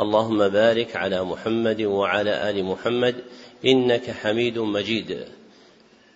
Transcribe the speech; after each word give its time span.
اللهم 0.00 0.48
بارك 0.48 0.96
على 0.96 1.24
محمد 1.24 1.82
وعلى 1.82 2.50
آل 2.50 2.64
محمد 2.64 3.14
إنك 3.66 4.10
حميد 4.10 4.58
مجيد. 4.58 5.24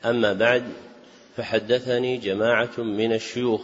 أما 0.05 0.32
بعد 0.32 0.64
فحدثني 1.36 2.16
جماعة 2.16 2.78
من 2.78 3.12
الشيوخ 3.12 3.60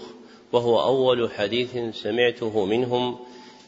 وهو 0.52 0.82
أول 0.82 1.30
حديث 1.30 1.77
سمعته 1.92 2.64
منهم 2.64 3.18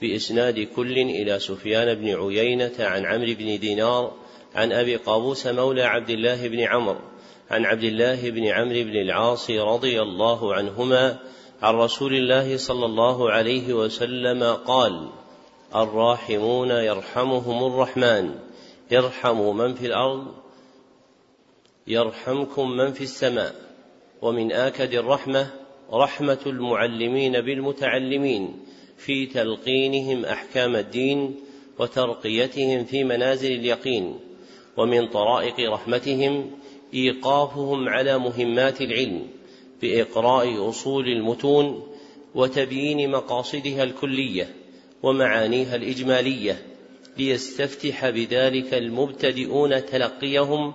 بإسناد 0.00 0.60
كل 0.76 0.98
إلى 0.98 1.38
سفيان 1.38 1.94
بن 1.94 2.08
عيينة 2.08 2.72
عن 2.78 3.04
عمرو 3.04 3.34
بن 3.38 3.58
دينار 3.58 4.12
عن 4.54 4.72
أبي 4.72 4.96
قابوس 4.96 5.46
مولى 5.46 5.82
عبد 5.82 6.10
الله 6.10 6.48
بن 6.48 6.60
عمرو 6.60 7.00
عن 7.50 7.64
عبد 7.64 7.84
الله 7.84 8.30
بن 8.30 8.46
عمرو 8.46 8.82
بن 8.84 8.96
العاص 8.96 9.50
رضي 9.50 10.02
الله 10.02 10.54
عنهما 10.54 11.18
عن 11.62 11.74
رسول 11.74 12.14
الله 12.14 12.56
صلى 12.56 12.86
الله 12.86 13.30
عليه 13.30 13.72
وسلم 13.72 14.42
قال 14.44 15.08
الراحمون 15.76 16.70
يرحمهم 16.70 17.72
الرحمن. 17.72 18.34
ارحموا 18.92 19.52
من 19.52 19.74
في 19.74 19.86
الأرض 19.86 20.26
يرحمكم 21.86 22.70
من 22.70 22.92
في 22.92 23.04
السماء. 23.04 23.54
ومن 24.22 24.52
آكد 24.52 24.94
الرحمة 24.94 25.50
رحمة 25.92 26.38
المعلمين 26.46 27.40
بالمتعلمين. 27.40 28.56
في 28.96 29.26
تلقينهم 29.26 30.24
أحكام 30.24 30.76
الدين 30.76 31.36
وترقيتهم 31.78 32.84
في 32.84 33.04
منازل 33.04 33.52
اليقين. 33.52 34.18
ومن 34.76 35.06
طرائق 35.06 35.70
رحمتهم 35.72 36.50
إيقافهم 36.94 37.88
على 37.88 38.18
مهمات 38.18 38.80
العلم 38.80 39.26
بإقراء 39.82 40.68
أصول 40.68 41.08
المتون 41.08 41.86
وتبيين 42.34 43.10
مقاصدها 43.10 43.82
الكلية. 43.82 44.59
ومعانيها 45.02 45.76
الإجمالية 45.76 46.62
ليستفتح 47.18 48.10
بذلك 48.10 48.74
المبتدئون 48.74 49.86
تلقيهم 49.86 50.72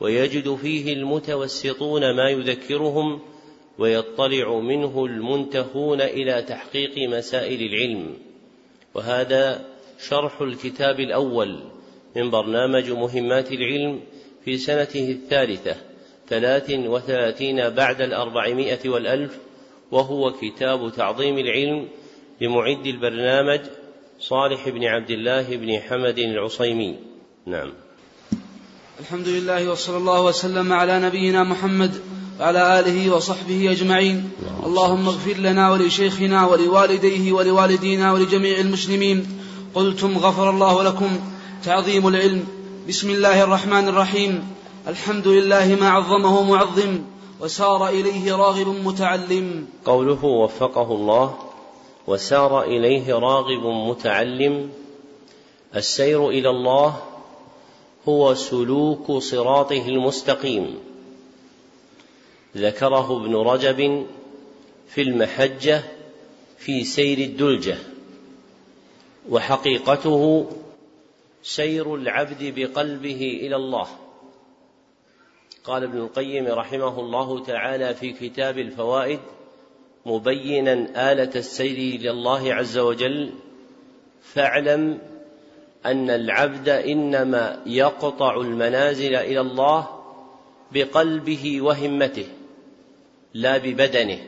ويجد 0.00 0.54
فيه 0.54 0.92
المتوسطون 0.92 2.16
ما 2.16 2.30
يذكرهم 2.30 3.20
ويطلع 3.78 4.58
منه 4.58 5.04
المنتهون 5.04 6.00
إلى 6.00 6.42
تحقيق 6.42 7.08
مسائل 7.08 7.62
العلم. 7.62 8.14
وهذا 8.94 9.64
شرح 10.08 10.40
الكتاب 10.40 11.00
الأول 11.00 11.58
من 12.16 12.30
برنامج 12.30 12.90
مهمات 12.90 13.52
العلم 13.52 14.00
في 14.44 14.58
سنته 14.58 15.10
الثالثة 15.10 15.76
ثلاث 16.28 16.70
وثلاثين 16.70 17.70
بعد 17.70 18.00
الأربعمائة 18.00 18.88
والألف 18.88 19.38
وهو 19.90 20.32
كتاب 20.32 20.92
تعظيم 20.96 21.38
العلم 21.38 21.88
لمعد 22.40 22.86
البرنامج 22.86 23.60
صالح 24.20 24.68
بن 24.68 24.84
عبد 24.84 25.10
الله 25.10 25.56
بن 25.56 25.80
حمد 25.88 26.18
العصيمي. 26.18 26.96
نعم. 27.46 27.72
الحمد 29.00 29.28
لله 29.28 29.70
وصلى 29.70 29.96
الله 29.96 30.22
وسلم 30.22 30.72
على 30.72 31.00
نبينا 31.00 31.44
محمد 31.44 31.94
وعلى 32.40 32.80
آله 32.80 33.14
وصحبه 33.14 33.72
أجمعين. 33.72 34.30
اللهم 34.66 35.08
اغفر 35.08 35.32
لنا 35.32 35.70
ولشيخنا 35.70 36.46
ولوالديه 36.46 37.32
ولوالدينا 37.32 38.12
ولجميع 38.12 38.60
المسلمين. 38.60 39.26
قلتم 39.74 40.18
غفر 40.18 40.50
الله 40.50 40.82
لكم 40.82 41.20
تعظيم 41.64 42.08
العلم. 42.08 42.44
بسم 42.88 43.10
الله 43.10 43.42
الرحمن 43.42 43.88
الرحيم. 43.88 44.44
الحمد 44.88 45.28
لله 45.28 45.76
ما 45.80 45.90
عظمه 45.90 46.42
معظم 46.42 46.98
وسار 47.40 47.88
إليه 47.88 48.36
راغب 48.36 48.68
متعلم. 48.68 49.66
قوله 49.84 50.24
وفقه 50.24 50.92
الله 50.92 51.45
وسار 52.06 52.62
إليه 52.62 53.14
راغب 53.14 53.66
متعلم. 53.66 54.70
السير 55.76 56.28
إلى 56.28 56.50
الله 56.50 57.02
هو 58.08 58.34
سلوك 58.34 59.12
صراطه 59.12 59.88
المستقيم. 59.88 60.78
ذكره 62.56 63.16
ابن 63.16 63.36
رجب 63.36 64.06
في 64.88 65.02
المحجة 65.02 65.82
في 66.58 66.84
سير 66.84 67.18
الدلجة. 67.18 67.78
وحقيقته 69.30 70.46
سير 71.42 71.94
العبد 71.94 72.54
بقلبه 72.56 73.40
إلى 73.42 73.56
الله. 73.56 73.86
قال 75.64 75.82
ابن 75.82 75.98
القيم 75.98 76.46
رحمه 76.46 77.00
الله 77.00 77.44
تعالى 77.44 77.94
في 77.94 78.12
كتاب 78.12 78.58
الفوائد 78.58 79.20
مبينا 80.06 81.12
آلة 81.12 81.30
السير 81.36 82.10
الله 82.10 82.54
عز 82.54 82.78
وجل 82.78 83.32
فاعلم 84.22 84.98
أن 85.86 86.10
العبد 86.10 86.68
إنما 86.68 87.62
يقطع 87.66 88.36
المنازل 88.36 89.14
إلى 89.14 89.40
الله 89.40 89.88
بقلبه 90.72 91.60
وهمته 91.60 92.26
لا 93.34 93.58
ببدنه. 93.58 94.18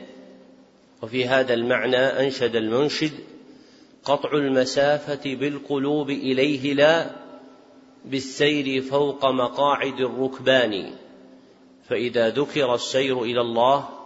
وفي 1.01 1.25
هذا 1.25 1.53
المعنى 1.53 1.97
أنشد 1.97 2.55
المنشد 2.55 3.11
قطع 4.03 4.31
المسافة 4.31 5.35
بالقلوب 5.35 6.09
إليه 6.09 6.73
لا 6.73 7.09
بالسير 8.05 8.81
فوق 8.81 9.25
مقاعد 9.25 9.99
الركبان. 9.99 10.91
فإذا 11.89 12.29
ذكر 12.29 12.75
السير 12.75 13.23
إلى 13.23 13.41
الله 13.41 13.98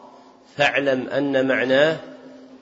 فاعلم 0.57 1.07
أن 1.07 1.47
معناه 1.47 1.99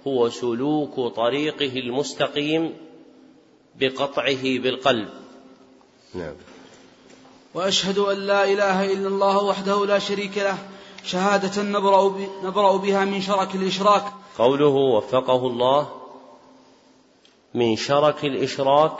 هو 0.07 0.29
سلوك 0.29 1.15
طريقه 1.15 1.79
المستقيم 1.79 2.73
بقطعه 3.79 4.43
بالقلب. 4.43 5.09
نعم. 6.13 6.33
وأشهد 7.53 7.97
أن 7.97 8.17
لا 8.17 8.43
إله 8.43 8.93
إلا 8.93 9.07
الله 9.07 9.43
وحده 9.43 9.85
لا 9.85 9.99
شريك 9.99 10.37
له 10.37 10.57
شهادة 11.03 11.63
نبرأ 11.63 12.27
نبرأ 12.43 12.77
بها 12.77 13.05
من 13.05 13.21
شرك 13.21 13.55
الإشراك. 13.55 14.03
قوله 14.37 14.65
وفقه 14.67 15.47
الله 15.47 15.89
من 17.53 17.75
شرك 17.75 18.25
الإشراك 18.25 18.97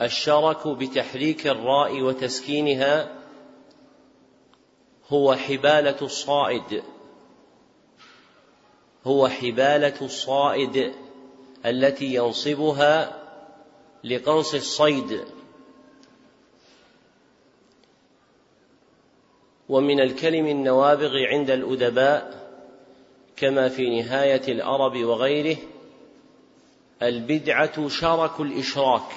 الشرك 0.00 0.68
بتحريك 0.68 1.46
الراء 1.46 2.02
وتسكينها 2.02 3.12
هو 5.12 5.34
حبالة 5.34 5.96
الصائد. 6.02 6.82
هو 9.06 9.28
حبالة 9.28 9.94
الصائد 10.02 10.92
التي 11.66 12.14
ينصبها 12.14 13.22
لقنص 14.04 14.54
الصيد. 14.54 15.24
ومن 19.68 20.00
الكلم 20.00 20.46
النوابغ 20.46 21.16
عند 21.16 21.50
الأدباء 21.50 22.46
كما 23.36 23.68
في 23.68 24.02
نهاية 24.02 24.52
الأرب 24.52 24.96
وغيره 24.96 25.56
البدعة 27.02 27.88
شرك 27.88 28.40
الإشراك. 28.40 29.12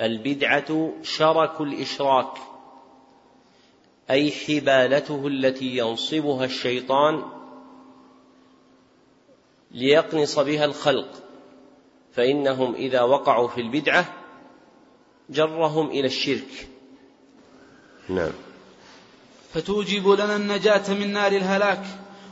البدعة 0.00 0.92
شرك 1.02 1.60
الإشراك. 1.60 2.49
أي 4.10 4.30
حبالته 4.30 5.26
التي 5.26 5.76
ينصبها 5.76 6.44
الشيطان 6.44 7.22
ليقنص 9.70 10.38
بها 10.38 10.64
الخلق 10.64 11.08
فإنهم 12.14 12.74
إذا 12.74 13.02
وقعوا 13.02 13.48
في 13.48 13.60
البدعة 13.60 14.14
جرهم 15.30 15.90
إلى 15.90 16.06
الشرك. 16.06 16.68
نعم. 18.08 18.32
فتوجب 19.54 20.08
لنا 20.08 20.36
النجاة 20.36 20.94
من 20.94 21.12
نار 21.12 21.32
الهلاك 21.32 21.82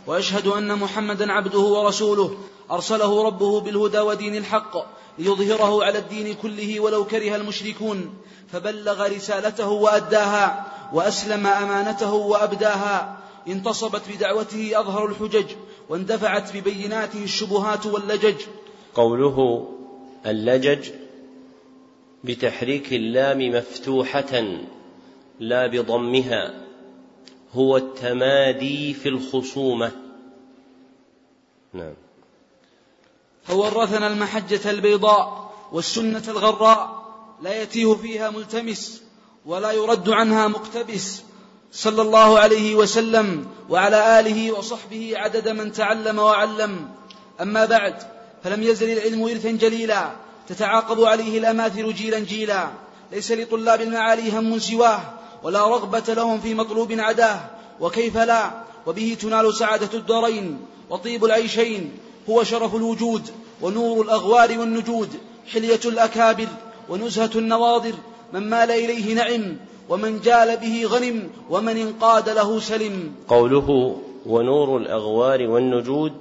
وأشهد 0.06 0.46
أن 0.46 0.78
محمدا 0.78 1.32
عبده 1.32 1.58
ورسوله 1.58 2.38
أرسله 2.70 3.22
ربه 3.26 3.60
بالهدى 3.60 3.98
ودين 3.98 4.36
الحق 4.36 4.76
ليظهره 5.18 5.84
على 5.84 5.98
الدين 5.98 6.34
كله 6.34 6.80
ولو 6.80 7.04
كره 7.04 7.36
المشركون 7.36 8.14
فبلغ 8.52 9.06
رسالته 9.06 9.68
وأداها. 9.68 10.67
وأسلم 10.92 11.46
أمانته 11.46 12.14
وأبداها. 12.14 13.18
انتصبت 13.48 14.02
بدعوته 14.08 14.80
أظهر 14.80 15.06
الحجج 15.06 15.46
واندفعت 15.88 16.56
ببيناته 16.56 17.24
الشبهات 17.24 17.86
واللجج. 17.86 18.36
قوله 18.94 19.68
اللجج 20.26 20.90
بتحريك 22.24 22.92
اللام 22.92 23.50
مفتوحة 23.50 24.58
لا 25.40 25.66
بضمها 25.66 26.54
هو 27.54 27.76
التمادي 27.76 28.94
في 28.94 29.08
الخصومة. 29.08 29.92
نعم. 31.72 31.94
فورثنا 33.44 34.06
المحجة 34.06 34.70
البيضاء 34.70 35.54
والسنة 35.72 36.22
الغراء 36.28 37.08
لا 37.42 37.62
يتيه 37.62 37.94
فيها 37.94 38.30
ملتمس. 38.30 39.07
ولا 39.48 39.72
يرد 39.72 40.08
عنها 40.08 40.48
مقتبس 40.48 41.22
صلى 41.72 42.02
الله 42.02 42.38
عليه 42.38 42.74
وسلم 42.74 43.46
وعلى 43.70 44.20
آله 44.20 44.52
وصحبه 44.52 45.12
عدد 45.16 45.48
من 45.48 45.72
تعلم 45.72 46.18
وعلم. 46.18 46.88
أما 47.40 47.64
بعد 47.64 47.94
فلم 48.44 48.62
يزل 48.62 48.90
العلم 48.90 49.22
إرثا 49.22 49.50
جليلا 49.50 50.10
تتعاقب 50.48 51.04
عليه 51.04 51.38
الأماثل 51.38 51.94
جيلا 51.94 52.18
جيلا. 52.18 52.68
ليس 53.12 53.32
لطلاب 53.32 53.80
المعالي 53.80 54.38
هم 54.38 54.58
سواه 54.58 55.00
ولا 55.42 55.68
رغبة 55.68 56.14
لهم 56.14 56.40
في 56.40 56.54
مطلوب 56.54 56.92
عداه. 56.92 57.40
وكيف 57.80 58.16
لا؟ 58.16 58.50
وبه 58.86 59.16
تنال 59.20 59.54
سعادة 59.54 59.98
الدارين 59.98 60.60
وطيب 60.90 61.24
العيشين. 61.24 61.98
هو 62.30 62.44
شرف 62.44 62.74
الوجود 62.74 63.30
ونور 63.60 64.04
الأغوار 64.04 64.58
والنجود 64.58 65.08
حلية 65.52 65.80
الأكابر 65.84 66.48
ونزهة 66.88 67.30
النواضر 67.34 67.94
من 68.32 68.50
مال 68.50 68.70
إليه 68.70 69.14
نعم 69.14 69.56
ومن 69.88 70.20
جال 70.20 70.56
به 70.56 70.84
غنم 70.86 71.30
ومن 71.50 71.76
انقاد 71.76 72.28
له 72.28 72.60
سلم. 72.60 73.14
قوله 73.28 73.98
ونور 74.26 74.76
الأغوار 74.76 75.48
والنجود 75.48 76.12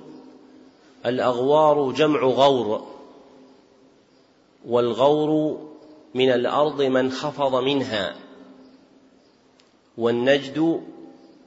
الأغوار 1.05 1.91
جمع 1.91 2.19
غور 2.23 2.87
والغور 4.67 5.61
من 6.15 6.31
الأرض 6.31 6.81
ما 6.81 6.99
انخفض 6.99 7.55
منها 7.55 8.15
والنجد 9.97 10.81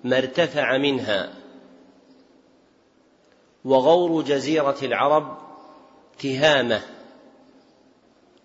ما 0.05 0.19
ارتفع 0.19 0.79
منها 0.79 1.33
وغور 3.65 4.23
جزيرة 4.23 4.79
العرب 4.83 5.39
تهامة. 6.19 6.81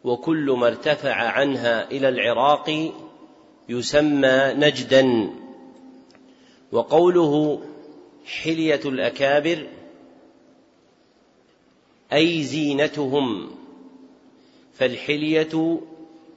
وكل 0.06 0.52
ما 0.52 0.68
ارتفع 0.68 1.14
عنها 1.14 1.92
إلى 1.92 2.10
العراق 2.10 2.92
يسمى 3.70 4.54
نجدا. 4.54 5.30
وقوله 6.72 7.62
حلية 8.26 8.82
الأكابر 8.86 9.68
أي 12.14 12.44
زينتهم. 12.44 13.52
فالحلية 14.74 15.80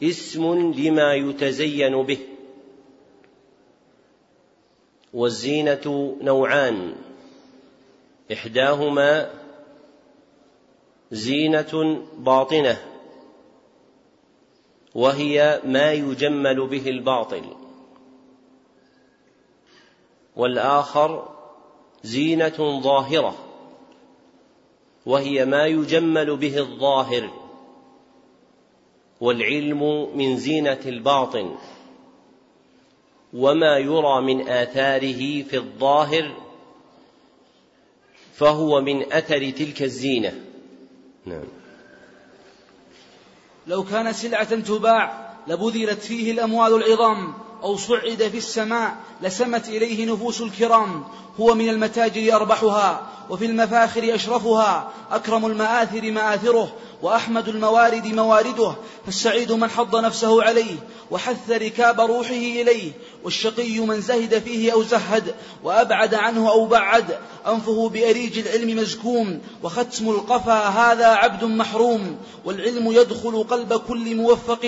اسم 0.03 0.73
لما 0.73 1.15
يتزين 1.15 2.03
به 2.03 2.19
والزينة 5.15 6.17
نوعان. 6.23 6.95
إحداهما 8.33 9.31
زينة 11.11 12.03
باطنة 12.19 12.98
وهي 14.95 15.61
ما 15.65 15.93
يجمل 15.93 16.67
به 16.67 16.89
الباطل. 16.89 17.45
والآخر 20.37 21.29
زينة 22.03 22.81
ظاهرة 22.81 23.35
وهي 25.07 25.45
ما 25.45 25.67
يجمل 25.67 26.37
به 26.37 26.59
الظاهر 26.59 27.31
والعلم 29.21 30.11
من 30.17 30.37
زينة 30.37 30.81
الباطن 30.87 31.57
وما 33.35 33.79
يرى 33.79 34.21
من 34.21 34.49
آثاره 34.49 35.43
في 35.43 35.57
الظاهر 35.57 36.37
فهو 38.35 38.81
من 38.81 39.13
أثر 39.13 39.51
تلك 39.51 39.83
الزينة. 39.83 40.45
نعم. 41.27 41.58
لو 43.69 43.85
كان 43.85 44.13
سلعة 44.13 44.55
تباع 44.55 45.35
لبذلت 45.47 46.03
فيه 46.03 46.33
الأموال 46.33 46.75
العظام 46.75 47.35
أو 47.63 47.77
صعد 47.77 48.29
في 48.33 48.39
السماء 48.39 48.97
لسمت 49.23 49.69
إليه 49.69 50.13
نفوس 50.13 50.41
الكرام. 50.41 51.05
هو 51.41 51.55
من 51.55 51.69
المتاجر 51.69 52.37
أربحها 52.37 53.07
وفي 53.31 53.47
المفاخر 53.47 54.15
أشرفها 54.15 54.93
أكرم 55.11 55.47
المآثر 55.47 56.11
مآثره 56.11 56.73
وأحمد 57.03 57.49
الموارد 57.49 58.07
موارده 58.07 58.75
فالسعيد 59.05 59.53
من 59.53 59.71
حض 59.71 59.97
نفسه 59.97 60.43
عليه 60.43 60.77
وحث 61.11 61.51
ركاب 61.51 62.01
روحه 62.01 62.31
إليه 62.31 62.93
والشقي 63.25 63.81
من 63.81 64.01
زهد 64.01 64.39
فيه 64.39 64.73
أو 64.73 64.83
زهد 64.83 65.35
وأبعد 65.65 66.15
عنه 66.15 66.51
أو 66.51 66.67
بعد. 66.67 67.19
أنفه 67.47 67.89
بأريج 67.89 68.39
العلم 68.39 68.79
مزكوم 68.79 69.41
وختم 69.63 70.09
القفا 70.09 70.69
هذا 70.69 71.07
عبد 71.07 71.45
محروم. 71.45 72.17
والعلم 72.45 72.93
يدخل 72.93 73.45
قلب 73.51 73.75
كل 73.75 74.17
موفق 74.17 74.65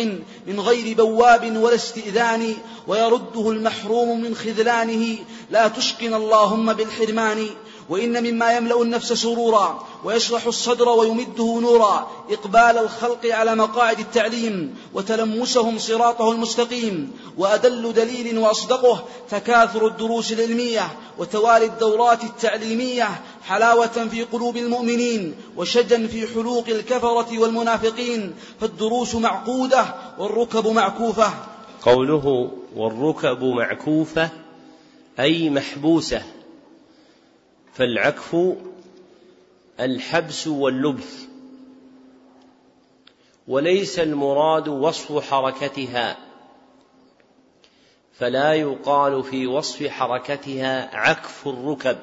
من 0.46 0.60
غير 0.60 0.96
بواب 0.96 1.56
ولا 1.56 1.74
استئذان 1.74 2.54
ويرده 2.86 3.50
المحروم 3.50 4.20
من 4.20 4.34
خذلانه. 4.34 5.16
لا 5.50 5.68
تشقن 5.68 6.14
اللهم 6.14 6.72
بالحرمان. 6.72 7.46
وإن 7.90 8.22
مما 8.22 8.56
يملأ 8.56 8.82
النفس 8.82 9.12
سرورا 9.12 9.86
ويشرح 10.04 10.46
الصدر 10.46 10.88
ويمده 10.88 11.60
نورا. 11.60 12.10
إقبال 12.30 12.78
الخلق 12.78 13.26
على 13.26 13.54
مقاعد 13.54 13.98
التعليم 13.98 14.76
وتلمسهم 14.94 15.78
صراطه 15.78 16.32
المستقيم. 16.32 17.12
وأدل 17.38 17.92
دليل 17.92 18.38
وأصدقه 18.38 19.04
تكاثر 19.30 19.86
الدروس 19.86 20.32
العلمية 20.32 20.88
وتوالي 21.18 21.64
الدورات 21.64 22.24
التعليمية 22.24 23.08
حلاوة 23.44 24.08
في 24.10 24.22
قلوب 24.22 24.56
المؤمنين 24.56 25.34
وشجا 25.56 26.06
في 26.06 26.26
حلوق 26.26 26.64
الكفرة 26.68 27.38
والمنافقين. 27.38 28.34
فالدروس 28.60 29.14
معقودة 29.14 29.94
والركب 30.18 30.66
معكوفة. 30.66 31.30
قوله 31.82 32.50
والركب 32.76 33.44
معكوفة 33.44 34.28
أي 35.20 35.50
محبوسة. 35.50 36.22
فالعكف 37.74 38.36
الحبس 39.80 40.46
واللبث 40.46 41.26
وليس 43.48 43.98
المراد 43.98 44.68
وصف 44.68 45.30
حركتها 45.30 46.16
فلا 48.12 48.54
يقال 48.54 49.24
في 49.24 49.46
وصف 49.46 49.86
حركتها 49.86 50.96
عكف 50.96 51.48
الركب 51.48 51.98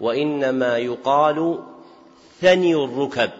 وإنما 0.00 0.78
يقال 0.78 1.58
ثني 2.40 2.74
الركب 2.74 3.30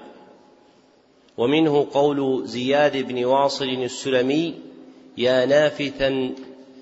ومنه 1.37 1.87
قول 1.93 2.49
زياد 2.49 2.97
بن 2.97 3.25
واصل 3.25 3.65
السلمي 3.65 4.55
يا 5.19 5.47
نافثا 5.47 6.35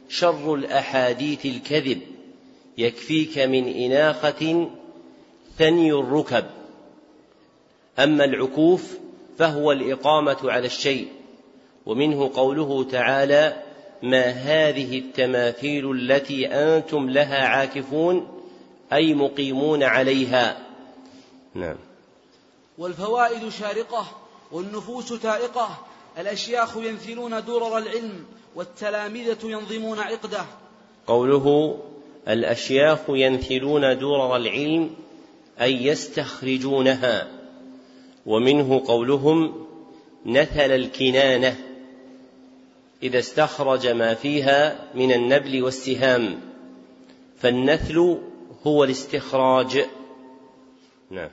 شر 0.08 0.54
الأحاديث 0.54 1.46
الكذب. 1.46 2.00
يكفيك 2.78 3.38
من 3.38 3.68
اناخه 3.68 4.70
ثني 5.58 5.92
الركب. 5.92 6.44
أما 7.98 8.24
العكوف 8.24 8.98
فهو 9.38 9.72
الإقامة 9.72 10.36
على 10.44 10.66
الشيء 10.66 11.08
ومنه 11.86 12.30
قوله 12.34 12.84
تعالى 12.84 13.62
ما 14.02 14.26
هذه 14.26 14.98
التماثيل 14.98 15.90
التي 15.90 16.46
أنتم 16.46 17.10
لها 17.10 17.46
عاكفون 17.46 18.42
أي 18.92 19.14
مقيمون 19.14 19.82
عليها. 19.82 20.66
نعم. 21.54 21.76
والفوائد 22.78 23.48
شارقة 23.48 24.06
والنفوس 24.52 25.08
تائقة 25.08 25.78
الأشياخ 26.18 26.76
ينثلون 26.76 27.44
درر 27.44 27.78
العلم 27.78 28.26
والتلامذه 28.54 29.38
ينظمون 29.44 29.98
عقده. 29.98 30.44
قوله 31.06 31.78
الأشياخ 32.28 32.98
ينثلون 33.08 33.80
درر 33.80 34.36
العلم 34.36 34.90
أي 35.60 35.86
يستخرجونها 35.86 37.28
ومنه 38.26 38.82
قولهم 38.86 39.66
نثل 40.26 40.70
الكنانة 40.70 41.56
إذا 43.02 43.18
استخرج 43.18 43.86
ما 43.86 44.14
فيها 44.14 44.78
من 44.94 45.12
النبل 45.12 45.62
والسهام 45.62 46.40
فالنثل 47.40 48.18
هو 48.66 48.84
الاستخراج. 48.84 49.84
نعم. 51.10 51.30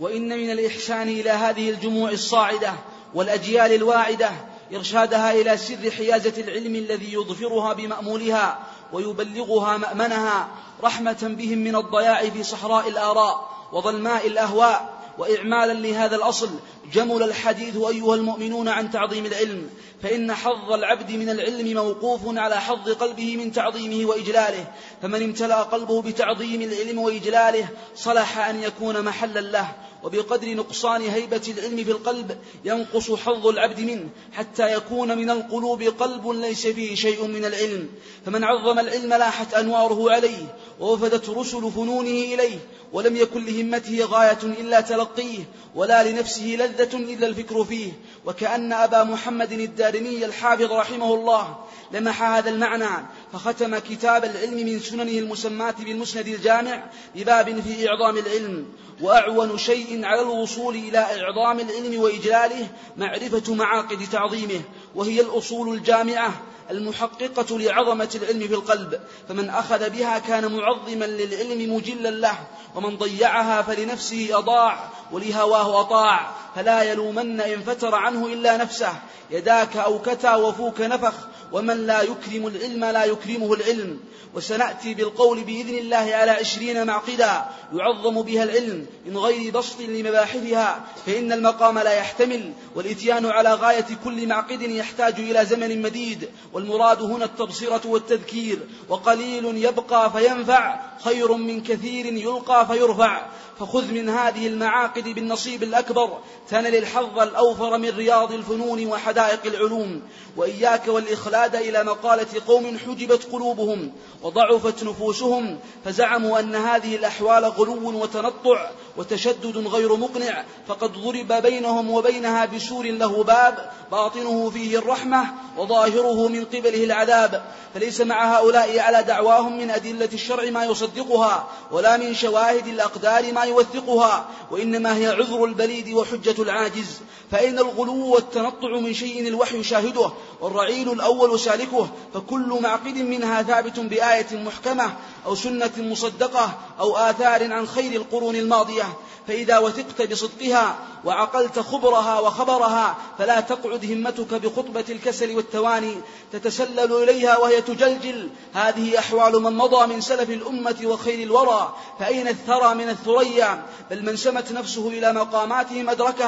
وإن 0.00 0.28
من 0.28 0.50
الإحسان 0.50 1.08
إلى 1.08 1.30
هذه 1.30 1.70
الجموع 1.70 2.10
الصاعدة 2.10 2.72
والأجيال 3.14 3.72
الواعدة 3.72 4.30
إرشادها 4.74 5.32
إلى 5.32 5.56
سر 5.56 5.90
حيازة 5.90 6.42
العلم 6.42 6.76
الذي 6.76 7.12
يظفرها 7.12 7.72
بمأمولها 7.72 8.66
ويبلغها 8.94 9.76
مأمنها 9.76 10.48
رحمة 10.82 11.34
بهم 11.38 11.58
من 11.58 11.76
الضياع 11.76 12.30
في 12.30 12.42
صحراء 12.42 12.88
الآراء 12.88 13.50
وظلماء 13.72 14.26
الأهواء. 14.26 14.94
وإعمالا 15.18 15.72
لهذا 15.72 16.16
الأصل 16.16 16.50
جمل 16.92 17.22
الحديث 17.22 17.76
أيها 17.76 18.14
المؤمنون 18.14 18.68
عن 18.68 18.90
تعظيم 18.90 19.26
العلم 19.26 19.70
فإن 20.02 20.34
حظ 20.34 20.72
العبد 20.72 21.10
من 21.10 21.28
العلم 21.28 21.74
موقوف 21.74 22.20
على 22.26 22.60
حظ 22.60 22.90
قلبه 22.90 23.36
من 23.36 23.52
تعظيمه 23.52 24.08
وإجلاله. 24.08 24.66
فمن 25.02 25.22
امتلأ 25.22 25.62
قلبه 25.62 26.02
بتعظيم 26.02 26.62
العلم 26.62 26.98
وإجلاله 26.98 27.68
صلح 27.96 28.38
أن 28.38 28.62
يكون 28.62 29.02
محلا 29.02 29.40
له. 29.40 29.68
وبقدر 30.04 30.54
نقصان 30.54 31.02
هيبة 31.02 31.42
العلم 31.58 31.84
في 31.84 31.90
القلب 31.90 32.38
ينقص 32.64 33.10
حظ 33.10 33.46
العبد 33.46 33.80
منه 33.80 34.08
حتى 34.32 34.72
يكون 34.72 35.18
من 35.18 35.30
القلوب 35.30 35.82
قلب 35.82 36.28
ليس 36.28 36.66
فيه 36.66 36.94
شيء 36.94 37.26
من 37.26 37.44
العلم. 37.44 37.88
فمن 38.26 38.44
عظم 38.44 38.78
العلم 38.78 39.14
لاحت 39.14 39.54
أنواره 39.54 40.12
عليه 40.12 40.56
ووفدت 40.80 41.30
رسل 41.30 41.70
فنونه 41.70 42.34
إليه 42.34 42.58
ولم 42.92 43.16
يكن 43.16 43.44
لهمته 43.44 44.04
غاية 44.04 44.38
إلا 44.42 44.80
تلقيه 44.80 45.38
ولا 45.74 46.10
لنفسه 46.10 46.44
لذة 46.44 46.96
إلا 46.96 47.26
الفكر 47.26 47.64
فيه. 47.64 47.92
وكأن 48.26 48.72
أبا 48.72 49.04
محمد 49.04 49.52
الدارمي 49.52 50.24
الحافظ 50.24 50.72
رحمه 50.72 51.14
الله 51.14 51.56
لمح 51.92 52.22
هذا 52.22 52.50
المعنى 52.50 53.06
فختم 53.34 53.78
كتاب 53.78 54.24
العلم 54.24 54.54
من 54.54 54.80
سننه 54.80 55.18
المسماة 55.18 55.74
بالمسند 55.78 56.26
الجامع 56.26 56.84
بباب 57.14 57.60
في 57.60 57.88
إعظام 57.88 58.18
العلم 58.18 58.66
وأعون 59.00 59.58
شيء 59.58 60.04
على 60.04 60.20
الوصول 60.20 60.74
إلى 60.74 60.98
إعظام 60.98 61.60
العلم 61.60 62.00
وإجلاله 62.00 62.68
معرفة 62.96 63.54
معاقد 63.54 64.08
تعظيمه 64.12 64.60
وهي 64.94 65.20
الأصول 65.20 65.76
الجامعة 65.76 66.32
المحققة 66.70 67.58
لعظمة 67.58 68.10
العلم 68.14 68.48
في 68.48 68.54
القلب 68.54 69.00
فمن 69.28 69.50
أخذ 69.50 69.90
بها 69.90 70.18
كان 70.18 70.52
معظما 70.52 71.04
للعلم 71.04 71.74
مجلا 71.74 72.10
له 72.10 72.38
ومن 72.74 72.96
ضيعها 72.96 73.62
فلنفسه 73.62 74.28
أضاع 74.32 74.88
ولهواه 75.12 75.80
أطاع. 75.80 76.34
فلا 76.56 76.82
يلومن 76.82 77.40
إن 77.40 77.60
فتر 77.60 77.94
عنه 77.94 78.26
إلا 78.26 78.56
نفسه. 78.56 78.92
يداك 79.30 79.76
أوكتا 79.76 80.36
وفوك 80.36 80.80
نفخ. 80.80 81.14
ومن 81.52 81.86
لا 81.86 82.02
يكرم 82.02 82.46
العلم 82.46 82.84
لا 82.84 83.04
يكرمه 83.04 83.54
العلم. 83.54 84.00
وسنأتي 84.34 84.94
بالقول 84.94 85.44
بإذن 85.44 85.78
الله 85.78 85.96
على 85.96 86.30
عشرين 86.30 86.86
معقدا. 86.86 87.44
يعظم 87.72 88.22
بها 88.22 88.42
العلم 88.42 88.86
من 89.06 89.18
غير 89.18 89.52
بسط 89.52 89.80
لمباحثها. 89.80 90.84
فإن 91.06 91.32
المقام 91.32 91.78
لا 91.78 91.92
يحتمل. 91.92 92.52
والإتيان 92.74 93.26
على 93.26 93.54
غاية 93.54 93.86
كل 94.04 94.26
معقد 94.26 94.62
يحتاج 94.62 95.14
إلى 95.18 95.44
زمن 95.44 95.82
مديد. 95.82 96.28
والمراد 96.52 97.02
هنا 97.02 97.24
التبصرة 97.24 97.80
والتذكير. 97.84 98.58
وقليل 98.88 99.64
يبقى 99.64 100.12
فينفع. 100.12 100.80
خير 101.04 101.32
من 101.32 101.62
كثير 101.62 102.06
يلقى 102.06 102.66
فيرفع. 102.66 103.26
فخذ 103.60 103.92
من 103.92 104.08
هذه 104.08 104.46
المعاقد 104.46 105.08
بالنصيب 105.08 105.62
الأكبر. 105.62 106.18
تنل 106.50 106.76
الحظ 106.76 107.18
الأوفر 107.18 107.78
من 107.78 107.88
رياض 107.88 108.32
الفنون 108.32 108.86
وحدائق 108.86 109.46
العلوم 109.46 110.02
وإياك 110.36 110.88
والإخلاد 110.88 111.56
إلى 111.56 111.84
مقالة 111.84 112.26
قوم 112.46 112.78
حجبت 112.78 113.26
قلوبهم 113.32 113.92
وضعفت 114.22 114.84
نفوسهم 114.84 115.58
فزعموا 115.84 116.40
أن 116.40 116.54
هذه 116.54 116.96
الأحوال 116.96 117.44
غلو 117.44 118.02
وتنطع 118.02 118.70
وتشدد 118.96 119.56
غير 119.56 119.96
مقنع 119.96 120.44
فقد 120.68 120.92
ضرب 120.92 121.42
بينهم 121.42 121.90
وبينها 121.90 122.46
بسور 122.46 122.84
له 122.86 123.24
باب 123.24 123.70
باطنه 123.90 124.50
فيه 124.50 124.78
الرحمة 124.78 125.26
وظاهره 125.58 126.28
من 126.28 126.44
قبله 126.44 126.84
العذاب. 126.84 127.44
فليس 127.74 128.00
مع 128.00 128.36
هؤلاء 128.36 128.78
على 128.78 129.02
دعواهم 129.02 129.58
من 129.58 129.70
أدلة 129.70 130.08
الشرع 130.12 130.50
ما 130.50 130.64
يصدقها 130.64 131.48
ولا 131.70 131.96
من 131.96 132.14
شواهد 132.14 132.66
الأقدار 132.66 133.32
ما 133.32 133.44
يوثقها 133.44 134.26
وإنما 134.50 134.96
هي 134.96 135.06
عذر 135.06 135.44
البليد 135.44 135.92
وحجة 135.92 136.33
العاجز 136.40 137.00
فأين 137.30 137.58
الغلو 137.58 138.06
والتنطع 138.06 138.78
من 138.80 138.94
شيء 138.94 139.28
الوحي 139.28 139.62
شاهده 139.62 140.10
والرعيل 140.40 140.92
الأول 140.92 141.40
سالكه 141.40 141.88
فكل 142.14 142.58
معقد 142.62 142.96
منها 142.96 143.42
ثابت 143.42 143.80
بآية 143.80 144.26
محكمة 144.32 144.96
أو 145.26 145.34
سنة 145.34 145.72
مصدقة 145.78 146.58
أو 146.80 146.96
آثار 146.96 147.52
عن 147.52 147.66
خير 147.66 148.00
القرون 148.00 148.36
الماضية. 148.36 148.84
فإذا 149.28 149.58
وثقت 149.58 150.02
بصدقها 150.02 150.76
وعقلت 151.04 151.58
خبرها 151.58 152.20
وخبرها 152.20 152.96
فلا 153.18 153.40
تقعد 153.40 153.84
همتك 153.84 154.34
بخطبة 154.34 154.84
الكسل 154.88 155.36
والتواني. 155.36 155.94
تتسلل 156.32 156.92
إليها 157.02 157.38
وهي 157.38 157.60
تجلجل. 157.60 158.28
هذه 158.54 158.98
أحوال 158.98 159.42
من 159.42 159.52
مضى 159.52 159.86
من 159.94 160.00
سلف 160.00 160.30
الأمة 160.30 160.76
وخير 160.84 161.22
الورى. 161.22 161.74
فأين 161.98 162.28
الثرى 162.28 162.74
من 162.74 162.88
الثريا؟ 162.88 163.62
بل 163.90 164.04
من 164.04 164.16
سمت 164.16 164.52
نفسه 164.52 164.88
إلى 164.88 165.12
مقاماتهم 165.12 165.90
أدركها. 165.90 166.23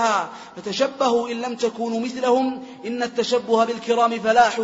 فتشبهوا 0.56 1.28
إن 1.28 1.40
لم 1.40 1.54
تكونوا 1.54 2.00
مثلهم. 2.00 2.62
إن 2.86 3.02
التشبه 3.02 3.64
بالكرام 3.64 4.10
فلاح 4.10 4.60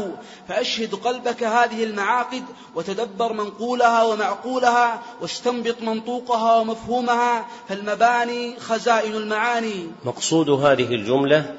فأشهد 0.48 0.94
قلبك 0.94 1.42
هذه 1.42 1.84
المعاقد 1.84 2.42
وتدبر 2.74 3.32
منقولها 3.32 4.04
ومعقولها 4.04 5.02
واستنبط 5.20 5.82
منطوقها 5.82 6.56
ومفهومها. 6.56 7.46
فالمباني 7.68 8.56
خزائن 8.58 9.14
المعاني. 9.14 9.86
مقصود 10.04 10.50
هذه 10.50 10.94
الجملة 10.94 11.54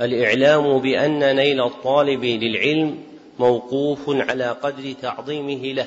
الإعلام 0.00 0.78
بأن 0.78 1.36
نيل 1.36 1.60
الطالب 1.60 2.24
للعلم 2.24 2.98
موقوف 3.38 4.00
على 4.08 4.56
قدر 4.62 4.94
تعظيمه 5.02 5.72
له. 5.72 5.86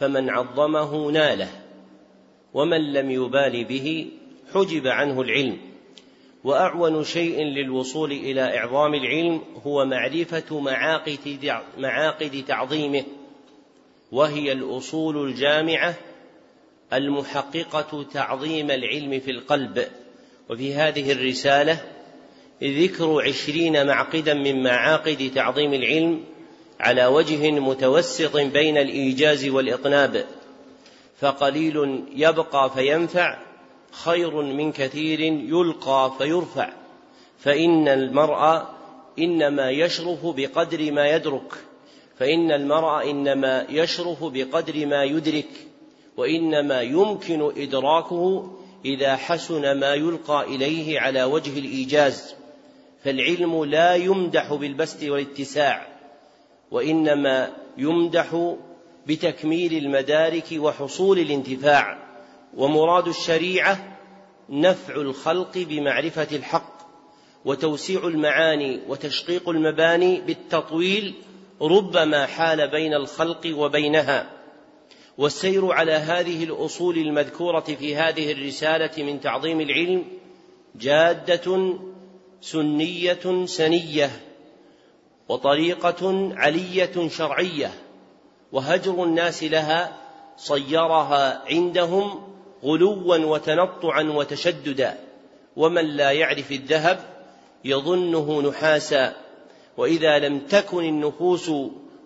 فمن 0.00 0.30
عظمه 0.30 1.10
ناله. 1.10 1.48
ومن 2.54 2.92
لم 2.92 3.10
يبال 3.10 3.64
به 3.64 4.10
حجب 4.54 4.86
عنه 4.86 5.20
العلم. 5.20 5.58
وأعون 6.46 7.04
شيء 7.04 7.42
للوصول 7.42 8.12
إلى 8.12 8.58
إعظام 8.58 8.94
العلم 8.94 9.40
هو 9.66 9.84
معرفة 9.84 10.60
معاقد 11.78 12.44
تعظيمه 12.48 13.04
وهي 14.12 14.52
الأصول 14.52 15.28
الجامعة 15.28 15.94
المحققة 16.92 18.06
تعظيم 18.12 18.70
العلم 18.70 19.20
في 19.20 19.30
القلب. 19.30 19.86
وفي 20.50 20.74
هذه 20.74 21.12
الرسالة 21.12 21.80
ذكر 22.62 23.22
عشرين 23.22 23.86
معقدا 23.86 24.34
من 24.34 24.62
معاقد 24.62 25.30
تعظيم 25.34 25.74
العلم 25.74 26.24
على 26.80 27.06
وجه 27.06 27.50
متوسط 27.50 28.36
بين 28.36 28.78
الإيجاز 28.78 29.48
والإطناب 29.48 30.24
فقليل 31.20 32.04
يبقى 32.16 32.70
فينفع 32.70 33.45
خير 34.04 34.42
من 34.42 34.72
كثير 34.72 35.20
يلقى 35.20 36.12
فيرفع. 36.18 36.72
فإن 37.38 37.88
المرء 37.88 38.62
إنما 39.18 39.70
يشرف 39.70 40.26
بقدر 40.26 40.92
ما 40.92 41.08
يدرك. 41.08 41.54
فإن 42.18 42.52
المرء 42.52 43.10
إنما 43.10 43.66
يشرف 43.70 44.24
بقدر 44.24 44.86
ما 44.86 45.04
يدرك. 45.04 45.48
وإنما 46.16 46.80
يمكن 46.80 47.52
إدراكه 47.56 48.52
إذا 48.84 49.16
حسن 49.16 49.80
ما 49.80 49.94
يلقى 49.94 50.44
إليه 50.44 51.00
على 51.00 51.24
وجه 51.24 51.58
الإيجاز. 51.58 52.34
فالعلم 53.04 53.64
لا 53.64 53.94
يمدح 53.94 54.54
بالبسط 54.54 55.02
والاتساع 55.02 55.86
وإنما 56.70 57.50
يمدح 57.78 58.54
بتكميل 59.06 59.84
المدارك 59.84 60.44
وحصول 60.52 61.18
الانتفاع. 61.18 62.05
ومراد 62.56 63.08
الشريعة 63.08 63.98
نفع 64.48 64.94
الخلق 64.94 65.58
بمعرفة 65.58 66.36
الحق 66.36 66.76
وتوسيع 67.44 68.06
المعاني 68.06 68.80
وتشقيق 68.88 69.48
المباني 69.48 70.20
بالتطويل 70.20 71.14
ربما 71.62 72.26
حال 72.26 72.70
بين 72.70 72.94
الخلق 72.94 73.56
وبينها. 73.56 74.30
والسير 75.18 75.72
على 75.72 75.92
هذه 75.92 76.44
الأصول 76.44 76.98
المذكورة 76.98 77.60
في 77.60 77.96
هذه 77.96 78.32
الرسالة 78.32 79.02
من 79.02 79.20
تعظيم 79.20 79.60
العلم 79.60 80.04
جادة 80.76 81.74
سنية 82.40 83.46
سنية 83.46 84.10
وطريقة 85.28 86.32
علية 86.34 87.08
شرعية 87.08 87.70
وهجر 88.52 89.04
الناس 89.04 89.42
لها 89.44 89.96
صيرها 90.36 91.42
عندهم 91.46 92.35
غلوا 92.64 93.16
وتنطعا 93.16 94.02
وتشددا 94.02 94.98
ومن 95.56 95.84
لا 95.84 96.10
يعرف 96.10 96.52
الذهب 96.52 97.00
يظنه 97.64 98.42
نحاسا. 98.42 99.16
وإذا 99.76 100.18
لم 100.18 100.38
تكن 100.38 100.84
النفوس 100.84 101.50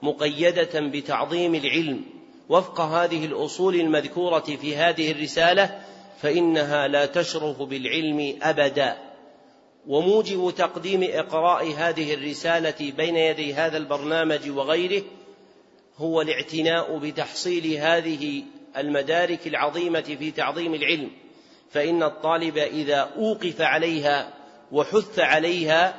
مقيدة 0.02 0.80
بتعظيم 0.80 1.54
العلم 1.54 2.04
وفق 2.48 2.80
هذه 2.80 3.24
الأصول 3.24 3.74
المذكورة 3.74 4.40
في 4.40 4.76
هذه 4.76 5.12
الرسالة 5.12 5.80
فإنها 6.20 6.88
لا 6.88 7.06
تشرف 7.06 7.62
بالعلم 7.62 8.38
ابدا. 8.42 8.96
وموجب 9.88 10.54
تقديم 10.56 11.02
إقراء 11.02 11.72
هذه 11.76 12.14
الرسالة 12.14 12.92
بين 12.96 13.16
يدي 13.16 13.54
هذا 13.54 13.76
البرنامج 13.76 14.50
وغيره 14.50 15.02
هو 15.96 16.20
الاعتناء 16.20 16.98
بتحصيل 16.98 17.74
هذه 17.76 18.42
المدارك 18.76 19.46
العظيمة 19.46 20.00
في 20.00 20.30
تعظيم 20.30 20.74
العلم 20.74 21.10
فإن 21.70 22.02
الطالب 22.02 22.58
إذا 22.58 23.10
أوقف 23.16 23.60
عليها 23.60 24.32
وحث 24.72 25.18
عليها 25.18 25.94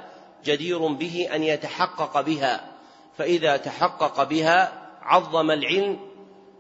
جدير 0.46 0.88
به 0.88 1.28
أن 1.36 1.44
يتحقق 1.44 2.22
بها 2.22 2.72
فإذا 3.18 3.58
تحقق 3.58 4.24
بها 4.24 4.88
عظم 5.02 5.52
العلم 5.52 6.00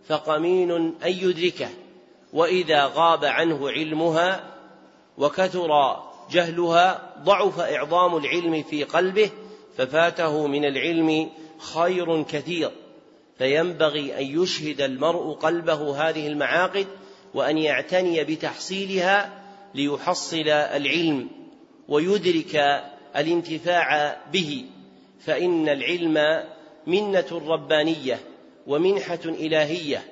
فقمين 0.08 0.72
أن 1.06 1.12
يدركه 1.12 1.70
وإذا 2.34 2.92
غاب 2.96 3.26
عنه 3.26 3.70
علمها 3.70 4.44
وكثر 5.18 6.00
جهلها 6.32 7.14
ضعف 7.24 7.60
إعظام 7.60 8.18
العلم 8.18 8.64
في 8.64 8.84
قلبه 8.84 9.30
ففاته 9.78 10.48
من 10.48 10.66
العلم 10.66 11.30
خير 11.74 12.24
كثير. 12.24 12.72
فينبغي 13.42 14.18
أن 14.20 14.42
يشهد 14.42 14.82
المرء 14.82 15.34
قلبه 15.34 16.10
هذه 16.10 16.28
المعاقد 16.28 16.88
وأن 17.34 17.58
يعتني 17.58 18.24
بتحصيلها 18.24 19.44
ليحصل 19.76 20.48
العلم 20.50 21.30
ويدرك 21.88 22.84
الانتفاع 23.16 24.18
به. 24.34 24.66
فإن 25.20 25.70
العلم 25.70 26.44
منة 26.88 27.42
ربانية 27.48 28.20
ومنحة 28.68 29.20
إلهية 29.26 30.04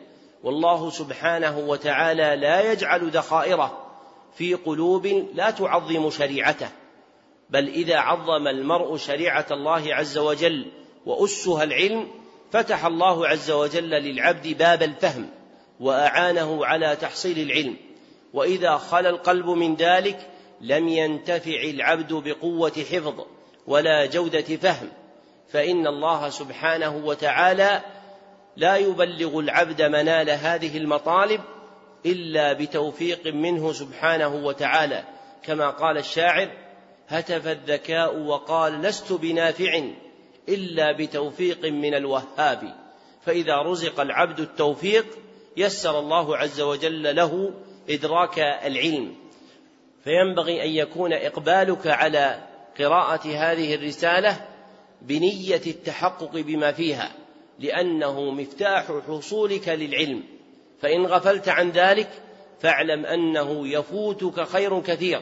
والله 0.44 0.90
سبحانه 0.90 1.60
وتعالى 1.60 2.36
لا 2.36 2.72
يجعل 2.72 3.10
ذخائره 3.10 3.86
في 4.38 4.54
قلوب 4.54 5.08
لا 5.34 5.50
تعظم 5.52 6.10
شريعته 6.10 6.70
بل 7.50 7.68
إذا 7.68 7.98
عظم 7.98 8.48
المرء 8.48 8.98
شريعة 8.98 9.46
الله 9.52 9.96
عز 9.96 10.18
وجل 10.18 10.66
وأسها 11.06 11.64
العلم 11.64 12.19
فتح 12.51 12.86
الله 12.86 13.27
عز 13.27 13.51
وجل 13.51 13.89
للعبد 13.89 14.48
باب 14.58 14.84
الفهم 14.84 15.29
وأعانه 15.79 16.65
على 16.65 16.96
تحصيل 16.96 17.39
العلم. 17.39 17.75
وإذا 18.34 18.77
خلا 18.77 19.10
القلب 19.10 19.46
من 19.46 19.75
ذلك 19.75 20.29
لم 20.62 20.88
ينتفع 20.88 21.62
العبد 21.63 22.13
بقوة 22.13 22.72
حفظ 22.72 23.25
ولا 23.68 24.06
جودة 24.06 24.41
فهم. 24.41 24.89
فإن 25.51 25.88
الله 25.88 26.29
سبحانه 26.29 26.96
وتعالى 27.06 27.82
لا 28.56 28.77
يبلغ 28.77 29.39
العبد 29.39 29.82
منال 29.82 30.29
هذه 30.29 30.77
المطالب 30.77 31.41
إلا 32.06 32.53
بتوفيق 32.53 33.27
منه 33.27 33.74
سبحانه 33.74 34.36
وتعالى. 34.36 35.03
كما 35.44 35.70
قال 35.70 35.98
الشاعر 35.98 36.50
هتف 37.08 37.48
الذكاء 37.48 38.18
وقال 38.18 38.82
لست 38.82 39.13
بنافع. 39.13 39.82
إلا 40.50 40.91
بتوفيق 40.91 41.65
من 41.65 41.94
الوهاب. 41.94 42.75
فإذا 43.25 43.58
رزق 43.62 44.00
العبد 44.00 44.39
التوفيق 44.39 45.06
يسر 45.58 46.00
الله 46.00 46.38
عز 46.38 46.62
وجل 46.62 47.15
له 47.15 47.53
إدراك 47.89 48.39
العلم. 48.39 49.15
فينبغي 50.03 50.63
أن 50.63 50.70
يكون 50.70 51.13
إقبالك 51.13 51.88
على 51.88 52.44
قراءة 52.79 53.27
هذه 53.27 53.75
الرسالة 53.75 54.46
بنية 55.01 55.62
التحقق 55.68 56.32
بما 56.32 56.72
فيها 56.72 57.12
لأنه 57.60 58.32
مفتاح 58.32 58.91
حصولك 59.08 59.70
للعلم. 59.70 60.24
فإن 60.82 61.06
غفلت 61.06 61.50
عن 61.50 61.70
ذلك 61.70 62.10
فاعلم 62.62 63.06
أنه 63.06 63.68
يفوتك 63.68 64.44
خير 64.48 64.82
كثير 64.82 65.22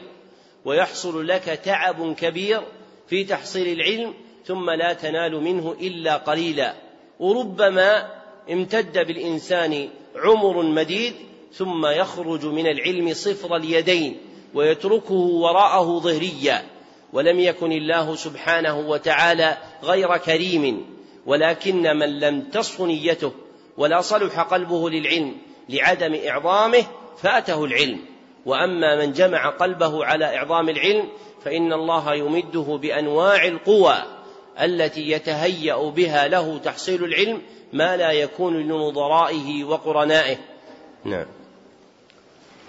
ويحصل 0.64 1.26
لك 1.26 1.42
تعب 1.42 2.14
كبير 2.14 2.62
في 3.08 3.24
تحصيل 3.24 3.80
العلم 3.80 4.14
ثم 4.48 4.70
لا 4.70 4.92
تنال 4.92 5.40
منه 5.40 5.76
إلا 5.80 6.16
قليلا. 6.16 6.74
وربما 7.20 8.10
امتد 8.50 9.06
بالإنسان 9.06 9.88
عمر 10.16 10.62
مديد 10.62 11.14
ثم 11.52 11.86
يخرج 11.86 12.46
من 12.46 12.66
العلم 12.66 13.14
صفر 13.14 13.56
اليدين 13.56 14.16
ويتركه 14.54 15.14
وراءه 15.14 15.98
ظهريا. 15.98 16.62
ولم 17.12 17.40
يكن 17.40 17.72
الله 17.72 18.14
سبحانه 18.14 18.78
وتعالى 18.78 19.58
غير 19.82 20.16
كريم 20.16 20.86
ولكن 21.26 21.96
من 21.96 22.20
لم 22.20 22.40
تصف 22.42 22.80
نيته 22.80 23.32
ولا 23.76 24.00
صلح 24.00 24.40
قلبه 24.40 24.90
للعلم 24.90 25.36
لعدم 25.68 26.14
إعظامه 26.28 26.84
فاته 27.22 27.64
العلم. 27.64 27.98
وأما 28.46 28.96
من 28.96 29.12
جمع 29.12 29.48
قلبه 29.48 30.04
على 30.04 30.36
إعظام 30.36 30.68
العلم 30.68 31.08
فإن 31.44 31.72
الله 31.72 32.14
يمده 32.14 32.78
بأنواع 32.82 33.44
القوى. 33.44 34.17
التي 34.60 35.10
يتهيأ 35.10 35.76
بها 35.76 36.28
له 36.28 36.58
تحصيل 36.58 37.04
العلم 37.04 37.42
ما 37.72 37.96
لا 37.96 38.12
يكون 38.12 38.56
لنظرائه 38.56 39.64
وقرنائه. 39.64 40.36
نعم. 41.04 41.26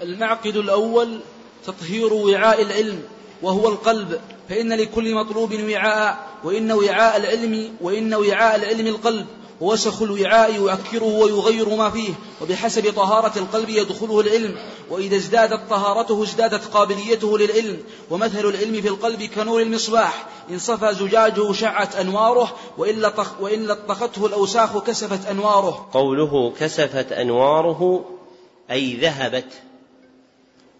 المعقد 0.01 0.55
الأول 0.55 1.19
تطهير 1.65 2.13
وعاء 2.13 2.61
العلم 2.61 3.03
وهو 3.41 3.69
القلب 3.69 4.21
فإن 4.49 4.73
لكل 4.73 5.15
مطلوب 5.15 5.53
وعاء 5.53 6.27
وإن 6.43 6.71
وعاء 6.71 7.17
العلم 7.17 7.75
وإن 7.81 8.13
وعاء 8.13 8.55
العلم 8.55 8.87
القلب. 8.87 9.27
ووسخ 9.61 10.01
الوعاء 10.01 10.55
يؤكره 10.55 11.03
ويغير 11.03 11.69
ما 11.75 11.89
فيه 11.89 12.13
وبحسب 12.41 12.93
طهارة 12.93 13.39
القلب 13.39 13.69
يدخله 13.69 14.19
العلم 14.19 14.55
وإذا 14.89 15.15
ازدادت 15.15 15.69
طهارته 15.69 16.23
ازدادت 16.23 16.65
قابليته 16.65 17.37
للعلم 17.37 17.83
ومثل 18.09 18.45
العلم 18.45 18.81
في 18.81 18.87
القلب 18.87 19.23
كنور 19.23 19.61
المصباح 19.61 20.25
إن 20.49 20.59
صفى 20.59 20.93
زجاجه 20.93 21.53
شعت 21.53 21.95
أنواره 21.95 22.55
وإن, 22.77 23.11
وإن 23.39 23.67
لطخته 23.67 24.25
الأوساخ 24.25 24.77
كسفت 24.83 25.27
أنواره. 25.27 25.89
قوله 25.93 26.53
كسفت 26.59 27.11
أنواره 27.11 28.05
أي 28.71 28.95
ذهبت. 28.95 29.53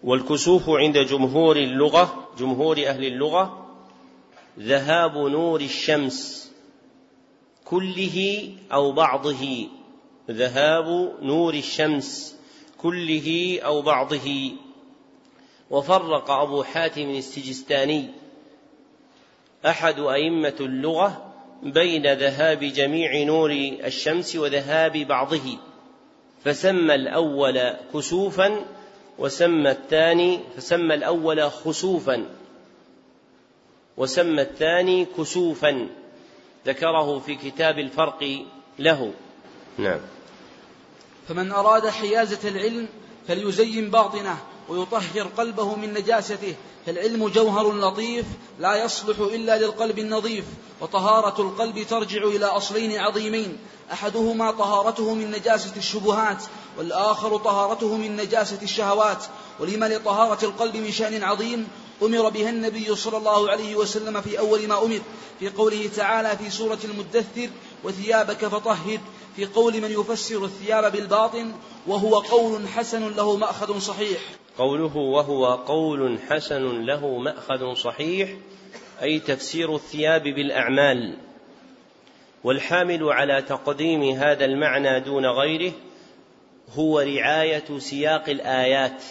والكسوف 0.04 0.68
عند 0.68 0.98
جمهور 0.98 1.56
اللغة 1.56 2.28
جمهور 2.38 2.76
أهل 2.86 3.04
اللغة 3.04 3.66
ذهاب 4.58 5.16
نور 5.16 5.60
الشمس. 5.60 6.49
كله 7.70 8.48
أو 8.72 8.92
بعضه. 8.92 9.68
ذهاب 10.30 11.16
نور 11.22 11.54
الشمس 11.54 12.36
كله 12.78 13.58
أو 13.64 13.82
بعضه. 13.82 14.52
وفرق 15.70 16.30
أبو 16.30 16.62
حاتم 16.62 17.10
السجستاني 17.10 18.08
أحد 19.66 19.98
أئمة 20.00 20.54
اللغة 20.60 21.32
بين 21.62 22.12
ذهاب 22.12 22.58
جميع 22.58 23.22
نور 23.22 23.50
الشمس 23.84 24.36
وذهاب 24.36 24.92
بعضه. 24.92 25.58
فسمى 26.44 26.94
الأول 26.94 27.76
كسوفا 27.94 28.64
وسمى 29.18 29.70
الثاني 29.70 30.40
فسمى 30.56 30.94
الأول 30.94 31.50
خسوفا 31.50 32.26
وسمى 33.96 34.42
الثاني 34.42 35.04
كسوفا. 35.04 35.99
ذكره 36.66 37.18
في 37.18 37.34
كتاب 37.34 37.78
الفرق 37.78 38.44
له. 38.78 39.12
نعم. 39.78 40.00
فمن 41.28 41.52
أراد 41.52 41.88
حيازة 41.88 42.48
العلم 42.48 42.88
فليزين 43.28 43.90
باطنه 43.90 44.38
ويطهر 44.68 45.26
قلبه 45.36 45.74
من 45.74 45.94
نجاسته. 45.94 46.54
فالعلم 46.86 47.28
جوهر 47.28 47.72
لطيف 47.72 48.24
لا 48.60 48.84
يصلح 48.84 49.18
إلا 49.18 49.58
للقلب 49.58 49.98
النظيف 49.98 50.44
وطهارة 50.80 51.42
القلب 51.42 51.82
ترجع 51.82 52.24
إلى 52.24 52.46
أصلين 52.46 52.98
عظيمين. 52.98 53.58
أحدهما 53.92 54.50
طهارته 54.50 55.14
من 55.14 55.30
نجاسة 55.30 55.76
الشبهات 55.76 56.42
والآخر 56.78 57.36
طهارته 57.36 57.96
من 57.96 58.16
نجاسة 58.16 58.62
الشهوات. 58.62 59.24
ولما 59.60 59.86
لطهارة 59.86 60.44
القلب 60.44 60.76
من 60.76 60.92
شأن 60.92 61.22
عظيم 61.22 61.68
أمر 62.02 62.28
بها 62.28 62.50
النبي 62.50 62.96
صلى 62.96 63.16
الله 63.16 63.50
عليه 63.50 63.76
وسلم 63.76 64.20
في 64.20 64.38
أول 64.38 64.66
ما 64.66 64.82
أمر 64.84 65.00
في 65.40 65.48
قوله 65.48 65.88
تعالى 65.96 66.36
في 66.36 66.50
سورة 66.50 66.78
المدثر 66.84 67.48
وثيابك 67.84 68.46
فطهر. 68.46 68.98
في 69.36 69.46
قول 69.46 69.80
من 69.80 69.90
يفسر 69.90 70.44
الثياب 70.44 70.92
بالباطن 70.92 71.52
وهو 71.86 72.18
قول 72.18 72.68
حسن 72.68 73.16
له 73.16 73.36
مأخذ 73.36 73.78
صحيح. 73.78 74.18
قوله 74.58 74.96
وهو 74.96 75.54
قول 75.54 76.18
حسن 76.28 76.84
له 76.84 77.18
مأخذ 77.18 77.74
صحيح 77.74 78.30
أي 79.02 79.20
تفسير 79.20 79.74
الثياب 79.74 80.22
بالأعمال. 80.22 81.16
والحامل 82.44 83.12
على 83.12 83.42
تقديم 83.42 84.02
هذا 84.02 84.44
المعنى 84.44 85.00
دون 85.00 85.26
غيره 85.26 85.72
هو 86.74 87.00
رعاية 87.00 87.78
سياق 87.78 88.28
الآيات 88.28 89.02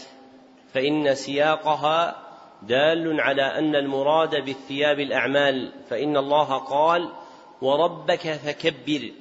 فإن 0.74 1.16
سياقها 1.16 2.29
دال 2.62 3.22
على 3.22 3.42
أن 3.42 3.76
المراد 3.76 4.46
بالثياب 4.46 5.00
الأعمال 5.00 5.72
فإن 5.90 6.18
الله 6.18 6.58
قال 6.58 7.10
وربك 7.62 8.34
فكبر 8.34 9.12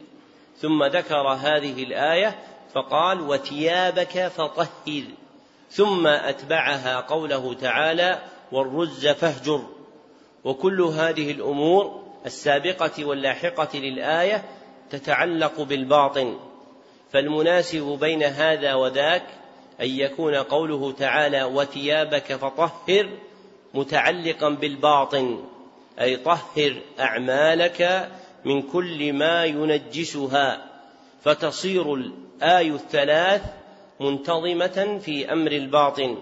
ثم 0.57 0.85
ذكر 0.85 1.29
هذه 1.29 1.83
الآية 1.83 2.39
فقال 2.75 3.21
وثيابك 3.21 4.29
فطهر 4.29 5.03
ثم 5.71 6.07
أتبعها 6.07 7.01
قوله 7.01 7.55
تعالى 7.55 8.19
والرز 8.53 9.07
فاهجر 9.07 9.63
وكل 10.45 10.83
هذه 10.83 11.31
الأمور 11.31 12.03
السابقة 12.27 13.05
واللاحقة 13.05 13.79
للآية 13.79 14.45
تتعلق 14.91 15.61
بالباطن. 15.61 16.39
فالمناسب 17.13 17.99
بين 18.01 18.23
هذا 18.23 18.75
وذاك 18.75 19.27
أن 19.81 19.89
يكون 19.89 20.35
قوله 20.35 20.93
تعالى 20.93 21.45
وثيابك 21.45 22.33
فطهر 22.35 23.09
متعلقا 23.75 24.49
بالباطن 24.49 25.45
أي 26.01 26.17
طهر 26.17 26.75
أعمالك 27.01 28.11
من 28.45 28.63
كل 28.63 29.13
ما 29.13 29.45
ينجسها 29.45 30.65
فتصير 31.25 31.95
الآي 31.95 32.71
الثلاث 32.71 33.43
منتظمة 34.01 34.99
في 35.05 35.33
أمر 35.33 35.53
الباطن. 35.53 36.19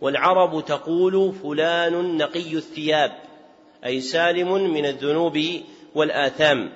والعرب 0.00 0.64
تقول 0.64 1.34
فلان 1.42 2.16
نقي 2.16 2.52
الثياب 2.52 3.18
أي 3.84 4.00
سالم 4.00 4.72
من 4.72 4.86
الذنوب 4.86 5.40
والآثام. 5.94 6.72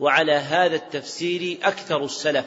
وعلى 0.00 0.32
هذا 0.32 0.76
التفسير 0.76 1.58
أكثر 1.62 2.04
السلف 2.04 2.46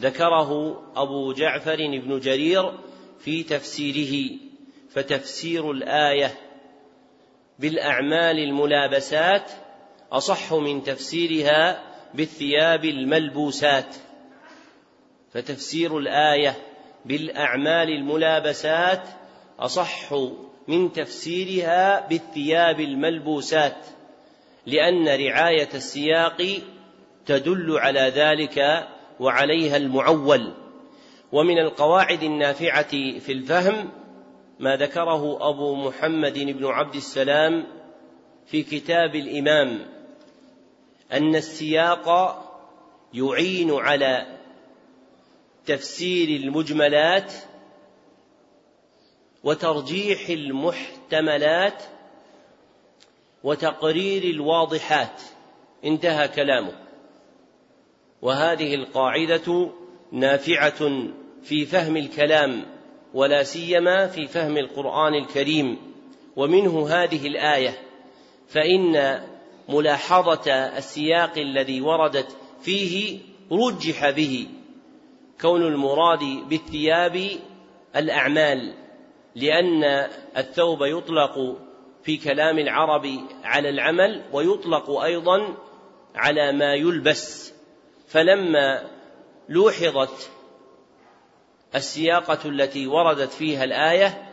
ذكره 0.00 0.82
أبو 0.96 1.32
جعفر 1.32 1.76
بن 1.76 2.20
جرير 2.20 2.72
في 3.20 3.42
تفسيره. 3.42 4.49
فتفسير 4.90 5.70
الآية 5.70 6.34
بالأعمال 7.58 8.38
الملابسات 8.38 9.50
أصح 10.12 10.52
من 10.52 10.82
تفسيرها 10.82 11.82
بالثياب 12.14 12.84
الملبوسات. 12.84 13.96
فتفسير 15.32 15.98
الآية 15.98 16.56
بالأعمال 17.04 17.88
الملابسات 17.88 19.08
أصح 19.58 20.14
من 20.68 20.92
تفسيرها 20.92 22.08
بالثياب 22.08 22.80
الملبوسات 22.80 23.86
لأن 24.66 25.08
رعاية 25.08 25.68
السياق 25.74 26.60
تدل 27.26 27.78
على 27.78 28.00
ذلك 28.00 28.88
وعليها 29.20 29.76
المعول. 29.76 30.54
ومن 31.32 31.58
القواعد 31.58 32.22
النافعة 32.22 32.90
في 33.18 33.32
الفهم 33.32 33.99
ما 34.60 34.76
ذكره 34.76 35.48
أبو 35.48 35.74
محمد 35.74 36.38
بن 36.38 36.66
عبد 36.66 36.94
السلام 36.94 37.66
في 38.46 38.62
كتاب 38.62 39.14
الإمام 39.14 39.86
أن 41.12 41.36
السياق 41.36 42.08
يعين 43.14 43.74
على 43.74 44.38
تفسير 45.66 46.28
المجملات 46.28 47.32
وترجيح 49.44 50.28
المحتملات 50.28 51.82
وتقرير 53.44 54.22
الواضحات. 54.22 55.22
انتهى 55.84 56.28
كلامه. 56.28 56.72
وهذه 58.22 58.74
القاعدة 58.74 59.70
نافعة 60.12 61.08
في 61.42 61.66
فهم 61.66 61.96
الكلام. 61.96 62.79
ولا 63.14 63.42
سيما 63.42 64.06
في 64.06 64.26
فهم 64.26 64.56
القرآن 64.56 65.14
الكريم 65.14 65.78
ومنه 66.36 66.88
هذه 66.88 67.26
الآية 67.26 67.78
فإن 68.48 69.20
ملاحظة 69.68 70.52
السياق 70.52 71.38
الذي 71.38 71.80
وردت 71.80 72.36
فيه 72.62 73.18
رجح 73.52 74.10
به 74.10 74.46
كون 75.40 75.62
المراد 75.62 76.24
بالثياب 76.48 77.30
الأعمال 77.96 78.74
لأن 79.34 79.84
الثوب 80.36 80.82
يطلق 80.82 81.56
في 82.02 82.16
كلام 82.16 82.58
العرب 82.58 83.06
على 83.44 83.68
العمل 83.68 84.22
ويطلق 84.32 84.90
أيضا 84.90 85.56
على 86.14 86.52
ما 86.52 86.74
يلبس 86.74 87.54
فلما 88.08 88.90
لوحظت 89.48 90.30
السياقة 91.74 92.48
التي 92.48 92.86
وردت 92.86 93.32
فيها 93.32 93.64
الآية 93.64 94.30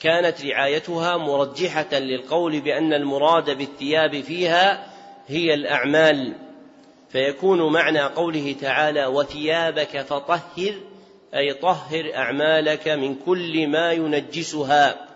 كانت 0.00 0.44
رعايتها 0.44 1.16
مرجحة 1.16 1.98
للقول 1.98 2.60
بأن 2.60 2.92
المراد 2.92 3.58
بالثياب 3.58 4.20
فيها 4.20 4.92
هي 5.26 5.54
الأعمال. 5.54 6.34
فيكون 7.08 7.72
معنى 7.72 8.00
قوله 8.00 8.54
تعالى 8.60 9.06
وثيابك 9.06 10.00
فطهر 10.00 10.74
أي 11.34 11.54
طهر 11.54 12.14
أعمالك 12.14 12.88
من 12.88 13.14
كل 13.14 13.68
ما 13.68 13.92
ينجسها. 13.92 15.06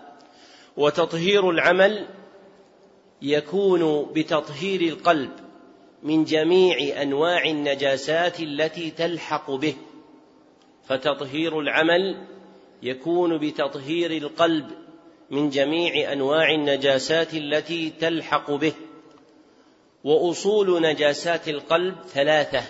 وتطهير 0.77 1.49
العمل 1.49 2.07
يكون 3.21 4.11
بتطهير 4.13 4.81
القلب 4.81 5.31
من 6.03 6.23
جميع 6.23 7.01
أنواع 7.01 7.45
النجاسات 7.45 8.39
التي 8.39 8.91
تلحق 8.91 9.51
به. 9.51 9.75
فتطهير 10.87 11.59
العمل 11.59 12.25
يكون 12.83 13.37
بتطهير 13.37 14.11
القلب 14.11 14.71
من 15.29 15.49
جميع 15.49 16.13
أنواع 16.13 16.51
النجاسات 16.51 17.33
التي 17.33 17.89
تلحق 17.89 18.51
به. 18.51 18.73
وأصول 20.03 20.81
نجاسات 20.81 21.47
القلب 21.47 21.95
ثلاثة 22.07 22.63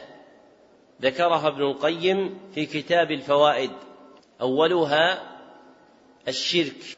ذكرها 1.01 1.47
ابن 1.47 1.61
القيم 1.61 2.39
في 2.55 2.65
كتاب 2.65 3.11
الفوائد. 3.11 3.71
أولها 4.41 5.23
الشرك 6.27 6.97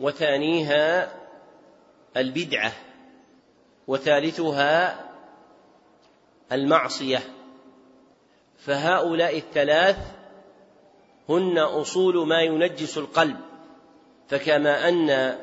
وثانيها 0.00 1.14
البدعة 2.16 2.72
وثالثها 3.86 5.04
المعصية. 6.52 7.22
فهؤلاء 8.58 9.36
الثلاث 9.36 10.17
هن 11.28 11.58
أصول 11.58 12.26
ما 12.26 12.42
ينجس 12.42 12.98
القلب 12.98 13.36
فكما 14.28 14.88
أن 14.88 15.38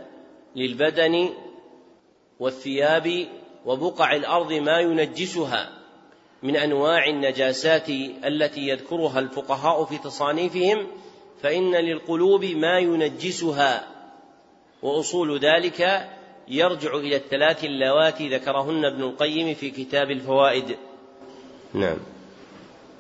للبدن 0.56 1.30
والثياب 2.40 3.28
وبقع 3.66 4.16
الأرض 4.16 4.54
ما 4.54 4.80
ينجسها 4.80 5.70
من 6.44 6.56
أنواع 6.56 7.06
النجاسات 7.10 7.90
التي 8.26 8.68
يذكرها 8.68 9.20
الفقهاء 9.20 9.86
في 9.86 9.98
تصانيفهم 9.98 10.88
فإن 11.42 11.76
للقلوب 11.76 12.46
ما 12.46 12.80
ينجسها. 12.80 13.88
وأصول 14.82 15.40
ذلك 15.40 16.10
يرجع 16.48 16.96
إلى 16.96 17.16
الثلاث 17.16 17.64
اللواتي 17.64 18.30
ذكرهن 18.30 18.86
ابن 18.86 19.04
القيم 19.04 19.54
في 19.54 19.70
كتاب 19.70 20.12
الفوائد. 20.12 20.78
نعم. 21.74 21.98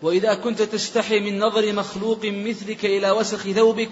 وإذا 0.01 0.33
كنت 0.33 0.61
تستحي 0.61 1.19
من 1.19 1.39
نظر 1.39 1.73
مخلوق 1.73 2.19
مثلك 2.23 2.85
إلى 2.85 3.11
وسخ 3.11 3.51
ثوبك 3.51 3.91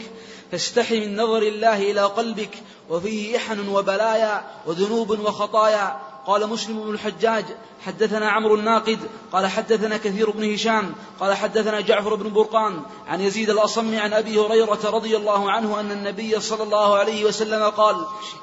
فاستحي 0.52 1.00
من 1.00 1.16
نظر 1.16 1.42
الله 1.42 1.92
إلى 1.92 2.02
قلبك 2.02 2.52
وفيه 2.89 3.38
إحن 3.38 3.68
وبلايا 3.68 4.44
وذنوب 4.66 5.10
وخطايا. 5.10 6.00
قال 6.26 6.50
مسلم 6.50 6.84
بن 6.84 6.94
الحجاج 6.94 7.46
حدثنا 7.86 8.30
عمرو 8.30 8.56
الناقد 8.56 9.00
قال 9.32 9.48
حدثنا 9.48 9.98
كثير 9.98 10.30
بن 10.30 10.54
هشام 10.54 10.96
قال 11.20 11.34
حدثنا 11.34 11.82
جعفر 11.82 12.16
بن 12.16 12.34
برقان 12.34 12.82
عن 13.08 13.22
يزيد 13.22 13.50
الأصم 13.50 14.00
عن 14.00 14.13
أبي 14.13 14.39
هريرة 14.39 14.80
رضي 14.84 15.18
الله 15.18 15.52
عنه 15.52 15.80
أن 15.80 15.92
النبي 15.92 16.39
صلى 16.39 16.63
الله 16.63 16.96
عليه 16.96 17.26
وسلم 17.26 17.63
قال 17.63 17.96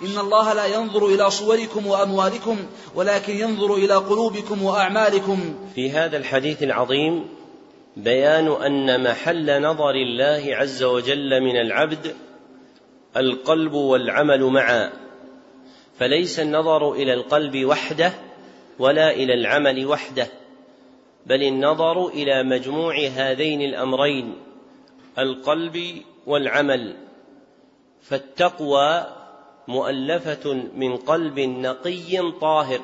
إن 0.02 0.18
الله 0.18 0.52
لا 0.52 0.66
ينظر 0.66 1.06
إلى 1.06 1.30
صوركم 1.30 1.86
وأموالكم 1.86 2.56
ولكن 2.94 3.36
ينظر 3.36 3.74
إلى 3.74 3.94
قلوبكم 3.94 4.62
وأعمالكم. 4.62 5.54
في 5.74 5.90
هذا 5.90 6.16
الحديث 6.16 6.62
العظيم 6.62 7.39
بيان 7.96 8.48
أن 8.48 9.02
محل 9.02 9.62
نظر 9.62 9.90
الله 9.90 10.56
عز 10.56 10.82
وجل 10.82 11.40
من 11.40 11.56
العبد 11.56 12.14
القلب 13.16 13.72
والعمل 13.72 14.44
معا 14.44 14.92
فليس 15.98 16.40
النظر 16.40 16.92
إلى 16.92 17.14
القلب 17.14 17.64
وحده 17.64 18.12
ولا 18.78 19.10
إلى 19.10 19.34
العمل 19.34 19.86
وحده 19.86 20.26
بل 21.26 21.42
النظر 21.42 22.08
إلى 22.08 22.42
مجموع 22.42 22.98
هذين 23.06 23.62
الأمرين 23.62 24.34
القلب 25.18 26.02
والعمل 26.26 26.96
فالتقوى 28.02 29.06
مؤلفة 29.68 30.52
من 30.74 30.96
قلب 30.96 31.40
نقي 31.40 32.32
طاهر 32.40 32.80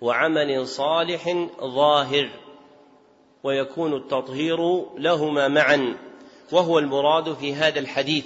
وعمل 0.00 0.66
صالح 0.66 1.48
ظاهر. 1.60 2.30
ويكون 3.42 3.94
التطهير 3.94 4.84
لهما 4.98 5.48
معا 5.48 5.96
وهو 6.52 6.78
المراد 6.78 7.34
في 7.34 7.54
هذا 7.54 7.78
الحديث. 7.80 8.24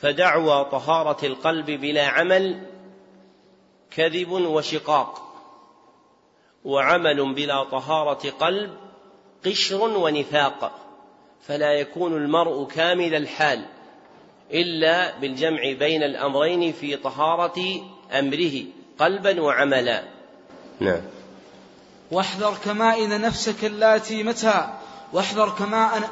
فدعوى 0.00 0.64
طهارة 0.64 1.26
القلب 1.26 1.66
بلا 1.66 2.06
عمل 2.06 2.62
كذب 3.90 4.30
وشقاق 4.30 5.22
وعمل 6.64 7.34
بلا 7.34 7.64
طهارة 7.64 8.30
قلب 8.30 8.70
قشر 9.46 9.82
ونفاق 9.82 10.72
فلا 11.42 11.72
يكون 11.72 12.16
المرء 12.16 12.66
كامل 12.66 13.14
الحال 13.14 13.64
إلا 14.52 15.18
بالجمع 15.18 15.72
بين 15.72 16.02
الأمرين 16.02 16.72
في 16.72 16.96
طهارة 16.96 17.60
أمره 18.12 18.64
قلبا 18.98 19.42
وعملا. 19.42 20.02
نعم. 20.80 21.00
واحذر 22.10 22.54
كمائن 22.64 23.20
نفسك 23.20 23.64
اللاتي 23.64 24.22
متى. 24.22 24.68
واحذر 25.12 25.48
كمائن 25.48 26.02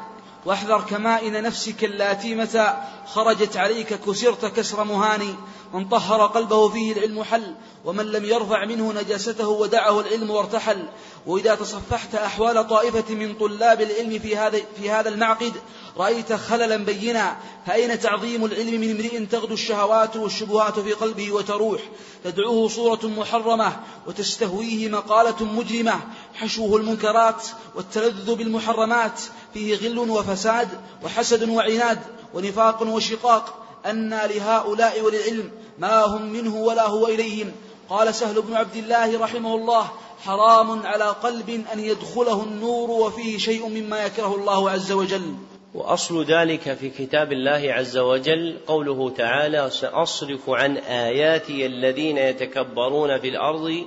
واحذر 0.45 0.81
كمائن 0.81 1.43
نفسك 1.43 1.83
اللاتي 1.83 2.35
متى. 2.35 2.73
خرجت 3.07 3.57
عليك 3.57 3.93
كسرت 3.93 4.45
كسر 4.45 4.83
مهاني. 4.83 5.35
من 5.73 5.89
طهر 5.89 6.27
قلبه 6.27 6.69
فيه 6.69 6.93
العلم 6.93 7.23
حل. 7.23 7.55
ومن 7.85 8.05
لم 8.05 8.25
يرفع 8.25 8.65
منه 8.65 8.93
نجاسته 8.93 9.47
ودعه 9.47 9.99
العلم 9.99 10.29
وارتحل. 10.29 10.85
وإذا 11.27 11.55
تصفحت 11.55 12.15
أحوال 12.15 12.67
طائفة 12.67 13.15
من 13.15 13.33
طلاب 13.33 13.81
العلم 13.81 14.19
في 14.19 14.37
هذا 14.37 14.59
في 14.77 14.91
هذا 14.91 15.09
المعقد 15.09 15.53
رأيت 15.97 16.33
خللا 16.33 16.77
بينا 16.77 17.37
فأين 17.67 17.99
تعظيم 17.99 18.45
العلم 18.45 18.81
من 18.81 18.91
امرئ 18.91 19.25
تغدو 19.25 19.53
الشهوات 19.53 20.15
والشبهات 20.15 20.79
في 20.79 20.93
قلبه 20.93 21.31
وتروح؟ 21.31 21.81
تدعوه 22.23 22.67
صورة 22.67 22.99
محرمة 23.03 23.79
وتستهويه 24.07 24.89
مقالة 24.89 25.45
مجرمة 25.45 25.99
حشوه 26.33 26.77
المنكرات 26.77 27.47
والتلذذ 27.75 28.35
بالمحرمات. 28.35 29.21
فيه 29.53 29.75
غل 29.75 29.99
وفساد 29.99 30.69
وحسد 31.03 31.49
وعناد 31.49 31.99
ونفاق 32.33 32.81
وشقاق. 32.81 33.65
أنى 33.85 34.27
لهؤلاء 34.27 35.01
وللعلم 35.01 35.51
ما 35.79 36.05
هم 36.05 36.21
منه 36.21 36.55
ولا 36.55 36.87
هو 36.87 37.07
إليهم. 37.07 37.51
قال 37.89 38.15
سهل 38.15 38.41
بن 38.41 38.53
عبد 38.53 38.75
الله 38.75 39.19
رحمه 39.19 39.55
الله 39.55 39.91
حرام 40.23 40.85
على 40.85 41.05
قلب 41.05 41.49
أن 41.73 41.79
يدخله 41.79 42.43
النور 42.43 42.91
وفيه 42.91 43.37
شيء 43.37 43.67
مما 43.67 44.05
يكره 44.05 44.35
الله 44.35 44.69
عز 44.69 44.91
وجل. 44.91 45.35
وأصل 45.73 46.23
ذلك 46.23 46.73
في 46.73 46.89
كتاب 46.89 47.31
الله 47.31 47.73
عز 47.73 47.97
وجل 47.97 48.57
قوله 48.67 49.09
تعالى 49.09 49.69
سأصرف 49.69 50.49
عن 50.49 50.77
آياتي 50.77 51.65
الذين 51.65 52.17
يتكبرون 52.17 53.19
في 53.19 53.29
الأرض 53.29 53.85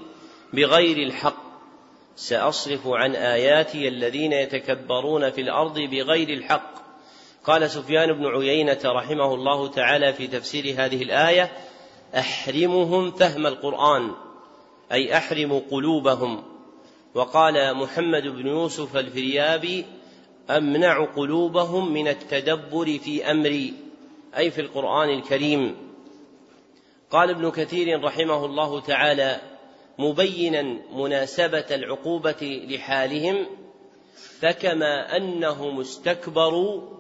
بغير 0.52 0.96
الحق. 0.96 1.48
سأصرف 2.16 2.80
عن 2.86 3.14
آياتي 3.14 3.88
الذين 3.88 4.32
يتكبرون 4.32 5.30
في 5.30 5.40
الأرض 5.40 5.78
بغير 5.78 6.28
الحق. 6.28 6.74
قال 7.44 7.70
سفيان 7.70 8.12
بن 8.12 8.26
عيينة 8.26 8.80
رحمه 8.84 9.34
الله 9.34 9.68
تعالى 9.68 10.12
في 10.12 10.26
تفسير 10.26 10.74
هذه 10.78 11.02
الآية 11.02 11.52
أحرمهم 12.18 13.10
فهم 13.10 13.46
القرآن. 13.46 14.27
أي 14.92 15.16
أحرم 15.16 15.62
قلوبهم. 15.70 16.42
وقال 17.14 17.76
محمد 17.76 18.22
بن 18.22 18.46
يوسف 18.46 18.96
الفريابي 18.96 19.84
أمنع 20.50 21.04
قلوبهم 21.04 21.92
من 21.92 22.08
التدبر 22.08 22.98
في 22.98 23.30
أمري 23.30 23.74
أي 24.36 24.50
في 24.50 24.60
القرآن 24.60 25.08
الكريم. 25.08 25.76
قال 27.10 27.30
ابن 27.30 27.50
كثير 27.50 28.04
رحمه 28.04 28.44
الله 28.44 28.80
تعالى 28.80 29.40
مبينا 29.98 30.62
مناسبة 30.92 31.66
العقوبة 31.70 32.62
لحالهم 32.68 33.46
فكما 34.40 35.16
أنهم 35.16 35.80
استكبروا 35.80 36.98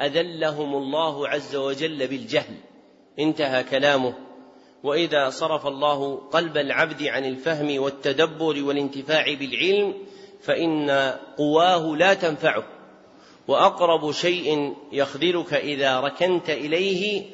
أذلهم 0.00 0.74
الله 0.74 1.28
عز 1.28 1.56
وجل 1.56 2.06
بالجهل. 2.06 2.54
انتهى 3.18 3.64
كلامه. 3.64 4.29
وإذا 4.84 5.30
صرف 5.30 5.66
الله 5.66 6.16
قلب 6.16 6.56
العبد 6.56 7.02
عن 7.02 7.24
الفهم 7.24 7.82
والتدبر 7.82 8.64
والانتفاع 8.64 9.34
بالعلم 9.34 9.94
فإن 10.42 10.90
قواه 11.38 11.96
لا 11.96 12.14
تنفعه. 12.14 12.64
وأقرب 13.48 14.12
شيء 14.12 14.74
يخذلك 14.92 15.54
إذا 15.54 16.00
ركنت 16.00 16.50
إليه 16.50 17.24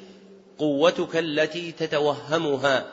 قوتك 0.59 1.17
التي 1.17 1.73
تتوهمها. 1.73 2.93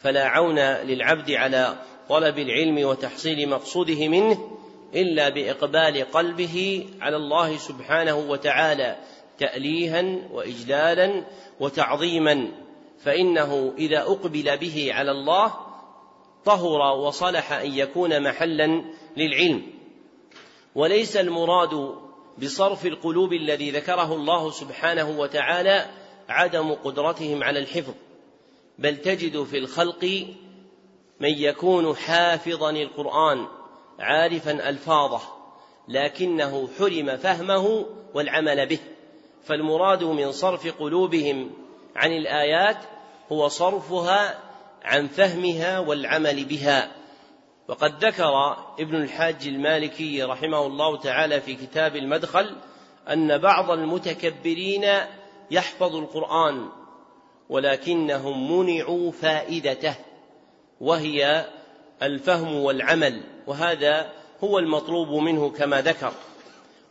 فلا 0.00 0.26
عون 0.26 0.58
للعبد 0.58 1.30
على 1.30 1.76
طلب 2.08 2.38
العلم 2.38 2.88
وتحصيل 2.88 3.48
مقصوده 3.48 4.08
منه 4.08 4.58
إلا 4.94 5.28
بإقبال 5.28 6.10
قلبه 6.12 6.86
على 7.00 7.16
الله 7.16 7.56
سبحانه 7.56 8.16
وتعالى 8.16 8.96
تأليها 9.38 10.04
وإجلالا 10.32 11.24
وتعظيما. 11.60 12.65
فإنه 12.98 13.74
إذا 13.78 14.02
أقبل 14.02 14.56
به 14.56 14.88
على 14.92 15.10
الله 15.10 15.54
طهر 16.44 16.96
وصلح 16.96 17.52
أن 17.52 17.72
يكون 17.74 18.22
محلا 18.22 18.84
للعلم. 19.16 19.62
وليس 20.74 21.16
المراد 21.16 21.94
بصرف 22.42 22.86
القلوب 22.86 23.32
الذي 23.32 23.70
ذكره 23.70 24.14
الله 24.14 24.50
سبحانه 24.50 25.20
وتعالى 25.20 25.86
عدم 26.28 26.72
قدرتهم 26.72 27.44
على 27.44 27.58
الحفظ 27.58 27.94
بل 28.78 28.96
تجد 28.96 29.42
في 29.42 29.58
الخلق 29.58 30.26
من 31.20 31.30
يكون 31.30 31.96
حافظا 31.96 32.70
القران 32.70 33.46
عارفا 33.98 34.68
ألفاظه 34.68 35.20
لكنه 35.88 36.68
حرم 36.78 37.16
فهمه 37.16 37.86
والعمل 38.14 38.66
به. 38.66 38.78
فالمراد 39.44 40.04
من 40.04 40.32
صرف 40.32 40.80
قلوبهم 40.80 41.50
عن 41.96 42.12
الآيات 42.12 42.76
هو 43.32 43.48
صرفها 43.48 44.38
عن 44.84 45.06
فهمها 45.06 45.78
والعمل 45.78 46.44
بها. 46.44 46.92
وقد 47.68 48.04
ذكر 48.04 48.56
ابن 48.80 48.94
الحاج 48.94 49.46
المالكي 49.46 50.22
رحمه 50.22 50.66
الله 50.66 50.98
تعالى 50.98 51.40
في 51.40 51.54
كتاب 51.54 51.96
المدخل 51.96 52.56
أن 53.12 53.38
بعض 53.38 53.70
المتكبرين 53.70 54.86
يحفظ 55.50 55.96
القرآن 55.96 56.68
ولكنهم 57.48 58.58
منعوا 58.58 59.12
فائدته 59.12 59.94
وهي 60.80 61.46
الفهم 62.02 62.54
والعمل 62.54 63.22
وهذا 63.46 64.12
هو 64.44 64.58
المطلوب 64.58 65.08
منه 65.08 65.50
كما 65.50 65.80
ذكر. 65.80 66.12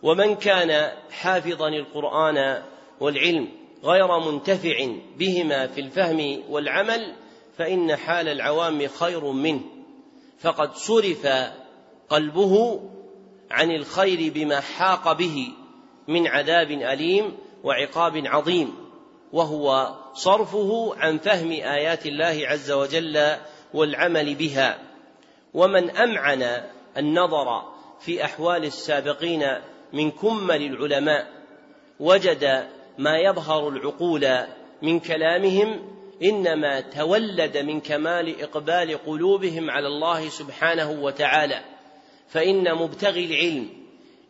ومن 0.04 0.36
كان 0.36 0.92
حافظا 1.12 1.68
القرآن 1.68 2.64
والعلم 3.00 3.65
غير 3.86 4.20
منتفع 4.20 4.88
بهما 5.18 5.68
في 5.68 5.82
الفهم 5.82 6.44
والعمل 6.50 7.16
فإن 7.58 7.96
حال 7.96 8.28
العوام 8.28 8.88
خير 8.88 9.32
منه. 9.32 9.62
فقد 10.40 10.76
صرف 10.76 11.28
قلبه 12.10 12.82
عن 13.52 13.72
الخير 13.72 14.32
بما 14.34 14.60
حاق 14.60 15.14
به 15.14 15.48
من 16.08 16.28
عذاب 16.28 16.72
أليم 16.72 17.38
وعقاب 17.64 18.24
عظيم 18.26 18.76
وهو 19.34 19.96
صرفه 20.14 20.96
عن 20.98 21.18
فهم 21.18 21.52
آيات 21.52 22.06
الله 22.06 22.42
عز 22.44 22.72
وجل 22.72 23.36
والعمل 23.74 24.36
بها. 24.36 24.80
ومن 25.54 25.90
أمعن 25.90 26.64
النظر 26.98 27.76
في 28.00 28.26
أحوال 28.26 28.66
السابقين 28.66 29.46
من 29.94 30.12
كمل 30.12 30.62
العلماء 30.62 31.28
وجد 32.00 32.68
ما 32.98 33.18
يظهر 33.18 33.70
العقول 33.70 34.28
من 34.82 35.00
كلامهم 35.00 35.96
إنما 36.24 36.80
تولد 36.80 37.58
من 37.58 37.82
كمال 37.82 38.42
إقبال 38.42 39.06
قلوبهم 39.06 39.70
على 39.70 39.88
الله 39.88 40.30
سبحانه 40.30 40.92
وتعالى. 40.92 41.62
فإن 42.28 42.76
مبتغي 42.76 43.26
العلم 43.26 43.70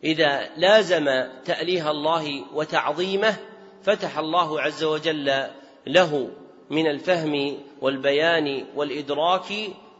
إذا 0.04 0.48
لازم 0.56 1.04
تأليه 1.44 1.90
الله 1.90 2.54
وتعظيمه 2.54 3.36
فتح 3.82 4.18
الله 4.18 4.60
عز 4.60 4.84
وجل 4.84 5.46
له 5.86 6.30
من 6.70 6.86
الفهم 6.86 7.58
والبيان 7.80 8.66
والإدراك 8.74 9.52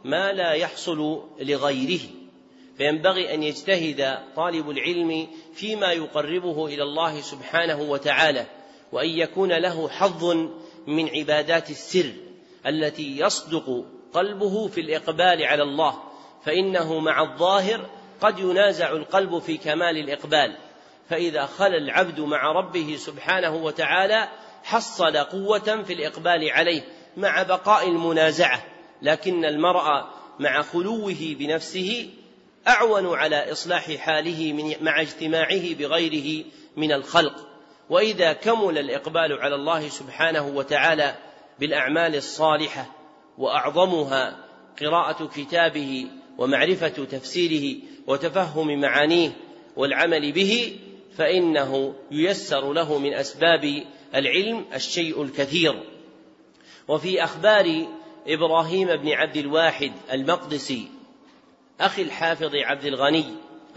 ما 0.03 0.31
لا 0.31 0.51
يحصل 0.51 1.23
لغيره. 1.39 2.01
فينبغي 2.77 3.33
أن 3.33 3.43
يجتهد 3.43 4.17
طالب 4.35 4.69
العلم 4.69 5.27
فيما 5.53 5.91
يقربه 5.91 6.67
إلى 6.67 6.83
الله 6.83 7.21
سبحانه 7.21 7.81
وتعالى. 7.81 8.45
وأن 8.91 9.09
يكون 9.09 9.53
له 9.53 9.89
حظ 9.89 10.25
من 10.87 11.09
عبادات 11.09 11.69
السر 11.69 12.11
التي 12.67 13.17
يصدق 13.17 13.85
قلبه 14.13 14.67
في 14.67 14.81
الإقبال 14.81 15.43
على 15.43 15.63
الله 15.63 16.03
فإنه 16.45 16.99
مع 16.99 17.21
الظاهر 17.21 17.89
قد 18.21 18.39
ينازع 18.39 18.91
القلب 18.91 19.39
في 19.39 19.57
كمال 19.57 19.97
الإقبال. 19.97 20.57
فإذا 21.09 21.45
خلا 21.45 21.77
العبد 21.77 22.19
مع 22.19 22.51
ربه 22.51 22.95
سبحانه 22.99 23.55
وتعالى 23.55 24.29
حصل 24.63 25.17
قوة 25.17 25.83
في 25.83 25.93
الإقبال 25.93 26.51
عليه 26.51 26.81
مع 27.17 27.43
بقاء 27.43 27.89
المنازعة. 27.89 28.63
لكن 29.01 29.45
المرء 29.45 30.03
مع 30.39 30.61
خلوه 30.61 31.35
بنفسه 31.39 32.09
أعون 32.67 33.15
على 33.15 33.51
إصلاح 33.51 33.91
حاله 33.91 34.77
مع 34.81 35.01
اجتماعه 35.01 35.73
بغيره 35.73 36.45
من 36.77 36.91
الخلق. 36.91 37.47
وإذا 37.89 38.33
كمل 38.33 38.77
الإقبال 38.77 39.39
على 39.39 39.55
الله 39.55 39.89
سبحانه 39.89 40.47
وتعالى 40.47 41.15
بالأعمال 41.59 42.15
الصالحة 42.15 42.85
وأعظمها 43.37 44.37
قراءة 44.81 45.25
كتابه 45.35 46.07
ومعرفة 46.37 46.87
تفسيره 46.87 47.77
وتفهم 48.07 48.81
معانيه 48.81 49.31
والعمل 49.75 50.31
به 50.31 50.79
فإنه 51.17 51.95
ييسر 52.11 52.73
له 52.73 52.97
من 52.97 53.13
أسباب 53.13 53.83
العلم 54.15 54.65
الشيء 54.75 55.23
الكثير. 55.23 55.83
وفي 56.87 57.23
أخبار 57.23 57.87
إبراهيم 58.27 58.87
بن 58.87 59.09
عبد 59.09 59.37
الواحد 59.37 59.91
المقدسي 60.13 60.87
أخي 61.81 62.01
الحافظ 62.01 62.55
عبد 62.55 62.85
الغني 62.85 63.25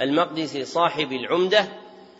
المقدسي 0.01 0.65
صاحب 0.65 1.13
العمدة 1.13 1.69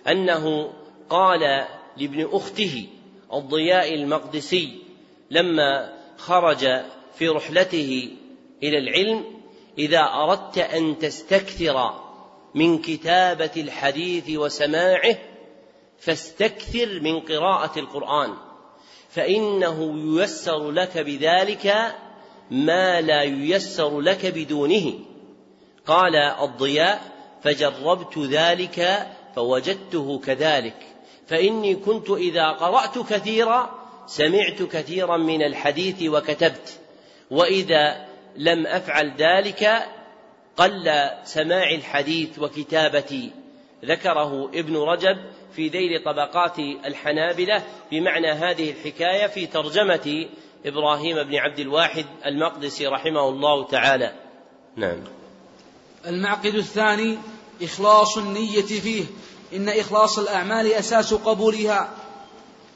أنه 0.09 0.73
قال 1.11 1.67
لابن 2.01 2.29
أخته 2.33 2.87
الضياء 3.33 3.95
المقدسي 3.95 4.83
لما 5.31 5.93
خرج 6.17 6.67
في 7.15 7.29
رحلته 7.29 8.11
إلى 8.63 8.79
العلم 8.79 9.25
إذا 9.79 10.01
أردت 10.01 10.59
أن 10.59 10.99
تستكثر 10.99 12.01
من 12.55 12.79
كتابة 12.79 13.51
الحديث 13.57 14.31
وسماعه 14.31 15.19
فاستكثر 15.99 17.01
من 17.01 17.21
قراءة 17.21 17.79
القرآن 17.79 18.35
فإنه 19.09 19.95
ييسر 19.97 20.71
لك 20.71 20.99
بذلك 20.99 21.95
ما 22.51 23.01
لا 23.01 23.23
ييسر 23.23 24.01
لك 24.01 24.27
بدونه. 24.27 24.93
قال 25.87 26.17
الضياء 26.17 27.03
فجربت 27.43 28.19
ذلك 28.19 29.07
فوجدته 29.37 30.19
كذلك 30.19 30.90
فإني 31.31 31.75
كنت 31.75 32.11
إذا 32.11 32.49
قرأت 32.49 32.99
كثيرا 32.99 33.71
سمعت 34.07 34.63
كثيرا 34.63 35.17
من 35.17 35.43
الحديث 35.43 36.03
وكتبت. 36.03 36.79
وإذا 37.31 38.07
لم 38.37 38.67
أفعل 38.67 39.15
ذلك 39.19 39.87
قل 40.57 41.11
سماع 41.25 41.71
الحديث 41.71 42.39
وكتابتي. 42.39 43.31
ذكره 43.85 44.51
ابن 44.55 44.77
رجب 44.77 45.17
في 45.57 45.69
ذيل 45.69 46.05
طبقات 46.05 46.59
الحنابلة 46.59 47.63
بمعنى 47.93 48.33
هذه 48.33 48.71
الحكاية 48.71 49.27
في 49.27 49.47
ترجمة 49.47 50.27
إبراهيم 50.67 51.23
بن 51.23 51.37
عبد 51.37 51.59
الواحد 51.59 52.07
المقدسي 52.27 52.87
رحمه 52.87 53.29
الله 53.29 53.67
تعالى. 53.67 54.13
نعم. 54.77 55.05
المعقد 56.07 56.55
الثاني 56.55 57.19
إخلاص 57.63 58.19
النية 58.19 58.63
فيه. 58.63 59.05
إن 59.55 59.69
إخلاص 59.69 60.19
الأعمال 60.19 60.73
أساس 60.73 61.15
قبولها 61.15 61.89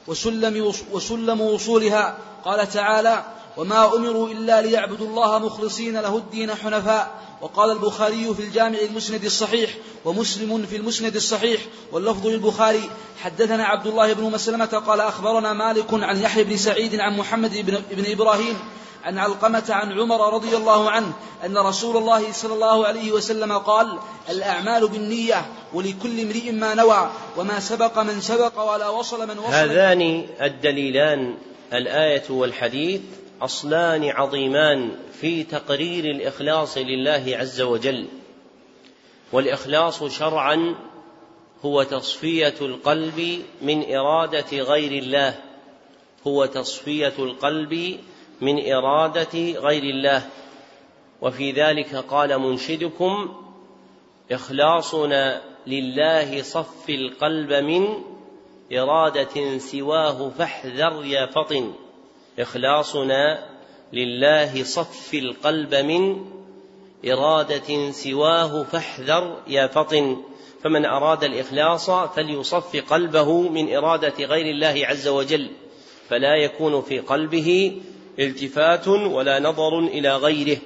وسلم, 0.07 0.73
وسلم 0.91 1.41
وصولها. 1.41 2.17
قال 2.45 2.69
تعالى 2.71 3.23
وما 3.57 3.95
أمروا 3.95 4.29
إلا 4.29 4.61
ليعبدوا 4.61 5.07
الله 5.07 5.39
مخلصين 5.39 5.97
له 5.97 6.17
الدين 6.17 6.55
حنفاء. 6.55 7.25
وقال 7.41 7.71
البخاري 7.71 8.33
في 8.33 8.41
الجامع 8.41 8.77
المسند 8.79 9.23
الصحيح 9.25 9.69
ومسلم 10.05 10.65
في 10.65 10.75
المسند 10.75 11.15
الصحيح 11.15 11.61
واللفظ 11.91 12.27
للبخاري 12.27 12.89
حدثنا 13.21 13.65
عبد 13.65 13.87
الله 13.87 14.13
بن 14.13 14.23
مسلمة 14.23 14.65
قال 14.65 14.99
أخبرنا 14.99 15.53
مالك 15.53 15.93
عن 15.93 16.21
يحيى 16.21 16.43
بن 16.43 16.57
سعيد 16.57 16.99
عن 16.99 17.17
محمد 17.17 17.83
بن 17.91 18.11
إبراهيم 18.11 18.59
عن 19.05 19.17
علقمة 19.17 19.63
عن 19.69 19.99
عمر 19.99 20.33
رضي 20.33 20.55
الله 20.57 20.89
عنه 20.89 21.13
أن 21.45 21.57
رسول 21.57 21.97
الله 21.97 22.31
صلى 22.31 22.53
الله 22.53 22.87
عليه 22.87 23.11
وسلم 23.11 23.57
قال 23.57 23.99
الأعمال 24.29 24.87
بالنية 24.87 25.45
ولكل 25.73 26.19
امرئ 26.19 26.51
ما 26.51 26.73
نوى 26.73 27.11
وما 27.37 27.59
سبق 27.59 27.99
من 27.99 28.21
سبق 28.21 28.73
ولا 28.73 28.89
وصل 28.89 29.27
من 29.27 29.39
وصل. 29.39 29.53
هذان 29.53 30.27
الدليلان 30.41 31.35
الآية 31.73 32.23
والحديث 32.29 33.01
أصلان 33.41 34.09
عظيمان 34.09 34.91
في 35.21 35.43
تقرير 35.43 36.05
الإخلاص 36.05 36.77
لله 36.77 37.23
عز 37.27 37.61
وجل. 37.61 38.05
والإخلاص 39.31 40.03
شرعا 40.03 40.75
هو 41.65 41.83
تصفية 41.83 42.55
القلب 42.61 43.41
من 43.61 43.95
إرادة 43.95 44.57
غير 44.57 45.03
الله. 45.03 45.39
هو 46.27 46.45
تصفية 46.45 47.13
القلب 47.19 47.99
من 48.41 48.73
إرادة 48.73 49.59
غير 49.59 49.83
الله. 49.83 50.23
وفي 51.21 51.51
ذلك 51.51 51.95
قال 51.95 52.39
منشدكم 52.39 53.35
إخلاصنا 54.31 55.41
لله 55.67 56.41
صف 56.41 56.89
القلب 56.89 57.53
من 57.53 57.87
إرادة 58.73 59.57
سواه 59.57 60.29
فاحذر 60.29 61.05
يا 61.05 61.25
فطن. 61.25 61.73
إخلاصنا 62.39 63.49
لله 63.93 64.63
صف 64.63 65.13
القلب 65.13 65.75
من 65.75 66.25
إرادة 67.07 67.91
سواه 67.91 68.63
فاحذر 68.63 69.41
يا 69.47 69.67
فطن. 69.67 70.23
فمن 70.63 70.85
أراد 70.85 71.23
الإخلاص 71.23 71.89
فليصف 71.89 72.93
قلبه 72.93 73.41
من 73.41 73.75
إرادة 73.75 74.25
غير 74.25 74.45
الله 74.45 74.87
عز 74.87 75.07
وجل. 75.07 75.49
فلا 76.09 76.35
يكون 76.35 76.81
في 76.81 76.99
قلبه 76.99 77.81
التفات 78.19 78.87
ولا 78.87 79.39
نظر 79.39 79.79
إلى 79.79 80.15
غيره 80.15 80.57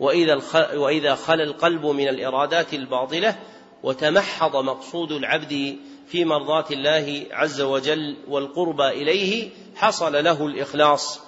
وإذا 0.00 0.40
وإذا 0.74 1.14
خلا 1.14 1.44
القلب 1.44 1.86
من 1.86 2.08
الإرادات 2.08 2.74
الباطلة 2.74 3.38
وتمحض 3.82 4.56
مقصود 4.56 5.12
العبد 5.12 5.76
في 6.08 6.24
مرضاة 6.24 6.64
الله 6.70 7.26
عز 7.30 7.60
وجل 7.60 8.16
والقربى 8.28 8.88
إليه 8.88 9.50
حصل 9.76 10.24
له 10.24 10.46
الإخلاص. 10.46 11.20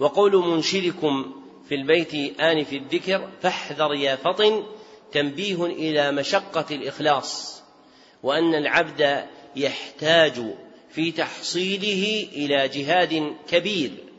وقول 0.00 0.36
منشدكم 0.36 1.32
في 1.68 1.74
البيت 1.74 2.40
آنف 2.40 2.72
الذكر 2.72 3.28
فاحذر 3.42 3.94
يا 3.94 4.16
فطن 4.16 4.62
تنبيه 5.12 5.64
إلى 5.64 6.12
مشقة 6.12 6.64
الإخلاص 6.70 7.62
وأن 8.22 8.54
العبد 8.54 9.26
يحتاج 9.56 10.42
في 10.90 11.12
تحصيله 11.12 12.28
إلى 12.32 12.68
جهاد 12.68 13.34
كبير. 13.48 14.09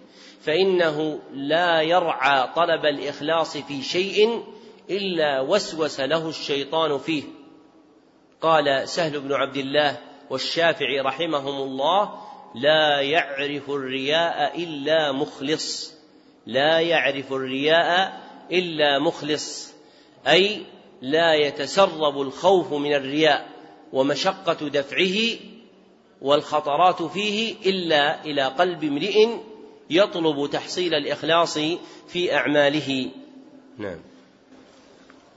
فإنه 0.42 1.20
لا 1.34 1.82
يرعى 1.82 2.48
طلب 2.56 2.86
الإخلاص 2.86 3.58
في 3.58 3.82
شيء 3.82 4.44
إلا 4.90 5.42
وسوس 5.42 6.00
له 6.00 6.30
الشيطان 6.30 6.98
فيه. 6.98 7.24
قال 8.42 8.90
سهل 8.90 9.20
بن 9.20 9.34
عبد 9.34 9.58
الله 9.58 9.98
والشافعي 10.30 11.00
رحمهم 11.00 11.62
الله 11.62 12.12
لا 12.56 13.02
يعرف 13.02 13.70
الرياء 13.70 14.64
إلا 14.64 15.12
مخلص. 15.12 15.94
لا 16.46 16.80
يعرف 16.80 17.34
الرياء 17.34 18.22
إلا 18.52 19.00
مخلص. 19.00 19.74
أي 20.28 20.62
لا 21.02 21.34
يتسرب 21.34 22.22
الخوف 22.22 22.74
من 22.74 22.94
الرياء 22.94 23.50
ومشقة 23.94 24.68
دفعه 24.68 25.38
والخطرات 26.22 27.02
فيه 27.04 27.56
إلا 27.66 28.26
إلى 28.26 28.44
قلب 28.44 28.84
امرئ 28.84 29.28
يطلب 29.92 30.50
تحصيل 30.52 30.94
الإخلاص 30.94 31.58
في 32.08 32.36
أعماله. 32.36 33.12
نعم. 33.78 34.00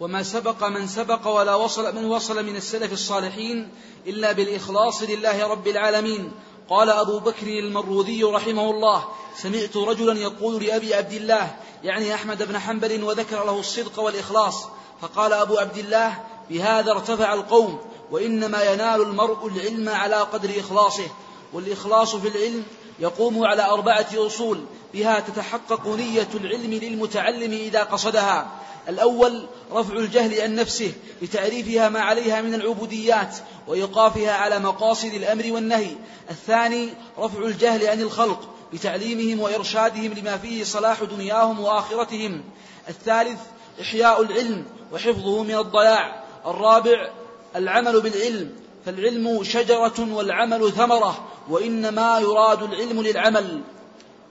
وما 0.01 0.23
سبق 0.23 0.65
من 0.65 0.87
سبق 0.87 1.27
ولا 1.27 1.55
وصل 1.55 1.97
من 1.97 2.05
وصل 2.05 2.45
من 2.45 2.57
السلف 2.57 2.93
الصالحين 2.93 3.69
إلا 4.07 4.33
بالإخلاص 4.33 5.03
لله 5.03 5.47
رب 5.47 5.69
العالمين. 5.69 6.33
قال 6.69 6.91
أبو 6.91 7.19
بكر 7.19 7.47
المروذي 7.47 8.25
رحمه 8.25 8.71
الله 8.71 9.05
سمعت 9.37 9.77
رجلا 9.77 10.21
يقول 10.21 10.65
لأبي 10.65 10.95
عبد 10.95 11.13
الله 11.13 11.57
يعني 11.85 12.15
أحمد 12.15 12.43
بن 12.43 12.59
حنبل 12.59 13.05
وذكر 13.05 13.45
له 13.45 13.61
الصدق 13.61 14.01
والإخلاص. 14.01 14.67
فقال 15.01 15.33
أبو 15.33 15.59
عبد 15.59 15.79
الله 15.79 16.21
بهذا 16.51 16.93
ارتفع 16.93 17.35
القوم 17.35 17.79
وإنما 18.11 18.63
ينال 18.63 19.03
المرء 19.03 19.47
العلم 19.47 19.89
على 19.89 20.17
قدر 20.17 20.51
إخلاصه. 20.61 21.09
والإخلاص 21.53 22.17
في 22.17 22.29
العلم 22.29 22.65
يقوم 22.99 23.45
على 23.45 23.63
أربعة 23.63 24.07
أصول 24.15 24.61
بها 24.95 25.21
تتحقق 25.21 25.89
نية 25.89 26.29
العلم 26.35 26.75
للمتعلم 26.75 27.53
إذا 27.53 27.83
قصدها. 27.83 28.51
الأول 28.89 29.47
رفع 29.73 29.95
الجهل 29.95 30.41
عن 30.41 30.55
نفسه 30.55 30.93
بتعريفها 31.23 31.89
ما 31.89 32.01
عليها 32.01 32.43
من 32.43 32.55
العبوديات 32.55 33.37
وإيقافها 33.67 34.33
على 34.33 34.59
مقاصد 34.59 35.15
الأمر 35.15 35.53
والنهي. 35.53 35.91
الثاني 36.31 36.89
رفع 37.19 37.39
الجهل 37.39 37.87
عن 37.87 38.01
الخلق 38.01 38.49
بتعليمهم 38.73 39.41
وإرشادهم 39.41 40.13
لما 40.13 40.37
فيه 40.37 40.65
صلاح 40.65 41.03
دنياهم 41.03 41.61
وآخرتهم. 41.61 42.45
الثالث 42.89 43.41
إحياء 43.81 44.23
العلم 44.23 44.65
وحفظه 44.93 45.43
من 45.43 45.55
الضياع. 45.55 46.25
الرابع 46.47 47.11
العمل 47.57 48.01
بالعلم 48.01 48.64
فالعلم 48.87 49.45
شجرة 49.45 50.15
والعمل 50.15 50.73
ثمرة 50.73 51.29
وإنما 51.51 52.21
يراد 52.21 52.63
العلم 52.63 53.03
للعمل. 53.03 53.61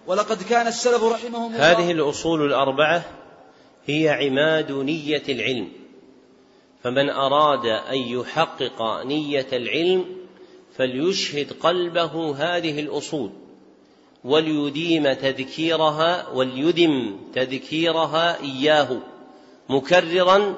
ولقد 0.07 0.43
كان 0.43 0.67
السلف 0.67 1.03
رحمهم 1.03 1.53
الله 1.53 1.71
هذه 1.71 1.91
الأصول 1.91 2.45
الأربعة 2.45 3.03
هي 3.85 4.09
عماد 4.09 4.71
نية 4.71 5.23
العلم. 5.29 5.69
فمن 6.83 7.09
أراد 7.09 7.65
أن 7.65 7.97
يحقق 7.97 9.03
نية 9.03 9.47
العلم 9.53 10.05
فليشهد 10.77 11.53
قلبه 11.53 12.35
هذه 12.37 12.79
الأصول 12.79 13.31
وليديم 14.23 15.13
تذكيرها 15.13 16.29
وليدم 16.29 17.17
تذكيرها 17.33 18.39
إياه 18.41 18.97
مكررا 19.69 20.55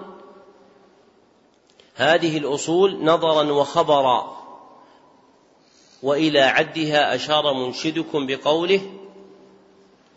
هذه 1.96 2.38
الأصول 2.38 3.04
نظرا 3.04 3.52
وخبرا 3.52 4.36
وإلى 6.04 6.40
عدها 6.40 7.16
أشار 7.16 7.54
منشدكم 7.54 8.28
بقوله 8.28 8.82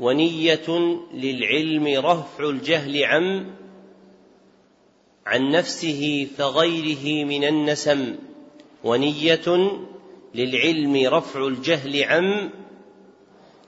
ونية 0.01 0.69
للعلم 1.15 2.05
رفع 2.07 2.45
الجهل 2.49 3.05
عن 3.05 3.51
عن 5.27 5.51
نفسه 5.51 6.29
فغيره 6.39 7.25
من 7.25 7.45
النسم. 7.45 8.17
ونية 8.85 9.71
للعلم 10.35 11.15
رفع 11.15 11.47
الجهل 11.47 12.03
عن 12.05 12.51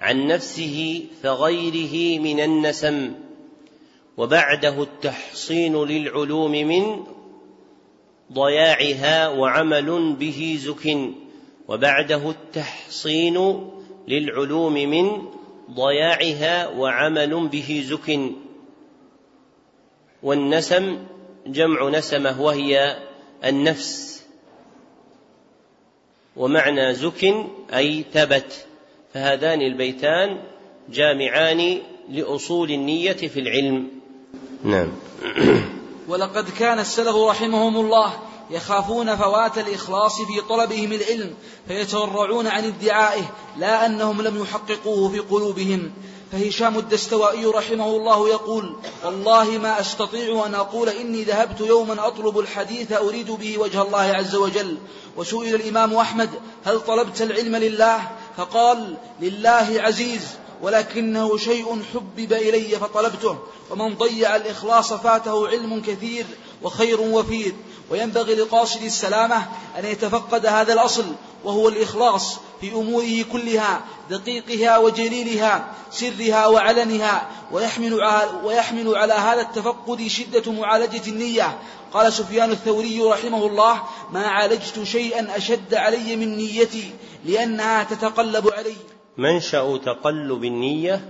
عن 0.00 0.26
نفسه 0.26 1.06
فغيره 1.22 2.20
من 2.20 2.40
النسم. 2.40 3.14
وبعده 4.16 4.82
التحصين 4.82 5.84
للعلوم 5.84 6.52
من 6.52 7.04
ضياعها 8.32 9.28
وعمل 9.28 10.12
به 10.12 10.58
زك 10.60 10.96
وبعده 11.68 12.30
التحصين 12.30 13.66
للعلوم 14.08 14.72
من 14.74 15.22
ضياعها 15.70 16.68
وعمل 16.68 17.48
به 17.48 17.84
زك 17.86 18.18
والنسم 20.22 20.98
جمع 21.46 21.88
نسمة 21.88 22.40
وهي 22.40 22.96
النفس. 23.44 24.24
ومعنى 26.36 26.94
زك 26.94 27.34
أي 27.74 28.04
ثبت. 28.12 28.66
فهذان 29.14 29.62
البيتان 29.62 30.38
جامعان 30.90 31.78
لأصول 32.08 32.70
النية 32.70 33.12
في 33.12 33.40
العلم. 33.40 33.88
نعم. 34.64 34.92
ولقد 36.10 36.50
كان 36.50 36.78
السلف 36.78 37.16
رحمهم 37.16 37.76
الله 37.76 38.12
يخافون 38.50 39.16
فوات 39.16 39.58
الإخلاص 39.58 40.16
في 40.16 40.40
طلبهم 40.48 40.92
العلم 40.92 41.34
فيتورعون 41.68 42.46
عن 42.46 42.64
ادعائه 42.64 43.22
لا 43.56 43.86
أنهم 43.86 44.22
لم 44.22 44.42
يحققوه 44.42 45.08
في 45.08 45.18
قلوبهم. 45.18 45.92
فهشام 46.32 46.78
الدستوائي 46.78 47.44
رحمه 47.46 47.86
الله 47.86 48.28
يقول 48.28 48.76
والله 49.04 49.58
ما 49.58 49.80
أستطيع 49.80 50.46
أن 50.46 50.54
أقول 50.54 50.88
إني 50.88 51.24
ذهبت 51.24 51.60
يوما 51.60 52.06
أطلب 52.06 52.38
الحديث 52.38 52.92
أريد 52.92 53.30
به 53.30 53.58
وجه 53.58 53.82
الله 53.82 53.98
عز 54.00 54.34
وجل. 54.34 54.78
وسئل 55.16 55.54
الإمام 55.54 55.94
أحمد 55.94 56.30
هل 56.64 56.80
طلبت 56.80 57.22
العلم 57.22 57.56
لله؟ 57.56 58.00
فقال 58.36 58.96
لله 59.20 59.68
عزيز. 59.76 60.22
ولكنه 60.62 61.36
شيء 61.36 61.82
حبب 61.94 62.32
إلي 62.32 62.78
فطلبته 62.78 63.38
ومن 63.70 63.94
ضيع 63.94 64.36
الإخلاص 64.36 64.92
فاته 64.92 65.48
علم 65.48 65.82
كثير 65.82 66.26
وخير 66.62 67.00
وفير 67.00 67.54
وينبغي 67.90 68.34
لقاصد 68.34 68.82
السلامة 68.82 69.48
أن 69.78 69.84
يتفقد 69.84 70.46
هذا 70.46 70.72
الأصل 70.72 71.04
وهو 71.44 71.68
الإخلاص 71.68 72.36
في 72.60 72.72
أموره 72.72 73.24
كلها 73.32 73.80
دقيقها 74.10 74.78
وجليلها 74.78 75.74
سرها 75.90 76.46
وعلنها 76.46 77.28
ويحمل 77.52 77.94
ويحمل 78.44 78.96
على 78.96 79.12
هذا 79.12 79.40
التفقد 79.40 80.06
شدة 80.06 80.52
معالجة 80.52 81.10
النية. 81.10 81.58
قال 81.92 82.12
سفيان 82.12 82.50
الثوري 82.50 83.02
رحمه 83.02 83.46
الله 83.46 83.82
ما 84.12 84.26
عالجت 84.26 84.82
شيئا 84.82 85.36
أشد 85.36 85.74
علي 85.74 86.16
من 86.16 86.36
نيتي 86.36 86.90
لأنها 87.24 87.84
تتقلب 87.84 88.48
علي. 88.52 88.76
منشأ 89.20 89.76
تقلب 89.76 90.44
النية 90.44 91.00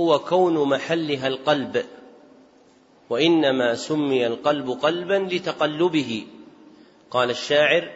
هو 0.00 0.18
كون 0.18 0.68
محلها 0.68 1.26
القلب 1.26 1.84
وإنما 3.10 3.74
سمي 3.74 4.26
القلب 4.26 4.70
قلبا 4.70 5.28
لتقلبه. 5.34 6.26
قال 7.10 7.30
الشاعر 7.30 7.90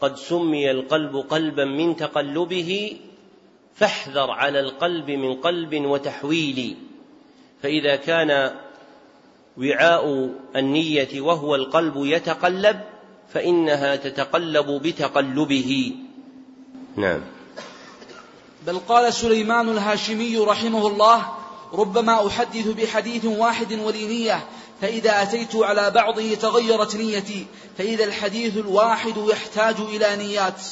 قد 0.00 0.16
سمي 0.16 0.70
القلب 0.70 1.16
قلبا 1.16 1.64
من 1.64 1.96
تقلبه 1.96 2.96
فاحذر 3.74 4.30
على 4.30 4.60
القلب 4.60 5.10
من 5.10 5.34
قلب 5.34 5.74
وتحويل. 5.74 6.76
فإذا 7.62 7.96
كان 7.96 8.56
وعاء 9.58 10.30
النية 10.56 11.20
وهو 11.20 11.54
القلب 11.54 11.94
يتقلب 11.96 12.80
فإنها 13.28 13.96
تتقلب 13.96 14.82
بتقلبه. 14.82 15.92
نعم. 16.96 17.35
بل 18.66 18.78
قال 18.78 19.14
سليمان 19.14 19.68
الهاشمي 19.68 20.38
رحمه 20.38 20.86
الله 20.86 21.26
ربما 21.72 22.26
أحدث 22.26 22.68
بحديث 22.68 23.24
واحد 23.24 23.72
ولي 23.72 24.40
فإذا 24.80 25.22
أتيت 25.22 25.56
على 25.56 25.90
بعضه 25.90 26.34
تغيرت 26.34 26.96
نيتي 26.96 27.46
فإذا 27.78 28.04
الحديث 28.04 28.56
الواحد 28.56 29.16
يحتاج 29.16 29.74
إلى 29.80 30.16
نيات. 30.16 30.62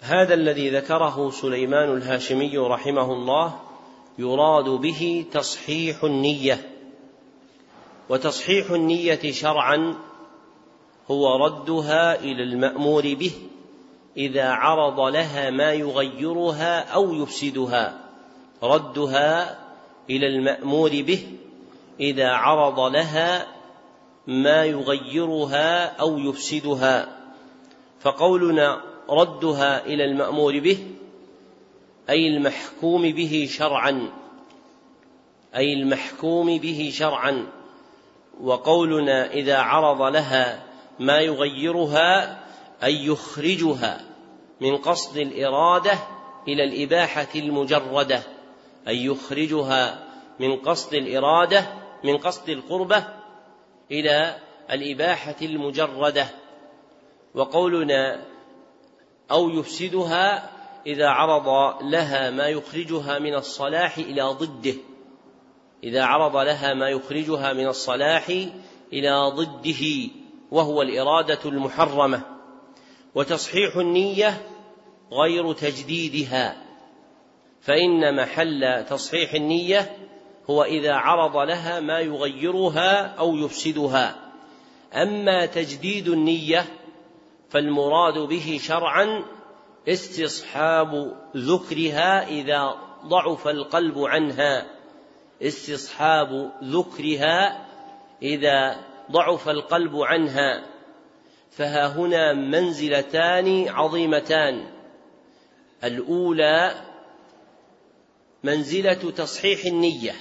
هذا 0.00 0.34
الذي 0.34 0.70
ذكره 0.70 1.30
سليمان 1.30 1.96
الهاشمي 1.96 2.58
رحمه 2.58 3.12
الله 3.12 3.54
يراد 4.18 4.68
به 4.68 5.24
تصحيح 5.32 6.04
النية 6.04 6.70
وتصحيح 8.08 8.70
النية 8.70 9.32
شرعا 9.32 9.94
هو 11.10 11.36
ردها 11.46 12.20
إلى 12.20 12.42
المأمور 12.42 13.14
به 13.14 13.32
إذا 14.16 14.48
عرض 14.48 15.00
لها 15.00 15.50
ما 15.50 15.72
يغيرها 15.72 16.80
أو 16.80 17.14
يفسدها 17.14 18.00
ردها 18.62 19.58
إلى 20.10 20.26
المأمور 20.26 20.90
به 20.90 21.26
إذا 22.00 22.28
عرض 22.28 22.80
لها 22.80 23.46
ما 24.26 24.64
يغيرها 24.64 25.96
أو 26.00 26.18
يفسدها. 26.18 27.18
فقولنا 28.00 28.80
ردها 29.10 29.86
إلى 29.86 30.04
المأمور 30.04 30.60
به 30.60 30.78
أي 32.10 32.28
المحكوم 32.28 33.02
به 33.02 33.48
شرعا 33.50 34.10
أي 35.56 35.72
المحكوم 35.72 36.58
به 36.58 36.90
شرعا. 36.94 37.46
وقولنا 38.40 39.32
إذا 39.32 39.58
عرض 39.58 40.02
لها 40.02 40.62
ما 40.98 41.20
يغيرها 41.20 42.43
اي 42.84 43.06
يخرجها 43.06 44.00
من 44.60 44.76
قصد 44.76 45.16
الإرادة 45.16 45.98
إلى 46.48 46.64
الإباحة 46.64 47.28
المجردة. 47.34 48.22
أن 48.88 48.94
يخرجها 48.94 50.04
من 50.40 50.56
قصد 50.56 50.94
الإرادة 50.94 51.66
من 52.04 52.16
قصد 52.16 52.48
القربة 52.48 53.04
إلى 53.90 54.36
الإباحة 54.70 55.36
المجردة. 55.42 56.26
وقولنا 57.34 58.22
أو 59.30 59.50
يفسدها 59.50 60.50
إذا 60.86 61.08
عرض 61.08 61.78
لها 61.82 62.30
ما 62.30 62.48
يخرجها 62.48 63.18
من 63.18 63.34
الصلاح 63.34 63.98
إلى 63.98 64.22
ضده. 64.22 64.74
إذا 65.84 66.04
عرض 66.04 66.36
لها 66.36 66.74
ما 66.74 66.88
يخرجها 66.88 67.52
من 67.52 67.66
الصلاح 67.66 68.28
إلى 68.92 69.32
ضده 69.34 70.10
وهو 70.50 70.82
الإرادة 70.82 71.40
المحرمة. 71.44 72.33
وتصحيح 73.14 73.76
النية 73.76 74.46
غير 75.12 75.52
تجديدها. 75.52 76.56
فإن 77.60 78.16
محل 78.16 78.84
تصحيح 78.88 79.34
النية 79.34 79.96
هو 80.50 80.62
إذا 80.62 80.92
عرض 80.94 81.36
لها 81.36 81.80
ما 81.80 82.00
يغيرها 82.00 83.06
أو 83.18 83.36
يفسدها. 83.36 84.16
أما 84.94 85.46
تجديد 85.46 86.08
النية 86.08 86.64
فالمراد 87.50 88.18
به 88.18 88.58
شرعا 88.62 89.24
استصحاب 89.88 91.12
ذكرها 91.36 92.28
إذا 92.28 92.74
ضعف 93.06 93.48
القلب 93.48 93.98
عنها. 93.98 94.66
استصحاب 95.42 96.52
ذكرها 96.64 97.66
إذا 98.22 98.76
ضعف 99.10 99.48
القلب 99.48 99.96
عنها. 99.96 100.73
فها 101.56 101.86
هنا 101.86 102.32
منزلتان 102.32 103.68
عظيمتان. 103.68 104.66
الأولى 105.84 106.74
منزلة 108.42 109.10
تصحيح 109.10 109.64
النية 109.64 110.12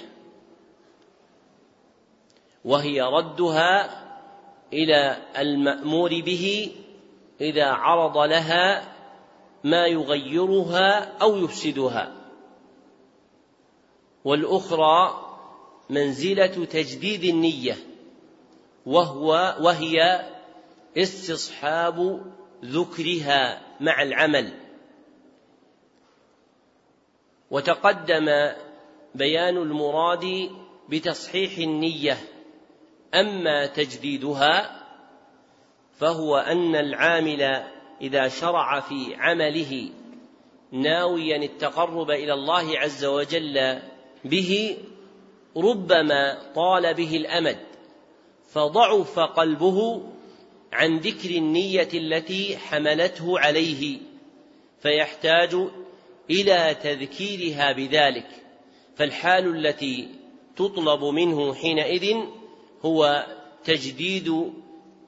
وهي 2.66 3.02
ردها 3.02 4.04
إلى 4.74 5.18
المأمور 5.38 6.10
به 6.10 6.72
إذا 7.42 7.66
عرض 7.66 8.18
لها 8.18 8.94
ما 9.64 9.88
يغيرها 9.88 11.18
أو 11.22 11.38
يفسدها. 11.38 12.14
والأخرى 14.26 15.20
منزلة 15.90 16.66
تجديد 16.66 17.24
النية 17.24 17.78
وهو 18.86 19.56
وهي 19.62 20.26
استصحاب 20.98 22.22
ذكرها 22.66 23.62
مع 23.80 24.02
العمل. 24.02 24.54
وتقدم 27.52 28.52
بيان 29.16 29.58
المراد 29.58 30.50
بتصحيح 30.90 31.58
النية 31.58 32.18
أما 33.14 33.66
تجديدها 33.66 34.84
فهو 36.00 36.38
أن 36.38 36.76
العامل 36.76 37.42
إذا 38.02 38.28
شرع 38.28 38.80
في 38.80 39.16
عمله 39.16 39.90
ناويا 40.72 41.38
التقرب 41.38 42.12
إلى 42.12 42.34
الله 42.34 42.80
عز 42.80 43.06
وجل 43.06 43.80
به 44.26 44.78
ربما 45.58 46.38
طال 46.56 46.94
به 46.94 47.18
الأمد 47.18 47.60
فضعف 48.52 49.20
قلبه 49.20 50.02
عن 50.74 50.98
ذكر 50.98 51.30
النية 51.30 51.90
التي 51.94 52.58
حملته 52.58 53.40
عليه 53.40 53.98
فيحتاج 54.82 55.56
إلى 56.30 56.76
تذكيرها 56.84 57.72
بذلك. 57.72 58.28
فالحال 58.96 59.66
التي 59.66 60.10
تطلب 60.56 61.04
منه 61.04 61.54
حينئذ 61.54 62.16
هو 62.82 63.26
تجديد 63.64 64.54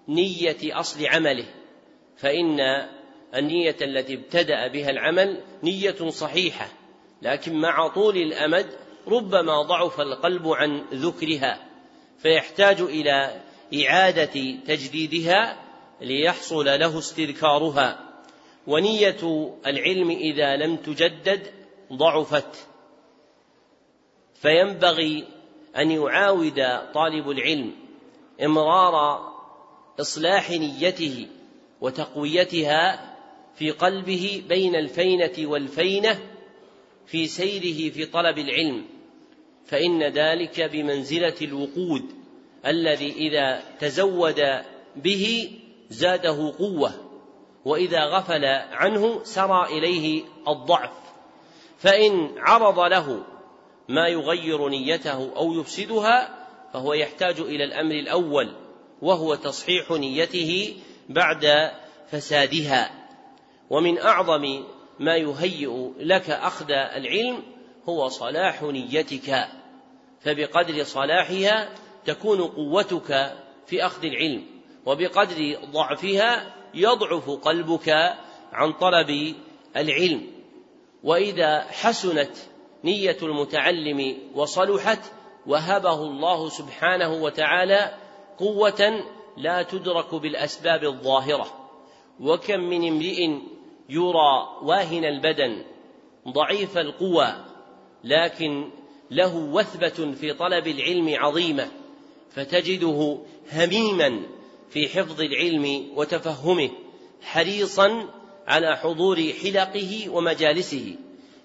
نية 0.08 0.80
أصل 0.80 1.06
عمله. 1.06 1.46
فإن 2.18 2.60
النية 3.36 3.76
التي 3.82 4.14
ابتدأ 4.14 4.68
بها 4.68 4.90
العمل 4.90 5.42
نية 5.64 6.10
صحيحة 6.10 6.68
لكن 7.22 7.56
مع 7.56 7.88
طول 7.88 8.18
الأمد 8.18 8.66
ربما 9.08 9.62
ضعف 9.62 10.02
القلب 10.02 10.48
عن 10.48 10.86
ذكرها 10.94 11.60
فيحتاج 12.20 12.82
إلى 12.82 13.42
إعادة 13.74 14.56
تجديدها 14.68 15.58
ليحصل 16.02 16.66
له 16.66 17.00
استذكارها. 17.00 18.00
ونية 18.68 19.54
العلم 19.66 20.10
إذا 20.10 20.56
لم 20.56 20.76
تجدد 20.76 21.48
ضعفت. 21.94 22.68
فينبغي 24.34 25.28
أن 25.78 25.92
يعاود 25.92 26.64
طالب 26.94 27.30
العلم 27.30 27.72
إمرار 28.44 29.20
إصلاح 30.00 30.52
نيته 30.52 31.28
وتقويتها 31.82 33.16
في 33.56 33.72
قلبه 33.72 34.44
بين 34.50 34.76
الفينة 34.76 35.50
والفينة 35.50 36.20
في 37.08 37.28
سيره 37.28 37.92
في 37.92 38.06
طلب 38.06 38.38
العلم. 38.38 38.86
فإن 39.66 40.04
ذلك 40.04 40.62
بمنزلة 40.62 41.36
الوقود. 41.42 42.25
الذي 42.66 43.12
إذا 43.12 43.62
تزود 43.80 44.42
به 44.96 45.52
زاده 45.90 46.54
قوة 46.60 46.92
وإذا 47.66 48.06
غفل 48.06 48.46
عنه 48.72 49.24
سرى 49.24 49.66
إليه 49.66 50.24
الضعف. 50.48 50.92
فإن 51.78 52.36
عرض 52.38 52.80
له 52.80 53.24
ما 53.90 54.08
يغير 54.08 54.70
نيته 54.70 55.36
أو 55.36 55.54
يفسدها 55.54 56.48
فهو 56.74 56.94
يحتاج 56.94 57.40
إلى 57.40 57.64
الأمر 57.64 57.92
الأول 57.92 58.56
وهو 59.02 59.36
تصحيح 59.36 59.92
نيته 59.92 60.78
بعد 61.10 61.72
فسادها. 62.12 63.06
ومن 63.70 63.98
أعظم 63.98 64.64
ما 65.00 65.16
يهيئ 65.16 65.90
لك 65.98 66.30
أخذ 66.30 66.72
العلم 66.72 67.44
هو 67.90 68.08
صلاح 68.08 68.64
نيتك 68.64 69.48
فبقدر 70.22 70.84
صلاحها 70.84 71.70
تكون 72.06 72.42
قوتك 72.42 73.36
في 73.66 73.86
أخذ 73.86 74.06
العلم 74.06 74.44
وبقدر 74.86 75.58
ضعفها 75.72 76.56
يضعف 76.74 77.30
قلبك 77.30 77.90
عن 78.52 78.74
طلب 78.74 79.36
العلم. 79.78 80.28
وإذا 81.04 81.62
حسنت 81.62 82.38
نية 82.84 83.18
المتعلم 83.22 84.18
وصلحت 84.36 85.12
وهبه 85.48 86.02
الله 86.02 86.50
سبحانه 86.50 87.14
وتعالى 87.14 87.92
قوة 88.38 89.04
لا 89.38 89.64
تدرك 89.64 90.16
بالأسباب 90.16 90.84
الظاهرة. 90.84 91.48
وكم 92.20 92.60
من 92.60 92.88
امرئ 92.88 93.30
يرى 93.90 94.60
واهن 94.62 95.06
البدن 95.06 95.64
ضعيف 96.28 96.78
القوى 96.78 97.28
لكن 98.04 98.70
له 99.12 99.36
وثبة 99.36 100.12
في 100.12 100.34
طلب 100.34 100.68
العلم 100.68 101.16
عظيمة. 101.18 101.72
فتجده 102.36 103.18
هميما 103.52 104.22
في 104.70 104.88
حفظ 104.88 105.22
العلم 105.22 105.88
وتفهمه 105.96 106.70
حريصا 107.22 108.10
على 108.48 108.78
حضور 108.78 109.34
حلقه 109.44 110.10
ومجالسه 110.10 110.96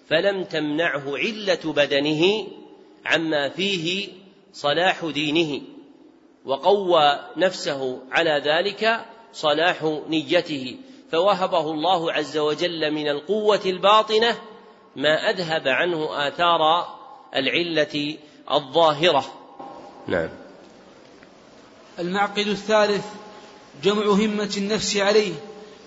فلم 0.09 0.45
تمنعه 0.45 1.16
علة 1.16 1.72
بدنه 1.72 2.47
عما 3.07 3.49
فيه 3.49 4.09
صلاح 4.53 5.05
دينه 5.05 5.62
وقوى 6.45 7.20
نفسه 7.36 8.03
على 8.11 8.43
ذلك 8.45 9.01
صلاح 9.32 10.01
نيته 10.09 10.76
فوهبه 11.12 11.70
الله 11.70 12.12
عز 12.12 12.38
وجل 12.38 12.91
من 12.91 13.09
القوة 13.09 13.61
الباطنة 13.66 14.38
ما 14.97 15.30
أذهب 15.30 15.68
عنه 15.68 16.28
آثار 16.28 16.86
العلة 17.36 18.16
الظاهرة. 18.51 19.24
نعم. 20.07 20.39
المعقد 22.01 22.46
الثالث 22.46 23.05
جمع 23.82 24.05
همة 24.05 24.55
النفس 24.57 24.96
عليه 24.96 25.32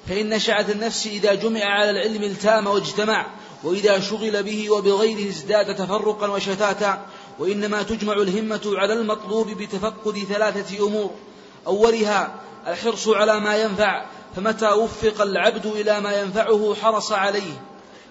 فإن 0.10 0.40
شعه 0.40 0.66
النفس 0.70 1.08
إذا 1.08 1.34
جمع 1.34 1.64
على 1.64 1.90
العلم 1.90 2.24
التام 2.24 2.68
واجتمع 2.68 3.28
وإذا 3.64 4.00
شغل 4.00 4.44
به 4.44 4.70
وبغيره 4.70 5.30
ازداد 5.30 5.76
تفرقا 5.76 6.28
وشتاتا 6.28 7.06
وإنما 7.40 7.84
تجمع 7.84 8.14
الهمة 8.14 8.62
على 8.66 8.94
المطلوب 8.94 9.50
بتفقد 9.50 10.18
ثلاثة 10.30 10.88
أمور. 10.88 11.12
أولها 11.68 12.36
الحرص 12.68 13.08
على 13.08 13.40
ما 13.40 13.58
ينفع 13.58 14.06
فمتى 14.36 14.68
وفق 14.68 15.22
العبد 15.22 15.66
إلى 15.66 16.02
ما 16.02 16.20
ينفعه 16.22 16.76
حرص 16.82 17.12
عليه. 17.12 17.62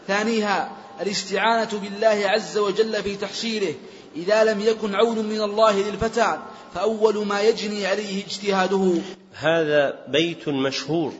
ثانيها 0.06 0.72
الاستعانة 1.00 1.70
بالله 1.82 2.22
عز 2.24 2.58
وجل 2.58 3.02
في 3.02 3.16
تحصيله 3.16 3.74
إذا 4.16 4.44
لم 4.44 4.60
يكن 4.60 4.94
عون 4.94 5.18
من 5.18 5.40
الله 5.40 5.90
للفتى 5.90 6.38
فأول 6.74 7.26
ما 7.26 7.40
يجني 7.40 7.86
عليه 7.86 8.24
اجتهاده. 8.24 8.92
هذا 9.34 10.04
بيت 10.08 10.48
مشهور 10.48 11.12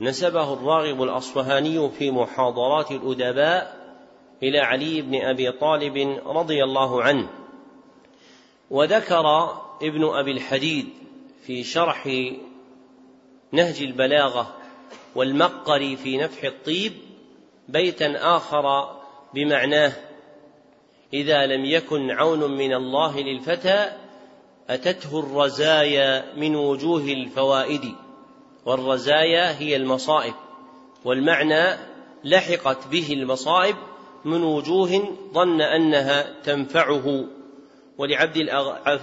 نسبه 0.00 0.52
الراغب 0.52 1.02
الأصفهاني 1.02 1.90
في 1.90 2.10
محاضرات 2.10 2.90
الأدباء 2.90 3.76
إلى 4.42 4.58
علي 4.58 5.02
بن 5.02 5.22
أبي 5.22 5.52
طالب 5.52 6.20
رضي 6.26 6.64
الله 6.64 7.02
عنه. 7.02 7.28
وذكر 8.70 9.26
ابن 9.82 10.04
أبي 10.04 10.30
الحديد 10.30 10.88
في 11.46 11.64
شرح 11.64 12.06
نهج 13.52 13.82
البلاغة 13.82 14.54
والمقري 15.14 15.96
في 15.96 16.16
نفح 16.16 16.44
الطيب 16.44 16.92
بيتا 17.68 18.36
آخر 18.36 18.96
بمعناه 19.34 19.92
إذا 21.14 21.46
لم 21.46 21.64
يكن 21.64 22.10
عون 22.10 22.50
من 22.50 22.74
الله 22.74 23.20
للفتى 23.20 23.92
أتته 24.70 25.20
الرزايا 25.20 26.34
من 26.36 26.56
وجوه 26.56 27.02
الفوائد 27.02 27.94
والرزايا 28.66 29.58
هي 29.58 29.76
المصائب 29.76 30.34
والمعنى 31.04 31.78
لحقت 32.24 32.86
به 32.88 33.12
المصائب 33.12 33.76
من 34.24 34.42
وجوه 34.42 35.16
ظن 35.32 35.60
أنها 35.60 36.42
تنفعه. 36.42 37.24
ولعبد 37.98 38.36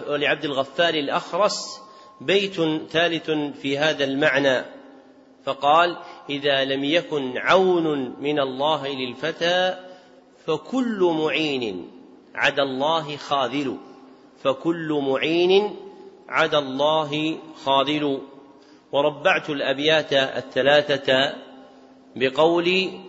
ولعبد 0.09 0.45
الغفار 0.45 0.93
الأخرس 0.93 1.81
بيت 2.21 2.55
ثالث 2.89 3.31
في 3.61 3.77
هذا 3.77 4.03
المعنى. 4.03 4.65
فقال 5.43 5.97
إذا 6.29 6.65
لم 6.65 6.83
يكن 6.83 7.37
عون 7.37 8.15
من 8.19 8.39
الله 8.39 8.87
للفتى 8.87 9.75
فكل 10.45 11.15
معين 11.19 11.98
عدا 12.39 12.63
الله 12.63 13.17
خاذل. 13.17 13.77
فكل 14.43 15.01
معين 15.07 15.75
عدا 16.29 16.59
الله 16.59 17.37
خاذل. 17.65 18.21
وربعت 18.91 19.49
الابيات 19.49 20.13
الثلاثه 20.13 21.33
بقولي 22.15 22.99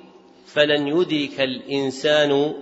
فلن 0.46 0.88
يدرك 0.88 1.40
الانسان 1.40 2.54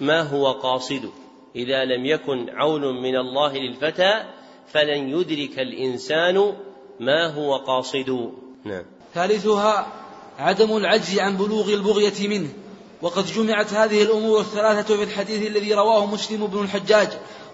ما 0.00 0.22
هو 0.22 0.52
قاصد. 0.52 1.10
اذا 1.56 1.84
لم 1.84 2.06
يكن 2.06 2.50
عون 2.50 3.02
من 3.02 3.16
الله 3.16 3.58
للفتى 3.58 4.22
فلن 4.66 5.08
يدرك 5.08 5.58
الانسان 5.58 6.52
ما 7.00 7.26
هو 7.26 7.56
قاصد. 7.56 8.32
نعم. 8.64 8.84
ثالثها 9.14 9.92
عدم 10.38 10.76
العجز 10.76 11.18
عن 11.18 11.36
بلوغ 11.36 11.74
البغية 11.74 12.28
منه. 12.28 12.48
وقد 13.06 13.26
جمعت 13.26 13.72
هذه 13.72 14.02
الأمور 14.02 14.40
الثلاثة 14.40 14.96
في 14.96 15.02
الحديث 15.02 15.46
الذي 15.46 15.74
رواه 15.74 16.06
مسلم 16.06 16.46
بن 16.46 16.62
الحجاج. 16.62 17.08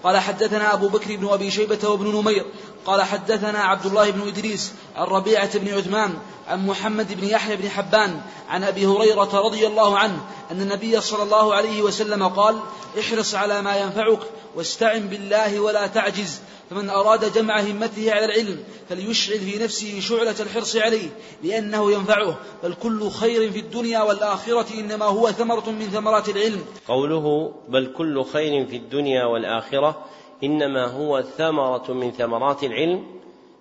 قال 0.05 0.19
حدثنا 0.19 0.75
أبو 0.75 0.89
بكر 0.89 1.17
بن 1.17 1.29
أبي 1.29 1.51
شيبة 1.51 1.89
وابن 1.89 2.07
نمير 2.17 2.47
قال 2.87 3.03
حدثنا 3.03 3.59
عبد 3.59 3.87
الله 3.87 4.11
بن 4.11 4.29
إدريس 4.29 4.73
عن 4.97 5.07
ربيعة 5.07 5.59
بن 5.59 5.75
عثمان 5.75 6.15
عن 6.49 6.67
محمد 6.67 7.21
بن 7.21 7.29
يحيى 7.29 7.57
بن 7.57 7.69
حبان 7.69 8.21
عن 8.49 8.65
أبي 8.65 8.87
هريرة 8.87 9.41
رضي 9.41 9.67
الله 9.67 9.99
عنه 9.99 10.21
أن 10.51 10.61
النبي 10.61 11.01
صلى 11.01 11.23
الله 11.23 11.55
عليه 11.55 11.83
وسلم 11.83 12.29
قال 12.29 12.59
احرص 13.01 13.35
على 13.35 13.63
ما 13.63 13.77
ينفعك 13.77 14.21
واستعن 14.57 15.09
بالله 15.09 15.61
ولا 15.61 15.87
تعجز 15.87 16.41
فمن 16.71 16.91
أراد 16.91 17.33
جمع 17.33 17.61
همته 17.61 18.13
على 18.13 18.25
العلم 18.25 18.65
فليشعل 18.89 19.39
في 19.39 19.65
نفسه 19.65 20.01
شعلة 20.01 20.35
الحرص 20.41 20.77
عليه 20.77 21.09
لأنه 21.43 21.93
ينفعه 21.93 22.37
بل 22.63 22.75
كل 22.75 23.11
خير 23.11 23.51
في 23.51 23.59
الدنيا 23.59 24.03
والآخرة 24.03 24.67
إنما 24.81 25.05
هو 25.05 25.33
ثمرة 25.33 25.71
من 25.71 25.91
ثمرات 25.93 26.29
العلم. 26.29 26.65
قوله 26.89 27.55
بل 27.69 27.93
كل 27.97 28.25
خير 28.25 28.67
في 28.67 28.77
الدنيا 28.77 29.25
والآخرة 29.25 30.05
إنما 30.45 30.87
هو 30.87 31.23
ثمرة 31.23 31.93
من 31.93 32.11
ثمرات 32.11 32.65
العلم 32.65 33.07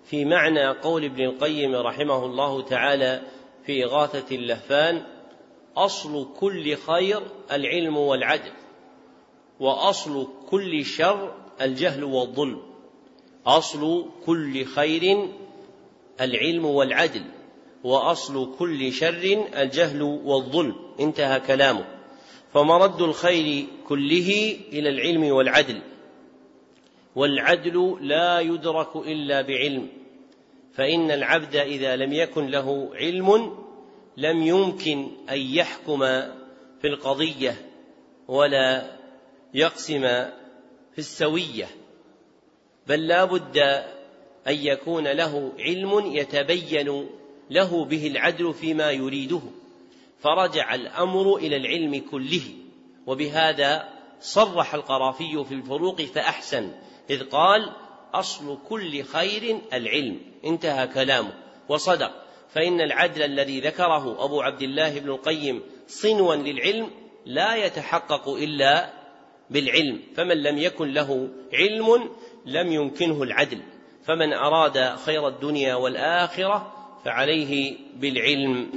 في 0.04 0.24
معنى 0.24 0.68
قول 0.68 1.04
ابن 1.04 1.24
القيم 1.24 1.74
رحمه 1.74 2.24
الله 2.26 2.62
تعالى 2.62 3.22
في 3.66 3.84
إغاثة 3.84 4.36
اللهفان 4.36 5.02
أصل 5.76 6.28
كل 6.40 6.76
خير 6.76 7.22
العلم 7.52 7.96
والعدل 7.96 8.52
وأصل 9.60 10.28
كل 10.50 10.84
شر 10.84 11.34
الجهل 11.60 12.04
والظلم 12.04 12.62
أصل 13.46 14.06
كل 14.26 14.64
خير 14.64 15.28
العلم 16.20 16.64
والعدل 16.64 17.24
وأصل 17.84 18.54
كل 18.58 18.92
شر 18.92 19.46
الجهل 19.56 20.02
والظلم. 20.02 20.74
انتهى 21.00 21.40
كلامه. 21.40 21.84
فمرد 22.54 23.02
الخير 23.02 23.66
كله 23.88 24.56
إلى 24.72 24.88
العلم 24.88 25.24
والعدل. 25.24 25.80
والعدل 27.16 27.96
لا 28.00 28.40
يدرك 28.40 28.96
إلا 28.96 29.42
بعلم 29.42 29.88
فإن 30.74 31.10
العبد 31.10 31.56
إذا 31.56 31.96
لم 31.96 32.12
يكن 32.12 32.46
له 32.46 32.90
علم 32.94 33.56
لم 34.16 34.42
يمكن 34.42 35.10
أن 35.30 35.40
يحكم 35.40 35.98
في 36.80 36.88
القضية 36.88 37.56
ولا 38.28 38.96
يقسم 39.54 40.02
في 40.92 40.98
السوية 40.98 41.68
بل 42.86 43.06
لا 43.06 43.24
بد 43.24 43.58
أن 44.48 44.54
يكون 44.54 45.08
له 45.08 45.52
علم 45.58 46.16
يتبين 46.16 47.08
له 47.50 47.84
به 47.84 48.06
العدل 48.06 48.54
فيما 48.54 48.90
يريده. 48.90 49.40
فرجع 50.20 50.74
الأمر 50.74 51.36
إلى 51.36 51.56
العلم 51.56 52.02
كله 52.10 52.42
وبهذا 53.06 53.88
صرح 54.20 54.74
القرافي 54.74 55.44
في 55.44 55.54
الفروق 55.54 56.02
فأحسن. 56.02 56.72
إذ 57.10 57.22
قال 57.22 57.72
أصل 58.14 58.58
كل 58.68 59.04
خير 59.04 59.58
العلم. 59.72 60.20
انتهى 60.44 60.86
كلامه. 60.86 61.32
وصدق. 61.68 62.12
فإن 62.54 62.80
العدل 62.80 63.22
الذي 63.22 63.60
ذكره 63.60 64.24
أبو 64.24 64.40
عبد 64.40 64.62
الله 64.62 64.98
بن 64.98 65.08
القيم 65.08 65.62
صنوا 65.88 66.34
للعلم 66.34 66.90
لا 67.26 67.56
يتحقق 67.56 68.28
إلا 68.28 68.90
بالعلم. 69.50 70.00
فمن 70.16 70.42
لم 70.42 70.58
يكن 70.58 70.92
له 70.92 71.28
علم 71.52 72.10
لم 72.46 72.72
يمكنه 72.72 73.22
العدل. 73.22 73.60
فمن 74.06 74.32
أراد 74.32 74.96
خير 74.96 75.28
الدنيا 75.28 75.74
والآخرة 75.74 76.72
فعليه 77.04 77.76
بالعلم. 77.96 78.70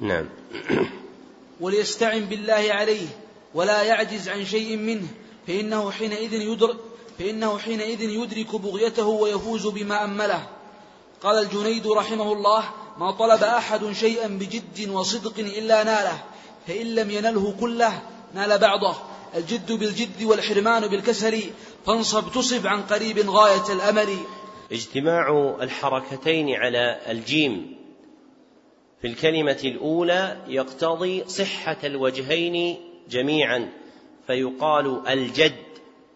نعم. 0.00 0.28
وليستعن 1.60 2.20
بالله 2.20 2.66
عليه 2.70 3.06
ولا 3.54 3.82
يعجز 3.82 4.28
عن 4.28 4.44
شيء 4.44 4.76
منه 4.76 5.06
فإنه 5.46 5.90
حينئذ 5.90 6.32
يدرك 6.32 6.76
فإنه 7.20 7.58
حينئذ 7.58 8.00
يدرك 8.00 8.56
بغيته 8.56 9.06
ويفوز 9.06 9.66
بما 9.66 10.04
أمله. 10.04 10.48
قال 11.22 11.44
الجنيد 11.44 11.86
رحمه 11.86 12.32
الله 12.32 12.64
ما 12.98 13.10
طلب 13.10 13.42
أحد 13.42 13.92
شيئا 13.92 14.26
بجد 14.26 14.88
وصدق 14.88 15.38
إلا 15.38 15.84
ناله 15.84 16.22
فإن 16.66 16.94
لم 16.94 17.10
ينله 17.10 17.54
كله 17.60 18.02
نال 18.34 18.58
بعضه. 18.58 18.94
الجد 19.34 19.72
بالجد 19.72 20.22
والحرمان 20.22 20.86
بالكسل 20.86 21.40
فانصب 21.86 22.32
تصب 22.32 22.66
عن 22.66 22.82
قريب 22.82 23.30
غاية 23.30 23.72
الأمل 23.72 24.16
اجتماع 24.72 25.56
الحركتين 25.62 26.54
على 26.54 27.00
الجيم. 27.08 27.76
في 29.00 29.06
الكلمة 29.06 29.60
الأولى 29.64 30.44
يقتضي 30.48 31.24
صحة 31.28 31.78
الوجهين 31.84 32.76
جميعا 33.10 33.68
فيقال 34.26 35.08
الجد 35.08 35.64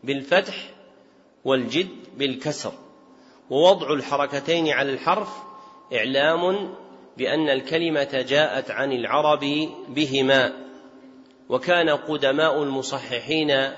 بالفتح 0.04 0.73
والجد 1.44 1.88
بالكسر. 2.16 2.72
ووضع 3.50 3.92
الحركتين 3.92 4.68
على 4.68 4.92
الحرف 4.92 5.28
إعلام 5.92 6.74
بأن 7.16 7.48
الكلمة 7.48 8.24
جاءت 8.28 8.70
عن 8.70 8.92
العرب 8.92 9.44
بهما. 9.88 10.52
وكان 11.48 11.90
قدماء 11.90 12.62
المصححين 12.62 13.70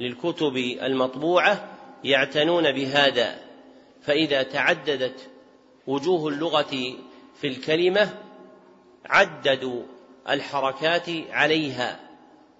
للكتب 0.00 0.56
المطبوعة 0.56 1.68
يعتنون 2.04 2.72
بهذا. 2.72 3.38
فإذا 4.02 4.42
تعددت 4.42 5.28
وجوه 5.86 6.28
اللغة 6.28 6.96
في 7.40 7.46
الكلمة 7.46 8.14
عددوا 9.06 9.82
الحركات 10.30 11.10
عليها. 11.30 12.00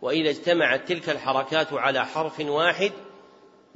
وإذا 0.03 0.31
اجتمعت 0.31 0.89
تلك 0.89 1.09
الحركات 1.09 1.73
على 1.73 2.07
حرف 2.07 2.41
واحد 2.41 2.93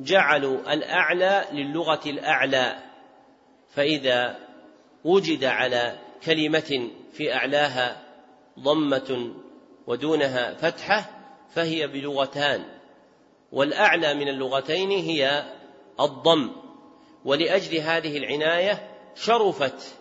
جعلوا 0.00 0.72
الأعلى 0.72 1.44
للغة 1.52 2.00
الأعلى 2.06 2.78
فإذا 3.74 4.38
وجد 5.04 5.44
على 5.44 5.98
كلمة 6.24 6.90
في 7.12 7.34
أعلاها 7.34 8.02
ضمة 8.58 9.34
ودونها 9.86 10.54
فتحة 10.54 11.10
فهي 11.54 11.86
بلغتان. 11.86 12.64
والأعلى 13.52 14.14
من 14.14 14.28
اللغتين 14.28 14.90
هي 14.90 15.52
الضم. 16.00 16.50
ولأجل 17.24 17.76
هذه 17.76 18.18
العناية 18.18 18.88
شرفت 19.14 19.94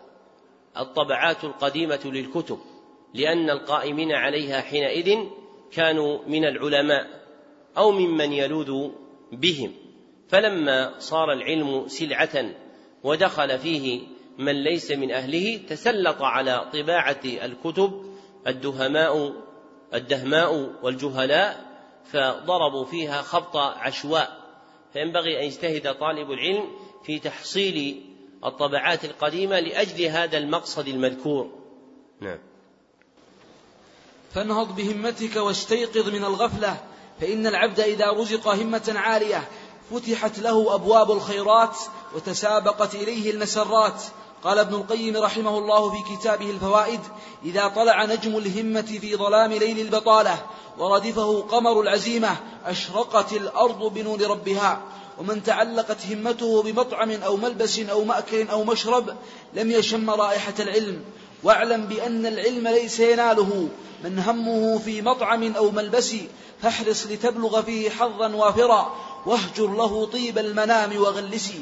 الطبعات 0.77 1.43
القديمة 1.43 1.99
للكتب 2.05 2.59
لأن 3.13 3.49
القائمين 3.49 4.11
عليها 4.11 4.61
حينئذ 4.61 5.17
كانوا 5.71 6.19
من 6.27 6.45
العلماء 6.45 7.07
أو 7.77 7.91
ممن 7.91 8.33
يلوذ 8.33 8.91
بهم. 9.31 9.73
فلما 10.29 10.99
صار 10.99 11.33
العلم 11.33 11.87
سلعة 11.87 12.45
ودخل 13.03 13.59
فيه 13.59 14.01
من 14.37 14.63
ليس 14.63 14.91
من 14.91 15.11
أهله 15.11 15.57
تسلط 15.57 16.21
على 16.21 16.69
طباعة 16.73 17.21
الكتب 17.25 18.15
الدهماء 18.47 19.33
الدهماء 19.93 20.75
والجهلاء 20.83 21.65
فضربوا 22.05 22.85
فيها 22.85 23.21
خبط 23.21 23.57
عشواء. 23.57 24.41
فينبغي 24.93 25.39
أن 25.39 25.45
يجتهد 25.45 25.95
طالب 25.95 26.31
العلم 26.31 26.67
في 27.03 27.19
تحصيل 27.19 28.05
الطبعات 28.45 29.05
القديمة 29.05 29.59
لأجل 29.59 30.05
هذا 30.05 30.37
المقصد 30.37 30.87
المذكور. 30.87 31.51
نعم. 32.21 32.39
فانهض 34.33 34.75
بهمتك 34.75 35.35
واستيقظ 35.35 36.09
من 36.09 36.23
الغفلة. 36.23 36.77
فإن 37.21 37.47
العبد 37.47 37.79
إذا 37.79 38.11
رزق 38.11 38.47
همة 38.47 38.93
عالية 38.95 39.47
فتحت 39.91 40.39
له 40.39 40.75
أبواب 40.75 41.11
الخيرات 41.11 41.77
وتسابقت 42.15 42.95
إليه 42.95 43.31
المسرات. 43.31 44.03
قال 44.43 44.59
ابن 44.59 44.75
القيم 44.75 45.17
رحمه 45.17 45.57
الله 45.57 45.89
في 45.89 46.15
كتابه 46.15 46.49
الفوائد 46.49 46.99
إذا 47.45 47.67
طلع 47.67 48.05
نجم 48.05 48.37
الهمة 48.37 48.81
في 49.01 49.15
ظلام 49.15 49.53
ليل 49.53 49.79
البطالة 49.79 50.45
وردفه 50.77 51.41
قمر 51.41 51.81
العزيمة 51.81 52.35
أشرقت 52.65 53.33
الأرض 53.33 53.93
بنور 53.93 54.21
ربها. 54.21 54.81
ومن 55.19 55.43
تعلقت 55.43 55.97
همته 56.11 56.63
بمطعم 56.63 57.11
أو 57.11 57.37
ملبس 57.37 57.79
أو 57.79 58.03
مأكل 58.03 58.47
أو 58.47 58.63
مشرب 58.63 59.15
لم 59.53 59.71
يشم 59.71 60.09
رائحة 60.09 60.53
العلم. 60.59 61.03
واعلم 61.43 61.85
بأن 61.85 62.25
العلم 62.25 62.67
ليس 62.67 62.99
يناله. 62.99 63.69
من 64.03 64.19
همه 64.19 64.77
في 64.77 65.01
مطعم 65.01 65.53
أو 65.53 65.71
ملبس 65.71 66.15
فاحرص 66.61 67.07
لتبلغ 67.07 67.61
فيه 67.61 67.89
حظا 67.89 68.35
وافرا 68.35 68.95
واهجر 69.25 69.67
له 69.67 70.05
طيب 70.05 70.37
المنام 70.37 70.97
وغلسي 70.97 71.61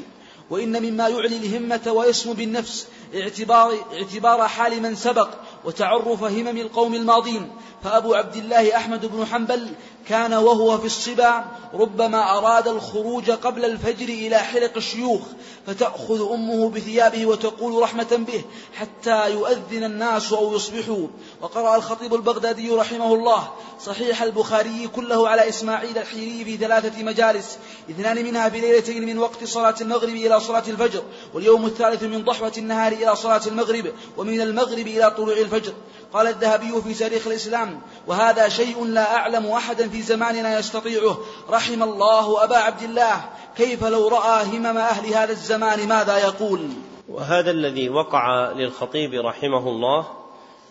وإن 0.50 0.82
مما 0.82 1.08
يعلي 1.08 1.36
الهمة 1.36 1.92
ويسمو 1.92 2.32
بالنفس 2.32 2.86
اعتبار, 3.14 3.74
اعتبار 3.92 4.48
حال 4.48 4.82
من 4.82 4.94
سبق 4.96 5.28
وتعرف 5.64 6.24
همم 6.24 6.56
القوم 6.58 6.94
الماضين. 6.94 7.50
فأبو 7.84 8.14
عبد 8.14 8.36
الله 8.36 8.76
أحمد 8.76 9.06
بن 9.06 9.26
حنبل 9.26 9.72
كان 10.08 10.32
وهو 10.34 10.78
في 10.78 10.86
الصبا 10.86 11.44
ربما 11.74 12.38
أراد 12.38 12.68
الخروج 12.68 13.30
قبل 13.30 13.64
الفجر 13.64 14.08
إلى 14.08 14.38
حلق 14.38 14.72
الشيوخ 14.76 15.20
فتأخذ 15.66 16.32
أمه 16.32 16.70
بثيابه 16.70 17.26
وتقول 17.26 17.82
رحمة 17.82 18.24
به 18.26 18.44
حتى 18.74 19.30
يؤذن 19.30 19.84
الناس 19.84 20.32
أو 20.32 20.54
يصبحوا. 20.54 21.06
وقرأ 21.42 21.76
الخطيب 21.76 22.14
البغدادي 22.14 22.70
رحمه 22.70 23.14
الله 23.14 23.48
صحيح 23.84 24.22
البخاري 24.22 24.88
كله 24.96 25.28
على 25.28 25.48
إسماعيل 25.48 25.98
الحيري 25.98 26.44
في 26.44 26.56
ثلاثة 26.56 27.02
مجالس 27.02 27.58
اثنان 27.90 28.24
منها 28.24 28.48
في 28.48 28.60
ليلتين 28.60 29.06
من 29.06 29.18
وقت 29.18 29.44
صلاة 29.44 29.74
المغرب 29.80 30.10
إلى 30.10 30.40
صلاة 30.40 30.64
الفجر 30.68 31.02
واليوم 31.34 31.66
الثالث 31.66 32.02
من 32.02 32.24
ضحوة 32.24 32.52
النهار 32.58 32.92
إلى 32.92 33.16
صلاة 33.16 33.40
المغرب 33.46 33.92
ومن 34.16 34.40
المغرب 34.40 34.86
إلى 34.86 35.10
طلوع 35.10 35.36
الفجر. 35.36 35.72
قال 36.12 36.26
الذهبي 36.26 36.82
في 36.82 36.94
تاريخ 36.94 37.26
الإسلام 37.26 37.80
وهذا 38.06 38.48
شيء 38.48 38.84
لا 38.84 39.16
أعلم 39.16 39.46
أحدا 39.46 39.88
في 39.88 40.02
زماننا 40.02 40.58
يستطيعه. 40.58 41.18
رحم 41.50 41.82
الله 41.82 42.44
أبا 42.44 42.56
عبد 42.56 42.82
الله 42.82 43.24
كيف 43.56 43.84
لو 43.84 44.08
رأى 44.08 44.44
همم 44.44 44.78
أهل 44.78 45.06
هذا 45.14 45.32
الزمان 45.32 45.88
ماذا 45.88 46.18
يقول؟ 46.18 46.68
وهذا 47.08 47.50
الذي 47.50 47.88
وقع 47.88 48.52
للخطيب 48.52 49.14
رحمه 49.14 49.68
الله 49.68 50.06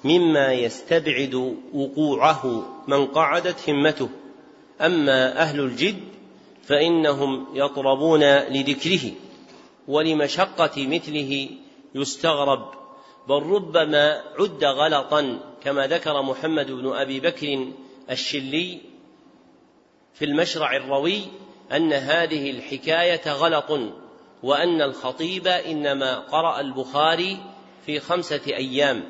مما 0.03 0.53
يستبعد 0.53 1.55
وقوعه 1.73 2.65
من 2.87 3.05
قعدت 3.05 3.69
همته. 3.69 4.09
أما 4.81 5.41
أهل 5.41 5.59
الجد 5.59 5.99
فإنهم 6.67 7.45
يطربون 7.53 8.23
لذكره 8.23 9.11
ولمشقة 9.87 10.87
مثله 10.87 11.49
يستغرب. 11.95 12.78
بل 13.29 13.43
ربما 13.43 14.23
عد 14.39 14.63
غلطا 14.63 15.39
كما 15.63 15.87
ذكر 15.87 16.21
محمد 16.21 16.71
بن 16.71 16.93
أبي 16.93 17.19
بكر 17.19 17.67
الشلي 18.09 18.81
في 20.13 20.25
المشرع 20.25 20.75
الروي 20.75 21.21
أن 21.71 21.93
هذه 21.93 22.51
الحكاية 22.51 23.31
غلط 23.31 23.79
وأن 24.43 24.81
الخطيب 24.81 25.47
إنما 25.47 26.19
قرأ 26.19 26.59
البخاري 26.59 27.37
في 27.85 27.99
خمسة 27.99 28.41
أيام. 28.47 29.03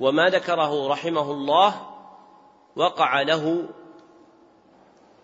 وما 0.00 0.28
ذكره 0.28 0.88
رحمه 0.88 1.30
الله 1.30 1.74
وقع 2.76 3.22
له 3.22 3.68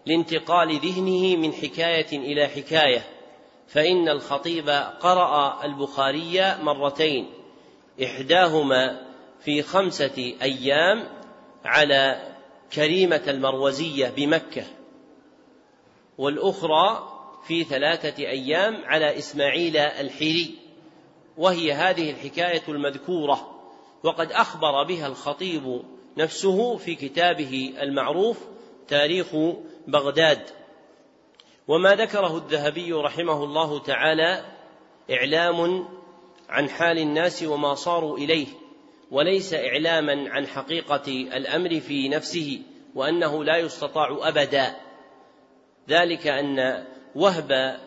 لانتقال 0.07 0.79
ذهنه 0.79 1.37
من 1.37 1.53
حكاية 1.53 2.19
إلى 2.19 2.47
حكاية 2.47 3.05
فإن 3.69 4.09
الخطيب 4.09 4.69
قرأ 5.01 5.65
البخاري 5.65 6.57
مرتين. 6.63 7.40
إحداهما 8.05 9.01
في 9.41 9.63
خمسة 9.63 10.35
أيام 10.43 11.09
على 11.65 12.31
كريمة 12.73 13.23
المروزية 13.29 14.09
بمكة 14.09 14.65
والأخرى 16.19 17.09
في 17.47 17.65
ثلاثة 17.65 18.23
أيام 18.23 18.85
على 18.85 19.19
إسماعيل 19.19 19.77
الحيري 19.77 20.59
وهي 21.37 21.73
هذه 21.73 22.11
الحكاية 22.11 22.63
المذكورة 22.69 23.61
وقد 24.05 24.33
أخبر 24.33 24.83
بها 24.83 25.07
الخطيب 25.07 25.83
نفسه 26.17 26.77
في 26.77 26.95
كتابه 26.95 27.75
المعروف 27.81 28.39
تاريخ 28.89 29.27
بغداد. 29.87 30.43
وما 31.69 31.95
ذكره 31.95 32.37
الذهبي 32.37 32.93
رحمه 32.93 33.45
الله 33.45 33.79
تعالى 33.79 34.45
إعلام 35.11 35.89
عن 36.51 36.69
حال 36.69 36.99
الناس 36.99 37.43
وما 37.43 37.75
صاروا 37.75 38.19
إليه 38.19 38.47
وليس 39.11 39.55
إعلاما 39.55 40.31
عن 40.31 40.47
حقيقة 40.47 41.09
الأمر 41.09 41.81
في 41.81 42.09
نفسه 42.09 42.63
وأنه 42.95 43.45
لا 43.45 43.57
يستطاع 43.57 44.19
أبدا. 44.23 44.77
ذلك 45.89 46.27
أن 46.27 46.87
وهب 47.15 47.79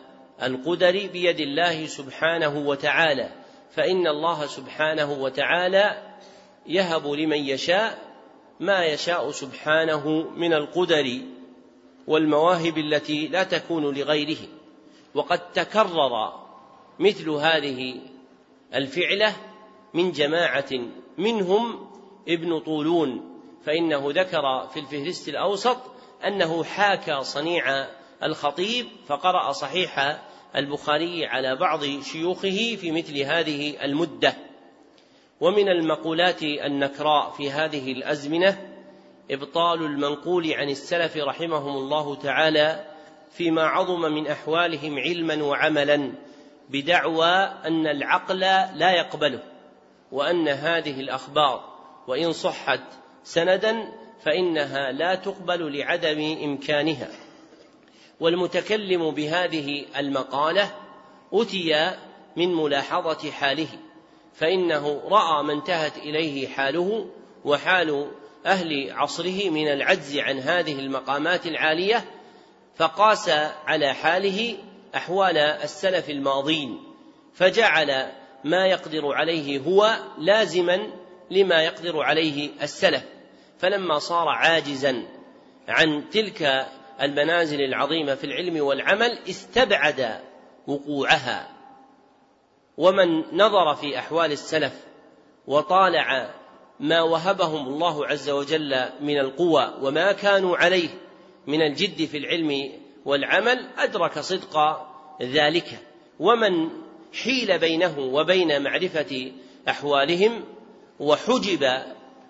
القدر 0.42 1.06
بيد 1.12 1.40
الله 1.40 1.86
سبحانه 1.86 2.58
وتعالى 2.58 3.30
فإن 3.70 4.06
الله 4.06 4.46
سبحانه 4.46 5.12
وتعالى 5.12 6.16
يهب 6.66 7.06
لمن 7.06 7.38
يشاء 7.38 7.98
ما 8.60 8.84
يشاء 8.84 9.30
سبحانه 9.30 10.08
من 10.36 10.52
القدر 10.52 11.20
والمواهب 12.06 12.78
التي 12.78 13.28
لا 13.28 13.42
تكون 13.42 13.94
لغيره. 13.94 14.48
وقد 15.14 15.52
تكرر 15.52 16.44
مثل 16.98 17.30
هذه 17.30 18.00
الفعلة 18.74 19.36
من 19.94 20.12
جماعة 20.12 20.70
منهم 21.18 21.90
ابن 22.28 22.58
طولون 22.60 23.40
فإنه 23.64 24.10
ذكر 24.10 24.68
في 24.72 24.80
الفهرست 24.80 25.28
الأوسط 25.28 25.76
أنه 26.26 26.64
حاكى 26.64 27.22
صنيع 27.22 27.86
الخطيب 28.22 28.86
فقرأ 29.06 29.52
صحيح 29.52 30.20
البخاري 30.56 31.26
على 31.26 31.56
بعض 31.56 31.84
شيوخه 31.84 32.76
في 32.80 32.92
مثل 32.92 33.18
هذه 33.18 33.84
المدة. 33.84 34.34
ومن 35.40 35.68
المقولات 35.68 36.42
النكراء 36.42 37.30
في 37.30 37.50
هذه 37.50 37.92
الأزمنة 37.92 38.74
إبطال 39.30 39.82
المنقول 39.82 40.52
عن 40.52 40.70
السلف 40.70 41.16
رحمهم 41.16 41.76
الله 41.76 42.14
تعالى 42.14 42.84
فيما 43.30 43.62
عظم 43.62 44.00
من 44.00 44.26
أحوالهم 44.26 44.98
علما 44.98 45.42
وعملا 45.42 46.12
بدعوى 46.68 47.34
أن 47.66 47.86
العقل 47.86 48.40
لا 48.74 48.92
يقبله 48.92 49.42
وأن 50.12 50.48
هذه 50.48 51.00
الأخبار 51.00 51.74
وإن 52.08 52.32
صحت 52.32 52.80
سندا 53.24 53.92
فإنها 54.24 54.92
لا 54.92 55.14
تقبل 55.14 55.78
لعدم 55.78 56.36
إمكانها. 56.44 57.08
والمتكلم 58.20 59.10
بهذه 59.10 59.84
المقالة 59.96 60.70
أتي 61.32 61.90
من 62.36 62.54
ملاحظة 62.54 63.30
حاله 63.30 63.68
فإنه 64.34 65.02
رأى 65.04 65.42
ما 65.42 65.52
انتهت 65.52 65.98
إليه 65.98 66.48
حاله 66.48 67.06
وحال 67.44 68.10
أهل 68.46 68.92
عصره 68.92 69.50
من 69.50 69.68
العجز 69.68 70.18
عن 70.18 70.38
هذه 70.38 70.78
المقامات 70.78 71.46
العالية 71.46 72.04
فقاس 72.76 73.28
على 73.66 73.94
حاله 73.94 74.56
أحوال 74.96 75.38
السلف 75.38 76.10
الماضين 76.10 76.82
فجعل 77.34 78.12
ما 78.44 78.66
يقدر 78.66 79.12
عليه 79.12 79.58
هو 79.58 79.96
لازما 80.18 80.86
لما 81.30 81.62
يقدر 81.62 82.02
عليه 82.02 82.50
السلف. 82.62 83.04
فلما 83.58 83.98
صار 83.98 84.28
عاجزا 84.28 85.02
عن 85.68 86.10
تلك 86.10 86.66
المنازل 87.02 87.60
العظيمة 87.60 88.14
في 88.14 88.24
العلم 88.24 88.64
والعمل 88.64 89.18
استبعد 89.28 90.20
وقوعها. 90.66 91.48
ومن 92.76 93.18
نظر 93.32 93.74
في 93.74 93.98
أحوال 93.98 94.32
السلف 94.32 94.84
وطالع 95.46 96.34
ما 96.80 97.02
وهبهم 97.02 97.66
الله 97.66 98.06
عز 98.06 98.30
وجل 98.30 98.84
من 99.00 99.18
القوى 99.18 99.74
وما 99.80 100.12
كانوا 100.12 100.56
عليه 100.56 100.88
من 101.46 101.62
الجد 101.62 102.04
في 102.04 102.18
العلم 102.18 102.72
والعمل 103.04 103.68
أدرك 103.78 104.18
صدق 104.18 104.86
ذلك. 105.22 105.78
ومن 106.18 106.68
حيل 107.22 107.58
بينه 107.58 107.98
وبين 107.98 108.62
معرفة 108.62 109.32
أحوالهم 109.68 110.44
وحجب 111.00 111.82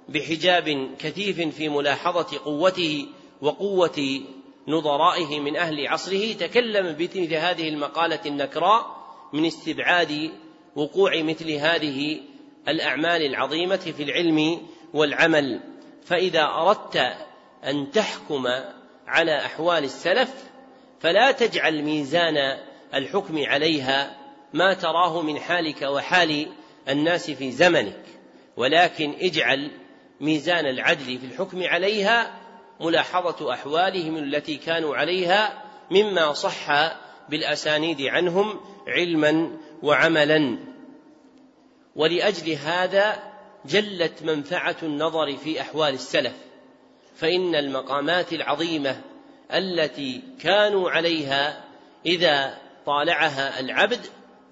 بحجاب 0.08 0.94
كثيف 0.98 1.56
في 1.56 1.68
ملاحظة 1.68 2.38
قوته 2.44 3.06
وقوة 3.42 4.20
نظرائه 4.68 5.40
من 5.40 5.56
أهل 5.56 5.88
عصره 5.88 6.32
تكلم 6.32 6.92
بمثل 6.92 7.34
هذه 7.34 7.68
المقالة 7.68 8.20
النكراء 8.26 9.04
من 9.32 9.46
استبعاد 9.46 10.30
وقوع 10.76 11.22
مثل 11.22 11.50
هذه 11.50 12.20
الأعمال 12.68 13.26
العظيمة 13.26 13.76
في 13.76 14.02
العلم 14.02 14.60
والعمل. 14.94 15.60
فإذا 16.04 16.42
أردت 16.44 16.96
أن 17.64 17.90
تحكم 17.90 18.46
على 19.06 19.36
أحوال 19.36 19.84
السلف 19.84 20.53
فلا 21.04 21.32
تجعل 21.32 21.82
ميزان 21.82 22.58
الحكم 22.94 23.38
عليها 23.46 24.16
ما 24.52 24.74
تراه 24.74 25.22
من 25.22 25.38
حالك 25.38 25.82
وحال 25.82 26.46
الناس 26.88 27.30
في 27.30 27.50
زمنك 27.50 28.02
ولكن 28.56 29.14
اجعل 29.20 29.70
ميزان 30.20 30.66
العدل 30.66 31.18
في 31.18 31.26
الحكم 31.26 31.62
عليها 31.62 32.40
ملاحظة 32.80 33.52
أحوالهم 33.52 34.16
التي 34.16 34.56
كانوا 34.56 34.96
عليها 34.96 35.62
مما 35.90 36.32
صح 36.32 36.66
بالأسانيد 37.28 38.02
عنهم 38.02 38.60
علما 38.88 39.58
وعملا. 39.82 40.58
ولأجل 41.96 42.52
هذا 42.52 43.22
جلت 43.66 44.22
منفعة 44.22 44.76
النظر 44.82 45.36
في 45.36 45.60
أحوال 45.60 45.94
السلف 45.94 46.36
فإن 47.16 47.54
المقامات 47.54 48.32
العظيمة 48.32 49.13
التي 49.52 50.22
كانوا 50.40 50.90
عليها 50.90 51.64
إذا 52.06 52.58
طالعها 52.86 53.60
العبد 53.60 54.00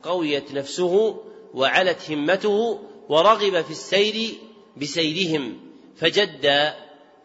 قويت 0.03 0.53
نفسه 0.55 1.22
وعلت 1.55 2.11
همته 2.11 2.80
ورغب 3.09 3.62
في 3.62 3.70
السير 3.70 4.34
بسيرهم 4.76 5.61
فجد 5.97 6.72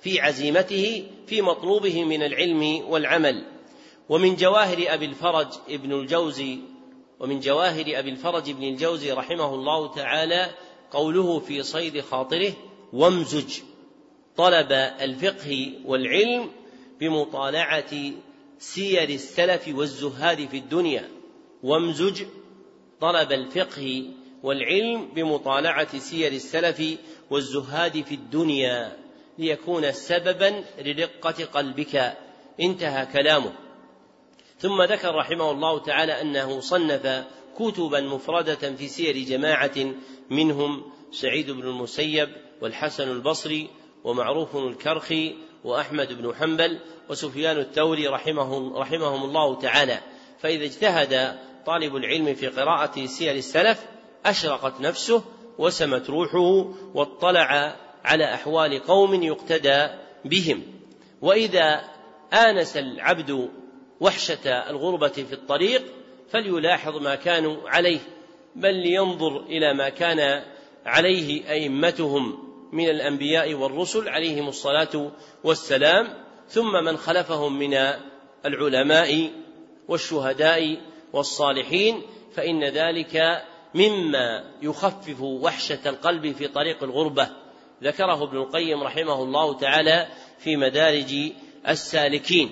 في 0.01 0.19
عزيمته 0.19 1.03
في 1.27 1.41
مطلوبه 1.41 2.03
من 2.03 2.23
العلم 2.23 2.83
والعمل. 2.89 3.45
ومن 4.09 4.35
جواهر 4.35 4.77
أبي 4.87 5.05
الفرج 5.05 5.47
ابن 5.69 5.91
الجوزي 5.91 6.59
ومن 7.19 7.39
جواهر 7.39 7.85
أبي 7.99 8.09
الفرج 8.09 8.49
ابن 8.49 8.63
الجوزي 8.63 9.11
رحمه 9.11 9.55
الله 9.55 9.93
تعالى 9.93 10.49
قوله 10.91 11.39
في 11.39 11.63
صيد 11.63 12.01
خاطره 12.01 12.53
وامزج 12.93 13.59
طلب 14.37 14.71
الفقه 15.01 15.71
والعلم 15.85 16.49
بمطالعة 16.99 18.11
سير 18.59 19.09
السلف 19.09 19.67
والزهاد 19.67 20.47
في 20.47 20.57
الدنيا 20.57 21.09
وامزج 21.63 22.23
طلب 23.01 23.31
الفقه 23.31 24.05
والعلم 24.43 25.07
بمطالعة 25.15 25.99
سير 25.99 26.31
السلف 26.31 26.97
والزهاد 27.29 28.01
في 28.01 28.15
الدنيا 28.15 28.97
ليكون 29.37 29.91
سببا 29.91 30.63
لرقة 30.81 31.45
قلبك. 31.45 32.17
انتهى 32.61 33.05
كلامه. 33.05 33.53
ثم 34.59 34.81
ذكر 34.81 35.15
رحمه 35.15 35.51
الله 35.51 35.79
تعالى 35.79 36.21
أنه 36.21 36.59
صنف 36.59 37.25
كتبا 37.59 38.01
مفردة 38.01 38.75
في 38.75 38.87
سير 38.87 39.17
جماعة 39.17 39.93
منهم 40.29 40.91
سعيد 41.11 41.51
بن 41.51 41.61
المسيب 41.61 42.29
والحسن 42.61 43.11
البصري 43.11 43.69
ومعروف 44.03 44.55
الكرخي 44.55 45.35
وأحمد 45.67 46.21
بن 46.21 46.35
حنبل 46.35 46.79
وسفيان 47.09 47.57
الثوري 47.57 48.07
رحمه 48.07 48.79
رحمهم 48.79 49.23
الله 49.23 49.59
تعالى. 49.59 49.99
فإذا 50.39 50.63
اجتهد 50.63 51.39
طالب 51.65 51.95
العلم 51.95 52.33
في 52.33 52.47
قراءة 52.47 53.05
سير 53.05 53.35
السلف 53.35 53.85
أشرقت 54.25 54.81
نفسه 54.81 55.23
وسمت 55.57 56.09
روحه 56.09 56.73
واطلع 56.93 57.75
على 58.05 58.33
أحوال 58.33 58.83
قوم 58.83 59.23
يقتدى 59.23 59.87
بهم. 60.25 60.63
وإذا 61.21 61.81
آنس 62.33 62.77
العبد 62.77 63.49
وحشة 63.99 64.49
الغربة 64.69 65.07
في 65.07 65.33
الطريق 65.33 65.83
فليلاحظ 66.29 66.95
ما 66.95 67.15
كانوا 67.15 67.69
عليه 67.69 67.99
بل 68.55 68.73
لينظر 68.73 69.39
إلى 69.39 69.73
ما 69.73 69.89
كان 69.89 70.43
عليه 70.85 71.49
أئمتهم. 71.51 72.46
من 72.71 72.89
الأنبياء 72.89 73.53
والرسل 73.53 74.09
عليهم 74.09 74.47
الصلاة 74.47 75.11
والسلام 75.43 76.07
ثم 76.47 76.83
من 76.83 76.97
خلفهم 76.97 77.59
من 77.59 77.77
العلماء 78.45 79.31
والشهداء 79.87 80.77
والصالحين 81.13 82.01
فإن 82.33 82.63
ذلك 82.63 83.43
مما 83.75 84.43
يخفف 84.61 85.21
وحشة 85.21 85.89
القلب 85.89 86.31
في 86.31 86.47
طريق 86.47 86.83
الغربة. 86.83 87.29
ذكره 87.83 88.23
ابن 88.23 88.37
القيم 88.37 88.83
رحمه 88.83 89.23
الله 89.23 89.57
تعالى 89.57 90.07
في 90.39 90.55
مدارج 90.55 91.31
السالكين. 91.67 92.51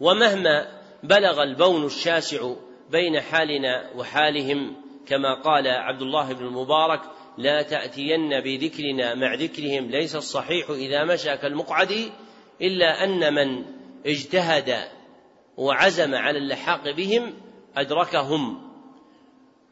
ومهما 0.00 0.80
بلغ 1.02 1.42
البون 1.42 1.84
الشاسع 1.86 2.54
بين 2.90 3.20
حالنا 3.20 3.90
وحالهم 3.96 4.76
كما 5.06 5.34
قال 5.34 5.68
عبد 5.68 6.02
الله 6.02 6.32
بن 6.32 6.46
المبارك 6.46 7.00
لا 7.38 7.62
تأتين 7.62 8.40
بذكرنا 8.40 9.14
مع 9.14 9.34
ذكرهم 9.34 9.90
ليس 9.90 10.16
الصحيح 10.16 10.70
إذا 10.70 11.04
مشى 11.04 11.36
كالمقعد 11.36 12.12
إلا 12.62 13.04
أن 13.04 13.34
من 13.34 13.64
اجتهد 14.06 14.74
وعزم 15.56 16.14
على 16.14 16.38
اللحاق 16.38 16.90
بهم 16.90 17.34
أدركهم. 17.76 18.70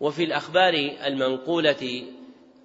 وفي 0.01 0.25
الأخبار 0.25 0.75
المنقولة 1.07 2.05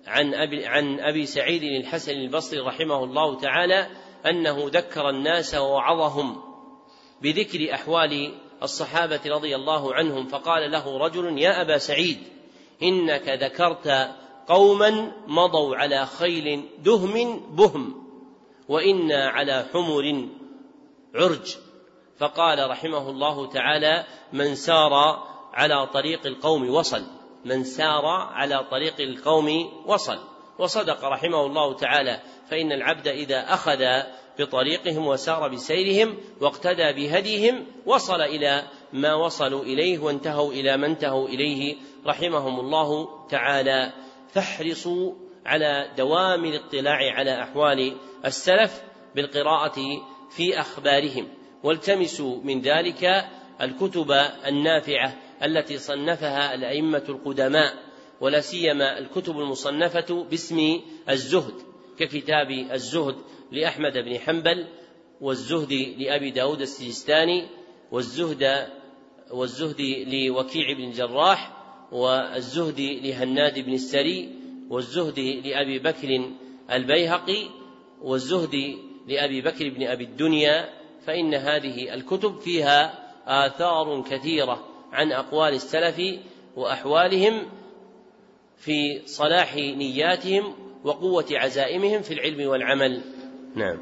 عن 0.07 0.33
أبي, 0.33 0.65
عن 0.65 0.99
أبي 0.99 1.25
سعيد 1.25 1.63
الحسن 1.63 2.11
البصري 2.11 2.59
رحمه 2.59 3.03
الله 3.03 3.39
تعالى 3.39 3.87
أنه 4.25 4.69
ذكر 4.69 5.09
الناس 5.09 5.55
ووعظهم 5.55 6.43
بذكر 7.21 7.73
أحوال 7.73 8.33
الصحابة 8.63 9.19
رضي 9.25 9.55
الله 9.55 9.93
عنهم 9.93 10.27
فقال 10.27 10.71
له 10.71 10.97
رجل 10.97 11.37
يا 11.37 11.61
أبا 11.61 11.77
سعيد 11.77 12.17
إنك 12.83 13.29
ذكرت 13.29 14.09
قوما 14.47 15.11
مضوا 15.27 15.75
على 15.75 16.05
خيل 16.05 16.69
دهم 16.83 17.39
بهم 17.55 18.07
وإنا 18.69 19.29
على 19.29 19.65
حمر 19.73 20.27
عرج. 21.15 21.55
فقال 22.19 22.69
رحمه 22.69 23.09
الله 23.09 23.47
تعالى 23.47 24.05
من 24.33 24.55
سار 24.55 24.93
على 25.53 25.87
طريق 25.93 26.25
القوم 26.25 26.69
وصل. 26.69 27.03
من 27.45 27.63
سار 27.63 28.05
على 28.05 28.65
طريق 28.71 28.95
القوم 28.99 29.69
وصل. 29.85 30.17
وصدق 30.59 31.05
رحمه 31.05 31.45
الله 31.45 31.73
تعالى 31.73 32.19
فإن 32.49 32.71
العبد 32.71 33.07
إذا 33.07 33.53
أخذ 33.53 33.83
بطريقهم 34.39 35.07
وسار 35.07 35.47
بسيرهم 35.47 36.17
واقتدى 36.41 36.93
بهديهم 36.93 37.65
وصل 37.85 38.21
إلى 38.21 38.63
ما 38.93 39.13
وصلوا 39.13 39.63
إليه 39.63 39.99
وانتهوا 39.99 40.51
إلى 40.51 40.77
ما 40.77 40.87
انتهوا 40.87 41.27
إليه. 41.27 41.75
رحمهم 42.05 42.59
الله 42.59 43.09
تعالى. 43.29 43.93
فاحرصوا 44.37 45.13
على 45.45 45.91
دوام 45.97 46.45
الاطلاع 46.45 47.13
على 47.13 47.41
أحوال 47.43 47.95
السلف 48.25 48.83
بالقراءة 49.15 49.79
في 50.29 50.59
أخبارهم. 50.59 51.27
والتمسوا 51.63 52.41
من 52.43 52.61
ذلك 52.61 53.25
الكتب 53.61 54.11
النافعة 54.47 55.15
التي 55.43 55.77
صنفها 55.77 56.55
الأئمة 56.55 57.03
القدماء 57.09 57.73
ولا 58.21 58.41
سيما 58.41 58.99
الكتب 58.99 59.39
المصنفة 59.39 60.23
باسم 60.23 60.81
الزهد 61.09 61.53
ككتاب 61.99 62.51
الزهد 62.51 63.15
لأحمد 63.51 63.93
بن 63.93 64.19
حنبل 64.19 64.67
والزهد 65.21 65.73
لأبي 65.97 66.31
داود 66.31 66.61
السجستاني 66.61 67.47
والزهد 67.91 68.67
والزهد 69.31 69.81
لوكيع 70.07 70.73
بن 70.77 70.83
الجراح 70.83 71.56
والزهد 71.91 72.79
لهناد 72.79 73.59
بن 73.59 73.73
السري 73.73 74.29
والزهد 74.69 75.19
لأبي 75.19 75.79
بكر 75.79 76.31
البيهقي 76.71 77.49
والزهد 78.01 78.77
لأبي 79.07 79.41
بكر 79.41 79.69
بن 79.69 79.87
أبي 79.87 80.03
الدنيا 80.03 80.69
فإن 81.05 81.33
هذه 81.33 81.93
الكتب 81.93 82.39
فيها 82.39 83.07
آثار 83.27 84.03
كثيرة 84.09 84.65
عن 84.91 85.11
أقوال 85.11 85.53
السلف 85.53 86.01
وأحوالهم 86.55 87.45
في 88.57 89.01
صلاح 89.05 89.55
نياتهم 89.55 90.55
وقوة 90.83 91.25
عزائمهم 91.31 92.01
في 92.01 92.13
العلم 92.13 92.47
والعمل. 92.47 93.01
نعم. 93.55 93.77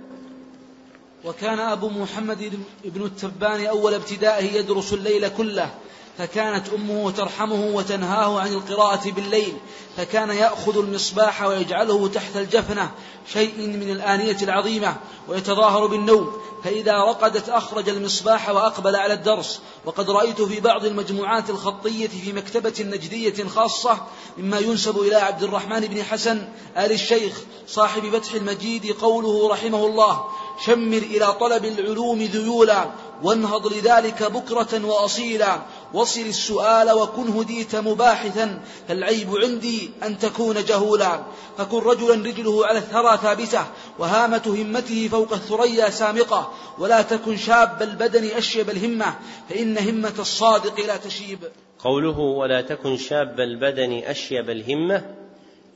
وكان 1.25 1.59
أبو 1.59 1.89
محمد 1.89 2.59
بن 2.83 3.05
التبان 3.05 3.65
أول 3.65 3.93
ابتدائه 3.93 4.55
يدرس 4.55 4.93
الليل 4.93 5.29
كله 5.29 5.75
فكانت 6.17 6.69
أمه 6.69 7.11
ترحمه 7.11 7.75
وتنهاه 7.75 8.39
عن 8.39 8.53
القراءة 8.53 9.11
بالليل 9.11 9.57
فكان 9.97 10.29
يأخذ 10.29 10.77
المصباح 10.77 11.41
ويجعله 11.41 12.07
تحت 12.07 12.37
الجفنة 12.37 12.91
شيء 13.33 13.57
من 13.57 13.89
الآنية 13.89 14.37
العظيمة 14.41 14.95
ويتظاهر 15.27 15.85
بالنوم 15.85 16.33
فإذا 16.63 16.97
رقدت 16.97 17.49
أخرج 17.49 17.89
المصباح 17.89 18.49
وأقبل 18.49 18.95
على 18.95 19.13
الدرس 19.13 19.59
وقد 19.85 20.09
رأيت 20.09 20.41
في 20.41 20.59
بعض 20.59 20.85
المجموعات 20.85 21.49
الخطية 21.49 22.07
في 22.07 22.33
مكتبة 22.33 22.73
نجدية 22.79 23.43
خاصة 23.47 23.97
مما 24.37 24.59
ينسب 24.59 24.99
إلى 24.99 25.15
عبد 25.15 25.43
الرحمن 25.43 25.79
بن 25.79 26.03
حسن 26.03 26.47
آل 26.77 26.91
الشيخ 26.91 27.41
صاحب 27.67 28.17
فتح 28.17 28.33
المجيد 28.33 28.91
قوله 28.91 29.49
رحمه 29.49 29.85
الله 29.85 30.25
شمر 30.65 30.97
إلى 30.97 31.33
طلب 31.33 31.65
العلوم 31.65 32.21
ذيولا 32.21 32.89
وانهض 33.23 33.73
لذلك 33.73 34.23
بكرة 34.23 34.85
وأصيلا 34.85 35.61
وصل 35.95 36.21
السؤال 36.21 36.91
وكن 36.91 37.27
هديت 37.27 37.75
مباحثا 37.75 38.59
فالعيب 38.87 39.35
عندي 39.43 39.89
أن 40.03 40.19
تكون 40.19 40.55
جهولا. 40.55 41.23
فكن 41.57 41.77
رجلا 41.77 42.13
رجله 42.13 42.65
على 42.65 42.79
الثرى 42.79 43.17
ثابتة 43.17 43.65
وهامة 43.99 44.41
همته 44.47 45.07
فوق 45.07 45.33
الثريا 45.33 45.89
سامقة. 45.89 46.51
ولا 46.79 47.01
تكن 47.01 47.37
شاب 47.37 47.81
البدن 47.81 48.25
أشيب 48.25 48.69
الهمة 48.69 49.15
فإن 49.49 49.77
همة 49.77 50.13
الصادق 50.19 50.85
لا 50.87 50.97
تشيب. 50.97 51.39
قوله 51.79 52.19
ولا 52.19 52.61
تكن 52.61 52.97
شاب 52.97 53.39
البدن 53.39 53.93
أشيب 53.93 54.49
الهمة 54.49 55.15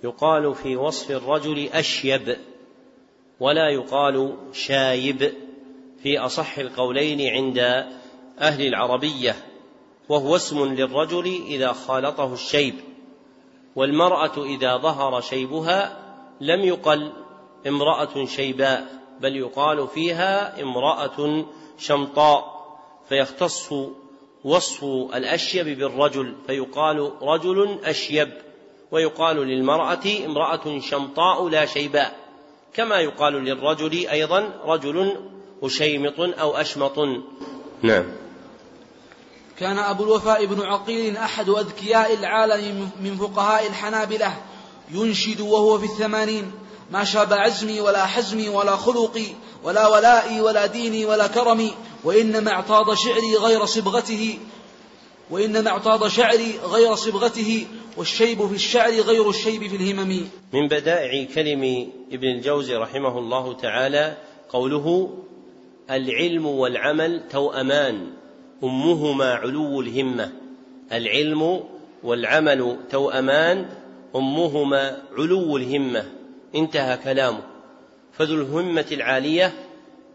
يقال 0.04 0.56
في 0.56 0.76
وصف 0.76 1.12
الرجل 1.12 1.70
أشيب 1.74 2.38
ولا 3.40 3.70
يقال 3.70 4.36
شايب. 4.54 5.34
في 6.04 6.20
أصح 6.20 6.58
القولين 6.58 7.34
عند 7.34 7.58
أهل 8.40 8.68
العربية. 8.68 9.49
وهو 10.10 10.36
اسم 10.36 10.66
للرجل 10.66 11.26
إذا 11.26 11.74
خالطه 11.74 12.34
الشيب 12.34 12.76
والمرأة 13.76 14.44
إذا 14.44 14.78
ظهر 14.78 15.22
شيبها 15.22 15.98
لم 16.42 16.60
يقل 16.60 17.12
امرأة 17.68 18.26
شيباء 18.26 19.00
بل 19.22 19.36
يقال 19.36 19.88
فيها 19.88 20.62
امرأة 20.62 21.46
شمطاء 21.78 22.60
فيختص 23.10 23.74
وصف 24.44 24.84
الأشيب 25.16 25.80
بالرجل 25.80 26.36
فيقال 26.48 27.12
رجل 27.22 27.80
أشيب 27.84 28.30
ويقال 28.92 29.38
للمرأة 29.38 30.26
امرأة 30.26 30.80
شمطاء 30.80 31.48
لا 31.50 31.66
شيباء 31.66 32.20
كما 32.74 33.00
يقال 33.00 33.34
للرجل 33.34 34.08
أيضا 34.08 34.54
رجل 34.66 35.18
أشيمط 35.64 36.20
أو 36.20 36.56
أشمط. 36.58 37.00
نعم. 37.82 38.29
كان 39.60 39.78
أبو 39.78 40.04
الوفاء 40.04 40.46
بن 40.46 40.62
عقيل 40.62 41.18
أحد 41.18 41.50
أذكياء 41.50 42.14
العالم 42.14 42.90
من 43.02 43.18
فقهاء 43.18 43.68
الحنابلة 43.68 44.38
ينشد 44.92 45.42
وهو 45.42 45.80
في 45.80 45.86
الثمانين. 45.86 46.52
ما 46.92 47.04
شاب 47.04 47.34
عزمي 47.34 47.82
ولا 47.82 48.06
حزمي 48.06 48.50
ولا 48.50 48.76
خلقي 48.76 49.26
ولا 49.64 49.88
ولائي 49.88 50.42
ولا 50.42 50.66
ديني 50.66 51.06
ولا 51.06 51.28
كرمي 51.28 51.74
وإنما 52.04 52.52
اعتاض 52.52 52.94
شعري 52.94 53.36
غير 53.36 53.66
صبغته 53.66 54.40
وإنما 55.30 55.70
اعتاض 55.70 56.08
شعري 56.08 56.60
غير 56.64 56.96
صبغته 56.96 57.68
والشيب 57.98 58.48
في 58.48 58.56
الشعر 58.56 58.92
غير 58.92 59.30
الشيب 59.30 59.68
في 59.68 59.76
الهمم. 59.76 60.28
من 60.54 60.68
بدائع 60.68 61.28
كلم 61.36 61.92
ابن 62.12 62.28
الجوزي 62.28 62.76
رحمه 62.76 63.20
الله 63.20 63.54
تعالى 63.54 64.18
قوله 64.50 65.10
العلم 65.90 66.46
والعمل 66.46 67.24
توأمان. 67.32 68.08
أمهما 68.64 69.34
علو 69.34 69.82
الهمة 69.82 70.32
العلم 70.92 71.64
والعمل 72.04 72.78
توأمان 72.90 73.70
أمهما 74.16 75.02
علو 75.18 75.58
الهمة. 75.58 76.06
انتهى 76.56 76.98
كلامه. 76.98 77.44
فذو 78.14 78.36
الهمة 78.36 78.86
العالية 78.92 79.54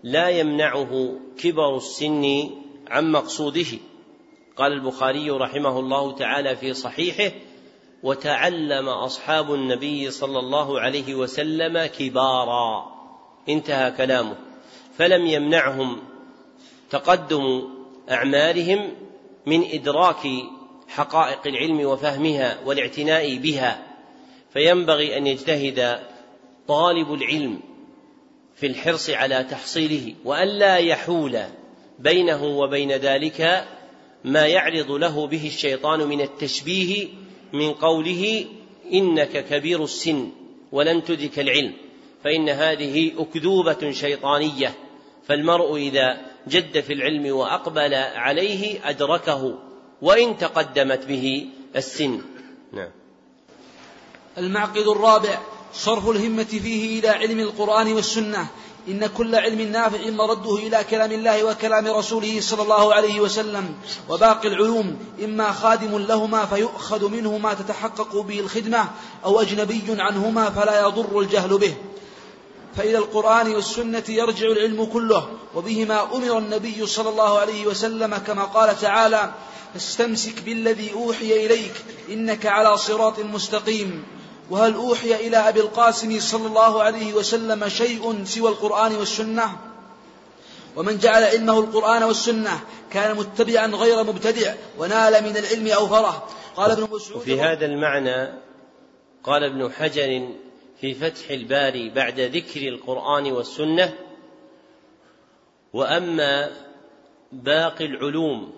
لا 0.02 0.28
يمنعه 0.28 1.14
كبر 1.38 1.76
السن 1.76 2.50
عن 2.88 3.12
مقصوده. 3.12 3.66
قال 4.56 4.72
البخاري 4.72 5.30
رحمه 5.30 5.78
الله 5.78 6.12
تعالى 6.12 6.56
في 6.56 6.74
صحيحه 6.74 7.36
وتعلم 8.02 8.88
أصحاب 8.88 9.54
النبي 9.54 10.10
صلى 10.10 10.38
الله 10.38 10.80
عليه 10.80 11.14
وسلم 11.14 11.86
كبارا. 11.86 12.84
انتهى 13.48 13.90
كلامه. 13.90 14.36
فلم 14.98 15.26
يمنعهم 15.26 15.98
تقدم 16.90 17.73
اعمارهم 18.10 18.94
من 19.46 19.64
إدراك 19.72 20.26
حقائق 20.88 21.46
العلم 21.46 21.80
وفهمها 21.80 22.58
والاعتناء 22.66 23.36
بها 23.36 23.82
فينبغي 24.52 25.18
أن 25.18 25.26
يجتهد 25.26 26.00
طالب 26.68 27.12
العلم 27.12 27.60
في 28.56 28.66
الحرص 28.66 29.10
على 29.10 29.46
تحصيله 29.50 30.14
والا 30.24 30.76
يحول 30.76 31.40
بينه 31.98 32.44
وبين 32.44 32.92
ذلك 32.92 33.66
ما 34.24 34.46
يعرض 34.46 34.90
له 34.90 35.26
به 35.26 35.46
الشيطان 35.46 36.00
من 36.00 36.20
التشبيه 36.20 37.08
من 37.52 37.72
قوله 37.72 38.46
إنك 38.92 39.44
كبير 39.44 39.84
السن 39.84 40.30
ولن 40.72 41.04
تدرك 41.04 41.38
العلم 41.38 41.72
فإن 42.24 42.48
هذه 42.48 43.12
أكذوبة 43.18 43.90
شيطانية 43.90 44.74
فالمرء 45.26 45.76
إذا 45.76 46.33
جد 46.48 46.80
في 46.80 46.92
العلم 46.92 47.36
وأقبل 47.36 47.94
عليه 47.94 48.90
أدركه 48.90 49.58
وإن 50.02 50.38
تقدمت 50.38 51.04
به 51.06 51.46
السن. 51.76 52.20
نعم. 52.72 52.90
المعقد 54.38 54.86
الرابع 54.86 55.38
صرف 55.74 56.08
الهمة 56.08 56.44
فيه 56.44 57.00
إلى 57.00 57.08
علم 57.08 57.40
القرآن 57.40 57.92
والسنة. 57.92 58.46
إن 58.88 59.06
كل 59.06 59.34
علم 59.34 59.60
نافع 59.60 60.10
مرده 60.10 60.56
إلى 60.56 60.84
كلام 60.90 61.12
الله 61.12 61.44
وكلام 61.44 61.86
رسوله 61.86 62.40
صلى 62.40 62.62
الله 62.62 62.94
عليه 62.94 63.20
وسلم. 63.20 63.74
وباقي 64.08 64.48
العلوم 64.48 64.98
إما 65.24 65.52
خادم 65.52 65.98
لهما 65.98 66.46
فيؤخذ 66.46 67.08
منه 67.08 67.38
ما 67.38 67.54
تتحقق 67.54 68.16
به 68.16 68.40
الخدمة 68.40 68.90
أو 69.24 69.40
أجنبي 69.40 69.82
عنهما 69.88 70.50
فلا 70.50 70.80
يضر 70.80 71.20
الجهل 71.20 71.58
به. 71.58 71.74
فإلى 72.76 72.98
القرآن 72.98 73.54
والسنة 73.54 74.02
يرجع 74.08 74.46
العلم 74.46 74.84
كله 74.84 75.28
وبهما 75.54 76.02
أمر 76.02 76.38
النبي 76.38 76.86
صلى 76.86 77.08
الله 77.08 77.38
عليه 77.38 77.66
وسلم 77.66 78.16
كما 78.16 78.44
قال 78.44 78.80
تعالى 78.80 79.32
فاستمسك 79.74 80.42
بالذي 80.42 80.92
أوحي 80.92 81.46
إليك 81.46 81.72
إنك 82.08 82.46
على 82.46 82.76
صراط 82.76 83.20
مستقيم. 83.20 84.04
وهل 84.50 84.74
أوحي 84.74 85.14
إلى 85.14 85.36
أبي 85.36 85.60
القاسم 85.60 86.20
صلى 86.20 86.46
الله 86.46 86.82
عليه 86.82 87.14
وسلم 87.14 87.68
شيء 87.68 88.24
سوى 88.24 88.48
القرآن 88.48 88.96
والسنة؟ 88.96 89.56
ومن 90.76 90.98
جعل 90.98 91.24
علمه 91.24 91.58
القرآن 91.58 92.02
والسنة 92.02 92.60
كان 92.92 93.16
متبعا 93.16 93.66
غير 93.66 94.04
مبتدع 94.04 94.54
ونال 94.78 95.24
من 95.24 95.36
العلم 95.36 95.68
أوفره. 95.68 96.28
قال 96.56 96.70
ابن 96.70 96.82
مسعود 96.82 97.22
وفي 97.22 97.40
هذا 97.40 97.66
المعنى 97.66 98.44
قال 99.24 99.44
ابن 99.44 99.72
حجر 99.72 100.28
في 100.80 100.94
فتح 100.94 101.30
الباري 101.30 101.90
بعد 101.90 102.20
ذكر 102.20 102.68
القرآن 102.68 103.32
والسنة 103.32 103.94
وأما 105.72 106.50
باقي 107.32 107.84
العلوم 107.84 108.52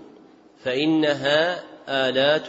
فإنها 0.64 1.64
آلات 1.89 2.49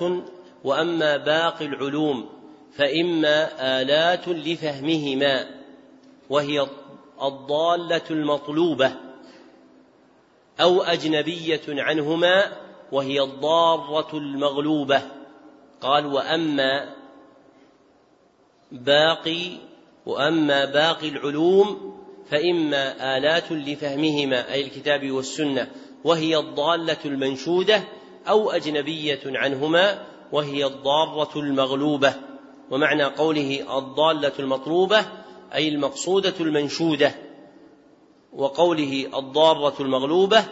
وأما 0.63 1.17
باقي 1.17 1.65
العلوم 1.65 2.29
فإما 2.77 3.49
آلات 3.81 4.27
لفهمهما 4.27 5.47
وهي 6.29 6.67
الضالة 7.21 8.01
المطلوبة 8.11 8.91
أو 10.61 10.81
أجنبية 10.81 11.61
عنهما 11.67 12.57
وهي 12.91 13.21
الضارة 13.21 14.17
المغلوبة. 14.17 15.01
قال 15.81 16.05
وأما 16.05 16.95
باقي 18.71 19.51
وأما 20.05 20.65
باقي 20.65 21.09
العلوم 21.09 21.97
فإما 22.29 23.17
آلات 23.17 23.51
لفهمهما 23.51 24.53
أي 24.53 24.61
الكتاب 24.61 25.11
والسنة 25.11 25.71
وهي 26.03 26.37
الضالة 26.37 26.97
المنشودة 27.05 27.83
أو 28.29 28.51
أجنبية 28.51 29.19
عنهما 29.25 30.03
وهي 30.31 30.65
الضارة 30.65 31.39
المغلوبة. 31.39 32.13
ومعنى 32.71 33.03
قوله 33.03 33.77
الضالة 33.77 34.31
المطلوبة 34.39 35.05
أي 35.53 35.67
المقصودة 35.67 36.33
المنشودة. 36.39 37.15
وقوله 38.33 39.09
الضارة 39.19 39.81
المغلوبة 39.81 40.43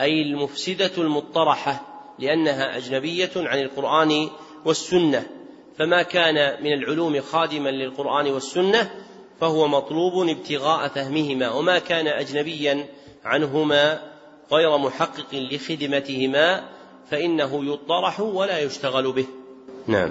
أي 0.00 0.22
المفسدة 0.22 0.92
المطرحة 0.98 1.86
لأنها 2.18 2.76
أجنبية 2.76 3.30
عن 3.36 3.58
القرآن 3.58 4.28
والسنة. 4.64 5.26
فما 5.78 6.02
كان 6.02 6.64
من 6.64 6.72
العلوم 6.72 7.20
خادما 7.20 7.68
للقرآن 7.68 8.26
والسنة 8.26 8.90
فهو 9.40 9.68
مطلوب 9.68 10.28
ابتغاء 10.28 10.88
فهمهما 10.88 11.50
وما 11.50 11.78
كان 11.78 12.06
أجنبيا 12.06 12.86
عنهما 13.24 14.00
غير 14.52 14.78
محقق 14.78 15.34
لخدمتهما 15.34 16.64
فإنه 17.10 17.72
يطرح 17.72 18.20
ولا 18.20 18.58
يشتغل 18.58 19.12
به. 19.12 19.26
نعم. 19.86 20.10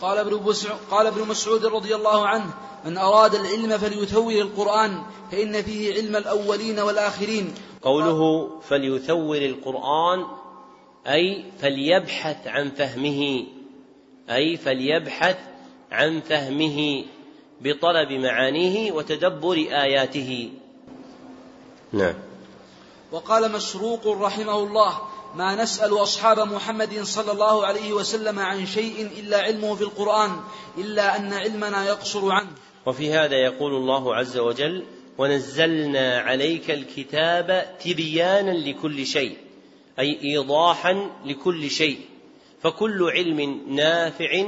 قال 0.00 0.18
ابن 0.18 0.42
مسعود 0.42 0.78
قال 0.90 1.06
ابن 1.06 1.28
مسعود 1.28 1.66
رضي 1.66 1.94
الله 1.94 2.26
عنه 2.26 2.54
من 2.84 2.98
أراد 2.98 3.34
العلم 3.34 3.78
فليثور 3.78 4.32
القرآن 4.32 5.02
فإن 5.32 5.62
فيه 5.62 5.94
علم 5.94 6.16
الأولين 6.16 6.80
والآخرين. 6.80 7.54
قوله 7.82 8.50
فليثور 8.60 9.36
القرآن 9.36 10.26
أي 11.06 11.44
فليبحث 11.60 12.46
عن 12.46 12.70
فهمه. 12.70 13.46
أي 14.30 14.56
فليبحث 14.56 15.36
عن 15.92 16.20
فهمه 16.20 17.04
بطلب 17.60 18.12
معانيه 18.12 18.92
وتدبر 18.92 19.56
آياته. 19.56 20.50
نعم. 21.92 22.14
وقال 23.12 23.52
مسروق 23.52 24.08
رحمه 24.08 24.58
الله 24.58 24.98
ما 25.34 25.62
نسأل 25.62 26.02
أصحاب 26.02 26.38
محمد 26.38 27.02
صلى 27.02 27.32
الله 27.32 27.66
عليه 27.66 27.92
وسلم 27.92 28.38
عن 28.38 28.66
شيء 28.66 29.10
إلا 29.18 29.38
علمه 29.38 29.74
في 29.74 29.82
القرآن 29.82 30.40
إلا 30.78 31.16
أن 31.16 31.32
علمنا 31.32 31.86
يقصر 31.86 32.32
عنه. 32.32 32.50
وفي 32.86 33.12
هذا 33.12 33.36
يقول 33.36 33.74
الله 33.74 34.14
عز 34.14 34.38
وجل 34.38 34.84
ونزلنا 35.18 36.18
عليك 36.18 36.70
الكتاب 36.70 37.76
تبيانا 37.84 38.50
لكل 38.50 39.06
شيء 39.06 39.36
أي 39.98 40.18
إيضاحا 40.22 41.10
لكل 41.24 41.70
شيء. 41.70 41.98
فكل 42.64 43.10
علم 43.10 43.60
نافع 43.68 44.44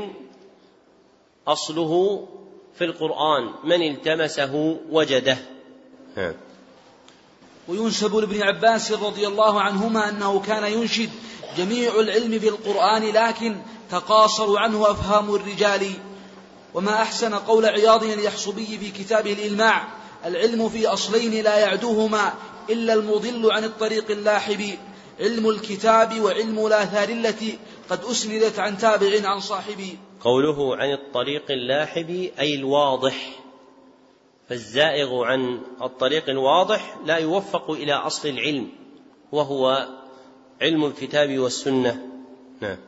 أصله 1.49 2.27
في 2.79 2.85
القرآن. 2.85 3.51
من 3.64 3.83
التمسه 3.83 4.79
وجده. 4.91 5.39
ها. 6.17 6.35
وينسب 7.69 8.17
لابن 8.17 8.43
عباس 8.43 8.93
رضي 8.93 9.27
الله 9.27 9.61
عنهما 9.61 10.09
أنه 10.09 10.41
كان 10.41 10.73
ينشد 10.73 11.11
جميع 11.59 12.01
العلم 12.01 12.31
بالقرآن 12.31 13.03
لكن 13.03 13.57
تقاصر 13.91 14.59
عنه 14.59 14.91
أفهام 14.91 15.35
الرجال. 15.35 15.93
وما 16.75 17.03
أحسن 17.03 17.35
قول 17.35 17.67
عياض 17.67 18.05
اليحصبي 18.05 18.79
في 18.79 18.91
كتابه 18.91 19.33
الإلماع 19.33 19.89
العلم 20.27 20.69
في 20.69 20.87
أصلين 20.87 21.45
لا 21.45 21.59
يعدوهما 21.59 22.35
إلا 22.71 22.95
المضل 22.95 23.53
عن 23.53 23.64
الطريق 23.64 24.11
اللاحب. 24.11 24.79
علم 25.21 25.49
الكتاب 25.49 26.21
وعلم 26.21 26.67
الآثار 26.67 27.09
التي 27.09 27.59
قد 27.91 28.05
أسندت 28.05 28.59
عن 28.59 28.78
تابع 28.78 29.28
عن 29.28 29.41
صاحبي. 29.41 29.99
قوله 30.20 30.76
عن 30.76 30.93
الطريق 30.93 31.51
اللاحب 31.51 32.30
أي 32.39 32.55
الواضح. 32.55 33.39
فالزائغ 34.49 35.24
عن 35.24 35.61
الطريق 35.82 36.28
الواضح 36.30 36.99
لا 37.05 37.16
يوفق 37.16 37.70
إلى 37.70 37.93
أصل 37.93 38.28
العلم 38.28 38.68
وهو 39.32 39.89
علم 40.62 40.84
الكتاب 40.84 41.39
والسنة. 41.39 42.07
نعم. 42.61 42.78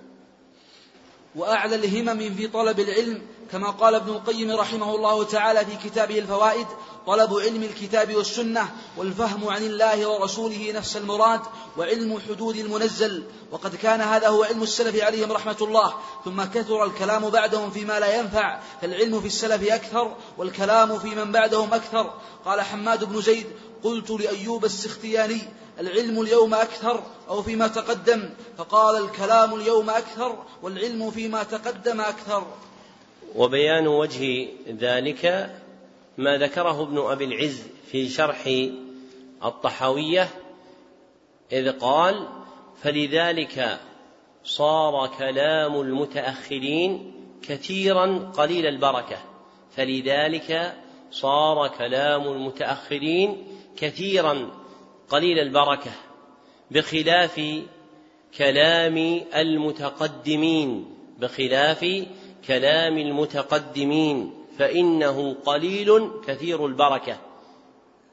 وأعلى 1.37 1.75
الهمم 1.75 2.35
في 2.35 2.49
طلب 2.49 2.81
العلم 2.81 3.23
كما 3.53 3.71
قال 3.71 3.95
ابن 3.95 4.11
القيم 4.11 4.51
رحمه 4.51 4.95
الله 4.95 5.25
تعالى 5.25 5.65
في 5.65 5.89
كتابه 5.89 6.19
الفوائد 6.19 6.67
طلب 7.09 7.35
علم 7.35 7.63
الكتاب 7.63 8.15
والسنة 8.15 8.69
والفهم 8.97 9.49
عن 9.49 9.63
الله 9.63 10.07
ورسوله 10.07 10.73
نفس 10.75 10.97
المراد 10.97 11.41
وعلم 11.77 12.21
حدود 12.29 12.57
المنزل. 12.57 13.25
وقد 13.51 13.77
كان 13.77 14.01
هذا 14.01 14.29
هو 14.29 14.45
علم 14.45 14.63
السلف 14.63 15.03
عليهم 15.03 15.33
رحمة 15.33 15.57
الله. 15.61 15.95
ثم 16.25 16.43
كثر 16.45 16.85
الكلام 16.85 17.31
بعدهم 17.31 17.71
فيما 17.71 18.01
لا 18.01 18.21
ينفع. 18.21 18.61
فالعلم 18.81 19.21
في 19.21 19.27
السلف 19.27 19.73
أكثر 19.73 20.17
والكلام 20.39 20.99
في 20.99 21.09
من 21.09 21.33
بعدهم 21.33 21.75
أكثر. 21.75 22.15
قال 22.45 22.61
حماد 22.61 23.05
بن 23.05 23.21
زيد 23.21 23.47
قلت 23.85 24.11
لأيوب 24.11 24.65
السختياني 24.65 25.41
العلم 25.81 26.21
اليوم 26.21 26.55
أكثر 26.55 27.03
أو 27.29 27.43
فيما 27.43 27.69
تقدم؟ 27.69 28.31
فقال 28.59 29.05
الكلام 29.05 29.55
اليوم 29.55 29.91
أكثر 29.91 30.45
والعلم 30.63 31.11
فيما 31.11 31.43
تقدم 31.43 32.01
أكثر. 32.01 32.47
وبيان 33.35 33.87
وجه 33.87 34.49
ذلك 34.81 35.51
ما 36.19 36.37
ذكره 36.37 36.83
ابن 36.83 36.99
أبي 36.99 37.25
العز 37.25 37.63
في 37.91 38.09
شرح 38.09 38.69
الطحاوية 39.45 40.29
إذ 41.53 41.73
قال 41.73 42.29
فلذلك 42.83 43.79
صار 44.45 45.11
كلام 45.19 45.81
المتأخرين 45.81 47.13
كثيرا 47.43 48.33
قليل 48.37 48.67
البركة. 48.67 49.17
فلذلك 49.77 50.75
صار 51.11 51.69
كلام 51.69 52.23
المتأخرين 52.23 53.47
كثيرا 53.77 54.51
قليل 55.09 55.39
البركة 55.39 55.93
بخلاف 56.71 57.41
كلام 58.39 58.97
المتقدمين 59.35 60.95
بخلاف 61.19 62.07
كلام 62.47 62.99
المتقدمين. 62.99 64.38
فإنه 64.59 65.35
قليل 65.47 66.11
كثير 66.27 66.67
البركة. 66.67 67.21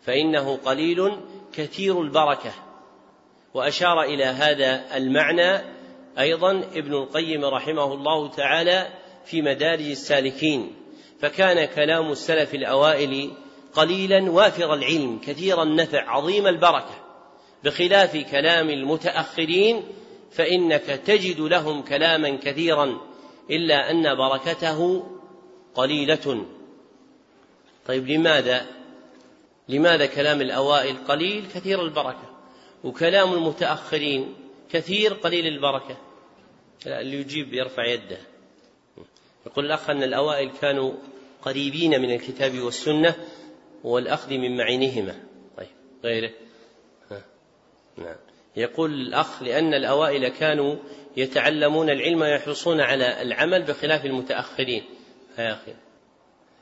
فإنه 0.02 0.58
قليل 0.58 1.12
كثير 1.54 2.02
البركة. 2.02 2.52
وأشار 3.54 4.02
إلى 4.04 4.26
هذا 4.26 4.98
المعنى 4.98 5.62
أيضا 6.20 6.52
ابن 6.52 6.94
القيم 6.94 7.46
رحمه 7.46 7.94
الله 7.94 8.30
تعالى 8.30 8.88
في 9.26 9.42
مدارج 9.42 9.90
السالكين. 9.90 10.76
فكان 11.20 11.66
كلام 11.66 12.12
السلف 12.12 12.56
الأوائل 12.56 13.32
قليلا 13.74 14.32
وافر 14.32 14.74
العلم 14.74 15.20
كثير 15.20 15.64
النفع 15.64 16.10
عظيم 16.10 16.48
البركة. 16.48 17.06
بخلاف 17.64 18.18
كلام 18.18 18.70
المتأخرين 18.70 19.84
فإنك 20.32 20.86
تجد 20.86 21.40
لهم 21.40 21.82
كلاما 21.82 22.38
كثيرا 22.44 23.02
إلا 23.52 23.92
أن 23.92 24.16
بركته 24.16 25.06
قليلة. 25.76 26.46
طيب 27.88 28.08
لماذا؟ 28.08 28.66
لماذا 29.70 30.06
كلام 30.06 30.42
الأوائل 30.42 30.98
قليل؟ 30.98 31.46
كثير 31.54 31.82
البركة. 31.82 32.36
وكلام 32.84 33.34
المتأخرين 33.34 34.36
كثير 34.72 35.14
قليل 35.14 35.48
البركة. 35.48 35.98
اللي 36.86 37.18
يجيب 37.18 37.54
يرفع 37.54 37.86
يده. 37.86 38.18
يقول 39.46 39.66
الأخ 39.66 39.90
أن 39.90 40.04
الأوائل 40.04 40.52
كانوا 40.62 40.94
قريبين 41.42 42.02
من 42.02 42.12
الكتاب 42.14 42.60
والسنة 42.60 43.16
والأخذ 43.84 44.34
من 44.34 44.58
معينهما. 44.58 45.24
طيب 45.58 45.68
غيره. 46.04 46.32
نعم. 47.98 48.16
يقول 48.56 48.94
الأخ 48.94 49.44
لأن 49.44 49.74
الأوائل 49.74 50.28
كانوا 50.28 50.76
يتعلمون 51.18 51.90
العلم 51.90 52.22
ويحرصون 52.22 52.82
على 52.82 53.22
العمل 53.22 53.64
بخلاف 53.64 54.06
المتأخرين. 54.06 54.84
أخي 55.40 55.74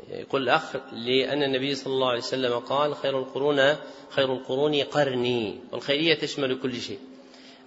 يقول 0.10 0.44
الأخ 0.44 0.76
لأن 0.94 1.44
النبي 1.44 1.76
صلى 1.76 1.94
الله 1.94 2.08
عليه 2.10 2.20
وسلم 2.20 2.60
قال 2.60 2.96
خير 2.96 3.20
القرون 3.20 3.76
خير 4.10 4.34
القرون 4.34 4.76
قرني. 4.76 5.60
والخيرية 5.72 6.20
تشمل 6.20 6.60
كل 6.60 6.82
شيء. 6.82 7.00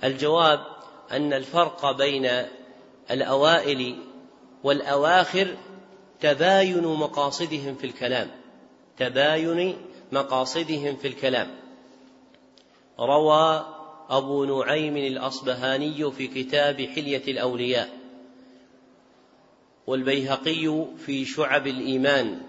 الجواب 0.04 0.60
أن 1.12 1.32
الفرق 1.32 1.92
بين 1.96 2.30
الأوائل 3.10 3.98
والأواخر 4.64 5.56
تباين 6.20 6.84
مقاصدهم 6.84 7.74
في 7.74 7.86
الكلام. 7.86 8.30
تباين 8.98 9.76
مقاصدهم 10.12 10.96
في 10.96 11.08
الكلام. 11.08 11.50
روى 13.00 13.66
أبو 14.10 14.44
نعيم 14.44 14.96
الأصبهاني 14.96 16.10
في 16.10 16.26
كتاب 16.26 16.80
حلية 16.80 17.22
الأولياء. 17.28 17.95
والبيهقي 19.86 20.84
في 21.06 21.24
شعب 21.24 21.66
الإيمان 21.66 22.40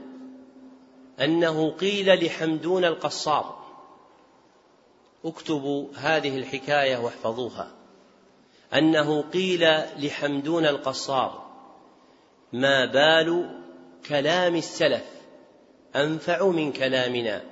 أنه 1.22 1.72
قيل 1.72 2.26
لحمدون 2.26 2.86
القصار 2.86 3.58
اكتبوا 5.26 5.88
هذه 5.96 6.38
الحكاية 6.38 6.98
واحفظوها. 6.98 7.72
أنه 8.74 9.22
قيل 9.22 9.68
لحمدون 9.98 10.66
القصار 10.66 11.48
ما 12.54 12.86
بال 12.86 13.60
كلام 14.10 14.56
السلف 14.56 15.06
أنفع 15.96 16.48
من 16.48 16.72
كلامنا. 16.72 17.44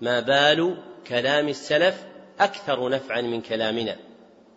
ما 0.00 0.20
بال 0.20 0.82
كلام 1.06 1.48
السلف 1.48 2.04
أكثر 2.40 2.88
نفعا 2.88 3.20
من 3.20 3.40
كلامنا. 3.40 3.96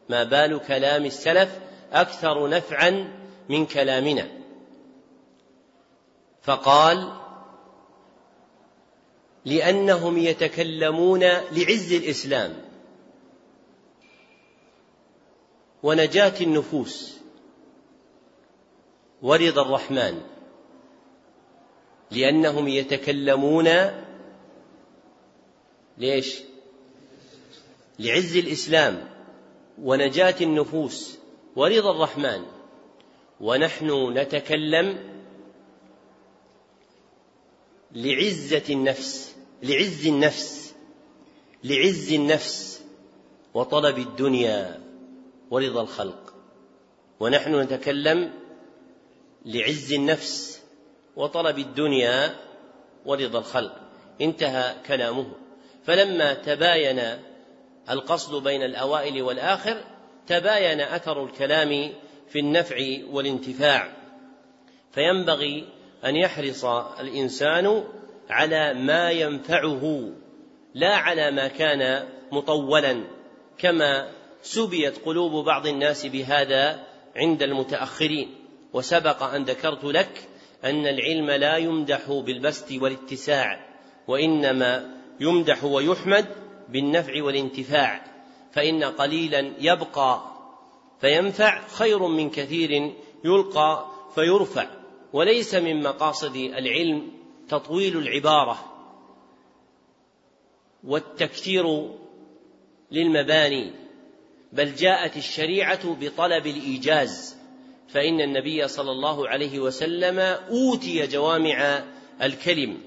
ما 0.09 0.24
بال 0.24 0.59
كلام 0.67 1.05
السلف 1.05 1.59
أكثر 1.91 2.49
نفعا 2.49 3.18
من 3.50 3.66
كلامنا 3.66 4.28
فقال 6.41 7.14
لأنهم 9.45 10.18
يتكلمون 10.18 11.20
لعز 11.52 11.93
الإسلام 11.93 12.62
ونجاة 15.84 16.34
النفوس 16.41 17.18
ورضا 19.22 19.62
الرحمن 19.62 20.22
لأنهم 22.12 22.68
يتكلمون 22.68 23.70
ليش؟ 25.97 26.39
لعز 28.00 28.38
الإسلام 28.38 29.10
ونجاة 29.82 30.36
النفوس 30.41 31.18
ورضا 31.56 31.91
الرحمن 31.91 32.59
ونحن 33.41 34.17
نتكلم 34.17 34.97
لعزة 37.91 38.63
النفس 38.69 39.35
لعز 39.63 40.07
النفس 40.07 40.73
لعز 41.63 42.13
النفس 42.13 42.81
وطلب 43.53 43.97
الدنيا 43.97 44.81
ورضا 45.51 45.81
الخلق. 45.81 46.33
ونحن 47.19 47.55
نتكلم 47.55 48.31
لعز 49.45 49.93
النفس 49.93 50.61
وطلب 51.15 51.59
الدنيا 51.59 52.35
ورضا 53.05 53.39
الخلق. 53.39 53.75
انتهى 54.21 54.75
كلامه. 54.87 55.31
فلما 55.85 56.33
تباين 56.33 57.01
القصد 57.89 58.43
بين 58.43 58.63
الأوائل 58.63 59.21
والآخر 59.21 59.83
تباين 60.27 60.81
أثر 60.81 61.23
الكلام 61.23 61.93
في 62.30 62.39
النفع 62.39 62.75
والانتفاع. 63.11 63.93
فينبغي 64.91 65.65
أن 66.05 66.15
يحرص 66.15 66.65
الإنسان 66.99 67.84
على 68.30 68.73
ما 68.73 69.11
ينفعه 69.11 70.11
لا 70.73 70.95
على 70.95 71.32
ما 71.32 71.47
كان 71.47 72.07
مطولا 72.32 73.03
كما 73.57 74.11
سبيت 74.41 75.05
قلوب 75.05 75.45
بعض 75.45 75.67
الناس 75.67 76.05
بهذا 76.05 76.83
عند 77.16 77.43
المتأخرين. 77.43 78.36
وسبق 78.74 79.24
أن 79.24 79.43
ذكرت 79.43 79.83
لك 79.83 80.28
أن 80.63 80.87
العلم 80.87 81.32
لا 81.32 81.58
يمدح 81.58 82.12
بالبسط 82.12 82.71
والاتساع 82.71 83.66
وإنما 84.08 84.95
يمدح 85.20 85.63
ويحمد 85.63 86.25
بالنفع 86.70 87.24
والانتفاع. 87.24 88.01
فإن 88.51 88.83
قليلا 88.83 89.54
يبقى 89.59 90.29
فينفع 91.01 91.67
خير 91.67 92.08
من 92.08 92.30
كثير 92.30 92.93
يلقى 93.24 93.86
فيرفع 94.16 94.67
وليس 95.13 95.55
من 95.55 95.84
مقاصد 95.84 96.36
العلم 96.36 97.12
تطويل 97.50 97.97
العبارة 97.97 98.66
والتكثير 100.84 101.89
للمباني 102.92 103.71
بل 104.54 104.76
جاءت 104.76 105.17
الشريعة 105.17 105.93
بطلب 105.93 106.47
الإيجاز 106.47 107.36
فإن 107.88 108.21
النبي 108.21 108.67
صلى 108.67 108.92
الله 108.92 109.30
عليه 109.30 109.59
وسلم 109.59 110.20
أوتي 110.20 111.08
جوامع 111.08 111.84
الكلم 112.21 112.78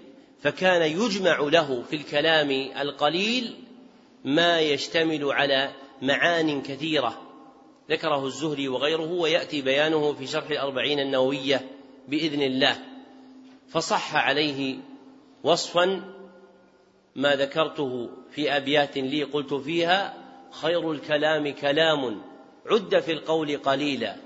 فكان 0.40 0.82
يجمع 0.82 1.40
له 1.40 1.82
في 1.82 1.96
الكلام 1.96 2.50
القليل 2.80 3.54
ما 4.24 4.60
يشتمل 4.60 5.32
على 5.32 5.70
معان 6.02 6.62
كثيرة. 6.62 7.31
ذكره 7.90 8.26
الزهري 8.26 8.68
وغيره 8.68 9.12
ويأتي 9.12 9.62
بيانه 9.62 10.12
في 10.12 10.26
شرح 10.26 10.50
الأربعين 10.50 11.00
النووية 11.00 11.68
بإذن 12.08 12.42
الله. 12.42 12.78
فصح 13.68 14.16
عليه 14.16 14.76
وصفا 15.44 16.02
ما 17.16 17.34
ذكرته 17.34 18.08
في 18.30 18.56
أبيات 18.56 18.98
لي 18.98 19.22
قلت 19.22 19.54
فيها 19.54 20.14
خير 20.50 20.92
الكلام 20.92 21.52
كلام 21.52 22.22
عد 22.66 23.00
في 23.00 23.12
القول 23.12 23.56
قليلا 23.56 24.16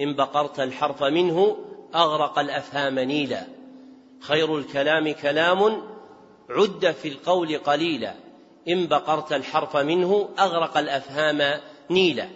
إن 0.00 0.14
بقرت 0.14 0.60
الحرف 0.60 1.02
منه 1.02 1.56
أغرق 1.94 2.38
الأفهام 2.38 2.98
نيلا. 2.98 3.46
خير 4.20 4.58
الكلام 4.58 5.12
كلام 5.12 5.82
عد 6.50 6.90
في 6.90 7.08
القول 7.08 7.58
قليلا 7.58 8.14
إن 8.68 8.86
بقرت 8.86 9.32
الحرف 9.32 9.76
منه 9.76 10.28
أغرق 10.38 10.78
الأفهام 10.78 11.60
نيلا. 11.90 12.28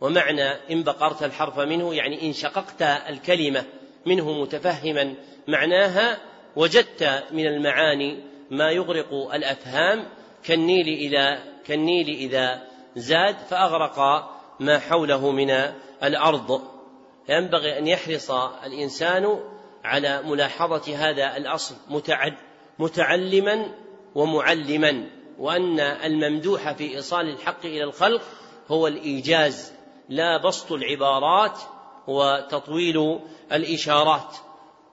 ومعنى 0.00 0.48
إن 0.70 0.82
بقرت 0.82 1.22
الحرف 1.22 1.58
منه 1.58 1.94
يعني 1.94 2.28
إن 2.28 2.32
شققت 2.32 2.82
الكلمة 2.82 3.64
منه 4.06 4.32
متفهما 4.32 5.14
معناها 5.48 6.18
وجدت 6.56 7.24
من 7.30 7.46
المعاني 7.46 8.24
ما 8.50 8.70
يغرق 8.70 9.34
الأفهام 9.34 10.06
كالنيل 10.44 10.88
إذا 10.88 11.42
كالنيل 11.66 12.08
إذا 12.08 12.62
زاد 12.96 13.36
فأغرق 13.38 14.30
ما 14.60 14.78
حوله 14.78 15.30
من 15.30 15.50
الأرض. 16.02 16.62
فينبغي 17.26 17.78
أن 17.78 17.86
يحرص 17.86 18.30
الإنسان 18.64 19.40
على 19.84 20.22
ملاحظة 20.22 20.96
هذا 20.96 21.36
الأصل 21.36 21.74
متعلما 22.78 23.74
ومعلما 24.14 25.10
وأن 25.38 25.80
الممدوح 25.80 26.72
في 26.72 26.96
إيصال 26.96 27.28
الحق 27.28 27.66
إلى 27.66 27.84
الخلق 27.84 28.22
هو 28.68 28.86
الإيجاز 28.86 29.72
لا 30.10 30.36
بسط 30.36 30.72
العبارات 30.72 31.58
وتطويل 32.06 33.18
الإشارات 33.52 34.36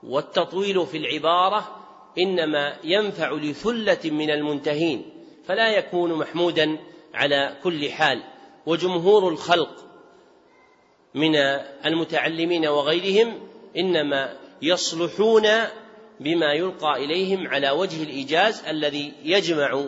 والتطويل 0.02 0.86
في 0.86 0.96
العبارة 0.96 1.76
إنما 2.18 2.76
ينفع 2.84 3.32
لثلة 3.32 4.10
من 4.10 4.30
المنتهين 4.30 5.02
فلا 5.44 5.68
يكون 5.68 6.12
محمودا 6.12 6.78
على 7.14 7.56
كل 7.62 7.90
حال. 7.90 8.22
وجمهور 8.66 9.28
الخلق 9.28 9.70
من 11.14 11.36
المتعلمين 11.86 12.66
وغيرهم 12.66 13.48
إنما 13.76 14.36
يصلحون 14.62 15.48
بما 16.20 16.52
يلقى 16.52 17.04
إليهم 17.04 17.48
على 17.48 17.70
وجه 17.70 18.02
الإيجاز 18.02 18.64
الذي 18.68 19.12
يجمع 19.24 19.84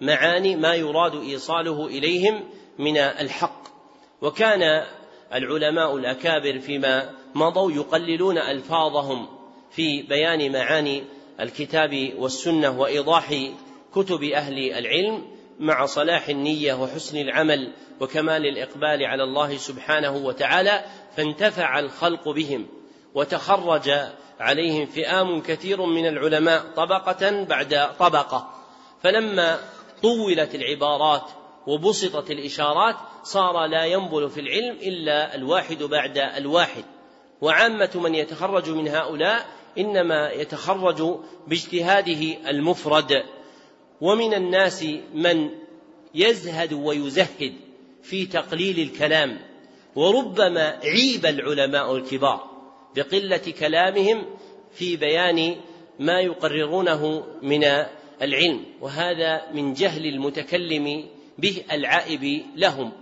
معاني 0.00 0.56
ما 0.56 0.74
يراد 0.74 1.14
إيصاله 1.14 1.86
إليهم 1.86 2.48
من 2.78 2.96
الحق. 2.96 3.71
وكان 4.22 4.84
العلماء 5.34 5.96
الأكابر 5.96 6.58
فيما 6.58 7.10
مضوا 7.34 7.72
يقللون 7.72 8.38
ألفاظهم 8.38 9.28
في 9.70 10.02
بيان 10.02 10.52
معاني 10.52 11.04
الكتاب 11.40 12.12
والسنة 12.18 12.80
وإيضاح 12.80 13.34
كتب 13.94 14.22
أهل 14.22 14.72
العلم 14.72 15.22
مع 15.58 15.86
صلاح 15.86 16.28
النية 16.28 16.74
وحسن 16.74 17.18
العمل 17.18 17.72
وكمال 18.00 18.46
الإقبال 18.46 19.04
على 19.04 19.22
الله 19.22 19.56
سبحانه 19.56 20.16
وتعالى 20.16 20.84
فانتفع 21.16 21.78
الخلق 21.78 22.28
بهم 22.28 22.66
وتخرج 23.14 23.90
عليهم 24.40 24.86
فئام 24.86 25.40
كثير 25.40 25.86
من 25.86 26.06
العلماء 26.06 26.62
طبقة 26.76 27.44
بعد 27.44 27.96
طبقة. 27.98 28.54
فلما 29.02 29.58
طولت 30.02 30.54
العبارات 30.54 31.22
وبسطت 31.66 32.30
الإشارات 32.30 32.96
صار 33.22 33.66
لا 33.66 33.84
ينبل 33.84 34.30
في 34.30 34.40
العلم 34.40 34.76
إلا 34.82 35.34
الواحد 35.34 35.82
بعد 35.82 36.18
الواحد. 36.18 36.84
وعامة 37.40 37.90
من 37.94 38.14
يتخرج 38.14 38.70
من 38.70 38.88
هؤلاء 38.88 39.46
إنما 39.78 40.30
يتخرج 40.30 41.18
باجتهاده 41.46 42.50
المفرد. 42.50 43.22
ومن 44.00 44.34
الناس 44.34 44.86
من 45.14 45.50
يزهد 46.14 46.72
ويزهد 46.72 47.52
في 48.02 48.26
تقليل 48.26 48.78
الكلام 48.80 49.38
وربما 49.96 50.80
عيب 50.84 51.26
العلماء 51.26 51.96
الكبار 51.96 52.50
بقلة 52.96 53.52
كلامهم 53.58 54.26
في 54.72 54.96
بيان 54.96 55.56
ما 55.98 56.20
يقررونه 56.20 57.26
من 57.42 57.64
العلم. 58.22 58.64
وهذا 58.80 59.50
من 59.52 59.74
جهل 59.74 60.06
المتكلم 60.06 61.08
به 61.38 61.64
العائب 61.72 62.42
لهم 62.56 62.92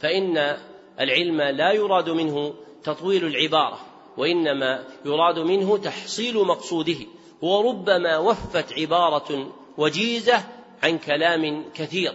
فإن 0.00 0.56
العلم 1.00 1.40
لا 1.40 1.72
يراد 1.72 2.10
منه 2.10 2.54
تطويل 2.84 3.26
العبارة 3.26 3.80
وإنما 4.16 4.84
يراد 5.04 5.38
منه 5.38 5.76
تحصيل 5.76 6.36
مقصوده 6.36 6.98
وربما 7.42 8.18
وفت 8.18 8.72
عبارة 8.72 9.52
وجيزة 9.78 10.44
عن 10.82 10.98
كلام 10.98 11.64
كثير. 11.74 12.12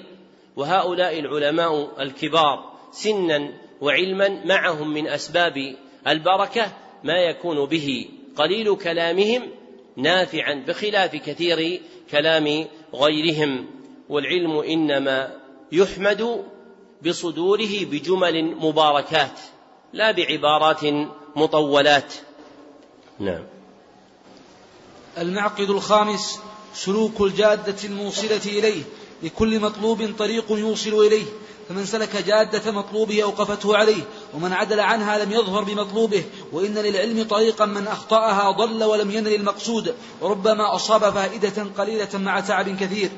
وهؤلاء 0.55 1.19
العلماء 1.19 2.01
الكبار 2.01 2.71
سنا 2.91 3.53
وعلما 3.81 4.45
معهم 4.45 4.93
من 4.93 5.07
أسباب 5.07 5.75
البركة 6.07 6.71
ما 7.03 7.17
يكون 7.17 7.65
به 7.65 8.09
قليل 8.35 8.75
كلامهم 8.75 9.41
نافعا 9.97 10.63
بخلاف 10.67 11.15
كثير 11.15 11.81
كلام 12.11 12.65
غيرهم. 12.93 13.65
والعلم 14.09 14.57
إنما 14.59 15.44
يحمد 15.75 16.43
بصدوره 17.05 17.85
بجمل 17.91 18.55
مباركات 18.55 19.39
لا 19.93 20.11
بعبارات 20.11 20.83
مطولات. 21.35 22.13
نعم. 23.19 23.43
المعقد 25.17 25.69
الخامس 25.69 26.39
سلوك 26.73 27.21
الجادة 27.21 27.75
الموصلة 27.83 28.45
إليه 28.45 28.83
لكل 29.23 29.59
مطلوب 29.59 30.13
طريق 30.19 30.51
يوصل 30.51 30.93
إليه. 30.93 31.25
فمن 31.69 31.85
سلك 31.85 32.15
جادة 32.15 32.71
مطلوبه 32.71 33.23
أوقفته 33.23 33.77
عليه 33.77 34.03
ومن 34.33 34.53
عدل 34.53 34.79
عنها 34.79 35.25
لم 35.25 35.31
يظفر 35.31 35.63
بمطلوبه. 35.63 36.23
وإن 36.51 36.73
للعلم 36.73 37.23
طريقا 37.23 37.65
من 37.65 37.87
أخطأها 37.87 38.51
ضل 38.51 38.83
ولم 38.83 39.11
ينل 39.11 39.35
المقصود. 39.35 39.95
وربما 40.21 40.75
أصاب 40.75 41.13
فائدة 41.13 41.63
قليلة 41.77 42.09
مع 42.13 42.39
تعب 42.39 42.69
كثير. 42.69 43.09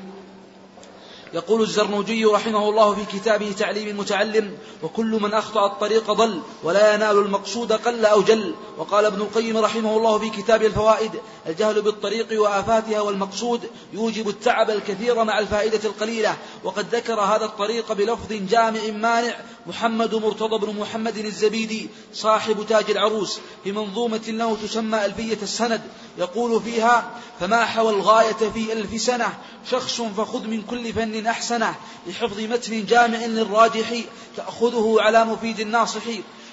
يقول 1.34 1.62
الزرنوجي 1.62 2.24
رحمه 2.24 2.68
الله 2.68 2.94
في 2.94 3.18
كتابه 3.18 3.52
تعليم 3.52 3.88
المتعلم 3.88 4.58
وكل 4.82 5.18
من 5.22 5.34
أخطأ 5.34 5.66
الطريق 5.66 6.12
ضل 6.12 6.40
ولا 6.62 6.94
ينال 6.94 7.18
المقصود 7.18 7.72
قل 7.72 8.06
أو 8.06 8.22
جل. 8.22 8.54
وقال 8.78 9.04
ابن 9.04 9.20
القيم 9.20 9.56
رحمه 9.56 9.96
الله 9.96 10.18
في 10.18 10.30
كتاب 10.30 10.62
الفوائد 10.62 11.10
الجهل 11.46 11.82
بالطريق 11.82 12.42
وآفاتها 12.42 13.00
والمقصود 13.00 13.60
يوجب 13.92 14.28
التعب 14.28 14.70
الكثير 14.70 15.24
مع 15.24 15.38
الفائدة 15.38 15.88
القليلة. 15.88 16.36
وقد 16.64 16.94
ذكر 16.94 17.20
هذا 17.20 17.44
الطريق 17.44 17.92
بلفظ 17.92 18.32
جامع 18.32 18.80
مانع 18.92 19.36
محمد 19.66 20.14
مرتضى 20.14 20.66
بن 20.66 20.80
محمد 20.80 21.16
الزبيدي 21.16 21.88
صاحب 22.14 22.66
تاج 22.68 22.90
العروس 22.90 23.40
في 23.64 23.72
منظومة 23.72 24.28
له 24.28 24.56
تسمى 24.62 25.04
ألفية 25.04 25.38
السند. 25.42 25.80
يقول 26.18 26.62
فيها 26.62 27.10
فما 27.40 27.64
حوى 27.64 27.90
الغاية 27.90 28.50
في 28.54 28.72
ألف 28.72 29.00
سنة 29.00 29.38
شخص 29.70 30.00
فخذ 30.00 30.46
من 30.46 30.62
كل 30.62 30.92
فن 30.92 31.26
أحسنه 31.26 31.74
لحفظ 32.06 32.40
متن 32.40 32.86
جامع 32.86 33.24
للراجح 33.24 33.94
تأخذه 34.36 34.96
على 34.98 35.24
مفيد 35.24 35.60
الناصح 35.60 36.02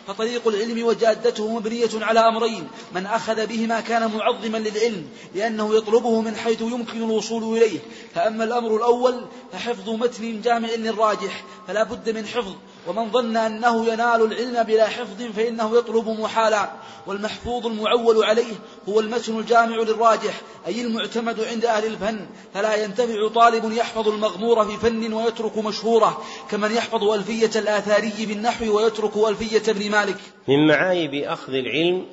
فطريق 0.08 0.48
العلم 0.48 0.86
وجادته 0.86 1.56
مبنية 1.56 1.90
على 1.94 2.20
أمرين 2.20 2.68
من 2.96 3.06
أخذ 3.06 3.46
بهما 3.46 3.82
كان 3.82 4.12
معظما 4.12 4.58
للعلم 4.58 5.08
لأنه 5.36 5.76
يطلبه 5.76 6.22
من 6.22 6.36
حيث 6.36 6.62
يمكن 6.62 7.04
الوصول 7.04 7.58
إليه 7.58 7.80
فأما 8.16 8.44
الأمر 8.44 8.76
الأول 8.76 9.26
فحفظ 9.54 9.90
متن 9.90 10.42
جامع 10.42 10.70
للراجح 10.70 11.44
فلا 11.68 11.84
بد 11.84 12.10
من 12.10 12.26
حفظ 12.26 12.54
ومن 12.88 13.12
ظن 13.12 13.38
أنه 13.38 13.86
ينال 13.86 14.22
العلم 14.22 14.64
بلا 14.64 14.88
حفظ 14.88 15.24
فإنه 15.36 15.78
يطلب 15.78 16.10
محالا. 16.10 16.72
والمحفوظ 17.08 17.66
المعول 17.66 18.24
عليه 18.24 18.54
هو 18.90 19.00
المتن 19.00 19.40
الجامع 19.40 19.76
للراجح 19.76 20.42
أي 20.68 20.82
المعتمد 20.82 21.40
عند 21.40 21.66
أهل 21.66 21.86
الفن. 21.86 22.26
فلا 22.54 22.84
ينتفع 22.84 23.28
طالب 23.28 23.72
يحفظ 23.72 24.08
المغمور 24.08 24.66
في 24.66 24.78
فن 24.78 25.14
ويترك 25.14 25.58
مشهوره 25.58 26.24
كمن 26.52 26.72
يحفظ 26.72 27.04
ألفية 27.04 27.60
الآثاري 27.60 28.26
بالنحو 28.26 28.78
ويترك 28.78 29.18
ألفية 29.18 29.72
ابن 29.72 29.92
مالك. 29.92 30.18
من 30.48 30.68
معايب 30.68 31.14
أخذ 31.14 31.54
العلم 31.54 32.06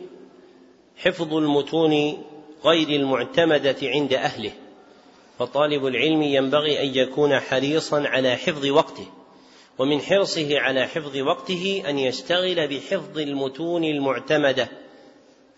حفظ 0.97 1.35
المتون 1.35 2.23
غير 2.65 2.89
المعتمدة 2.89 3.77
عند 3.83 4.13
أهله 4.13 4.53
فطالب 5.39 5.87
العلم 5.87 6.23
ينبغي 6.23 6.83
أن 6.83 6.95
يكون 6.95 7.41
حريصا 7.41 8.03
على 8.07 8.37
حفظ 8.37 8.67
وقته. 8.67 9.07
ومن 9.79 10.01
حرصه 10.01 10.61
على 10.61 10.87
حفظ 10.87 11.17
وقته 11.17 11.83
أن 11.89 11.99
يشتغل 11.99 12.69
بحفظ 12.69 13.19
المتون 13.19 13.85
المعتمدة 13.85 14.69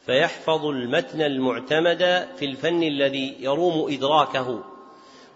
فيحفظ 0.06 0.64
المتن 0.66 1.22
المعتمد 1.22 2.28
في 2.36 2.44
الفن 2.44 2.82
الذي 2.82 3.36
يروم 3.40 3.92
إدراكه 3.92 4.64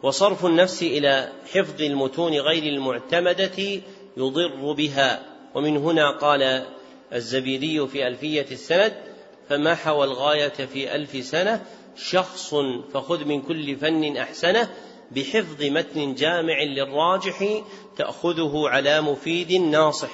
وصرف 0.02 0.46
النفس 0.46 0.82
إلى 0.82 1.32
حفظ 1.54 1.82
المتون 1.82 2.32
غير 2.32 2.62
المعتمدة 2.62 3.80
يضر 4.16 4.72
بها. 4.72 5.22
ومن 5.54 5.76
هنا 5.76 6.10
قال 6.10 6.64
الزبيدي 7.12 7.86
في 7.86 8.06
ألفية 8.06 8.46
السند 8.50 8.92
فما 9.48 9.74
حوى 9.74 10.04
الغاية 10.04 10.48
في 10.48 10.94
ألف 10.94 11.24
سنة 11.24 11.64
شخص 11.96 12.54
فخذ 12.94 13.24
من 13.24 13.42
كل 13.42 13.76
فن 13.76 14.16
أحسنه 14.16 14.68
بحفظ 15.10 15.62
متن 15.62 16.14
جامع 16.14 16.62
للراجح 16.62 17.62
تأخذه 17.96 18.68
على 18.68 19.00
مفيد 19.00 19.52
ناصح. 19.52 20.12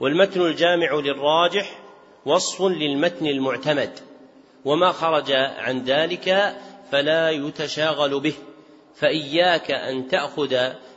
والمتن 0.00 0.40
الجامع 0.40 0.94
للراجح 0.94 1.78
وصف 2.26 2.62
للمتن 2.62 3.26
المعتمد. 3.26 3.90
وما 4.64 4.92
خرج 4.92 5.32
عن 5.32 5.84
ذلك 5.84 6.56
فلا 6.92 7.30
يتشاغل 7.30 8.20
به. 8.20 8.34
فإياك 8.94 9.70
أن 9.70 10.08
تأخذ 10.08 10.56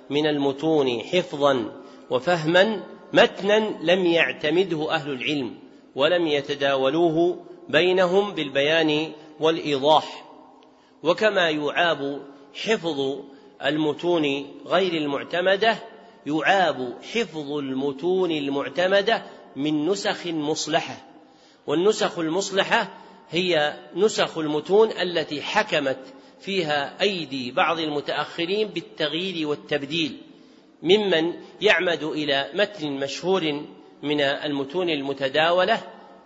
من 0.09 0.27
المتون 0.27 0.99
حفظا 0.99 1.71
وفهما 2.09 2.83
متنا 3.13 3.77
لم 3.81 4.05
يعتمده 4.05 4.91
أهل 4.91 5.11
العلم 5.11 5.55
ولم 5.95 6.27
يتداولوه 6.27 7.45
بينهم 7.69 8.31
بالبيان 8.31 9.11
والإيضاح. 9.39 10.25
وكما 11.03 11.49
يعاب 11.49 12.21
حفظ 12.53 13.19
المتون 13.65 14.51
غير 14.65 14.93
المعتمدة 14.93 15.75
يعاب 16.25 16.97
حفظ 17.13 17.51
المتون 17.51 18.31
المعتمدة 18.31 19.23
من 19.55 19.85
نسخ 19.85 20.27
مصلحة. 20.27 20.97
والنسخ 21.67 22.19
المصلحة 22.19 22.89
هي 23.29 23.77
نسخ 23.95 24.37
المتون 24.37 24.91
التي 24.91 25.41
حكمت 25.41 25.99
فيها 26.41 27.01
أيدي 27.01 27.51
بعض 27.51 27.79
المتأخرين 27.79 28.67
بالتغيير 28.67 29.47
والتبديل 29.47 30.17
ممن 30.83 31.33
يعمد 31.61 32.03
إلى 32.03 32.49
متن 32.53 32.91
مشهور 32.91 33.63
من 34.03 34.21
المتون 34.21 34.89
المتداولة 34.89 35.81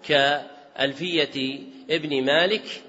كألفية 0.08 1.60
ابن 1.90 2.26
مالك 2.26 2.82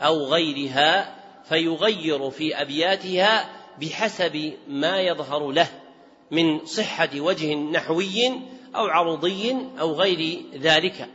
أو 0.00 0.24
غيرها 0.24 1.21
فيغير 1.48 2.30
في 2.30 2.62
أبياتها 2.62 3.50
بحسب 3.80 4.52
ما 4.68 5.00
يظهر 5.00 5.50
له 5.50 5.68
من 6.30 6.66
صحة 6.66 7.10
وجه 7.16 7.54
نحوي 7.54 8.28
أو 8.76 8.86
عرضي 8.86 9.56
أو 9.80 9.92
غير 9.92 10.42
ذلك. 10.54 11.08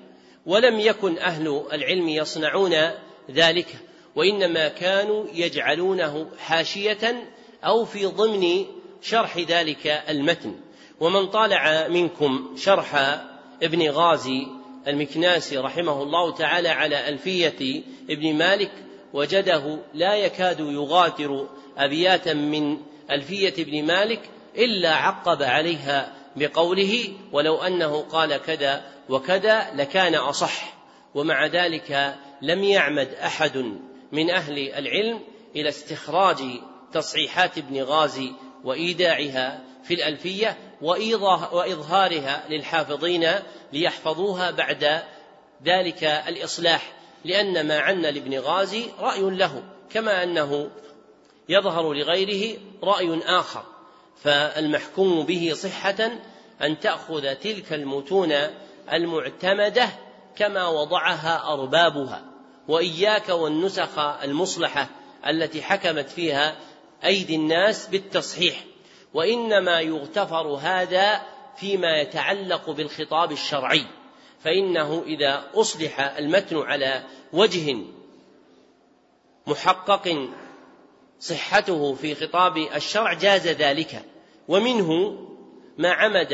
ولم 0.46 0.80
يكن 0.80 1.18
أهل 1.18 1.64
العلم 1.74 2.10
يصنعون 2.10 2.76
ذلك 3.32 3.68
وإنما 4.16 4.68
كانوا 4.68 5.26
يجعلونه 5.34 6.28
حاشية 6.40 7.30
أو 7.64 7.86
في 7.86 8.06
ضمن 8.06 8.66
شرح 9.02 9.38
ذلك 9.38 9.88
المتن. 10.10 10.56
ومن 11.00 11.28
طالع 11.28 11.88
منكم 11.88 12.56
شرح 12.58 12.96
ابن 13.64 13.90
غازي 13.90 14.48
المكناسي 14.88 15.58
رحمه 15.58 16.04
الله 16.04 16.34
تعالى 16.34 16.70
على 16.70 17.10
ألفية 17.10 17.84
ابن 18.10 18.34
مالك 18.34 18.72
وجده 19.14 19.80
لا 19.94 20.16
يكاد 20.16 20.60
يغادر 20.60 21.48
أبياتا 21.78 22.34
من 22.34 22.78
ألفية 23.12 23.54
ابن 23.64 23.84
مالك 23.84 24.30
إلا 24.58 24.96
عقب 24.96 25.44
عليها 25.44 26.14
بقوله 26.36 27.14
ولو 27.32 27.58
أنه 27.58 28.02
قال 28.02 28.38
كذا 28.38 28.84
وكذا 29.10 29.68
لكان 29.76 30.16
أصح. 30.16 30.78
ومع 31.16 31.46
ذلك 31.46 32.16
لم 32.42 32.64
يعمد 32.64 33.14
أحد 33.14 33.58
من 34.12 34.30
أهل 34.30 34.70
العلم 34.70 35.20
إلى 35.56 35.70
استخراج 35.70 36.38
تصحيحات 36.94 37.58
ابن 37.58 37.84
غازي 37.84 38.32
وإيداعها 38.64 39.64
في 39.84 39.94
الألفية 39.94 40.58
وإظهارها 41.52 42.44
للحافظين 42.50 43.30
ليحفظوها 43.74 44.52
بعد 44.52 45.04
ذلك 45.66 46.04
الإصلاح. 46.04 46.97
لأن 47.26 47.68
ما 47.68 47.80
عنا 47.80 48.08
لابن 48.08 48.40
غازي 48.40 48.86
رأي 49.00 49.22
له 49.22 49.64
كما 49.90 50.24
أنه 50.24 50.70
يظهر 51.50 51.94
لغيره 51.94 52.60
رأي 52.84 53.20
آخر. 53.26 53.64
فالمحكوم 54.24 55.26
به 55.26 55.54
صحة 55.56 56.12
أن 56.62 56.80
تأخذ 56.80 57.36
تلك 57.36 57.74
المتون 57.74 58.34
المعتمدة 58.94 59.90
كما 60.36 60.68
وضعها 60.68 61.54
أربابها 61.54 62.24
وإياك 62.68 63.30
والنسخ 63.30 64.00
المصلحة 64.00 64.90
التي 65.28 65.62
حكمت 65.62 66.10
فيها 66.10 66.56
أيدي 67.06 67.36
الناس 67.36 67.88
بالتصحيح. 67.88 68.64
وإنما 69.14 69.80
يغتفر 69.80 70.48
هذا 70.48 71.22
فيما 71.58 72.02
يتعلق 72.02 72.70
بالخطاب 72.70 73.32
الشرعي. 73.32 73.86
فإنه 74.40 75.04
إذا 75.06 75.44
أصلح 75.54 76.00
المتن 76.18 76.58
على 76.58 77.04
وجه 77.34 77.78
محقق 79.48 80.30
صحته 81.20 81.94
في 81.94 82.16
خطاب 82.16 82.58
الشرع 82.58 83.14
جاز 83.14 83.48
ذلك. 83.48 84.06
ومنه 84.48 85.20
ما 85.78 85.92
عمد 85.92 86.34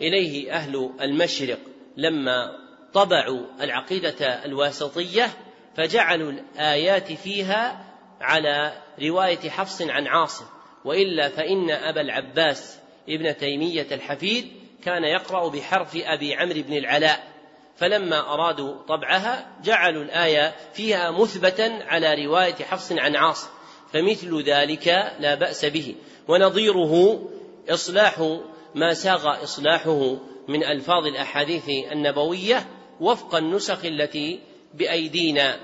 إليه 0.00 0.52
أهل 0.52 0.90
المشرق 1.00 1.58
لما 1.96 2.58
طبعوا 2.92 3.46
العقيدة 3.60 4.44
الواسطية 4.44 5.30
فجعلوا 5.76 6.32
الآيات 6.32 7.12
فيها 7.12 7.84
على 8.20 8.82
رواية 9.02 9.50
حفص 9.50 9.82
عن 9.82 10.06
عاصم. 10.06 10.44
وإلا 10.84 11.28
فإن 11.28 11.70
أبا 11.70 12.00
العباس 12.00 12.78
ابن 13.08 13.36
تيمية 13.36 13.86
الحفيد 13.92 14.52
كان 14.84 15.04
يقرأ 15.04 15.48
بحرف 15.48 15.96
أبي 15.96 16.34
عمرو 16.34 16.62
بن 16.62 16.76
العلاء. 16.76 17.31
فلما 17.76 18.34
أرادوا 18.34 18.74
طبعها 18.88 19.46
جعلوا 19.64 20.02
الآية 20.02 20.54
فيها 20.72 21.10
مثبتا 21.10 21.78
على 21.86 22.26
رواية 22.26 22.54
حفص 22.54 22.92
عن 22.92 23.16
عاصم 23.16 23.48
فمثل 23.92 24.42
ذلك 24.42 24.88
لا 25.20 25.34
بأس 25.34 25.64
به. 25.64 25.94
ونظيره 26.28 27.22
إصلاح 27.68 28.38
ما 28.74 28.94
ساغ 28.94 29.42
إصلاحه 29.42 30.16
من 30.48 30.64
ألفاظ 30.64 31.06
الأحاديث 31.06 31.68
النبوية 31.92 32.66
وفق 33.00 33.34
النسخ 33.34 33.84
التي 33.84 34.40
بأيدينا. 34.74 35.60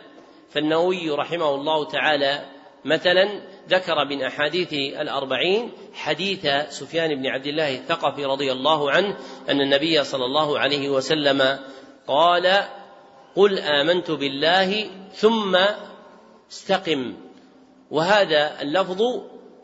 فالنووي 0.51 1.11
رحمه 1.11 1.55
الله 1.55 1.85
تعالى 1.85 2.45
مثلا 2.85 3.41
ذكر 3.69 4.05
من 4.05 4.23
أحاديث 4.23 4.73
الأربعين 4.73 5.73
حديث 5.95 6.47
سفيان 6.69 7.15
بن 7.15 7.27
عبد 7.27 7.47
الله 7.47 7.75
الثقفي 7.75 8.25
رضي 8.25 8.53
الله 8.53 8.91
عنه 8.91 9.17
أن 9.49 9.61
النبي 9.61 10.05
صلى 10.05 10.25
الله 10.25 10.59
عليه 10.59 10.89
وسلم 10.89 11.59
قال 12.09 12.65
قل 13.37 13.59
آمنت 13.59 14.11
بالله 14.11 14.91
ثم 15.15 15.59
استقم. 16.51 17.17
وهذا 17.91 18.63
اللفظ 18.63 19.03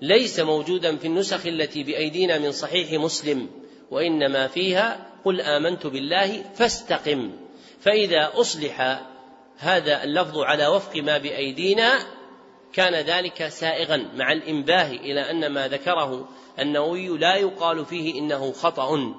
ليس 0.00 0.40
موجودا 0.40 0.96
في 0.96 1.06
النسخ 1.06 1.46
التي 1.46 1.82
بأيدينا 1.82 2.38
من 2.38 2.52
صحيح 2.52 2.92
مسلم 2.92 3.48
وإنما 3.90 4.46
فيها 4.46 5.06
قل 5.24 5.40
آمنت 5.40 5.86
بالله 5.86 6.42
فاستقم. 6.54 7.32
فإذا 7.80 8.30
أصلح 8.34 9.00
هذا 9.58 10.04
اللفظ 10.04 10.38
على 10.38 10.66
وفق 10.66 10.96
ما 10.96 11.18
بأيدينا 11.18 11.98
كان 12.72 12.94
ذلك 12.94 13.48
سائغا 13.48 14.10
مع 14.16 14.32
الإنباه 14.32 14.90
إلى 14.90 15.30
أن 15.30 15.46
ما 15.46 15.68
ذكره 15.68 16.28
النووي 16.58 17.18
لا 17.18 17.36
يقال 17.36 17.86
فيه 17.86 18.18
إنه 18.18 18.52
خطأ. 18.52 19.14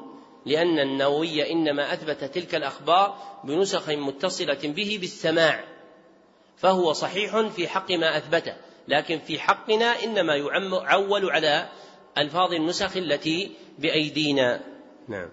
لأن 0.45 0.79
النووي 0.79 1.51
إنما 1.51 1.93
أثبت 1.93 2.23
تلك 2.23 2.55
الأخبار 2.55 3.17
بنسخ 3.43 3.89
متصلة 3.89 4.59
به 4.63 4.97
بالسماع 5.01 5.63
فهو 6.57 6.93
صحيح 6.93 7.39
في 7.39 7.67
حق 7.67 7.91
ما 7.91 8.17
أثبته 8.17 8.55
لكن 8.87 9.19
في 9.19 9.39
حقنا 9.39 10.03
إنما 10.03 10.35
يعول 10.35 11.29
على 11.31 11.69
ألفاظ 12.17 12.53
النسخ 12.53 12.97
التي 12.97 13.51
بأيدينا. 13.79 14.61
نعم. 15.07 15.29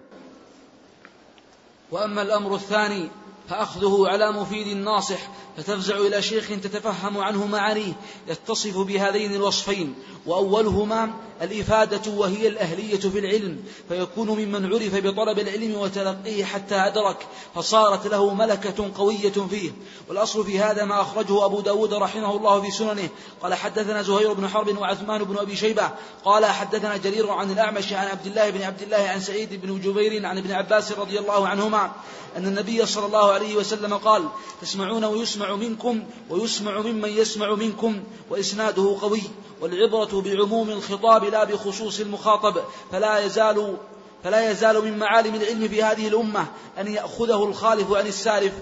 وأما 1.91 2.21
الأمر 2.21 2.55
الثاني 2.55 3.09
فأخذه 3.49 4.07
على 4.07 4.31
مفيد 4.31 4.77
ناصح 4.77 5.19
فتفزع 5.57 5.97
إلى 5.97 6.21
شيخ 6.21 6.47
تتفهم 6.47 7.17
عنه 7.17 7.47
معانيه 7.47 7.93
يتصف 8.27 8.77
بهذين 8.77 9.35
الوصفين 9.35 9.95
وأولهما 10.25 11.13
الإفادة 11.41 12.11
وهي 12.11 12.47
الأهلية 12.47 12.99
في 12.99 13.19
العلم 13.19 13.63
فيكون 13.89 14.29
ممن 14.29 14.73
عرف 14.73 14.95
بطلب 14.95 15.39
العلم 15.39 15.75
وتلقيه 15.75 16.45
حتى 16.45 16.75
أدرك 16.75 17.17
فصارت 17.55 18.07
له 18.07 18.33
ملكة 18.33 18.91
قوية 18.97 19.31
فيه. 19.49 19.71
والأصل 20.09 20.45
في 20.45 20.59
هذا 20.59 20.85
ما 20.85 21.01
أخرجه 21.01 21.45
أبو 21.45 21.61
داود 21.61 21.93
رحمه 21.93 22.37
الله 22.37 22.61
في 22.61 22.71
سننه. 22.71 23.09
قال 23.41 23.53
حدثنا 23.53 24.01
زهير 24.01 24.33
بن 24.33 24.47
حرب 24.47 24.77
وعثمان 24.77 25.23
بن 25.23 25.37
أبي 25.37 25.55
شيبة 25.55 25.89
قال 26.25 26.45
حدثنا 26.45 26.97
جرير 26.97 27.29
عن 27.29 27.51
الأعمش 27.51 27.93
عن 27.93 28.07
عبد 28.07 28.25
الله 28.25 28.49
بن 28.49 28.61
عبد 28.61 28.81
الله 28.81 29.09
عن 29.09 29.19
سعيد 29.19 29.61
بن 29.61 29.81
جبير 29.81 30.25
عن 30.25 30.37
ابن 30.37 30.51
عباس 30.51 30.91
رضي 30.91 31.19
الله 31.19 31.47
عنهما 31.47 31.91
أن 32.37 32.45
النبي 32.45 32.85
صلى 32.85 33.05
الله 33.05 33.31
عليه 33.33 33.55
وسلم 33.55 33.93
قال 33.93 34.23
تسمعون 34.61 35.03
ويسمع 35.03 35.55
منكم 35.55 36.03
ويسمع 36.29 36.81
ممن 36.81 37.09
يسمع 37.09 37.55
منكم 37.55 38.03
وإسناده 38.29 38.97
قوي 39.01 39.21
والعبرة 39.61 40.21
بعموم 40.21 40.69
الخطاب 40.69 41.23
لا 41.23 41.43
بخصوص 41.43 41.99
المخاطب 41.99 42.61
فلا 42.91 43.25
يزال 43.25 43.77
فلا 44.23 44.51
يزال 44.51 44.85
من 44.85 44.97
معالم 44.97 45.35
العلم 45.35 45.67
في 45.67 45.83
هذه 45.83 46.07
الأمة 46.07 46.47
أن 46.79 46.87
يأخذه 46.87 47.43
الخالف 47.43 47.93
عن 47.93 48.07
السالف. 48.07 48.53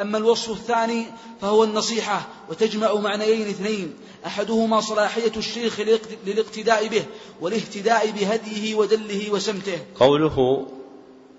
أما 0.00 0.18
الوصف 0.18 0.50
الثاني 0.50 1.06
فهو 1.40 1.64
النصيحة 1.64 2.28
وتجمع 2.50 2.94
معنيين 2.94 3.48
اثنين 3.48 3.94
أحدهما 4.26 4.80
صلاحية 4.80 5.32
الشيخ 5.36 5.80
للاقتداء 6.26 6.88
به 6.88 7.04
والاهتداء 7.40 8.10
بهديه 8.10 8.74
ودله 8.74 9.30
وسمته. 9.30 9.78
قوله 10.00 10.66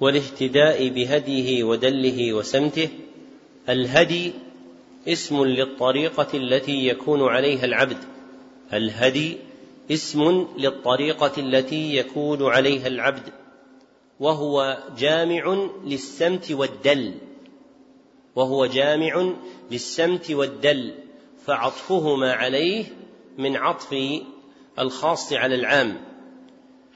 والاهتداء 0.02 0.90
بهديه 0.90 1.64
ودله 1.64 2.34
وسمته. 2.34 2.90
الهدي 3.70 4.34
اسم 5.08 5.44
للطريقة 5.46 6.28
التي 6.34 6.88
يكون 6.88 7.28
عليها 7.28 7.66
العبد. 7.66 7.98
الهدي 8.74 9.38
اسم 9.92 10.48
للطريقة 10.58 11.32
التي 11.38 11.96
يكون 11.96 12.46
عليها 12.46 12.88
العبد. 12.88 13.34
وهو 14.20 14.78
جامع 14.98 15.70
للسمت 15.86 16.52
والدل. 16.52 17.14
وهو 18.36 18.66
جامع 18.66 19.34
للسمت 19.72 20.32
والدل. 20.32 20.94
فعطفهما 21.46 22.34
عليه 22.34 22.86
من 23.38 23.56
عطف 23.56 23.96
الخاص 24.80 25.34
على 25.34 25.56
العام. 25.56 25.98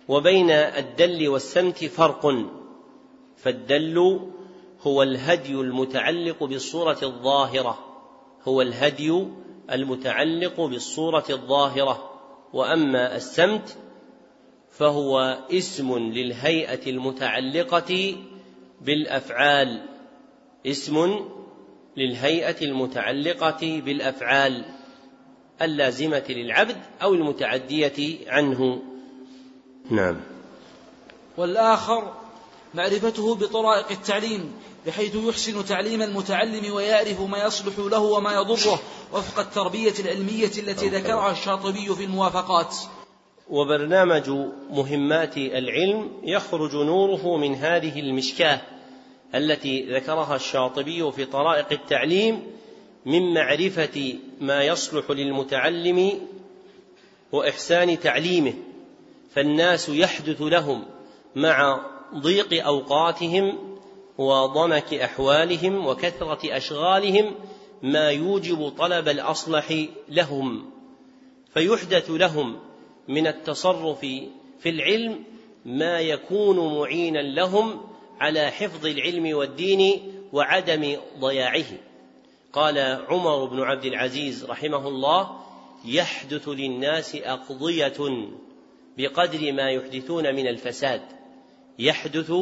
وبين 0.07 0.49
الدل 0.51 1.27
والسمت 1.27 1.85
فرق. 1.85 2.45
فالدل 3.45 4.19
هو 4.81 5.03
الهدي 5.03 5.53
المتعلق 5.53 6.43
بالصورة 6.43 6.97
الظاهرة 7.03 7.79
هو 8.43 8.61
الهدي 8.61 9.25
المتعلق 9.71 10.61
بالصورة 10.61 11.25
الظاهرة. 11.29 12.11
وأما 12.53 13.15
السمت 13.15 13.77
فهو 14.71 15.39
اسم 15.51 15.97
للهيئة 15.97 16.89
المتعلقة 16.89 18.15
بالأفعال 18.81 19.81
اسم 20.67 21.25
للهيئة 21.97 22.65
المتعلقة 22.65 23.81
بالأفعال 23.81 24.65
اللازمة 25.61 26.25
للعبد 26.29 26.77
أو 27.01 27.13
المتعدية 27.13 28.17
عنه. 28.27 28.81
نعم. 29.89 30.15
والآخر 31.37 32.24
معرفته 32.75 33.35
بطرائق 33.35 33.91
التعليم 33.91 34.51
بحيث 34.85 35.15
يحسن 35.15 35.65
تعليم 35.65 36.01
المتعلم 36.01 36.73
ويعرف 36.73 37.21
ما 37.21 37.43
يصلح 37.43 37.79
له 37.79 37.99
وما 37.99 38.33
يضره 38.33 38.79
وفق 39.13 39.39
التربية 39.39 39.93
العلمية 39.99 40.51
التي 40.57 40.89
ذكرها 40.89 41.31
الشاطبي 41.31 41.95
في 41.95 42.03
الموافقات. 42.03 42.75
وبرنامج 43.49 44.29
مهمات 44.69 45.37
العلم 45.37 46.11
يخرج 46.23 46.75
نوره 46.75 47.37
من 47.37 47.55
هذه 47.55 47.99
المشكاة 47.99 48.61
التي 49.35 49.95
ذكرها 49.95 50.35
الشاطبي 50.35 51.11
في 51.11 51.25
طرائق 51.25 51.67
التعليم 51.71 52.43
من 53.05 53.33
معرفة 53.33 54.15
ما 54.41 54.63
يصلح 54.63 55.11
للمتعلم 55.11 56.11
وإحسان 57.31 57.99
تعليمه 57.99 58.53
فالناس 59.33 59.89
يحدث 59.89 60.41
لهم 60.41 60.85
مع 61.35 61.85
ضيق 62.15 62.65
أوقاتهم 62.65 63.77
وضنك 64.17 64.93
أحوالهم 64.93 65.87
وكثرة 65.87 66.57
أشغالهم 66.57 67.35
ما 67.83 68.09
يوجب 68.09 68.69
طلب 68.69 69.07
الأصلح 69.07 69.85
لهم. 70.09 70.71
فيحدث 71.53 72.11
لهم 72.11 72.59
من 73.07 73.27
التصرف 73.27 73.99
في 74.59 74.69
العلم 74.69 75.23
ما 75.65 75.99
يكون 75.99 76.79
معينا 76.79 77.19
لهم 77.19 77.81
على 78.19 78.51
حفظ 78.51 78.85
العلم 78.85 79.37
والدين 79.37 80.11
وعدم 80.33 80.97
ضياعه. 81.19 81.65
قال 82.53 82.77
عمر 83.09 83.45
بن 83.45 83.61
عبد 83.61 83.85
العزيز 83.85 84.45
رحمه 84.45 84.87
الله 84.87 85.45
يحدث 85.85 86.49
للناس 86.49 87.15
أقضية 87.15 88.27
بقدر 88.97 89.53
ما 89.53 89.69
يحدثون 89.71 90.35
من 90.35 90.47
الفساد. 90.47 91.01
يحدث 91.79 92.33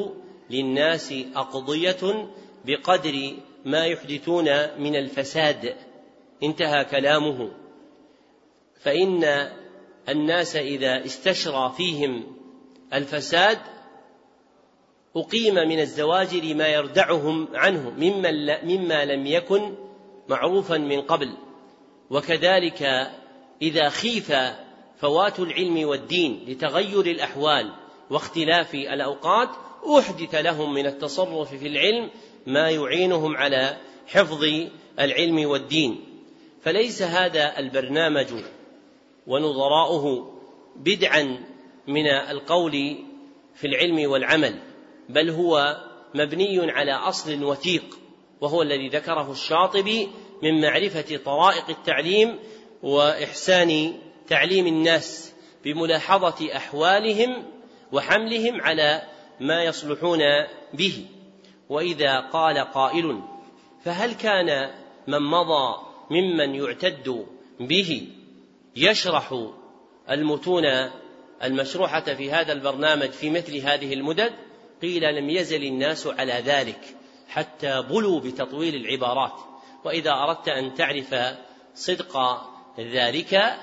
للناس 0.49 1.13
أقضية 1.35 2.29
بقدر 2.65 3.33
ما 3.65 3.85
يحدثون 3.85 4.45
من 4.79 4.95
الفساد. 4.95 5.75
انتهى 6.43 6.85
كلامه. 6.85 7.51
فإن 8.81 9.49
الناس 10.09 10.55
إذا 10.55 11.05
استشرى 11.05 11.73
فيهم 11.77 12.37
الفساد 12.93 13.57
أقيم 15.15 15.55
من 15.55 15.79
الزواجر 15.79 16.53
ما 16.53 16.67
يردعهم 16.67 17.47
عنه 17.53 17.89
مما 18.63 19.05
لم 19.05 19.27
يكن 19.27 19.75
معروفا 20.29 20.77
من 20.77 21.01
قبل. 21.01 21.37
وكذلك 22.09 23.11
إذا 23.61 23.89
خيف 23.89 24.33
فوات 24.97 25.39
العلم 25.39 25.87
والدين 25.87 26.45
لتغير 26.47 27.05
الأحوال 27.05 27.82
واختلاف 28.09 28.73
الأوقات 28.75 29.49
أحدث 29.99 30.35
لهم 30.35 30.73
من 30.73 30.85
التصرف 30.85 31.55
في 31.55 31.67
العلم 31.67 32.09
ما 32.47 32.69
يعينهم 32.69 33.37
على 33.37 33.77
حفظ 34.07 34.43
العلم 34.99 35.49
والدين. 35.49 36.03
فليس 36.61 37.01
هذا 37.01 37.59
البرنامج 37.59 38.27
ونظراؤه 39.27 40.33
بدعا 40.75 41.39
من 41.87 42.07
القول 42.07 42.97
في 43.55 43.67
العلم 43.67 44.11
والعمل 44.11 44.59
بل 45.09 45.29
هو 45.29 45.77
مبني 46.15 46.71
على 46.71 46.91
أصل 46.91 47.43
وثيق 47.43 47.99
وهو 48.41 48.61
الذي 48.61 48.87
ذكره 48.87 49.31
الشاطبي 49.31 50.09
من 50.43 50.61
معرفة 50.61 51.17
طرائق 51.25 51.69
التعليم 51.69 52.39
وإحسان 52.83 53.93
تعليم 54.27 54.67
الناس 54.67 55.33
بملاحظة 55.65 56.55
أحوالهم 56.55 57.43
وحملهم 57.93 58.61
على 58.61 59.01
ما 59.39 59.63
يصلحون 59.63 60.19
به. 60.73 61.05
وإذا 61.69 62.19
قال 62.19 62.57
قائل 62.57 63.21
فهل 63.83 64.13
كان 64.13 64.71
من 65.07 65.19
مضى 65.19 65.75
ممن 66.11 66.55
يعتد 66.55 67.25
به 67.59 68.07
يشرح 68.75 69.49
المتون 70.09 70.63
المشروحة 71.43 72.01
في 72.01 72.31
هذا 72.31 72.53
البرنامج 72.53 73.09
في 73.09 73.29
مثل 73.29 73.57
هذه 73.57 73.93
المدد؟ 73.93 74.33
قيل 74.81 75.15
لم 75.15 75.29
يزل 75.29 75.63
الناس 75.63 76.07
على 76.07 76.33
ذلك 76.33 76.95
حتى 77.27 77.81
بلوا 77.81 78.19
بتطويل 78.19 78.75
العبارات. 78.75 79.39
وإذا 79.85 80.11
أردت 80.11 80.47
أن 80.47 80.73
تعرف 80.73 81.15
صدق 81.75 82.17
ذلك 82.79 83.59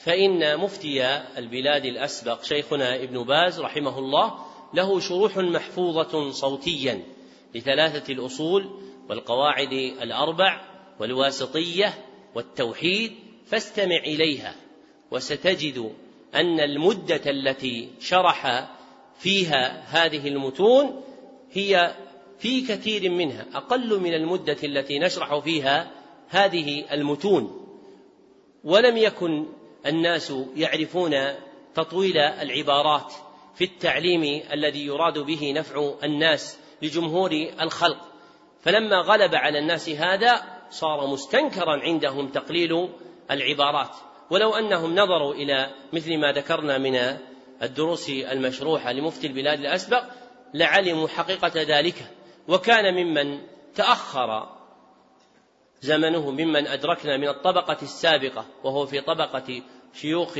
فإن 0.00 0.56
مفتي 0.56 1.06
البلاد 1.38 1.84
الأسبق 1.84 2.42
شيخنا 2.42 2.94
ابن 2.96 3.24
باز 3.24 3.60
رحمه 3.60 3.98
الله 3.98 4.34
له 4.74 5.00
شروح 5.00 5.36
محفوظة 5.38 6.30
صوتيا 6.30 7.02
لثلاثة 7.54 8.12
الأصول 8.12 8.70
والقواعد 9.08 9.72
الأربع 9.72 10.60
والواسطية 11.00 11.94
والتوحيد 12.34 13.12
فاستمع 13.46 13.96
إليها 13.96 14.54
وستجد 15.10 15.92
أن 16.34 16.60
المدة 16.60 17.30
التي 17.30 17.88
شرح 18.00 18.68
فيها 19.18 19.82
هذه 19.86 20.28
المتون 20.28 21.02
هي 21.52 21.94
في 22.38 22.60
كثير 22.60 23.10
منها 23.10 23.46
أقل 23.54 24.00
من 24.00 24.14
المدة 24.14 24.56
التي 24.64 24.98
نشرح 24.98 25.38
فيها 25.38 25.90
هذه 26.28 26.94
المتون 26.94 27.66
ولم 28.64 28.96
يكن 28.96 29.46
الناس 29.86 30.32
يعرفون 30.56 31.16
تطويل 31.74 32.18
العبارات 32.18 33.12
في 33.54 33.64
التعليم 33.64 34.42
الذي 34.52 34.86
يراد 34.86 35.18
به 35.18 35.52
نفع 35.56 35.94
الناس 36.04 36.58
لجمهور 36.82 37.32
الخلق. 37.60 37.98
فلما 38.62 38.96
غلب 38.96 39.34
على 39.34 39.58
الناس 39.58 39.88
هذا 39.88 40.42
صار 40.70 41.06
مستنكرا 41.06 41.80
عندهم 41.80 42.28
تقليل 42.28 42.88
العبارات. 43.30 43.96
ولو 44.30 44.54
أنهم 44.54 44.94
نظروا 44.94 45.34
إلى 45.34 45.70
مثل 45.92 46.18
ما 46.18 46.32
ذكرنا 46.32 46.78
من 46.78 47.18
الدروس 47.62 48.10
المشروحة 48.10 48.92
لمفتي 48.92 49.26
البلاد 49.26 49.60
الأسبق 49.60 50.04
لعلموا 50.54 51.08
حقيقة 51.08 51.52
ذلك. 51.54 52.10
وكان 52.48 52.94
ممن 52.94 53.40
تأخر 53.74 54.59
زمنه 55.80 56.30
ممن 56.30 56.66
أدركنا 56.66 57.16
من 57.16 57.28
الطبقة 57.28 57.78
السابقة 57.82 58.46
وهو 58.64 58.86
في 58.86 59.00
طبقة 59.00 59.62
شيوخ 59.94 60.38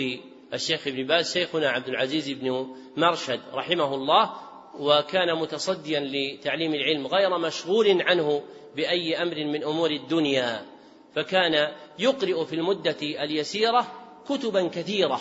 الشيخ 0.55 0.87
ابن 0.87 1.07
باز 1.07 1.33
شيخنا 1.33 1.69
عبد 1.71 1.89
العزيز 1.89 2.31
بن 2.31 2.67
مرشد 2.97 3.41
رحمه 3.55 3.95
الله 3.95 4.33
وكان 4.79 5.39
متصديا 5.39 6.01
لتعليم 6.01 6.75
العلم 6.75 7.07
غير 7.07 7.39
مشغول 7.39 8.03
عنه 8.03 8.43
بأي 8.77 9.23
أمر 9.23 9.45
من 9.45 9.65
أمور 9.65 9.91
الدنيا. 9.91 10.67
فكان 11.15 11.73
يقرئ 11.99 12.45
في 12.45 12.55
المدة 12.55 12.97
اليسيرة 13.03 13.87
كتبا 14.29 14.69
كثيرة 14.69 15.21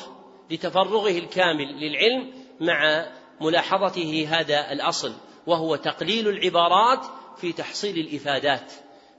لتفرغه 0.51 1.17
الكامل 1.17 1.79
للعلم 1.79 2.33
مع 2.59 3.07
ملاحظته 3.41 4.27
هذا 4.29 4.71
الأصل 4.71 5.13
وهو 5.47 5.75
تقليل 5.75 6.27
العبارات 6.27 7.05
في 7.37 7.53
تحصيل 7.53 7.97
الإفادات. 7.97 8.73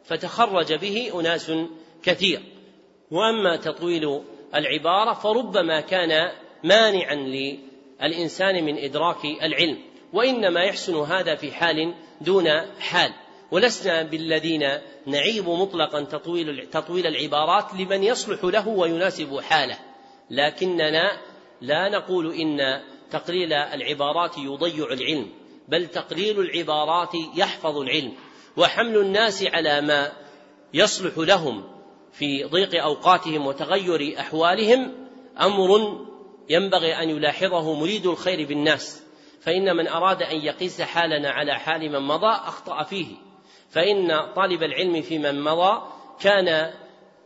فتخرج 0.04 0.72
به 0.72 1.20
أناس 1.20 1.52
كثير. 2.02 2.42
وأما 3.10 3.56
تطويل 3.56 4.20
العبارة 4.54 5.12
فربما 5.12 5.80
كان 5.80 6.32
مانعا 6.64 7.14
للإنسان 7.14 8.64
من 8.64 8.78
إدراك 8.78 9.24
العلم 9.24 9.78
وإنما 10.12 10.60
يحسن 10.60 10.96
هذا 10.96 11.34
في 11.34 11.52
حال 11.52 11.94
دون 12.20 12.48
حال. 12.80 13.14
ولسنا 13.50 14.02
بالذين 14.02 14.78
نعيب 15.06 15.48
مطلقا 15.48 16.02
تطويل 16.02 16.66
تطويل 16.66 17.06
العبارات 17.06 17.74
لمن 17.74 18.04
يصلح 18.04 18.44
له 18.44 18.68
ويناسب 18.68 19.40
حاله. 19.40 19.78
لكننا 20.30 21.20
لا 21.60 21.88
نقول 21.88 22.34
إن 22.34 22.80
تقليل 23.10 23.52
العبارات 23.52 24.38
يضيع 24.38 24.92
العلم 24.92 25.26
بل 25.68 25.86
تقليل 25.86 26.40
العبارات 26.40 27.12
يحفظ 27.36 27.76
العلم. 27.76 28.12
وحمل 28.60 28.96
الناس 28.96 29.42
على 29.42 29.80
ما 29.80 30.12
يصلح 30.74 31.18
لهم 31.18 31.64
في 32.12 32.44
ضيق 32.44 32.82
أوقاتهم 32.82 33.46
وتغير 33.46 34.20
أحوالهم 34.20 34.92
أمر 35.40 36.00
ينبغي 36.50 36.94
أن 37.02 37.10
يلاحظه 37.10 37.74
مريد 37.74 38.06
الخير 38.06 38.48
بالناس. 38.48 39.02
فإن 39.40 39.76
من 39.76 39.88
أراد 39.88 40.22
أن 40.22 40.36
يقيس 40.36 40.80
حالنا 40.82 41.30
على 41.30 41.54
حال 41.54 41.92
من 41.92 42.00
مضى 42.00 42.26
أخطأ 42.26 42.82
فيه. 42.82 43.06
فإن 43.70 44.32
طالب 44.36 44.62
العلم 44.62 45.02
في 45.02 45.18
من 45.18 45.44
مضى 45.44 45.82
كان 46.20 46.72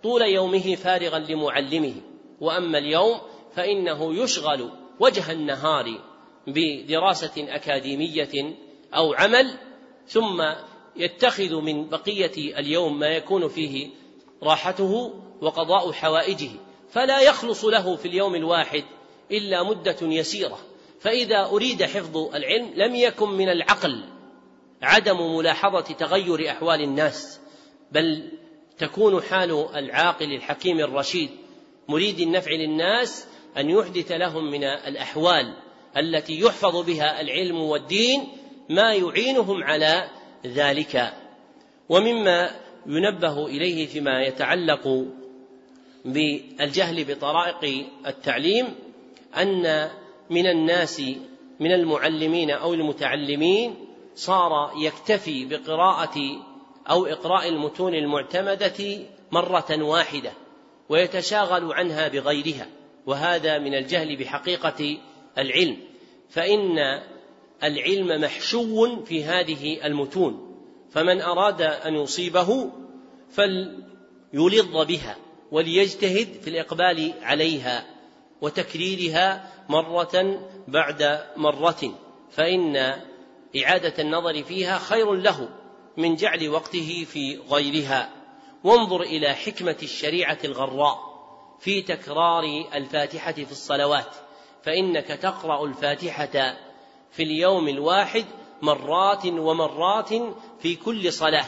طول 0.03 0.23
يومه 0.23 0.75
فارغا 0.75 1.19
لمعلمه. 1.19 1.95
وأما 2.41 2.79
اليوم 2.79 3.21
فإنه 3.55 4.23
يشغل 4.23 4.71
وجه 5.01 5.33
النهار 5.33 5.99
بدراسة 6.47 7.55
أكاديمية 7.55 8.55
أو 8.95 9.15
عمل 9.15 9.59
ثم 10.07 10.43
يتخذ 10.97 11.55
من 11.55 11.89
بقية 11.89 12.59
اليوم 12.59 12.99
ما 12.99 13.07
يكون 13.07 13.49
فيه 13.49 13.89
راحته 14.43 15.15
وقضاء 15.41 15.93
حوائجه 15.93 16.51
فلا 16.91 17.21
يخلص 17.21 17.65
له 17.65 17.97
في 17.97 18.09
اليوم 18.09 18.35
الواحد 18.35 18.85
إلا 19.31 19.63
مدة 19.63 19.97
يسيرة. 20.03 20.59
فإذا 21.01 21.45
أريد 21.45 21.83
حفظ 21.83 22.17
العلم 22.35 22.71
لم 22.75 22.95
يكن 22.95 23.29
من 23.29 23.49
العقل 23.49 24.05
عدم 24.83 25.37
ملاحظة 25.37 25.81
تغير 25.81 26.51
أحوال 26.51 26.81
الناس 26.81 27.41
بل 27.93 28.31
تكون 28.79 29.23
حال 29.23 29.69
العاقل 29.75 30.33
الحكيم 30.33 30.79
الرشيد 30.79 31.31
مريد 31.89 32.21
النفع 32.21 32.51
للناس 32.51 33.27
أن 33.57 33.71
يحدث 33.71 34.13
لهم 34.13 34.51
من 34.51 34.65
الأحوال 34.65 35.55
التي 35.97 36.41
يحفظ 36.41 36.87
بها 36.87 37.21
العلم 37.21 37.57
والدين 37.57 38.29
ما 38.71 38.95
يعينهم 38.95 39.65
على 39.65 40.11
ذلك 40.47 41.13
ومما 41.89 42.51
ينبه 42.87 43.47
إليه 43.47 43.87
فيما 43.87 44.23
يتعلق 44.23 45.07
بالجهل 46.05 47.05
بطرائق 47.05 47.87
التعليم 48.07 48.75
أن 49.37 49.91
من 50.31 50.47
الناس 50.47 51.03
من 51.61 51.73
المعلمين 51.73 52.51
أو 52.51 52.75
المتعلمين 52.75 53.75
صار 54.15 54.73
يكتفي 54.77 55.45
بقراءة 55.45 56.19
أو 56.91 57.07
إقراء 57.07 57.49
المتون 57.49 57.95
المعتمدة 57.95 58.99
مرة 59.33 59.83
واحدة 59.83 60.33
ويتشاغل 60.89 61.73
عنها 61.73 62.09
بغيرها 62.09 62.67
وهذا 63.07 63.59
من 63.59 63.75
الجهل 63.75 64.17
بحقيقة 64.17 64.99
العلم. 65.39 65.77
فإن 66.31 66.79
العلم 67.65 68.21
محشو 68.21 69.05
في 69.05 69.25
هذه 69.25 69.87
المتون. 69.87 70.55
فمن 70.91 71.21
أراد 71.21 71.63
أن 71.63 71.95
يصيبه 71.95 72.73
فليلظ 73.31 74.77
بها 74.89 75.17
وليجتهد 75.53 76.29
في 76.43 76.51
الإقبال 76.51 77.13
عليها 77.23 77.87
وتكريرها 78.41 79.53
مرة 79.69 80.47
بعد 80.69 81.21
مرة. 81.37 81.99
فإن 82.31 82.77
إعادة 83.65 84.03
النظر 84.03 84.43
فيها 84.43 84.79
خير 84.79 85.13
له 85.13 85.49
من 85.97 86.15
جعل 86.17 86.49
وقته 86.49 87.05
في 87.05 87.39
غيرها. 87.51 88.11
وانظر 88.65 89.03
إلى 89.03 89.35
حكمة 89.35 89.77
الشريعة 89.83 90.39
الغراء 90.45 90.99
في 91.61 91.83
تكرار 91.83 92.45
الفاتحة 92.75 93.33
في 93.33 93.53
الصلوات. 93.53 94.17
فإنك 94.63 95.07
تقرأ 95.07 95.67
الفاتحة 95.67 96.57
في 97.17 97.23
اليوم 97.23 97.69
الواحد 97.69 98.25
مرات 98.63 99.27
ومرات 99.27 100.09
في 100.61 100.77
كل 100.77 101.13
صلاة 101.13 101.47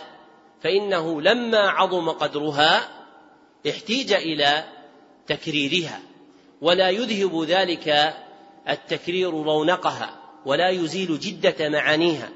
فإنه 0.62 1.20
لما 1.20 1.58
عظم 1.58 2.10
قدرها 2.10 2.88
احتيج 3.68 4.12
إلى 4.12 4.64
تكريرها 5.26 6.00
ولا 6.60 6.90
يذهب 6.90 7.42
ذلك 7.42 8.14
التكرير 8.68 9.30
رونقها 9.30 10.14
ولا 10.46 10.70
يزيل 10.70 11.20
جدة 11.20 11.68
معانيها 11.68 12.28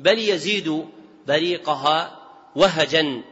بل 0.00 0.18
يزيد 0.18 0.84
بريقها 1.26 2.18
وهجا 2.56 3.22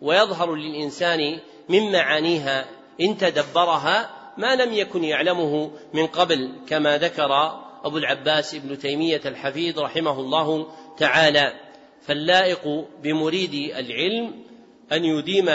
ويظهر 0.00 0.54
للإنسان 0.54 1.40
من 1.68 1.92
معانيها 1.92 2.66
إن 3.00 3.18
تدبرها 3.18 4.10
ما 4.38 4.56
لم 4.56 4.72
يكن 4.72 5.04
يعلمه 5.04 5.70
من 5.94 6.06
قبل 6.06 6.52
كما 6.68 6.98
ذكر 6.98 7.60
أبو 7.84 7.98
العباس 7.98 8.54
ابن 8.54 8.78
تيمية 8.78 9.20
الحفيظ 9.26 9.78
رحمه 9.78 10.20
الله 10.20 10.66
تعالى 10.98 11.52
فاللائق 12.02 12.86
بمريد 13.02 13.54
العلم 13.54 14.44
أن 14.92 15.04
يديم 15.04 15.50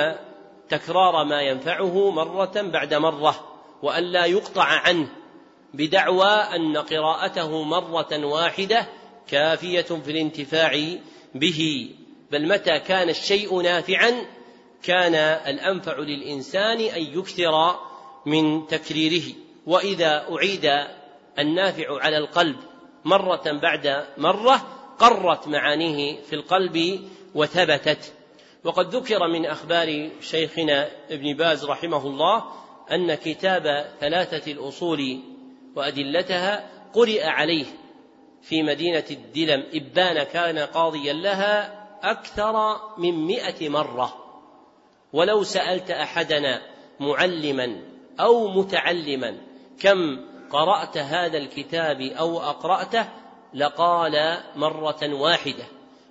تكرار 0.70 1.26
ما 1.26 1.42
ينفعه 1.42 2.12
مرة 2.12 2.52
بعد 2.56 2.94
مرة 2.94 3.54
وأن 3.82 4.04
لا 4.04 4.26
يقطع 4.26 4.64
عنه 4.64 5.10
بدعوى 5.74 6.30
أن 6.32 6.78
قراءته 6.78 7.64
مرة 7.64 8.26
واحدة 8.26 8.88
كافية 9.28 9.82
في 9.82 10.12
الانتفاع 10.12 10.98
به. 11.36 11.90
بل 12.32 12.48
متى 12.48 12.80
كان 12.80 13.10
الشيء 13.10 13.62
نافعا 13.62 14.12
كان 14.84 15.16
الأنفع 15.48 16.00
للإنسان 16.00 16.80
أن 16.80 17.02
يكثر 17.02 17.80
من 18.26 18.68
تكريره. 18.68 19.34
وإذا 19.66 20.28
أعيد 20.32 20.72
النافع 21.40 22.02
على 22.02 22.18
القلب 22.18 22.56
مرة 23.06 23.44
بعد 23.62 24.06
مرة 24.18 24.68
قرت 25.00 25.48
معانيه 25.48 26.22
في 26.22 26.36
القلب 26.36 27.00
وثبتت. 27.36 28.14
وقد 28.64 28.96
ذكر 28.96 29.28
من 29.28 29.46
أخبار 29.46 30.10
شيخنا 30.22 30.90
ابن 31.10 31.34
باز 31.34 31.66
رحمه 31.66 32.08
الله 32.08 32.44
أن 32.92 33.16
كتاب 33.16 33.92
ثلاثة 34.00 34.52
الأصول 34.52 35.20
وأدلتها 35.76 36.70
قرئ 36.94 37.24
عليه 37.24 37.66
في 38.42 38.64
مدينة 38.64 39.06
الدلم. 39.12 39.64
إبان 39.74 40.24
كان 40.24 40.60
قاضيا 40.60 41.14
لها 41.14 41.84
أكثر 42.04 42.78
من 42.98 43.26
مئة 43.26 43.70
مرة. 43.70 44.14
ولو 45.14 45.44
سألت 45.44 45.92
أحدنا 45.92 46.62
معلما 47.00 47.82
أو 48.20 48.48
متعلما 48.48 49.38
كم 49.80 50.20
قرأت 50.54 50.98
هذا 50.98 51.38
الكتاب 51.38 52.02
أو 52.02 52.40
أقرأته 52.40 53.10
لقال 53.54 54.44
مرة 54.56 55.14
واحدة 55.14 55.64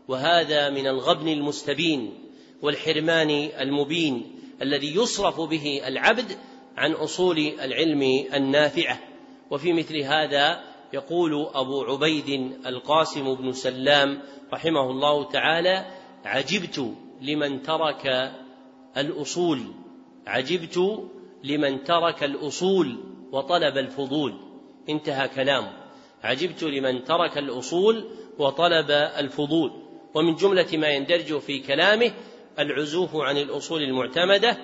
وهذا 0.08 0.70
من 0.70 0.86
الغبن 0.86 1.28
المستبين 1.28 2.14
والحرمان 2.62 3.30
المبين 3.60 4.40
الذي 4.62 4.94
يصرف 4.96 5.40
به 5.40 5.82
العبد 5.86 6.38
عن 6.76 6.92
أصول 6.92 7.38
العلم 7.38 8.26
النافعة. 8.34 8.98
وفي 9.50 9.72
مثل 9.72 9.96
هذا 9.96 10.60
يقول 10.92 11.48
أبو 11.54 11.82
عبيد 11.82 12.56
القاسم 12.66 13.34
بن 13.34 13.52
سلام 13.52 14.22
رحمه 14.52 14.90
الله 14.90 15.30
تعالى 15.30 15.86
عجبت 16.24 16.94
لمن 17.20 17.62
ترك 17.62 18.32
الأصول 18.96 19.60
عجبت 20.26 21.08
لمن 21.44 21.84
ترك 21.84 22.24
الأصول 22.24 23.11
وطلب 23.32 23.78
الفضول. 23.78 24.34
انتهى 24.88 25.28
كلامه 25.28 25.72
عجبت 26.22 26.62
لمن 26.62 27.04
ترك 27.04 27.38
الأصول 27.38 28.10
وطلب 28.38 28.90
الفضول. 28.90 29.72
ومن 30.14 30.34
جملة 30.34 30.76
ما 30.76 30.88
يندرج 30.88 31.38
في 31.38 31.58
كلامه 31.58 32.12
العزوف 32.58 33.16
عن 33.16 33.36
الأصول 33.36 33.82
المعتمدة 33.82 34.58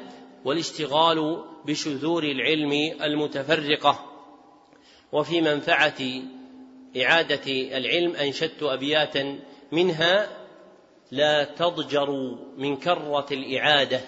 والاشتغال 0.45 1.45
بشذور 1.67 2.25
العلم 2.25 2.73
المتفرقة. 3.03 4.05
وفي 5.13 5.41
منفعة 5.41 5.99
إعادة 7.03 7.53
العلم 7.79 8.17
أنشدت 8.17 8.63
أبياتا 8.63 9.39
منها 9.73 10.29
لا 11.11 11.45
تضجروا 11.45 12.37
من 12.57 12.77
كرة 12.77 13.27
الإعادة 13.31 14.01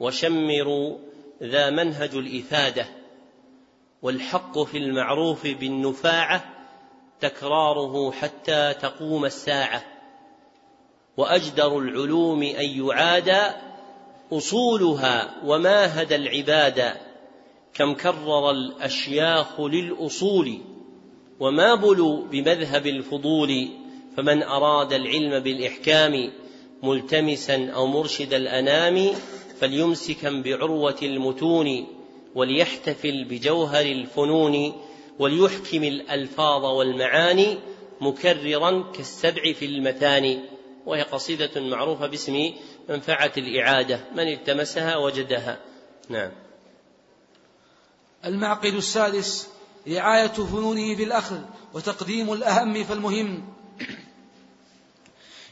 وشمروا 0.00 0.98
ذا 1.42 1.70
منهج 1.70 2.14
الإفادة. 2.14 2.97
والحق 4.02 4.58
في 4.58 4.78
المعروف 4.78 5.46
بالنفاعة 5.46 6.44
تكراره 7.20 8.10
حتى 8.10 8.74
تقوم 8.80 9.24
الساعة. 9.24 9.84
وأجدر 11.16 11.78
العلوم 11.78 12.42
أن 12.42 12.86
يعاد 12.86 13.54
أصولها 14.32 15.34
وما 15.44 16.02
هدى 16.02 16.16
العباد 16.16 16.94
كم 17.74 17.94
كرر 17.94 18.50
الأشياخ 18.50 19.60
للأصول 19.60 20.58
وما 21.40 21.74
بلوا 21.74 22.24
بمذهب 22.24 22.86
الفضول 22.86 23.68
فمن 24.16 24.42
أراد 24.42 24.92
العلم 24.92 25.38
بالإحكام 25.38 26.32
ملتمسا 26.82 27.70
أو 27.74 27.86
مرشد 27.86 28.34
الأنام 28.34 29.10
فليمسكا 29.60 30.42
بعروة 30.44 30.96
المتون 31.02 31.86
وليحتفل 32.38 33.24
بجوهر 33.24 33.86
الفنون 33.86 34.82
وليحكم 35.18 35.84
الألفاظ 35.84 36.64
والمعاني 36.64 37.58
مكررا 38.00 38.92
كالسبع 38.92 39.52
في 39.52 39.64
المثاني. 39.64 40.40
وهي 40.86 41.02
قصيدة 41.02 41.60
معروفة 41.60 42.06
باسم 42.06 42.52
منفعة 42.88 43.32
الإعادة. 43.36 44.00
من 44.14 44.28
التمسها 44.28 44.96
وجدها. 44.96 45.58
نعم. 46.08 46.30
المعقد 48.24 48.74
السادس 48.74 49.48
رعاية 49.88 50.26
فنونه 50.28 50.96
في 50.96 51.04
الأخذ 51.04 51.40
وتقديم 51.74 52.32
الأهم 52.32 52.84
فالمهم. 52.84 53.44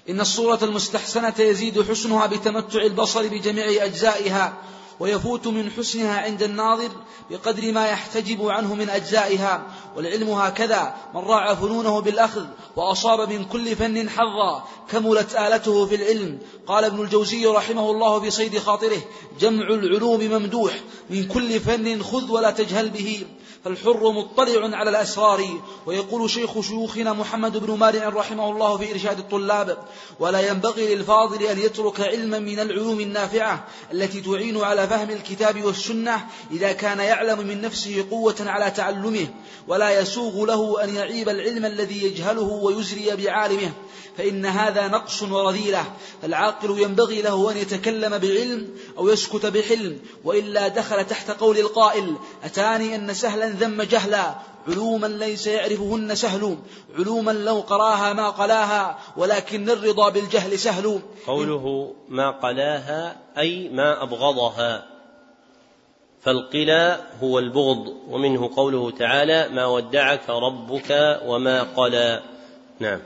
إن 0.08 0.20
الصورة 0.20 0.64
المستحسنة 0.64 1.34
يزيد 1.38 1.82
حسنها 1.82 2.26
بتمتع 2.26 2.82
البصر 2.82 3.28
بجميع 3.28 3.84
أجزائها 3.84 4.62
ويفوت 5.01 5.47
من 5.47 5.70
حسنها 5.70 6.20
عند 6.20 6.43
الناظر 6.43 6.90
بقدر 7.31 7.73
ما 7.73 7.86
يحتجب 7.86 8.48
عنه 8.48 8.74
من 8.74 8.90
أجزائها 8.90 9.62
والعلم 9.97 10.31
هكذا 10.31 10.94
من 11.14 11.20
راعى 11.20 11.56
فنونه 11.56 12.01
بالأخذ 12.01 12.44
وأصاب 12.77 13.28
من 13.32 13.44
كل 13.44 13.77
فن 13.77 14.10
حظا 14.10 14.64
كملت 14.90 15.35
آلته 15.35 15.86
في 15.86 15.94
العلم. 15.94 16.39
قال 16.66 16.85
ابن 16.85 17.02
الجوزي 17.02 17.47
رحمه 17.47 17.90
الله 17.90 18.20
في 18.20 18.31
صيد 18.31 18.59
خاطره 18.59 19.02
جمع 19.40 19.68
العلوم 19.68 20.20
ممدوح 20.20 20.81
من 21.10 21.28
كل 21.28 21.60
فن 21.60 22.02
خذ 22.02 22.31
ولا 22.31 22.51
تجهل 22.51 22.90
به. 22.90 23.27
فالحر 23.66 24.12
مطلع 24.12 24.76
على 24.76 24.90
الأسرار. 24.90 25.47
ويقول 25.86 26.30
شيخ 26.30 26.60
شيوخنا 26.60 27.12
محمد 27.12 27.56
بن 27.56 27.78
مارع 27.78 28.09
رحمه 28.09 28.51
الله 28.51 28.76
في 28.76 28.93
إرشاد 28.93 29.18
الطلاب 29.18 29.78
ولا 30.20 30.40
ينبغي 30.40 30.94
للفاضل 30.94 31.43
أن 31.43 31.59
يترك 31.59 32.01
علما 32.01 32.38
من 32.38 32.60
العلوم 32.60 33.01
النافعة 33.01 33.64
التي 33.93 34.20
تعين 34.20 34.60
على 34.60 34.88
فهم 34.88 35.10
الكتاب 35.10 35.64
والسنة 35.64 36.26
إذا 36.51 36.72
كان 36.72 36.98
يعلم 36.98 37.47
من 37.47 37.60
نفسه 37.60 38.05
قوة 38.10 38.36
على 38.40 38.70
تعلمه 38.70 39.26
ولا 39.68 40.01
يسوغ 40.01 40.44
له 40.44 40.84
أن 40.84 40.94
يعيب 40.94 41.28
العلم 41.28 41.64
الذي 41.64 42.05
يجهله 42.05 42.43
ويزري 42.43 43.16
بعالمه. 43.16 43.72
فإن 44.16 44.47
هذا 44.47 44.88
نقص 44.88 45.22
ورذيلة 45.22 45.84
فالعاقل 46.22 46.80
ينبغي 46.80 47.22
له 47.22 47.52
أن 47.52 47.56
يتكلم 47.56 48.18
بعلم 48.18 48.68
أو 48.98 49.09
يسكت 49.09 49.47
بحلم 49.47 49.98
وإلا 50.24 50.68
دخل 50.68 51.06
تحت 51.06 51.30
قول 51.30 51.59
القائل 51.59 52.14
أتاني 52.44 52.94
أن 52.94 53.14
سهلا 53.14 53.48
ذم 53.60 53.82
جهلا 53.82 54.34
علوما 54.68 55.06
ليس 55.06 55.46
يعرفهن 55.46 56.14
سهل 56.14 56.56
علوما 56.98 57.30
لو 57.30 57.60
قراها 57.60 58.12
ما 58.12 58.30
قلاها 58.30 58.98
ولكن 59.16 59.70
الرضا 59.70 60.08
بالجهل 60.08 60.58
سهل 60.58 61.00
قوله 61.26 61.94
ما 62.08 62.30
قلاها 62.30 63.16
أي 63.38 63.68
ما 63.68 64.02
أبغضها. 64.02 64.86
فالقلى 66.22 67.00
هو 67.22 67.38
البغض 67.38 67.96
ومنه 68.08 68.50
قوله 68.56 68.90
تعالى 68.90 69.48
ما 69.48 69.66
ودعك 69.66 70.30
ربك 70.30 71.20
وما 71.26 71.62
قلى 71.62 72.22
نعم. 72.80 73.00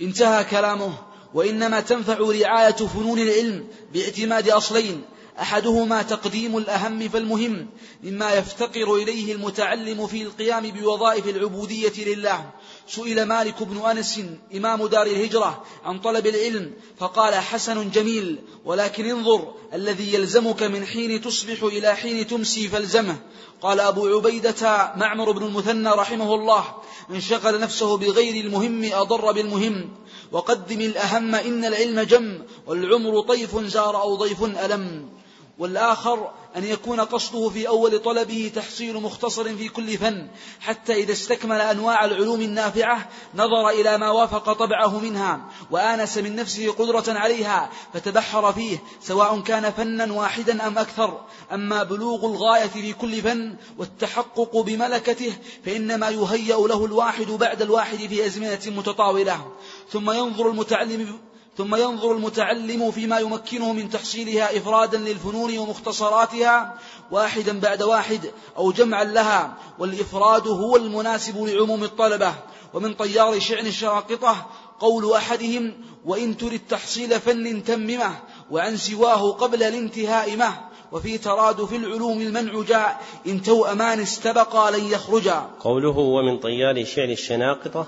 انتهى 0.00 0.44
كلامه. 0.44 0.92
وإنما 1.34 1.80
تنفع 1.80 2.18
رعاية 2.18 2.74
فنون 2.74 3.18
العلم 3.18 3.68
باعتماد 3.92 4.48
أصلين 4.48 5.04
أحدهما 5.40 6.02
تقديم 6.02 6.56
الأهم 6.56 7.08
فالمهم 7.08 7.66
مما 8.02 8.32
يفتقر 8.32 8.94
إليه 8.94 9.32
المتعلم 9.32 10.06
في 10.06 10.22
القيام 10.22 10.70
بوظائف 10.70 11.28
العبودية 11.28 12.14
لله. 12.14 12.50
سئل 12.88 13.22
مالك 13.22 13.62
بن 13.62 13.78
أنس 13.90 14.20
إمام 14.54 14.86
دار 14.86 15.06
الهجرة 15.06 15.64
عن 15.84 15.98
طلب 15.98 16.26
العلم 16.26 16.72
فقال 16.98 17.34
حسن 17.34 17.90
جميل 17.90 18.38
ولكن 18.64 19.04
انظر 19.04 19.54
الذي 19.74 20.14
يلزمك 20.14 20.62
من 20.62 20.86
حين 20.86 21.20
تصبح 21.20 21.62
إلى 21.62 21.96
حين 21.96 22.26
تمسي 22.26 22.68
فالزمه. 22.68 23.16
قال 23.60 23.80
أبو 23.80 24.06
عبيدة 24.06 24.92
معمر 24.96 25.32
بن 25.32 25.46
المثنى 25.46 25.88
رحمه 25.88 26.34
الله 26.34 26.64
من 27.08 27.20
شغل 27.20 27.60
نفسه 27.60 27.96
بغير 27.96 28.44
المهم 28.44 28.92
أضر 28.92 29.32
بالمهم. 29.32 29.90
وقدم 30.32 30.80
الأهم 30.80 31.34
إن 31.34 31.64
العلم 31.64 32.00
جم 32.00 32.42
والعمر 32.66 33.20
طيف 33.20 33.58
زار 33.58 34.02
أو 34.02 34.14
ضيف 34.14 34.44
ألم. 34.44 35.17
والآخر 35.58 36.30
أن 36.56 36.64
يكون 36.64 37.00
قصده 37.00 37.48
في 37.48 37.68
أول 37.68 37.98
طلبه 37.98 38.52
تحصيل 38.54 38.94
مختصر 38.94 39.56
في 39.56 39.68
كل 39.68 39.98
فن 39.98 40.28
حتى 40.60 40.92
إذا 40.92 41.12
استكمل 41.12 41.60
أنواع 41.60 42.04
العلوم 42.04 42.40
النافعة 42.40 43.08
نظر 43.34 43.68
إلى 43.68 43.98
ما 43.98 44.10
وافق 44.10 44.52
طبعه 44.52 44.98
منها 44.98 45.40
وآنس 45.70 46.18
من 46.18 46.36
نفسه 46.36 46.72
قدرة 46.72 47.04
عليها 47.08 47.70
فتبحر 47.94 48.52
فيه 48.52 48.78
سواء 49.02 49.40
كان 49.40 49.70
فنا 49.70 50.12
واحدا 50.12 50.66
أم 50.66 50.78
أكثر. 50.78 51.20
أما 51.52 51.82
بلوغ 51.82 52.26
الغاية 52.26 52.66
في 52.66 52.92
كل 52.92 53.22
فن 53.22 53.56
والتحقق 53.78 54.56
بملكته 54.60 55.32
فإنما 55.64 56.08
يهيأ 56.10 56.56
له 56.66 56.84
الواحد 56.84 57.26
بعد 57.26 57.62
الواحد 57.62 57.98
في 57.98 58.26
أزمنة 58.26 58.60
متطاولة. 58.66 59.52
ثم 59.92 60.10
ينظر 60.10 60.50
المتعلم 60.50 61.18
ثم 61.58 61.74
ينظر 61.74 62.12
المتعلم 62.12 62.90
فيما 62.90 63.18
يمكنه 63.18 63.72
من 63.72 63.90
تحصيلها 63.90 64.58
إفرادا 64.58 64.98
للفنون 64.98 65.58
ومختصراتها 65.58 66.74
واحدا 67.10 67.60
بعد 67.60 67.82
واحد 67.82 68.30
أو 68.56 68.72
جمعا 68.72 69.04
لها 69.04 69.54
والإفراد 69.78 70.48
هو 70.48 70.76
المناسب 70.76 71.44
لعموم 71.44 71.84
الطلبة. 71.84 72.34
ومن 72.74 72.94
طيار 72.94 73.40
شعر 73.40 73.60
الشراقطة 73.60 74.46
قول 74.80 75.12
أحدهم 75.12 75.74
وإن 76.04 76.36
ترد 76.36 76.60
تحصيل 76.68 77.20
فن 77.20 77.64
تممه 77.64 78.16
وعن 78.50 78.76
سواه 78.76 79.32
قبل 79.32 79.62
الانتهاء 79.62 80.36
مه 80.36 80.54
وفي 80.92 81.18
ترادف 81.18 81.72
العلوم 81.72 82.20
المنع 82.20 82.62
جاء 82.62 83.00
إن 83.26 83.42
توأمان 83.42 84.00
استبقا 84.00 84.70
لن 84.70 84.84
يخرجا. 84.84 85.50
قوله 85.60 85.98
ومن 85.98 86.38
طيار 86.38 86.84
شعر 86.84 87.08
الشناقطة 87.08 87.86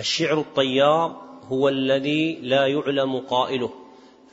الشعر 0.00 0.40
الطيار 0.40 1.33
هو 1.48 1.68
الذي 1.68 2.38
لا 2.42 2.66
يعلم 2.66 3.18
قائله 3.18 3.70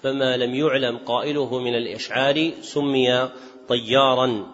فما 0.01 0.37
لم 0.37 0.55
يعلم 0.55 0.97
قائله 0.97 1.59
من 1.59 1.75
الإشعار 1.75 2.51
سمي 2.61 3.29
طيارا. 3.67 4.47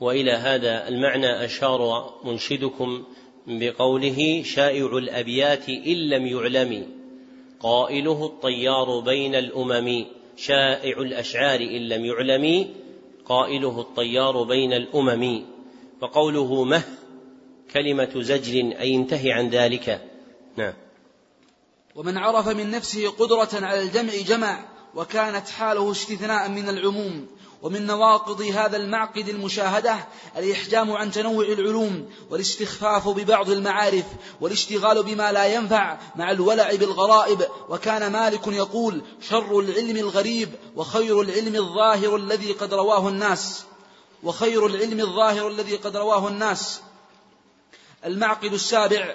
وإلى 0.00 0.32
هذا 0.32 0.88
المعنى 0.88 1.44
أشار 1.44 2.10
منشدكم 2.24 3.04
بقوله 3.46 4.42
شائع 4.42 4.86
الأبيات 4.86 5.68
إن 5.68 6.08
لم 6.08 6.26
يعلم. 6.26 6.86
قائله 7.60 8.26
الطيار 8.26 9.00
بين 9.00 9.34
الأمم 9.34 10.04
شائع 10.36 10.98
الأشعار 11.00 11.60
إن 11.60 11.88
لم 11.88 12.04
يعلم. 12.04 12.66
قائله 13.24 13.80
الطيار 13.80 14.42
بين 14.42 14.72
الأمم 14.72 15.44
وقوله 16.00 16.64
مه 16.64 16.82
كلمة 17.74 18.10
زجر 18.16 18.80
أي 18.80 18.94
انتهي 18.94 19.32
عن 19.32 19.48
ذلك. 19.48 20.00
نعم. 20.56 20.87
ومن 21.98 22.18
عرف 22.18 22.48
من 22.48 22.70
نفسه 22.70 23.08
قدرة 23.08 23.48
على 23.52 23.82
الجمع 23.82 24.12
جمع 24.14 24.64
وكانت 24.94 25.48
حاله 25.48 25.92
استثناء 25.92 26.48
من 26.48 26.68
العموم. 26.68 27.26
ومن 27.62 27.86
نواقض 27.86 28.42
هذا 28.42 28.76
المعقد 28.76 29.28
المشاهدة 29.28 29.96
الإحجام 30.36 30.92
عن 30.92 31.10
تنوع 31.10 31.44
العلوم 31.44 32.10
والاستخفاف 32.30 33.08
ببعض 33.08 33.50
المعارف 33.50 34.04
والاشتغال 34.40 35.02
بما 35.02 35.32
لا 35.32 35.46
ينفع 35.46 35.98
مع 36.16 36.30
الولع 36.30 36.74
بالغرائب. 36.74 37.48
وكان 37.68 38.12
مالك 38.12 38.46
يقول 38.46 39.02
شر 39.28 39.58
العلم 39.58 39.96
الغريب 39.96 40.48
وخير 40.76 41.20
العلم 41.20 41.54
الظاهر 41.54 42.16
الذي 42.16 42.52
قد 42.52 42.74
رواه 42.74 43.08
الناس. 43.08 43.62
وخير 44.22 44.66
العلم 44.66 45.00
الظاهر 45.00 45.48
الذي 45.48 45.76
قد 45.76 45.96
رواه 45.96 46.28
الناس. 46.28 46.80
المعقد 48.04 48.52
السابع 48.52 49.14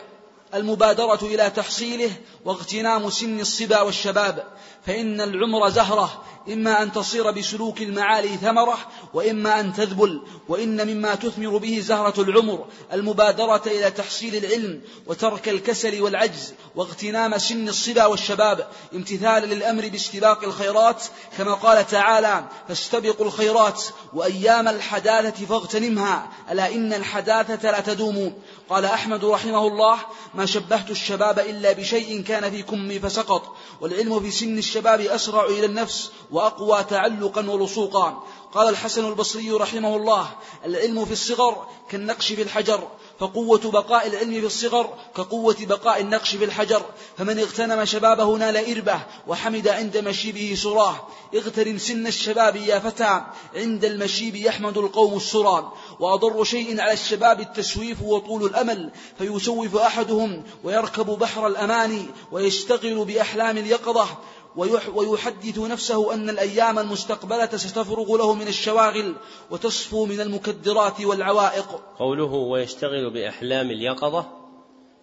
المبادرة 0.53 1.19
إلى 1.21 1.49
تحصيله 1.49 2.11
واغتنام 2.45 3.09
سن 3.09 3.39
الصبا 3.39 3.81
والشباب. 3.81 4.43
فإن 4.85 5.21
العمر 5.21 5.69
زهرة 5.69 6.23
إما 6.47 6.83
أن 6.83 6.91
تصير 6.91 7.31
بسلوك 7.31 7.81
المعالي 7.81 8.37
ثمرة 8.37 8.77
وإما 9.13 9.59
أن 9.59 9.73
تذبل 9.73 10.21
وإن 10.49 10.87
مما 10.87 11.15
تثمر 11.15 11.57
به 11.57 11.79
زهرة 11.79 12.21
العمر 12.21 12.65
المبادرة 12.93 13.61
إلى 13.67 13.91
تحصيل 13.91 14.35
العلم 14.35 14.81
وترك 15.07 15.49
الكسل 15.49 16.01
والعجز 16.01 16.53
واغتنام 16.75 17.37
سن 17.37 17.69
الصبا 17.69 18.05
والشباب 18.05 18.67
امتثالا 18.93 19.53
للأمر 19.53 19.87
باستباق 19.87 20.43
الخيرات 20.43 21.03
كما 21.37 21.53
قال 21.53 21.87
تعالى 21.87 22.43
فاستبقوا 22.67 23.25
الخيرات 23.25 23.83
وأيام 24.13 24.67
الحداثة 24.67 25.45
فاغتنمها 25.45 26.29
ألا 26.51 26.73
إن 26.73 26.93
الحداثة 26.93 27.71
لا 27.71 27.79
تدوم. 27.79 28.33
قال 28.69 28.85
أحمد 28.85 29.25
رحمه 29.25 29.67
الله 29.67 29.99
ما 30.33 30.45
شبهت 30.45 30.91
الشباب 30.91 31.39
إلا 31.39 31.71
بشيء 31.71 32.21
كان 32.21 32.51
في 32.51 32.63
كمي 32.63 32.99
فسقط 32.99 33.55
والعلم 33.81 34.19
في 34.19 34.31
سن 34.31 34.57
الشباب 34.73 35.01
أسرع 35.01 35.45
إلى 35.45 35.65
النفس 35.65 36.11
وأقوى 36.31 36.83
تعلقا 36.83 37.49
ولصوقا. 37.49 38.23
قال 38.53 38.69
الحسن 38.69 39.07
البصري 39.07 39.51
رحمه 39.51 39.95
الله 39.95 40.27
العلم 40.65 41.05
في 41.05 41.11
الصغر 41.11 41.67
كالنقش 41.89 42.33
في 42.33 42.41
الحجر 42.41 42.87
فقوة 43.19 43.59
بقاء 43.59 44.07
العلم 44.07 44.31
في 44.31 44.45
الصغر 44.45 44.93
كقوة 45.17 45.55
بقاء 45.59 46.01
النقش 46.01 46.35
في 46.35 46.45
الحجر. 46.45 46.81
فمن 47.17 47.39
اغتنم 47.39 47.85
شبابه 47.85 48.37
نال 48.37 48.75
إربة 48.75 48.99
وحمد 49.27 49.67
عند 49.67 49.97
مشيبه 49.97 50.55
سراه. 50.63 50.95
اغترم 51.35 51.77
سن 51.77 52.07
الشباب 52.07 52.55
يا 52.55 52.79
فتى 52.79 53.21
عند 53.55 53.85
المشيب 53.85 54.35
يحمد 54.35 54.77
القوم 54.77 55.17
السرى 55.17 55.71
وأضر 55.99 56.43
شيء 56.43 56.81
على 56.81 56.93
الشباب 56.93 57.39
التسويف 57.39 58.01
وطول 58.01 58.45
الأمل 58.45 58.91
فيسوف 59.17 59.75
أحدهم 59.75 60.43
ويركب 60.63 61.05
بحر 61.05 61.47
الأماني 61.47 62.05
ويشتغل 62.31 63.05
بأحلام 63.05 63.57
اليقظة. 63.57 64.07
ويحدث 64.55 65.59
نفسه 65.59 66.13
أن 66.13 66.29
الأيام 66.29 66.79
المستقبلة 66.79 67.57
ستفرغ 67.57 68.17
له 68.17 68.33
من 68.33 68.47
الشواغل 68.47 69.15
وتصفو 69.51 70.05
من 70.05 70.21
المكدرات 70.21 71.01
والعوائق. 71.01 71.81
قوله 71.99 72.33
ويشتغل 72.33 73.09
بأحلام 73.09 73.71
اليقظة 73.71 74.25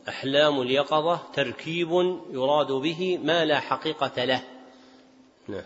أحلام 0.09 0.60
اليقظة 0.60 1.20
تركيب 1.35 1.90
يراد 2.31 2.72
به 2.72 3.18
ما 3.22 3.44
لا 3.44 3.60
حقيقة 3.60 4.24
له. 4.24 4.43
نعم. 5.48 5.64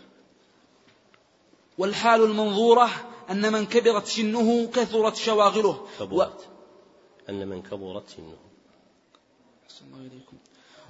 والحال 1.79 2.25
المنظورة 2.25 2.91
أن 3.31 3.53
من 3.53 3.67
كبرت 3.67 4.07
سنه 4.07 4.67
كثرت 4.67 5.17
شواغله. 5.17 5.87
كبرت. 6.01 6.41
و... 6.41 7.31
أن 7.31 7.49
من 7.49 7.63
كبرت 7.63 8.09
سنه. 8.09 8.37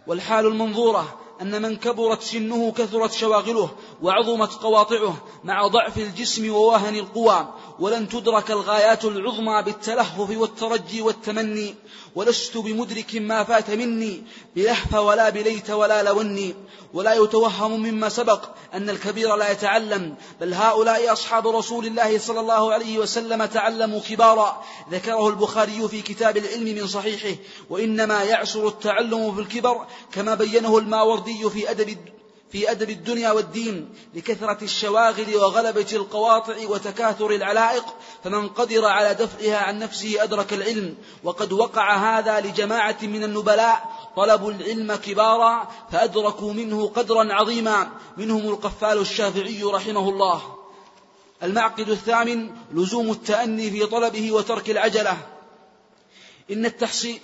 والحال 0.07 0.47
المنظورة 0.47 1.21
أن 1.41 1.63
من 1.63 1.77
كبرت 1.77 2.23
سنه 2.23 2.73
كثرت 2.73 3.13
شواغله 3.13 3.71
وعظمت 4.03 4.53
قواطعه 4.53 5.17
مع 5.45 5.67
ضعف 5.67 5.99
الجسم 5.99 6.51
ووهن 6.51 6.95
القوى 6.95 7.55
ولن 7.79 8.09
تدرك 8.09 8.51
الغايات 8.51 9.05
العظمى 9.05 9.63
بالتلهف 9.63 10.31
والترجي 10.31 11.03
والتمني 11.03 11.75
ولست 12.15 12.57
بمدرك 12.57 13.15
ما 13.15 13.45
فات 13.45 13.71
مني 13.71 14.23
بلهف 14.57 14.95
ولا 14.95 15.31
بليت 15.31 15.71
ولا 15.71 16.03
لوني 16.03 16.55
ولا 16.95 17.15
يتوهم 17.15 17.81
مما 17.81 18.09
سبق 18.09 18.45
أن 18.75 18.91
الكبير 18.91 19.37
لا 19.37 19.51
يتعلم 19.51 20.15
بل 20.41 20.55
هؤلاء 20.55 21.13
أصحاب 21.13 21.49
رسول 21.49 21.87
الله 21.87 22.19
صلى 22.19 22.41
الله 22.41 22.73
عليه 22.73 22.99
وسلم 22.99 23.45
تعلموا 23.45 24.01
كبارا 24.01 24.65
ذكره 24.91 25.29
البخاري 25.29 25.89
في 25.89 26.03
كتاب 26.03 26.37
العلم 26.37 26.65
من 26.65 26.87
صحيحه 26.87 27.41
وإنما 27.71 28.23
يعسر 28.23 28.69
التعلم 28.69 29.35
في 29.35 29.41
الكبر 29.41 29.87
كما 30.13 30.35
بينه 30.35 30.79
الماوردي 31.29 31.51
في 31.51 31.71
أدب 31.71 31.99
في 32.53 32.71
أدب 32.71 32.91
الدنيا 32.91 33.31
والدين 33.31 33.95
لكثرة 34.15 34.65
الشواغل 34.65 35.37
وغلبة 35.37 35.87
القواطع 35.93 36.69
وتكاثر 36.69 37.31
العلائق 37.31 37.85
فمن 38.25 38.49
قدر 38.49 38.85
على 38.85 39.15
دفعها 39.15 39.57
عن 39.57 39.79
نفسه 39.79 40.23
أدرك 40.23 40.53
العلم 40.53 40.97
وقد 41.25 41.53
وقع 41.53 41.97
هذا 41.97 42.41
لجماعة 42.41 42.99
من 43.03 43.25
النبلاء 43.25 43.85
طلبوا 44.17 44.53
العلم 44.53 44.95
كبارا 44.95 45.69
فأدركوا 45.93 46.53
منه 46.53 46.87
قدرا 46.87 47.33
عظيما 47.33 47.89
منهم 48.17 48.49
القفال 48.49 48.99
الشافعي 48.99 49.63
رحمه 49.63 50.09
الله. 50.09 50.43
المعقد 51.43 51.89
الثامن 51.89 52.51
لزوم 52.73 53.11
التأني 53.11 53.71
في 53.71 53.87
طلبه 53.87 54.33
وترك 54.33 54.71
العجلة. 54.71 55.17
إن, 56.51 56.71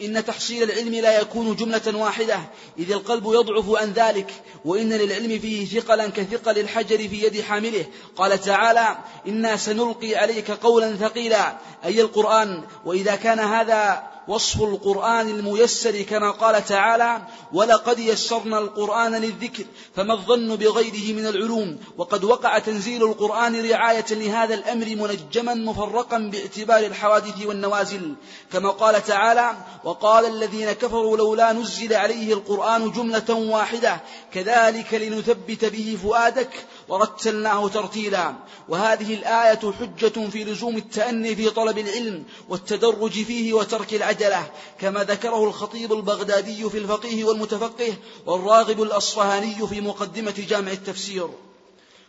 إن 0.02 0.24
تحصيل 0.24 0.62
العلم 0.70 0.94
لا 0.94 1.20
يكون 1.20 1.56
جملة 1.56 1.96
واحدة 1.96 2.40
إذ 2.78 2.92
القلب 2.92 3.26
يضعف 3.26 3.70
عن 3.70 3.92
ذلك 3.92 4.32
وإن 4.64 4.92
للعلم 4.92 5.38
فيه 5.38 5.80
ثقلا 5.80 6.08
كثقل 6.08 6.58
الحجر 6.58 6.96
في 6.96 7.24
يد 7.24 7.40
حامله. 7.40 7.86
قال 8.16 8.40
تعالى 8.40 8.98
إنا 9.26 9.56
سنلقي 9.56 10.14
عليك 10.14 10.50
قولا 10.50 10.96
ثقيلا 10.96 11.58
أي 11.84 12.00
القرآن. 12.00 12.62
وإذا 12.84 13.16
كان 13.16 13.38
هذا 13.38 14.10
وصف 14.30 14.62
القرآن 14.62 15.28
الميسر 15.28 16.02
كما 16.02 16.30
قال 16.30 16.64
تعالى 16.64 17.22
ولقد 17.52 17.98
يسرنا 17.98 18.58
القرآن 18.58 19.14
للذكر 19.14 19.64
فما 19.96 20.14
الظن 20.14 20.56
بغيره 20.56 21.16
من 21.16 21.26
العلوم؟ 21.26 21.78
وقد 21.98 22.24
وقع 22.24 22.58
تنزيل 22.58 23.02
القرآن 23.02 23.70
رعاية 23.70 24.04
لهذا 24.10 24.54
الأمر 24.54 24.86
منجما 24.86 25.54
مفرقا 25.54 26.18
باعتبار 26.18 26.78
الحوادث 26.78 27.46
والنوازل. 27.46 28.14
كما 28.52 28.70
قال 28.70 29.04
تعالى 29.04 29.52
وقال 29.84 30.26
الذين 30.26 30.72
كفروا 30.72 31.16
لولا 31.16 31.52
نزل 31.52 31.94
عليه 31.94 32.34
القرآن 32.34 32.90
جملة 32.90 33.34
واحدة 33.34 34.00
كذلك 34.32 34.94
لنثبت 34.94 35.64
به 35.64 35.98
فؤادك 36.02 36.50
ورتلناه 36.90 37.68
ترتيلا. 37.68 38.34
وهذه 38.68 39.14
الآية 39.14 39.72
حجة 39.72 40.28
في 40.30 40.44
لزوم 40.44 40.76
التأني 40.76 41.36
في 41.36 41.50
طلب 41.50 41.78
العلم 41.78 42.24
والتدرج 42.48 43.10
فيه 43.10 43.52
وترك 43.52 43.94
العجلة 43.94 44.50
كما 44.80 45.04
ذكره 45.04 45.44
الخطيب 45.44 45.92
البغدادي 45.92 46.70
في 46.70 46.78
الفقيه 46.78 47.24
والمتفقه 47.24 47.92
والراغب 48.26 48.82
الأصفهاني 48.82 49.66
في 49.66 49.80
مقدمة 49.80 50.34
جامع 50.48 50.72
التفسير. 50.72 51.28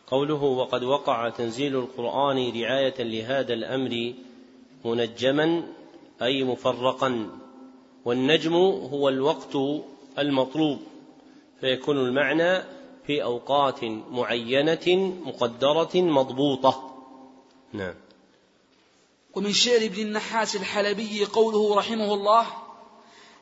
قوله 0.07 0.43
وقد 0.43 0.83
وقع 0.83 1.29
تنزيل 1.29 1.75
القرآن 1.75 2.37
رعاية 2.61 3.03
لهذا 3.03 3.53
الأمر 3.53 4.13
منجما 4.85 5.63
أي 6.21 6.43
مفرقا. 6.43 7.29
والنجم 8.05 8.53
هو 8.93 9.09
الوقت 9.09 9.55
المطلوب 10.19 10.79
فيكون 11.61 11.97
المعنى 11.97 12.80
في 13.07 13.23
أوقات 13.23 13.83
معينة 13.83 15.13
مقدرة 15.25 15.89
مضبوطة. 15.95 16.91
نعم. 17.73 17.93
ومن 19.35 19.53
شعر 19.53 19.77
ابن 19.77 20.01
النحاس 20.01 20.55
الحلبي 20.55 21.25
قوله 21.25 21.75
رحمه 21.75 22.13
الله 22.13 22.45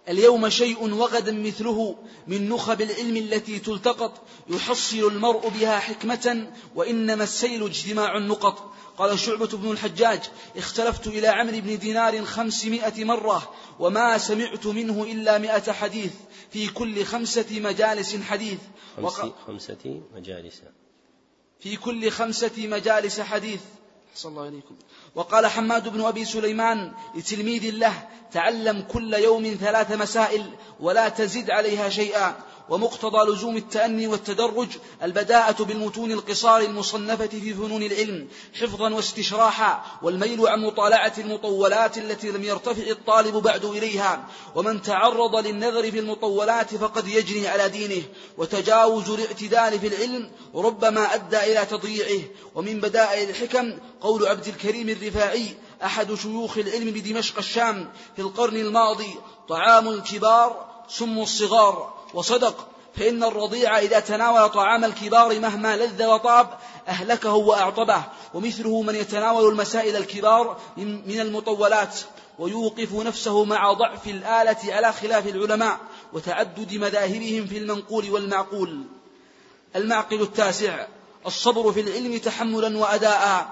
اليوم 0.10 0.50
شيء 0.50 0.94
وغدا 0.94 1.32
مثله 1.32 1.96
من 2.28 2.50
نخب 2.50 2.82
العلم 2.82 3.18
التي 3.18 3.60
تلتقط 3.60 4.22
يحصل 4.50 4.98
المرء 4.98 5.50
بها 5.50 5.80
حكمة 5.80 6.48
وإنما 6.76 7.24
السيل 7.24 7.66
اجتماع 7.66 8.18
النقط. 8.18 8.74
قال 8.98 9.20
شعبة 9.20 9.48
بن 9.48 9.72
الحجاج 9.72 10.20
اختلفت 10.58 11.08
إلى 11.08 11.28
عمرو 11.28 11.60
بن 11.60 11.78
دينار 11.78 12.26
خمسمائة 12.26 13.04
مرة 13.04 13.52
وما 13.80 14.18
سمعت 14.18 14.68
منه 14.68 15.04
إلا 15.04 15.38
مائة 15.38 15.72
حديث. 15.72 16.12
في 16.52 16.68
كل 16.68 17.06
خمسة 17.06 17.60
مجالس 17.60 18.16
حديث. 18.16 18.60
خمسة 19.48 20.02
مجالس. 20.16 20.62
في 21.60 21.76
كل 21.76 22.12
خمسة 22.12 22.58
مجالس 22.58 23.20
حديث. 23.22 23.62
صلى 24.16 24.30
الله 24.30 24.46
عليكم 24.46 24.76
وقال 25.16 25.48
حماد 25.48 25.88
بن 25.88 26.02
أبي 26.02 26.26
سليمان 26.26 26.92
لتلميذ 27.16 27.72
له 27.72 28.08
تعلم 28.32 28.82
كل 28.82 29.14
يوم 29.14 29.58
ثلاث 29.60 29.92
مسائل 29.92 30.52
ولا 30.80 31.10
تزد 31.10 31.50
عليها 31.50 31.90
شيئا. 31.90 32.36
ومقتضى 32.70 33.32
لزوم 33.32 33.58
التأني 33.58 34.08
والتدرج 34.08 34.68
البداءة 35.04 35.64
بالمتون 35.64 36.12
القصار 36.12 36.62
المصنفة 36.62 37.28
في 37.28 37.54
فنون 37.54 37.84
العلم 37.84 38.28
حفظا 38.62 38.94
واستشراحا 38.94 39.84
والميل 40.02 40.48
عن 40.48 40.60
مطالعة 40.60 41.14
المطولات 41.18 41.98
التي 41.98 42.32
لم 42.32 42.44
يرتفع 42.44 42.92
الطالب 42.92 43.36
بعد 43.36 43.66
إليها. 43.66 44.28
ومن 44.56 44.82
تعرض 44.82 45.36
للنظر 45.36 45.92
في 45.92 46.00
المطولات 46.00 46.76
فقد 46.76 47.08
يجري 47.08 47.48
على 47.48 47.70
دينه. 47.70 48.04
وتجاوز 48.38 49.10
الاعتدال 49.10 49.80
في 49.80 49.88
العلم 49.88 50.32
ربما 50.56 51.16
أدى 51.16 51.38
إلى 51.38 51.66
تضييعه. 51.66 52.24
ومن 52.56 52.80
بدائل 52.80 53.30
الحكم 53.30 53.78
قول 54.02 54.28
عبد 54.28 54.48
الكريم 54.48 54.90
الرفاعي 54.90 55.56
أحد 55.84 56.14
شيوخ 56.14 56.58
العلم 56.58 56.92
بدمشق 56.92 57.38
الشام 57.38 57.92
في 58.16 58.22
القرن 58.22 58.56
الماضي 58.56 59.16
طعام 59.50 59.90
الكبار 59.90 60.66
سم 60.90 61.20
الصغار. 61.20 61.99
وصدق 62.14 62.68
فإن 62.96 63.24
الرضيع 63.24 63.80
إذا 63.80 64.00
تناول 64.00 64.50
طعام 64.50 64.86
الكبار 64.86 65.40
مهما 65.40 65.78
لذ 65.78 66.06
وطاب 66.06 66.50
أهلكه 66.88 67.34
وأعطبه. 67.34 68.04
ومثله 68.34 68.82
من 68.82 68.96
يتناول 68.96 69.52
المسائل 69.52 69.96
الكبار 69.96 70.58
من 70.78 71.20
المطولات 71.20 72.00
ويوقف 72.40 72.94
نفسه 72.94 73.44
مع 73.44 73.74
ضعف 73.74 74.08
الآلة 74.08 74.58
على 74.74 74.94
خلاف 74.94 75.28
العلماء 75.28 75.78
وتعدد 76.14 76.74
مذاهبهم 76.74 77.46
في 77.46 77.58
المنقول 77.58 78.10
والمعقول. 78.10 78.84
المعقل 79.76 80.22
التاسع 80.22 80.88
الصبر 81.26 81.72
في 81.72 81.82
العلم 81.82 82.18
تحملا 82.18 82.78
وأداء. 82.78 83.48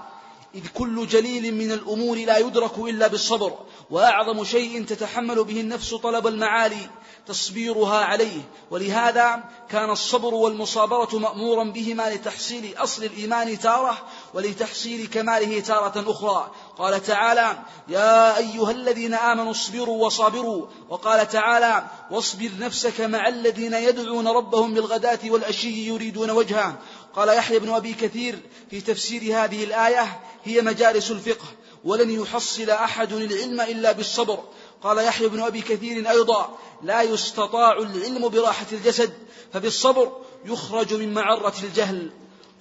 إذ 0.55 0.67
كل 0.73 1.07
جليل 1.07 1.53
من 1.55 1.71
الأمور 1.71 2.17
لا 2.17 2.37
يدرك 2.37 2.77
إلا 2.77 3.07
بالصبر. 3.07 3.57
وأعظم 3.89 4.43
شيء 4.43 4.85
تتحمل 4.85 5.43
به 5.43 5.61
النفس 5.61 5.93
طلب 5.93 6.27
المعالي 6.27 6.89
تصبيرها 7.27 7.97
عليه. 7.97 8.41
ولهذا 8.71 9.43
كان 9.69 9.89
الصبر 9.89 10.33
والمصابرة 10.33 11.19
مأمورا 11.19 11.63
بهما 11.63 12.13
لتحصيل 12.13 12.73
أصل 12.77 13.03
الإيمان 13.03 13.59
تارة 13.59 13.97
ولتحصيل 14.33 15.07
كماله 15.07 15.59
تارة 15.59 16.11
أخرى. 16.11 16.51
قال 16.77 17.03
تعالى 17.03 17.59
يا 17.87 18.37
أيها 18.37 18.71
الذين 18.71 19.13
آمنوا 19.13 19.51
اصبروا 19.51 20.05
وصابروا. 20.05 20.67
وقال 20.89 21.29
تعالى 21.29 21.83
واصبر 22.11 22.51
نفسك 22.59 23.01
مع 23.01 23.27
الذين 23.27 23.73
يدعون 23.73 24.27
ربهم 24.27 24.73
بالغداة 24.73 25.19
والأشي 25.25 25.87
يريدون 25.87 26.29
وجهه. 26.29 26.75
قال 27.15 27.29
يحيى 27.29 27.59
بن 27.59 27.69
أبي 27.69 27.93
كثير 27.93 28.39
في 28.69 28.81
تفسير 28.81 29.21
هذه 29.21 29.63
الآية 29.63 30.19
هي 30.43 30.61
مجالس 30.61 31.11
الفقه. 31.11 31.45
ولن 31.87 32.09
يحصل 32.21 32.69
أحد 32.69 33.13
العلم 33.13 33.61
إلا 33.61 33.91
بالصبر. 33.91 34.39
قال 34.83 34.97
يحيى 34.97 35.27
بن 35.27 35.39
أبي 35.39 35.61
كثير 35.61 36.09
أيضا 36.09 36.57
لا 36.83 37.01
يستطاع 37.01 37.77
العلم 37.77 38.27
براحة 38.29 38.65
الجسد 38.71 39.13
فبالصبر 39.53 40.11
يخرج 40.45 40.93
من 40.93 41.13
معرة 41.13 41.53
الجهل. 41.63 42.09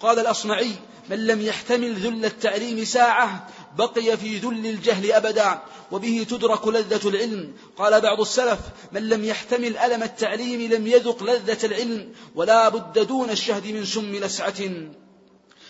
قال 0.00 0.18
الأصمعي 0.18 0.70
من 1.10 1.26
لم 1.26 1.40
يحتمل 1.40 1.94
ذل 1.94 2.24
التعليم 2.24 2.84
ساعة 2.84 3.48
بقي 3.78 4.16
في 4.16 4.38
ذل 4.38 4.66
الجهل 4.66 5.12
أبدا 5.12 5.62
وبه 5.92 6.26
تدرك 6.30 6.68
لذة 6.68 7.08
العلم. 7.08 7.52
قال 7.78 8.00
بعض 8.00 8.20
السلف 8.20 8.60
من 8.92 9.08
لم 9.08 9.24
يحتمل 9.24 9.76
ألم 9.76 10.02
التعليم 10.02 10.72
لم 10.72 10.86
يذق 10.86 11.22
لذة 11.22 11.66
العلم 11.66 12.12
ولا 12.34 12.68
بد 12.68 13.06
دون 13.06 13.30
الشهد 13.30 13.66
من 13.66 13.84
سم 13.84 14.16
لسعة. 14.16 14.60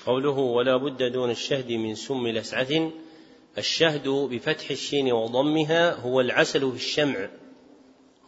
قوله 0.06 0.38
ولا 0.38 0.76
بد 0.76 1.12
دون 1.12 1.30
الشهد 1.30 1.72
من 1.72 1.94
سم 1.94 2.26
لسعة 2.26 2.90
الشهد 3.58 4.08
بفتح 4.08 4.70
الشين 4.70 5.12
وضمها 5.12 5.94
هو 5.94 6.20
العسل 6.20 6.70
في 6.70 6.76
الشمع 6.76 7.28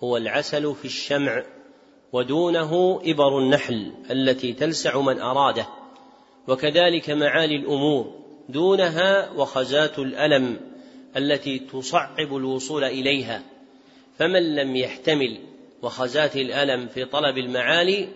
هو 0.02 0.16
العسل 0.16 0.74
في 0.74 0.84
الشمع 0.84 1.44
ودونه 2.12 3.00
إبر 3.05 3.38
النحل 3.38 3.92
التي 4.10 4.52
تلسع 4.52 5.00
من 5.00 5.20
أراده 5.20 5.66
وكذلك 6.48 7.10
معالي 7.10 7.56
الأمور 7.56 8.14
دونها 8.48 9.30
وخزات 9.30 9.98
الألم 9.98 10.60
التي 11.16 11.59
تصعب 11.59 12.36
الوصول 12.36 12.84
إليها 12.84 13.42
فمن 14.18 14.55
لم 14.55 14.76
يحتمل 14.76 15.40
وخزات 15.82 16.36
الألم 16.36 16.88
في 16.88 17.05
طلب 17.05 17.38
المعالي 17.38 18.09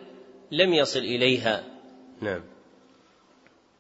لم 0.51 0.75
يصل 0.75 0.99
إليها. 0.99 1.65
نعم. 2.21 2.41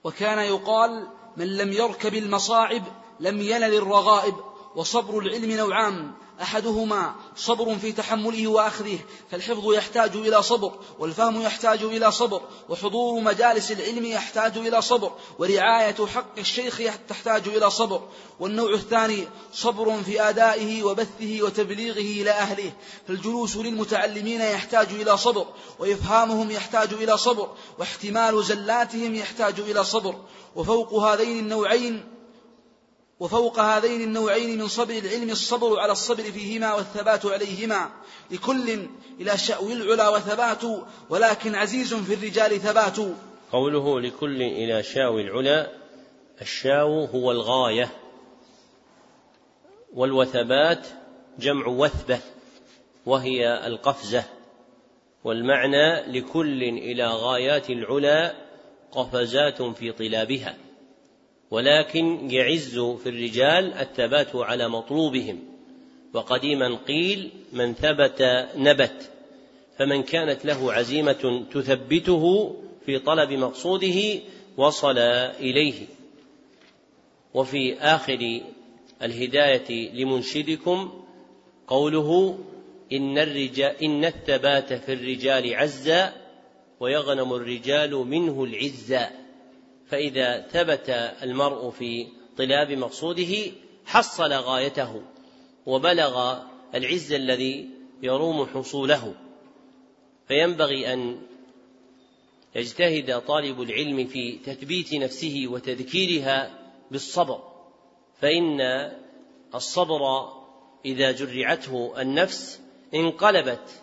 وكان 0.04 0.38
يقال 0.38 1.06
من 1.36 1.56
لم 1.56 1.72
يركب 1.72 2.14
المصاعب 2.14 2.82
لم 3.22 3.42
ينل 3.42 3.74
الرغائب 3.74 4.34
وصبر 4.76 5.18
العلم 5.18 5.52
نوعان 5.52 6.12
أحدهما 6.42 7.14
صبر 7.36 7.78
في 7.78 7.92
تحمله 7.92 8.48
وأخذه 8.48 8.98
فالحفظ 9.30 9.72
يحتاج 9.72 10.16
إلى 10.16 10.42
صبر 10.42 10.72
والفهم 10.98 11.42
يحتاج 11.42 11.82
إلى 11.82 12.12
صبر 12.12 12.40
وحضور 12.68 13.20
مجالس 13.20 13.72
العلم 13.72 14.04
يحتاج 14.04 14.58
إلى 14.58 14.82
صبر 14.82 15.12
ورعاية 15.38 16.06
حق 16.14 16.38
الشيخ 16.38 16.80
تحتاج 17.08 17.48
إلى 17.48 17.70
صبر 17.70 18.08
والنوع 18.40 18.74
الثاني 18.74 19.28
صبر 19.52 20.02
في 20.02 20.22
أدائه 20.28 20.82
وبثه 20.82 21.38
وتبليغه 21.42 22.22
إلى 22.22 22.30
أهله 22.30 22.72
فالجلوس 23.08 23.56
للمتعلمين 23.56 24.40
يحتاج 24.40 24.88
إلى 24.90 25.16
صبر 25.16 25.46
وإفهامهم 25.78 26.50
يحتاج 26.50 26.92
إلى 26.92 27.18
صبر 27.18 27.48
واحتمال 27.78 28.44
زلاتهم 28.44 29.14
يحتاج 29.14 29.60
إلى 29.60 29.84
صبر 29.84 30.14
وفوق 30.56 30.94
هذين 30.94 31.38
النوعين 31.38 32.21
وفوق 33.22 33.60
هذين 33.60 34.00
النوعين 34.00 34.58
من 34.58 34.68
صبر 34.68 34.98
العلم 34.98 35.30
الصبر 35.30 35.80
على 35.80 35.92
الصبر 35.92 36.22
فيهما 36.22 36.74
والثبات 36.74 37.26
عليهما 37.26 37.90
لكل 38.30 38.88
إلى 39.20 39.38
شأو 39.38 39.68
العلا 39.68 40.08
وثبات 40.08 40.62
ولكن 41.10 41.54
عزيز 41.54 41.94
في 41.94 42.14
الرجال 42.14 42.60
ثبات. 42.60 42.96
قوله 43.52 44.00
لكل 44.00 44.42
إلى 44.42 44.82
شاو 44.82 45.18
العلا 45.18 45.70
الشاو 46.40 47.04
هو 47.04 47.30
الغاية 47.30 47.90
والوثبات 49.94 50.86
جمع 51.38 51.66
وثبة 51.66 52.18
وهي 53.06 53.66
القفزة 53.66 54.24
والمعنى 55.24 56.18
لكل 56.18 56.62
إلى 56.62 57.06
غايات 57.06 57.70
العلا 57.70 58.34
قفزات 58.92 59.62
في 59.62 59.92
طلابها. 59.92 60.56
ولكن 61.52 62.30
يعز 62.30 62.78
في 62.78 63.08
الرجال 63.08 63.72
الثبات 63.74 64.36
على 64.36 64.68
مطلوبهم. 64.68 65.38
وقديما 66.14 66.78
قيل 66.88 67.30
من 67.52 67.74
ثبت 67.74 68.48
نبت 68.56 69.10
فمن 69.78 70.02
كانت 70.02 70.44
له 70.44 70.72
عزيمة 70.72 71.44
تثبته 71.52 72.54
في 72.86 72.98
طلب 72.98 73.32
مقصوده 73.32 74.20
وصل 74.56 74.98
إليه. 74.98 75.86
وفي 77.34 77.78
آخر 77.78 78.40
الهداية 79.02 79.92
لمنشدكم 79.92 81.04
قوله 81.66 82.38
إن 82.92 83.18
الرجال 83.18 83.82
إن 83.82 84.04
الثبات 84.04 84.72
في 84.72 84.92
الرجال 84.92 85.54
عزا 85.54 86.12
ويغنم 86.80 87.32
الرجال 87.32 87.94
منه 87.94 88.44
العزا. 88.44 89.21
فإذا 89.92 90.40
ثبت 90.40 90.90
المرء 91.22 91.70
في 91.70 92.06
طلاب 92.36 92.72
مقصوده 92.72 93.34
حصل 93.86 94.32
غايته 94.32 95.02
وبلغ 95.66 96.42
العز 96.74 97.12
الذي 97.12 97.68
يروم 98.02 98.46
حصوله. 98.46 99.14
فينبغي 100.28 100.92
أن 100.92 101.22
يجتهد 102.54 103.20
طالب 103.20 103.62
العلم 103.62 104.06
في 104.06 104.38
تثبيت 104.38 104.94
نفسه 104.94 105.44
وتذكيرها 105.46 106.58
بالصبر. 106.90 107.42
فإن 108.20 108.60
الصبر 109.54 110.32
إذا 110.84 111.12
جرعته 111.12 112.00
النفس 112.00 112.60
انقلبت 112.94 113.82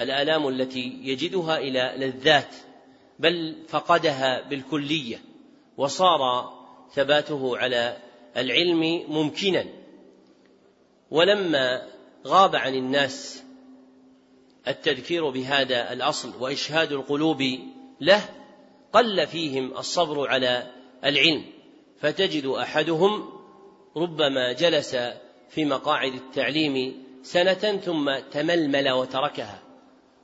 الآلام 0.00 0.48
التي 0.48 0.98
يجدها 1.02 1.58
إلى 1.58 1.94
لذات 1.96 2.54
بل 3.18 3.56
فقدها 3.68 4.48
بالكلية. 4.48 5.27
وصار 5.78 6.52
ثباته 6.94 7.58
على 7.58 7.96
العلم 8.36 9.04
ممكنا. 9.08 9.64
ولما 11.10 11.88
غاب 12.26 12.56
عن 12.56 12.74
الناس 12.74 13.42
التذكير 14.68 15.30
بهذا 15.30 15.92
الأصل 15.92 16.42
وإشهاد 16.42 16.92
القلوب 16.92 17.42
له 18.00 18.28
قل 18.92 19.26
فيهم 19.26 19.78
الصبر 19.78 20.28
على 20.28 20.66
العلم. 21.04 21.44
فتجد 22.00 22.46
أحدهم 22.46 23.28
ربما 23.96 24.52
جلس 24.52 24.96
في 25.50 25.64
مقاعد 25.64 26.14
التعليم 26.14 27.04
سنة 27.22 27.80
ثم 27.84 28.18
تململ 28.18 28.90
وتركها. 28.90 29.62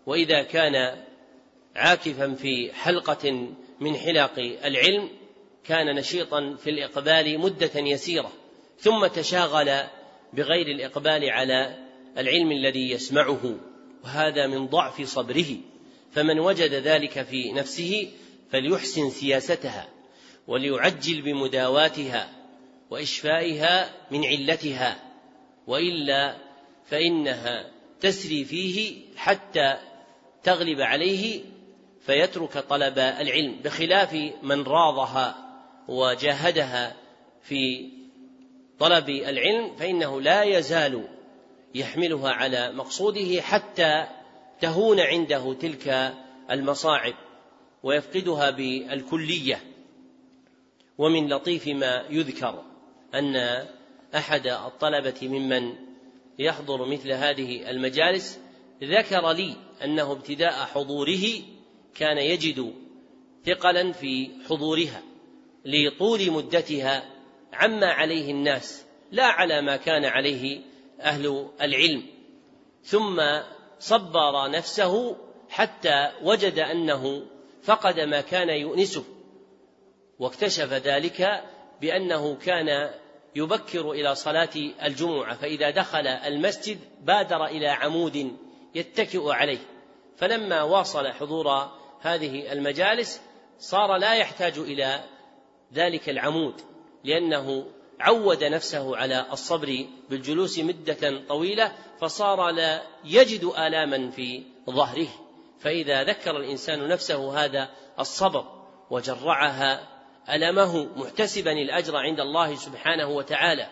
وإذا 0.07 0.43
كان 0.43 1.05
عاكفا 1.77 2.35
في 2.35 2.73
حلقة 2.73 3.49
من 3.81 3.97
حلق 3.97 4.39
العلم 4.65 5.09
كان 5.67 5.97
نشيطا 5.97 6.57
في 6.65 6.71
الإقبال 6.71 7.39
مدة 7.39 7.71
يسيرة 7.75 8.33
ثم 8.79 9.07
تشاغل 9.07 9.83
بغير 10.33 10.67
الإقبال 10.67 11.31
على 11.31 11.79
العلم 12.19 12.53
الذي 12.53 12.91
يسمعه 12.91 13.57
وهذا 14.05 14.47
من 14.47 14.67
ضعف 14.67 15.03
صبره. 15.03 15.57
فمن 16.13 16.41
وجد 16.41 16.75
ذلك 16.75 17.23
في 17.23 17.53
نفسه 17.53 18.11
فليحسن 18.51 19.11
سياستها 19.11 19.89
وليعجل 20.47 21.23
بمداواتها 21.23 22.31
وإشفائها 22.91 23.91
من 24.11 24.25
علتها 24.25 25.03
وإلا 25.67 26.37
فإنها 26.87 27.71
تسري 28.01 28.45
فيه 28.45 29.01
حتى 29.17 29.77
تغلب 30.43 30.81
عليه 30.81 31.41
فيترك 32.07 32.59
طلب 32.59 32.99
العلم 32.99 33.61
بخلاف 33.65 34.15
من 34.43 34.63
راضها 34.63 35.44
وجاهدها 35.89 36.97
في 37.43 37.91
طلب 38.79 39.09
العلم 39.09 39.77
فإنه 39.77 40.21
لا 40.21 40.43
يزال 40.43 41.09
يحملها 41.75 42.31
على 42.31 42.73
مقصوده 42.73 43.43
حتى 43.43 44.07
تهون 44.61 45.01
عنده 45.01 45.55
تلك 45.55 46.15
المصاعب 46.51 47.15
ويفقدها 47.83 48.51
بالكلية. 48.51 49.61
ومن 50.99 51.29
لطيف 51.29 51.69
ما 51.69 52.05
يذكر 52.11 52.63
أن 53.15 53.65
أحد 54.15 54.47
الطلبة 54.47 55.29
ممن 55.29 55.75
يحضر 56.39 56.87
مثل 56.87 57.13
هذه 57.13 57.71
المجالس 57.71 58.41
ذكر 58.83 59.33
لي 59.33 59.57
أنه 59.85 60.13
ابتداء 60.13 60.53
حضوره 60.53 61.25
كان 61.95 62.19
يجد 62.19 62.75
ثقلا 63.47 63.93
في 63.93 64.31
حضورها. 64.49 65.03
لطول 65.65 66.31
مدتها 66.31 67.05
عما 67.53 67.87
عليه 67.87 68.31
الناس 68.31 68.85
لا 69.13 69.25
على 69.25 69.63
ما 69.63 69.77
كان 69.77 70.05
عليه 70.05 70.61
أهل 71.01 71.49
العلم. 71.61 72.03
ثم 72.83 73.23
صبر 73.79 74.51
نفسه 74.51 75.17
حتى 75.51 76.11
وجد 76.23 76.59
أنه 76.59 77.27
فقد 77.63 78.01
ما 78.01 78.21
كان 78.21 78.49
يؤنسه 78.49 79.05
واكتشف 80.19 80.73
ذلك 80.73 81.45
بأنه 81.81 82.37
كان 82.37 82.91
يبكر 83.37 83.91
إلى 83.91 84.15
صلاة 84.15 84.51
الجمعة 84.83 85.37
فإذا 85.37 85.71
دخل 85.71 86.07
المسجد 86.07 86.79
بادر 87.03 87.45
إلى 87.45 87.69
عمود 87.69 88.37
يتكئ 88.75 89.31
عليه. 89.31 89.59
فلما 90.17 90.63
واصل 90.63 91.09
حضور 91.09 91.71
هذه 92.01 92.53
المجالس 92.53 93.21
صار 93.59 93.97
لا 93.97 94.15
يحتاج 94.15 94.59
إلى 94.59 95.05
ذلك 95.75 96.09
العمود 96.09 96.55
لأنه 97.05 97.67
عود 98.01 98.45
نفسه 98.45 98.97
على 98.97 99.27
الصبر 99.33 99.87
بالجلوس 100.11 100.59
مدة 100.59 101.23
طويلة 101.29 101.73
فصار 102.01 102.51
لا 102.51 102.83
يجد 103.05 103.45
آلاما 103.45 104.11
في 104.11 104.43
ظهره. 104.71 105.09
فإذا 105.61 106.05
ذكر 106.05 106.37
الإنسان 106.37 106.89
نفسه 106.89 107.45
هذا 107.45 107.69
الصبر 107.99 108.45
وجرعها 108.91 109.89
ألمه 110.31 110.85
محتسبا 110.97 111.53
الأجر 111.53 111.97
عند 111.97 112.21
الله 112.21 112.55
سبحانه 112.55 113.09
وتعالى 113.09 113.69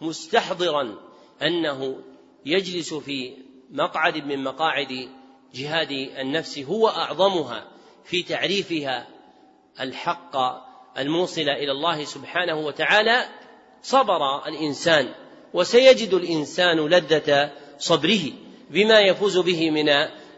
مستحضرا 0.00 0.94
أنه 1.42 2.02
يجلس 2.46 2.94
في 2.94 3.36
مقعد 3.70 4.16
من 4.16 4.44
مقاعد 4.44 5.08
جهاد 5.54 5.90
النفس 5.90 6.58
هو 6.58 6.88
أعظمها 6.88 7.68
في 8.04 8.22
تعريفها 8.22 9.06
الحق 9.80 10.65
الموصل 10.98 11.48
إلى 11.48 11.72
الله 11.72 12.04
سبحانه 12.04 12.58
وتعالى 12.58 13.28
صبر 13.82 14.48
الإنسان 14.48 15.14
وسيجد 15.54 16.14
الإنسان 16.14 16.88
لذة 16.88 17.52
صبره 17.78 18.32
بما 18.70 19.00
يفوز 19.00 19.38
به 19.38 19.70
من 19.70 19.88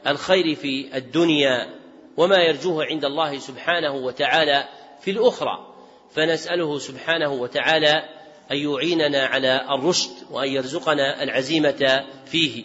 الخير 0.07 0.55
في 0.55 0.97
الدنيا 0.97 1.75
وما 2.17 2.37
يرجوه 2.37 2.85
عند 2.85 3.05
الله 3.05 3.39
سبحانه 3.39 3.95
وتعالى 3.95 4.69
في 5.01 5.11
الأخرى. 5.11 5.75
فنسأله 6.15 6.79
سبحانه 6.79 7.33
وتعالى 7.33 8.09
أن 8.53 8.57
يعيننا 8.57 9.27
على 9.27 9.67
الرشد 9.71 10.11
وأن 10.31 10.49
يرزقنا 10.49 11.23
العزيمة 11.23 12.07
فيه. 12.27 12.65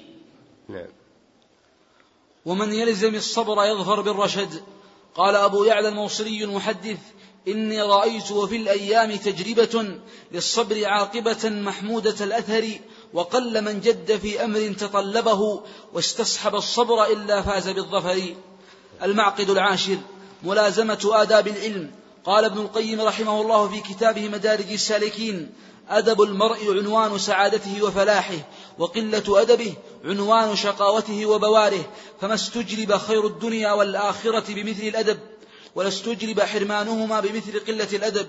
نعم. 0.69 0.87
ومن 2.45 2.73
يلزم 2.73 3.15
الصبر 3.15 3.65
يظفر 3.65 4.01
بالرشد 4.01 4.63
قال 5.15 5.35
أبو 5.35 5.63
يعلى 5.63 5.87
الموصلي 5.87 6.43
المحدث 6.43 6.99
إني 7.47 7.81
رأيت 7.81 8.31
وفي 8.31 8.55
الأيام 8.55 9.15
تجربة 9.15 9.99
للصبر 10.31 10.85
عاقبة 10.85 11.49
محمودة 11.49 12.25
الأثر 12.25 12.69
وقل 13.13 13.61
من 13.61 13.81
جد 13.81 14.17
في 14.17 14.43
أمر 14.43 14.73
تطلبه 14.79 15.61
واستصحب 15.93 16.55
الصبر 16.55 17.05
إلا 17.05 17.41
فاز 17.41 17.69
بالظفر. 17.69 18.35
المعقد 19.03 19.49
العاشر 19.49 19.97
ملازمة 20.43 21.09
آداب 21.13 21.47
العلم. 21.47 21.91
قال 22.25 22.45
ابن 22.45 22.57
القيم 22.61 23.01
رحمه 23.01 23.41
الله 23.41 23.67
في 23.67 23.93
كتابه 23.93 24.29
مدارج 24.29 24.71
السالكين 24.71 25.49
أدب 25.89 26.21
المرء 26.21 26.79
عنوان 26.79 27.17
سعادته 27.17 27.83
وفلاحه 27.83 28.49
وقلة 28.79 29.41
أدبه 29.41 29.73
عنوان 30.05 30.55
شقاوته 30.55 31.25
وبواره. 31.25 31.85
فما 32.21 32.33
استجلب 32.33 32.97
خير 32.97 33.27
الدنيا 33.27 33.71
والآخرة 33.71 34.53
بمثل 34.53 34.83
الأدب. 34.83 35.19
ولا 35.75 35.87
استجلب 35.87 36.41
حرمانهما 36.41 37.19
بمثل 37.19 37.59
قلة 37.59 37.87
الأدب 37.93 38.27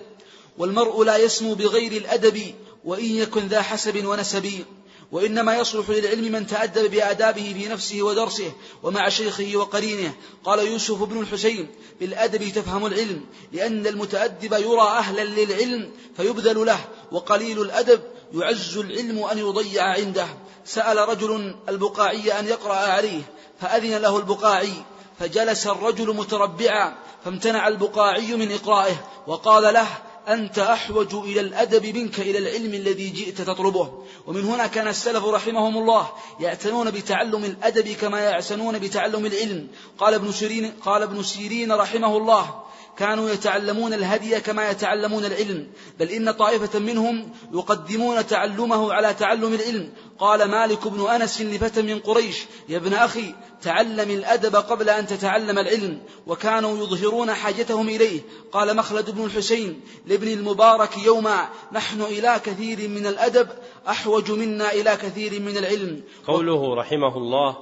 والمرء 0.59 1.05
لا 1.05 1.17
يسمو 1.17 1.55
بغير 1.55 1.93
الأدب 1.93 2.55
وإن 2.85 3.05
يكن 3.05 3.47
ذا 3.47 3.63
حسب 3.63 4.07
ونسب. 4.07 4.65
وإنما 5.13 5.57
يصلح 5.57 5.91
للعلم 5.91 6.33
من 6.33 6.47
تأدب 6.47 6.91
بآدابه 6.91 7.55
في 7.59 7.69
نفسه 7.69 8.03
ودرسه 8.03 8.53
ومع 8.83 9.09
شيخه 9.09 9.53
وقرينه. 9.55 10.15
قال 10.45 10.59
يوسف 10.59 11.03
بن 11.03 11.21
الحسين 11.21 11.69
بالأدب 12.01 12.49
تفهم 12.49 12.87
العلم 12.87 13.25
لأن 13.53 13.87
المتأدب 13.87 14.53
يرى 14.53 14.81
أهلا 14.81 15.25
للعلم 15.25 15.91
فيبذل 16.17 16.67
له 16.67 16.85
وقليل 17.13 17.61
الأدب 17.63 18.01
يعز 18.35 18.77
العلم 18.77 19.25
أن 19.25 19.39
يضيع 19.39 19.85
عنده. 19.85 20.29
سأل 20.67 21.09
رجل 21.09 21.55
البقاعي 21.69 22.39
أن 22.39 22.47
يقرأ 22.47 22.75
عليه 22.75 23.23
فأذن 23.61 23.97
له 23.97 24.17
البقاعي 24.17 24.73
فجلس 25.19 25.67
الرجل 25.67 26.17
متربعا 26.17 26.95
فامتنع 27.25 27.69
البقاعي 27.69 28.35
من 28.37 28.53
إقرائه 28.53 28.97
وقال 29.27 29.75
له 29.75 29.87
أنت 30.29 30.59
أحوج 30.59 31.15
إلى 31.15 31.41
الأدب 31.41 31.97
منك 31.97 32.21
إلى 32.21 32.39
العلم 32.39 32.75
الذي 32.75 33.11
جئت 33.11 33.41
تطلبه. 33.41 34.05
ومن 34.27 34.45
هنا 34.45 34.67
كان 34.67 34.89
السلف 34.89 35.25
رحمهم 35.25 35.79
الله 35.79 36.09
يعتنون 36.41 36.91
بتعلم 36.91 37.45
الأدب 37.45 37.89
كما 37.89 38.21
يعتنون 38.21 38.79
بتعلم 38.79 39.27
العلم. 39.27 39.69
قال 39.99 40.15
ابن 40.15 40.33
سيرين 40.33 40.73
قال 40.85 41.03
ابن 41.03 41.23
سيرين 41.23 41.73
رحمه 41.73 42.17
الله 42.17 42.65
كانوا 42.99 43.31
يتعلمون 43.31 43.93
الهدي 43.93 44.41
كما 44.41 44.71
يتعلمون 44.71 45.25
العلم 45.25 45.67
بل 46.01 46.09
إن 46.09 46.31
طائفة 46.31 46.79
منهم 46.79 47.31
يقدمون 47.53 48.27
تعلمه 48.27 48.93
على 48.93 49.15
تعلم 49.15 49.55
العلم. 49.55 49.93
قال 50.19 50.45
مالك 50.51 50.89
بن 50.89 51.07
أنس 51.11 51.41
لفتى 51.41 51.83
من 51.83 51.99
قريش 51.99 52.45
يا 52.69 52.77
ابن 52.77 52.95
أخي 52.95 53.35
تعلم 53.63 54.11
الأدب 54.11 54.57
قبل 54.57 54.91
أن 54.91 55.07
تتعلم 55.07 55.59
العلم 55.59 55.99
وكانوا 56.27 56.85
يظهرون 56.85 57.33
حاجتهم 57.33 57.89
إليه. 57.89 58.21
قال 58.53 58.77
مخلد 58.77 59.11
بن 59.11 59.25
الحسين 59.25 59.81
لابن 60.07 60.29
المبارك 60.29 60.99
يوما 61.05 61.49
نحن 61.73 62.01
إلى 62.01 62.41
كثير 62.45 62.89
من 62.89 63.07
الأدب 63.07 63.49
أحوج 63.89 64.31
منا 64.31 64.73
إلى 64.73 64.97
كثير 64.97 65.41
من 65.41 65.57
العلم. 65.57 66.03
قوله 66.27 66.75
رحمه 66.75 67.17
الله 67.17 67.57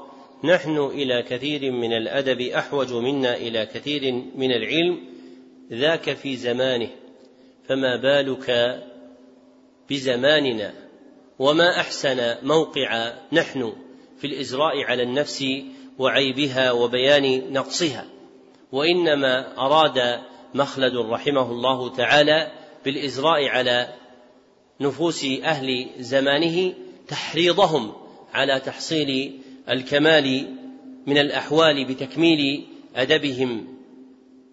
نحن 0.44 0.78
إلى 0.78 1.22
كثير 1.30 1.72
من 1.72 1.92
الأدب 1.92 2.40
أحوج 2.40 2.92
منا 2.92 3.36
إلى 3.36 3.66
كثير 3.66 4.12
من 4.36 4.52
العلم. 4.52 5.11
ذاك 5.72 6.12
في 6.12 6.36
زمانه 6.36 6.88
فما 7.68 7.96
بالك 7.96 8.80
بزماننا؟ 9.90 10.72
وما 11.38 11.80
أحسن 11.80 12.34
موقع 12.42 13.12
نحن 13.32 13.72
في 14.18 14.26
الإزراء 14.26 14.84
على 14.84 15.02
النفس 15.02 15.44
وعيبها 15.98 16.72
وبيان 16.72 17.52
نقصها؟ 17.52 18.04
وإنما 18.72 19.58
أراد 19.58 20.20
مخلد 20.54 20.96
رحمه 20.96 21.50
الله 21.50 21.88
تعالى 21.88 22.52
بالإزراء 22.84 23.48
على 23.48 23.88
نفوس 24.80 25.24
أهل 25.24 25.86
زمانه 25.98 26.74
تحريضهم 27.08 27.92
على 28.32 28.60
تحصيل 28.60 29.40
الكمال 29.70 30.56
من 31.06 31.18
الأحوال 31.18 31.84
بتكميل 31.84 32.66
أدبهم 32.96 33.78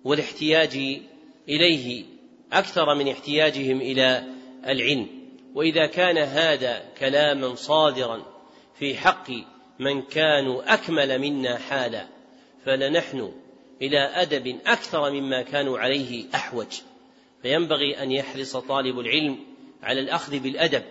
والاحتياج 0.04 1.02
إليه 1.50 2.06
أكثر 2.54 2.96
من 2.96 3.08
احتياجهم 3.08 3.82
إلى 3.82 4.24
العلم. 4.68 5.08
وإذا 5.56 5.86
كان 5.86 6.18
هذا 6.18 6.84
كلاما 7.00 7.56
صادرا 7.56 8.26
في 8.80 8.96
حق 8.96 9.28
من 9.80 10.02
كانوا 10.02 10.74
أكمل 10.74 11.20
منا 11.20 11.58
حالا 11.58 12.08
فلنحن 12.66 13.32
إلى 13.82 14.00
أدب 14.00 14.60
أكثر 14.66 15.12
مما 15.12 15.42
كانوا 15.42 15.80
عليه 15.80 16.26
أحوج. 16.36 16.68
فينبغي 17.42 18.04
أن 18.04 18.12
يحرص 18.12 18.58
طالب 18.58 19.00
العلم 19.00 19.40
على 19.84 20.00
الأخذ 20.00 20.40
بالأدب 20.40 20.84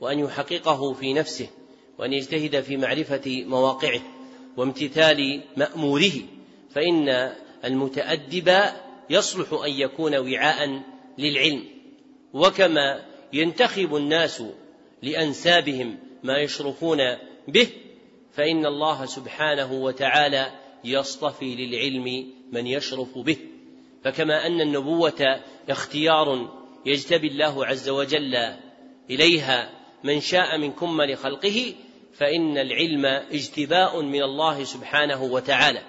وأن 0.00 0.18
يحققه 0.18 0.92
في 0.92 1.12
نفسه 1.12 1.48
وأن 1.98 2.12
يجتهد 2.12 2.60
في 2.60 2.76
معرفة 2.76 3.44
مواقعه 3.46 4.00
وامتثال 4.56 5.42
مأموره. 5.56 6.12
فإن 6.74 7.32
المتأدب 7.64 8.48
يصلح 9.10 9.52
أن 9.52 9.70
يكون 9.70 10.16
وعاء 10.16 10.82
للعلم 11.18 11.64
وكما 12.32 13.04
ينتخب 13.32 13.96
الناس 13.96 14.42
لأنسابهم 15.02 15.98
ما 16.22 16.38
يشرفون 16.38 16.98
به 17.48 17.68
فإن 18.32 18.66
الله 18.66 19.06
سبحانه 19.06 19.72
وتعالى 19.72 20.50
يصطفي 20.84 21.54
للعلم 21.54 22.32
من 22.52 22.66
يشرف 22.66 23.18
به. 23.18 23.36
فكما 24.04 24.46
أن 24.46 24.60
النبوة 24.60 25.40
اختيار 25.68 26.48
يجتبي 26.86 27.28
الله 27.28 27.66
عز 27.66 27.88
وجل 27.88 28.34
إليها 29.10 29.70
من 30.04 30.20
شاء 30.20 30.58
من 30.58 30.72
كمل 30.72 31.16
خلقه 31.16 31.74
فإن 32.14 32.58
العلم 32.58 33.06
اجتباء 33.06 34.02
من 34.02 34.22
الله 34.22 34.64
سبحانه 34.64 35.22
وتعالى 35.22 35.82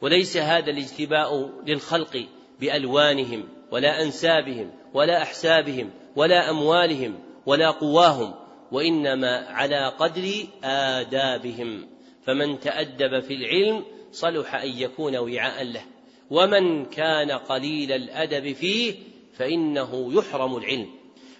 وليس 0.00 0.36
هذا 0.36 0.70
الاجتباء 0.70 1.50
للخلق 1.66 2.26
بألوانهم 2.60 3.48
ولا 3.70 4.02
أنسابهم 4.02 4.70
ولا 4.94 5.22
أحسابهم 5.22 5.90
ولا 6.16 6.50
أموالهم 6.50 7.18
ولا 7.46 7.70
قواهم 7.70 8.34
وإنما 8.72 9.46
على 9.48 9.86
قدر 9.98 10.46
آدابهم. 10.64 11.88
فمن 12.26 12.60
تأدب 12.60 13.20
في 13.20 13.34
العلم 13.34 13.84
صلح 14.12 14.54
أن 14.54 14.68
يكون 14.68 15.16
وعاء 15.16 15.64
له 15.64 15.82
ومن 16.30 16.84
كان 16.84 17.30
قليل 17.30 17.92
الأدب 17.92 18.52
فيه 18.52 18.94
فإنه 19.34 20.12
يحرم 20.14 20.56
العلم. 20.56 20.88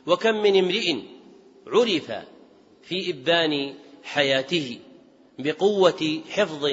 وكم 0.07 0.35
من 0.35 0.59
امرئ 0.59 0.97
عرف 1.67 2.13
في 2.83 3.11
إبان 3.11 3.75
حياته 4.03 4.79
بقوة 5.39 6.21
حفظ 6.31 6.67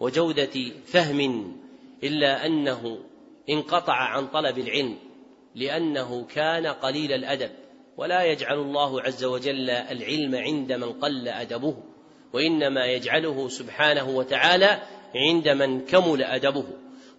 وجودة 0.00 0.72
فهم 0.86 1.52
إلا 2.02 2.46
أنه 2.46 2.98
انقطع 3.50 3.94
عن 3.94 4.26
طلب 4.26 4.58
العلم 4.58 4.98
لأنه 5.54 6.24
كان 6.24 6.66
قليل 6.66 7.12
الأدب 7.12 7.50
ولا 7.96 8.24
يجعل 8.24 8.58
الله 8.58 9.02
عز 9.02 9.24
وجل 9.24 9.70
العلم 9.70 10.34
عند 10.34 10.72
من 10.72 10.92
قل 10.92 11.28
أدبه 11.28 11.76
وإنما 12.32 12.86
يجعله 12.86 13.48
سبحانه 13.48 14.08
وتعالى 14.08 14.82
عند 15.14 15.48
من 15.48 15.84
كمل 15.84 16.22
أدبه. 16.22 16.66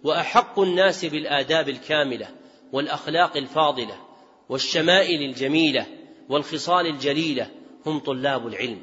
وأحق 0.04 0.60
الناس 0.60 1.04
بالآداب 1.04 1.68
الكاملة 1.68 2.28
والأخلاق 2.72 3.36
الفاضلة 3.36 4.00
والشمائل 4.48 5.22
الجميلة 5.22 5.86
والخصال 6.28 6.86
الجليلة 6.86 7.50
هم 7.86 7.98
طلاب 7.98 8.46
العلم. 8.46 8.80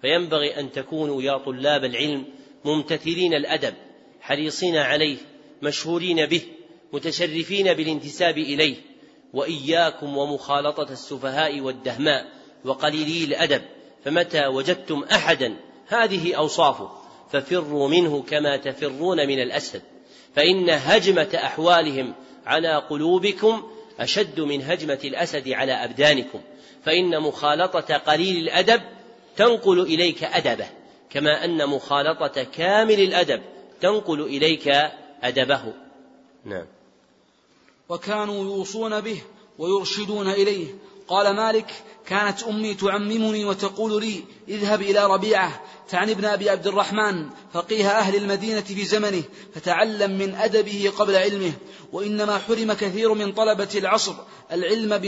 فينبغي 0.00 0.60
أن 0.60 0.72
تكونوا 0.72 1.22
يا 1.22 1.38
طلاب 1.38 1.84
العلم 1.84 2.24
ممتثلين 2.64 3.34
الأدب 3.34 3.74
حريصين 4.20 4.76
عليه 4.76 5.16
مشهورين 5.62 6.26
به 6.26 6.42
متشرفين 6.92 7.74
بالانتساب 7.74 8.38
إليه 8.38 8.76
وإياكم 9.32 10.16
ومخالطة 10.16 10.92
السفهاء 10.92 11.60
والدهماء 11.60 12.26
وقليلي 12.64 13.24
الأدب 13.24 13.62
فمتى 14.04 14.46
وجدتم 14.46 15.04
أحدا 15.12 15.56
هذه 15.88 16.34
أوصافه 16.34 16.90
ففروا 17.32 17.88
منه 17.88 18.22
كما 18.22 18.56
تفرون 18.56 19.26
من 19.26 19.42
الأسد. 19.42 19.82
فإن 20.34 20.70
هجمة 20.70 21.28
أحوالهم 21.34 22.14
على 22.46 22.76
قلوبكم 22.76 23.62
أشد 24.00 24.40
من 24.40 24.62
هجمة 24.62 24.98
الأسد 25.04 25.48
على 25.48 25.72
أبدانكم. 25.72 26.40
فإن 26.84 27.20
مخالطة 27.20 27.96
قليل 27.96 28.36
الأدب 28.36 28.82
تنقل 29.36 29.80
إليك 29.80 30.24
أدبه 30.24 30.66
كما 31.10 31.44
أن 31.44 31.66
مخالطة 31.66 32.42
كامل 32.42 33.00
الأدب 33.00 33.42
تنقل 33.80 34.20
إليك 34.20 34.68
أدبه. 35.22 35.72
نعم. 36.44 36.66
وكانوا 37.88 38.44
يوصون 38.44 39.00
به 39.00 39.22
ويرشدون 39.58 40.28
إليه. 40.30 40.74
قال 41.08 41.36
مالك 41.36 41.84
كانت 42.06 42.42
أمي 42.42 42.74
تعممني 42.74 43.44
وتقول 43.44 44.02
لي 44.04 44.24
اذهب 44.48 44.82
إلى 44.82 45.06
ربيعة 45.06 45.62
تعني 45.88 46.12
ابن 46.12 46.24
أبي 46.24 46.50
عبد 46.50 46.66
الرحمن 46.66 47.26
فقيه 47.52 47.88
أهل 47.88 48.16
المدينة 48.16 48.60
في 48.60 48.84
زمنه 48.84 49.22
فتعلم 49.54 50.18
من 50.18 50.34
أدبه 50.34 50.92
قبل 50.98 51.16
علمه 51.16 51.52
وإنما 51.92 52.38
حرم 52.38 52.72
كثير 52.72 53.14
من 53.14 53.32
طلبة 53.32 53.68
العصر 53.74 54.14
العلم 54.52 54.98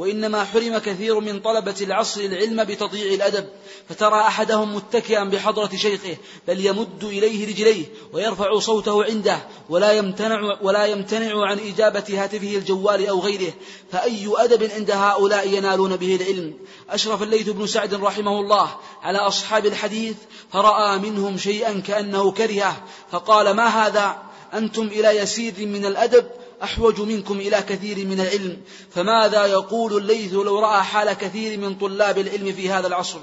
وإنما 0.00 0.44
حرم 0.44 0.78
كثير 0.78 1.20
من 1.20 1.40
طلبة 1.40 1.74
العصر 1.80 2.20
العلم 2.20 2.64
بتضييع 2.64 3.14
الأدب 3.14 3.48
فترى 3.88 4.20
أحدهم 4.20 4.74
متكئا 4.74 5.24
بحضرة 5.24 5.76
شيخه 5.76 6.16
بل 6.48 6.66
يمد 6.66 7.04
إليه 7.04 7.48
رجليه 7.48 7.84
ويرفع 8.12 8.58
صوته 8.58 9.04
عنده 9.04 9.38
ولا 9.68 9.92
يمتنع 9.92 10.58
ولا 10.62 10.84
يمتنع 10.84 11.46
عن 11.46 11.58
إجابة 11.58 12.04
هاتفه 12.08 12.56
الجوال 12.56 13.06
أو 13.06 13.20
غيره. 13.20 13.52
فأي 13.92 14.28
أدب 14.36 14.70
عند 14.72 14.90
هؤلاء 14.90 15.48
ينالون 15.48 15.96
به 15.96 16.16
العلم؟ 16.16 16.54
أشرف 16.90 17.22
الليث 17.22 17.48
بن 17.48 17.66
سعد 17.66 17.94
رحمه 17.94 18.40
الله 18.40 18.76
على 19.02 19.18
أصحاب 19.18 19.66
الحديث 19.66 20.16
فرأى 20.52 20.98
منهم 20.98 21.38
شيئا 21.38 21.80
كأنه 21.80 22.32
كرهه 22.32 22.84
فقال 23.10 23.50
ما 23.50 23.66
هذا؟ 23.66 24.22
أنتم 24.54 24.82
إلى 24.82 25.16
يسير 25.16 25.54
من 25.58 25.84
الأدب 25.84 26.26
أحوج 26.62 27.00
منكم 27.00 27.40
إلى 27.40 27.64
كثير 27.68 28.06
من 28.06 28.20
العلم 28.20 28.62
فماذا 28.94 29.46
يقول 29.46 29.96
الليث 29.96 30.32
لو 30.32 30.58
رأى 30.58 30.82
حال 30.82 31.12
كثير 31.12 31.58
من 31.58 31.74
طلاب 31.74 32.18
العلم 32.18 32.52
في 32.52 32.70
هذا 32.70 32.86
العصر؟ 32.86 33.18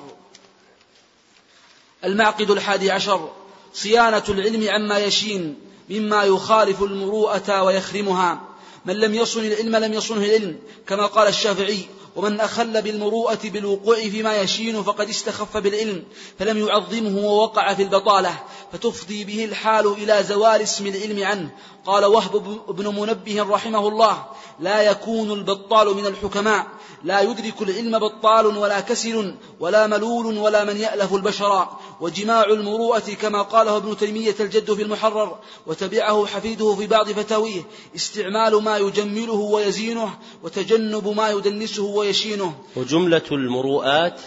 المعقد 2.04 2.52
الحادي 2.52 2.92
عشر 2.92 3.32
صيانة 3.74 4.24
العلم 4.30 4.70
عما 4.70 5.00
يشين 5.00 5.60
مما 5.90 6.24
يخالف 6.24 6.84
المروءة 6.84 7.64
ويخرمها. 7.64 8.42
من 8.86 8.96
لم 8.96 9.16
يصن 9.16 9.46
العلم 9.46 9.76
لم 9.76 9.94
يصنه 9.94 10.26
العلم 10.26 10.60
كما 10.88 11.06
قال 11.06 11.28
الشافعي 11.28 11.86
ومن 12.16 12.40
أخل 12.40 12.82
بالمروءة 12.82 13.40
بالوقوع 13.44 13.96
فيما 13.96 14.38
يشين 14.38 14.84
فقد 14.84 15.10
استخف 15.10 15.58
بالعلم 15.58 16.04
فلم 16.40 16.68
يعظمه 16.68 17.18
ووقع 17.18 17.74
في 17.74 17.84
البطالة 17.84 18.40
فتفضي 18.74 19.24
به 19.24 19.46
الحال 19.46 19.88
إلى 19.88 20.24
زوال 20.24 20.62
اسم 20.62 20.88
العلم 20.88 21.24
عنه 21.24 21.50
قال 21.88 22.06
وهب 22.06 22.62
بن 22.70 22.88
منبه 22.88 23.44
رحمه 23.44 23.88
الله 23.88 24.26
لا 24.60 24.82
يكون 24.82 25.32
البطال 25.32 25.96
من 25.96 26.06
الحكماء 26.06 26.66
لا 27.04 27.22
يدرك 27.22 27.62
العلم 27.62 28.00
بطال 28.00 28.46
ولا 28.46 28.80
كسل 28.80 29.36
ولا 29.60 29.88
ملول 29.88 30.38
ولا 30.38 30.64
من 30.64 30.78
يألف 30.78 31.14
البشر 31.14 31.68
وجماع 32.02 32.44
المروءة 32.44 33.14
كما 33.22 33.42
قاله 33.42 33.78
ابن 33.78 33.98
تيمية 33.98 34.36
الجد 34.40 34.74
في 34.74 34.82
المحرر 34.82 35.40
وتبعه 35.68 36.26
حفيده 36.26 36.76
في 36.76 36.88
بعض 36.88 37.12
فتاويه 37.12 37.62
استعمال 37.96 38.64
ما 38.64 38.78
يجمله 38.78 39.34
ويزينه 39.34 40.10
وتجنب 40.44 41.08
ما 41.08 41.30
يدنسه 41.30 41.84
ويشينه. 41.84 42.54
وجملة 42.76 43.28
المروءات 43.32 44.22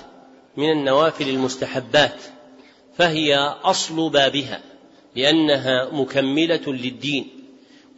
من 0.56 0.70
النوافل 0.70 1.28
المستحبات 1.28 2.22
فهي 2.98 3.36
أصل 3.64 4.10
بابها 4.10 4.62
لأنها 5.16 5.90
مكملة 5.92 6.66
للدين. 6.66 7.39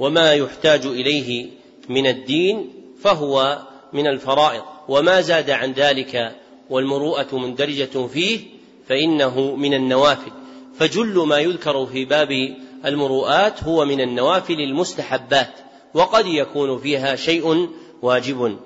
وما 0.03 0.35
يحتاج 0.35 0.87
إليه 0.87 1.51
من 1.89 2.07
الدين 2.07 2.73
فهو 3.03 3.63
من 3.93 4.07
الفرائض. 4.07 4.63
وما 4.89 5.21
زاد 5.21 5.51
عن 5.51 5.73
ذلك 5.73 6.37
والمروءة 6.71 7.37
مندرجة 7.37 8.07
فيه 8.07 8.41
فإنه 8.89 9.57
من 9.57 9.75
النوافل. 9.75 10.33
فجل 10.79 11.27
ما 11.27 11.39
يذكر 11.39 11.87
في 11.87 12.05
باب 12.05 12.57
المروءات 12.85 13.65
هو 13.65 13.85
من 13.85 14.01
النوافل 14.01 14.61
المستحبات 14.61 15.53
وقد 15.95 16.27
يكون 16.27 16.79
فيها 16.79 17.17
شيء 17.17 17.69
واجب. 18.03 18.59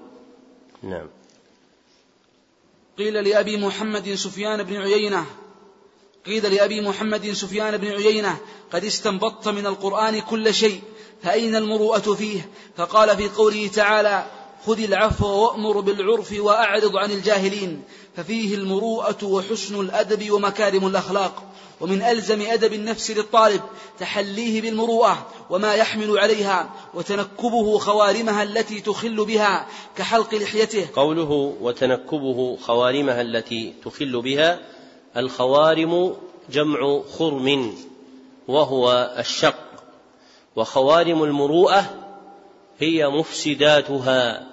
نعم. 0.83 1.07
قيل 2.99 3.15
لأبي 3.29 3.57
محمد 3.57 4.15
سفيان 4.15 4.63
بن 4.63 4.77
عيينة 4.77 5.27
قيل 6.27 6.55
لأبي 6.55 6.81
محمد 6.81 7.31
سفيان 7.33 7.77
بن 7.77 7.87
عيينة 7.87 8.39
قد 8.73 8.85
استنبطت 8.85 9.49
من 9.49 9.67
القرآن 9.67 10.21
كل 10.21 10.55
شيء 10.55 10.81
فأين 11.27 11.57
المروءة 11.57 12.15
فيه؟ 12.15 12.49
فقال 12.77 13.17
في 13.17 13.29
قوله 13.29 13.67
تعالى 13.67 14.27
خذ 14.67 14.81
العفو 14.81 15.27
وأمر 15.27 15.81
بالعرف 15.81 16.35
وأعرض 16.39 16.97
عن 16.97 17.11
الجاهلين. 17.11 17.83
ففيه 18.17 18.55
المروءة 18.55 19.25
وحسن 19.25 19.81
الأدب 19.81 20.31
ومكارم 20.31 20.87
الأخلاق. 20.87 21.43
ومن 21.81 22.03
ألزم 22.03 22.41
أدب 22.41 22.73
النفس 22.73 23.11
للطالب 23.11 23.61
تحليه 23.99 24.61
بالمروءة 24.61 25.27
وما 25.51 25.75
يحمل 25.75 26.19
عليها 26.19 26.71
وتنكبه 26.95 27.79
خوارمها 27.79 28.43
التي 28.43 28.81
تخل 28.81 29.25
بها 29.25 29.67
كحلق 29.97 30.35
لحيته. 30.35 30.87
قوله 30.95 31.57
وتنكبه 31.61 32.57
خوارمها 32.57 33.21
التي 33.21 33.75
تخل 33.85 34.23
بها 34.23 34.61
الخوارم 35.17 36.17
جمع 36.51 37.03
خرم 37.19 37.75
وهو 38.49 39.15
الشق. 39.19 39.66
وخوارم 40.57 41.23
المروءة 41.23 41.85
هي 42.79 43.09
مفسداتها 43.09 44.47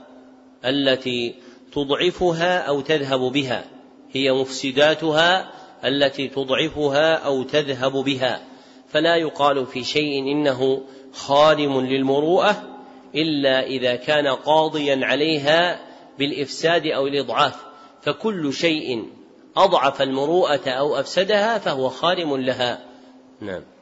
التي 0.65 1.35
تضعفها 1.71 2.59
أو 2.59 2.81
تذهب 2.81 3.19
بها. 3.19 3.65
هي 4.11 4.31
مفسداتها 4.31 5.51
التي 5.85 6.27
تضعفها 6.27 7.15
أو 7.15 7.43
تذهب 7.43 7.91
بها. 7.91 8.41
فلا 8.89 9.15
يقال 9.15 9.65
في 9.65 9.83
شيء 9.83 10.19
إنه 10.31 10.81
خادم 11.13 11.79
للمروءة 11.79 12.63
إلا 13.15 13.65
إذا 13.65 13.95
كان 13.95 14.27
قاضيا 14.27 15.05
عليها 15.05 15.79
بالإفساد 16.19 16.85
أو 16.87 17.07
الإضعاف. 17.07 17.55
فكل 18.01 18.53
شيء 18.53 19.07
أضعف 19.57 20.01
المروءة 20.01 20.69
أو 20.69 20.99
أفسدها 20.99 21.57
فهو 21.57 21.89
خارم 21.89 22.37
لها. 22.37 22.79
نعم. 23.41 23.72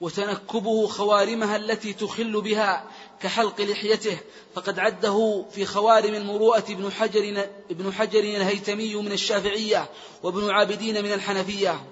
وتنكبه 0.00 0.86
خوارمها 0.86 1.56
التي 1.56 1.92
تخل 1.92 2.40
بها 2.40 2.84
كحلق 3.20 3.60
لحيته 3.60 4.18
فقد 4.54 4.78
عده 4.78 5.44
في 5.50 5.64
خوارم 5.64 6.14
المروءة 6.14 6.64
ابن 6.68 6.92
حجر 6.92 7.48
ابن 7.70 7.92
حجر 7.92 8.20
الهيتمي 8.20 8.94
من 8.94 9.12
الشافعية 9.12 9.90
وابن 10.22 10.50
عابدين 10.50 11.04
من 11.04 11.12
الحنفية 11.12 11.84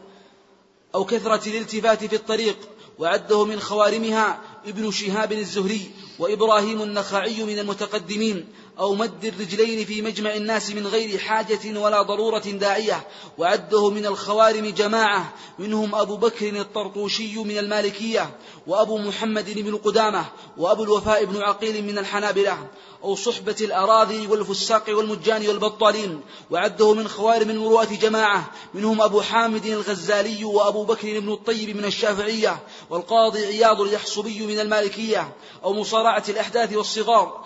أو 0.94 1.04
كثرة 1.04 1.48
الالتفات 1.48 2.04
في 2.04 2.16
الطريق 2.16 2.56
وعده 2.98 3.44
من 3.44 3.60
خوارمها 3.60 4.40
ابن 4.66 4.90
شهاب 4.90 5.32
الزهري 5.32 5.90
وإبراهيم 6.18 6.82
النخعي 6.82 7.42
من 7.42 7.58
المتقدمين 7.58 8.48
أو 8.82 8.94
مد 8.94 9.24
الرجلين 9.24 9.84
في 9.84 10.02
مجمع 10.02 10.34
الناس 10.34 10.70
من 10.70 10.86
غير 10.86 11.18
حاجة 11.18 11.78
ولا 11.78 12.02
ضرورة 12.02 12.38
داعية 12.38 13.06
وعده 13.38 13.90
من 13.90 14.06
الخوارم 14.06 14.66
جماعة 14.66 15.32
منهم 15.58 15.94
أبو 15.94 16.16
بكر 16.16 16.60
الطرطوشي 16.60 17.36
من 17.36 17.58
المالكية 17.58 18.30
وأبو 18.66 18.98
محمد 18.98 19.50
بن 19.50 19.76
قدامة 19.76 20.24
وأبو 20.58 20.84
الوفاء 20.84 21.24
بن 21.24 21.42
عقيل 21.42 21.84
من 21.84 21.98
الحنابلة 21.98 22.58
أو 23.04 23.14
صحبة 23.14 23.56
الأراضي 23.60 24.26
والفساق 24.26 24.84
والمجان 24.88 25.48
والبطالين 25.48 26.20
وعده 26.50 26.94
من 26.94 27.08
خوارم 27.08 27.50
المروءة 27.50 27.84
جماعة 27.84 28.50
منهم 28.74 29.02
أبو 29.02 29.20
حامد 29.20 29.66
الغزالي 29.66 30.44
وأبو 30.44 30.84
بكر 30.84 31.20
بن 31.20 31.32
الطيب 31.32 31.76
من 31.76 31.84
الشافعية 31.84 32.58
والقاضي 32.90 33.46
عياض 33.46 33.80
اليحصبي 33.80 34.46
من 34.46 34.60
المالكية 34.60 35.32
أو 35.64 35.72
مصارعة 35.72 36.24
الأحداث 36.28 36.72
والصغار 36.72 37.44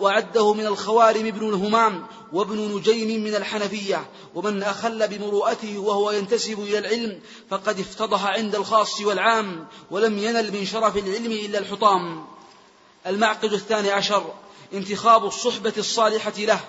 وعده 0.00 0.54
من 0.54 0.66
الخوارم 0.74 1.26
ابن 1.26 1.48
الهمام 1.48 2.06
وابن 2.32 2.76
نجيم 2.76 3.24
من 3.24 3.34
الحنفية 3.34 4.06
ومن 4.34 4.62
أخل 4.62 5.08
بمروءته 5.08 5.78
وهو 5.78 6.10
ينتسب 6.10 6.60
إلى 6.60 6.78
العلم 6.78 7.20
فقد 7.50 7.80
افتضح 7.80 8.26
عند 8.26 8.54
الخاص 8.54 9.00
والعام 9.00 9.66
ولم 9.90 10.18
ينل 10.18 10.52
من 10.52 10.64
شرف 10.64 10.96
العلم 10.96 11.32
إلا 11.32 11.58
الحطام. 11.58 12.24
المعقد 13.06 13.52
الثاني 13.52 13.90
عشر 13.90 14.24
انتخاب 14.74 15.24
الصحبة 15.24 15.72
الصالحة 15.78 16.38
له. 16.38 16.60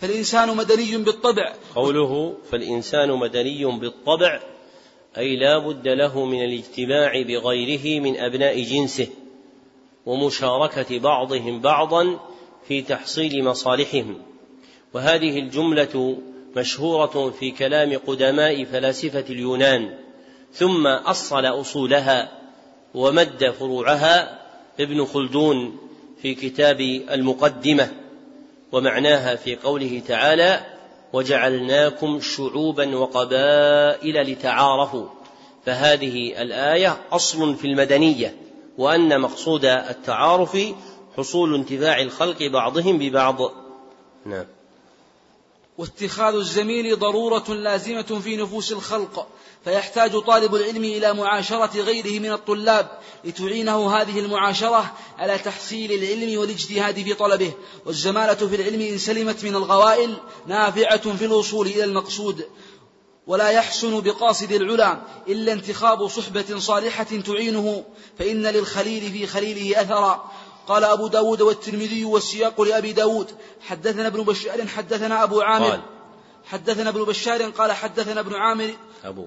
فالإنسان 0.00 0.56
مدني 0.56 0.96
بالطبع. 0.96 1.54
قوله 1.74 2.34
فالإنسان 2.50 3.08
مدني 3.08 3.64
بالطبع 3.64 4.40
أي 5.18 5.36
لا 5.36 5.58
بد 5.58 5.88
له 5.88 6.24
من 6.24 6.44
الاجتماع 6.44 7.22
بغيره 7.22 8.00
من 8.00 8.16
أبناء 8.20 8.62
جنسه 8.62 9.08
ومشاركة 10.06 10.98
بعضهم 10.98 11.60
بعضا 11.60 12.18
في 12.68 12.82
تحصيل 12.82 13.44
مصالحهم. 13.44 14.22
وهذه 14.94 15.38
الجملة 15.38 16.18
مشهورة 16.56 17.30
في 17.30 17.50
كلام 17.50 17.98
قدماء 18.06 18.64
فلاسفة 18.64 19.24
اليونان. 19.30 19.98
ثم 20.52 20.86
أصل 20.86 21.46
أصولها 21.46 22.32
ومد 22.94 23.54
فروعها 23.58 24.38
ابن 24.80 25.04
خلدون 25.04 25.78
في 26.22 26.34
كتاب 26.34 26.80
المقدمة 27.10 27.90
ومعناها 28.72 29.36
في 29.36 29.56
قوله 29.56 30.02
تعالى 30.08 30.60
وجعلناكم 31.12 32.20
شعوبا 32.20 32.96
وقبائل 32.96 34.32
لتعارفوا 34.32 35.06
فهذه 35.66 36.42
الآية 36.42 36.96
أصل 37.12 37.56
في 37.56 37.66
المدنية 37.66 38.36
وأن 38.78 39.20
مقصود 39.20 39.64
التعارف 39.64 40.58
حصول 41.16 41.54
انتفاع 41.54 42.00
الخلق 42.00 42.42
بعضهم 42.42 42.98
ببعض. 42.98 43.38
نعم. 44.26 44.46
واتخاذ 45.78 46.34
الزميل 46.34 46.98
ضرورة 46.98 47.54
لازمة 47.54 48.20
في 48.24 48.36
نفوس 48.36 48.72
الخلق 48.72 49.26
فيحتاج 49.64 50.18
طالب 50.18 50.54
العلم 50.54 50.84
إلى 50.84 51.14
معاشرة 51.14 51.80
غيره 51.80 52.20
من 52.20 52.32
الطلاب 52.32 52.98
لتعينه 53.24 53.96
هذه 53.96 54.20
المعاشرة 54.20 54.92
على 55.18 55.38
تحصيل 55.38 55.92
العلم 55.92 56.40
والاجتهاد 56.40 56.94
في 56.94 57.14
طلبه. 57.14 57.52
والزمالة 57.86 58.34
في 58.34 58.56
العلم 58.56 58.80
إن 58.80 58.98
سلمت 58.98 59.44
من 59.44 59.56
الغوائل 59.56 60.16
نافعة 60.46 61.16
في 61.16 61.24
الوصول 61.24 61.66
إلى 61.66 61.84
المقصود. 61.84 62.46
ولا 63.26 63.50
يحسن 63.50 64.00
بقاصد 64.00 64.52
العلا 64.52 65.00
إلا 65.28 65.52
انتخاب 65.52 66.08
صحبة 66.08 66.58
صالحة 66.58 67.04
تعينه 67.26 67.84
فإن 68.18 68.46
للخليل 68.46 69.12
في 69.12 69.26
خليله 69.26 69.80
أثرا. 69.80 70.30
قال 70.68 70.84
أبو 70.84 71.06
داود 71.06 71.42
والترمذي 71.42 72.04
والسياق 72.04 72.60
لأبي 72.60 72.92
داود 72.92 73.30
حدثنا 73.60 74.06
ابن 74.06 74.22
بشار 74.22 74.66
حدثنا 74.66 75.22
أبو 75.22 75.40
عامر. 75.40 75.80
حدثنا 76.44 76.88
ابن 76.88 77.04
بشار 77.04 77.42
قال 77.42 77.72
حدثنا 77.72 78.20
ابن 78.20 78.34
عامر. 78.34 78.74
أبو. 79.04 79.26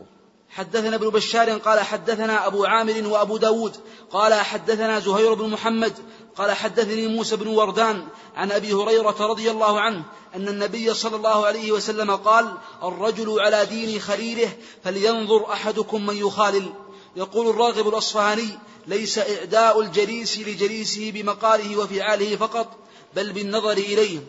حدثنا 0.50 0.96
ابن 0.96 1.10
بشار 1.10 1.50
قال 1.50 1.80
حدثنا 1.80 2.48
أبو 2.48 2.66
عامر 2.66 3.08
وأبو 3.08 3.38
داود. 3.38 3.76
قال 4.12 4.34
حدثنا 4.34 5.00
زهير 5.00 5.34
بن 5.34 5.50
محمد. 5.50 5.94
قال 6.38 6.52
حدثني 6.52 7.08
موسى 7.08 7.36
بن 7.36 7.48
وردان 7.48 8.08
عن 8.36 8.52
أبي 8.52 8.74
هريرة 8.74 9.16
رضي 9.20 9.52
الله 9.52 9.80
عنه 9.80 10.04
أن 10.36 10.48
النبي 10.48 10.94
صلى 10.94 11.16
الله 11.16 11.46
عليه 11.46 11.72
وسلم 11.72 12.16
قال 12.16 12.54
الرجل 12.84 13.40
على 13.40 13.66
دين 13.66 14.00
خليله 14.00 14.50
فلينظر 14.84 15.54
أحدكم 15.54 16.06
من 16.06 16.16
يخالل. 16.16 16.74
يقول 17.16 17.50
الراغب 17.50 17.88
الأصفهاني 17.88 18.50
ليس 18.88 19.18
إعداء 19.18 19.82
الجليس 19.82 20.40
لجليسه 20.40 21.12
بمقاله 21.12 21.78
وفعاله 21.78 22.36
فقط 22.36 22.78
بل 23.16 23.32
بالنظر 23.32 23.72
إليه. 23.72 24.20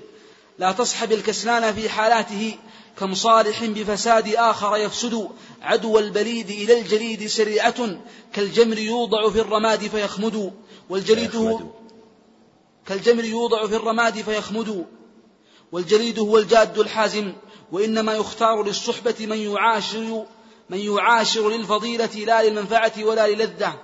لا 0.58 0.72
تصحب 0.72 1.12
الكسلان 1.12 1.74
في 1.74 1.88
حالاته 1.88 2.56
كم 2.98 3.14
صالح 3.14 3.64
بفساد 3.64 4.34
آخر 4.34 4.76
يفسد 4.76 5.28
عدو 5.62 5.98
البليد 5.98 6.50
إلى 6.50 6.80
الجليد 6.80 7.26
سريعة 7.26 8.00
كالجمر 8.32 8.78
يوضع 8.78 9.30
في 9.30 9.40
الرماد 9.40 9.86
فيخمد 9.86 10.52
والجليد 10.90 11.36
هو 11.36 11.60
كالجمر 12.86 13.24
يوضع 13.24 13.66
في 13.66 13.76
الرماد 13.76 14.20
فيخمد 14.22 14.86
والجليد 15.72 16.18
هو 16.18 16.38
الجاد 16.38 16.78
الحازم 16.78 17.32
وإنما 17.72 18.14
يختار 18.14 18.62
للصحبة 18.62 19.14
من 19.20 19.38
يعاشر 19.38 20.26
من 20.70 20.78
يعاشر 20.78 21.48
للفضيلة 21.50 22.14
لا 22.26 22.42
للمنفعة 22.42 22.92
ولا 22.98 23.28
للذة 23.28 23.74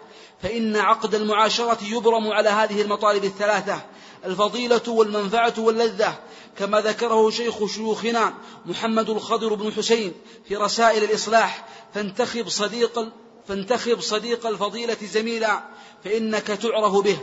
فإن 0.42 0.76
عقد 0.76 1.14
المعاشرة 1.14 1.78
يبرم 1.82 2.32
على 2.32 2.48
هذه 2.48 2.82
المطالب 2.82 3.24
الثلاثة 3.24 3.80
الفضيلة 4.24 4.88
والمنفعة 4.88 5.54
واللذة 5.58 6.18
كما 6.58 6.80
ذكره 6.80 7.30
شيخ 7.30 7.66
شيوخنا 7.66 8.34
محمد 8.66 9.10
الخضر 9.10 9.54
بن 9.54 9.72
حسين 9.72 10.12
في 10.48 10.56
رسائل 10.56 11.04
الإصلاح 11.04 11.66
فانتخب 11.94 12.48
صديق 12.48 13.08
فانتخب 13.48 14.00
صديق 14.00 14.46
الفضيلة 14.46 14.96
زميلا 15.02 15.62
فإنك 16.04 16.46
تعرف 16.46 16.92
به. 16.92 17.18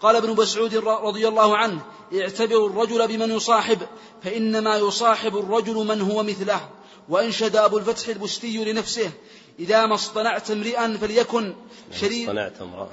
قال 0.00 0.16
ابن 0.16 0.30
مسعود 0.30 0.74
رضي 0.86 1.28
الله 1.28 1.56
عنه 1.56 1.80
اعتبروا 2.14 2.68
الرجل 2.68 3.08
بمن 3.08 3.30
يصاحب 3.30 3.78
فإنما 4.22 4.76
يصاحب 4.76 5.36
الرجل 5.36 5.74
من 5.74 6.00
هو 6.00 6.22
مثله. 6.22 6.68
وأنشد 7.08 7.56
أبو 7.56 7.78
الفتح 7.78 8.08
البستي 8.08 8.64
لنفسه 8.64 9.10
إذا 9.58 9.86
ما 9.86 9.94
اصطنعت 9.94 10.50
امرئا 10.50 10.96
فليكن 11.00 11.54
شريف 12.00 12.28
اصطنعت 12.28 12.60
امرأ 12.60 12.88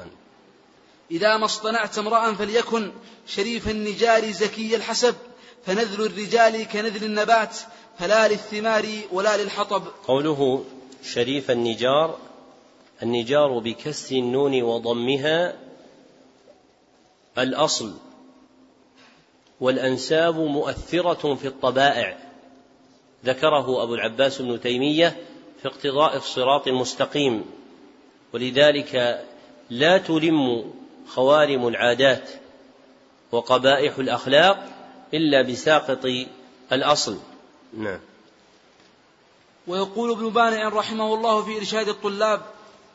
إذا 1.12 1.38
ما 1.38 1.46
اصطنعت 1.46 1.98
امرأ 1.98 2.34
فليكن 2.34 2.92
شريف 3.28 3.70
النجار 3.70 4.32
زكي 4.32 4.76
الحسب 4.76 5.16
فنذل 5.66 6.06
الرجال 6.06 6.64
كنذل 6.68 7.04
النبات 7.04 7.58
فلا 8.00 8.28
للثمار 8.28 8.86
ولا 9.12 9.38
للحطب. 9.38 9.84
قوله 10.08 10.66
شريف 11.04 11.52
النجار 11.52 12.18
النجار 13.04 13.60
بكسر 13.60 14.16
النون 14.16 14.62
وضمها 14.62 15.58
الأصل 17.38 17.94
والأنساب 19.62 20.36
مؤثرة 20.36 21.36
في 21.36 21.48
الطبائع. 21.48 22.29
ذكره 23.26 23.84
أبو 23.84 23.96
العباس 23.96 24.42
بن 24.42 24.62
تيمية 24.62 25.18
في 25.62 25.68
اقتضاء 25.68 26.18
الصراط 26.18 26.68
المستقيم 26.68 27.46
ولذلك 28.34 29.26
لا 29.70 29.98
تلم 29.98 30.74
خوارم 31.08 31.68
العادات 31.68 32.30
وقبائح 33.32 33.98
الأخلاق 33.98 34.68
إلا 35.14 35.42
بساقط 35.42 36.06
الأصل. 36.72 37.18
نعم. 37.74 38.00
ويقول 39.68 40.12
ابن 40.12 40.30
بانع 40.30 40.70
رحمه 40.70 41.14
الله 41.14 41.44
في 41.44 41.58
إرشاد 41.58 41.88
الطلاب 41.88 42.42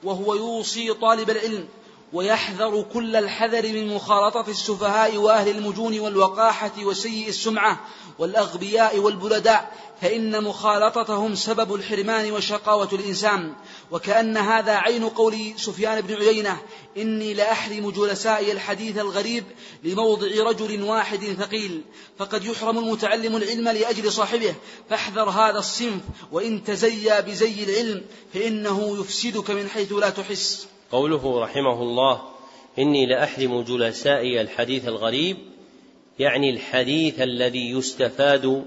وهو 0.05 0.35
يوصي 0.35 0.95
طالب 0.95 1.31
العلم 1.31 1.69
ويحذر 2.13 2.85
كل 2.93 3.17
الحذر 3.17 3.73
من 3.73 3.95
مخالطة 3.95 4.51
السفهاء 4.51 5.17
وأهل 5.17 5.49
المجون 5.49 6.01
والوقاحة 6.01 6.85
وسيء 6.85 7.29
السمعة 7.29 7.81
والأغبياء 8.19 8.99
والبلداء 8.99 9.73
فإن 10.01 10.45
مخالطتهم 10.45 11.35
سبب 11.35 11.74
الحرمان 11.74 12.32
وشقاوة 12.32 12.89
الإنسان. 12.93 13.53
وكأن 13.91 14.36
هذا 14.36 14.73
عين 14.73 15.09
قول 15.09 15.53
سفيان 15.57 16.01
بن 16.01 16.15
عيينة 16.15 16.59
إني 16.97 17.35
لأحرم 17.35 17.91
جلسائي 17.91 18.53
الحديث 18.53 18.99
الغريب 18.99 19.45
لموضع 19.85 20.28
رجل 20.51 20.82
واحد 20.82 21.24
ثقيل 21.24 21.82
فقد 22.19 22.45
يحرم 22.45 22.78
المتعلم 22.78 23.36
العلم 23.36 23.69
لأجل 23.69 24.12
صاحبه 24.12 24.55
فاحذر 24.91 25.31
هذا 25.31 25.59
الصنف 25.59 26.03
وإن 26.32 26.65
تزيى 26.65 27.23
بزي 27.23 27.65
العلم 27.65 28.05
فإنه 28.35 29.01
يفسدك 29.01 29.51
من 29.51 29.69
حيث 29.69 29.93
لا 29.93 30.11
تحس. 30.11 30.66
قوله 30.93 31.41
رحمه 31.41 31.82
الله 31.82 32.23
إني 32.78 33.07
لأحرم 33.07 33.62
جلسائي 33.62 34.41
الحديث 34.41 34.89
الغريب 34.89 35.54
يعني 36.19 36.51
الحديث 36.51 37.20
الذي 37.20 37.70
يستفاد 37.70 38.65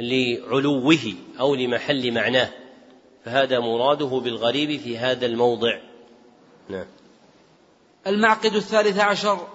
لعلوه 0.00 1.14
أو 1.40 1.54
لمحل 1.54 2.12
معناه 2.12 2.50
فهذا 3.24 3.60
مراده 3.60 4.06
بالغريب 4.06 4.80
في 4.80 4.98
هذا 4.98 5.26
الموضع. 5.26 5.80
نعم. 6.68 6.86
المعقد 8.06 8.54
الثالث 8.54 8.98
عشر 8.98 9.48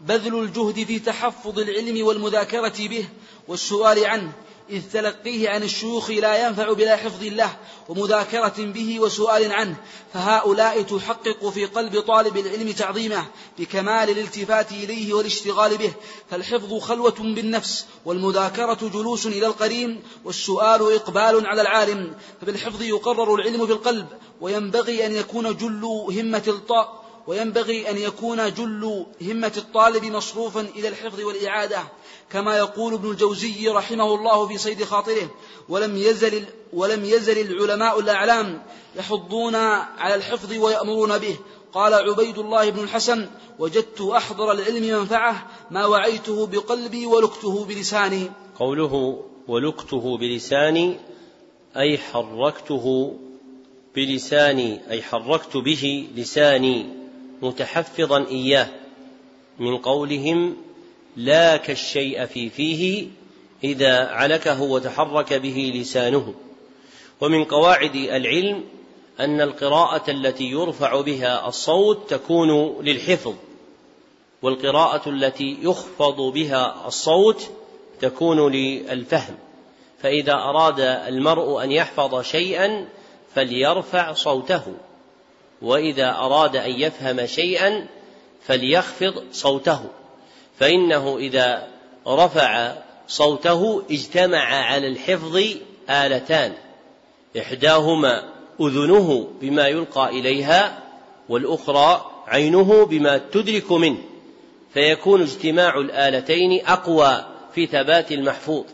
بذل 0.00 0.38
الجهد 0.38 0.84
في 0.84 0.98
تحفظ 0.98 1.58
العلم 1.58 2.06
والمذاكرة 2.06 2.88
به 2.88 3.04
والسؤال 3.48 4.04
عنه 4.04 4.32
إذ 4.70 4.82
تلقيه 4.92 5.50
عن 5.50 5.62
الشيوخ 5.62 6.10
لا 6.10 6.46
ينفع 6.46 6.72
بلا 6.72 6.96
حفظ 6.96 7.22
له 7.22 7.56
ومذاكرة 7.88 8.54
به 8.58 9.00
وسؤال 9.00 9.52
عنه 9.52 9.76
فهؤلاء 10.14 10.82
تحقق 10.82 11.48
في 11.48 11.64
قلب 11.64 12.00
طالب 12.00 12.36
العلم 12.36 12.72
تعظيمه 12.72 13.26
بكمال 13.58 14.10
الالتفات 14.10 14.72
إليه 14.72 15.14
والاشتغال 15.14 15.78
به 15.78 15.92
فالحفظ 16.30 16.78
خلوة 16.78 17.14
بالنفس 17.18 17.86
والمذاكرة 18.04 18.78
جلوس 18.92 19.26
إلى 19.26 19.46
القرين 19.46 20.02
والسؤال 20.24 20.94
إقبال 20.94 21.46
على 21.46 21.62
العالم 21.62 22.14
فبالحفظ 22.40 22.82
يقرر 22.82 23.34
العلم 23.34 23.66
في 23.66 23.72
القلب 23.72 24.06
وينبغي 24.40 25.06
أن 25.06 25.12
يكون 25.12 25.56
جل 25.56 25.84
همة 26.10 26.44
الطاء 26.48 27.02
وينبغي 27.26 27.90
أن 27.90 27.98
يكون 27.98 28.54
جل 28.54 29.06
همة 29.22 29.52
الطالب 29.56 30.04
مصروفا 30.04 30.60
إلى 30.60 30.88
الحفظ 30.88 31.20
والإعادة. 31.20 31.82
كما 32.32 32.56
يقول 32.56 32.94
ابن 32.94 33.10
الجوزي 33.10 33.68
رحمه 33.68 34.14
الله 34.14 34.46
في 34.48 34.58
صيد 34.58 34.84
خاطره 34.84 35.30
ولم 35.68 35.96
يزل 35.96 36.44
ولم 36.72 37.04
يزل 37.04 37.38
العلماء 37.38 38.00
الأعلام 38.00 38.62
يحضون 38.96 39.54
على 39.54 40.14
الحفظ 40.14 40.52
ويأمرون 40.52 41.18
به. 41.18 41.36
قال 41.72 41.94
عبيد 41.94 42.38
الله 42.38 42.70
بن 42.70 42.82
الحسن 42.82 43.28
وجدت 43.58 44.00
أحضر 44.00 44.52
العلم 44.52 44.98
منفعه 44.98 45.46
ما 45.70 45.86
وعيته 45.86 46.46
بقلبي 46.46 47.06
ولكته 47.06 47.64
بلساني. 47.64 48.30
قوله 48.58 49.22
ولكته 49.48 50.18
بلساني 50.18 50.96
أي 51.76 51.98
حركته 51.98 53.16
بلساني 53.96 54.80
أي 54.90 55.02
حركت 55.02 55.56
به 55.56 56.08
لساني 56.16 56.86
متحفظا 57.42 58.26
إياه 58.26 58.68
من 59.58 59.78
قولهم 59.78 60.56
لاك 61.16 61.70
الشيء 61.70 62.26
في 62.26 62.50
فيه 62.50 63.08
إذا 63.64 64.06
علكه 64.06 64.62
وتحرك 64.62 65.32
به 65.32 65.72
لسانه. 65.74 66.34
ومن 67.20 67.44
قواعد 67.44 67.94
العلم 67.94 68.64
أن 69.20 69.40
القراءة 69.40 70.10
التي 70.10 70.44
يرفع 70.44 71.00
بها 71.00 71.48
الصوت 71.48 72.10
تكون 72.10 72.82
للحفظ 72.82 73.34
والقراءة 74.42 75.08
التي 75.08 75.58
يخفض 75.62 76.20
بها 76.20 76.86
الصوت 76.86 77.50
تكون 78.00 78.52
للفهم. 78.52 79.34
فإذا 80.02 80.32
أراد 80.32 80.80
المرء 80.80 81.64
أن 81.64 81.72
يحفظ 81.72 82.22
شيئا 82.22 82.88
فليرفع 83.34 84.12
صوته 84.12 84.62
وإذا 85.62 86.10
أراد 86.10 86.56
أن 86.56 86.70
يفهم 86.70 87.26
شيئا 87.26 87.86
فليخفض 88.46 89.24
صوته. 89.32 89.84
فإنه 90.62 91.18
إذا 91.18 91.68
رفع 92.06 92.74
صوته 93.08 93.82
اجتمع 93.90 94.44
على 94.44 94.86
الحفظ 94.86 95.42
آلتان. 95.90 96.52
إحداهما 97.38 98.32
أذنه 98.60 99.28
بما 99.40 99.68
يلقى 99.68 100.08
إليها 100.08 100.82
والأخرى 101.28 102.10
عينه 102.26 102.86
بما 102.86 103.18
تدرك 103.32 103.72
منه. 103.72 103.98
فيكون 104.74 105.22
اجتماع 105.22 105.78
الآلتين 105.78 106.66
أقوى 106.66 107.24
في 107.54 107.66
ثبات 107.66 108.12
المحفوظ. 108.12 108.64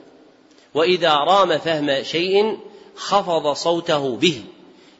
وإذا 0.74 1.14
رام 1.14 1.58
فهم 1.58 2.02
شيء 2.02 2.58
خفض 2.96 3.52
صوته 3.52 4.16
به 4.16 4.42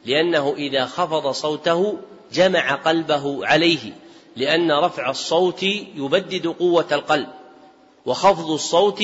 لأنه 0.05 0.53
إذا 0.57 0.85
خفض 0.85 1.31
صوته 1.31 1.97
جمع 2.33 2.75
قلبه 2.75 3.45
عليه. 3.47 3.93
لأن 4.39 4.71
رفع 4.71 5.09
الصوت 5.09 5.63
يبدد 5.95 6.47
قوة 6.47 6.87
القلب 6.91 7.27
وخفض 8.05 8.51
الصوت 8.51 9.03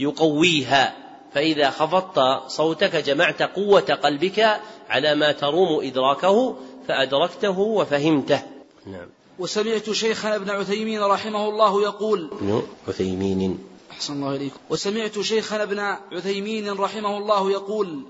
يقويها. 0.00 0.96
فإذا 1.34 1.70
خفضت 1.70 2.50
صوتك 2.50 2.96
جمعت 2.96 3.42
قوة 3.42 3.80
قلبك 3.80 4.60
على 4.88 5.14
ما 5.14 5.32
تروم 5.32 5.84
إدراكه 5.84 6.56
فأدركته 6.88 7.58
وفهمته. 7.58 8.42
نعم. 8.86 9.08
وسمعت 9.38 9.90
شيخنا 9.90 10.36
ابن 10.36 10.50
عثيمين 10.50 11.02
رحمه 11.02 11.48
الله 11.48 11.82
يقول 11.82 12.30
عثيمين. 12.88 13.58
أحسن 13.92 14.12
الله 14.12 14.36
إليكم. 14.36 14.56
وسمعت 14.70 15.20
شيخنا 15.20 15.62
ابن 15.62 15.78
عثيمين 16.12 16.72
رحمه 16.72 17.18
الله 17.18 17.50
يقول 17.50 18.02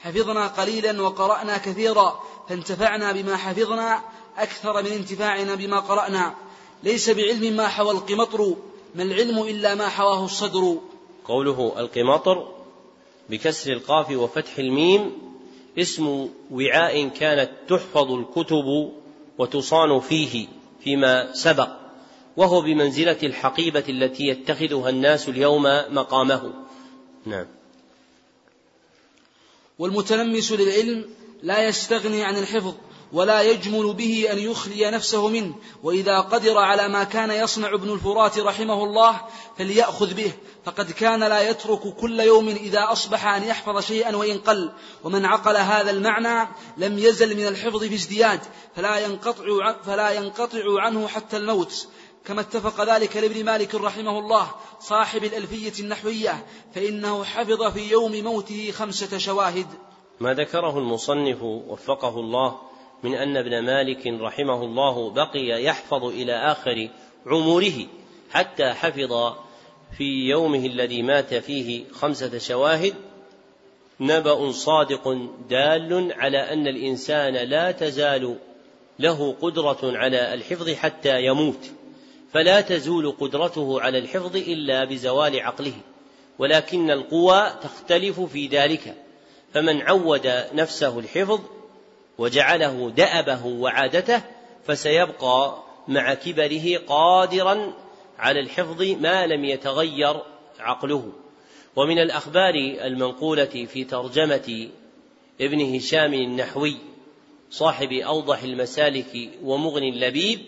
حفظنا 0.00 0.46
قليلا 0.46 1.02
وقرأنا 1.02 1.58
كثيرا 1.58 2.20
فانتفعنا 2.48 3.12
بما 3.12 3.36
حفظنا 3.36 4.00
أكثر 4.42 4.82
من 4.82 4.92
انتفاعنا 4.92 5.54
بما 5.54 5.80
قرأنا. 5.80 6.34
ليس 6.82 7.10
بعلم 7.10 7.56
ما 7.56 7.68
حوى 7.68 7.90
القمطر 7.90 8.54
ما 8.94 9.02
العلم 9.02 9.42
إلا 9.42 9.74
ما 9.74 9.88
حواه 9.88 10.24
الصدر. 10.24 10.78
قوله 11.24 11.74
القمطر 11.78 12.48
بكسر 13.30 13.72
القاف 13.72 14.10
وفتح 14.10 14.58
الميم 14.58 15.12
اسم 15.78 16.28
وعاء 16.50 17.08
كانت 17.08 17.50
تحفظ 17.68 18.12
الكتب 18.12 18.92
وتصان 19.38 20.00
فيه 20.00 20.46
فيما 20.84 21.32
سبق 21.32 21.68
وهو 22.36 22.60
بمنزلة 22.60 23.18
الحقيبة 23.22 23.84
التي 23.88 24.28
يتخذها 24.28 24.88
الناس 24.88 25.28
اليوم 25.28 25.62
مقامه. 25.90 26.52
نعم. 27.26 27.46
والمتلمس 29.78 30.52
للعلم 30.52 31.04
لا 31.42 31.68
يستغني 31.68 32.24
عن 32.24 32.36
الحفظ. 32.36 32.74
ولا 33.12 33.42
يجمل 33.42 33.92
به 33.92 34.28
أن 34.32 34.38
يخلي 34.38 34.90
نفسه 34.90 35.28
منه. 35.28 35.54
وإذا 35.82 36.20
قدر 36.20 36.58
على 36.58 36.88
ما 36.88 37.04
كان 37.04 37.30
يصنع 37.30 37.74
ابن 37.74 37.92
الفرات 37.92 38.38
رحمه 38.38 38.84
الله 38.84 39.20
فليأخذ 39.58 40.14
به. 40.14 40.32
فقد 40.64 40.90
كان 40.90 41.20
لا 41.20 41.50
يترك 41.50 41.94
كل 42.00 42.20
يوم 42.20 42.48
إذا 42.48 42.92
أصبح 42.92 43.26
أن 43.26 43.44
يحفظ 43.44 43.80
شيئا 43.80 44.16
وإن 44.16 44.38
قل. 44.38 44.72
ومن 45.04 45.24
عقل 45.24 45.56
هذا 45.56 45.90
المعنى 45.90 46.48
لم 46.76 46.98
يزل 46.98 47.36
من 47.36 47.46
الحفظ 47.46 47.84
في 47.84 47.94
ازدياد. 47.94 48.40
فلا 48.76 48.98
ينقطع, 48.98 49.72
فلا 49.86 50.10
ينقطع 50.10 50.62
عنه 50.64 51.08
حتى 51.08 51.36
الموت. 51.36 51.88
كما 52.24 52.40
اتفق 52.40 52.94
ذلك 52.94 53.16
لابن 53.16 53.44
مالك 53.44 53.74
رحمه 53.74 54.18
الله 54.18 54.50
صاحب 54.80 55.24
الألفية 55.24 55.82
النحوية. 55.82 56.46
فإنه 56.74 57.24
حفظ 57.24 57.62
في 57.62 57.90
يوم 57.90 58.24
موته 58.24 58.70
خمسة 58.70 59.18
شواهد. 59.18 59.66
ما 60.20 60.34
ذكره 60.34 60.78
المصنف 60.78 61.42
وفقه 61.42 62.20
الله 62.20 62.67
من 63.02 63.14
أن 63.14 63.36
ابن 63.36 63.58
مالك 63.58 64.06
رحمه 64.06 64.62
الله 64.62 65.10
بقي 65.10 65.64
يحفظ 65.64 66.04
إلى 66.04 66.32
آخر 66.32 66.88
عمره 67.26 67.86
حتى 68.30 68.72
حفظ 68.72 69.32
في 69.98 70.28
يومه 70.28 70.66
الذي 70.66 71.02
مات 71.02 71.34
فيه 71.34 71.84
خمسة 71.92 72.38
شواهد. 72.38 72.94
نبأ 74.00 74.52
صادق 74.52 75.28
دال 75.50 76.12
على 76.12 76.38
أن 76.38 76.66
الإنسان 76.66 77.34
لا 77.34 77.70
تزال 77.70 78.36
له 78.98 79.36
قدرة 79.42 79.78
على 79.82 80.34
الحفظ 80.34 80.70
حتى 80.70 81.24
يموت 81.24 81.70
فلا 82.32 82.60
تزول 82.60 83.10
قدرته 83.10 83.80
على 83.80 83.98
الحفظ 83.98 84.36
إلا 84.36 84.84
بزوال 84.84 85.40
عقله 85.40 85.72
ولكن 86.38 86.90
القوى 86.90 87.52
تختلف 87.62 88.20
في 88.20 88.46
ذلك 88.46 88.94
فمن 89.54 89.82
عود 89.82 90.44
نفسه 90.54 90.98
الحفظ 90.98 91.40
وجعله 92.18 92.90
دأبه 92.90 93.46
وعادته 93.46 94.22
فسيبقى 94.64 95.62
مع 95.88 96.14
كبره 96.14 96.78
قادرا 96.86 97.72
على 98.18 98.40
الحفظ 98.40 98.82
ما 98.82 99.26
لم 99.26 99.44
يتغير 99.44 100.22
عقله. 100.58 101.12
ومن 101.76 101.98
الأخبار 101.98 102.54
المنقولة 102.84 103.66
في 103.72 103.84
ترجمة 103.84 104.68
ابن 105.40 105.76
هشام 105.76 106.14
النحوي 106.14 106.76
صاحب 107.50 107.92
أوضح 107.92 108.42
المسالك 108.42 109.30
ومغني 109.42 109.88
اللبيب 109.88 110.40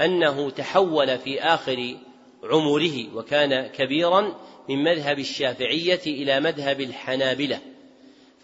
أنه 0.00 0.50
تحول 0.50 1.18
في 1.18 1.40
آخر 1.40 1.96
عمره 2.44 3.14
وكان 3.14 3.66
كبيرا 3.66 4.34
من 4.68 4.84
مذهب 4.84 5.18
الشافعية 5.18 6.00
إلى 6.06 6.40
مذهب 6.40 6.80
الحنابلة 6.80 7.60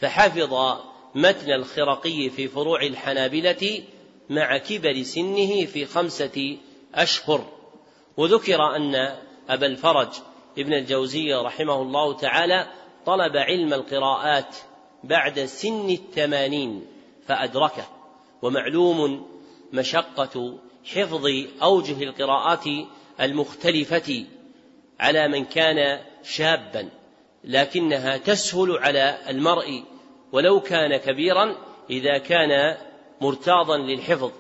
فحفظ 0.01 0.53
متن 1.15 1.53
الخرقي 1.53 2.31
في 2.31 2.49
فروع 2.49 2.83
الحنابلة 2.83 3.83
مع 4.31 4.59
كبر 4.59 5.03
سنه 5.03 5.65
في 5.65 5.87
خمسة 5.87 6.57
أشهر. 6.95 7.45
وذكر 8.17 8.77
أن 8.77 8.95
أبا 9.49 9.67
الفرج 9.67 10.09
ابن 10.59 10.73
الجوزي 10.73 11.35
رحمه 11.35 11.83
الله 11.83 12.17
تعالى 12.17 12.67
طلب 13.07 13.37
علم 13.37 13.75
القراءات 13.75 14.57
بعد 15.05 15.45
سن 15.45 15.91
الثمانين 15.91 16.87
فأدركه 17.27 17.87
ومعلوم 18.43 19.27
مشقة 19.73 20.59
حفظ 20.85 21.27
أوجه 21.63 22.03
القراءات 22.03 22.65
المختلفة 23.21 24.25
على 25.01 25.29
من 25.29 25.45
كان 25.45 26.01
شابا 26.23 26.89
لكنها 27.45 28.17
تسهل 28.17 28.79
على 28.79 29.19
المرء 29.29 29.85
ولو 30.35 30.61
كان 30.61 30.97
كبيرا 30.97 31.57
إذا 31.91 32.19
كان 32.19 32.77
مرتاضا 33.21 33.77
للحفظ 33.77 34.33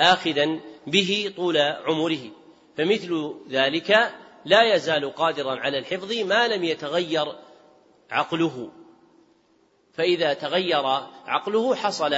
آخذا 0.00 0.60
به 0.86 1.32
طول 1.36 1.56
عمره. 1.58 2.30
فمثل 2.76 3.34
ذلك 3.50 4.12
لا 4.44 4.74
يزال 4.74 5.14
قادرا 5.14 5.56
على 5.56 5.78
الحفظ 5.78 6.12
ما 6.12 6.48
لم 6.48 6.64
يتغير 6.64 7.26
عقله. 8.10 8.70
فإذا 9.92 10.34
تغير 10.34 10.86
عقله 11.26 11.74
حصل 11.74 12.14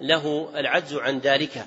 له 0.00 0.50
العجز 0.54 0.94
عن 0.94 1.18
ذلك. 1.18 1.66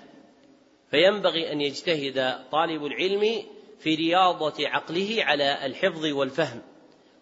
فينبغي 0.92 1.52
أن 1.52 1.62
يجتهد 1.62 2.40
طالب 2.52 2.86
العلم 2.86 3.44
في 3.80 3.96
رياضة 3.96 4.68
عقله 4.68 5.18
على 5.20 5.66
الحفظ 5.66 6.06
والفهم 6.06 6.62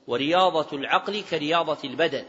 ورياضة 0.07 0.77
العقل 0.77 1.21
كرياضة 1.21 1.77
البدن. 1.83 2.25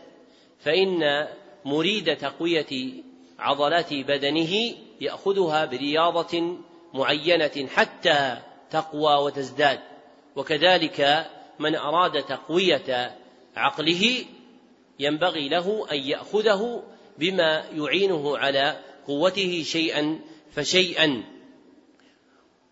فإن 0.59 1.27
مريد 1.67 2.17
تقوية 2.17 2.93
عضلات 3.39 3.95
بدنه 3.95 4.75
يأخذها 5.01 5.65
برياضة 5.65 6.59
معينة 6.95 7.69
حتى 7.69 8.39
تقوى 8.71 9.15
وتزداد. 9.25 9.81
وكذلك 10.37 11.27
من 11.59 11.77
أراد 11.77 12.23
تقوية 12.23 13.17
عقله 13.57 14.25
ينبغي 14.99 15.49
له 15.49 15.87
أن 15.93 15.97
يأخذه 15.97 16.83
بما 17.19 17.65
يعينه 17.73 18.39
على 18.39 18.81
قوته 19.07 19.63
شيئا 19.63 20.21
فشيئا. 20.53 21.25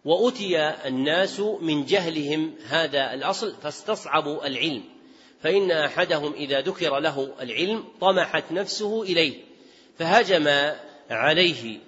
وأتي 0.04 0.58
الناس 0.68 1.40
من 1.40 1.84
جهلهم 1.84 2.54
هذا 2.68 3.14
الأصل 3.14 3.54
فاستصعبوا 3.62 4.46
العلم. 4.46 4.93
فإن 5.44 5.70
أحدهم 5.70 6.32
إذا 6.32 6.60
ذكر 6.60 6.98
له 6.98 7.34
العلم 7.40 7.84
طمحت 8.00 8.52
نفسه 8.52 9.02
إليه 9.02 9.34
فهجم 9.98 10.72
عليه 11.10 11.78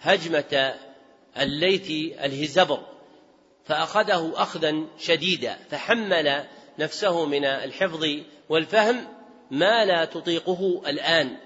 هجمة 0.00 0.74
الليث 1.38 1.90
الهزبر 2.24 2.80
فأخذه 3.64 4.32
أخذا 4.36 4.86
شديدا 4.98 5.56
فحمل 5.70 6.44
نفسه 6.78 7.26
من 7.26 7.44
الحفظ 7.44 8.06
والفهم 8.48 9.08
ما 9.50 9.84
لا 9.84 10.04
تطيقه 10.04 10.82
الآن 10.86 11.36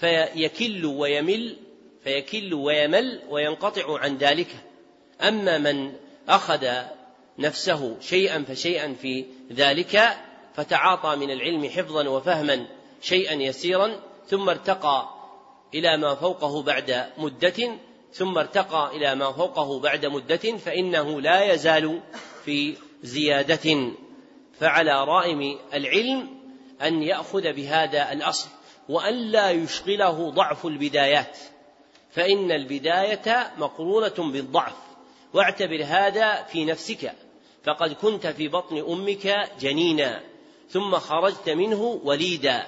فيكل 0.00 0.86
ويمل 0.86 1.56
فيكل 2.04 2.54
ويمل 2.54 3.20
وينقطع 3.28 3.98
عن 3.98 4.16
ذلك. 4.16 4.48
أما 5.22 5.58
من 5.58 5.92
أخذ 6.28 6.68
نفسه 7.38 8.00
شيئا 8.00 8.44
فشيئا 8.48 8.94
في 8.94 9.24
ذلك 9.52 10.20
فتعاطى 10.60 11.16
من 11.16 11.30
العلم 11.30 11.68
حفظا 11.68 12.08
وفهما 12.08 12.66
شيئا 13.02 13.34
يسيرا 13.34 14.00
ثم 14.26 14.48
ارتقى 14.48 15.08
إلى 15.74 15.96
ما 15.96 16.14
فوقه 16.14 16.62
بعد 16.62 17.06
مدة 17.18 17.78
ثم 18.12 18.38
ارتقى 18.38 18.90
إلى 18.96 19.14
ما 19.14 19.32
فوقه 19.32 19.80
بعد 19.80 20.06
مدة 20.06 20.56
فإنه 20.56 21.20
لا 21.20 21.52
يزال 21.52 22.00
في 22.44 22.74
زيادة. 23.02 23.92
فعلى 24.60 25.04
رائم 25.04 25.58
العلم 25.74 26.28
أن 26.82 27.02
يأخذ 27.02 27.52
بهذا 27.52 28.12
الأصل 28.12 28.48
وأن 28.88 29.14
لا 29.14 29.50
يشغله 29.50 30.30
ضعف 30.30 30.66
البدايات. 30.66 31.38
فإن 32.10 32.52
البداية 32.52 33.52
مقرونة 33.58 34.32
بالضعف 34.32 34.76
واعتبر 35.34 35.84
هذا 35.84 36.42
في 36.42 36.64
نفسك. 36.64 37.12
فقد 37.64 37.92
كنت 37.92 38.26
في 38.26 38.48
بطن 38.48 38.78
أمك 38.78 39.50
جنينا. 39.60 40.29
ثم 40.70 40.96
خرجت 40.98 41.48
منه 41.48 42.00
وليدا 42.04 42.66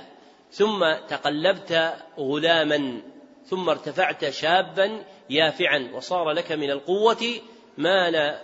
ثم 0.50 0.94
تقلبت 1.08 1.94
غلاما 2.18 3.02
ثم 3.46 3.68
ارتفعت 3.68 4.30
شابا 4.30 5.04
يافعا 5.30 5.90
وصار 5.94 6.30
لك 6.30 6.52
من 6.52 6.70
القوة 6.70 7.40
ما 7.78 8.10
لا 8.10 8.40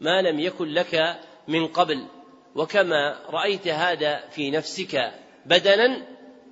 ما 0.00 0.22
لم 0.22 0.40
يكن 0.40 0.68
لك 0.68 1.20
من 1.48 1.66
قبل. 1.66 2.06
وكما 2.54 3.18
رأيت 3.30 3.68
هذا 3.68 4.28
في 4.30 4.50
نفسك 4.50 5.12
بدنا 5.46 6.06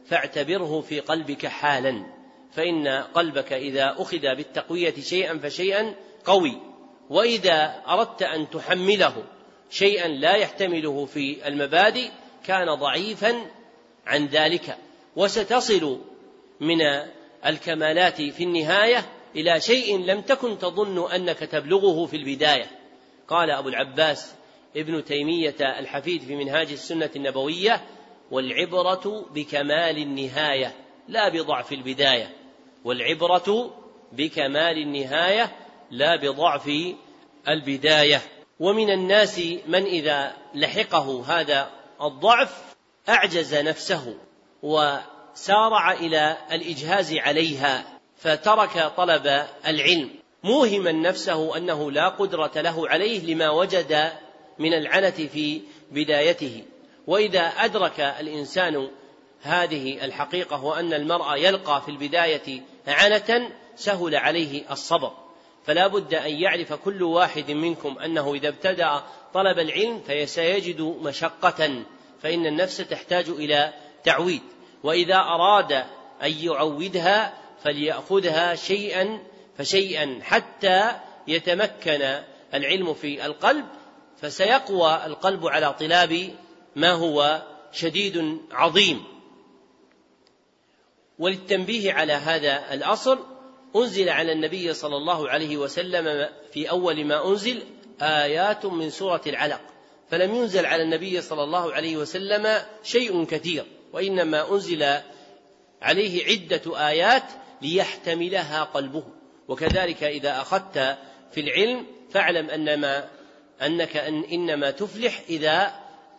فاعتبره 0.07 0.81
في 0.81 1.01
قلبك 1.01 1.47
حالا 1.47 2.07
فإن 2.53 2.89
قلبك 2.89 3.53
إذا 3.53 3.95
أخذ 3.99 4.21
بالتقوية 4.21 4.95
شيئا 4.95 5.39
فشيئا 5.39 5.95
قوي. 6.25 6.61
وإذا 7.11 7.83
أردت 7.89 8.23
أن 8.23 8.51
تحمله 8.51 9.25
شيئا 9.71 10.09
لا 10.09 10.35
يحتمله 10.35 11.07
في 11.07 11.49
المبادئ 11.49 12.11
كان 12.47 12.75
ضعيفا 12.75 13.47
عن 14.07 14.27
ذلك. 14.27 14.77
وستصل 15.17 16.01
من 16.61 16.77
الكمالات 17.47 18.23
في 18.23 18.45
النهاية 18.45 19.07
إلى 19.37 19.61
شيء 19.61 19.99
لم 19.99 20.21
تكن 20.21 20.59
تظن 20.59 21.13
أنك 21.13 21.39
تبلغه 21.39 22.07
في 22.07 22.17
البداية. 22.17 22.71
قال 23.29 23.51
أبو 23.51 23.69
العباس 23.69 24.35
ابن 24.77 25.05
تيمية 25.05 25.57
الحفيد 25.61 26.23
في 26.23 26.37
منهاج 26.37 26.73
السنة 26.73 27.11
النبوية 27.17 27.85
والعبرة 28.31 29.27
بكمال 29.35 29.99
النهاية 29.99 30.75
لا 31.09 31.29
بضعف 31.29 31.73
البداية. 31.73 32.37
والعبرة 32.85 33.75
بكمال 34.13 34.79
النهاية 34.79 35.53
لا 35.91 36.17
بضعف 36.17 36.71
البداية. 37.49 38.21
ومن 38.61 38.91
الناس 38.91 39.39
من 39.67 39.83
إذا 39.85 40.33
لحقه 40.55 41.25
هذا 41.27 41.71
الضعف 42.03 42.75
أعجز 43.09 43.55
نفسه 43.55 44.15
وسارع 44.63 45.93
إلى 45.93 46.37
الإجهاز 46.53 47.15
عليها 47.15 47.99
فترك 48.17 48.93
طلب 48.97 49.47
العلم 49.67 50.11
موهما 50.45 50.93
نفسه 50.93 51.57
أنه 51.57 51.91
لا 51.91 52.09
قدرة 52.09 52.53
له 52.57 52.89
عليه 52.89 53.35
لما 53.35 53.51
وجد 53.51 54.13
من 54.59 54.75
العنة 54.75 55.11
في 55.11 55.63
بدايته. 55.91 56.65
وإذا 57.07 57.41
أدرك 57.41 58.01
الإنسان 58.01 58.91
هذه 59.43 60.05
الحقيقة 60.05 60.65
وأن 60.65 60.93
المرء 60.93 61.37
يلقى 61.37 61.83
في 61.83 61.91
البداية 61.91 62.63
عنة 62.87 63.51
سهل 63.77 64.17
عليه 64.17 64.73
الصبر. 64.73 65.13
فلا 65.65 65.87
بد 65.87 66.15
أن 66.15 66.31
يعرف 66.31 66.73
كل 66.73 67.03
واحد 67.03 67.51
منكم 67.51 67.99
أنه 67.99 68.35
إذا 68.35 68.49
ابتدأ 68.49 69.03
طلب 69.35 69.59
العلم 69.59 70.01
فسيجد 70.01 70.81
مشقة 70.81 71.83
فإن 72.23 72.47
النفس 72.47 72.77
تحتاج 72.77 73.29
إلى 73.29 73.73
تعويد. 74.05 74.43
وإذا 74.83 75.17
أراد 75.17 75.73
أن 76.23 76.33
يعودها 76.33 77.35
فليأخذها 77.65 78.55
شيئا 78.55 79.19
فشيئا 79.59 80.21
حتى 80.23 80.91
يتمكن 81.29 82.21
العلم 82.55 82.95
في 82.95 83.27
القلب 83.27 83.67
فسيقوى 84.21 85.07
القلب 85.07 85.47
على 85.47 85.73
طلاب 85.73 86.31
ما 86.77 86.93
هو 86.93 87.43
شديد 87.73 88.39
عظيم. 88.53 89.05
وللتنبيه 91.19 91.93
على 91.93 92.13
هذا 92.13 92.75
الأصل 92.75 93.19
أنزل 93.77 94.09
على 94.09 94.33
النبي 94.33 94.75
صلى 94.75 94.97
الله 94.97 95.29
عليه 95.29 95.57
وسلم 95.57 96.29
في 96.53 96.71
أول 96.71 97.05
ما 97.05 97.29
أنزل 97.29 97.63
آيات 98.03 98.67
من 98.67 98.91
سورة 98.91 99.23
العلق. 99.27 99.61
فلم 100.11 100.35
ينزل 100.35 100.67
على 100.67 100.83
النبي 100.83 101.21
صلى 101.21 101.43
الله 101.43 101.73
عليه 101.73 101.97
وسلم 101.97 102.63
شيء 102.83 103.25
كثير 103.25 103.65
وإنما 103.93 104.53
أنزل 104.53 105.01
عليه 105.83 106.25
عدة 106.27 106.89
آيات 106.89 107.25
ليحتملها 107.63 108.65
قلبه. 108.65 109.05
وكذلك 109.49 110.05
إذا 110.05 110.41
أخذت 110.41 110.99
في 111.33 111.41
العلم 111.41 111.87
فاعلم 112.11 112.51
أنما 112.51 113.09
أنك 113.63 113.97
أن 113.97 114.25
إنما 114.25 114.71
تفلح 114.71 115.23
إذا 115.29 115.73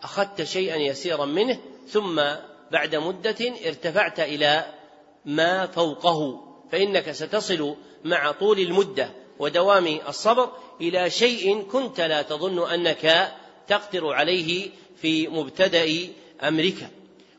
أخذت 0.04 0.44
شيئا 0.44 0.76
يسيرا 0.76 1.26
منه 1.26 1.60
ثم 1.88 2.22
بعد 2.72 2.96
مدة 2.96 3.54
ارتفعت 3.66 4.20
إلى 4.20 4.66
ما 5.26 5.68
فوقه. 5.68 6.51
فإنك 6.72 7.12
ستصل 7.12 7.76
مع 8.04 8.32
طول 8.32 8.60
المدة 8.60 9.10
ودوام 9.40 10.00
الصبر 10.08 10.50
إلى 10.82 11.10
شيء 11.10 11.62
كنت 11.62 12.02
لا 12.02 12.22
تظن 12.22 12.70
أنك 12.70 13.34
تقدر 13.68 14.14
عليه 14.14 14.70
في 15.02 15.28
مبتدأ 15.28 16.10
أمرك. 16.44 16.90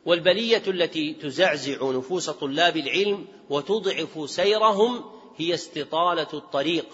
والبلية 0.06 0.62
التي 0.66 1.14
تزعزع 1.14 1.90
نفوس 1.90 2.30
طلاب 2.30 2.76
العلم 2.76 3.26
وتضعف 3.50 4.30
سيرهم 4.30 5.04
هي 5.36 5.54
استطالة 5.54 6.26
الطريق. 6.34 6.86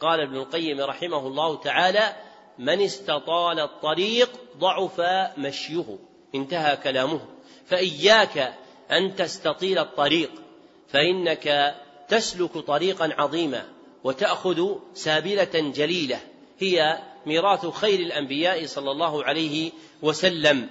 قال 0.00 0.20
ابن 0.20 0.36
القيم 0.36 0.80
رحمه 0.80 1.26
الله 1.26 1.56
تعالى 1.56 2.16
من 2.58 2.80
استطال 2.80 3.60
الطريق 3.60 4.30
ضعف 4.58 5.00
مشيه 5.38 5.98
انتهى 6.34 6.76
كلامه. 6.76 7.20
فإياك 7.66 8.54
أن 8.90 9.14
تستطيل 9.16 9.78
الطريق. 9.78 10.45
فإنك 10.88 11.76
تسلك 12.08 12.58
طريقا 12.58 13.14
عظيما 13.18 13.64
وتأخذ 14.04 14.74
سابلة 14.94 15.72
جليلة 15.74 16.20
هي 16.58 16.98
ميراث 17.26 17.66
خير 17.66 18.00
الأنبياء 18.00 18.66
صلى 18.66 18.90
الله 18.90 19.24
عليه 19.24 19.72
وسلم. 20.02 20.68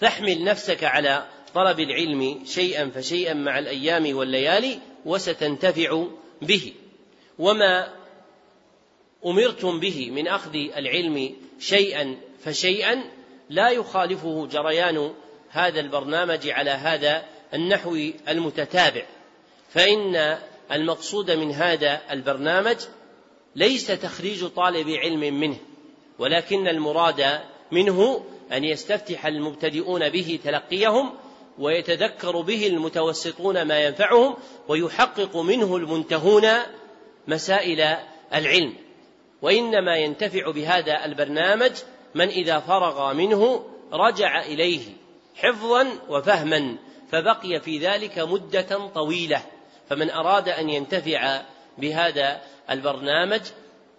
فاحمل 0.00 0.44
نفسك 0.44 0.84
على 0.84 1.26
طلب 1.54 1.80
العلم 1.80 2.44
شيئا 2.46 2.90
فشيئا 2.94 3.34
مع 3.34 3.58
الأيام 3.58 4.16
والليالي 4.16 4.78
وستنتفع 5.04 6.06
به. 6.42 6.72
وما 7.38 7.92
أمرتم 9.26 9.80
به 9.80 10.10
من 10.10 10.28
أخذ 10.28 10.54
العلم 10.54 11.36
شيئا 11.60 12.16
فشيئا 12.44 13.02
لا 13.50 13.70
يخالفه 13.70 14.46
جريان 14.46 15.14
هذا 15.50 15.80
البرنامج 15.80 16.48
على 16.48 16.70
هذا 16.70 17.24
النحو 17.54 17.98
المتتابع 18.28 19.02
فإن 19.68 20.38
المقصود 20.72 21.30
من 21.30 21.52
هذا 21.52 22.00
البرنامج 22.10 22.76
ليس 23.56 23.86
تخريج 23.86 24.46
طالب 24.46 24.88
علم 24.88 25.40
منه 25.40 25.56
ولكن 26.18 26.68
المراد 26.68 27.40
منه 27.72 28.24
أن 28.52 28.64
يستفتح 28.64 29.26
المبتدئون 29.26 30.08
به 30.08 30.38
تلقيهم 30.44 31.12
ويتذكر 31.58 32.40
به 32.40 32.66
المتوسطون 32.66 33.62
ما 33.62 33.80
ينفعهم 33.80 34.36
ويحقق 34.68 35.36
منه 35.36 35.76
المنتهون 35.76 36.48
مسائل 37.28 37.96
العلم. 38.34 38.74
وإنما 39.42 39.96
ينتفع 39.96 40.50
بهذا 40.50 41.04
البرنامج 41.04 41.72
من 42.14 42.28
إذا 42.28 42.60
فرغ 42.60 43.12
منه 43.12 43.64
رجع 43.92 44.42
إليه 44.42 44.82
حفظا 45.34 45.88
وفهما. 46.08 46.76
فبقي 47.10 47.60
في 47.60 47.78
ذلك 47.78 48.18
مدة 48.18 48.88
طويلة. 48.94 49.42
فمن 49.88 50.10
أراد 50.10 50.48
أن 50.48 50.70
ينتفع 50.70 51.42
بهذا 51.78 52.40
البرنامج 52.70 53.40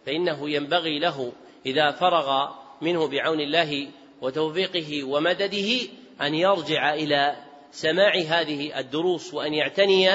فإنه 0.05 0.49
ينبغي 0.49 0.99
له 0.99 1.31
إذا 1.65 1.91
فرغ 1.91 2.49
منه 2.81 3.07
بعون 3.07 3.39
الله 3.39 3.88
وتوفيقه 4.21 5.03
ومدده 5.03 5.79
أن 6.21 6.35
يرجع 6.35 6.93
إلى 6.93 7.35
سماع 7.71 8.15
هذه 8.15 8.79
الدروس 8.79 9.34
وأن 9.34 9.53
يعتني 9.53 10.09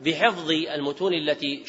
بحفظ 0.00 0.50
المتون 0.50 1.14
التي 1.14 1.62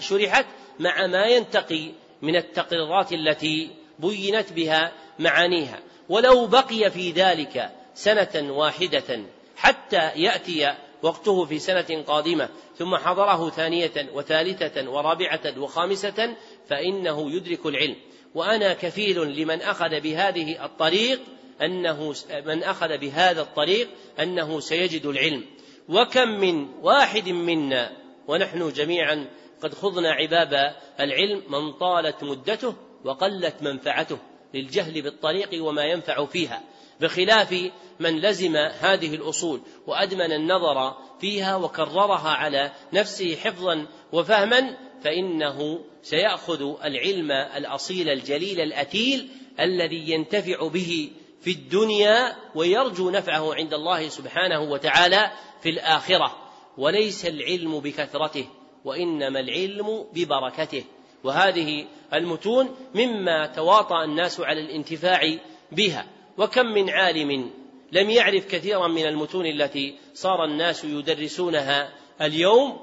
شرعت 0.00 0.46
مع 0.78 1.06
ما 1.06 1.26
ينتقي 1.26 1.90
من 2.22 2.36
التقريرات 2.36 3.12
التي 3.12 3.70
بينت 3.98 4.52
بها 4.52 4.92
معانيها. 5.18 5.78
ولو 6.08 6.46
بقي 6.46 6.90
في 6.90 7.10
ذلك 7.10 7.70
سنة 7.94 8.52
واحدة 8.52 9.24
حتى 9.58 10.10
يأتي 10.16 10.74
وقته 11.02 11.44
في 11.44 11.58
سنة 11.58 12.02
قادمة 12.06 12.48
ثم 12.78 12.96
حضره 12.96 13.50
ثانية 13.50 14.08
وثالثة 14.14 14.90
ورابعة 14.90 15.58
وخامسة 15.58 16.36
فإنه 16.68 17.30
يدرك 17.30 17.66
العلم. 17.66 17.96
وأنا 18.34 18.74
كفيل 18.74 19.20
لمن 19.20 19.62
أخذ 19.62 20.00
بهذه 20.00 20.64
الطريق 20.64 21.20
أنه 21.62 22.14
من 22.46 22.62
أخذ 22.62 22.98
بهذا 22.98 23.40
الطريق 23.40 23.88
أنه 24.20 24.60
سيجد 24.60 25.06
العلم. 25.06 25.44
وكم 25.88 26.28
من 26.28 26.68
واحد 26.82 27.28
منا 27.28 27.92
ونحن 28.28 28.72
جميعا 28.72 29.26
قد 29.62 29.74
خضنا 29.74 30.12
عباب 30.12 30.76
العلم 31.00 31.42
من 31.48 31.72
طالت 31.72 32.24
مدته 32.24 32.74
وقلت 33.04 33.62
منفعته 33.62 34.18
للجهل 34.54 35.02
بالطريق 35.02 35.64
وما 35.64 35.84
ينفع 35.84 36.24
فيها. 36.24 36.62
بخلاف 37.00 37.70
من 38.00 38.20
لزم 38.20 38.56
هذه 38.56 39.14
الأصول 39.14 39.60
وأدمن 39.86 40.32
النظر 40.32 40.96
فيها 41.20 41.56
وكررها 41.56 42.28
على 42.28 42.72
نفسه 42.92 43.36
حفظا 43.36 43.86
وفهما 44.12 44.76
فإنه 45.04 45.80
سيأخذ 46.02 46.62
العلم 46.84 47.30
الأصيل 47.32 48.08
الجليل 48.08 48.60
الاثيل 48.60 49.28
الذي 49.60 50.10
ينتفع 50.10 50.68
به 50.68 51.10
في 51.40 51.50
الدنيا 51.50 52.36
ويرجو 52.54 53.10
نفعه 53.10 53.54
عند 53.54 53.74
الله 53.74 54.08
سبحانه 54.08 54.60
وتعالى 54.60 55.30
في 55.62 55.68
الآخرة. 55.68 56.36
وليس 56.78 57.26
العلم 57.26 57.80
بكثرته 57.80 58.46
وإنما 58.84 59.40
العلم 59.40 60.06
ببركته. 60.12 60.84
وهذه 61.24 61.86
المتون 62.14 62.76
مما 62.94 63.46
تواطأ 63.46 64.04
الناس 64.04 64.40
على 64.40 64.60
الانتفاع 64.60 65.38
بها. 65.72 66.06
وكم 66.38 66.66
من 66.66 66.90
عالم 66.90 67.50
لم 67.92 68.10
يعرف 68.10 68.46
كثيرا 68.46 68.88
من 68.88 69.06
المتون 69.06 69.46
التي 69.46 69.94
صار 70.14 70.44
الناس 70.44 70.84
يدرسونها 70.84 71.92
اليوم 72.20 72.78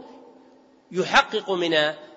يحقق 0.92 1.52
من 1.52 1.74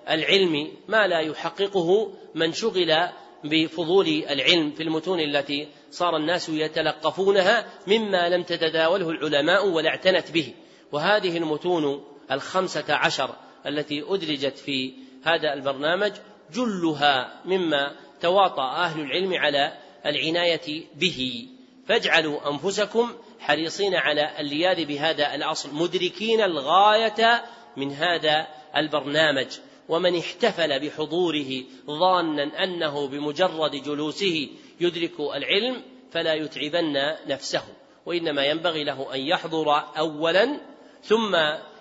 العلم 0.09 0.71
ما 0.87 1.07
لا 1.07 1.19
يحققه 1.19 2.13
من 2.35 2.53
شغل 2.53 2.95
بفضول 3.43 4.07
العلم 4.07 4.71
في 4.71 4.83
المتون 4.83 5.19
التي 5.19 5.67
صار 5.91 6.17
الناس 6.17 6.49
يتلقفونها 6.49 7.65
مما 7.87 8.29
لم 8.29 8.43
تتداوله 8.43 9.09
العلماء 9.09 9.67
ولا 9.67 9.89
اعتنت 9.89 10.31
به. 10.31 10.53
وهذه 10.91 11.37
المتون 11.37 12.03
الخمسة 12.31 12.93
عشر 12.93 13.35
التي 13.65 14.03
أدرجت 14.07 14.57
في 14.57 14.93
هذا 15.23 15.53
البرنامج 15.53 16.11
جلها 16.53 17.41
مما 17.45 17.95
تواطأ 18.21 18.71
أهل 18.71 19.01
العلم 19.01 19.33
على 19.33 19.73
العناية 20.05 20.83
به. 20.95 21.47
فاجعلوا 21.87 22.49
أنفسكم 22.51 23.13
حريصين 23.39 23.95
على 23.95 24.39
اللياذ 24.39 24.85
بهذا 24.85 25.35
الأصل 25.35 25.75
مدركين 25.75 26.41
الغاية 26.41 27.43
من 27.77 27.91
هذا 27.91 28.47
البرنامج. 28.77 29.47
ومن 29.89 30.17
احتفل 30.17 30.79
بحضوره 30.79 31.63
ظانا 31.87 32.63
أنه 32.63 33.07
بمجرد 33.07 33.71
جلوسه 33.71 34.49
يدرك 34.79 35.19
العلم 35.19 35.81
فلا 36.11 36.33
يتعبن 36.33 37.15
نفسه. 37.27 37.63
وإنما 38.05 38.45
ينبغي 38.45 38.83
له 38.83 39.15
أن 39.15 39.19
يحضر 39.19 39.83
أولا 39.97 40.59
ثم 41.03 41.35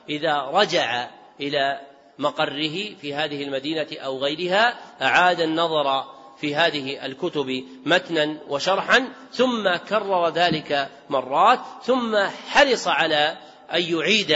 إذا 0.09 0.40
رجع 0.40 1.11
إلى 1.40 1.81
مقره 2.19 2.95
في 3.01 3.15
هذه 3.15 3.43
المدينة 3.43 3.86
أو 3.93 4.19
غيرها 4.19 4.78
أعاد 5.03 5.40
النظر 5.40 6.05
في 6.40 6.55
هذه 6.55 7.06
الكتب 7.06 7.65
متنا 7.86 8.39
وشرحا 8.48 9.12
ثم 9.32 9.77
كرر 9.89 10.28
ذلك 10.28 10.89
مرات 11.10 11.60
ثم 11.82 12.16
حرص 12.48 12.89
على 12.89 13.39
أن 13.74 13.82
يعيد 13.82 14.32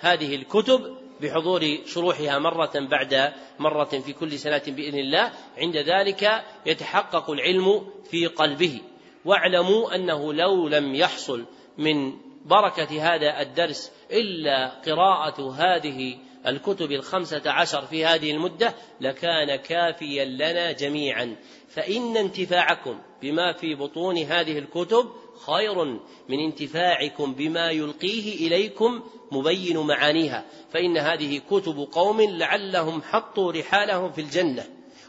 هذه 0.00 0.34
الكتب 0.34 0.96
بحضور 1.20 1.78
شروحها 1.86 2.38
مرة 2.38 2.72
بعد 2.74 3.32
مرة 3.58 3.84
في 3.84 4.12
كل 4.12 4.38
سنة 4.38 4.62
بإذن 4.66 4.98
الله. 4.98 5.32
عند 5.58 5.76
ذلك 5.76 6.44
يتحقق 6.66 7.30
العلم 7.30 7.86
في 8.10 8.26
قلبه. 8.26 8.80
واعلموا 9.24 9.94
أنه 9.94 10.32
لو 10.32 10.68
لم 10.68 10.94
يحصل 10.94 11.44
من 11.78 12.12
بركة 12.44 13.14
هذا 13.14 13.40
الدرس 13.40 13.92
إلا 14.10 14.68
قراءة 14.68 15.50
هذه 15.50 16.18
الكتب 16.46 16.92
الخمسة 16.92 17.42
عشر 17.46 17.86
في 17.86 18.04
هذه 18.04 18.30
المدة 18.30 18.74
لكان 19.00 19.56
كافيا 19.56 20.24
لنا 20.24 20.72
جميعا. 20.72 21.36
فإن 21.68 22.16
انتفاعكم 22.16 22.98
بما 23.22 23.52
في 23.52 23.74
بطون 23.74 24.18
هذه 24.18 24.58
الكتب 24.58 25.10
خير 25.46 25.84
من 26.28 26.40
انتفاعكم 26.46 27.34
بما 27.34 27.70
يلقيه 27.70 28.46
إليكم 28.46 29.02
مبين 29.32 29.78
معانيها. 29.78 30.44
فإن 30.72 30.98
هذه 30.98 31.40
كتب 31.50 31.88
قوم 31.92 32.20
لعلهم 32.20 33.02
حطوا 33.02 33.52
رحالهم 33.52 34.12
في 34.12 34.20
الجنة 34.20 34.64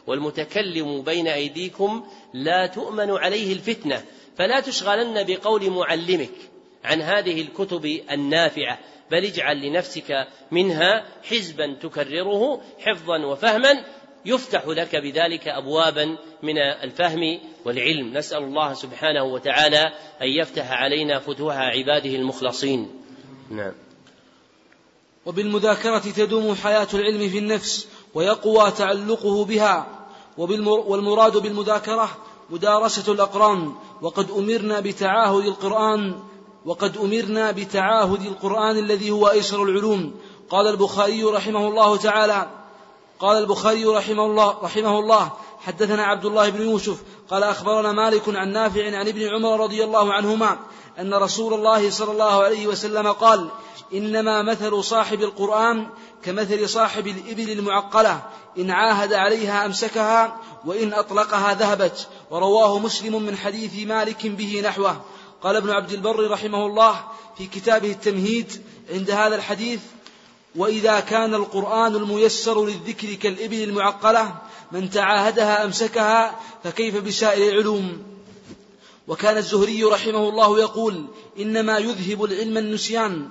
والمتكلم 0.06 1.02
بين 1.02 1.28
أيديكم 1.28 2.04
لا 2.34 2.66
تؤمن 2.66 3.10
عليه 3.10 3.52
الفتنة. 3.52 4.04
فلا 4.36 4.60
تشغلن 4.60 5.24
بقول 5.26 5.70
معلمك. 5.70 6.57
عن 6.88 7.02
هذه 7.02 7.40
الكتب 7.40 8.00
النافعة. 8.10 8.78
بل 9.10 9.24
اجعل 9.24 9.60
لنفسك 9.60 10.26
منها 10.50 11.04
حزبا 11.30 11.76
تكرره 11.82 12.60
حفظا 12.78 13.18
وفهما 13.26 13.84
يفتح 14.24 14.66
لك 14.66 14.96
بذلك 14.96 15.48
ابوابا 15.48 16.16
من 16.42 16.58
الفهم 16.58 17.40
والعلم. 17.64 18.16
نسأل 18.18 18.42
الله 18.42 18.74
سبحانه 18.74 19.24
وتعالى 19.24 19.92
أن 20.22 20.28
يفتح 20.28 20.72
علينا 20.72 21.18
فتوح 21.18 21.56
عباده 21.56 22.10
المخلصين. 22.10 22.90
نعم. 23.50 23.72
وبالمذاكرة 25.26 25.98
تدوم 25.98 26.54
حياة 26.54 26.88
العلم 26.94 27.28
في 27.28 27.38
النفس 27.38 27.88
ويقوى 28.14 28.70
تعلقه 28.70 29.44
بها. 29.44 29.86
والمراد 30.36 31.36
بالمذاكرة 31.36 32.18
مدارسة 32.50 33.12
الأقران. 33.12 33.72
وقد 34.02 34.30
أمرنا 34.30 34.80
بتعاهد 34.80 35.44
القرآن 35.44 36.14
وقد 36.66 36.96
أمرنا 36.96 37.50
بتعاهد 37.50 38.22
القرآن 38.22 38.78
الذي 38.78 39.10
هو 39.10 39.30
أيسر 39.30 39.62
العلوم. 39.62 40.14
قال 40.50 40.66
البخاري 40.66 41.24
رحمه 41.24 41.68
الله 41.68 41.96
تعالى 41.96 42.46
قال 43.20 43.38
البخاري 43.38 43.84
رحمه 43.84 44.26
الله 44.26 44.58
رحمه 44.62 44.98
الله 44.98 45.32
حدثنا 45.60 46.04
عبد 46.04 46.24
الله 46.24 46.50
بن 46.50 46.62
يوسف 46.62 47.02
قال 47.30 47.42
أخبرنا 47.42 47.92
مالك 47.92 48.22
عن 48.28 48.52
نافع 48.52 48.98
عن 48.98 49.08
ابن 49.08 49.28
عمر 49.28 49.60
رضي 49.60 49.84
الله 49.84 50.12
عنهما 50.12 50.58
أن 50.98 51.14
رسول 51.14 51.54
الله 51.54 51.90
صلى 51.90 52.12
الله 52.12 52.42
عليه 52.42 52.66
وسلم 52.66 53.12
قال 53.12 53.48
إنما 53.94 54.42
مثل 54.42 54.84
صاحب 54.84 55.22
القرآن 55.22 55.86
كمثل 56.22 56.68
صاحب 56.68 57.06
الإبل 57.06 57.50
المعقلة 57.50 58.22
إن 58.58 58.70
عاهد 58.70 59.12
عليها 59.12 59.66
أمسكها 59.66 60.36
وإن 60.66 60.92
أطلقها 60.92 61.54
ذهبت. 61.54 62.08
ورواه 62.30 62.78
مسلم 62.78 63.22
من 63.22 63.36
حديث 63.36 63.86
مالك 63.86 64.26
به 64.26 64.62
نحوه. 64.64 65.00
قال 65.42 65.56
ابن 65.56 65.70
عبد 65.70 65.92
البر 65.92 66.30
رحمه 66.30 66.66
الله 66.66 67.04
في 67.38 67.46
كتابه 67.46 67.90
التمهيد 67.90 68.62
عند 68.90 69.10
هذا 69.10 69.36
الحديث 69.36 69.80
وإذا 70.56 71.00
كان 71.00 71.34
القرآن 71.34 71.96
الميسر 71.96 72.66
للذكر 72.66 73.14
كالإبل 73.14 73.62
المعقلة 73.62 74.34
من 74.72 74.90
تعاهدها 74.90 75.64
أمسكها 75.64 76.40
فكيف 76.64 76.96
بسائر 76.96 77.52
العلوم؟ 77.52 78.02
وكان 79.08 79.36
الزهري 79.36 79.84
رحمه 79.84 80.28
الله 80.28 80.58
يقول 80.58 81.06
إنما 81.38 81.78
يذهب 81.78 82.24
العلم 82.24 82.58
النسيان 82.58 83.28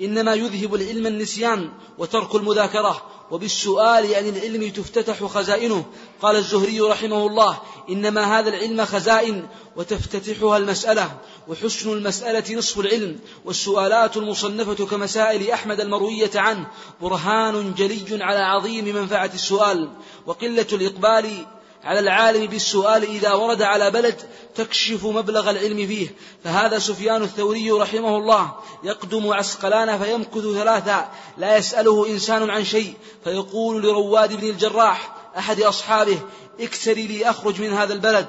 إنما 0.00 0.34
يذهب 0.34 0.74
العلم 0.74 1.06
النسيان 1.06 1.70
وترك 1.98 2.34
المذاكرة 2.34 3.02
وبالسؤال 3.30 4.14
عن 4.14 4.28
العلم 4.28 4.70
تفتتح 4.70 5.24
خزائنه. 5.24 5.84
قال 6.22 6.36
الزهري 6.36 6.80
رحمه 6.80 7.26
الله 7.26 7.58
إنما 7.90 8.38
هذا 8.38 8.48
العلم 8.48 8.84
خزائن 8.84 9.46
وتفتتحها 9.76 10.56
المسألة 10.56 11.16
وحسن 11.48 11.92
المسألة 11.92 12.56
نصف 12.56 12.80
العلم 12.80 13.18
والسؤالات 13.44 14.16
المصنفة 14.16 14.86
كمسائل 14.86 15.50
أحمد 15.50 15.80
المروية 15.80 16.30
عنه 16.34 16.66
برهان 17.02 17.74
جلي 17.74 18.24
على 18.24 18.38
عظيم 18.38 18.84
منفعة 18.84 19.30
السؤال 19.34 19.90
وقلة 20.26 20.66
الإقبال 20.72 21.46
على 21.84 21.98
العالم 21.98 22.46
بالسؤال 22.46 23.02
إذا 23.02 23.32
ورد 23.32 23.62
على 23.62 23.90
بلد 23.90 24.14
تكشف 24.54 25.04
مبلغ 25.04 25.50
العلم 25.50 25.86
فيه. 25.86 26.08
فهذا 26.44 26.78
سفيان 26.78 27.22
الثوري 27.22 27.70
رحمه 27.70 28.16
الله 28.16 28.52
يقدم 28.84 29.32
عسقلان 29.32 29.98
فيمكث 29.98 30.42
ثلاثا 30.54 31.08
لا 31.38 31.56
يسأله 31.56 32.06
إنسان 32.06 32.50
عن 32.50 32.64
شيء. 32.64 32.94
فيقول 33.24 33.82
لرواد 33.82 34.40
بن 34.40 34.50
الجراح 34.50 35.14
أحد 35.38 35.60
أصحابه 35.60 36.18
اكسري 36.60 37.06
لي 37.06 37.30
أخرج 37.30 37.60
من 37.60 37.72
هذا 37.72 37.92
البلد. 37.94 38.26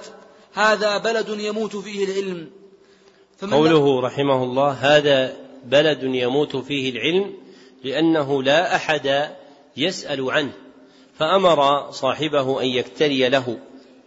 هذا 0.53 0.97
بلد 0.97 1.29
يموت 1.39 1.75
فيه 1.75 2.05
العلم. 2.05 2.49
قوله 3.51 4.01
رحمه 4.01 4.43
الله 4.43 4.71
هذا 4.71 5.35
بلد 5.65 6.03
يموت 6.03 6.55
فيه 6.55 6.91
العلم 6.91 7.33
لأنه 7.83 8.43
لا 8.43 8.75
أحد 8.75 9.29
يسأل 9.77 10.31
عنه. 10.31 10.51
فأمر 11.19 11.91
صاحبه 11.91 12.61
أن 12.61 12.65
يكتري 12.65 13.29
له 13.29 13.57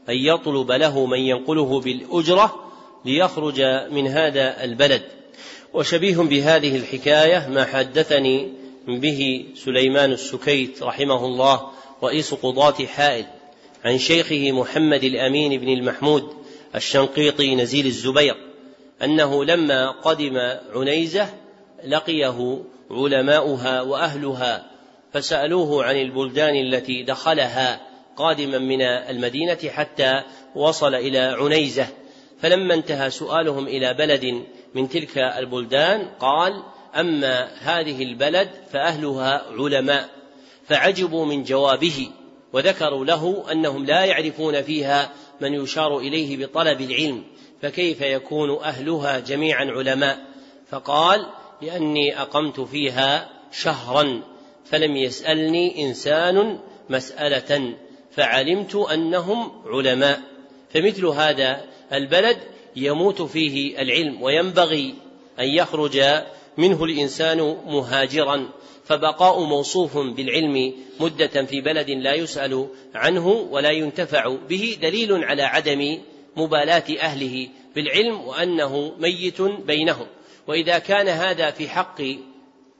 أن 0.08 0.14
يطلب 0.14 0.72
له 0.72 1.06
من 1.06 1.18
ينقله 1.18 1.80
بالأجرة 1.80 2.72
ليخرج 3.04 3.60
من 3.90 4.06
هذا 4.06 4.64
البلد. 4.64 5.02
وشبيه 5.74 6.16
بهذه 6.16 6.76
الحكاية 6.76 7.48
ما 7.48 7.64
حدثني 7.64 8.52
به 8.88 9.46
سليمان 9.54 10.12
السكيت 10.12 10.82
رحمه 10.82 11.26
الله 11.26 11.68
رئيس 12.02 12.34
قضاة 12.34 12.86
حائل 12.86 13.24
عن 13.84 13.98
شيخه 13.98 14.52
محمد 14.52 15.04
الأمين 15.04 15.60
بن 15.60 15.68
المحمود 15.68 16.32
الشنقيطي 16.74 17.54
نزيل 17.54 17.86
الزبير 17.86 18.36
أنه 19.02 19.44
لما 19.44 19.90
قدم 19.90 20.38
عنيزة 20.74 21.28
لقيه 21.86 22.62
علماؤها 22.90 23.82
وأهلها 23.82 24.71
فسألوه 25.12 25.84
عن 25.84 25.96
البلدان 25.96 26.56
التي 26.56 27.02
دخلها 27.02 27.80
قادما 28.16 28.58
من 28.58 28.82
المدينة 28.82 29.58
حتى 29.68 30.22
وصل 30.54 30.94
إلى 30.94 31.18
عنيزة. 31.18 31.86
فلما 32.42 32.74
انتهى 32.74 33.10
سؤالهم 33.10 33.66
إلى 33.66 33.94
بلد 33.94 34.44
من 34.74 34.88
تلك 34.88 35.18
البلدان 35.18 36.08
قال 36.20 36.62
أما 36.96 37.48
هذه 37.60 38.02
البلد 38.02 38.50
فأهلها 38.72 39.44
علماء 39.50 40.08
فعجبوا 40.68 41.26
من 41.26 41.42
جوابه 41.44 42.08
وذكروا 42.52 43.04
له 43.04 43.44
أنهم 43.52 43.84
لا 43.84 44.04
يعرفون 44.04 44.62
فيها 44.62 45.10
من 45.40 45.54
يشار 45.54 45.98
إليه 45.98 46.46
بطلب 46.46 46.80
العلم 46.80 47.24
فكيف 47.62 48.00
يكون 48.00 48.58
أهلها 48.62 49.18
جميعا 49.18 49.64
علماء؟ 49.64 50.18
فقال 50.70 51.26
لأني 51.62 52.20
أقمت 52.20 52.60
فيها 52.60 53.30
شهرا. 53.52 54.22
فلم 54.72 54.96
يسألني 54.96 55.84
إنسان 55.84 56.58
مسألة 56.90 57.74
فعلمت 58.10 58.74
أنهم 58.74 59.52
علماء. 59.66 60.20
فمثل 60.74 61.06
هذا 61.06 61.64
البلد 61.92 62.36
يموت 62.76 63.22
فيه 63.22 63.82
العلم 63.82 64.22
وينبغي 64.22 64.94
أن 65.40 65.48
يخرج 65.48 66.02
منه 66.56 66.84
الإنسان 66.84 67.38
مهاجرا. 67.66 68.48
فبقاء 68.84 69.40
موصوف 69.40 69.98
بالعلم 69.98 70.72
مدة 71.00 71.44
في 71.44 71.60
بلد 71.60 71.90
لا 71.90 72.14
يسأل 72.14 72.68
عنه 72.94 73.28
ولا 73.28 73.70
ينتفع 73.70 74.36
به 74.48 74.76
دليل 74.82 75.24
على 75.24 75.42
عدم 75.42 75.98
مبالاة 76.36 76.84
أهله 77.00 77.48
بالعلم 77.74 78.20
وأنه 78.20 78.92
ميت 78.98 79.42
بينهم. 79.42 80.06
وإذا 80.46 80.78
كان 80.78 81.08
هذا 81.08 81.50
في 81.50 81.68
حق 81.68 82.00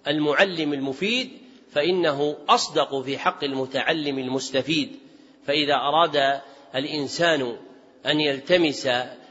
المعلم 0.06 0.72
المفيد 0.72 1.41
فإنه 1.72 2.36
أصدق 2.48 3.00
في 3.00 3.18
حق 3.18 3.44
المتعلم 3.44 4.18
المستفيد. 4.18 4.92
فإذا 5.46 5.74
أراد 5.74 6.40
الإنسان 6.74 7.56
أن 8.06 8.20
يلتمس 8.20 8.86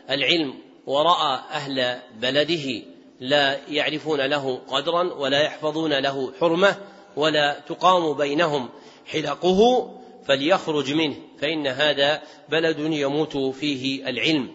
العلم 0.09 0.53
ورأى 0.87 1.39
أهل 1.51 1.99
بلده 2.21 2.83
لا 3.19 3.59
يعرفون 3.67 4.21
له 4.21 4.61
قدرا 4.67 5.13
ولا 5.13 5.41
يحفظون 5.41 5.93
له 5.93 6.33
حرمة 6.39 6.77
ولا 7.15 7.59
تقام 7.59 8.13
بينهم 8.13 8.69
حلقه 9.05 9.91
فليخرج 10.27 10.93
منه 10.93 11.15
فإن 11.39 11.67
هذا 11.67 12.21
بلد 12.49 12.79
يموت 12.79 13.37
فيه 13.37 14.09
العلم. 14.09 14.49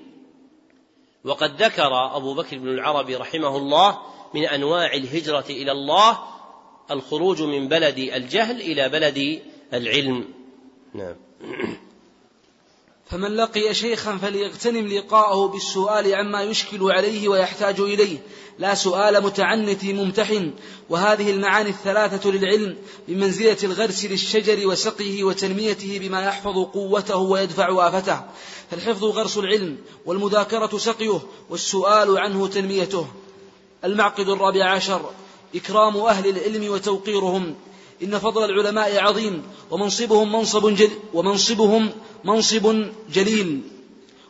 وقد 1.24 1.62
ذكر 1.62 2.16
أبو 2.16 2.34
بكر 2.34 2.58
بن 2.58 2.68
العربي 2.68 3.16
رحمه 3.16 3.56
الله 3.56 3.98
من 4.34 4.44
أنواع 4.44 4.94
الهجرة 4.94 5.44
إلى 5.50 5.72
الله 5.72 6.18
الخروج 6.90 7.42
من 7.42 7.68
بلد 7.68 7.98
الجهل 7.98 8.60
إلى 8.60 8.88
بلد 8.88 9.42
العلم. 9.72 10.24
نعم. 10.94 11.14
فمن 13.10 13.36
لقي 13.36 13.74
شيخا 13.74 14.16
فليغتنم 14.16 14.86
لقاءه 14.86 15.46
بالسؤال 15.46 16.14
عما 16.14 16.42
يشكل 16.42 16.92
عليه 16.92 17.28
ويحتاج 17.28 17.80
إليه. 17.80 18.18
لا 18.58 18.74
سؤال 18.74 19.22
متعنت 19.22 19.84
ممتحن. 19.84 20.52
وهذه 20.88 21.30
المعاني 21.30 21.70
الثلاثة 21.70 22.30
للعلم 22.30 22.76
بمنزلة 23.08 23.56
الغرس 23.64 24.04
للشجر 24.04 24.66
وسقيه 24.66 25.24
وتنميته 25.24 25.98
بما 25.98 26.24
يحفظ 26.24 26.64
قوته 26.64 27.16
ويدفع 27.16 27.88
آفته. 27.88 28.20
فالحفظ 28.70 29.04
غرس 29.04 29.38
العلم 29.38 29.78
والمذاكرة 30.06 30.78
سقيه 30.78 31.20
والسؤال 31.50 32.18
عنه 32.18 32.46
تنميته. 32.46 33.06
المعقد 33.84 34.28
الرابع 34.28 34.70
عشر. 34.70 35.10
إكرام 35.54 35.96
أهل 35.96 36.28
العلم 36.28 36.72
وتوقيرهم. 36.72 37.54
إن 38.02 38.18
فضل 38.18 38.44
العلماء 38.44 38.98
عظيم 38.98 39.42
ومنصبهم 39.70 40.32
منصب 40.32 40.74
جل 40.74 40.90
ومنصبهم 41.14 41.90
منصب 42.24 42.86
جليل. 43.12 43.60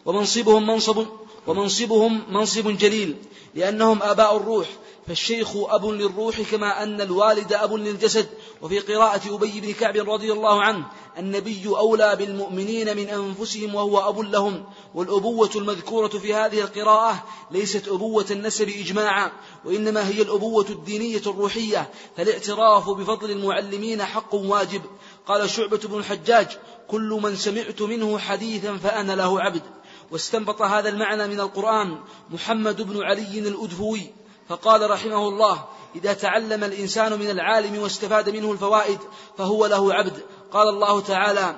ومنصبهم 0.04 0.66
منصب 0.66 1.06
ومنصبهم 1.46 2.22
منصب 2.30 2.78
جليل. 2.78 3.14
لأنهم 3.54 4.02
آباء 4.02 4.36
الروح 4.36 4.66
فالشيخ 5.06 5.56
أب 5.56 5.86
للروح 5.86 6.40
كما 6.40 6.82
أن 6.82 7.00
الوالد 7.00 7.52
أب 7.52 7.74
للجسد. 7.74 8.26
وفي 8.62 8.78
قراءة 8.78 9.34
أبي 9.34 9.60
بن 9.60 9.72
كعب 9.72 9.96
رضي 9.96 10.32
الله 10.32 10.62
عنه 10.62 10.86
النبي 11.18 11.66
أولى 11.66 12.16
بالمؤمنين 12.16 12.96
من 12.96 13.08
أنفسهم 13.08 13.74
وهو 13.74 14.08
أب 14.08 14.20
لهم. 14.20 14.64
والأبوة 14.94 15.50
المذكورة 15.56 16.08
في 16.08 16.34
هذه 16.34 16.60
القراءة 16.60 17.24
ليست 17.50 17.88
أبوة 17.88 18.26
النسب 18.30 18.68
إجماعا 18.68 19.32
وإنما 19.64 20.08
هي 20.08 20.22
الأبوة 20.22 20.66
الدينية 20.70 21.22
الروحية. 21.26 21.90
فالاعتراف 22.16 22.90
بفضل 22.90 23.30
المعلمين 23.30 24.04
حق 24.04 24.34
واجب. 24.34 24.82
قال 25.26 25.50
شعبة 25.50 25.80
بن 25.84 25.98
الحجاج 25.98 26.48
كل 26.88 27.18
من 27.22 27.36
سمعت 27.36 27.82
منه 27.82 28.18
حديثا 28.18 28.76
فأنا 28.76 29.12
له 29.12 29.40
عبد. 29.40 29.62
واستنبط 30.10 30.62
هذا 30.62 30.88
المعنى 30.88 31.26
من 31.26 31.40
القرآن 31.40 31.98
محمد 32.30 32.82
بن 32.82 33.02
علي 33.02 33.38
الأدفوي 33.38 34.10
فقال 34.48 34.90
رحمه 34.90 35.28
الله 35.28 35.64
إذا 35.96 36.12
تعلم 36.12 36.64
الإنسان 36.64 37.18
من 37.18 37.30
العالم 37.30 37.78
واستفاد 37.82 38.30
منه 38.30 38.52
الفوائد 38.52 38.98
فهو 39.38 39.66
له 39.66 39.94
عبد. 39.94 40.22
قال 40.52 40.68
الله 40.68 41.00
تعالى 41.00 41.56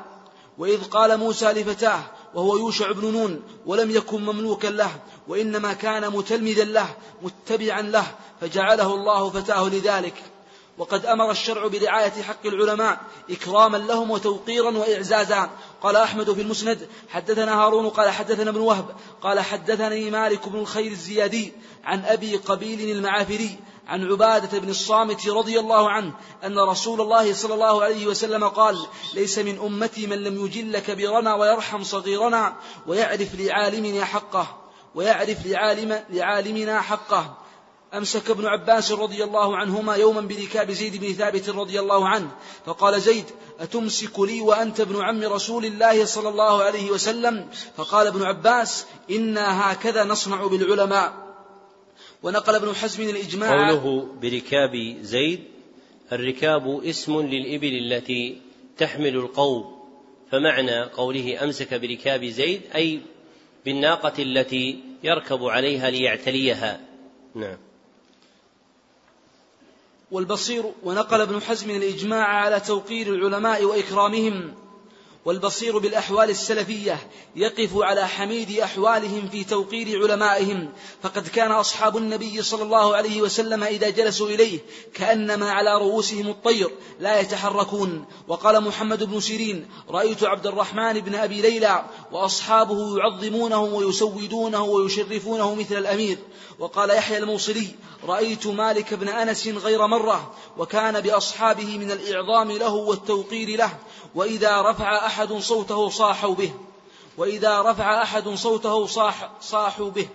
وإذ 0.59 0.85
قال 0.85 1.19
موسى 1.19 1.53
لفتاه 1.53 2.01
وهو 2.35 2.57
يوشع 2.57 2.93
بن 2.93 3.13
نون 3.13 3.43
ولم 3.67 3.91
يكن 3.91 4.25
مملوكا 4.25 4.69
له 4.69 4.91
وإنما 5.29 5.73
كان 5.73 6.11
متلمذا 6.13 6.65
له 6.65 6.89
متبعا 7.23 7.83
له 7.83 8.07
فجعله 8.41 8.95
الله 8.95 9.31
فتاه 9.31 9.69
لذلك. 9.69 10.15
وقد 10.79 11.07
أمر 11.07 11.31
الشرع 11.31 11.67
برعايه 11.67 12.23
حق 12.23 12.47
العلماء 12.47 13.01
إكراما 13.31 13.77
لهم 13.77 14.11
وتوقيرا 14.11 14.79
وإعزازا. 14.79 15.51
قال 15.83 15.97
أحمد 15.97 16.33
في 16.33 16.43
المسند 16.43 16.89
حدثنا 17.09 17.55
هارون 17.55 17.89
قال 17.89 18.11
حدثنا 18.11 18.51
ابن 18.51 18.61
وهب 18.61 18.87
قال 19.23 19.41
حدثني 19.41 20.11
مالك 20.11 20.49
بن 20.49 20.59
الخير 20.59 20.93
الزيادي 20.93 21.53
عن 21.85 22.05
أبي 22.05 22.37
قبيل 22.37 22.97
المعافري 22.97 23.59
عن 23.87 24.11
عبادة 24.11 24.59
بن 24.59 24.69
الصامت 24.71 25.29
رضي 25.29 25.61
الله 25.61 25.91
عنه 25.91 26.13
أن 26.45 26.59
رسول 26.59 27.01
الله 27.01 27.35
صلى 27.35 27.55
الله 27.55 27.83
عليه 27.83 28.07
وسلم 28.07 28.49
قال 28.49 28.87
ليس 29.15 29.39
من 29.39 29.59
أمتي 29.59 30.07
من 30.07 30.25
لم 30.25 30.45
يجل 30.45 30.79
كبيرنا 30.79 31.35
ويرحم 31.35 31.85
صغيرنا 31.85 32.57
ويعرف 32.87 33.35
لعالمنا 33.35 34.05
حقه 34.05 34.57
ويعرف 34.95 35.47
لعالم 35.47 36.05
لعالمنا 36.11 36.81
حقه. 36.81 37.38
أمسك 37.95 38.31
ابن 38.31 38.47
عباس 38.47 38.93
رضي 38.93 39.25
الله 39.25 39.57
عنهما 39.57 39.95
يوما 39.95 40.21
بركاب 40.21 40.71
زيد 40.71 40.97
بن 40.97 41.13
ثابت 41.13 41.49
رضي 41.49 41.81
الله 41.81 42.09
عنه 42.09 42.31
فقال 42.67 43.01
زيد 43.01 43.25
أتمسك 43.61 44.21
لي 44.21 44.41
وأنت 44.41 44.81
ابن 44.81 45.01
عم 45.01 45.23
رسول 45.23 45.65
الله 45.65 46.05
صلى 46.05 46.29
الله 46.29 46.63
عليه 46.63 46.91
وسلم؟ 46.91 47.49
فقال 47.77 48.07
ابن 48.07 48.23
عباس 48.23 48.87
إنا 49.11 49.73
هكذا 49.73 50.05
نصنع 50.05 50.47
بالعلماء. 50.47 51.29
ونقل 52.23 52.55
ابن 52.55 52.75
حزم 52.75 53.03
الإجماع 53.03 53.71
قوله 53.71 54.07
بركاب 54.23 54.97
زيد 55.01 55.41
الركاب 56.13 56.85
اسم 56.85 57.21
للإبل 57.21 57.93
التي 57.93 58.41
تحمل 58.79 59.17
القوم. 59.17 59.79
فمعنى 60.33 60.83
قوله 60.83 61.45
أمسك 61.45 61.75
بركاب 61.75 62.25
زيد 62.25 62.61
أي 62.75 63.01
بالناقة 63.65 64.23
التي 64.23 64.79
يركب 65.05 65.45
عليها 65.45 65.91
ليعتليها. 65.91 66.81
نعم. 67.35 67.68
والبصير 70.11 70.65
ونقل 70.85 71.21
ابن 71.21 71.41
حزم 71.43 71.71
الإجماع 71.71 72.25
على 72.25 72.61
توقير 72.61 73.15
العلماء 73.15 73.65
وإكرامهم. 73.65 74.55
والبصير 75.25 75.79
بالأحوال 75.79 76.31
السلفية 76.31 76.99
يقف 77.37 77.71
على 77.77 78.09
حميد 78.09 78.59
أحوالهم 78.59 79.29
في 79.29 79.45
توقير 79.45 80.03
علمائهم. 80.03 80.73
فقد 81.03 81.29
كان 81.29 81.51
أصحاب 81.51 81.97
النبي 81.97 82.43
صلى 82.43 82.63
الله 82.63 82.97
عليه 82.97 83.23
وسلم 83.23 83.65
إذا 83.65 83.91
جلسوا 83.91 84.29
إليه 84.29 84.59
كأنما 84.95 85.51
على 85.51 85.75
رؤوسهم 85.75 86.29
الطير 86.29 86.71
لا 87.01 87.21
يتحركون. 87.21 88.05
وقال 88.29 88.61
محمد 88.61 89.03
بن 89.03 89.21
سيرين 89.21 89.69
رأيت 89.91 90.25
عبد 90.25 90.47
الرحمن 90.47 91.01
بن 91.01 91.15
أبي 91.15 91.41
ليلى 91.41 91.85
وأصحابه 92.13 92.99
يعظمونه 92.99 93.63
ويسودونه 93.63 94.63
ويشرفونه 94.63 95.55
مثل 95.55 95.77
الأمير. 95.77 96.19
وقال 96.59 96.91
يحيى 96.91 97.19
الموصلي 97.19 97.69
رأيت 98.05 98.47
مالك 98.47 98.95
بن 98.95 99.09
أنس 99.09 99.49
غير 99.49 99.87
مرة 99.87 100.35
وكان 100.59 101.01
بأصحابه 101.01 101.79
من 101.79 101.91
الإعظام 101.91 102.51
له 102.51 102.73
والتوقير 102.73 103.59
له. 103.59 103.79
وإذا 104.15 104.63
رفع 104.63 105.07
أحد 105.07 105.33
صوته 105.33 105.89
صاحوا 105.89 106.35
به. 106.35 106.53
وإذا 107.17 107.63
رفع 107.63 108.03
أحد 108.03 108.29
صوته 108.29 108.87
صاح 108.87 109.31
صاحوا 109.41 109.91
به. 109.91 110.09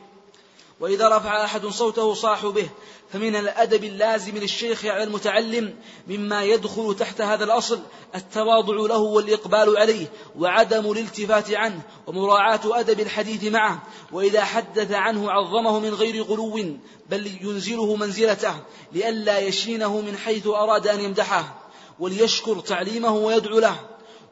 وإذا 0.79 1.17
رفع 1.17 1.45
أحد 1.45 1.65
صوته 1.65 2.13
صاحوا 2.13 2.51
به. 2.51 2.69
فمن 3.13 3.35
الأدب 3.35 3.83
اللازم 3.83 4.37
للشيخ 4.37 4.85
على 4.85 5.03
المتعلم 5.03 5.75
مما 6.07 6.43
يدخل 6.43 6.95
تحت 6.99 7.21
هذا 7.21 7.43
الأصل 7.43 7.79
التواضع 8.15 8.75
له 8.75 8.97
والإقبال 8.97 9.77
عليه 9.77 10.07
وعدم 10.39 10.91
الالتفات 10.91 11.51
عنه 11.51 11.81
ومراعاة 12.07 12.59
أدب 12.65 12.99
الحديث 12.99 13.43
معه. 13.43 13.83
وإذا 14.11 14.43
حدث 14.43 14.91
عنه 14.91 15.31
عظمه 15.31 15.79
من 15.79 15.93
غير 15.93 16.23
غلو 16.23 16.77
بل 17.09 17.27
ينزله 17.41 17.95
منزلته 17.95 18.55
لئلا 18.91 19.39
يشينه 19.39 20.01
من 20.01 20.17
حيث 20.17 20.47
أراد 20.47 20.87
أن 20.87 20.99
يمدحه. 20.99 21.62
وليشكر 21.99 22.59
تعليمه 22.59 23.15
ويدعو 23.15 23.59
له 23.59 23.79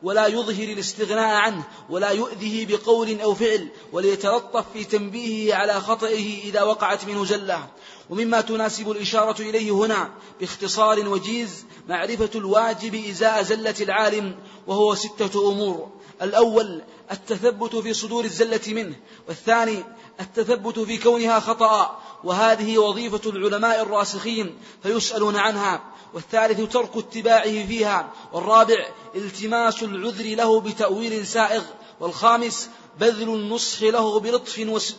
ولا 0.04 0.28
يظهر 0.28 0.64
الاستغناء 0.64 1.36
عنه 1.36 1.64
ولا 1.90 2.10
يؤذه 2.10 2.66
بقول 2.66 3.22
أو 3.22 3.34
فعل 3.36 3.68
وليتلطف 3.92 4.66
في 4.74 4.84
تنبيهه 4.84 5.56
على 5.56 5.74
خطئه 5.74 6.44
إذا 6.44 6.62
وقعت 6.64 7.06
منه 7.06 7.26
زلة 7.26 7.68
ومما 8.10 8.42
تناسب 8.42 8.92
الإشارة 8.92 9.42
إليه 9.42 9.72
هنا 9.72 10.10
باختصار 10.40 11.10
وجيز 11.10 11.66
معرفة 11.90 12.30
الواجب 12.36 12.96
إزاء 13.10 13.44
زلة 13.44 13.76
العالم 13.82 14.36
وهو 14.68 14.96
ستة 14.96 15.52
أمور. 15.52 15.90
الأول 16.22 16.82
التثبت 17.12 17.76
في 17.76 17.94
صدور 17.94 18.24
الزلة 18.26 18.62
منه 18.68 18.96
والثاني 19.28 19.84
التثبت 20.22 20.80
في 20.80 20.98
كونها 20.98 21.40
خطأ 21.40 22.00
وهذه 22.24 22.78
وظيفة 22.78 23.30
العلماء 23.30 23.82
الراسخين 23.82 24.58
فيسألون 24.84 25.36
عنها. 25.36 25.82
والثالث 26.14 26.74
ترك 26.74 26.98
اتباعه 26.98 27.66
فيها. 27.66 28.12
والرابع 28.34 28.86
التماس 29.16 29.84
العذر 29.84 30.36
له 30.36 30.62
بتأويل 30.62 31.28
سائغ. 31.28 31.64
والخامس 32.00 32.70
بذل 33.00 33.30
النصح 33.30 33.84
له 33.84 34.20
بلطف 34.20 34.60
وس 34.60 34.96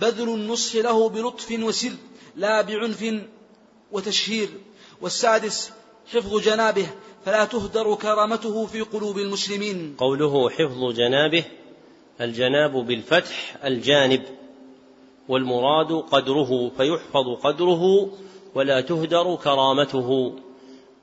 بذل 0.00 0.28
النصح 0.28 0.76
له 0.76 1.08
بلطف 1.08 1.50
وسر 1.50 1.92
لا 2.36 2.62
بعنف 2.62 3.04
وتشهير. 3.92 4.48
والسادس 5.00 5.70
حفظ 6.12 6.38
جنابه 6.40 6.86
فلا 7.24 7.44
تهدر 7.44 7.94
كرامته 7.94 8.66
في 8.66 8.80
قلوب 8.80 9.18
المسلمين. 9.18 9.96
قوله 9.98 10.50
حفظ 10.50 10.92
جنابه 10.96 11.44
الجناب 12.20 12.72
بالفتح 12.86 13.56
الجانب. 13.64 14.22
والمراد 15.28 15.92
قدره 15.92 16.70
فيحفظ 16.76 17.34
قدره 17.42 18.10
ولا 18.54 18.80
تهدر 18.80 19.36
كرامته. 19.36 20.38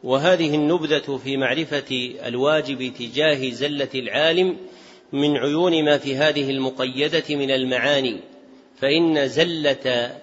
وهذه 0.03 0.56
النبذة 0.56 1.19
في 1.24 1.38
معرفة 1.38 2.16
الواجب 2.26 2.93
تجاه 2.93 3.50
زلة 3.50 3.90
العالم 3.95 4.58
من 5.14 5.38
عيون 5.38 5.85
ما 5.85 5.98
في 5.98 6.16
هذه 6.16 6.50
المقيدة 6.50 7.35
من 7.35 7.52
المعاني. 7.52 8.19
فإن 8.77 9.27
زلة 9.27 10.16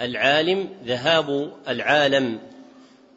العالم 0.00 0.68
ذهاب 0.84 1.52
العالم 1.68 2.38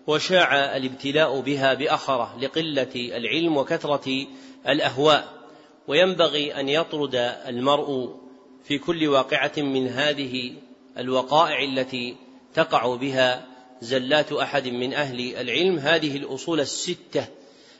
وشاع 0.08 0.78
الابتلاء 0.78 1.40
بها 1.40 1.74
بأخرة 1.74 2.38
لقلة 2.42 2.96
العلم 2.96 3.58
وكثرة 3.58 4.28
الأهواء. 4.68 5.44
وينبغي 5.88 6.60
أن 6.60 6.70
يطرد 6.70 7.16
المرء 7.48 8.23
في 8.64 8.78
كل 8.78 9.08
واقعة 9.08 9.52
من 9.58 9.88
هذه 9.88 10.54
الوقائع 10.98 11.64
التي 11.64 12.16
تقع 12.54 12.96
بها 12.96 13.46
زلات 13.82 14.32
أحد 14.32 14.68
من 14.68 14.94
أهل 14.94 15.36
العلم. 15.36 15.80
هذه 15.80 16.18
الأصول 16.18 16.60
الستة. 16.60 17.28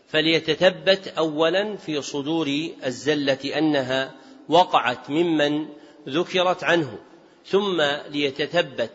فليتثبت 0.08 1.08
اولا 1.08 1.76
في 1.76 2.02
صدور 2.02 2.70
الزلة 2.86 3.58
أنها 3.58 4.12
وقعت 4.50 5.10
ممن 5.10 5.68
ذكرت 6.10 6.64
عنه 6.64 7.00
ثم 7.46 7.82
ليتثبت 8.10 8.92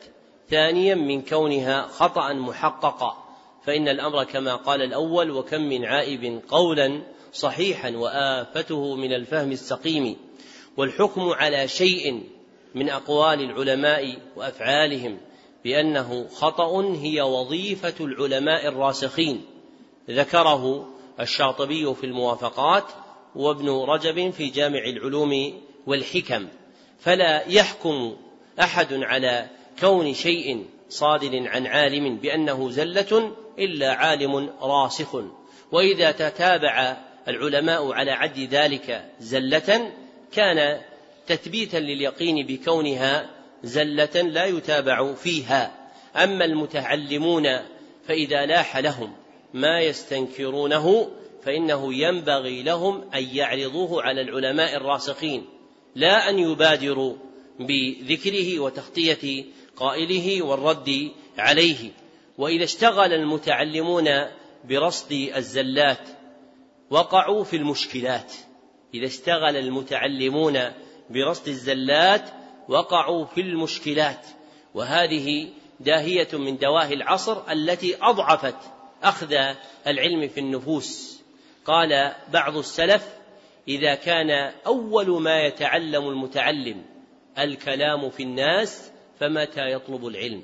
ثانيا 0.51 0.95
من 0.95 1.23
كونها 1.23 1.87
خطا 1.87 2.33
محققا. 2.33 3.25
فإن 3.65 3.89
الأمر 3.89 4.25
كما 4.25 4.57
قال 4.57 4.83
الأول 4.83 5.31
وكم 5.31 5.61
من 5.61 5.85
عائب 5.85 6.43
قولا 6.49 7.03
صحيحا 7.33 7.91
وآفته 7.91 8.95
من 8.95 9.13
الفهم 9.13 9.53
السقيم. 9.53 10.28
والحكم 10.79 11.21
على 11.21 11.69
شيء 11.69 12.23
من 12.75 12.91
أقوال 12.91 13.41
العلماء 13.41 14.17
وأفعالهم 14.37 15.19
بأنه 15.65 16.27
خطأ 16.29 16.83
هي 16.95 17.21
وظيفة 17.21 17.95
العلماء 18.01 18.69
الراسخين. 18.69 19.45
ذكره 20.11 20.89
الشاطبي 21.21 21.95
في 21.95 22.05
الموافقات 22.05 22.85
وابن 23.35 23.69
رجب 23.69 24.31
في 24.31 24.47
جامع 24.47 24.79
العلوم 24.79 25.61
والحكم. 25.87 26.49
فلا 26.99 27.49
يحكم 27.49 28.17
أحد 28.61 28.93
على 28.93 29.49
كون 29.81 30.15
شيء 30.15 30.67
صادر 30.89 31.49
عن 31.49 31.67
عالم 31.67 32.17
بأنه 32.17 32.71
زلة 32.71 33.33
إلا 33.59 33.93
عالم 33.93 34.51
راسخ. 34.63 35.17
وإذا 35.73 36.11
تتابع 36.11 36.97
العلماء 37.29 37.93
على 37.93 38.11
عد 38.11 38.39
ذلك 38.39 39.05
زلة 39.21 39.93
كان 40.33 40.81
تثبيتا 41.27 41.77
لليقين 41.77 42.47
بكونها 42.47 43.31
زلة 43.63 44.23
لا 44.23 44.45
يتابع 44.45 45.15
فيها. 45.15 45.89
أما 46.17 46.45
المتعلمون 46.45 47.47
فإذا 48.07 48.47
لاح 48.47 48.77
لهم 48.77 49.13
ما 49.55 49.81
يستنكرونه 49.81 51.11
فإنه 51.43 51.95
ينبغي 51.95 52.63
لهم 52.63 53.11
أن 53.15 53.37
يعرضوه 53.37 54.03
على 54.03 54.21
العلماء 54.21 54.77
الراسخين. 54.77 55.45
لا 55.95 56.31
أن 56.31 56.39
يبادروا 56.39 57.15
بذكره 57.61 58.59
وتخطيه 58.59 59.45
قائله 59.77 60.43
والرد 60.43 61.11
عليه. 61.39 61.91
وإذا 62.39 62.65
اشتغل 62.65 63.13
المتعلمون 63.13 64.09
برصد 64.65 65.13
الزلات 65.37 66.09
وقعوا 66.91 67.45
في 67.45 67.57
المشكلات. 67.57 68.33
إذا 68.95 69.07
اشتغل 69.07 69.57
المتعلمون 69.57 70.59
برصد 71.11 71.49
الزلات 71.49 72.31
وقعوا 72.69 73.25
في 73.25 73.41
المشكلات. 73.41 74.27
وهذه 74.75 75.49
داهية 75.81 76.29
من 76.33 76.57
دواهي 76.57 76.95
العصر 76.95 77.53
التي 77.53 77.97
أضعفت 78.03 78.57
أخذ 79.03 79.35
العلم 79.87 80.29
في 80.29 80.41
النفوس. 80.41 81.21
قال 81.65 82.13
بعض 82.33 82.57
السلف 82.57 83.09
إذا 83.69 83.95
كان 83.95 84.53
أول 84.67 85.23
ما 85.23 85.41
يتعلم 85.41 86.09
المتعلم 86.09 86.85
الكلام 87.39 88.11
في 88.11 88.23
الناس 88.23 88.91
فمتى 89.21 89.73
يطلب 89.73 90.07
العلم؟ 90.07 90.43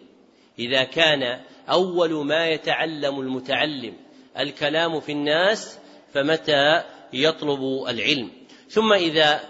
إذا 0.58 0.84
كان 0.84 1.40
أول 1.68 2.26
ما 2.26 2.48
يتعلم 2.48 3.20
المتعلم 3.20 3.94
الكلام 4.38 5.00
في 5.00 5.12
الناس 5.12 5.78
فمتى 6.12 6.82
يطلب 7.12 7.84
العلم. 7.88 8.30
ثم 8.70 8.92
إذا 8.92 9.40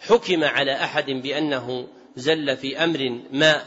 حكم 0.00 0.44
على 0.44 0.72
أحد 0.72 1.10
بأنه 1.10 1.86
زل 2.16 2.56
في 2.56 2.84
أمر 2.84 3.20
ما 3.32 3.64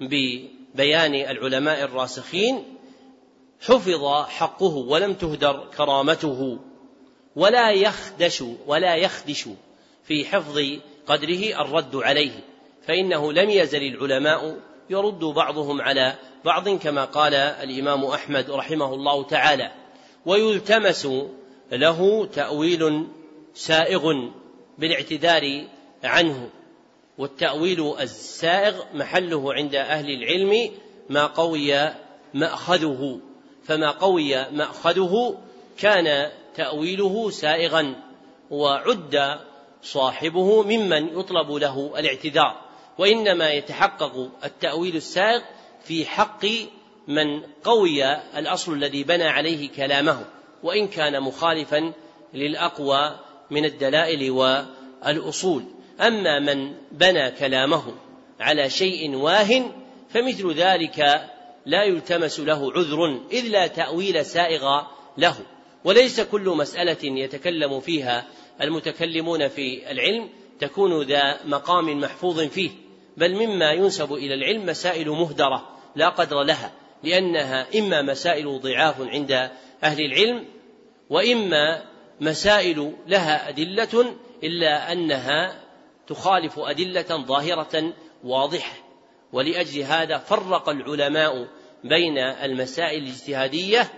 ببيان 0.00 1.14
العلماء 1.14 1.82
الراسخين 1.82 2.64
حفظ 3.60 4.04
حقه 4.28 4.76
ولم 4.76 5.14
تهدر 5.14 5.68
كرامته 5.76 6.58
ولا 7.36 7.70
يخدش 7.70 8.44
ولا 8.66 8.96
يخدش 8.96 9.48
في 10.04 10.24
حفظ 10.24 10.60
قدره 11.06 11.60
الرد 11.60 11.96
عليه 11.96 12.44
فإنه 12.86 13.32
لم 13.32 13.50
يزل 13.50 13.82
العلماء 13.82 14.56
يرد 14.90 15.18
بعضهم 15.24 15.80
على 15.80 16.14
بعض 16.44 16.68
كما 16.68 17.04
قال 17.04 17.34
الإمام 17.34 18.04
أحمد 18.04 18.50
رحمه 18.50 18.94
الله 18.94 19.24
تعالى. 19.24 19.72
ويلتمس 20.26 21.08
له 21.72 22.26
تأويل 22.26 23.06
سائغ 23.54 24.30
بالاعتذار 24.78 25.66
عنه 26.04 26.50
والتأويل 27.18 27.94
السائغ 28.00 28.82
محله 28.94 29.54
عند 29.54 29.74
أهل 29.74 30.10
العلم 30.10 30.70
ما 31.10 31.26
قوي 31.26 31.92
مأخذه. 32.34 33.20
فما 33.64 33.90
قوي 33.90 34.50
مأخذه 34.50 35.38
كان 35.78 36.30
تأويله 36.54 37.30
سائغا 37.30 37.94
وعد 38.50 39.38
صاحبه 39.82 40.62
ممن 40.62 41.18
يطلب 41.18 41.52
له 41.52 41.98
الاعتذار. 41.98 42.60
وإنما 42.98 43.50
يتحقق 43.50 44.30
التأويل 44.44 44.96
السائغ 44.96 45.42
في 45.84 46.06
حق 46.06 46.46
من 47.08 47.42
قوي 47.64 48.14
الأصل 48.14 48.72
الذي 48.72 49.04
بنى 49.04 49.24
عليه 49.24 49.68
كلامه. 49.68 50.26
وإن 50.62 50.88
كان 50.88 51.20
مخالفا 51.20 51.92
للأقوى 52.34 53.18
من 53.50 53.64
الدلائل 53.64 54.30
والأصول. 54.30 55.64
أما 56.00 56.40
من 56.40 56.74
بنى 56.92 57.30
كلامه 57.30 57.82
على 58.40 58.70
شيء 58.70 59.16
واه 59.16 59.70
فمثل 60.10 60.52
ذلك 60.52 61.28
لا 61.66 61.84
يلتمس 61.84 62.40
له 62.40 62.72
عذر 62.72 63.20
إذ 63.32 63.48
لا 63.48 63.66
تأويل 63.66 64.26
سائغ 64.26 64.82
له. 65.18 65.36
وليس 65.84 66.20
كل 66.20 66.48
مسألة 66.48 66.98
يتكلم 67.02 67.80
فيها 67.80 68.26
المتكلمون 68.60 69.48
في 69.48 69.90
العلم 69.90 70.28
تكون 70.60 71.02
ذا 71.02 71.38
مقام 71.44 72.00
محفوظ 72.00 72.40
فيه 72.40 72.70
بل 73.16 73.34
مما 73.34 73.70
ينسب 73.70 74.12
إلى 74.12 74.34
العلم 74.34 74.66
مسائل 74.66 75.10
مهدرة 75.10 75.68
لا 75.96 76.08
قدر 76.08 76.42
لها 76.42 76.72
لأنها 77.02 77.66
إما 77.78 78.02
مسائل 78.02 78.60
ضعاف 78.60 79.00
عند 79.00 79.50
أهل 79.84 80.04
العلم 80.04 80.44
وإما 81.10 81.82
مسائل 82.20 82.92
لها 83.06 83.48
أدلة 83.48 84.14
إلا 84.44 84.92
أنها 84.92 85.62
تخالف 86.06 86.58
أدلة 86.58 87.24
ظاهرة 87.26 87.92
واضحة. 88.24 88.76
ولأجل 89.32 89.82
هذا 89.82 90.18
فرق 90.18 90.68
العلماء 90.68 91.48
بين 91.84 92.18
المسائل 92.18 93.02
الاجتهادية 93.02 93.88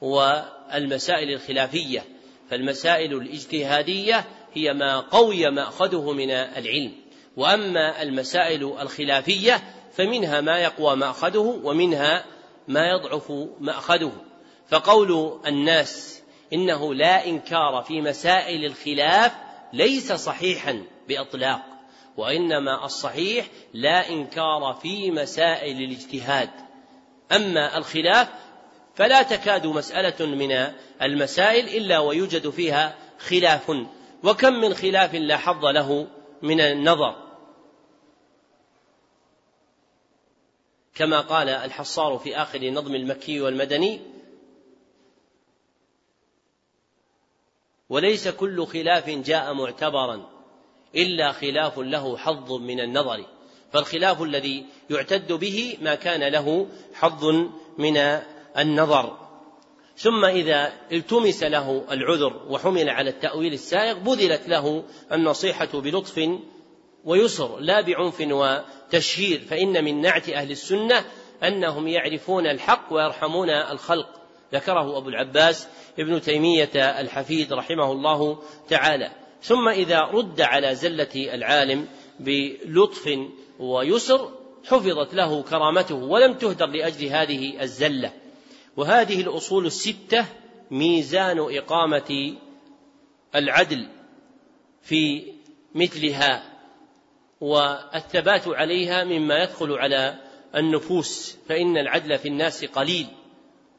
والمسائل 0.00 1.32
الخلافية. 1.32 2.04
فالمسائل 2.50 3.14
الاجتهادية 3.14 4.24
هي 4.54 4.72
ما 4.72 5.00
قوي 5.00 5.50
مأخذه 5.50 6.12
من 6.12 6.30
العلم. 6.30 6.92
وأما 7.36 8.02
المسائل 8.02 8.64
الخلافية 8.80 9.62
فمنها 9.92 10.40
ما 10.40 10.58
يقوى 10.58 10.96
مأخذه 10.96 11.60
ومنها 11.64 12.24
ما 12.68 12.88
يضعف 12.88 13.32
مأخذه. 13.60 14.12
فقول 14.72 15.40
الناس 15.46 16.22
إنه 16.52 16.94
لا 16.94 17.26
إنكار 17.26 17.82
في 17.82 18.00
مسائل 18.00 18.64
الخلاف 18.64 19.32
ليس 19.72 20.12
صحيحا 20.12 20.84
بإطلاق 21.08 21.62
وإنما 22.16 22.84
الصحيح 22.84 23.46
لا 23.74 24.08
إنكار 24.08 24.78
في 24.82 25.10
مسائل 25.10 25.76
الاجتهاد. 25.76 26.50
أما 27.32 27.78
الخلاف 27.78 28.28
فلا 28.94 29.22
تكاد 29.22 29.66
مسألة 29.66 30.26
من 30.26 30.52
المسائل 31.02 31.68
إلا 31.68 31.98
ويوجد 31.98 32.50
فيها 32.50 32.94
خلاف 33.18 33.70
وكم 34.24 34.52
من 34.52 34.74
خلاف 34.74 35.14
لا 35.14 35.36
حظ 35.36 35.64
له 35.64 36.06
من 36.42 36.60
النظر. 36.60 37.16
كما 40.94 41.20
قال 41.20 41.48
الحصار 41.48 42.18
في 42.18 42.36
آخر 42.36 42.70
نظم 42.70 42.94
المكي 42.94 43.40
والمدني 43.40 44.11
وليس 47.92 48.28
كل 48.28 48.66
خلاف 48.66 49.10
جاء 49.10 49.54
معتبرا 49.54 50.28
إلا 50.96 51.32
خلاف 51.32 51.78
له 51.78 52.16
حظ 52.16 52.52
من 52.52 52.80
النظر. 52.80 53.24
فالخلاف 53.72 54.22
الذي 54.22 54.66
يعتد 54.90 55.32
به 55.32 55.76
ما 55.82 55.94
كان 55.94 56.32
له 56.32 56.66
حظ 56.94 57.24
من 57.78 57.96
النظر. 58.58 59.18
ثم 59.96 60.24
إذا 60.24 60.72
التمس 60.92 61.42
له 61.42 61.84
العذر 61.90 62.46
وحمل 62.48 62.90
على 62.90 63.10
التأويل 63.10 63.52
السائغ 63.52 63.98
بذلت 63.98 64.48
له 64.48 64.84
النصيحة 65.12 65.68
بلطف 65.74 66.28
ويسر 67.04 67.58
لا 67.58 67.80
بعنف 67.80 68.20
وتشهير. 68.20 69.40
فإن 69.40 69.84
من 69.84 70.00
نعت 70.00 70.28
أهل 70.28 70.50
السنة 70.50 71.04
أنهم 71.42 71.88
يعرفون 71.88 72.46
الحق 72.46 72.92
ويرحمون 72.92 73.50
الخلق. 73.50 74.21
ذكره 74.52 74.98
أبو 74.98 75.08
العباس 75.08 75.68
ابن 75.98 76.20
تيمية 76.20 76.70
الحفيد 76.74 77.52
رحمه 77.52 77.92
الله 77.92 78.42
تعالى. 78.68 79.10
ثم 79.42 79.68
إذا 79.68 80.00
رد 80.00 80.40
على 80.40 80.74
زلة 80.74 81.34
العالم 81.34 81.88
بلطف 82.20 83.18
ويسر 83.58 84.30
حفظت 84.64 85.14
له 85.14 85.42
كرامته 85.42 85.94
ولم 85.94 86.34
تهدر 86.34 86.66
لأجل 86.66 87.06
هذه 87.06 87.62
الزلة. 87.62 88.12
وهذه 88.76 89.20
الأصول 89.20 89.66
الستة 89.66 90.26
ميزان 90.70 91.38
إقامة 91.38 92.36
العدل 93.34 93.88
في 94.82 95.32
مثلها 95.74 96.52
والثبات 97.40 98.48
عليها 98.48 99.04
مما 99.04 99.42
يدخل 99.42 99.72
على 99.72 100.18
النفوس 100.56 101.36
فإن 101.48 101.76
العدل 101.76 102.18
في 102.18 102.28
الناس 102.28 102.64
قليل. 102.64 103.06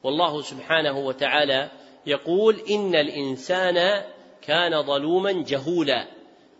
والله 0.03 0.41
سبحانه 0.41 0.99
وتعالى 0.99 1.71
يقول 2.05 2.59
إن 2.69 2.95
الإنسان 2.95 4.03
كان 4.41 4.83
ظلوما 4.83 5.31
جهولا 5.31 6.07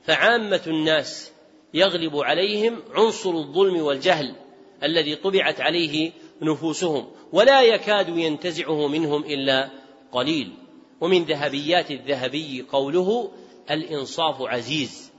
فعامة 0.04 0.62
الناس 0.68 1.32
يغلب 1.74 2.18
عليهم 2.18 2.84
عنصر 2.94 3.30
الظلم 3.30 3.82
والجهل 3.82 4.36
الذي 4.84 5.16
طبعت 5.16 5.62
عليه 5.62 6.12
نفوسهم 6.42 7.12
ولا 7.32 7.62
يكاد 7.62 8.18
ينتزعه 8.18 8.88
منهم 8.88 9.24
إلا 9.24 9.70
قليل. 10.12 10.54
ومن 11.02 11.24
ذهبيات 11.24 11.92
الذهبي 11.92 12.66
قوله 12.72 13.32
الإنصاف 13.72 14.42
عزيز. 14.42 15.12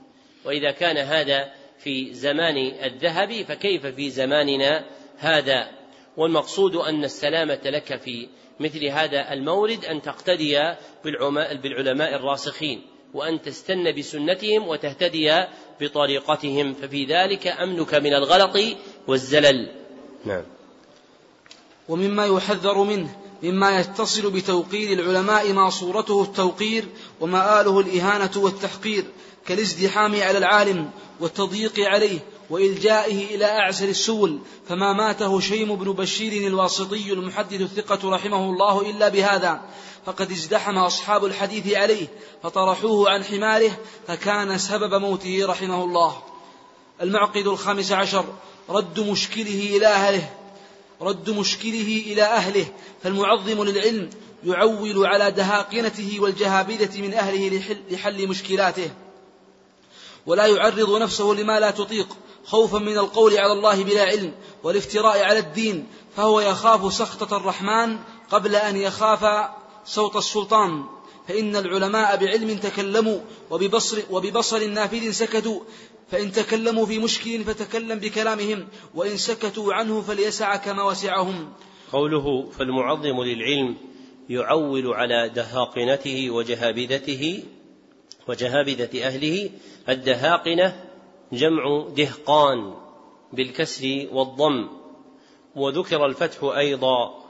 وإذا 0.45 0.71
كان 0.71 0.97
هذا 0.97 1.53
في 1.79 2.13
زمان 2.13 2.57
الذهب 2.83 3.43
فكيف 3.43 3.85
في 3.85 4.09
زماننا 4.09 4.85
هذا؟ 5.17 5.69
والمقصود 6.17 6.75
أن 6.75 7.03
السلامة 7.03 7.59
لك 7.65 8.01
في 8.01 8.27
مثل 8.59 8.85
هذا 8.85 9.33
المورد 9.33 9.85
أن 9.85 10.01
تقتدي 10.01 10.73
بالعلماء 11.63 12.15
الراسخين 12.15 12.81
وأن 13.13 13.41
تستن 13.41 13.95
بسنتهم 13.97 14.67
وتهتدي 14.67 15.45
بطريقتهم 15.81 16.73
ففي 16.73 17.05
ذلك 17.05 17.47
أمنك 17.47 17.93
من 17.93 18.13
الغلط 18.13 18.57
والزلل. 19.07 19.71
نعم. 20.25 20.43
ومما 21.89 22.25
يحذر 22.25 22.83
منه 22.83 23.15
مما 23.43 23.79
يتصل 23.79 24.31
بتوقير 24.31 24.99
العلماء 24.99 25.53
ما 25.53 25.69
صورته 25.69 26.23
التوقير 26.23 26.85
ومآله 27.21 27.79
الإهانة 27.79 28.31
والتحقير 28.35 29.05
كالازدحام 29.47 30.21
على 30.21 30.37
العالم 30.37 30.89
والتضييق 31.19 31.79
عليه 31.79 32.19
وإلجائه 32.49 33.35
إلى 33.35 33.45
أعسر 33.45 33.89
السبل 33.89 34.39
فما 34.69 34.93
ماته 34.93 35.39
شيم 35.39 35.75
بن 35.75 35.91
بشير 35.91 36.47
الواسطي 36.47 37.13
المحدث 37.13 37.61
الثقة 37.61 38.09
رحمه 38.09 38.49
الله 38.49 38.89
إلا 38.89 39.09
بهذا. 39.09 39.61
فقد 40.05 40.31
ازدحم 40.31 40.77
أصحاب 40.77 41.25
الحديث 41.25 41.73
عليه 41.73 42.07
فطرحوه 42.43 43.09
عن 43.09 43.23
حماره 43.23 43.77
فكان 44.07 44.57
سبب 44.57 44.93
موته 44.93 45.45
رحمه 45.45 45.83
الله. 45.83 46.21
المعقد 47.01 47.47
الخامس 47.47 47.91
عشر 47.91 48.25
رد 48.69 48.99
مشكله 48.99 49.77
إلى 49.77 49.87
أهله 49.87 50.29
رد 51.01 51.29
مشكله 51.29 52.03
إلى 52.05 52.23
أهله 52.23 52.65
فالمعظم 53.03 53.63
للعلم 53.63 54.09
يعول 54.43 55.05
على 55.05 55.31
دهاقنته 55.31 56.17
والجهابذة 56.19 57.01
من 57.01 57.13
أهله 57.13 57.75
لحل 57.89 58.27
مشكلاته. 58.27 58.91
ولا 60.25 60.45
يعرض 60.45 61.01
نفسه 61.01 61.33
لما 61.33 61.59
لا 61.59 61.71
تطيق. 61.71 62.07
خوفا 62.45 62.79
من 62.79 62.97
القول 62.97 63.37
على 63.37 63.53
الله 63.53 63.83
بلا 63.83 64.03
علم 64.03 64.31
والافتراء 64.63 65.23
على 65.23 65.39
الدين 65.39 65.87
فهو 66.15 66.39
يخاف 66.39 66.93
سخطة 66.93 67.37
الرحمن 67.37 67.97
قبل 68.31 68.55
أن 68.55 68.75
يخاف 68.75 69.49
صوت 69.85 70.15
السلطان. 70.15 70.83
فإن 71.27 71.55
العلماء 71.55 72.17
بعلم 72.17 72.57
تكلموا 72.57 73.19
وببصر, 73.51 73.97
وببصر 74.09 74.67
نافذ 74.67 75.11
سكتوا. 75.11 75.59
فإن 76.11 76.31
تكلموا 76.31 76.85
في 76.85 76.99
مشكل 76.99 77.43
فتكلم 77.43 77.99
بكلامهم 77.99 78.67
وإن 78.95 79.17
سكتوا 79.17 79.73
عنه 79.73 80.01
فليسعك 80.01 80.67
ما 80.67 80.83
وسعهم. 80.83 81.53
قوله 81.91 82.49
فالمعظم 82.57 83.23
للعلم 83.23 83.75
يعول 84.29 84.93
على 84.93 85.29
دهاقنته 85.29 86.29
وجهابذته 86.29 87.43
وجهابذة 88.27 89.07
أهله 89.07 89.49
الدهاقنة 89.89 90.84
جمع 91.33 91.87
دهقان 91.89 92.73
بالكسر 93.33 94.07
والضم 94.11 94.69
وذكر 95.55 96.05
الفتح 96.05 96.43
أيضا 96.43 97.25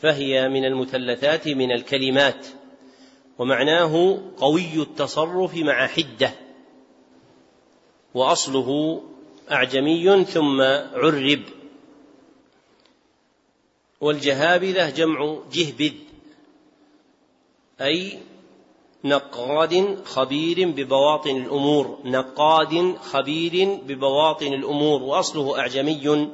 فهي 0.00 0.48
من 0.48 0.64
المثلثات 0.64 1.48
من 1.48 1.72
الكلمات 1.72 2.46
ومعناه 3.38 4.22
قوي 4.36 4.82
التصرف 4.82 5.56
مع 5.56 5.86
حدة 5.86 6.32
وأصله 8.14 9.00
أعجمي 9.50 10.24
ثم 10.24 10.60
عرب. 10.94 11.42
والجهابذة 14.00 14.90
جمع 14.90 15.38
جهبذ 15.52 15.92
أي 17.80 18.18
نقاد 19.04 19.98
خبير 20.04 20.68
ببواطن 20.68 21.36
الأمور. 21.36 21.98
نقاد 22.04 22.94
خبير 23.00 23.78
ببواطن 23.86 24.52
الأمور. 24.52 25.02
وأصله 25.02 25.58
أعجمي 25.58 26.28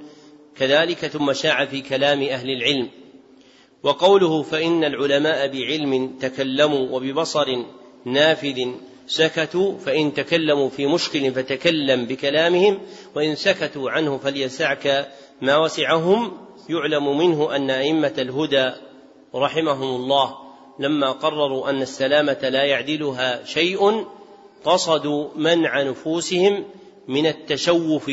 كذلك 0.57 1.07
ثم 1.07 1.33
شاع 1.33 1.65
في 1.65 1.81
كلام 1.81 2.23
أهل 2.23 2.51
العلم. 2.51 2.89
وقوله 3.83 4.43
فإن 4.43 4.85
العلماء 4.85 5.49
بعلم 5.49 6.19
تكلموا 6.21 6.89
وببصر 6.91 7.65
نافذ 8.05 8.61
سكتوا 9.07 9.79
فإن 9.79 10.15
تكلموا 10.15 10.69
في 10.69 10.87
مشكل 10.87 11.33
فتكلم 11.33 12.05
بكلامهم 12.05 12.79
وإن 13.17 13.35
سكتوا 13.35 13.91
عنه 13.91 14.19
فليسعك 14.19 15.13
ما 15.43 15.57
وسعهم. 15.57 16.33
يعلم 16.69 17.19
منه 17.19 17.57
أن 17.57 17.71
أئمة 17.71 18.15
الهدى 18.19 18.71
رحمهم 19.35 19.97
الله. 19.97 20.50
لما 20.81 21.11
قرروا 21.13 21.71
أن 21.71 21.83
السلامة 21.83 22.49
لا 22.49 22.65
يعدلها 22.65 23.45
شيء 23.45 24.07
قصدوا 24.65 25.29
منع 25.37 25.83
نفوسهم 25.83 26.65
من 27.09 27.27
التشوف 27.27 28.09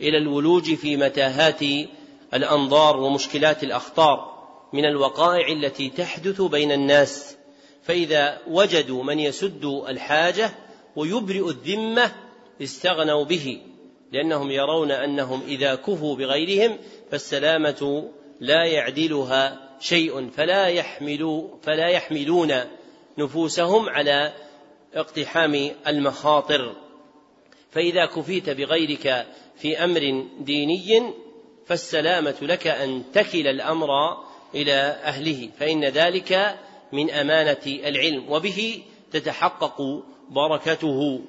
إلى 0.00 0.18
الولوج 0.18 0.74
في 0.74 0.96
متاهات 0.96 1.60
الأنظار 2.34 2.96
ومشكلات 2.96 3.62
الأخطار 3.64 4.38
من 4.72 4.84
الوقائع 4.84 5.48
التي 5.48 5.90
تحدث 5.90 6.42
بين 6.42 6.72
الناس. 6.72 7.36
فإذا 7.82 8.38
وجدوا 8.50 9.04
من 9.04 9.20
يسد 9.20 9.64
الحاجة 9.64 10.50
ويبرئ 10.96 11.48
الذمة 11.48 12.12
استغنوا 12.62 13.24
به 13.24 13.60
لأنهم 14.12 14.50
يرون 14.50 14.90
أنهم 14.90 15.42
إذا 15.48 15.74
كفوا 15.74 16.16
بغيرهم 16.16 16.78
فالسلامة 17.10 18.10
لا 18.40 18.64
يعدلها 18.64 19.67
شيء 19.80 20.30
فلا 20.30 20.66
يحملوا 20.66 21.48
فلا 21.62 21.88
يحملون 21.88 22.54
نفوسهم 23.18 23.88
على 23.88 24.32
اقتحام 24.94 25.70
المخاطر. 25.86 26.76
فإذا 27.70 28.06
كفيت 28.06 28.50
بغيرك 28.50 29.26
في 29.56 29.84
أمر 29.84 30.26
ديني 30.40 31.12
فالسلامة 31.66 32.36
لك 32.42 32.66
أن 32.66 33.04
تكل 33.12 33.46
الأمر 33.46 33.88
إلى 34.54 34.74
أهله 35.04 35.48
فإن 35.58 35.84
ذلك 35.84 36.58
من 36.92 37.10
أمانة 37.10 37.66
العلم 37.66 38.32
وبه 38.32 38.82
تتحقق 39.12 40.02
بركته. 40.30 41.20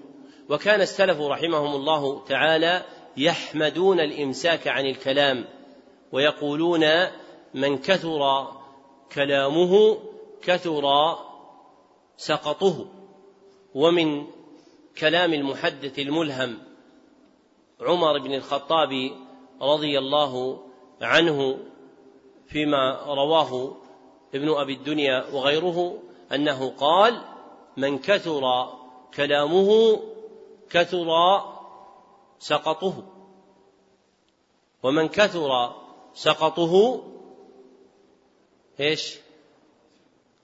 وكان 0.50 0.82
السلف 0.82 1.22
رحمهم 1.22 1.76
الله 1.76 2.26
تعالى 2.26 2.84
يحمدون 3.18 4.00
الإمساك 4.00 4.68
عن 4.68 4.86
الكلام 4.86 5.46
ويقولون 6.12 6.86
من 7.54 7.78
كثر 7.78 8.48
كلامه 9.12 9.98
كثر 10.42 11.16
سقطه 12.18 12.86
ومن 13.76 14.28
كلام 14.98 15.34
المحدث 15.34 16.00
الملهم 16.00 16.58
عمر 17.82 18.20
بن 18.20 18.34
الخطاب 18.34 19.12
رضي 19.62 20.00
الله 20.00 20.60
عنه 21.02 21.58
فيما 22.48 23.00
رواه 23.08 23.76
ابن 24.36 24.50
أبي 24.50 24.74
الدنيا 24.74 25.26
وغيره 25.34 26.00
أنه 26.34 26.70
قال 26.70 27.22
من 27.78 27.98
كثر 27.98 28.42
كلامه 29.14 30.00
كثر 30.70 31.42
سقطه 32.40 33.04
ومن 34.84 35.08
كثر 35.08 35.76
سقطه 36.14 37.04
إيش؟ 38.80 39.20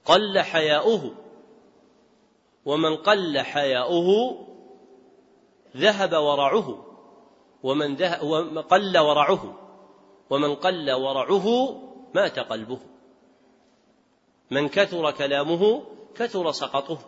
قل 0.06 0.40
حياؤه. 0.40 1.12
ومن 2.66 2.96
قل 2.96 3.40
حياؤه 3.40 4.38
ذهب 5.78 6.14
ورعه 6.14 6.86
ومن 7.64 7.96
قل 8.62 8.98
ورعه 8.98 9.56
ومن 10.30 10.56
قل 10.56 10.92
ورعه 10.92 11.48
مات 12.16 12.40
قلبه. 12.40 12.80
من 14.52 14.68
كثر 14.68 15.12
كلامه 15.12 15.84
كثر 16.16 16.52
سقطه. 16.52 17.00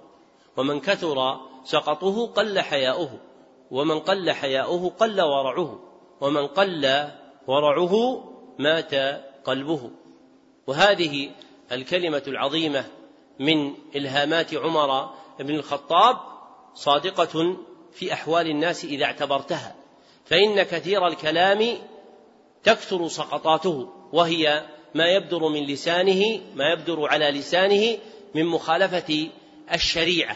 ومن 0.57 0.79
كثر 0.79 1.39
سقطه 1.63 2.27
قل 2.27 2.59
حياؤه. 2.59 3.19
ومن 3.71 3.99
قل 3.99 4.31
حياؤه 4.31 4.89
قل 4.89 5.21
ورعه 5.21 5.79
ومن 6.21 6.47
قل 6.47 7.09
ورعه 7.47 8.23
مات 8.59 8.95
قلبه. 9.45 9.91
وهذه 10.67 11.31
الكلمة 11.71 12.23
العظيمة 12.27 12.85
من 13.39 13.73
إلهامات 13.95 14.53
عمر 14.53 15.09
بن 15.39 15.55
الخطاب 15.55 16.17
صادقة 16.73 17.57
في 17.93 18.13
أحوال 18.13 18.47
الناس 18.47 18.85
إذا 18.85 19.05
اعتبرتها. 19.05 19.75
فإن 20.25 20.63
كثير 20.63 21.07
الكلام 21.07 21.77
تكثر 22.63 23.07
سقطاته 23.07 23.93
وهي 24.13 24.65
ما 24.95 25.05
يبدر 25.05 25.47
من 25.47 25.63
لسانه 25.63 26.41
ما 26.55 26.71
يبدر 26.73 27.07
على 27.07 27.31
لسانه 27.31 27.97
من 28.35 28.45
مخالفة 28.45 29.29
الشريعة. 29.73 30.35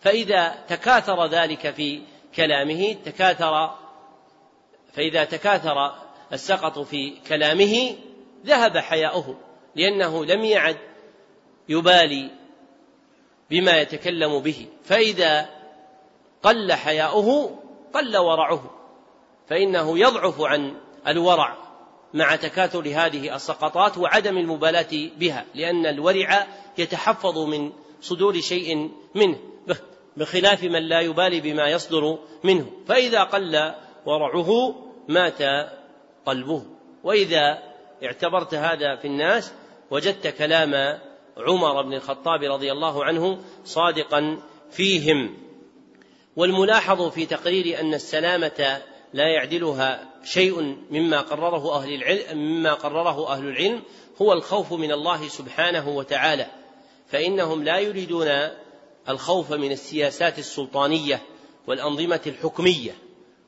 فإذا 0.00 0.64
تكاثر 0.68 1.26
ذلك 1.26 1.70
في 1.70 2.02
كلامه 2.36 2.92
تكاثر 3.04 3.74
فإذا 4.92 5.24
تكاثر 5.24 5.94
السقط 6.32 6.78
في 6.78 7.10
كلامه 7.28 7.94
ذهب 8.46 8.78
حياؤه. 8.78 9.47
لأنه 9.78 10.24
لم 10.24 10.44
يعد 10.44 10.76
يبالي 11.68 12.30
بما 13.50 13.76
يتكلم 13.76 14.40
به. 14.40 14.66
فإذا 14.84 15.48
قل 16.42 16.72
حياؤه 16.72 17.60
قل 17.94 18.16
ورعه. 18.16 18.70
فإنه 19.48 19.98
يضعف 19.98 20.40
عن 20.40 20.74
الورع 21.06 21.56
مع 22.14 22.36
تكاثر 22.36 22.88
هذه 22.88 23.34
السقطات 23.34 23.98
وعدم 23.98 24.38
المبالاة 24.38 25.10
بها 25.16 25.44
لأن 25.54 25.86
الورع 25.86 26.46
يتحفظ 26.78 27.38
من 27.38 27.72
صدور 28.00 28.40
شيء 28.40 28.90
منه 29.14 29.38
بخلاف 30.16 30.62
من 30.62 30.88
لا 30.88 31.00
يبالي 31.00 31.40
بما 31.40 31.68
يصدر 31.68 32.18
منه. 32.44 32.70
فإذا 32.86 33.22
قل 33.22 33.74
ورعه 34.06 34.74
مات 35.08 35.42
قلبه. 36.26 36.62
وإذا 37.04 37.58
اعتبرت 38.04 38.54
هذا 38.54 38.96
في 38.96 39.06
الناس 39.06 39.52
وجدت 39.90 40.26
كلام 40.26 40.98
عمر 41.36 41.82
بن 41.82 41.94
الخطاب 41.94 42.42
رضي 42.42 42.72
الله 42.72 43.04
عنه 43.04 43.38
صادقا 43.64 44.38
فيهم. 44.70 45.36
والملاحظ 46.36 47.02
في 47.10 47.26
تقرير 47.26 47.80
أن 47.80 47.94
السلامة 47.94 48.82
لا 49.12 49.28
يعدلها 49.28 50.08
شيء 50.24 50.76
مما 50.90 51.20
قرره 51.20 51.76
أهل 51.76 51.94
العلم 51.94 52.38
مما 52.38 52.74
قرره 52.74 53.32
أهل 53.32 53.48
العلم 53.48 53.82
هو 54.22 54.32
الخوف 54.32 54.72
من 54.72 54.92
الله 54.92 55.28
سبحانه 55.28 55.88
وتعالى 55.88 56.46
فإنهم 57.08 57.64
لا 57.64 57.78
يريدون 57.78 58.28
الخوف 59.08 59.52
من 59.52 59.72
السياسات 59.72 60.38
السلطانية 60.38 61.22
والأنظمة 61.66 62.20
الحكمية 62.26 62.92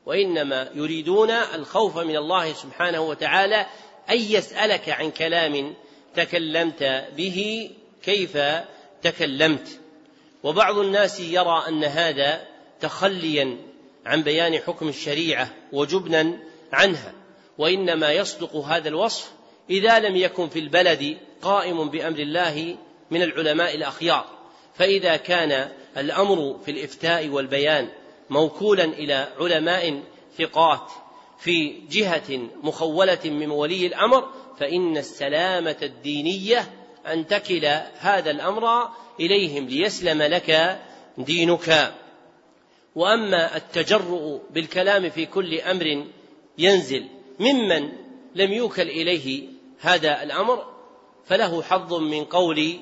وإنما 0.05 0.69
يريدون 0.75 1.31
الخوف 1.31 1.97
من 1.97 2.15
الله 2.15 2.53
سبحانه 2.53 3.01
وتعالى 3.01 3.65
أن 4.09 4.17
يسألك 4.17 4.89
عن 4.89 5.11
كلام 5.11 5.73
تكلمت 6.15 7.07
به 7.17 7.69
كيف 8.03 8.37
تكلمت. 9.01 9.79
وبعض 10.43 10.77
الناس 10.77 11.19
يرى 11.19 11.63
أن 11.67 11.83
هذا 11.83 12.47
تخليا 12.81 13.57
عن 14.05 14.23
بيان 14.23 14.59
حكم 14.59 14.89
الشريعة 14.89 15.49
وجبنا 15.71 16.37
عنها 16.73 17.13
وإنما 17.57 18.11
يصدق 18.11 18.55
هذا 18.55 18.87
الوصف 18.87 19.31
إذا 19.69 19.99
لم 19.99 20.15
يكن 20.15 20.49
في 20.49 20.59
البلد 20.59 21.17
قائم 21.41 21.89
بأمر 21.89 22.19
الله 22.19 22.77
من 23.11 23.21
العلماء 23.21 23.75
الأخيار. 23.75 24.25
فإذا 24.75 25.17
كان 25.17 25.71
الأمر 25.97 26.59
في 26.65 26.71
الإفتاء 26.71 27.27
والبيان 27.27 27.89
موكولا 28.29 28.83
إلى 28.83 29.27
علماء 29.39 30.01
ثقات 30.37 30.91
في 31.39 31.73
جهة 31.89 32.49
مخولة 32.63 33.19
من 33.25 33.51
ولي 33.51 33.87
الأمر 33.87 34.29
فإن 34.61 34.97
السلامة 34.97 35.75
الدينية 35.81 36.71
أن 37.07 37.27
تكل 37.27 37.65
هذا 37.99 38.31
الأمر 38.31 38.89
إليهم 39.19 39.65
ليسلم 39.65 40.21
لك 40.21 40.79
دينك. 41.17 41.93
وأما 42.95 43.55
التجرؤ 43.57 44.41
بالكلام 44.49 45.09
في 45.09 45.25
كل 45.25 45.59
أمر 45.59 46.05
ينزل 46.57 47.07
ممن 47.39 47.89
لم 48.35 48.51
يوكل 48.51 48.81
إليه 48.81 49.47
هذا 49.79 50.23
الأمر 50.23 50.65
فله 51.25 51.63
حظ 51.63 51.93
من 51.93 52.23
قول 52.25 52.79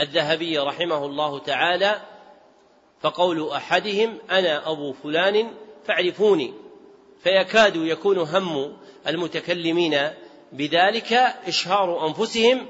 الذهبي 0.00 0.58
رحمه 0.58 1.06
الله 1.06 1.38
تعالى 1.38 2.00
فقول 3.00 3.50
أحدهم 3.50 4.18
أنا 4.30 4.70
أبو 4.70 4.92
فلان 4.92 5.50
فاعرفوني 5.86 6.54
فيكاد 7.22 7.76
يكون 7.76 8.18
هم 8.18 8.76
المتكلمين 9.06 10.10
بذلك 10.52 11.12
إشهار 11.46 12.06
أنفسهم 12.06 12.66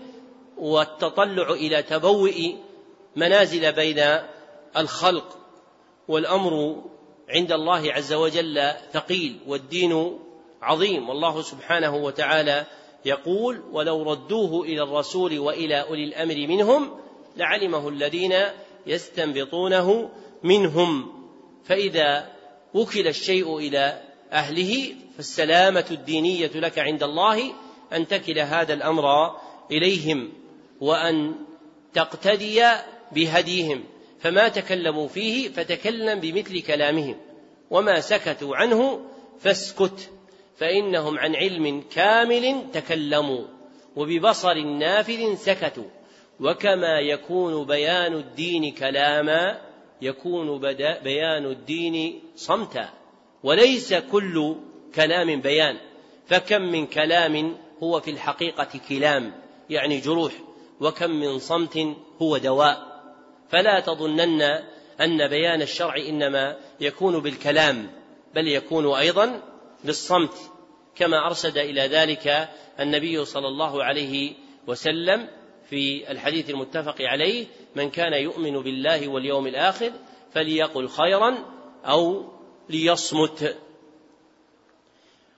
والتطلع 0.58 1.50
إلى 1.50 1.82
تبوء 1.82 2.56
منازل 3.16 3.72
بين 3.72 4.04
الخلق 4.76 5.38
والأمر 6.08 6.82
عند 7.28 7.52
الله 7.52 7.92
عز 7.92 8.12
وجل 8.12 8.72
ثقيل 8.92 9.38
والدين 9.46 10.18
عظيم. 10.62 11.08
والله 11.08 11.42
سبحانه 11.42 11.96
وتعالى 11.96 12.66
يقول 13.04 13.62
ولو 13.72 14.02
ردوه 14.02 14.64
إلى 14.64 14.82
الرسول 14.82 15.38
وإلى 15.38 15.80
أولي 15.80 16.04
الأمر 16.04 16.34
منهم 16.34 16.90
لعلمه 17.36 17.88
الذين 17.88 18.34
يستنبطونه 18.86 20.10
منهم. 20.42 21.12
فإذا 21.64 22.30
وكل 22.74 23.08
الشيء 23.08 23.58
إلى 23.58 24.02
أهله 24.32 24.94
فالسلامة 25.16 25.86
الدينية 25.90 26.50
لك 26.54 26.78
عند 26.78 27.02
الله 27.02 27.52
أن 27.92 28.06
تكل 28.06 28.38
هذا 28.38 28.74
الأمر 28.74 29.36
إليهم 29.70 30.32
وأن 30.80 31.34
تقتدي 31.94 32.62
بهديهم 33.12 33.84
فما 34.20 34.48
تكلموا 34.48 35.08
فيه 35.08 35.48
فتكلم 35.48 36.20
بمثل 36.20 36.62
كلامهم 36.62 37.16
وما 37.70 38.00
سكتوا 38.00 38.56
عنه 38.56 39.00
فاسكت 39.40 40.10
فإنهم 40.56 41.18
عن 41.18 41.34
علم 41.34 41.84
كامل 41.94 42.64
تكلموا 42.72 43.44
وببصر 43.96 44.54
نافذ 44.54 45.34
سكتوا 45.36 45.90
وكما 46.40 47.00
يكون 47.00 47.66
بيان 47.66 48.14
الدين 48.14 48.72
كلاما 48.74 49.60
يكون 50.02 50.58
بيان 51.04 51.46
الدين 51.46 52.22
صمتا 52.36 52.88
وليس 53.42 53.94
كل 53.94 54.56
كلام 54.94 55.40
بيان 55.40 55.76
فكم 56.26 56.62
من 56.62 56.86
كلام 56.86 57.56
هو 57.82 58.00
في 58.00 58.10
الحقيقة 58.10 58.80
كلام 58.88 59.32
يعني 59.70 60.00
جروح 60.00 60.32
وكم 60.80 61.10
من 61.10 61.38
صمت 61.38 61.96
هو 62.22 62.36
دواء. 62.36 62.90
فلا 63.48 63.80
تظنن 63.80 64.42
أن 65.00 65.28
بيان 65.28 65.62
الشرع 65.62 65.96
إنما 65.96 66.56
يكون 66.80 67.20
بالكلام 67.20 67.90
بل 68.34 68.48
يكون 68.48 68.94
أيضا 68.94 69.42
بالصمت 69.84 70.34
كما 70.96 71.26
أرشد 71.26 71.58
إلى 71.58 71.80
ذلك 71.80 72.48
النبي 72.80 73.24
صلى 73.24 73.48
الله 73.48 73.84
عليه 73.84 74.32
وسلم 74.66 75.28
في 75.70 76.10
الحديث 76.10 76.50
المتفق 76.50 76.94
عليه 77.00 77.46
من 77.76 77.90
كان 77.90 78.12
يؤمن 78.12 78.62
بالله 78.62 79.08
واليوم 79.08 79.46
الآخر 79.46 79.92
فليقل 80.32 80.88
خيرا 80.88 81.38
أو 81.84 82.24
ليصمت 82.68 83.56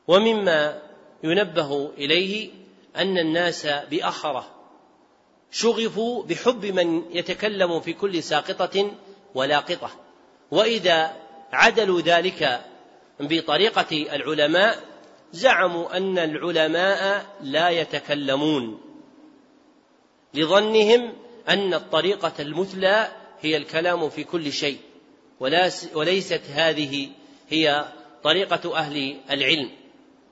ومما 0.09 0.83
ينبه 1.23 1.91
إليه 1.99 2.51
أن 2.97 3.18
الناس 3.18 3.67
باخره 3.67 4.51
شغفوا 5.51 6.25
بحب 6.25 6.67
من 6.67 7.02
يتكلم 7.10 7.81
في 7.81 7.92
كل 7.92 8.23
ساقطة 8.23 8.91
ولاقطة. 9.34 9.91
وإذا 10.51 11.17
عدلوا 11.52 12.01
ذلك 12.01 12.65
بطريقة 13.20 14.15
العلماء 14.15 14.78
زعموا 15.33 15.97
أن 15.97 16.18
العلماء 16.18 17.26
لا 17.41 17.68
يتكلمون 17.70 18.81
لظنهم 20.34 21.12
أن 21.49 21.75
الطريقة 21.75 22.33
المثلى 22.41 23.12
هي 23.41 23.57
الكلام 23.57 24.10
في 24.10 24.25
كل 24.25 24.52
شيء 24.52 24.78
وليست 25.94 26.42
هذه 26.51 27.09
هي 27.49 27.84
طريقة 28.25 28.76
أهل 28.76 29.20
العلم. 29.31 29.70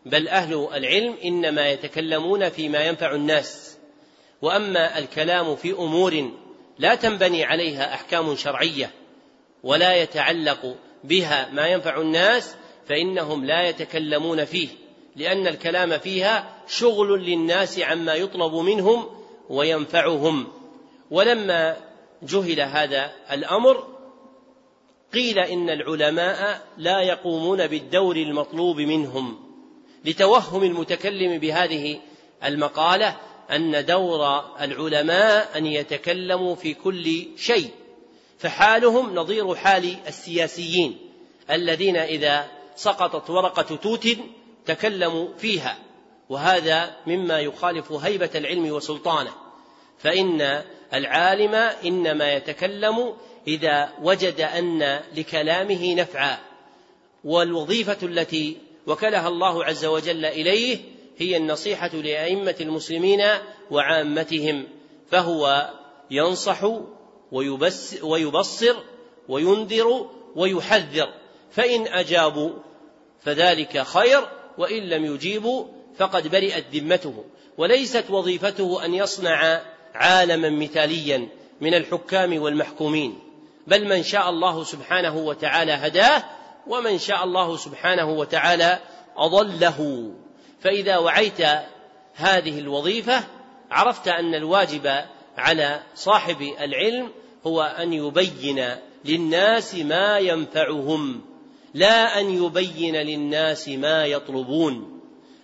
بل 0.06 0.28
أهل 0.28 0.68
العلم 0.74 1.14
إنما 1.24 1.70
يتكلمون 1.70 2.48
فيما 2.48 2.84
ينفع 2.84 3.14
الناس. 3.14 3.78
وأما 4.42 4.98
الكلام 4.98 5.56
في 5.56 5.72
أمور 5.72 6.30
لا 6.78 6.94
تنبني 6.94 7.44
عليها 7.44 7.94
أحكام 7.94 8.36
شرعية 8.36 8.90
ولا 9.62 9.94
يتعلق 9.94 10.76
بها 11.04 11.50
ما 11.52 11.66
ينفع 11.66 12.00
الناس 12.00 12.56
فإنهم 12.86 13.44
لا 13.44 13.68
يتكلمون 13.68 14.44
فيه 14.44 14.68
لأن 15.16 15.46
الكلام 15.46 15.98
فيها 15.98 16.62
شغل 16.68 17.24
للناس 17.24 17.78
عما 17.78 18.14
يطلب 18.14 18.54
منهم 18.54 19.06
وينفعهم. 19.48 20.46
ولما 21.10 21.76
جهل 22.22 22.60
هذا 22.60 23.12
الأمر 23.32 23.86
قيل 25.14 25.38
إن 25.38 25.70
العلماء 25.70 26.66
لا 26.78 27.00
يقومون 27.00 27.66
بالدور 27.66 28.16
المطلوب 28.16 28.80
منهم. 28.80 29.49
لتوهم 30.04 30.64
المتكلم 30.64 31.38
بهذه 31.38 32.00
المقالة 32.44 33.16
أن 33.50 33.84
دور 33.84 34.44
العلماء 34.60 35.58
أن 35.58 35.66
يتكلموا 35.66 36.54
في 36.54 36.74
كل 36.74 37.26
شيء 37.36 37.70
فحالهم 38.38 39.14
نظير 39.14 39.54
حال 39.54 39.96
السياسيين 40.08 40.98
الذين 41.50 41.96
إذا 41.96 42.48
سقطت 42.76 43.30
ورقة 43.30 43.76
توت 43.76 44.08
تكلموا 44.66 45.28
فيها 45.38 45.78
وهذا 46.28 46.96
مما 47.06 47.40
يخالف 47.40 47.92
هيبة 47.92 48.30
العلم 48.34 48.70
وسلطانه 48.70 49.32
فإن 49.98 50.62
العالم 50.94 51.54
إنما 51.84 52.32
يتكلم 52.32 53.14
إذا 53.48 53.92
وجد 54.02 54.40
أن 54.40 55.00
لكلامه 55.16 55.94
نفعا 55.94 56.38
والوظيفة 57.24 57.98
التي 58.02 58.56
وكلها 58.90 59.28
الله 59.28 59.64
عز 59.64 59.84
وجل 59.84 60.24
إليه 60.24 60.78
هي 61.18 61.36
النصيحة 61.36 61.88
لأئمة 61.88 62.54
المسلمين 62.60 63.22
وعامتهم 63.70 64.66
فهو 65.10 65.70
ينصح 66.10 66.70
ويبس 67.32 68.02
ويبصر 68.02 68.76
وينذر 69.28 70.10
ويحذر 70.36 71.08
فإن 71.50 71.86
أجابوا 71.86 72.50
فذلك 73.20 73.82
خير 73.82 74.28
وإن 74.58 74.82
لم 74.88 75.14
يجيبوا 75.14 75.64
فقد 75.96 76.28
برئت 76.28 76.64
ذمته. 76.72 77.24
وليست 77.58 78.04
وظيفته 78.10 78.84
أن 78.84 78.94
يصنع 78.94 79.62
عالما 79.94 80.50
مثاليا 80.50 81.28
من 81.60 81.74
الحكام 81.74 82.42
والمحكومين 82.42 83.18
بل 83.66 83.88
من 83.88 84.02
شاء 84.02 84.30
الله 84.30 84.64
سبحانه 84.64 85.16
وتعالى 85.16 85.72
هداه 85.72 86.24
ومن 86.66 86.98
شاء 86.98 87.24
الله 87.24 87.56
سبحانه 87.56 88.10
وتعالى 88.10 88.78
أضله. 89.16 90.10
فإذا 90.60 90.98
وعيت 90.98 91.40
هذه 92.14 92.58
الوظيفة 92.58 93.24
عرفت 93.70 94.08
أن 94.08 94.34
الواجب 94.34 95.04
على 95.36 95.82
صاحب 95.94 96.42
العلم 96.60 97.10
هو 97.46 97.62
أن 97.62 97.92
يبين 97.92 98.66
للناس 99.04 99.74
ما 99.74 100.18
ينفعهم 100.18 101.20
لا 101.74 102.20
أن 102.20 102.44
يبين 102.44 102.96
للناس 102.96 103.68
ما 103.68 104.04
يطلبون. 104.04 105.00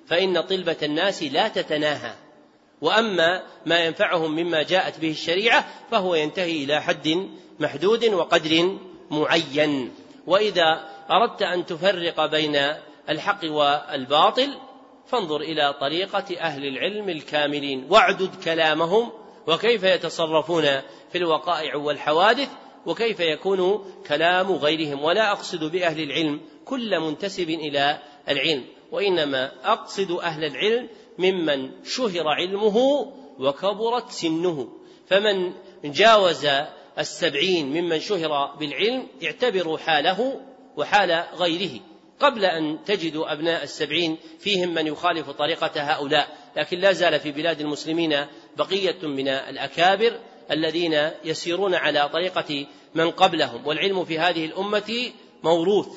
فإن 0.07 0.41
طلبة 0.41 0.77
الناس 0.83 1.23
لا 1.23 1.49
تتناهى 1.49 2.15
وأما 2.81 3.43
ما 3.67 3.85
ينفعهم 3.85 4.31
مما 4.31 4.63
جاءت 4.63 5.01
به 5.01 5.11
الشريعة 5.11 5.67
فهو 5.91 6.15
ينتهي 6.15 6.65
إلى 6.65 6.83
حد 6.83 7.29
محدود 7.61 8.05
وقدر 8.05 8.79
معين. 9.11 9.95
وإذا 10.27 10.96
أردت 11.11 11.43
أن 11.43 11.67
تفرق 11.67 12.27
بين 12.27 12.57
الحق 13.09 13.45
والباطل 13.45 14.55
فانظر 15.07 15.41
إلى 15.41 15.75
طريقة 15.81 16.41
أهل 16.41 16.65
العلم 16.67 17.09
الكاملين 17.09 17.87
واعدد 17.91 18.31
كلامهم 18.45 19.13
وكيف 19.47 19.83
يتصرفون 19.83 20.63
في 21.13 21.19
الوقائع 21.19 21.77
والحوادث 21.77 22.49
وكيف 22.87 23.21
يكون 23.21 23.85
كلام 24.09 24.53
غيرهم. 24.53 25.05
ولا 25.05 25.33
أقصد 25.33 25.65
بأهل 25.65 26.03
العلم 26.03 26.41
كل 26.65 27.01
منتسب 27.01 27.51
إلى 27.51 27.99
العلم 28.29 28.65
وإنما 28.93 29.53
أقصد 29.65 30.11
أهل 30.11 30.45
العلم 30.45 30.89
ممن 31.19 31.71
شهر 31.85 32.29
علمه 32.29 32.77
وكبرت 33.39 34.11
سنه. 34.11 34.69
فمن 35.07 35.53
جاوز 35.85 36.47
السبعين 36.99 37.67
ممن 37.67 38.01
شهر 38.01 38.57
بالعلم 38.61 39.07
اعتبروا 39.25 39.79
حاله 39.79 40.41
وحال 40.77 41.25
غيره 41.35 41.81
قبل 42.21 42.45
أن 42.45 42.79
تجدوا 42.87 43.33
أبناء 43.33 43.63
السبعين 43.63 44.17
فيهم 44.41 44.75
من 44.75 44.87
يخالف 44.87 45.31
طريقة 45.31 45.71
هؤلاء 45.77 46.37
لكن 46.57 46.79
لا 46.79 46.93
زال 46.93 47.21
في 47.21 47.31
بلاد 47.33 47.61
المسلمين 47.61 48.27
بقية 48.57 49.07
من 49.07 49.29
الأكابر 49.29 50.19
الذين 50.51 51.11
يسيرون 51.25 51.75
على 51.75 52.09
طريقة 52.09 52.67
من 52.95 53.11
قبلهم 53.11 53.67
والعلم 53.67 54.05
في 54.05 54.19
هذه 54.19 54.45
الأمة 54.45 55.13
موروث 55.45 55.89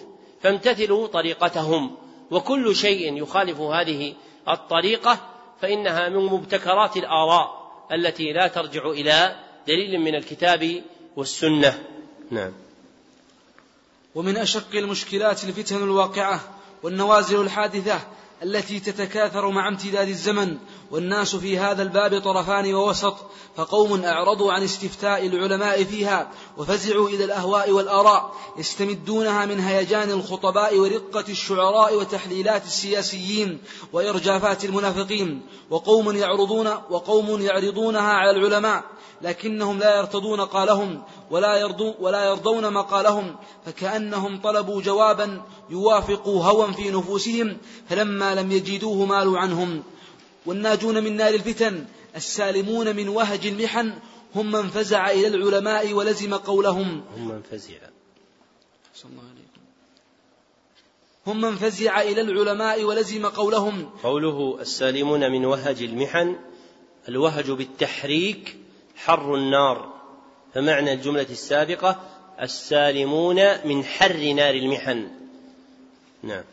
فامتثلوا 0.41 1.07
طريقتهم 1.07 1.95
وكل 2.31 2.75
شيء 2.75 3.21
يخالف 3.21 3.59
هذه 3.59 4.13
الطريقة 4.47 5.19
فإنها 5.61 6.09
من 6.09 6.25
مبتكرات 6.25 6.97
الآراء 6.97 7.59
التي 7.91 8.33
لا 8.33 8.47
ترجع 8.47 8.89
إلى 8.89 9.35
دليل 9.67 9.99
من 9.99 10.15
الكتاب 10.15 10.81
والسنة. 11.15 11.83
نعم. 12.31 12.53
ومن 14.15 14.37
أشق 14.37 14.75
المشكلات 14.75 15.43
الفتن 15.43 15.83
الواقعة 15.83 16.39
والنوازل 16.83 17.41
الحادثة 17.41 17.99
التي 18.43 18.79
تتكاثر 18.79 19.49
مع 19.49 19.67
امتداد 19.67 20.07
الزمن 20.07 20.57
والناس 20.91 21.35
في 21.35 21.57
هذا 21.57 21.83
الباب 21.83 22.21
طرفان 22.21 22.73
ووسط 22.73 23.15
فقوم 23.55 24.03
أعرضوا 24.03 24.53
عن 24.53 24.63
استفتاء 24.63 25.25
العلماء 25.25 25.83
فيها 25.83 26.31
وفزعوا 26.57 27.09
إلى 27.09 27.23
الأهواء 27.23 27.71
والآراء 27.71 28.35
يستمدونها 28.57 29.45
من 29.45 29.59
هيجان 29.59 30.11
الخطباء 30.11 30.77
ورقة 30.77 31.25
الشعراء 31.29 31.95
وتحليلات 31.95 32.65
السياسيين 32.65 33.61
وإرجافات 33.93 34.65
المنافقين 34.65 35.41
وقوم 35.69 36.15
يعرضون 36.15 36.67
وقوم 36.67 37.41
يعرضونها 37.41 38.13
على 38.13 38.31
العلماء 38.31 38.83
لكنهم 39.21 39.79
لا 39.79 39.97
يرتضون 39.97 40.41
قالهم 40.41 41.03
ولا 41.31 41.57
يرضون, 41.57 41.93
ولا 41.99 42.25
يرضون 42.25 42.73
مقالهم 42.73 43.35
فكأنهم 43.65 44.41
طلبوا 44.41 44.81
جوابا 44.81 45.41
يوافق 45.69 46.27
هوى 46.27 46.73
في 46.73 46.89
نفوسهم 46.91 47.57
فلما 47.89 48.35
لم 48.35 48.51
يجدوه 48.51 49.05
مالوا 49.05 49.39
عنهم. 49.39 49.83
والناجون 50.45 51.03
من 51.03 51.17
نار 51.17 51.33
الفتن 51.33 51.85
السالمون 52.15 52.95
من 52.95 53.09
وهج 53.09 53.47
المحن 53.47 53.93
هم 54.35 54.51
من 54.51 54.67
فزع 54.67 55.11
إلى 55.11 55.27
العلماء 55.27 55.93
ولزم 55.93 56.33
قولهم. 56.35 57.03
هم 57.17 57.27
من 57.27 57.41
فزع. 57.51 57.77
هم 61.27 61.41
من 61.41 61.55
فزع 61.55 62.01
إلى 62.01 62.21
العلماء 62.21 62.83
ولزم 62.83 63.25
قولهم. 63.25 63.89
قوله 64.03 64.57
السالمون 64.61 65.31
من 65.31 65.45
وهج 65.45 65.83
المحن 65.83 66.35
الوهج 67.09 67.51
بالتحريك 67.51 68.57
حر 68.95 69.35
النار. 69.35 69.98
فمعنى 70.53 70.93
الجملة 70.93 71.27
السابقة 71.29 71.99
السالمون 72.41 73.67
من 73.67 73.83
حر 73.83 74.33
نار 74.33 74.53
المحن. 74.53 75.07
نعم. 76.23 76.43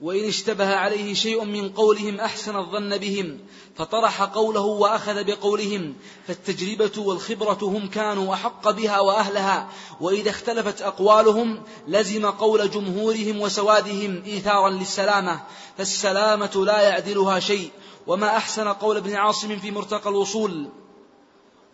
وإن 0.00 0.28
اشتبه 0.28 0.74
عليه 0.74 1.14
شيء 1.14 1.44
من 1.44 1.68
قولهم 1.68 2.20
أحسن 2.20 2.56
الظن 2.56 2.96
بهم 2.96 3.38
فطرح 3.76 4.22
قوله 4.22 4.60
وأخذ 4.60 5.24
بقولهم 5.24 5.94
فالتجربة 6.26 7.02
والخبرة 7.02 7.58
هم 7.62 7.88
كانوا 7.88 8.34
أحق 8.34 8.70
بها 8.70 9.00
وأهلها 9.00 9.68
وإذا 10.00 10.30
اختلفت 10.30 10.82
أقوالهم 10.82 11.62
لزم 11.88 12.26
قول 12.26 12.70
جمهورهم 12.70 13.40
وسوادهم 13.40 14.22
إيثارا 14.26 14.70
للسلامة 14.70 15.40
فالسلامة 15.78 16.64
لا 16.64 16.80
يعدلها 16.80 17.40
شيء 17.40 17.70
وما 18.06 18.36
أحسن 18.36 18.68
قول 18.68 18.96
ابن 18.96 19.14
عاصم 19.14 19.58
في 19.58 19.70
مرتقى 19.70 20.10
الوصول. 20.10 20.68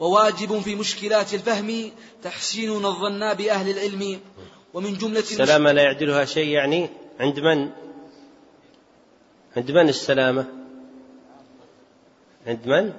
وواجب 0.03 0.61
في 0.61 0.75
مشكلات 0.75 1.35
الفهم 1.35 1.93
تحسين 2.23 2.85
الظن 2.85 3.35
بأهل 3.35 3.71
العلم 3.71 4.21
ومن 4.75 4.95
جملة 4.99 5.19
السلامة 5.19 5.73
لا 5.73 5.83
يعدلها 5.83 6.25
شيء 6.25 6.49
يعني 6.49 6.89
عند 7.21 7.41
من؟ 7.41 7.71
عند 9.57 9.71
من 9.71 9.89
السلامة؟ 9.89 10.47
عند 12.47 12.67
من؟ 12.67 12.93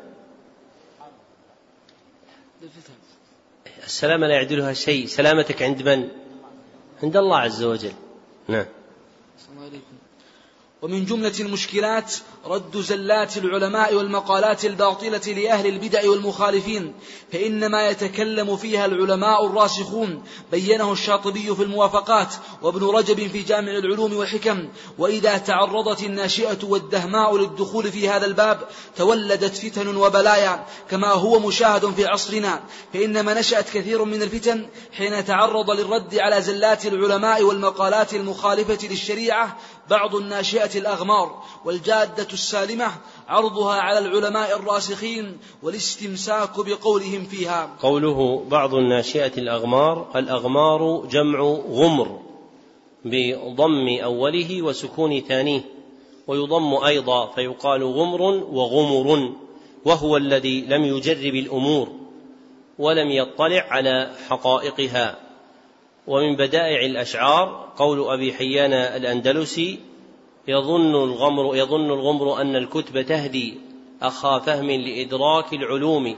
السلامة 3.86 4.28
لا 4.28 4.34
يعدلها 4.34 4.74
شيء 4.74 5.06
سلامتك 5.08 5.62
عند 5.62 5.82
من؟ 5.90 6.10
عند 7.04 7.18
الله 7.18 7.38
عز 7.38 7.64
وجل 7.64 7.94
نعم 8.48 8.66
ومن 10.84 11.06
جملة 11.06 11.34
المشكلات 11.40 12.14
رد 12.46 12.78
زلات 12.78 13.38
العلماء 13.38 13.96
والمقالات 13.96 14.66
الباطلة 14.66 15.34
لأهل 15.34 15.68
البدع 15.68 16.10
والمخالفين 16.10 16.94
فإنما 17.32 17.90
يتكلم 17.90 18.58
فيها 18.58 18.86
العلماء 18.86 19.46
الراسخون 19.46 20.24
بينه 20.52 20.92
الشاطبي 20.92 21.56
في 21.56 21.64
الموافقات 21.64 22.28
وابن 22.62 22.86
رجب 22.86 23.28
في 23.28 23.42
جامع 23.42 23.72
العلوم 23.72 24.14
والحكم 24.14 24.68
وإذا 24.98 25.38
تعرضت 25.38 26.04
الناشئة 26.04 26.58
والدهماء 26.64 27.38
للدخول 27.38 27.92
في 27.92 28.10
هذا 28.10 28.26
الباب 28.26 28.60
تولدت 28.96 29.56
فتن 29.56 29.96
وبلايا 29.96 30.66
كما 30.90 31.08
هو 31.08 31.40
مشاهد 31.40 31.94
في 31.94 32.06
عصرنا 32.06 32.64
فإنما 32.94 33.34
نشأت 33.34 33.70
كثير 33.70 34.04
من 34.04 34.24
الفتن 34.24 34.68
حين 34.92 35.26
تعرض 35.26 35.72
للرد 35.72 36.16
على 36.16 36.42
زلات 36.42 36.86
العلماء 36.86 37.44
والمقالات 37.44 38.14
المخالفة 38.14 38.88
للشريعة 38.88 39.58
بعض 39.94 40.16
الناشئة 40.16 40.80
الأغمار 40.80 41.44
والجادة 41.66 42.28
السالمة 42.34 42.92
عرضها 43.28 43.76
على 43.82 44.00
العلماء 44.00 44.56
الراسخين 44.56 45.38
والاستمساك 45.64 46.66
بقولهم 46.66 47.26
فيها. 47.26 47.70
قوله 47.82 48.44
بعض 48.50 48.76
الناشئة 48.76 49.32
الأغمار 49.38 50.08
الأغمار 50.16 51.06
جمع 51.12 51.40
غمر 51.70 52.20
بضم 53.06 53.88
أوله 54.04 54.62
وسكون 54.62 55.22
ثانية 55.22 55.62
ويضم 56.28 56.74
أيضا 56.74 57.32
فيقال 57.36 57.84
غمر 57.84 58.22
وغمر 58.58 59.34
وهو 59.86 60.18
الذي 60.18 60.62
لم 60.62 60.84
يجرب 60.84 61.36
الأمور 61.36 61.88
ولم 62.80 63.12
يطلع 63.12 63.66
على 63.70 64.12
حقائقها. 64.30 65.20
ومن 66.08 66.36
بدائع 66.36 66.86
الأشعار 66.86 67.74
قول 67.78 68.10
أبي 68.14 68.34
حيان 68.34 68.74
الأندلسي 68.74 69.80
يظن 70.48 70.96
الغمر 70.96 71.56
يظن 71.56 71.92
الغمر 71.92 72.42
أن 72.42 72.56
الكتب 72.56 73.02
تهدي 73.02 73.58
أخا 74.02 74.40
فهم 74.40 74.72
لإدراك 74.72 75.54
العلوم 75.54 76.16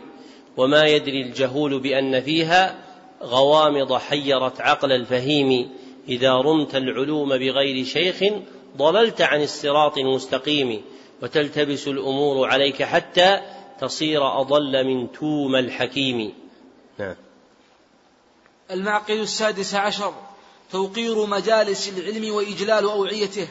وما 0.57 0.83
يدري 0.83 1.21
الجهول 1.21 1.79
بأن 1.79 2.21
فيها 2.21 2.75
غوامض 3.23 3.93
حيرت 3.93 4.61
عقل 4.61 4.91
الفهيم. 4.91 5.69
إذا 6.09 6.33
رمت 6.33 6.75
العلوم 6.75 7.29
بغير 7.29 7.85
شيخ 7.85 8.33
ضللت 8.77 9.21
عن 9.21 9.41
الصراط 9.41 9.97
المستقيم 9.97 10.81
وتلتبس 11.21 11.87
الأمور 11.87 12.47
عليك 12.47 12.83
حتى 12.83 13.39
تصير 13.81 14.39
أضل 14.41 14.83
من 14.83 15.11
توم 15.11 15.55
الحكيم. 15.55 16.33
نعم. 16.99 17.15
المعقد 18.71 19.11
السادس 19.11 19.75
عشر 19.75 20.13
توقير 20.71 21.25
مجالس 21.25 21.89
العلم 21.89 22.33
وإجلال 22.33 22.83
أوعيته 22.83 23.47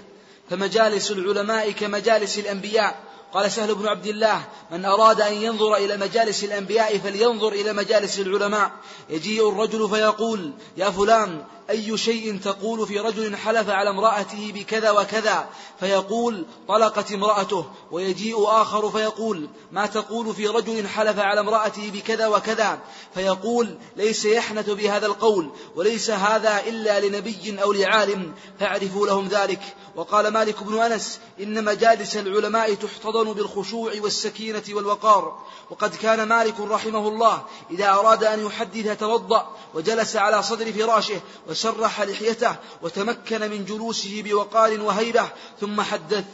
فمجالس 0.50 1.10
العلماء 1.10 1.70
كمجالس 1.70 2.38
الأنبياء. 2.38 3.00
قال 3.32 3.52
سهل 3.52 3.74
بن 3.74 3.88
عبد 3.88 4.06
الله 4.06 4.44
من 4.70 4.84
أراد 4.84 5.20
أن 5.20 5.32
ينظر 5.32 5.76
إلى 5.76 5.96
مجالس 5.96 6.44
الأنبياء 6.44 6.98
فلينظر 6.98 7.52
إلى 7.52 7.72
مجالس 7.72 8.18
العلماء. 8.18 8.70
يجيء 9.10 9.48
الرجل 9.48 9.88
فيقول 9.88 10.52
يا 10.76 10.90
فلان 10.90 11.44
أي 11.70 11.98
شيء 11.98 12.38
تقول 12.38 12.86
في 12.86 12.98
رجل 12.98 13.36
حلف 13.36 13.68
على 13.68 13.90
امرأته 13.90 14.52
بكذا 14.54 14.90
وكذا 14.90 15.48
فيقول 15.80 16.44
طلقت 16.68 17.12
امرأته 17.12 17.64
ويجيء 17.90 18.44
آخر 18.46 18.90
فيقول 18.90 19.48
ما 19.72 19.86
تقول 19.86 20.34
في 20.34 20.48
رجل 20.48 20.88
حلف 20.88 21.18
على 21.18 21.40
امرأته 21.40 21.90
بكذا 21.90 22.26
وكذا 22.26 22.78
فيقول 23.14 23.78
ليس 23.96 24.24
يحنث 24.24 24.70
بهذا 24.70 25.06
القول 25.06 25.50
وليس 25.76 26.10
هذا 26.10 26.60
إلا 26.66 27.00
لنبي 27.00 27.62
أو 27.62 27.72
لعالم 27.72 28.34
فاعرفوا 28.60 29.06
لهم 29.06 29.28
ذلك. 29.28 29.60
وقال 29.96 30.28
مالك 30.28 30.62
بن 30.62 30.78
أنس 30.78 31.20
إن 31.40 31.64
مجالس 31.64 32.16
العلماء 32.16 32.74
تحتضن 32.74 33.32
بالخشوع 33.32 33.92
والسكينة 34.00 34.62
والوقار. 34.68 35.38
وقد 35.70 35.96
كان 35.96 36.28
مالك 36.28 36.60
رحمه 36.60 37.08
الله 37.08 37.42
إذا 37.70 37.90
أراد 37.90 38.24
أن 38.24 38.46
يحدث 38.46 38.98
توضأ 38.98 39.56
وجلس 39.74 40.16
على 40.16 40.42
صدر 40.42 40.72
فراشه 40.72 41.20
وسرح 41.54 42.00
لحيته 42.00 42.56
وتمكن 42.82 43.40
من 43.50 43.64
جلوسه 43.64 44.22
بوقار 44.22 44.80
وهيبة 44.80 45.28
ثم 45.60 45.80
حدث. 45.80 46.24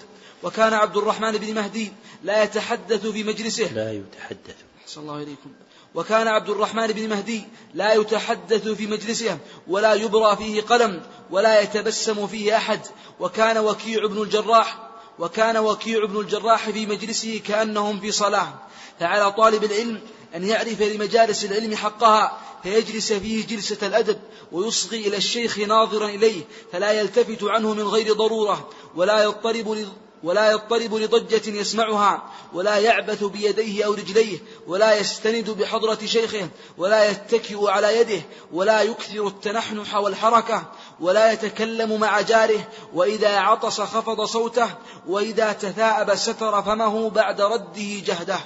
وكان 0.43 0.73
عبد 0.73 0.97
الرحمن 0.97 1.33
بن 1.33 1.55
مهدي 1.55 1.93
لا 2.23 2.43
يتحدث 2.43 3.07
في 3.07 3.25
مجلسه. 3.25 3.73
لا 3.75 3.93
يتحدث. 3.93 4.57
أحسن 4.83 5.01
الله 5.01 5.17
إليكم. 5.17 5.53
وكان 5.95 6.29
عبد 6.29 6.51
الرحمن 6.51 6.87
بن 6.87 7.09
مهدي 7.09 7.45
لا 7.75 7.95
يتحدث 7.95 8.69
في 8.69 8.87
مجلسه 8.87 9.39
ولا 9.69 9.95
يبرى 9.95 10.37
فيه 10.37 10.61
قلم 10.61 11.03
ولا 11.31 11.61
يتبسم 11.61 12.27
فيه 12.27 12.57
أحد. 12.57 12.81
وكان 13.21 13.59
وكيع 13.59 14.07
بن 14.07 14.23
الجراح 14.23 14.90
وكان 15.21 15.57
وكيع 15.57 16.05
بن 16.05 16.21
الجراح 16.21 16.71
في 16.71 16.87
مجلسه 16.87 17.41
كأنهم 17.47 18.01
في 18.01 18.13
صلاة. 18.13 18.55
فعلى 19.01 19.33
طالب 19.33 19.65
العلم 19.65 20.01
أن 20.35 20.45
يعرف 20.45 20.83
لمجالس 20.83 21.45
العلم 21.45 21.77
حقها 21.77 22.39
فيجلس 22.63 23.13
فيه 23.13 23.47
جلسة 23.47 23.87
الأدب 23.87 24.19
ويصغي 24.53 25.07
إلى 25.07 25.17
الشيخ 25.17 25.59
ناظرا 25.59 26.09
إليه 26.09 26.45
فلا 26.73 26.93
يلتفت 26.93 27.45
عنه 27.45 27.75
من 27.75 27.83
غير 27.83 28.13
ضرورة 28.13 28.69
ولا 28.97 29.25
يضطرب 29.25 29.87
ولا 30.23 30.51
يضطرب 30.51 30.95
لضجة 30.95 31.51
يسمعها 31.61 32.23
ولا 32.53 32.79
يعبث 32.79 33.25
بيديه 33.25 33.87
أو 33.87 33.93
رجليه 33.93 34.39
ولا 34.67 34.99
يستند 34.99 35.51
بحضرة 35.51 35.99
شيخه 36.07 36.49
ولا 36.79 37.11
يتكئ 37.11 37.71
على 37.71 38.01
يده 38.01 38.23
ولا 38.53 38.83
يكثر 38.83 39.27
التنحنح 39.27 39.97
والحركة 39.97 40.63
ولا 41.01 41.33
يتكلم 41.33 42.01
مع 42.01 42.21
جاره 42.21 42.69
وإذا 42.95 43.39
عطس 43.39 43.81
خفض 43.81 44.25
صوته 44.25 44.69
وإذا 45.07 45.53
تثاءب 45.53 46.15
ستر 46.15 46.63
فمه 46.63 47.11
بعد 47.11 47.41
رده 47.41 48.01
جهده. 48.07 48.39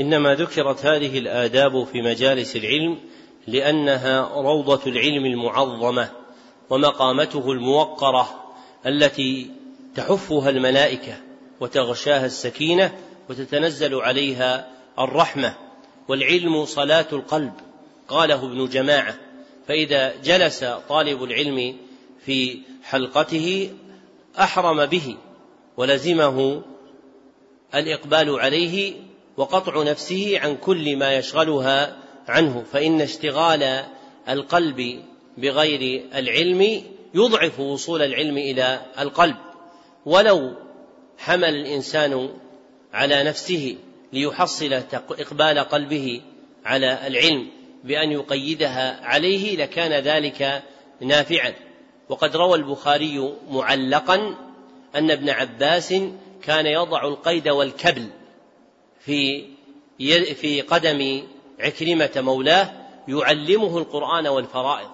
إنما 0.00 0.34
ذكرت 0.34 0.86
هذه 0.86 1.18
الآداب 1.18 1.86
في 1.92 2.02
مجالس 2.02 2.56
العلم 2.56 2.98
لأنها 3.46 4.28
روضة 4.34 4.80
العلم 4.86 5.26
المعظمة 5.26 6.10
ومقامته 6.70 7.52
الموقرة 7.52 8.28
التي 8.86 9.50
تحفها 9.94 10.50
الملائكة 10.50 11.16
وتغشاها 11.60 12.26
السكينة 12.26 12.98
وتتنزل 13.30 13.94
عليها 13.94 14.68
الرحمة 14.98 15.54
والعلم 16.08 16.64
صلاة 16.64 17.06
القلب 17.12 17.52
قاله 18.08 18.44
ابن 18.44 18.68
جماعة. 18.68 19.14
فإذا 19.68 20.14
جلس 20.24 20.64
طالب 20.88 21.22
العلم 21.22 21.76
في 22.26 22.58
حلقته 22.82 23.70
أحرم 24.38 24.86
به 24.86 25.16
ولزمه 25.76 26.62
الإقبال 27.74 28.40
عليه 28.40 28.94
وقطع 29.36 29.82
نفسه 29.82 30.38
عن 30.38 30.56
كل 30.56 30.96
ما 30.96 31.16
يشغلها 31.16 31.96
عنه. 32.28 32.64
فإن 32.72 33.00
اشتغال 33.00 33.84
القلب 34.28 35.02
بغير 35.38 36.04
العلم 36.14 36.82
يضعف 37.14 37.60
وصول 37.60 38.02
العلم 38.02 38.38
إلى 38.38 38.80
القلب. 38.98 39.36
ولو 40.06 40.54
حمل 41.18 41.48
الإنسان 41.48 42.30
على 42.92 43.24
نفسه 43.24 43.76
ليحصل 44.12 44.72
إقبال 45.10 45.58
قلبه 45.58 46.20
على 46.64 47.06
العلم 47.06 47.48
بأن 47.84 48.12
يقيدها 48.12 49.06
عليه 49.06 49.56
لكان 49.56 49.92
ذلك 49.92 50.62
نافعا. 51.00 51.54
وقد 52.08 52.36
روى 52.36 52.58
البخاري 52.58 53.34
معلقا 53.50 54.34
أن 54.94 55.10
ابن 55.10 55.30
عباس 55.30 55.94
كان 56.42 56.66
يضع 56.66 57.04
القيد 57.04 57.48
والكبل 57.48 58.08
في 59.00 59.44
في 60.34 60.60
قدم 60.60 61.22
عكرمة 61.60 62.10
مولاه 62.16 62.72
يعلمه 63.08 63.78
القرآن 63.78 64.26
والفرائض 64.26 64.88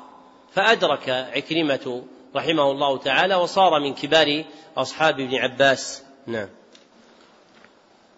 فأدرك 0.52 1.08
عكرمة 1.08 2.02
رحمه 2.38 2.70
الله 2.70 2.98
تعالى 2.98 3.34
وصار 3.34 3.80
من 3.80 3.94
كبار 3.94 4.44
أصحاب 4.76 5.20
ابن 5.20 5.34
عباس. 5.34 6.02
نعم. 6.26 6.48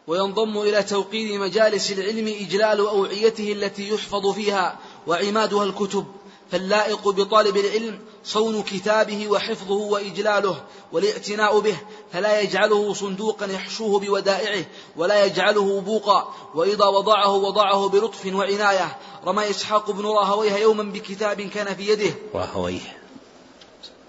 وينضم 0.07 0.59
إلى 0.59 0.83
توقير 0.83 1.41
مجالس 1.41 1.93
العلم 1.93 2.29
إجلال 2.29 2.81
أوعيته 2.81 3.53
التي 3.53 3.89
يحفظ 3.89 4.35
فيها 4.35 4.79
وعمادها 5.07 5.65
الكتب 5.65 6.05
فاللائق 6.51 7.09
بطالب 7.09 7.57
العلم 7.57 7.99
صون 8.25 8.63
كتابه 8.63 9.29
وحفظه 9.29 9.75
وإجلاله 9.75 10.63
والاعتناء 10.93 11.61
به 11.61 11.77
فلا 12.13 12.41
يجعله 12.41 12.95
صندوقا 12.95 13.47
يحشوه 13.47 14.01
بودائعه 14.01 14.65
ولا 14.97 15.25
يجعله 15.25 15.81
بوقا 15.81 16.35
وإذا 16.55 16.85
وضعه 16.85 17.35
وضعه 17.35 17.89
بلطف 17.89 18.27
وعناية. 18.27 18.99
رمى 19.27 19.51
إسحاق 19.51 19.91
بن 19.91 20.07
راهويه 20.07 20.57
يوما 20.57 20.83
بكتاب 20.83 21.41
كان 21.41 21.75
في 21.75 21.89
يده. 21.89 22.15
راهويه. 22.35 23.00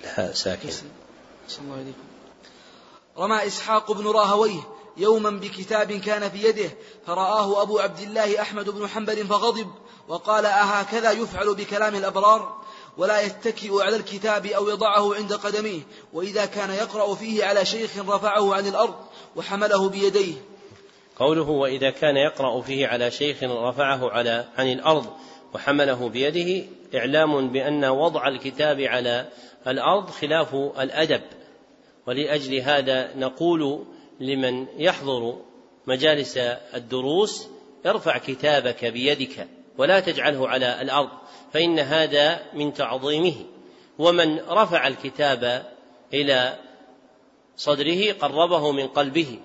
لا 0.04 0.34
ساكن 0.34 0.70
الله 1.62 1.94
رمى 3.18 3.48
إسحاق 3.48 3.92
بن 3.92 4.08
راهويه 4.08 4.62
يوما 4.98 5.30
بكتاب 5.30 5.92
كان 5.92 6.30
في 6.30 6.44
يده 6.44 6.70
فرآه 7.08 7.62
أبو 7.62 7.80
عبد 7.80 8.00
الله 8.00 8.42
أحمد 8.42 8.70
بن 8.70 8.88
حنبل 8.88 9.28
فغضب 9.28 9.68
وقال 10.08 10.46
أهكذا 10.46 11.12
يفعل 11.12 11.56
بكلام 11.56 11.96
الأبرار؟ 11.96 12.62
ولا 12.98 13.22
يتكئ 13.22 13.82
على 13.84 13.96
الكتاب 13.96 14.46
أو 14.46 14.70
يضعه 14.70 15.16
عند 15.16 15.34
قدميه 15.34 15.82
وإذا 16.14 16.46
كان 16.46 16.70
يقرأ 16.70 17.16
فيه 17.16 17.46
على 17.46 17.66
شيخ 17.66 17.98
رفعه 17.98 18.56
عن 18.56 18.68
الأرض 18.68 18.96
وحمله 19.36 19.90
بيديه. 19.90 20.34
قوله 21.20 21.50
وإذا 21.50 21.90
كان 21.90 22.18
يقرأ 22.18 22.62
فيه 22.62 22.88
على 22.88 23.12
شيخ 23.12 23.44
رفعه 23.44 24.12
على 24.12 24.46
عن 24.58 24.72
الأرض 24.72 25.06
وحمله 25.54 26.10
بيده 26.10 26.66
إعلام 26.96 27.52
بأن 27.52 27.86
وضع 27.86 28.28
الكتاب 28.28 28.82
على 28.82 29.30
الأرض 29.68 30.10
خلاف 30.10 30.56
الأدب. 30.56 31.22
ولأجل 32.08 32.56
هذا 32.56 33.16
نقول 33.16 33.86
لمن 34.20 34.66
يحضر 34.78 35.38
مجالس 35.88 36.38
الدروس 36.74 37.48
ارفع 37.86 38.18
كتابك 38.18 38.86
بيدك 38.86 39.48
ولا 39.78 40.00
تجعله 40.00 40.50
على 40.50 40.82
الأرض 40.82 41.10
فإن 41.54 41.80
هذا 41.80 42.44
من 42.54 42.74
تعظيمه. 42.74 43.36
ومن 44.00 44.40
رفع 44.40 44.88
الكتاب 44.88 45.72
إلى 46.14 46.56
صدره 47.58 48.12
قربه 48.12 48.72
من 48.72 48.88
قلبه 48.88 49.40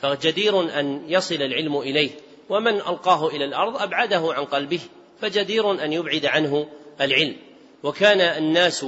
فجدير 0.00 0.80
أن 0.80 1.04
يصل 1.08 1.34
العلم 1.34 1.78
إليه. 1.78 2.10
ومن 2.48 2.74
ألقاه 2.74 3.28
إلى 3.28 3.44
الأرض 3.44 3.82
أبعده 3.82 4.32
عن 4.32 4.44
قلبه 4.44 4.80
فجدير 5.20 5.84
أن 5.84 5.92
يبعد 5.92 6.26
عنه 6.26 6.66
العلم. 7.00 7.36
وكان 7.82 8.20
الناس 8.20 8.86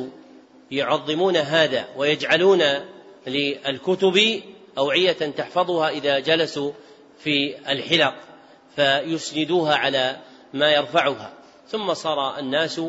يعظمون 0.71 1.37
هذا 1.37 1.89
ويجعلون 1.97 2.63
للكتب 3.27 4.43
أوعية 4.79 5.13
تحفظها 5.13 5.89
إذا 5.89 6.19
جلسوا 6.19 6.73
في 7.19 7.57
الحلق 7.73 8.15
فيسندوها 8.77 9.75
على 9.75 10.17
ما 10.55 10.73
يرفعها. 10.73 11.33
ثم 11.69 11.95
صار 11.95 12.39
الناس 12.39 12.81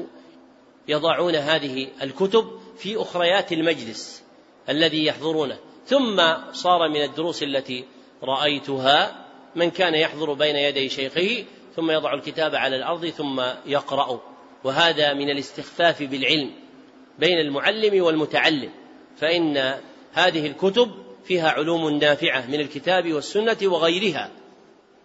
يضعون 0.88 1.35
هذه 1.35 1.88
الكتب 2.01 2.59
في 2.77 3.01
أخريات 3.01 3.51
المجلس 3.51 4.24
الذي 4.69 5.06
يحضرونه. 5.06 5.58
ثم 5.85 6.22
صار 6.53 6.90
من 6.90 7.03
الدروس 7.03 7.43
التي 7.43 7.85
رأيتها 8.24 9.25
من 9.56 9.72
كان 9.72 9.95
يحضر 9.95 10.33
بين 10.33 10.56
يدي 10.56 10.90
شيخه 10.90 11.45
ثم 11.75 11.91
يضع 11.91 12.14
الكتاب 12.14 12.56
على 12.56 12.75
الأرض 12.75 13.06
ثم 13.06 13.41
يقرأ. 13.66 14.22
وهذا 14.64 15.14
من 15.14 15.30
الاستخفاف 15.30 16.03
بالعلم. 16.03 16.51
بين 17.20 17.40
المعلم 17.40 18.04
والمتعلم 18.04 18.70
فإن 19.20 19.78
هذه 20.14 20.48
الكتب 20.48 20.92
فيها 21.26 21.50
علوم 21.50 21.90
نافعة 21.90 22.46
من 22.48 22.60
الكتاب 22.60 23.14
والسنة 23.14 23.58
وغيرها. 23.64 24.32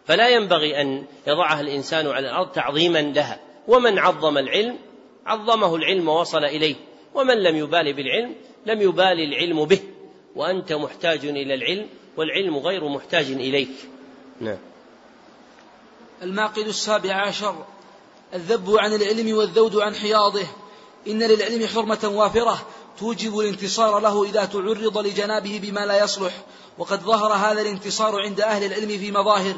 فلا 0.06 0.28
ينبغي 0.28 0.80
أن 0.80 1.04
يضعها 1.26 1.60
الإنسان 1.60 2.06
على 2.06 2.28
الأرض 2.28 2.52
تعظيما 2.52 2.98
لها. 3.02 3.40
ومن 3.68 3.98
عظم 3.98 4.38
العلم 4.38 4.78
عظمه 5.26 5.76
العلم 5.76 6.08
ووصل 6.08 6.44
إليه. 6.44 6.74
ومن 7.14 7.42
لم 7.42 7.56
يبال 7.56 7.92
بالعلم 7.92 8.34
لم 8.66 8.82
يبال 8.82 9.20
العلم 9.20 9.64
به. 9.64 9.80
وأنت 10.36 10.72
محتاج 10.72 11.24
إلى 11.24 11.54
العلم 11.54 11.86
والعلم 12.16 12.56
غير 12.56 12.88
محتاج 12.88 13.26
إليك. 13.30 13.74
نعم. 14.40 14.58
المعقد 16.22 16.66
السابع 16.66 17.14
عشر 17.14 17.64
الذب 18.34 18.76
عن 18.78 18.92
العلم 18.92 19.36
والذود 19.36 19.76
عن 19.76 19.94
حياضه. 19.94 20.46
إن 21.08 21.22
للعلم 21.22 21.66
حرمة 21.66 22.12
وافرة 22.14 22.66
توجب 22.98 23.38
الانتصار 23.38 23.98
له 23.98 24.24
إذا 24.24 24.44
تعرض 24.44 24.98
لجنابه 24.98 25.60
بما 25.62 25.86
لا 25.86 26.04
يصلح. 26.04 26.32
وقد 26.78 27.00
ظهر 27.00 27.32
هذا 27.32 27.60
الانتصار 27.60 28.20
عند 28.20 28.40
أهل 28.40 28.64
العلم 28.64 28.88
في 28.88 29.12
مظاهر. 29.12 29.54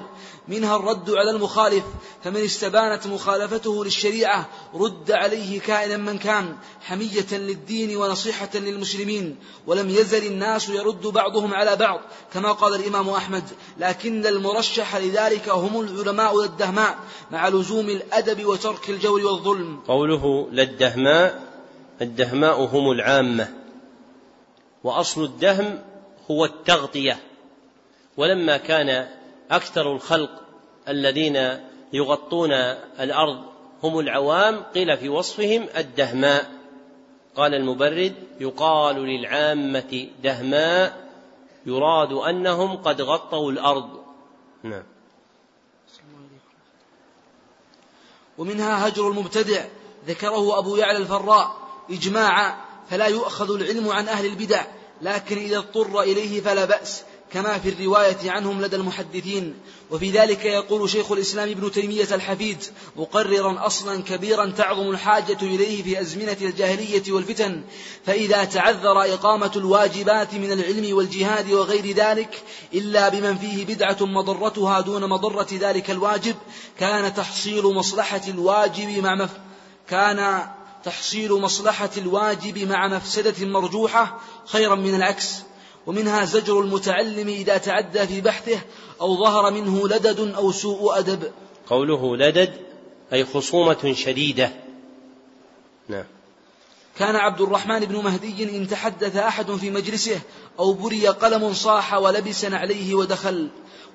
منها 0.48 0.76
الرد 0.76 1.10
على 1.10 1.30
المخالف. 1.30 1.84
فمن 2.24 2.44
استبانت 2.44 3.06
مخالفته 3.06 3.84
للشريعة 3.84 4.48
رد 4.74 5.10
عليه 5.10 5.60
كائنا 5.60 5.96
من 5.96 6.18
كان 6.18 6.56
حمية 6.80 7.26
للدين 7.32 7.96
ونصيحة 7.96 8.50
للمسلمين. 8.54 9.36
ولم 9.66 9.90
يزل 9.90 10.26
الناس 10.26 10.68
يرد 10.68 11.06
بعضهم 11.06 11.54
على 11.54 11.76
بعض 11.76 12.00
كما 12.34 12.52
قال 12.52 12.74
الإمام 12.74 13.08
أحمد. 13.08 13.44
لكن 13.78 14.26
المرشح 14.26 14.96
لذلك 14.96 15.48
هم 15.48 15.80
العلماء 15.80 16.42
للدهماء 16.42 16.98
مع 17.30 17.48
لزوم 17.48 17.90
الأدب 17.90 18.44
وترك 18.44 18.90
الجور 18.90 19.26
والظلم. 19.26 19.80
قوله 19.88 20.48
للدهماء 20.52 21.45
الدهماء 22.02 22.60
هم 22.64 22.90
العامة 22.90 23.48
وأصل 24.84 25.24
الدهم 25.24 25.82
هو 26.30 26.44
التغطية. 26.44 27.18
ولما 28.16 28.56
كان 28.56 29.08
أكثر 29.50 29.92
الخلق 29.92 30.30
الذين 30.88 31.58
يغطون 31.92 32.52
الأرض 33.00 33.44
هم 33.82 33.98
العوام 33.98 34.62
قيل 34.62 34.96
في 34.96 35.08
وصفهم 35.08 35.68
الدهماء. 35.76 36.50
قال 37.36 37.54
المبرد 37.54 38.14
يقال 38.40 38.96
للعامة 38.96 40.08
دهماء 40.22 41.06
يراد 41.66 42.12
أنهم 42.12 42.76
قد 42.76 43.02
غطوا 43.02 43.52
الأرض. 43.52 44.04
نعم. 44.62 44.84
ومنها 48.38 48.88
هجر 48.88 49.08
المبتدع 49.08 49.64
ذكره 50.06 50.58
أبو 50.58 50.76
يعلى 50.76 50.98
الفراء. 50.98 51.65
إجماعا 51.90 52.56
فلا 52.90 53.06
يؤخذ 53.06 53.54
العلم 53.54 53.88
عن 53.88 54.08
أهل 54.08 54.26
البدع 54.26 54.64
لكن 55.02 55.38
إذا 55.38 55.58
اضطر 55.58 56.00
إليه 56.00 56.40
فلا 56.40 56.64
بأس. 56.64 57.02
كما 57.32 57.58
في 57.58 57.68
الرواية 57.68 58.30
عنهم 58.30 58.62
لدى 58.62 58.76
المحدثين. 58.76 59.54
وفي 59.90 60.10
ذلك 60.10 60.44
يقول 60.44 60.90
شيخ 60.90 61.12
الإسلام 61.12 61.48
ابن 61.48 61.70
تيمية 61.70 62.08
الحفيد 62.12 62.62
مقررا 62.96 63.66
أصلا 63.66 64.02
كبيرا 64.02 64.50
تعظم 64.50 64.90
الحاجة 64.90 65.38
إليه 65.42 65.82
في 65.82 66.00
أزمنة 66.00 66.36
الجاهلية 66.40 67.02
والفتن 67.12 67.62
فإذا 68.06 68.44
تعذر 68.44 69.02
إقامة 69.14 69.52
الواجبات 69.56 70.34
من 70.34 70.52
العلم 70.52 70.96
والجهاد 70.96 71.52
وغير 71.52 71.92
ذلك 71.92 72.42
إلا 72.74 73.08
بمن 73.08 73.36
فيه 73.38 73.66
بدعة 73.66 73.96
مضرتها 74.00 74.80
دون 74.80 75.08
مضرة 75.08 75.48
ذلك 75.52 75.90
الواجب 75.90 76.34
كان 76.80 77.14
تحصيل 77.14 77.64
مصلحة 77.64 78.22
الواجب 78.28 78.88
مع 78.88 79.14
مف... 79.14 79.30
كان 79.88 80.46
تحصيل 80.86 81.32
مصلحة 81.32 81.90
الواجب 81.96 82.58
مع 82.58 82.88
مفسدة 82.88 83.46
مرجوحة 83.46 84.20
خيرا 84.44 84.74
من 84.74 84.94
العكس 84.94 85.42
ومنها 85.86 86.24
زجر 86.24 86.60
المتعلم 86.60 87.28
إذا 87.28 87.58
تعدى 87.58 88.06
في 88.06 88.20
بحثه 88.20 88.60
أو 89.00 89.16
ظهر 89.16 89.50
منه 89.50 89.88
لدد 89.88 90.34
أو 90.34 90.52
سوء 90.52 90.98
أدب. 90.98 91.32
قوله 91.66 92.16
لدد 92.16 92.54
أي 93.12 93.24
خصومة 93.24 93.92
شديدة. 93.96 94.50
نعم. 95.88 96.04
كان 96.98 97.16
عبد 97.16 97.40
الرحمن 97.40 97.80
بن 97.80 97.96
مهدي 97.96 98.56
إن 98.56 98.68
تحدث 98.68 99.16
أحد 99.16 99.50
في 99.50 99.70
مجلسه 99.70 100.20
أو 100.58 100.72
بري 100.72 101.08
قلم 101.08 101.52
صاح 101.52 101.94
ولبس 101.94 102.44
عليه 102.44 102.94
ودخل 102.94 103.48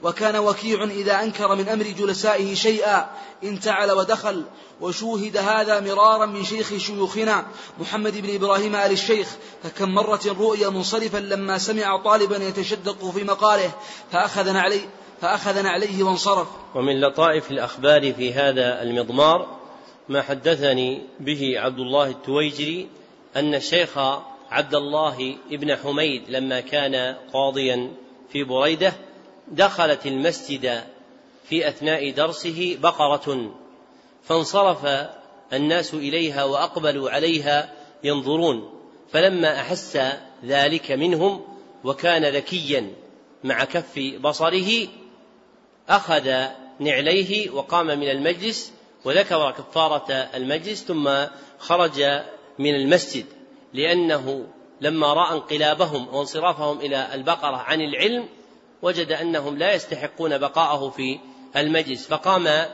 وكان 0.04 0.36
وكيع 0.36 0.84
إذا 0.84 1.24
أنكر 1.24 1.56
من 1.56 1.70
أمر 1.70 1.84
جلسائه 1.84 2.56
شيئا 2.56 3.10
انتعل 3.44 3.92
ودخل 3.92 4.46
وشوهد 4.82 5.38
هذا 5.38 5.80
مرارا 5.80 6.26
من 6.26 6.44
شيخ 6.44 6.78
شيوخنا 6.78 7.46
محمد 7.80 8.18
بن 8.18 8.36
إبراهيم 8.36 8.76
آل 8.76 8.92
الشيخ 8.92 9.28
فكم 9.64 9.90
مرة 9.90 10.22
رؤي 10.40 10.70
منصرفا 10.70 11.18
لما 11.18 11.58
سمع 11.58 11.98
طالبا 12.04 12.38
يتشدق 12.38 13.10
في 13.10 13.24
مقاله 13.24 13.72
فأخذنا 14.12 14.62
عليه 14.62 14.90
فأخذنا 15.22 15.70
عليه 15.70 16.04
وانصرف. 16.04 16.48
ومن 16.76 17.02
لطائف 17.02 17.52
الأخبار 17.52 18.14
في 18.14 18.34
هذا 18.34 18.82
المضمار 18.82 19.61
ما 20.10 20.22
حدثني 20.22 21.02
به 21.20 21.54
عبد 21.60 21.80
الله 21.80 22.08
التويجري 22.10 22.88
أن 23.36 23.56
الشيخ 23.56 23.98
عبد 24.52 24.76
الله 24.76 25.38
بن 25.52 25.76
حميد 25.76 26.24
لما 26.30 26.60
كان 26.60 27.16
قاضيا 27.34 27.92
في 28.32 28.44
بريدة 28.44 28.94
دخلت 29.48 30.06
المسجد 30.06 30.84
في 31.50 31.68
أثناء 31.68 32.12
درسه 32.12 32.78
بقرة 32.82 33.52
فانصرف 34.24 35.10
الناس 35.54 35.94
إليها 35.94 36.44
وأقبلوا 36.44 37.10
عليها 37.10 37.74
ينظرون 38.04 38.82
فلما 39.12 39.60
أحس 39.62 40.00
ذلك 40.46 40.92
منهم 40.92 41.42
وكان 41.84 42.26
ذكيا 42.26 42.94
مع 43.44 43.64
كف 43.64 44.00
بصره 44.22 44.88
أخذ 45.90 46.46
نعليه 46.80 47.50
وقام 47.50 47.88
من 47.88 48.10
المجلس 48.10 48.74
وذكر 49.06 49.52
كفارة 49.52 50.12
المجلس 50.12 50.84
ثم 50.84 51.10
خرج 51.60 52.04
من 52.60 52.76
المسجد 52.76 53.26
لأنه 53.74 54.48
لما 54.82 55.14
رأى 55.14 55.36
انقلابهم 55.36 56.16
وانصرافهم 56.16 56.80
إلى 56.80 57.16
البقرة 57.16 57.56
عن 57.56 57.82
العلم 57.82 58.30
وجد 58.82 59.12
أنهم 59.12 59.58
لا 59.58 59.74
يستحقون 59.74 60.38
بقاءه 60.38 60.90
في 60.90 61.20
المجلس 61.56 62.08
فقام 62.08 62.66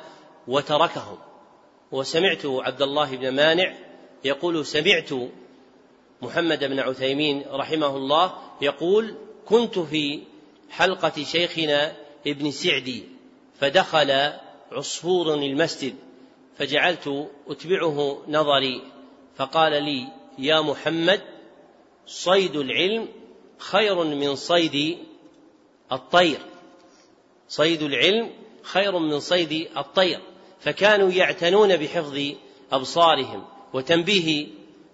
وتركهم. 0.47 1.17
وسمعت 1.91 2.45
عبد 2.45 2.81
الله 2.81 3.15
بن 3.15 3.29
مانع 3.29 3.75
يقول 4.23 4.65
سمعت 4.65 5.09
محمد 6.21 6.63
بن 6.63 6.79
عثيمين 6.79 7.43
رحمه 7.51 7.95
الله 7.95 8.33
يقول 8.61 9.15
كنت 9.45 9.79
في 9.79 10.23
حلقة 10.69 11.23
شيخنا 11.23 11.95
ابن 12.27 12.51
سعدي 12.51 13.03
فدخل 13.59 14.33
عصفور 14.71 15.33
المسجد. 15.33 15.95
فجعلت 16.57 17.29
أتبعه 17.47 18.23
نظري 18.27 18.81
فقال 19.35 19.83
لي 19.83 20.07
يا 20.37 20.61
محمد 20.61 21.21
صيد 22.05 22.55
العلم 22.55 23.07
خير 23.57 24.03
من 24.03 24.35
صيد 24.35 24.97
الطير. 25.91 26.39
صيد 27.47 27.81
العلم 27.81 28.29
خير 28.63 28.99
من 28.99 29.19
صيد 29.19 29.67
الطير. 29.77 30.19
فكانوا 30.59 31.11
يعتنون 31.11 31.77
بحفظ 31.77 32.19
أبصارهم 32.71 33.45
وتنبيه 33.73 34.47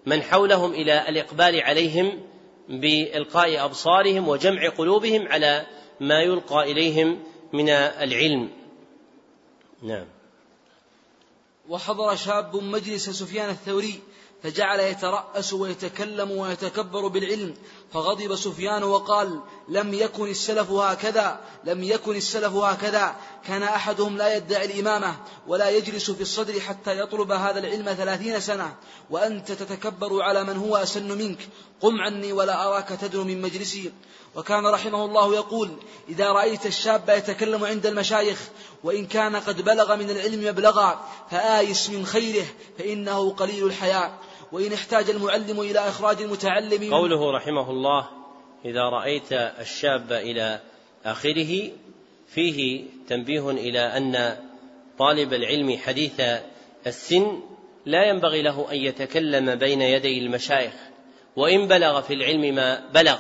من 0.06 0.22
حولهم 0.22 0.72
إلى 0.72 1.09
الإقبال 1.09 1.61
عليهم 1.61 2.19
بإلقاء 2.69 3.66
أبصارهم 3.66 4.27
وجمع 4.27 4.69
قلوبهم 4.69 5.27
على 5.27 5.66
ما 6.00 6.22
يلقى 6.22 6.72
إليهم 6.72 7.24
من 7.53 7.69
العلم. 7.69 8.50
نعم. 9.82 10.06
وحضر 11.69 12.16
شاب 12.16 12.56
مجلس 12.56 13.09
سفيان 13.09 13.50
الثوري 13.50 14.01
فجعل 14.43 14.80
يترأس 14.80 15.53
ويتكلم 15.53 16.32
ويتكبر 16.32 17.08
بالعلم 17.08 17.56
فغضب 17.93 18.35
سفيان 18.35 18.83
وقال 18.83 19.40
لم 19.69 19.93
يكن 19.93 20.30
السلف 20.30 20.72
هكذا 20.72 21.40
لم 21.64 21.83
يكن 21.83 22.16
السلف 22.16 22.53
هكذا. 22.53 23.16
كان 23.48 23.64
أحدهم 23.64 24.17
لا 24.17 24.35
يدعي 24.35 24.66
الإمامة 24.66 25.16
ولا 25.48 25.69
يجلس 25.69 26.11
في 26.11 26.22
الصدر 26.22 26.59
حتى 26.59 27.00
يطلب 27.00 27.32
هذا 27.32 27.59
العلم 27.59 27.93
ثلاثين 27.93 28.40
سنة 28.40 28.75
وأنت 29.09 29.51
تتكبر 29.51 30.22
على 30.22 30.43
من 30.43 30.58
هو 30.58 30.75
أسن 30.75 31.17
منك. 31.17 31.40
قم 31.82 32.01
عني 32.01 32.33
ولا 32.33 32.67
أراك 32.67 32.90
تدنو 32.90 33.24
من 33.24 33.42
مجلسي. 33.42 33.92
وكان 34.35 34.66
رحمه 34.66 35.06
الله 35.06 35.35
يقول 35.35 35.72
إذا 36.09 36.32
رأيت 36.32 36.66
الشاب 36.66 37.09
يتكلم 37.09 37.66
عند 37.66 37.85
المشايخ 37.85 38.40
وإن 38.84 39.06
كان 39.06 39.36
قد 39.36 39.62
بلغ 39.62 39.95
من 39.95 40.10
العلم 40.10 40.48
مبلغا 40.48 41.06
فآيس 41.32 41.90
من 41.90 42.06
خيره 42.06 42.45
فإنه 42.78 43.32
قليل 43.32 43.66
الحياء. 43.66 44.20
وإن 44.53 44.74
احتاج 44.74 45.10
المعلم 45.10 45.60
إلى 45.60 45.80
إخراج 45.80 46.22
المتعلم 46.22 46.94
قوله 46.94 47.32
رحمه 47.32 47.70
الله 47.70 48.08
إذا 48.66 48.82
رأيت 48.82 49.34
الشاب 49.34 50.12
إلى 50.12 50.60
آخره 51.06 51.72
فيه 52.28 52.84
تنبيه 53.10 53.50
إلى 53.50 53.80
أن 53.80 54.38
طالب 55.00 55.34
العلم 55.34 55.78
حديث 55.78 56.22
السن 56.88 57.40
لا 57.86 58.10
ينبغي 58.10 58.42
له 58.42 58.72
أن 58.72 58.78
يتكلم 58.78 59.56
بين 59.56 59.82
يدي 59.82 60.20
المشايخ 60.20 60.74
وإن 61.36 61.68
بلغ 61.68 62.02
في 62.02 62.14
العلم 62.14 62.56
ما 62.56 62.90
بلغ 62.94 63.18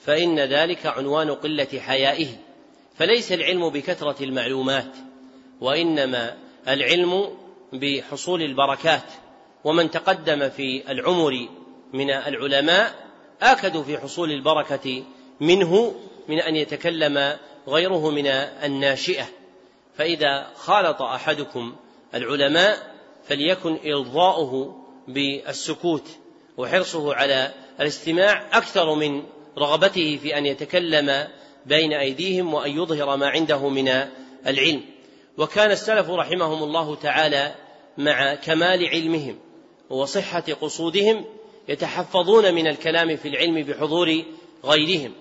فإن 0.00 0.40
ذلك 0.40 0.86
عنوان 0.86 1.30
قلة 1.30 1.68
حيائه. 1.78 2.28
فليس 2.98 3.32
العلم 3.32 3.68
بكثرة 3.68 4.24
المعلومات 4.24 4.92
وإنما 5.60 6.36
العلم 6.68 7.28
بحصول 7.72 8.42
البركات. 8.42 9.12
ومن 9.64 9.90
تقدم 9.90 10.48
في 10.48 10.90
العمر 10.92 11.48
من 11.92 12.10
العلماء 12.10 12.94
آكدوا 13.42 13.82
في 13.82 13.98
حصول 13.98 14.30
البركة 14.30 15.02
منه 15.40 15.94
من 16.28 16.40
أن 16.40 16.56
يتكلم 16.56 17.36
غيره 17.68 18.10
من 18.10 18.26
الناشئة. 18.26 19.26
فإذا 19.96 20.46
خالط 20.56 21.02
أحدكم 21.02 21.76
العلماء 22.14 22.94
فليكن 23.28 23.78
إرضاؤه 23.86 24.80
بالسكوت 25.08 26.08
وحرصه 26.56 27.14
على 27.14 27.52
الاستماع 27.80 28.44
أكثر 28.52 28.94
من 28.94 29.22
رغبته 29.58 30.18
في 30.22 30.38
أن 30.38 30.46
يتكلم 30.46 31.28
بين 31.66 31.92
أيديهم 31.92 32.54
وأن 32.54 32.70
يظهر 32.70 33.16
ما 33.16 33.28
عنده 33.28 33.68
من 33.68 33.88
العلم. 34.46 34.80
وكان 35.38 35.70
السلف 35.70 36.10
رحمهم 36.10 36.62
الله 36.62 36.94
تعالى 36.94 37.54
مع 37.98 38.34
كمال 38.34 38.88
علمهم 38.88 39.38
وصحة 39.90 40.44
قصودهم 40.60 41.24
يتحفظون 41.68 42.54
من 42.54 42.66
الكلام 42.66 43.16
في 43.16 43.28
العلم 43.28 43.62
بحضور 43.62 44.22
غيرهم. 44.64 45.12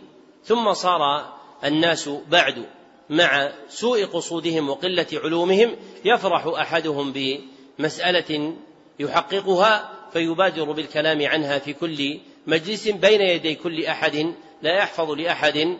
ثم 0.45 0.73
صار 0.73 1.33
الناس 1.63 2.09
بعد 2.30 2.65
مع 3.09 3.51
سوء 3.69 4.05
قصودهم 4.05 4.69
وقلة 4.69 5.07
علومهم 5.13 5.75
يفرح 6.05 6.47
أحدهم 6.47 7.13
بمسألة 7.13 8.53
يحققها 8.99 9.91
فيبادر 10.13 10.72
بالكلام 10.72 11.25
عنها 11.27 11.59
في 11.59 11.73
كل 11.73 12.19
مجلس 12.47 12.88
بين 12.88 13.22
يدي 13.22 13.55
كل 13.55 13.85
أحد 13.85 14.33
لا 14.61 14.77
يحفظ 14.77 15.11
لأحد 15.11 15.77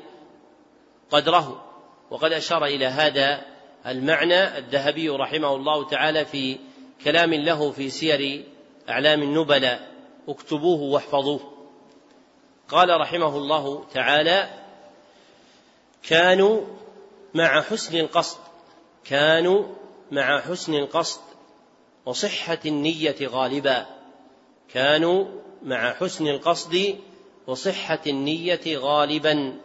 قدره 1.14 1.66
وقد 2.12 2.32
أشار 2.34 2.66
إلى 2.66 2.86
هذا 2.86 3.42
المعنى 3.86 4.58
الذهبي 4.58 5.10
رحمه 5.10 5.56
الله 5.56 5.88
تعالى 5.88 6.26
في 6.26 6.58
كلام 7.04 7.34
له 7.34 7.72
في 7.72 7.90
سير 7.90 8.44
أعلام 8.90 9.22
النبلاء. 9.22 9.92
اكتبوه 10.30 10.82
واحفظوه. 10.82 11.54
قال 12.68 13.02
رحمه 13.02 13.38
الله 13.38 13.86
تعالى 13.94 14.50
كانوا 16.04 16.62
مع 17.34 17.62
حسن 17.62 17.98
القصد 17.98 18.38
كانوا 19.06 19.64
مع 20.12 20.42
حسن 20.42 20.74
القصد 20.74 21.22
وصحة 22.06 22.60
النية 22.66 23.16
غالبا 23.22 23.86
كانوا 24.74 25.26
مع 25.64 25.94
حسن 25.94 26.28
القصد 26.28 27.00
وصحة 27.48 28.02
النية 28.08 28.78
غالبا. 28.78 29.60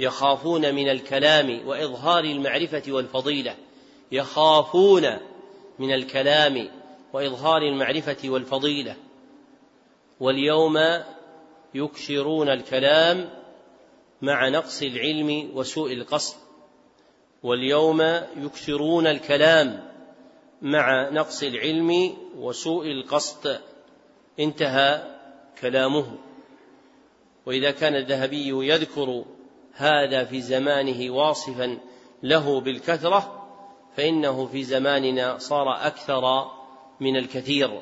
يخافون 0.00 0.74
من 0.74 0.88
الكلام 0.88 1.68
وإظهار 1.68 2.24
المعرفة 2.24 2.82
والفضيلة. 2.88 3.54
يخافون 4.12 5.18
من 5.78 5.94
الكلام 5.94 6.68
وإظهار 7.12 7.62
المعرفة 7.62 8.16
والفضيلة. 8.24 8.96
واليوم 10.20 10.78
يكثرون 11.74 12.48
الكلام 12.48 13.28
مع 14.22 14.48
نقص 14.48 14.82
العلم 14.82 15.50
وسوء 15.54 15.92
القصد. 15.92 16.36
واليوم 17.42 18.00
يكثرون 18.36 19.06
الكلام 19.06 19.90
مع 20.62 21.10
نقص 21.10 21.42
العلم 21.42 22.16
وسوء 22.36 22.86
القصد. 22.86 23.60
انتهى 24.40 25.02
كلامه. 25.60 26.16
وإذا 27.46 27.70
كان 27.70 27.96
الذهبي 27.96 28.68
يذكر 28.68 29.24
هذا 29.76 30.24
في 30.24 30.40
زمانه 30.40 31.10
واصفا 31.10 31.78
له 32.22 32.60
بالكثرة 32.60 33.46
فإنه 33.96 34.46
في 34.46 34.64
زماننا 34.64 35.38
صار 35.38 35.86
أكثر 35.86 36.50
من 37.00 37.16
الكثير. 37.16 37.80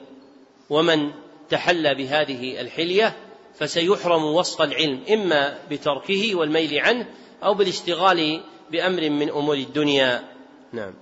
ومن 0.71 1.11
تحلى 1.51 1.95
بهذه 1.95 2.61
الحلية 2.61 3.17
فسيحرم 3.59 4.25
وصف 4.25 4.63
العلم 4.63 5.05
إما 5.13 5.59
بتركه 5.71 6.35
والميل 6.35 6.79
عنه 6.79 7.07
أو 7.43 7.55
بالاشتغال 7.55 8.41
بأمر 8.71 9.11
من 9.11 9.31
أمور 9.31 9.57
الدنيا. 9.57 10.25
نعم. 10.73 10.95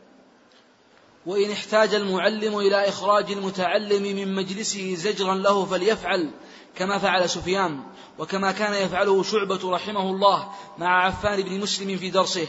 وإن 1.27 1.51
احتاج 1.51 1.95
المعلم 1.95 2.59
إلى 2.59 2.89
إخراج 2.89 3.33
المتعلم 3.33 4.03
من 4.03 4.35
مجلسه 4.35 4.95
زجرا 4.95 5.35
له 5.35 5.65
فليفعل. 5.65 6.31
كما 6.77 6.99
فعل 6.99 7.31
سفيان 7.31 7.83
وكما 8.19 8.53
كان 8.53 8.75
يفعله 8.75 9.23
شعبة 9.23 9.71
رحمه 9.71 10.11
الله 10.11 10.53
مع 10.79 11.07
عفان 11.07 11.43
بن 11.43 11.61
مسلم 11.61 11.97
في 11.97 12.11
درسه. 12.11 12.47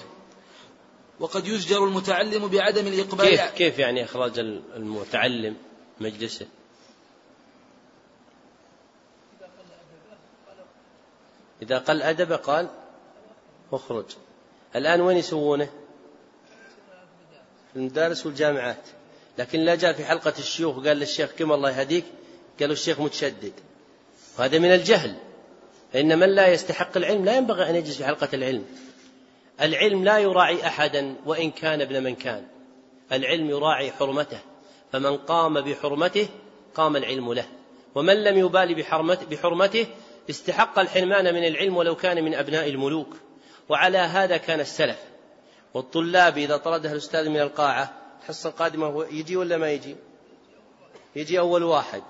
وقد 1.20 1.48
يزجر 1.48 1.86
المتعلم 1.86 2.48
بعدم 2.48 2.88
الإقبال 2.88 3.28
كيف 3.28 3.42
كيف 3.42 3.80
يعني 3.80 4.04
إخراج 4.04 4.40
المتعلم 4.40 5.56
مجلسه؟ 6.02 6.48
إذا 11.62 11.78
قل 11.78 12.02
أدب 12.02 12.32
قال 12.34 12.70
اخرج. 13.74 14.06
الآن 14.76 15.02
وين 15.02 15.18
يسوونه؟ 15.18 15.70
في 17.74 17.80
المدارس 17.80 18.26
والجامعات. 18.26 18.88
لكن 19.38 19.60
لا 19.60 19.76
جاء 19.76 19.94
في 19.94 20.06
حلقة 20.06 20.34
الشيوخ 20.40 20.76
قال 20.76 20.98
للشيخ 20.98 21.32
كم 21.32 21.52
الله 21.52 21.80
يهديك؟ 21.80 22.06
قالوا 22.60 22.74
الشيخ 22.74 23.00
متشدد. 23.00 23.54
وهذا 24.40 24.60
من 24.60 24.74
الجهل. 24.74 25.16
فإن 25.94 26.20
من 26.20 26.30
لا 26.30 26.48
يستحق 26.48 26.98
العلم 26.98 27.26
لا 27.26 27.38
ينبغي 27.38 27.70
أن 27.70 27.76
يجلس 27.76 27.98
في 27.98 28.06
حلقة 28.06 28.30
العلم. 28.34 28.66
العلم 29.62 30.04
لا 30.04 30.18
يراعي 30.18 30.68
أحدا 30.68 31.16
وإن 31.26 31.52
كان 31.52 31.82
ابن 31.82 32.04
من 32.04 32.16
كان. 32.16 32.48
العلم 33.12 33.50
يراعي 33.50 33.92
حرمته. 33.92 34.40
فمن 34.92 35.18
قام 35.18 35.62
بحرمته 35.62 36.28
قام 36.76 36.96
العلم 36.96 37.34
له. 37.34 37.46
ومن 37.96 38.24
لم 38.24 38.38
يبال 38.38 38.76
بحرمته 39.32 39.88
استحق 40.30 40.80
الحرمان 40.80 41.34
من 41.34 41.48
العلم 41.48 41.78
ولو 41.78 41.96
كان 41.96 42.24
من 42.24 42.34
أبناء 42.34 42.70
الملوك. 42.70 43.18
وعلى 43.70 43.98
هذا 43.98 44.38
كان 44.38 44.60
السلف. 44.60 45.00
والطلاب 45.74 46.38
إذا 46.38 46.58
طردها 46.58 46.92
الأستاذ 46.92 47.30
من 47.30 47.40
القاعة 47.40 47.94
الحصة 48.22 48.50
القادمة 48.50 49.06
يجي 49.12 49.36
ولا 49.38 49.58
ما 49.58 49.72
يجي؟ 49.72 49.96
يجي 51.16 51.40
أول 51.40 51.64
واحد. 51.64 52.04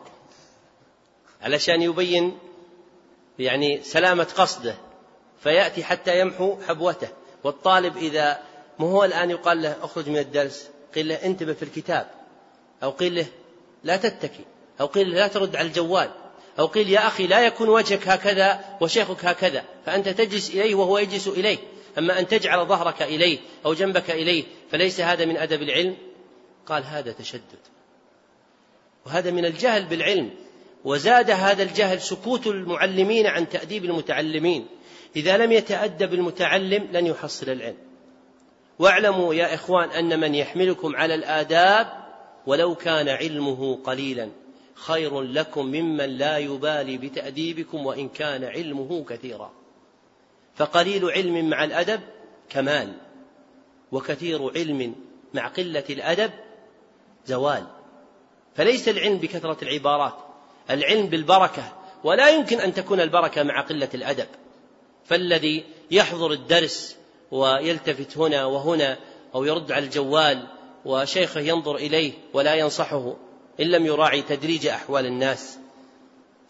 علشان 1.43 1.81
يبين 1.81 2.38
يعني 3.39 3.83
سلامة 3.83 4.27
قصده 4.38 4.75
فيأتي 5.43 5.83
حتى 5.83 6.19
يمحو 6.19 6.57
حبوته. 6.67 7.07
والطالب 7.43 7.97
إذا 7.97 8.39
ما 8.80 8.88
هو 8.88 9.03
الآن 9.03 9.30
يقال 9.30 9.61
له 9.61 9.75
اخرج 9.81 10.09
من 10.09 10.17
الدرس 10.17 10.69
قيل 10.95 11.07
له 11.07 11.15
انتبه 11.15 11.53
في 11.53 11.63
الكتاب 11.63 12.07
أو 12.83 12.89
قيل 12.89 13.15
له 13.15 13.25
لا 13.83 13.97
تتكي 13.97 14.45
أو 14.81 14.85
قيل 14.85 15.11
له 15.11 15.15
لا 15.15 15.27
ترد 15.27 15.55
على 15.55 15.67
الجوال 15.67 16.09
أو 16.59 16.65
قيل 16.65 16.89
يا 16.89 17.07
أخي 17.07 17.27
لا 17.27 17.45
يكون 17.45 17.69
وجهك 17.69 18.07
هكذا 18.07 18.77
وشيخك 18.81 19.25
هكذا 19.25 19.63
فأنت 19.85 20.09
تجلس 20.09 20.49
إليه 20.49 20.75
وهو 20.75 20.97
يجلس 20.97 21.27
إليه. 21.27 21.57
أما 21.97 22.19
أن 22.19 22.27
تجعل 22.27 22.65
ظهرك 22.65 23.01
إليه 23.01 23.39
أو 23.65 23.73
جنبك 23.73 24.11
إليه 24.11 24.43
فليس 24.72 25.01
هذا 25.01 25.25
من 25.25 25.38
أدب 25.38 25.61
العلم؟ 25.61 25.97
قال 26.65 26.83
هذا 26.83 27.11
تشدد. 27.11 27.59
وهذا 29.05 29.31
من 29.31 29.45
الجهل 29.45 29.85
بالعلم. 29.85 30.30
وزاد 30.86 31.32
هذا 31.32 31.64
الجهل 31.64 32.02
سكوت 32.02 32.48
المعلمين 32.48 33.28
عن 33.28 33.50
تأديب 33.50 33.86
المتعلمين. 33.86 34.68
إذا 35.16 35.38
لم 35.38 35.52
يتأدب 35.52 36.14
المتعلم 36.14 36.88
لن 36.92 37.06
يحصل 37.06 37.50
العلم. 37.50 37.78
واعلموا 38.80 39.34
يا 39.34 39.53
إخوان 39.53 39.90
أن 39.90 40.20
من 40.20 40.36
يحملكم 40.36 40.95
على 40.95 41.16
الآداب 41.16 41.88
ولو 42.48 42.76
كان 42.76 43.10
علمه 43.10 43.76
قليلا 43.76 44.30
خير 44.74 45.22
لكم 45.22 45.66
ممن 45.66 46.10
لا 46.18 46.38
يبالي 46.38 46.98
بتأديبكم 46.98 47.86
وإن 47.86 48.10
كان 48.10 48.44
علمه 48.44 49.03
كثيرا. 49.03 49.52
فقليل 50.56 51.10
علم 51.12 51.50
مع 51.50 51.64
الأدب 51.64 52.02
كمال 52.50 52.94
وكثير 53.92 54.52
علم 54.56 54.95
مع 55.34 55.48
قلة 55.48 55.84
الأدب 55.90 56.32
زوال. 57.26 57.68
فليس 58.56 58.90
العلم 58.90 59.18
بكثرة 59.18 59.58
العبارات. 59.64 60.33
العلم 60.69 61.08
بالبركة 61.08 61.74
ولا 62.03 62.30
يمكن 62.30 62.59
أن 62.59 62.74
تكون 62.74 63.01
البركة 63.01 63.43
مع 63.43 63.61
قلة 63.61 63.90
الأدب. 63.93 64.27
فالذي 65.06 65.64
يحضر 65.92 66.32
الدرس 66.32 66.98
ويلتفت 67.32 68.17
هنا 68.17 68.45
وهنا 68.45 68.98
أو 69.35 69.43
يرد 69.43 69.72
على 69.72 69.85
الجوال 69.85 70.48
وشيخه 70.85 71.40
ينظر 71.40 71.75
إليه 71.75 72.14
ولا 72.33 72.56
ينصحه 72.56 73.16
إن 73.59 73.66
لم 73.66 73.85
يراعي 73.85 74.22
تدريج 74.22 74.67
أحوال 74.67 75.06
الناس 75.06 75.58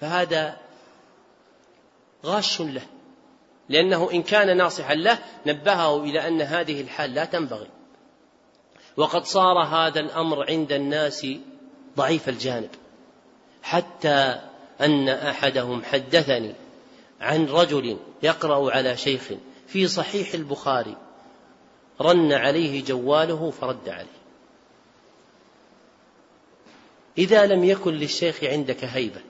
فهذا 0.01 0.57
غاش 2.25 2.61
له. 2.61 2.81
لأنه 3.69 4.11
إن 4.11 4.23
كان 4.23 4.57
ناصحا 4.57 4.95
له 4.95 5.19
نبهه 5.45 6.03
إلى 6.03 6.27
أن 6.27 6.41
هذه 6.41 6.81
الحال 6.81 7.13
لا 7.13 7.25
تنبغي. 7.25 7.69
وقد 8.97 9.25
صار 9.25 9.63
هذا 9.63 9.99
الأمر 9.99 10.49
عند 10.49 10.71
الناس 10.71 11.27
ضعيف 11.97 12.29
الجانب. 12.29 12.69
حتى 13.63 14.41
أن 14.81 15.09
أحدهم 15.09 15.83
حدثني 15.83 16.53
عن 17.21 17.45
رجل 17.45 17.97
يقرأ 18.23 18.71
على 18.71 18.97
شيخ 18.97 19.23
في 19.67 19.87
صحيح 19.87 20.33
البخاري 20.33 20.97
رن 22.01 22.33
عليه 22.33 22.83
جواله 22.85 23.51
فرد 23.61 23.89
عليه. 23.89 24.23
إذا 27.17 27.45
لم 27.45 27.63
يكن 27.63 27.93
للشيخ 27.93 28.43
عندك 28.43 28.83
هيبة 28.83 29.21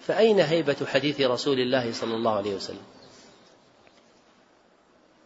فأين 0.00 0.40
هيبة 0.40 0.76
حديث 0.86 1.20
رسول 1.20 1.60
الله 1.60 1.92
صلى 1.92 2.14
الله 2.14 2.36
عليه 2.36 2.54
وسلم؟ 2.54 2.82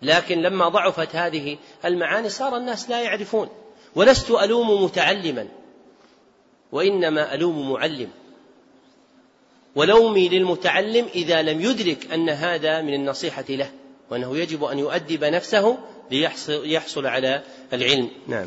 لكن 0.02 0.42
لما 0.42 0.68
ضعفت 0.68 1.16
هذه 1.16 1.58
المعاني 1.84 2.28
صار 2.28 2.56
الناس 2.56 2.90
لا 2.90 3.02
يعرفون 3.02 3.48
ولست 3.94 4.30
ألوم 4.30 4.84
متعلما 4.84 5.48
وإنما 6.72 7.34
ألوم 7.34 7.72
معلم. 7.72 8.10
ولومي 9.76 10.28
للمتعلم 10.28 11.06
إذا 11.14 11.42
لم 11.42 11.60
يدرك 11.60 12.12
أن 12.12 12.28
هذا 12.28 12.82
من 12.82 12.94
النصيحة 12.94 13.44
له 13.48 13.70
وأنه 14.10 14.36
يجب 14.36 14.64
أن 14.64 14.78
يؤدب 14.78 15.24
نفسه 15.24 15.78
ليحصل 16.48 17.06
على 17.06 17.42
العلم. 17.72 18.10
نعم. 18.26 18.46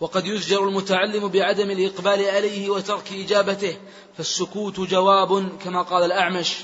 وقد 0.00 0.26
يزجر 0.26 0.68
المتعلم 0.68 1.28
بعدم 1.28 1.70
الإقبال 1.70 2.24
عليه 2.24 2.70
وترك 2.70 3.12
إجابته 3.12 3.76
فالسكوت 4.16 4.80
جواب 4.80 5.58
كما 5.64 5.82
قال 5.82 6.02
الأعمش. 6.04 6.56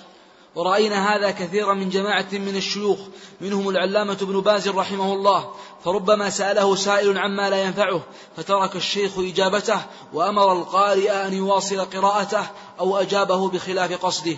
ورأينا 0.54 1.16
هذا 1.16 1.30
كثيرا 1.30 1.74
من 1.74 1.88
جماعة 1.88 2.26
من 2.32 2.56
الشيوخ 2.56 2.98
منهم 3.40 3.68
العلامة 3.68 4.18
ابن 4.22 4.40
باز 4.40 4.68
رحمه 4.68 5.12
الله 5.12 5.50
فربما 5.84 6.30
سأله 6.30 6.74
سائل 6.74 7.18
عما 7.18 7.50
لا 7.50 7.62
ينفعه 7.62 8.02
فترك 8.36 8.76
الشيخ 8.76 9.18
إجابته 9.18 9.80
وأمر 10.12 10.52
القارئ 10.52 11.10
أن 11.10 11.32
يواصل 11.32 11.80
قراءته 11.80 12.46
أو 12.80 12.96
أجابه 12.96 13.48
بخلاف 13.48 14.04
قصده. 14.04 14.36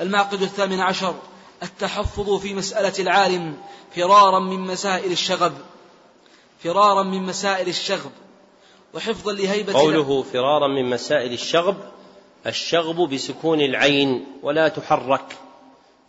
المعقد 0.00 0.42
الثامن 0.42 0.80
عشر 0.80 1.14
التحفظ 1.62 2.40
في 2.40 2.54
مسألة 2.54 2.94
العالم 2.98 3.56
فرارا 3.96 4.38
من 4.38 4.60
مسائل 4.60 5.12
الشغب. 5.12 5.52
فرارا 6.64 7.02
من 7.02 7.22
مسائل 7.22 7.68
الشغب. 7.68 8.10
وحفظا 8.94 9.32
لهيبة 9.32 9.72
قوله 9.72 10.22
فرارا 10.22 10.68
من 10.68 10.90
مسائل 10.90 11.32
الشغب 11.32 11.76
الشغب 12.46 12.96
بسكون 12.96 13.60
العين 13.60 14.26
ولا 14.42 14.68
تحرك 14.68 15.36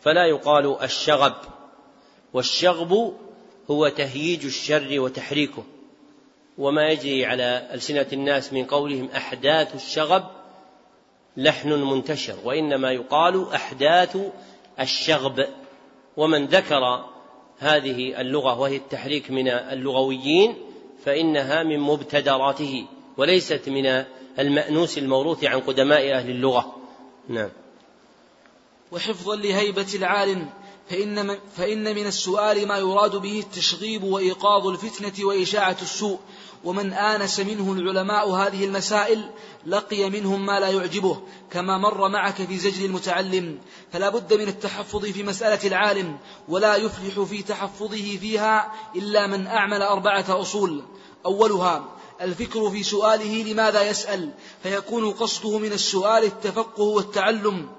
فلا 0.01 0.25
يقال 0.25 0.83
الشغب 0.83 1.33
والشغب 2.33 3.13
هو 3.71 3.87
تهييج 3.87 4.45
الشر 4.45 4.99
وتحريكه. 4.99 5.63
وما 6.57 6.89
يجري 6.89 7.25
على 7.25 7.69
ألسنة 7.73 8.07
الناس 8.13 8.53
من 8.53 8.65
قولهم 8.65 9.09
أحداث 9.15 9.75
الشغب 9.75 10.23
لحن 11.37 11.69
منتشر 11.69 12.35
وإنما 12.43 12.91
يقال 12.91 13.53
أحداث 13.53 14.17
الشغب. 14.79 15.47
ومن 16.17 16.45
ذكر 16.45 17.05
هذه 17.59 18.21
اللغة 18.21 18.59
وهي 18.59 18.75
التحريك 18.75 19.31
من 19.31 19.47
اللغويين 19.47 20.55
فإنها 21.05 21.63
من 21.63 21.79
مبتدراته 21.79 22.85
وليست 23.17 23.69
من 23.69 24.05
المأنوس 24.39 24.97
الموروث 24.97 25.43
عن 25.43 25.59
قدماء 25.59 26.13
أهل 26.13 26.29
اللغة. 26.29 26.75
نعم. 27.29 27.49
وحفظا 28.91 29.35
لهيبة 29.35 29.87
العالم 29.95 30.49
فإن 30.89 31.27
من, 31.27 31.37
فإن 31.57 31.95
من 31.95 32.05
السؤال 32.05 32.67
ما 32.67 32.77
يراد 32.77 33.15
به 33.15 33.39
التشغيب 33.39 34.03
وإيقاظ 34.03 34.67
الفتنة 34.67 35.25
وإشاعة 35.25 35.77
السوء. 35.81 36.19
ومن 36.63 36.93
آنس 36.93 37.39
منه 37.39 37.73
العلماء 37.73 38.29
هذه 38.29 38.65
المسائل 38.65 39.29
لقي 39.65 40.09
منهم 40.09 40.45
ما 40.45 40.59
لا 40.59 40.69
يعجبه 40.69 41.21
كما 41.51 41.77
مر 41.77 42.09
معك 42.09 42.35
في 42.35 42.57
زجر 42.57 42.85
المتعلم. 42.85 43.59
فلا 43.91 44.09
بد 44.09 44.33
من 44.33 44.47
التحفظ 44.47 45.05
في 45.05 45.23
مسألة 45.23 45.67
العالم 45.67 46.17
ولا 46.47 46.75
يفلح 46.75 47.23
في 47.23 47.43
تحفظه 47.43 48.17
فيها 48.17 48.71
إلا 48.95 49.27
من 49.27 49.47
أعمل 49.47 49.81
أربعة 49.81 50.41
أصول. 50.41 50.83
أولها 51.25 52.00
الفكر 52.21 52.69
في 52.69 52.83
سؤاله 52.83 53.43
لماذا 53.43 53.89
يسأل 53.89 54.29
فيكون 54.63 55.11
قصده 55.11 55.57
من 55.57 55.73
السؤال 55.73 56.23
التفقه 56.23 56.83
والتعلم 56.83 57.69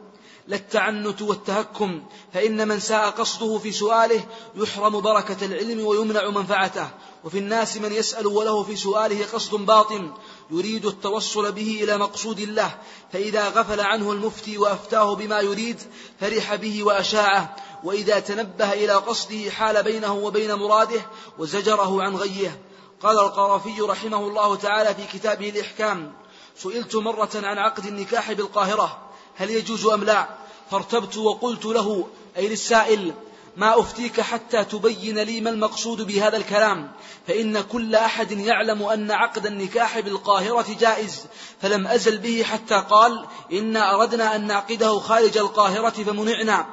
لا 0.48 0.56
التعنت 0.56 1.22
والتهكم 1.22 2.02
فإن 2.34 2.68
من 2.68 2.80
ساء 2.80 3.10
قصده 3.10 3.58
في 3.58 3.72
سؤاله 3.72 4.24
يحرم 4.56 5.00
بركة 5.00 5.46
العلم 5.46 5.86
ويمنع 5.86 6.30
منفعته 6.30 6.90
وفي 7.24 7.38
الناس 7.38 7.76
من 7.76 7.92
يسأل 7.92 8.26
وله 8.26 8.62
في 8.62 8.76
سؤاله 8.76 9.26
قصد 9.32 9.54
باطن 9.54 10.10
يريد 10.50 10.86
التوصل 10.86 11.52
به 11.52 11.80
إلى 11.82 11.98
مقصود 11.98 12.40
الله 12.40 12.74
فإذا 13.12 13.48
غفل 13.48 13.80
عنه 13.80 14.12
المفتي 14.12 14.58
وأفتاه 14.58 15.14
بما 15.14 15.40
يريد 15.40 15.80
فرح 16.20 16.54
به 16.54 16.84
وأشاعه 16.84 17.56
وإذا 17.84 18.20
تنبه 18.20 18.72
إلى 18.72 18.92
قصده 18.92 19.50
حال 19.50 19.82
بينه 19.82 20.14
وبين 20.14 20.54
مراده 20.54 21.00
وزجره 21.38 22.02
عن 22.02 22.16
غيه. 22.16 22.60
قال 23.02 23.18
القرافي 23.18 23.80
رحمه 23.80 24.26
الله 24.26 24.56
تعالى 24.56 24.94
في 24.94 25.18
كتابه 25.18 25.48
الإحكام 25.48 26.12
سئلت 26.56 26.96
مرة 26.96 27.30
عن 27.34 27.58
عقد 27.58 27.86
النكاح 27.86 28.32
بالقاهرة 28.32 28.98
هل 29.36 29.50
يجوز 29.50 29.86
أم 29.86 30.04
لا؟ 30.04 30.28
فارتبت 30.70 31.16
وقلت 31.16 31.64
له 31.64 32.06
أي 32.36 32.48
للسائل 32.48 33.12
ما 33.56 33.80
أفتيك 33.80 34.20
حتى 34.20 34.64
تبين 34.64 35.18
لي 35.18 35.40
ما 35.40 35.50
المقصود 35.50 36.02
بهذا 36.06 36.36
الكلام 36.36 36.92
فإن 37.26 37.60
كل 37.60 37.94
أحد 37.94 38.32
يعلم 38.32 38.82
أن 38.82 39.10
عقد 39.10 39.46
النكاح 39.46 40.00
بالقاهرة 40.00 40.76
جائز 40.80 41.26
فلم 41.62 41.86
أزل 41.86 42.18
به 42.18 42.42
حتى 42.42 42.84
قال 42.90 43.26
إنا 43.52 43.94
أردنا 43.94 44.36
أن 44.36 44.46
نعقده 44.46 44.98
خارج 44.98 45.38
القاهرة 45.38 45.90
فمنعنا 46.04 46.66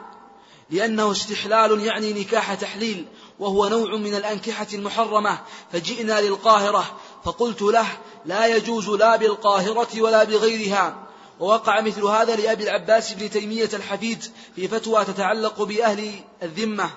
لأنه 0.69 1.11
استحلال 1.11 1.85
يعني 1.85 2.13
نكاح 2.13 2.53
تحليل 2.53 3.05
وهو 3.39 3.67
نوع 3.67 3.95
من 3.95 4.15
الأنكحة 4.15 4.67
المحرمة 4.73 5.39
فجئنا 5.71 6.21
للقاهرة 6.21 6.99
فقلت 7.23 7.61
له 7.61 7.87
لا 8.25 8.47
يجوز 8.47 8.89
لا 8.89 9.15
بالقاهرة 9.15 10.01
ولا 10.01 10.23
بغيرها. 10.23 11.07
ووقع 11.39 11.81
مثل 11.81 12.03
هذا 12.03 12.35
لأبي 12.35 12.63
العباس 12.63 13.13
بن 13.13 13.29
تيمية 13.29 13.69
الحفيد 13.73 14.23
في 14.55 14.67
فتوى 14.67 15.05
تتعلق 15.05 15.61
بأهل 15.63 16.11
الذمة. 16.43 16.89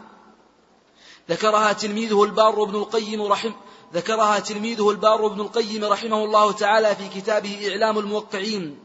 ذكرها 1.31 1.73
تلميذه 1.73 2.25
البار 2.25 2.65
بن 2.65 2.75
القيم 2.75 3.23
رحم 3.23 3.53
ذكرها 3.95 4.39
تلميذه 4.39 4.91
البار 4.91 5.27
بن 5.27 5.41
القيم 5.41 5.85
رحمه 5.85 6.25
الله 6.25 6.53
تعالى 6.53 6.97
في 6.97 7.21
كتابه 7.21 7.69
إعلام 7.71 7.99
الموقعين. 7.99 8.79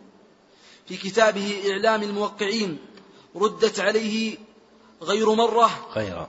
في 0.87 0.97
كتابه 0.97 1.63
إعلام 1.71 2.03
الموقعين. 2.03 2.77
ردت 3.35 3.79
عليه 3.79 4.37
غير 5.01 5.33
مرة. 5.33 5.69
غير. 5.95 6.27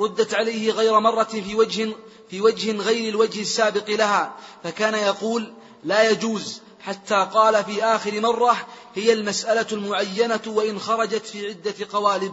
ردت 0.00 0.34
عليه 0.34 0.70
غير 0.70 1.00
مرة 1.00 1.24
في 1.24 1.54
وجه 1.54 1.88
في 2.28 2.40
وجه 2.40 2.76
غير 2.76 3.08
الوجه 3.08 3.40
السابق 3.40 3.90
لها 3.90 4.36
فكان 4.64 4.94
يقول 4.94 5.52
لا 5.84 6.10
يجوز 6.10 6.62
حتى 6.80 7.28
قال 7.34 7.64
في 7.64 7.84
آخر 7.84 8.20
مرة 8.20 8.56
هي 8.94 9.12
المسألة 9.12 9.66
المعينة 9.72 10.40
وإن 10.46 10.78
خرجت 10.78 11.26
في 11.26 11.48
عدة 11.48 11.74
قوالب. 11.92 12.32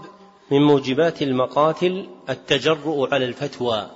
من 0.51 0.61
موجبات 0.61 1.22
المقاتل 1.22 2.09
التجرؤ 2.30 3.14
على 3.14 3.25
الفتوى 3.25 3.92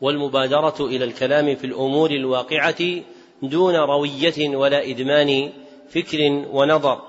والمبادرة 0.00 0.74
إلى 0.80 1.04
الكلام 1.04 1.56
في 1.56 1.66
الأمور 1.66 2.10
الواقعة 2.10 3.02
دون 3.42 3.76
روية 3.76 4.56
ولا 4.56 4.90
إدمان 4.90 5.52
فكر 5.90 6.18
ونظر. 6.52 7.00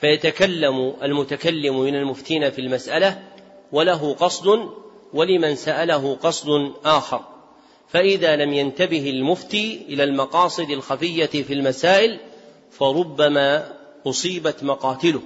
فيتكلم 0.00 0.94
المتكلم 1.02 1.80
من 1.80 1.94
المفتين 1.94 2.50
في 2.50 2.60
المسألة 2.60 3.27
وله 3.72 4.14
قصد 4.14 4.68
ولمن 5.12 5.54
سأله 5.54 6.14
قصد 6.22 6.72
آخر. 6.84 7.24
فإذا 7.88 8.36
لم 8.36 8.52
ينتبه 8.52 9.10
المفتي 9.10 9.86
إلى 9.88 10.04
المقاصد 10.04 10.70
الخفية 10.70 11.26
في 11.26 11.52
المسائل 11.52 12.20
فربما 12.70 13.72
أصيبت 14.06 14.64
مقاتله. 14.64 15.22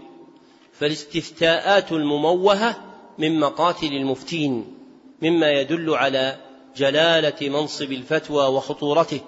فالاستفتاءات 0.72 1.92
المموهة 1.92 2.76
من 3.18 3.40
مقاتل 3.40 3.92
المفتين 3.92 4.74
مما 5.22 5.50
يدل 5.50 5.94
على 5.94 6.36
جلالة 6.76 7.48
منصب 7.48 7.92
الفتوى 7.92 8.46
وخطورته 8.46 9.20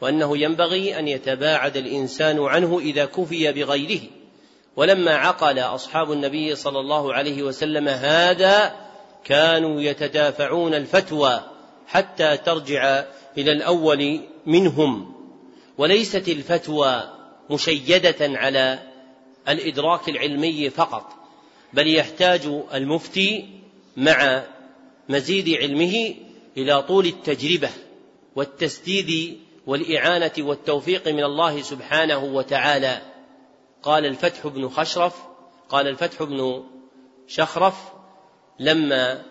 وأنه 0.00 0.38
ينبغي 0.38 0.98
أن 0.98 1.08
يتباعد 1.08 1.76
الإنسان 1.76 2.40
عنه 2.40 2.78
إذا 2.78 3.04
كفي 3.04 3.52
بغيره. 3.52 4.00
ولما 4.76 5.14
عقل 5.14 5.58
أصحاب 5.58 6.12
النبي 6.12 6.54
صلى 6.54 6.80
الله 6.80 7.14
عليه 7.14 7.42
وسلم 7.42 7.88
هذا 7.88 8.74
كانوا 9.24 9.80
يتدافعون 9.80 10.74
الفتوى 10.74 11.40
حتى 11.86 12.36
ترجع 12.36 13.04
إلى 13.38 13.52
الأول 13.52 14.20
منهم. 14.46 15.14
وليست 15.78 16.28
الفتوى 16.28 17.02
مشيدة 17.50 18.16
على 18.20 18.78
الإدراك 19.48 20.08
العلمي 20.08 20.70
فقط 20.70 21.12
بل 21.72 21.94
يحتاج 21.94 22.40
المفتي 22.74 23.48
مع 23.96 24.44
مزيد 25.08 25.48
علمه 25.48 26.14
إلى 26.56 26.82
طول 26.82 27.06
التجربة 27.06 27.70
والتسديد 28.36 29.38
والإعانة 29.66 30.32
والتوفيق 30.38 31.08
من 31.08 31.24
الله 31.24 31.62
سبحانه 31.62 32.24
وتعالى. 32.24 33.13
قال 33.84 34.06
الفتح 34.06 34.46
بن 34.46 34.68
خشرف 34.68 35.22
قال 35.68 35.88
الفتح 35.88 36.22
بن 36.22 36.64
شخرف 37.26 37.74
لما 38.58 39.22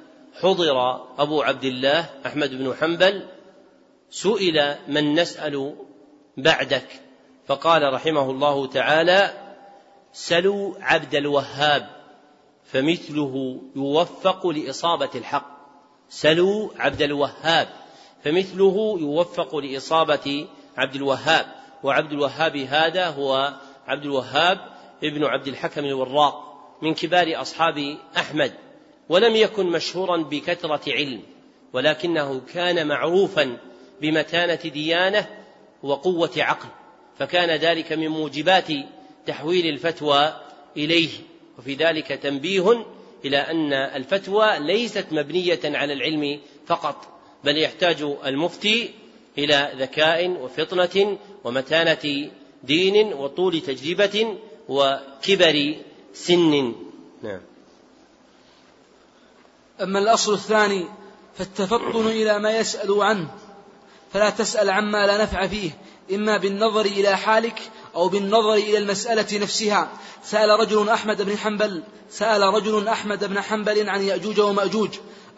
حضر 0.41 1.06
أبو 1.17 1.41
عبد 1.41 1.64
الله 1.64 2.09
أحمد 2.25 2.49
بن 2.49 2.73
حنبل 2.82 3.27
سئل 4.09 4.75
من 4.88 5.14
نسأل 5.14 5.75
بعدك؟ 6.38 6.88
فقال 7.48 7.93
رحمه 7.93 8.32
الله 8.32 8.67
تعالى 8.67 9.33
سلوا 10.14 10.73
عبد 10.80 11.15
الوهاب 11.15 11.90
فمثله 12.64 13.61
يوفق 13.75 14.48
لإصابة 14.48 15.09
الحق. 15.15 15.48
سلوا 16.09 16.69
عبد 16.75 17.01
الوهاب 17.01 17.69
فمثله 18.23 18.98
يوفق 18.99 19.56
لإصابة 19.56 20.48
عبد 20.77 20.95
الوهاب. 20.95 21.45
وعبد 21.83 22.11
الوهاب 22.11 22.57
هذا 22.57 23.09
هو 23.09 23.53
عبد 23.88 24.06
الوهاب 24.06 24.60
ابن 25.03 25.24
عبد 25.24 25.48
الحكم 25.48 25.86
الوراق 25.86 26.53
من 26.82 26.94
كبار 26.94 27.42
أصحاب 27.42 27.98
أحمد 28.18 28.53
ولم 29.10 29.36
يكن 29.36 29.66
مشهورا 29.66 30.18
بكثرة 30.18 30.94
علم 30.94 31.22
ولكنه 31.74 32.42
كان 32.53 32.88
معروفا 32.88 33.58
بمتانة 34.02 34.56
ديانة 34.56 35.28
وقوة 35.84 36.32
عقل 36.38 36.68
فكان 37.20 37.50
ذلك 37.50 37.92
من 37.94 38.08
موجبات 38.08 38.68
تحويل 39.26 39.68
الفتوى 39.68 40.34
إليه 40.78 41.10
وفي 41.58 41.74
ذلك 41.74 42.08
تنبيه 42.08 42.86
إلى 43.26 43.38
أن 43.38 43.74
الفتوى 43.74 44.60
ليست 44.60 45.06
مبنية 45.12 45.60
على 45.66 45.94
العلم 45.94 46.40
فقط 46.68 47.08
بل 47.44 47.58
يحتاج 47.58 48.02
المفتي 48.26 48.90
إلى 49.38 49.72
ذكاء 49.76 50.30
وفطنة 50.30 51.18
ومتانة 51.44 52.30
دين 52.64 53.14
وطول 53.14 53.61
تجربة 53.61 54.38
وكبر 54.69 55.75
سن. 56.14 56.75
نعم. 57.24 57.42
أما 59.82 60.00
الأصل 60.00 60.33
الثاني 60.33 60.85
فالتفطن 61.38 62.08
إلى 62.08 62.40
ما 62.40 62.58
يسأل 62.58 63.01
عنه 63.01 63.27
فلا 64.14 64.30
تسأل 64.30 64.69
عما 64.69 65.08
لا 65.08 65.24
نفع 65.24 65.48
فيه 65.48 65.72
إما 66.11 66.38
بالنظر 66.38 66.85
إلى 66.85 67.17
حالك 67.17 67.61
أو 67.95 68.09
بالنظر 68.09 68.53
إلى 68.53 68.77
المسألة 68.77 69.40
نفسها. 69.40 69.92
سأل 70.24 70.50
رجل 70.50 70.90
أحمد 70.90 71.22
بن 71.22 71.38
حنبل 71.38 71.83
سأل 72.09 72.42
رجل 72.42 72.88
أحمد 72.88 73.24
بن 73.24 73.42
حنبل 73.42 73.90
عن 73.90 74.01
يأجوج 74.01 74.40
ومأجوج 74.40 74.90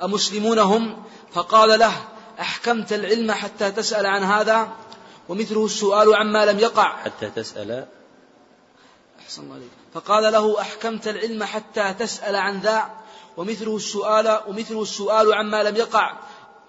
أمسلمون 0.03 0.59
هم؟ 0.59 1.03
فقال 1.33 1.79
له 1.79 1.93
أحكمت 2.39 2.93
العلم 2.93 3.31
حتى 3.31 3.71
تسأل 3.71 4.05
عن 4.05 4.23
هذا؟ 4.23 4.71
ومثله 5.29 5.65
السؤال 5.65 6.15
عما 6.15 6.45
لم 6.45 6.59
يقع. 6.59 6.95
حتى 6.95 7.29
تسأل. 7.29 7.85
أحسن 9.19 9.41
الله 9.41 9.55
عليك. 9.55 9.69
فقال 9.93 10.33
له 10.33 10.61
أحكمت 10.61 11.07
العلم 11.07 11.43
حتى 11.43 11.93
تسأل 11.99 12.35
عن 12.35 12.59
ذا. 12.59 12.89
ومثله 13.37 13.75
السؤال 13.75 14.39
ومثله 14.47 14.81
السؤال 14.81 15.33
عما 15.33 15.63
لم 15.63 15.75
يقع. 15.75 16.17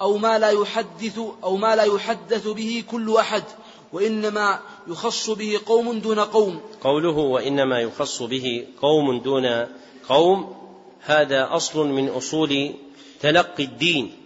أو 0.00 0.16
ما 0.16 0.38
لا 0.38 0.50
يحدث 0.50 1.18
أو 1.44 1.56
ما 1.56 1.76
لا 1.76 1.82
يحدث 1.82 2.48
به 2.48 2.84
كل 2.90 3.16
أحد. 3.16 3.44
وإنما 3.92 4.60
يخص 4.86 5.30
به 5.30 5.60
قوم 5.66 5.98
دون 5.98 6.20
قوم. 6.20 6.60
قوله 6.80 7.18
وإنما 7.18 7.80
يخص 7.80 8.22
به 8.22 8.66
قوم 8.82 9.18
دون 9.18 9.66
قوم 10.08 10.56
هذا 11.00 11.48
أصل 11.50 11.86
من 11.86 12.08
أصول 12.08 12.74
تلقي 13.20 13.64
الدين. 13.64 14.16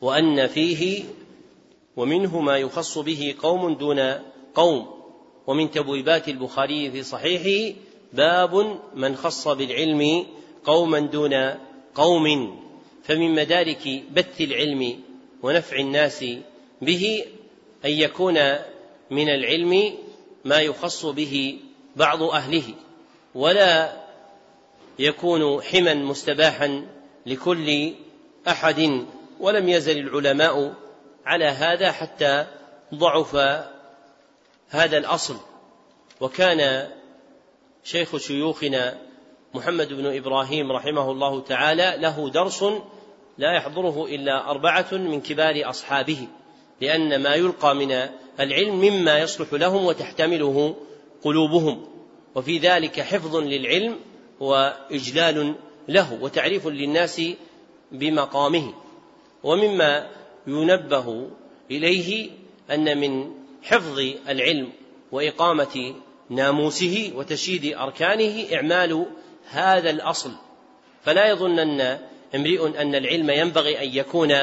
وأن 0.00 0.46
فيه 0.46 1.04
ومنه 1.98 2.40
ما 2.40 2.58
يخص 2.58 2.98
به 2.98 3.34
قوم 3.42 3.74
دون 3.74 4.00
قوم. 4.54 4.86
ومن 5.46 5.70
تبويبات 5.70 6.28
البخاري 6.28 6.90
في 6.90 7.02
صحيحه 7.02 7.76
باب 8.12 8.78
من 8.94 9.16
خص 9.16 9.48
بالعلم 9.48 10.26
قوما 10.64 11.00
دون 11.00 11.54
قوم. 11.94 12.56
فمن 13.02 13.34
مدارك 13.34 14.02
بث 14.12 14.40
العلم 14.40 15.00
ونفع 15.42 15.76
الناس 15.76 16.24
به 16.82 17.24
أن 17.84 17.90
يكون 17.90 18.34
من 19.10 19.28
العلم 19.28 19.92
ما 20.44 20.58
يخص 20.58 21.06
به 21.06 21.58
بعض 21.96 22.22
أهله 22.22 22.74
ولا 23.34 24.02
يكون 24.98 25.62
حما 25.62 25.94
مستباحا 25.94 26.86
لكل 27.26 27.92
أحد. 28.48 29.06
ولم 29.40 29.68
يزل 29.68 29.98
العلماء 29.98 30.74
على 31.28 31.44
هذا 31.44 31.92
حتى 31.92 32.46
ضعف 32.94 33.36
هذا 34.70 34.98
الأصل. 34.98 35.36
وكان 36.20 36.88
شيخ 37.84 38.16
شيوخنا 38.16 38.98
محمد 39.54 39.92
بن 39.92 40.16
إبراهيم 40.16 40.72
رحمه 40.72 41.10
الله 41.10 41.40
تعالى 41.40 41.94
له 41.98 42.30
درس 42.30 42.62
لا 43.38 43.56
يحضره 43.56 44.06
إلا 44.06 44.50
أربعة 44.50 44.88
من 44.92 45.20
كبار 45.20 45.70
أصحابه 45.70 46.28
لأن 46.80 47.22
ما 47.22 47.34
يلقى 47.34 47.74
من 47.74 47.92
العلم 48.40 48.80
مما 48.80 49.18
يصلح 49.18 49.52
لهم 49.52 49.84
وتحتمله 49.84 50.76
قلوبهم. 51.22 51.88
وفي 52.34 52.58
ذلك 52.58 53.00
حفظ 53.00 53.36
للعلم 53.36 53.96
وإجلال 54.40 55.54
له 55.88 56.18
وتعريف 56.22 56.66
للناس 56.66 57.22
بمقامه. 57.92 58.74
ومما 59.42 60.10
ينبه 60.46 61.28
إليه 61.70 62.30
أن 62.70 62.98
من 62.98 63.30
حفظ 63.62 63.98
العلم 64.28 64.72
وإقامة 65.12 65.94
ناموسه 66.30 67.12
وتشييد 67.14 67.74
أركانه 67.74 68.54
إعمال 68.54 69.06
هذا 69.50 69.90
الأصل. 69.90 70.30
فلا 71.04 71.28
يظنن 71.28 71.98
امرئ 72.34 72.82
أن 72.82 72.94
العلم 72.94 73.30
ينبغي 73.30 73.82
أن 73.82 73.96
يكون 73.96 74.34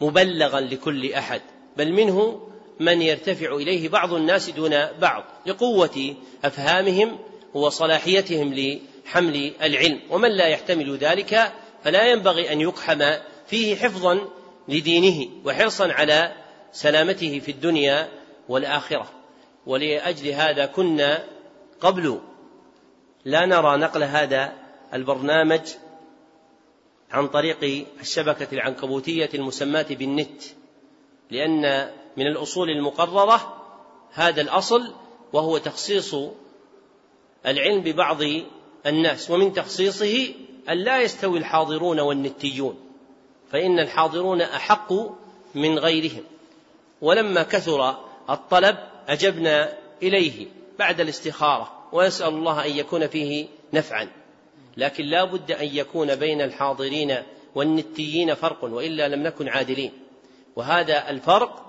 مبلغا 0.00 0.60
لكل 0.60 1.12
أحد 1.12 1.40
بل 1.76 1.92
منه 1.92 2.48
من 2.80 3.02
يرتفع 3.02 3.56
إليه 3.56 3.88
بعض 3.88 4.14
الناس 4.14 4.50
دون 4.50 4.86
بعض 5.00 5.24
لقوة 5.46 6.14
أفهامهم 6.44 7.18
وصلاحيتهم 7.54 8.54
لحمل 8.54 9.52
العلم. 9.62 10.00
ومن 10.10 10.30
لا 10.30 10.46
يحتمل 10.46 10.96
ذلك 10.96 11.52
فلا 11.84 12.06
ينبغي 12.06 12.52
أن 12.52 12.60
يقحم 12.60 13.02
فيه 13.48 13.76
حفظا 13.76 14.20
لدينه 14.68 15.30
وحرصا 15.44 15.92
على 15.92 16.34
سلامته 16.72 17.38
في 17.38 17.50
الدنيا 17.50 18.08
والآخرة. 18.48 19.10
ولأجل 19.66 20.28
هذا 20.28 20.66
كنا 20.66 21.24
قبل 21.80 22.20
لا 23.24 23.46
نرى 23.46 23.76
نقل 23.76 24.02
هذا 24.02 24.52
البرنامج 24.94 25.60
عن 27.10 27.28
طريق 27.28 27.86
الشبكة 28.00 28.48
العنكبوتية 28.52 29.30
المسماة 29.34 29.86
بالنت 29.90 30.42
لأن 31.30 31.90
من 32.16 32.26
الأصول 32.26 32.70
المقررة 32.70 33.64
هذا 34.12 34.40
الأصل 34.40 34.94
وهو 35.32 35.58
تخصيص 35.58 36.14
العلم 37.46 37.80
ببعض 37.80 38.18
الناس 38.86 39.30
ومن 39.30 39.52
تخصيصه 39.52 40.34
أن 40.68 40.76
لا 40.76 41.02
يستوي 41.02 41.38
الحاضرون 41.38 42.00
والنتيون 42.00 42.87
فإن 43.52 43.78
الحاضرون 43.78 44.40
أحق 44.40 44.92
من 45.54 45.78
غيرهم. 45.78 46.22
ولما 47.00 47.42
كثر 47.42 47.96
الطلب 48.30 48.76
أجبنا 49.08 49.72
إليه 50.02 50.46
بعد 50.78 51.00
الاستخارة 51.00 51.72
ونسأل 51.92 52.28
الله 52.28 52.66
أن 52.66 52.70
يكون 52.70 53.06
فيه 53.06 53.46
نفعا. 53.72 54.08
لكن 54.76 55.04
لا 55.04 55.24
بد 55.24 55.52
أن 55.52 55.66
يكون 55.66 56.14
بين 56.14 56.42
الحاضرين 56.42 57.16
والنتيين 57.54 58.34
فرق 58.34 58.64
وإلا 58.64 59.08
لم 59.08 59.22
نكن 59.22 59.48
عادلين. 59.48 59.92
وهذا 60.56 61.10
الفرق 61.10 61.64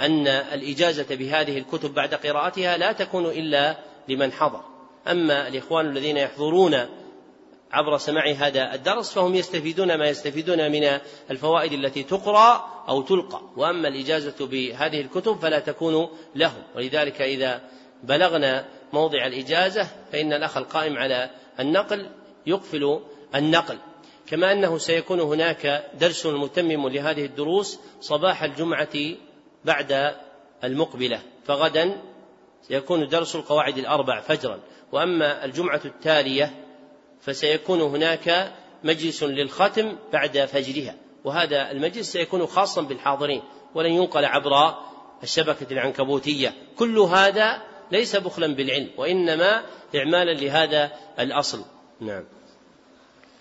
أن 0.00 0.26
الإجازة 0.26 1.14
بهذه 1.14 1.58
الكتب 1.58 1.94
بعد 1.94 2.14
قراءتها 2.14 2.76
لا 2.76 2.92
تكون 2.92 3.26
إلا 3.26 3.76
لمن 4.08 4.32
حضر. 4.32 4.60
أما 5.08 5.48
الإخوان 5.48 5.86
الذين 5.86 6.16
يحضرون 6.16 6.86
عبر 7.72 7.98
سماع 7.98 8.30
هذا 8.30 8.74
الدرس 8.74 9.12
فهم 9.12 9.34
يستفيدون 9.34 9.94
ما 9.94 10.08
يستفيدون 10.08 10.72
من 10.72 10.98
الفوائد 11.30 11.72
التي 11.72 12.02
تقرأ 12.02 12.68
أو 12.88 13.02
تلقى. 13.02 13.40
وأما 13.56 13.88
الإجازة 13.88 14.46
بهذه 14.46 15.00
الكتب 15.00 15.38
فلا 15.38 15.58
تكون 15.58 16.08
لهم 16.34 16.62
ولذلك 16.76 17.22
إذا 17.22 17.60
بلغنا 18.02 18.64
موضع 18.92 19.26
الإجازة 19.26 19.88
فإن 20.12 20.32
الأخ 20.32 20.56
القائم 20.56 20.98
على 20.98 21.30
النقل 21.60 22.10
يقفل 22.46 23.00
النقل. 23.34 23.78
كما 24.26 24.52
أنه 24.52 24.78
سيكون 24.78 25.20
هناك 25.20 25.84
درس 26.00 26.26
متمم 26.26 26.88
لهذه 26.88 27.24
الدروس 27.24 27.78
صباح 28.00 28.42
الجمعة 28.42 28.96
بعد 29.64 30.14
المقبلة. 30.64 31.20
فغدا 31.44 31.96
سيكون 32.68 33.08
درس 33.08 33.36
القواعد 33.36 33.78
الأربع 33.78 34.20
فجرا. 34.20 34.60
وأما 34.92 35.44
الجمعة 35.44 35.80
التالية 35.84 36.61
فسيكون 37.22 37.80
هناك 37.80 38.52
مجلس 38.84 39.22
للختم 39.22 39.96
بعد 40.12 40.44
فجرها 40.44 40.94
وهذا 41.24 41.70
المجلس 41.70 42.12
سيكون 42.12 42.46
خاصا 42.46 42.82
بالحاضرين 42.82 43.42
ولن 43.74 43.92
ينقل 43.92 44.24
عبر 44.24 44.74
الشبكة 45.22 45.66
العنكبوتية. 45.70 46.54
كل 46.76 46.98
هذا 46.98 47.62
ليس 47.92 48.16
بخلا 48.16 48.54
بالعلم 48.54 48.90
وإنما 48.96 49.62
إعمالا 49.96 50.32
لهذا 50.32 50.92
الأصل. 51.18 51.64
نعم. 52.00 52.24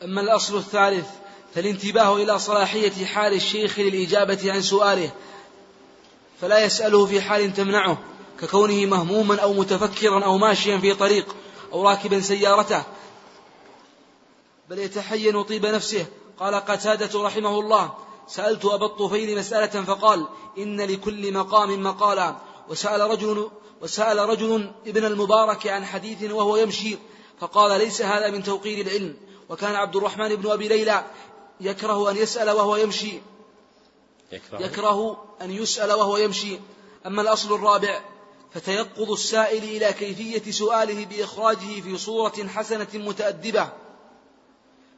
أما 0.04 0.22
الأصل 0.22 0.58
الثالث 0.58 1.08
فالانتباه 1.56 2.16
إلى 2.16 2.40
صلاحية 2.40 3.06
حال 3.06 3.34
الشيخ 3.34 3.80
للإجابة 3.80 4.52
عن 4.52 4.62
سؤاله 4.62 5.12
فلا 6.42 6.66
يسأله 6.66 7.06
في 7.06 7.22
حال 7.22 7.54
تمنعه 7.54 7.98
ككونه 8.40 8.86
مهموما 8.86 9.40
أو 9.40 9.54
متفكرا 9.54 10.24
أو 10.26 10.38
ماشيا 10.38 10.78
في 10.78 10.94
طريق 10.94 11.36
أو 11.74 11.90
راكبا 11.90 12.20
سيارته. 12.20 12.84
بل 14.72 14.80
يتحين 14.80 15.44
طيب 15.44 15.66
نفسه. 15.66 16.06
قال 16.40 16.56
قتادة 16.56 17.24
رحمه 17.24 17.60
الله 17.60 17.94
سألت 18.28 18.66
أبا 18.66 18.86
الطفيل 18.86 19.38
مسألة 19.38 19.84
فقال 19.84 20.28
إن 20.58 20.82
لكل 20.82 21.34
مقام 21.34 21.84
مقالا. 21.84 22.36
وسأل 22.70 23.02
رجل 23.02 23.50
وسأل 23.82 24.18
رجل 24.18 24.72
ابن 24.88 25.06
المبارك 25.06 25.68
عن 25.68 25.86
حديث 25.86 26.32
وهو 26.32 26.58
يمشي 26.58 26.98
فقال 27.40 27.80
ليس 27.80 28.02
هذا 28.02 28.30
من 28.30 28.44
توقير 28.44 28.86
العلم. 28.86 29.18
وكان 29.50 29.76
عبد 29.76 29.96
الرحمن 29.96 30.36
بن 30.36 30.52
أبي 30.52 30.68
ليلى 30.68 31.04
يكره 31.62 32.12
أن 32.12 32.18
يسأل 32.18 32.50
وهو 32.50 32.76
يمشي. 32.76 33.22
يكره, 34.32 34.62
يكره 34.62 35.24
أن 35.42 35.52
يسأل 35.52 35.92
وهو 35.92 36.18
يمشي. 36.18 36.60
أما 37.06 37.22
الأصل 37.22 37.56
الرابع 37.56 38.02
فتيقظ 38.54 39.12
السائل 39.12 39.64
إلى 39.64 39.94
كيفية 39.94 40.52
سؤاله 40.52 41.06
بإخراجه 41.06 41.82
في 41.82 41.98
صورة 41.98 42.48
حسنة 42.48 42.88
متأدبة. 42.94 43.81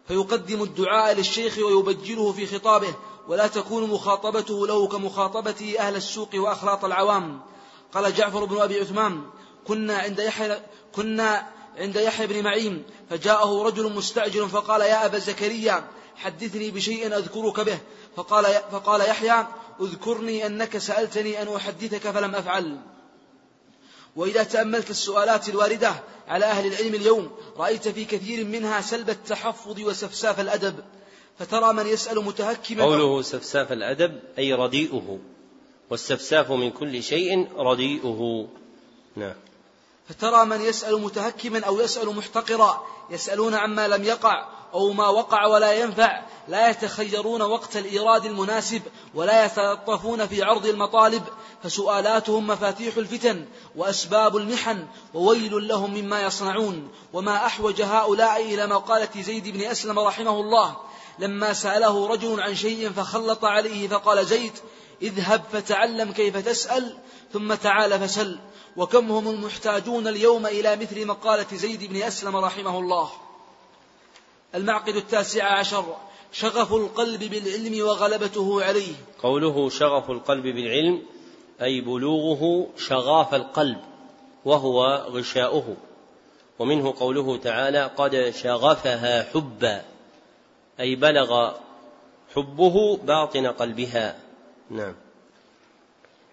فيقدم 0.07 0.63
الدعاء 0.63 1.15
للشيخ 1.15 1.57
ويبجله 1.57 2.31
في 2.31 2.47
خطابه 2.47 2.93
ولا 3.27 3.47
تكون 3.47 3.89
مخاطبته 3.89 4.67
له 4.67 4.87
كمخاطبته 4.87 5.75
أهل 5.79 5.95
السوق 5.95 6.29
وأخلاط 6.35 6.85
العوام. 6.85 7.41
قال 7.93 8.13
جعفر 8.13 8.45
بن 8.45 8.57
أبي 8.57 8.79
عثمان 8.79 9.21
كنا 9.67 9.97
عند 9.97 10.19
يحيى 10.19 10.59
كنا 10.95 11.47
عند 11.77 11.95
يحيى 11.95 12.27
بن 12.27 12.43
معين 12.43 12.83
فجاءه 13.09 13.63
رجل 13.63 13.93
مستعجل 13.93 14.49
فقال 14.49 14.81
يا 14.81 15.05
أبا 15.05 15.17
زكريا 15.17 15.87
حدثني 16.15 16.71
بشيء 16.71 17.17
أذكرك 17.17 17.59
به. 17.59 17.79
فقال, 18.15 18.45
فقال 18.71 19.01
يحيى 19.01 19.47
اذكرني 19.81 20.45
أنك 20.45 20.77
سألتني 20.77 21.41
أن 21.41 21.55
أحدثك 21.55 22.09
فلم 22.09 22.35
أفعل. 22.35 22.77
وإذا 24.15 24.43
تأملت 24.43 24.89
السؤالات 24.89 25.49
الواردة 25.49 25.93
على 26.27 26.45
أهل 26.45 26.67
العلم 26.67 26.95
اليوم 26.95 27.31
رأيت 27.57 27.87
في 27.87 28.05
كثير 28.05 28.45
منها 28.45 28.81
سلب 28.81 29.09
التحفظ 29.09 29.79
وسفساف 29.79 30.39
الأدب 30.39 30.75
فترى 31.39 31.73
من 31.73 31.87
يسأل 31.87 32.25
متهكما 32.25 32.83
قوله 32.83 33.21
سفساف 33.21 33.71
الأدب 33.71 34.19
أي 34.37 34.53
رديئه. 34.53 35.19
والسفساف 35.89 36.51
من 36.51 36.71
كل 36.71 37.03
شيء 37.03 37.47
رديئه. 37.57 38.47
نعم. 39.15 39.35
فترى 40.09 40.45
من 40.45 40.61
يسأل 40.61 41.01
متهكما 41.01 41.59
أو 41.59 41.79
يسأل 41.79 42.15
محتقرا 42.15 42.87
يسألون 43.09 43.53
عما 43.53 43.87
لم 43.87 44.03
يقع 44.03 44.45
أو 44.73 44.93
ما 44.93 45.07
وقع 45.07 45.45
ولا 45.45 45.73
ينفع 45.73 46.21
لا 46.47 46.69
يتخيرون 46.69 47.41
وقت 47.41 47.77
الإيراد 47.77 48.25
المناسب 48.25 48.81
ولا 49.13 49.45
يتلطفون 49.45 50.27
في 50.27 50.43
عرض 50.43 50.65
المطالب 50.65 51.23
فسؤالاتهم 51.63 52.47
مفاتيح 52.47 52.97
الفتن 52.97 53.45
وأسباب 53.75 54.37
المحن 54.37 54.87
وويل 55.13 55.67
لهم 55.67 55.93
مما 55.93 56.21
يصنعون 56.21 56.91
وما 57.13 57.45
أحوج 57.45 57.81
هؤلاء 57.81 58.53
إلى 58.53 58.67
مقالة 58.67 59.21
زيد 59.21 59.47
بن 59.47 59.61
أسلم 59.61 59.99
رحمه 59.99 60.39
الله. 60.39 60.77
لما 61.19 61.53
سأله 61.53 62.07
رجل 62.07 62.41
عن 62.41 62.55
شيء 62.55 62.89
فخلط 62.89 63.45
عليه 63.45 63.87
فقال 63.87 64.25
زيد 64.25 64.51
اذهب 65.01 65.43
فتعلم 65.51 66.11
كيف 66.11 66.37
تسأل 66.37 66.97
ثم 67.33 67.53
تعال 67.53 67.99
فسل. 67.99 68.39
وكم 68.77 69.11
هم 69.11 69.29
المحتاجون 69.29 70.07
اليوم 70.07 70.45
إلى 70.45 70.75
مثل 70.75 71.05
مقالة 71.05 71.47
زيد 71.53 71.83
بن 71.83 72.01
أسلم 72.01 72.35
رحمه 72.35 72.79
الله؟ 72.79 73.09
المعقد 74.55 74.95
التاسع 74.95 75.59
عشر 75.59 75.95
شغف 76.31 76.73
القلب 76.73 77.23
بالعلم 77.23 77.87
وغلبته 77.87 78.63
عليه. 78.63 78.93
قوله 79.23 79.69
شغف 79.69 80.11
القلب 80.11 80.43
بالعلم 80.43 81.01
أي 81.63 81.81
بلوغه 81.81 82.67
شغاف 82.77 83.35
القلب 83.35 83.81
وهو 84.45 84.85
غشاؤه. 84.95 85.75
ومنه 86.59 86.93
قوله 86.99 87.37
تعالى 87.37 87.83
قد 87.97 88.33
شغفها 88.35 89.23
حبا 89.23 89.81
أي 90.79 90.95
بلغ 90.95 91.51
حبه 92.35 92.97
باطن 92.97 93.47
قلبها. 93.47 94.19
نعم. 94.69 94.95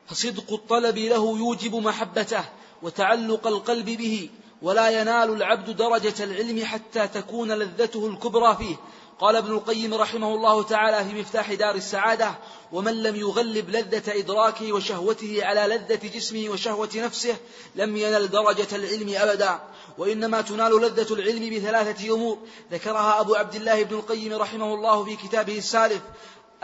فصدق 0.07 0.53
الطلب 0.53 0.99
له 0.99 1.39
يوجب 1.39 1.75
محبته 1.75 2.45
وتعلق 2.83 3.47
القلب 3.47 3.87
به 3.87 4.31
ولا 4.63 5.01
ينال 5.01 5.31
العبد 5.33 5.77
درجة 5.77 6.25
العلم 6.25 6.65
حتى 6.65 7.09
تكون 7.09 7.53
لذته 7.53 8.07
الكبرى 8.07 8.57
فيه 8.57 8.77
قال 9.21 9.37
ابن 9.37 9.53
القيم 9.53 9.95
رحمه 9.95 10.35
الله 10.35 10.63
تعالى 10.63 11.09
في 11.09 11.21
مفتاح 11.21 11.53
دار 11.53 11.75
السعادة 11.75 12.35
ومن 12.73 13.03
لم 13.03 13.17
يغلب 13.17 13.71
لذة 13.71 14.03
إدراكه 14.19 14.73
وشهوته 14.73 15.39
على 15.43 15.61
لذة 15.75 16.09
جسمه 16.15 16.49
وشهوة 16.49 16.89
نفسه 16.95 17.37
لم 17.75 17.97
ينل 17.97 18.29
درجة 18.29 18.77
العلم 18.77 19.15
أبدا. 19.17 19.59
وإنما 19.99 20.41
تنال 20.41 20.73
لذة 20.73 21.15
العلم 21.15 21.57
بثلاثة 21.57 22.15
أمور. 22.15 22.39
ذكرها 22.73 23.21
أبو 23.21 23.35
عبد 23.35 23.55
الله 23.55 23.83
بن 23.83 23.97
القيم 23.97 24.35
رحمه 24.35 24.75
الله 24.75 25.05
في 25.05 25.17
كتابه 25.17 25.59
السالف 25.59 26.03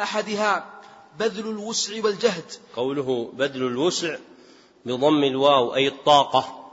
أحدها 0.01 0.67
بذل 1.19 1.49
الوسع 1.49 2.05
والجهد. 2.05 2.53
قوله 2.77 3.31
بذل 3.33 3.67
الوسع 3.67 4.17
بضم 4.85 5.25
الواو 5.25 5.75
أي 5.75 5.89
الطاقة 5.89 6.71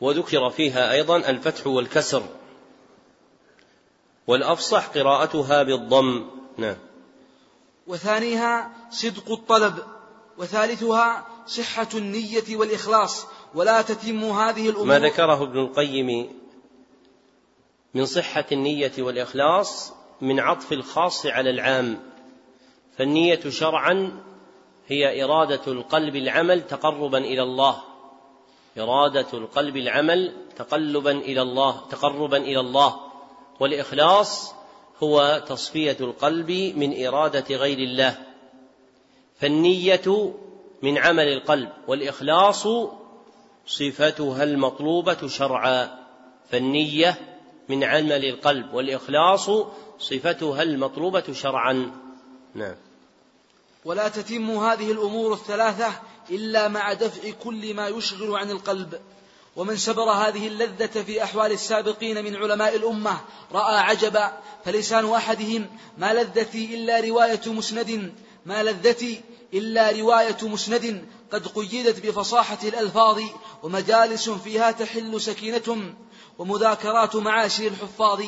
وذكر 0.00 0.50
فيها 0.50 0.92
أيضا 0.92 1.16
الفتح 1.16 1.66
والكسر. 1.66 2.22
والأفصح 4.30 4.86
قراءتها 4.86 5.62
بالضم. 5.62 6.26
نعم. 6.56 6.76
وثانيها 7.86 8.70
صدق 8.90 9.30
الطلب 9.30 9.74
وثالثها 10.38 11.26
صحة 11.46 11.88
النية 11.94 12.56
والإخلاص. 12.56 13.26
ولا 13.54 13.82
تتم 13.82 14.24
هذه 14.24 14.68
الأمور. 14.70 14.86
ما 14.86 14.98
ذكره 14.98 15.42
ابن 15.42 15.58
القيم 15.58 16.28
من 17.94 18.06
صحة 18.06 18.44
النية 18.52 18.92
والإخلاص 18.98 19.92
من 20.20 20.40
عطف 20.40 20.72
الخاص 20.72 21.26
على 21.26 21.50
العام. 21.50 22.00
فالنية 22.98 23.50
شرعا 23.50 24.22
هي 24.88 25.24
إرادة 25.24 25.72
القلب 25.72 26.16
العمل 26.16 26.66
تقربا 26.66 27.18
إلى 27.18 27.42
الله. 27.42 27.82
إرادة 28.78 29.26
القلب 29.34 29.76
العمل 29.76 30.32
تقلبا 30.56 31.10
إلى 31.10 31.42
الله 31.42 31.80
تقربا 31.90 32.36
إلى 32.36 32.60
الله. 32.60 33.09
والإخلاص 33.60 34.54
هو 35.02 35.44
تصفية 35.48 35.96
القلب 36.00 36.50
من 36.76 37.06
إرادة 37.06 37.56
غير 37.56 37.78
الله 37.78 38.18
فالنية 39.40 40.34
من 40.82 40.98
عمل 40.98 41.28
القلب 41.28 41.68
والإخلاص 41.88 42.66
صفتها 43.66 44.42
المطلوبة 44.42 45.28
شرعا 45.28 45.98
فالنية 46.50 47.18
من 47.68 47.84
عمل 47.84 48.24
القلب 48.24 48.74
والإخلاص 48.74 49.50
صفتها 49.98 50.62
المطلوبة 50.62 51.32
شرعا. 51.32 51.90
نعم. 52.54 52.74
ولا 53.84 54.08
تتم 54.08 54.50
هذه 54.50 54.92
الأمور 54.92 55.32
الثلاثة 55.32 55.92
إلا 56.30 56.68
مع 56.68 56.92
دفع 56.92 57.30
كل 57.30 57.74
ما 57.74 57.88
يشغل 57.88 58.36
عن 58.36 58.50
القلب. 58.50 59.00
ومن 59.56 59.76
سبر 59.76 60.10
هذه 60.10 60.46
اللذة 60.46 61.02
في 61.02 61.24
أحوال 61.24 61.52
السابقين 61.52 62.24
من 62.24 62.36
علماء 62.36 62.76
الأمة 62.76 63.20
رأى 63.52 63.78
عجبا 63.78 64.32
فلسان 64.64 65.12
أحدهم 65.12 65.66
ما 65.98 66.12
لذتي 66.14 66.74
إلا 66.74 67.00
رواية 67.00 67.40
مسند 67.46 68.14
ما 68.46 68.62
لذتي 68.62 69.20
إلا 69.54 69.90
رواية 69.90 70.36
مسند 70.42 71.04
قد 71.32 71.46
قيدت 71.46 72.06
بفصاحة 72.06 72.58
الألفاظ 72.64 73.20
ومجالس 73.62 74.30
فيها 74.30 74.70
تحل 74.70 75.20
سكينة 75.20 75.94
ومذاكرات 76.38 77.16
معاشر 77.16 77.66
الحفاظ 77.66 78.22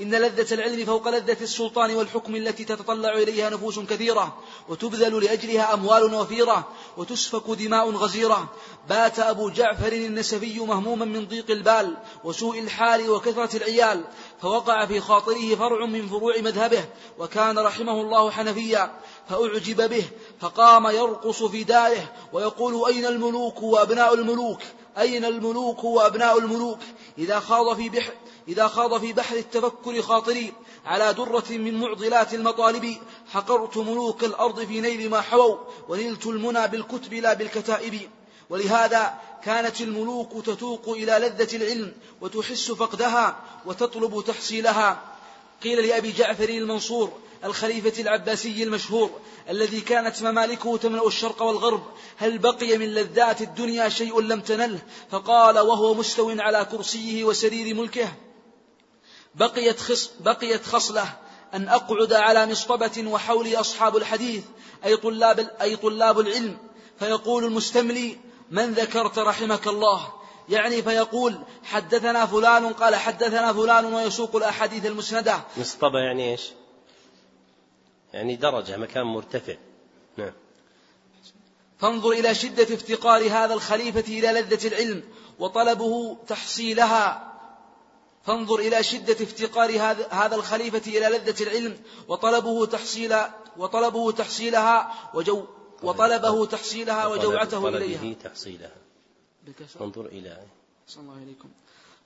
إن 0.00 0.14
لذة 0.14 0.54
العلم 0.54 0.84
فوق 0.84 1.08
لذة 1.08 1.36
السلطان 1.40 1.94
والحكم 1.94 2.36
التي 2.36 2.64
تتطلع 2.64 3.12
إليها 3.12 3.50
نفوس 3.50 3.78
كثيرة 3.78 4.36
وتبذل 4.68 5.24
لأجلها 5.24 5.74
أموال 5.74 6.14
وفيرة 6.14 6.68
وتسفك 6.96 7.50
دماء 7.58 7.90
غزيرة. 7.90 8.48
بات 8.88 9.18
أبو 9.18 9.50
جعفر 9.50 9.92
النسفي 9.92 10.60
مهموما 10.60 11.04
من 11.04 11.26
ضيق 11.26 11.50
البال 11.50 11.96
وسوء 12.24 12.58
الحال 12.58 13.10
وكثرة 13.10 13.56
العيال 13.56 14.04
فوقع 14.42 14.86
في 14.86 15.00
خاطره 15.00 15.54
فرع 15.54 15.86
من 15.86 16.08
فروع 16.08 16.38
مذهبه 16.38 16.84
وكان 17.18 17.58
رحمه 17.58 18.00
الله 18.00 18.30
حنفيا 18.30 18.90
فأعجب 19.28 19.88
به 19.90 20.04
فقام 20.40 20.86
يرقص 20.86 21.42
في 21.42 21.64
داره 21.64 22.12
ويقول 22.32 22.92
أين 22.92 23.06
الملوك 23.06 23.62
وأبناء 23.62 24.14
الملوك؟ 24.14 24.60
أين 24.98 25.24
الملوك 25.24 25.84
وأبناء 25.84 26.38
الملوك؟ 26.38 26.78
إذا 27.18 27.40
خاض 27.40 27.76
في 27.76 27.88
بحر 27.88 28.12
إذا 28.48 28.68
خاض 28.68 29.00
في 29.00 29.12
بحر 29.12 29.36
التفكر 29.36 30.02
خاطري. 30.02 30.52
على 30.86 31.14
درة 31.14 31.44
من 31.50 31.80
معضلات 31.80 32.34
المطالب. 32.34 32.96
حقرت 33.30 33.76
ملوك 33.76 34.24
الأرض 34.24 34.64
في 34.64 34.80
نيل 34.80 35.10
ما 35.10 35.20
حووا 35.20 35.56
ونلت 35.88 36.26
المنى 36.26 36.68
بالكتب 36.68 37.14
لا 37.14 37.34
بالكتائب. 37.34 38.00
ولهذا 38.50 39.14
كانت 39.44 39.80
الملوك 39.80 40.46
تتوق 40.46 40.88
إلى 40.88 41.12
لذة 41.12 41.56
العلم 41.56 41.92
وتحس 42.20 42.70
فقدها 42.70 43.36
وتطلب 43.66 44.24
تحصيلها. 44.26 45.02
قيل 45.62 45.86
لأبي 45.86 46.12
جعفر 46.12 46.48
المنصور 46.48 47.12
الخليفة 47.44 48.02
العباسي 48.02 48.62
المشهور 48.62 49.10
الذي 49.48 49.80
كانت 49.80 50.22
ممالكه 50.22 50.76
تملأ 50.76 51.06
الشرق 51.06 51.42
والغرب. 51.42 51.82
هل 52.16 52.38
بقي 52.38 52.78
من 52.78 52.94
لذات 52.94 53.42
الدنيا 53.42 53.88
شيء 53.88 54.20
لم 54.20 54.40
تنله 54.40 54.78
فقال 55.10 55.58
وهو 55.58 55.94
مستو 55.94 56.30
على 56.30 56.66
كرسيه 56.70 57.24
وسرير 57.24 57.74
ملكه. 57.74 58.08
بقيت, 59.34 59.80
خص 59.80 60.10
بقيت 60.20 60.66
خصلة 60.66 61.16
أن 61.54 61.68
أقعد 61.68 62.12
على 62.12 62.46
مصطبة 62.46 63.04
وحولي 63.06 63.56
أصحاب 63.56 63.96
الحديث 63.96 64.44
أي 64.84 64.96
طلاب, 64.96 65.50
أي 65.60 65.76
طلاب 65.76 66.20
العلم. 66.20 66.58
فيقول 66.98 67.44
المستملي 67.44 68.18
من 68.50 68.72
ذكرت 68.72 69.18
رحمك 69.18 69.68
الله؟ 69.68 70.12
يعني 70.48 70.82
فيقول 70.82 71.38
حدثنا 71.64 72.26
فلان 72.26 72.72
قال 72.72 72.96
حدثنا 72.96 73.52
فلان 73.52 73.84
ويسوق 73.84 74.36
الأحاديث 74.36 74.86
المسندة. 74.86 75.40
مصطبة 75.56 75.98
يعني 75.98 76.32
إيش؟ 76.32 76.42
يعني 78.18 78.36
درجة 78.36 78.76
مكان 78.76 79.06
مرتفع. 79.06 79.54
نعم. 80.16 80.32
فانظر 81.78 82.10
إلى 82.10 82.34
شدة 82.34 82.74
افتقار 82.74 83.30
هذا 83.30 83.54
الخليفة 83.54 84.00
إلى 84.18 84.40
لذة 84.40 84.68
العلم 84.68 85.02
وطلبه 85.38 86.16
تحصيلها. 86.28 87.34
فانظر 88.24 88.58
إلى 88.58 88.82
شدة 88.82 89.12
افتقار 89.12 89.70
هذا 90.10 90.34
الخليفة 90.36 90.82
إلى 90.86 91.18
لذة 91.18 91.42
العلم 91.42 91.78
وطلبه 92.08 92.66
تحصيل 92.66 93.16
وطلبه 93.56 94.12
تحصيلها 94.12 95.10
وجو 95.14 95.46
وطلبه 95.82 96.46
تحصيلها 96.46 97.06
وجوعته 97.06 97.68
إليها. 97.68 98.14
تحصيلها. 98.14 98.76
فانظر 99.78 100.06
إلى 100.06 100.46
الله 100.96 101.22
إليكم. 101.22 101.48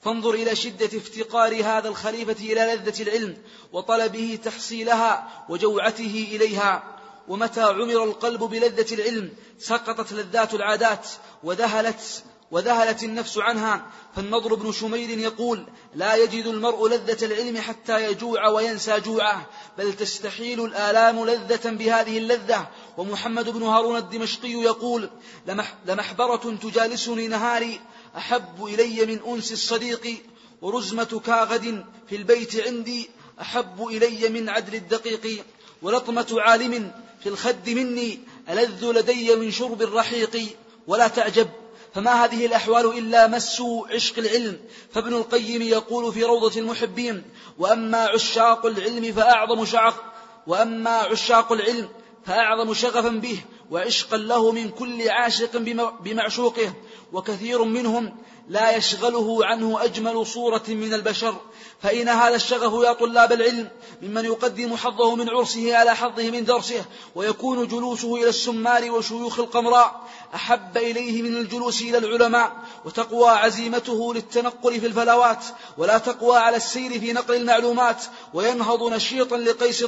فانظر 0.02 0.34
إلى 0.34 0.56
شدة 0.56 0.98
افتقار 0.98 1.64
هذا 1.64 1.88
الخليفة 1.88 2.52
إلى 2.52 2.74
لذة 2.74 3.02
العلم 3.02 3.36
وطلبه 3.72 4.38
تحصيلها 4.44 5.28
وجوعته 5.48 6.28
إليها. 6.32 6.82
ومتى 7.28 7.62
عمر 7.62 8.04
القلب 8.04 8.40
بلذة 8.40 8.94
العلم 8.94 9.32
سقطت 9.58 10.12
لذات 10.12 10.54
العادات 10.54 11.08
وذهلت 11.42 12.24
وذهلت 12.50 13.02
النفس 13.02 13.38
عنها. 13.38 13.86
فالنضر 14.16 14.54
بن 14.54 14.72
شمير 14.72 15.18
يقول 15.18 15.66
لا 15.94 16.14
يجد 16.14 16.46
المرء 16.46 16.88
لذة 16.88 17.24
العلم 17.24 17.58
حتى 17.58 18.04
يجوع 18.04 18.48
وينسى 18.48 19.00
جوعه 19.00 19.46
بل 19.78 19.92
تستحيل 19.92 20.64
الآلام 20.64 21.24
لذة 21.24 21.70
بهذه 21.70 22.18
اللذة. 22.18 22.68
ومحمد 22.96 23.48
بن 23.48 23.62
هارون 23.62 23.96
الدمشقي 23.96 24.52
يقول 24.52 25.10
لمح 25.46 25.74
لمحبرة 25.86 26.56
تجالسني 26.62 27.28
نهاري 27.28 27.80
أحب 28.16 28.64
إلي 28.64 29.06
من 29.06 29.20
أنس 29.34 29.52
الصديق 29.52 30.16
ورزمة 30.62 31.20
كاغد 31.26 31.84
في 32.08 32.16
البيت 32.16 32.66
عندي. 32.66 33.10
أحب 33.40 33.86
إلي 33.86 34.28
من 34.28 34.48
عدل 34.48 34.74
الدقيق 34.74 35.44
ولطمة 35.82 36.26
عالم 36.38 36.92
في 37.22 37.28
الخد 37.28 37.70
مني. 37.70 38.20
ألذ 38.48 38.92
لدي 38.92 39.36
من 39.36 39.50
شرب 39.50 39.82
الرحيق 39.82 40.56
ولا 40.86 41.08
تعجب. 41.08 41.48
فما 41.94 42.24
هذه 42.24 42.46
الأحوال 42.46 42.98
إلا 42.98 43.26
مس 43.26 43.62
عشق 43.90 44.18
العلم. 44.18 44.60
فابن 44.94 45.14
القيم 45.14 45.62
يقول 45.62 46.12
في 46.12 46.24
روضة 46.24 46.60
المحبين 46.60 47.22
وأما 47.58 47.98
عشاق 47.98 48.66
العلم 48.66 49.12
فأعظم 49.12 49.64
شعق 49.64 50.14
وأما 50.46 50.90
عشاق 50.90 51.52
العلم 51.52 51.88
فأعظم 52.26 52.74
شغفا 52.74 53.08
به. 53.08 53.40
وعشقا 53.72 54.16
له 54.16 54.52
من 54.52 54.70
كل 54.70 55.08
عاشق 55.08 55.56
بمعشوقه 56.04 56.72
وكثير 57.12 57.64
منهم 57.64 58.16
لا 58.48 58.76
يشغله 58.76 59.46
عنه 59.46 59.84
أجمل 59.84 60.26
صورة 60.26 60.62
من 60.68 60.94
البشر. 60.94 61.34
فإن 61.82 62.08
هذا 62.08 62.36
الشغف 62.36 62.84
يا 62.84 62.92
طلاب 62.92 63.32
العلم 63.32 63.68
ممن 64.02 64.24
يقدم 64.24 64.76
حظه 64.76 65.14
من 65.14 65.28
عرسه 65.28 65.76
على 65.76 65.96
حظه 65.96 66.30
من 66.30 66.44
درسه 66.44 66.84
ويكون 67.14 67.66
جلوسه 67.66 68.14
إلى 68.14 68.28
السمار 68.28 68.90
وشيوخ 68.90 69.38
القمراء 69.38 70.00
أحب 70.34 70.76
إليه 70.76 71.22
من 71.22 71.36
الجلوس 71.36 71.82
إلى 71.82 71.98
العلماء 71.98 72.56
وتقوى 72.84 73.28
عزيمته 73.28 74.14
للتنقل 74.14 74.80
في 74.80 74.86
الفلوات 74.86 75.44
ولا 75.78 75.98
تقوى 75.98 76.36
على 76.36 76.56
السير 76.56 77.00
في 77.00 77.12
نقل 77.12 77.34
المعلومات 77.34 78.04
وينهض 78.34 78.92
نشيطا 78.92 79.36
لقيس 79.36 79.84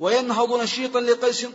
وينهض 0.00 0.62
نشيطا 0.62 1.00
لقيس 1.00 1.46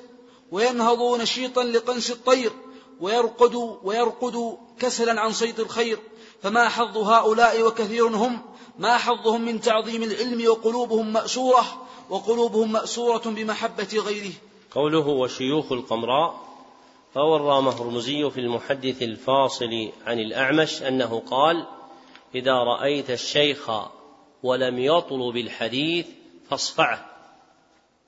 وينهض 0.52 1.22
نشيطا 1.22 1.64
لقنس 1.64 2.12
الطير 2.12 2.52
ويرقد 3.00 3.56
ويرقد 3.84 4.58
كسلا 4.80 5.22
عن 5.22 5.32
صيد 5.32 5.60
الخير. 5.60 6.00
فما 6.44 6.70
حظ 6.70 6.98
هؤلاء 6.98 7.68
وكثير 7.68 8.08
هم؟ 8.08 8.42
ما 8.80 8.98
حظهم 8.98 9.42
من 9.42 9.62
تعظيم 9.62 10.04
العلم 10.04 10.50
وقلوبهم 10.50 11.14
مأسورة 11.14 11.88
وقلوبهم 12.10 12.72
مأسورة 12.72 13.22
بمحبة 13.26 14.04
غيره. 14.06 14.34
قوله 14.72 15.08
وشيوخ 15.08 15.72
القمراء 15.72 16.48
فورى 17.14 17.62
مهرمزي 17.62 18.30
في 18.30 18.40
المحدث 18.40 19.02
الفاصل 19.02 19.90
عن 20.06 20.20
الأعمش 20.20 20.82
أنه 20.82 21.20
قال 21.20 21.68
إذا 22.36 22.54
رأيت 22.54 23.10
الشيخ 23.10 23.72
ولم 24.44 24.80
يطلب 24.80 25.38
الحديث 25.38 26.08
فاصفعه 26.50 27.06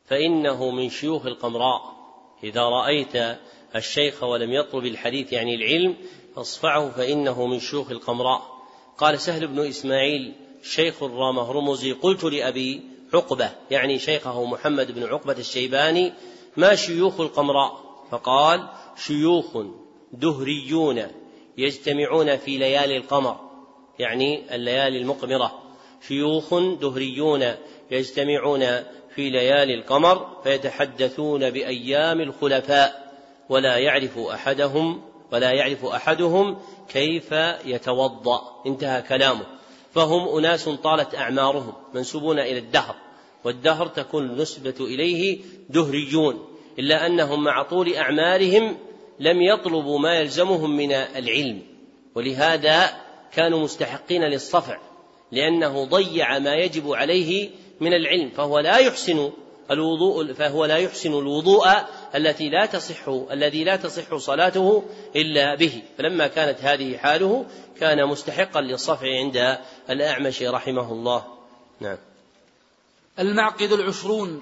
فإنه 0.06 0.72
من 0.72 0.90
شيوخ 0.90 1.26
القمراء. 1.26 1.99
إذا 2.44 2.62
رأيت 2.62 3.38
الشيخ 3.76 4.24
ولم 4.24 4.54
يطلب 4.54 4.86
الحديث 4.86 5.34
يعني 5.34 5.56
العلم 5.56 5.96
فاصفعه 6.36 6.90
فإنه 6.90 7.46
من 7.46 7.60
شيوخ 7.60 7.92
القمراء. 7.92 8.42
قال 8.98 9.20
سهل 9.20 9.48
بن 9.48 9.68
إسماعيل 9.68 10.34
شيخ 10.64 11.04
الرام 11.04 11.40
هرمزي 11.40 11.92
قلت 11.92 12.24
لأبي 12.24 12.82
عقبة 13.14 13.52
يعني 13.72 14.00
شيخه 14.00 14.46
محمد 14.46 14.92
بن 14.92 15.04
عقبة 15.04 15.38
الشيباني 15.38 16.14
ما 16.58 16.76
شيوخ 16.76 17.20
القمراء؟ 17.20 17.90
فقال 18.12 18.70
شيوخ 18.98 19.58
دهريون 20.14 21.08
يجتمعون 21.58 22.38
في 22.38 22.58
ليالي 22.58 22.98
القمر 22.98 23.40
يعني 24.00 24.56
الليالي 24.56 24.98
المقمرة 24.98 25.64
شيوخ 26.08 26.54
دهريون 26.60 27.54
يجتمعون 27.92 28.66
في 29.20 29.30
ليالي 29.30 29.74
القمر 29.74 30.28
فيتحدثون 30.44 31.50
بأيام 31.50 32.22
الخلفاء 32.22 33.14
ولا 33.50 33.78
يعرف 33.78 34.18
أحدهم 34.20 35.02
ولا 35.32 35.52
يعرف 35.52 35.86
أحدهم 35.86 36.58
كيف 36.90 37.32
يتوضأ. 37.66 38.42
انتهى 38.68 39.02
كلامه. 39.02 39.46
فهم 39.94 40.38
أناس 40.38 40.70
طالت 40.70 41.16
أعمارهم 41.16 41.74
منسوبون 41.94 42.40
إلى 42.40 42.58
الدهر 42.58 42.96
والدهر 43.44 43.88
تكون 43.88 44.26
النسبة 44.26 44.76
إليه 44.80 45.40
دهريون 45.70 46.46
إلا 46.80 47.06
أنهم 47.06 47.44
مع 47.44 47.64
طول 47.64 47.96
أعمارهم 47.96 48.78
لم 49.20 49.42
يطلبوا 49.42 50.00
ما 50.00 50.20
يلزمهم 50.20 50.78
من 50.78 50.92
العلم. 50.92 51.62
ولهذا 52.16 52.90
كانوا 53.32 53.60
مستحقين 53.60 54.24
للصفع 54.24 54.78
لأنه 55.32 55.86
ضيع 55.86 56.40
ما 56.40 56.56
يجب 56.56 56.92
عليه 56.92 57.50
من 57.80 57.94
العلم 57.94 58.30
فهو 58.30 58.60
لا 58.60 58.78
يحسن 58.78 59.32
الوضوء 59.72 60.34
فهو 60.34 60.66
لا 60.66 60.78
يحسن 60.78 61.10
الوضوء 61.10 61.68
التي 62.16 62.50
لا 62.50 62.66
تصح 62.66 63.08
الذي 63.08 63.64
لا 63.64 63.76
تصح 63.76 64.16
صلاته 64.16 64.84
إلا 65.16 65.56
به. 65.56 65.82
فلما 65.98 66.28
كانت 66.28 66.62
هذه 66.62 66.98
حاله 66.98 67.46
كان 67.80 68.08
مستحقا 68.08 68.62
للصفع 68.62 69.08
عند 69.08 69.58
الأعمش 69.90 70.44
رحمه 70.44 70.92
الله. 70.92 71.24
نعم. 71.80 71.98
المعقد 73.20 73.72
العشرون 73.72 74.42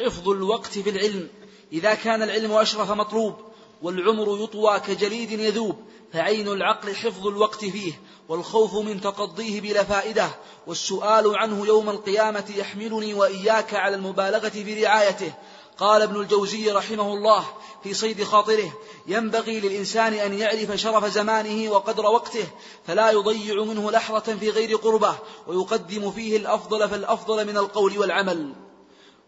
حفظ 0.00 0.28
الوقت 0.28 0.78
في 0.78 0.90
العلم 0.90 1.28
إذا 1.72 1.94
كان 1.94 2.22
العلم 2.22 2.52
أشرف 2.52 2.90
مطلوب 2.90 3.34
والعمر 3.82 4.42
يطوى 4.44 4.80
كجليد 4.80 5.30
يذوب 5.30 5.76
فعين 6.16 6.48
العقل 6.48 6.94
حفظ 6.94 7.26
الوقت 7.26 7.64
فيه 7.64 7.92
والخوف 8.28 8.74
من 8.74 9.00
تقضيه 9.00 9.60
بلا 9.60 9.84
فائدة 9.84 10.28
والسؤال 10.66 11.36
عنه 11.36 11.66
يوم 11.66 11.90
القيامة 11.90 12.44
يحملني 12.56 13.14
وإياك 13.14 13.74
على 13.74 13.96
المبالغة 13.96 14.48
في 14.48 14.84
رعايته. 14.84 15.32
قال 15.78 16.02
ابن 16.02 16.20
الجوزي 16.20 16.70
رحمه 16.72 17.12
الله 17.12 17.44
في 17.82 17.94
صيد 17.94 18.24
خاطره 18.24 18.72
ينبغي 19.06 19.60
للإنسان 19.60 20.14
أن 20.14 20.38
يعرف 20.38 20.72
شرف 20.72 21.04
زمانه 21.04 21.70
وقدر 21.70 22.06
وقته 22.06 22.46
فلا 22.86 23.10
يضيع 23.10 23.64
منه 23.64 23.90
لحظة 23.90 24.36
في 24.36 24.50
غير 24.50 24.76
قربة 24.76 25.18
ويقدم 25.46 26.10
فيه 26.10 26.36
الأفضل 26.36 26.88
فالأفضل 26.88 27.46
من 27.46 27.56
القول 27.56 27.98
والعمل. 27.98 28.54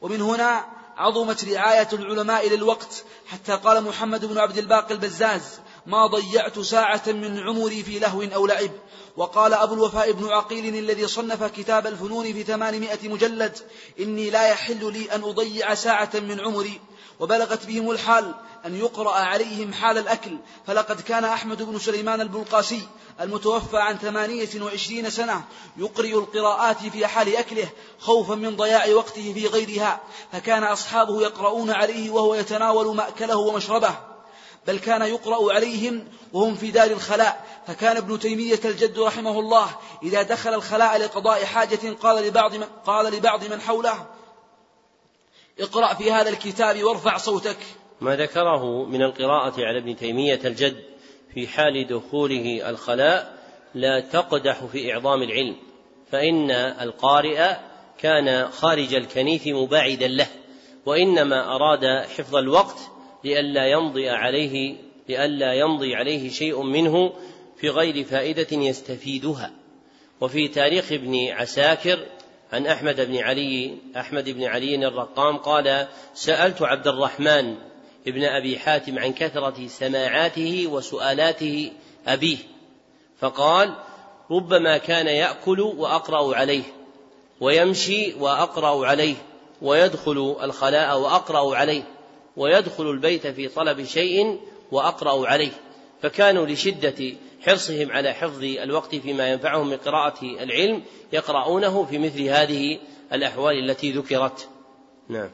ومن 0.01 0.21
هنا 0.21 0.67
عظمت 0.97 1.45
رعاية 1.45 1.89
العلماء 1.93 2.49
للوقت 2.49 3.05
حتى 3.27 3.53
قال 3.53 3.85
محمد 3.85 4.25
بن 4.25 4.39
عبد 4.39 4.59
الباقي 4.59 4.95
البزاز 4.95 5.61
ما 5.87 6.07
ضيعت 6.07 6.59
ساعة 6.59 7.03
من 7.07 7.39
عمري 7.39 7.83
في 7.83 7.99
لهو 7.99 8.23
أو 8.23 8.47
لعب. 8.47 8.71
وقال 9.17 9.55
أبو 9.55 9.75
الوفاء 9.75 10.13
بن 10.13 10.29
عقيل 10.29 10.75
الذي 10.75 11.07
صنف 11.07 11.45
كتاب 11.45 11.87
الفنون 11.87 12.33
في 12.33 12.43
ثمانمائة 12.43 13.09
مجلد 13.09 13.59
إني 14.01 14.31
لا 14.31 14.49
يحل 14.49 14.93
لي 14.93 15.15
أن 15.15 15.23
أضيع 15.23 15.75
ساعة 15.75 16.11
من 16.15 16.41
عمري. 16.41 16.81
وبلغت 17.21 17.67
بهم 17.67 17.91
الحال 17.91 18.35
أن 18.67 18.77
يقرأ 18.77 19.13
عليهم 19.13 19.73
حال 19.73 19.99
الأكل. 19.99 20.39
فلقد 20.67 21.01
كان 21.01 21.25
أحمد 21.25 21.63
بن 21.63 21.79
سليمان 21.79 22.21
البلقاسي 22.21 22.83
المتوفى 23.21 23.77
عن 23.77 23.99
ثمانية 23.99 24.63
وعشرين 24.63 25.11
سنة 25.11 25.45
يقرئ 25.77 26.19
القراءات 26.19 26.77
في 26.79 27.07
حال 27.07 27.37
أكله 27.37 27.69
خوفا 27.99 28.35
من 28.35 28.57
ضياع 28.57 28.89
وقته 28.95 29.33
في 29.33 29.47
غيرها. 29.47 30.01
فكان 30.33 30.65
أصحابه 30.65 31.23
يقرؤون 31.23 31.71
عليه 31.71 32.11
وهو 32.11 32.35
يتناول 32.35 32.97
مأكله 32.97 33.37
ومشربه. 33.37 34.08
بل 34.67 34.79
كان 34.79 35.03
يقرأ 35.03 35.53
عليهم 35.53 36.05
وهم 36.33 36.55
في 36.55 36.71
دار 36.71 36.91
الخلاء. 36.91 37.45
فكان 37.67 37.97
ابن 37.97 38.19
تيمية 38.19 38.61
الجد 38.65 38.99
رحمه 38.99 39.41
الله 39.41 39.67
إذا 40.03 40.23
دخل 40.23 40.55
الخلاء 40.55 40.99
لقضاء 40.99 41.45
حاجة 41.45 41.93
قال 42.03 42.27
لبعض 42.27 42.55
من, 42.55 42.65
قال 42.87 43.15
لبعض 43.15 43.45
من 43.45 43.61
حوله 43.61 44.07
اقرأ 45.61 45.95
في 45.95 46.13
هذا 46.13 46.31
الكتاب 46.31 46.83
وارفع 46.83 47.17
صوتك. 47.17 47.59
ما 48.01 48.17
ذكره 48.17 48.85
من 48.85 49.03
القراءة 49.03 49.55
على 49.59 49.79
ابن 49.79 49.97
تيمية 49.97 50.41
الجد 50.45 50.85
في 51.35 51.49
حال 51.49 51.87
دخوله 51.87 52.71
الخلاء 52.71 53.39
لا 53.75 54.01
تقدح 54.01 54.65
في 54.65 54.93
إعظام 54.93 55.23
العلم 55.23 55.57
فإن 56.13 56.51
القارئ 56.51 57.57
كان 57.99 58.51
خارج 58.51 58.95
الكنيف 58.95 59.47
مباعدا 59.47 60.09
له 60.09 60.27
وإنما 60.87 61.57
أراد 61.57 62.07
حفظ 62.17 62.37
الوقت 62.37 62.79
لئلا 63.25 63.67
يمضي 63.67 64.09
عليه 64.09 64.77
لئلا 65.09 65.53
يمضي 65.53 65.95
عليه 65.95 66.31
شيء 66.31 66.63
منه 66.63 67.13
في 67.57 67.69
غير 67.69 68.05
فائدة 68.05 68.47
يستفيدها. 68.53 69.53
وفي 70.21 70.49
تاريخ 70.49 70.93
ابن 70.93 71.29
عساكر 71.29 72.07
عن 72.53 72.67
أحمد 72.67 73.01
بن 73.01 73.17
علي 73.17 73.79
أحمد 73.97 74.29
بن 74.29 74.45
علي 74.45 74.87
الرقام 74.89 75.37
قال 75.37 75.87
سألت 76.15 76.63
عبد 76.63 76.87
الرحمن 76.87 77.57
ابن 78.07 78.25
أبي 78.25 78.59
حاتم 78.59 78.99
عن 78.99 79.13
كثرة 79.13 79.67
سماعاته 79.67 80.67
وسؤالاته 80.67 81.73
أبيه 82.07 82.39
فقال 83.21 83.75
ربما 84.31 84.79
كان 84.79 85.07
يأكل 85.07 85.61
وأقرأ 85.61 86.37
عليه 86.37 86.63
ويمشي 87.41 88.15
وأقرأ 88.15 88.87
عليه 88.87 89.15
ويدخل 89.63 90.37
الخلاء 90.43 90.99
وأقرأ 90.99 91.57
عليه. 91.57 91.83
ويدخل 92.39 92.91
البيت 92.91 93.27
في 93.27 93.49
طلب 93.49 93.85
شيء 93.85 94.41
وأقرأ 94.73 95.29
عليه. 95.29 95.53
فكانوا 96.03 96.47
لشدة 96.47 97.17
حرصهم 97.47 97.93
على 97.93 98.13
حفظ 98.13 98.43
الوقت 98.45 98.95
فيما 98.95 99.33
ينفعهم 99.33 99.69
من 99.69 99.77
قراءة 99.77 100.23
العلم 100.23 100.83
يقرؤونه 101.13 101.85
في 101.85 101.99
مثل 101.99 102.23
هذه 102.23 102.79
الأحوال 103.13 103.71
التي 103.71 103.93
ذكرت. 103.93 104.49
نعم. 105.09 105.31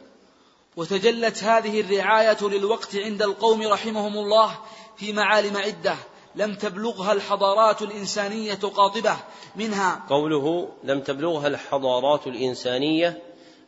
وتجلت 0.77 1.45
هذه 1.45 1.81
الرعاية 1.81 2.39
للوقت 2.43 2.97
عند 2.97 3.23
القوم 3.23 3.63
رحمهم 3.63 4.19
الله 4.19 4.59
في 4.97 5.13
معالم 5.13 5.57
عدة 5.57 5.95
لم 6.37 6.55
تبلغها 6.55 7.13
الحضارات 7.13 7.83
الإنسانية 7.83 8.55
قاطبة 8.55 9.17
منها. 9.57 10.05
قوله 10.09 10.69
لم 10.85 11.01
تبلغها 11.01 11.47
الحضارات 11.47 12.27
الإنسانية 12.27 13.23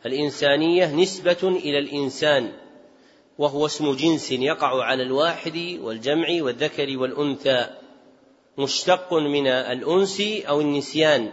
الإنسانية 0.05 0.95
نسبة 0.95 1.37
إلى 1.43 1.79
الإنسان. 1.79 2.51
وهو 3.37 3.65
اسم 3.65 3.93
جنس 3.93 4.31
يقع 4.31 4.83
على 4.83 5.03
الواحد 5.03 5.79
والجمع 5.81 6.27
والذكر 6.39 6.97
والأنثى 6.97 7.67
مشتق 8.57 9.13
من 9.13 9.47
الأنس 9.47 10.21
أو 10.21 10.61
النسيان. 10.61 11.31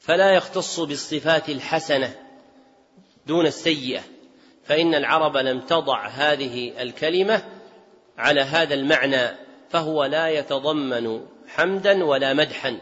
فلا 0.00 0.34
يختص 0.34 0.80
بالصفات 0.80 1.48
الحسنة 1.48 2.14
دون 3.26 3.46
السيئة 3.46 4.00
فإن 4.64 4.94
العرب 4.94 5.36
لم 5.36 5.60
تضع 5.60 6.06
هذه 6.06 6.82
الكلمة 6.82 7.44
على 8.18 8.40
هذا 8.40 8.74
المعنى 8.74 9.36
فهو 9.70 10.04
لا 10.04 10.28
يتضمن 10.28 11.26
حمدا 11.48 12.04
ولا 12.04 12.34
مدحا. 12.34 12.80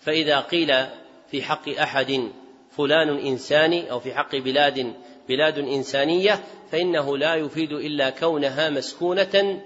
فإذا 0.00 0.40
قيل 0.40 0.86
في 1.30 1.42
حق 1.42 1.68
أحد 1.68 2.30
فلان 2.76 3.18
إنساني 3.18 3.90
أو 3.90 4.00
في 4.00 4.14
حق 4.14 4.36
بلاد 4.36 4.94
بلاد 5.30 5.58
إنسانية 5.58 6.44
فإنه 6.72 7.18
لا 7.18 7.34
يفيد 7.34 7.72
إلا 7.72 8.10
كونها 8.10 8.70
مسكونة 8.70 9.62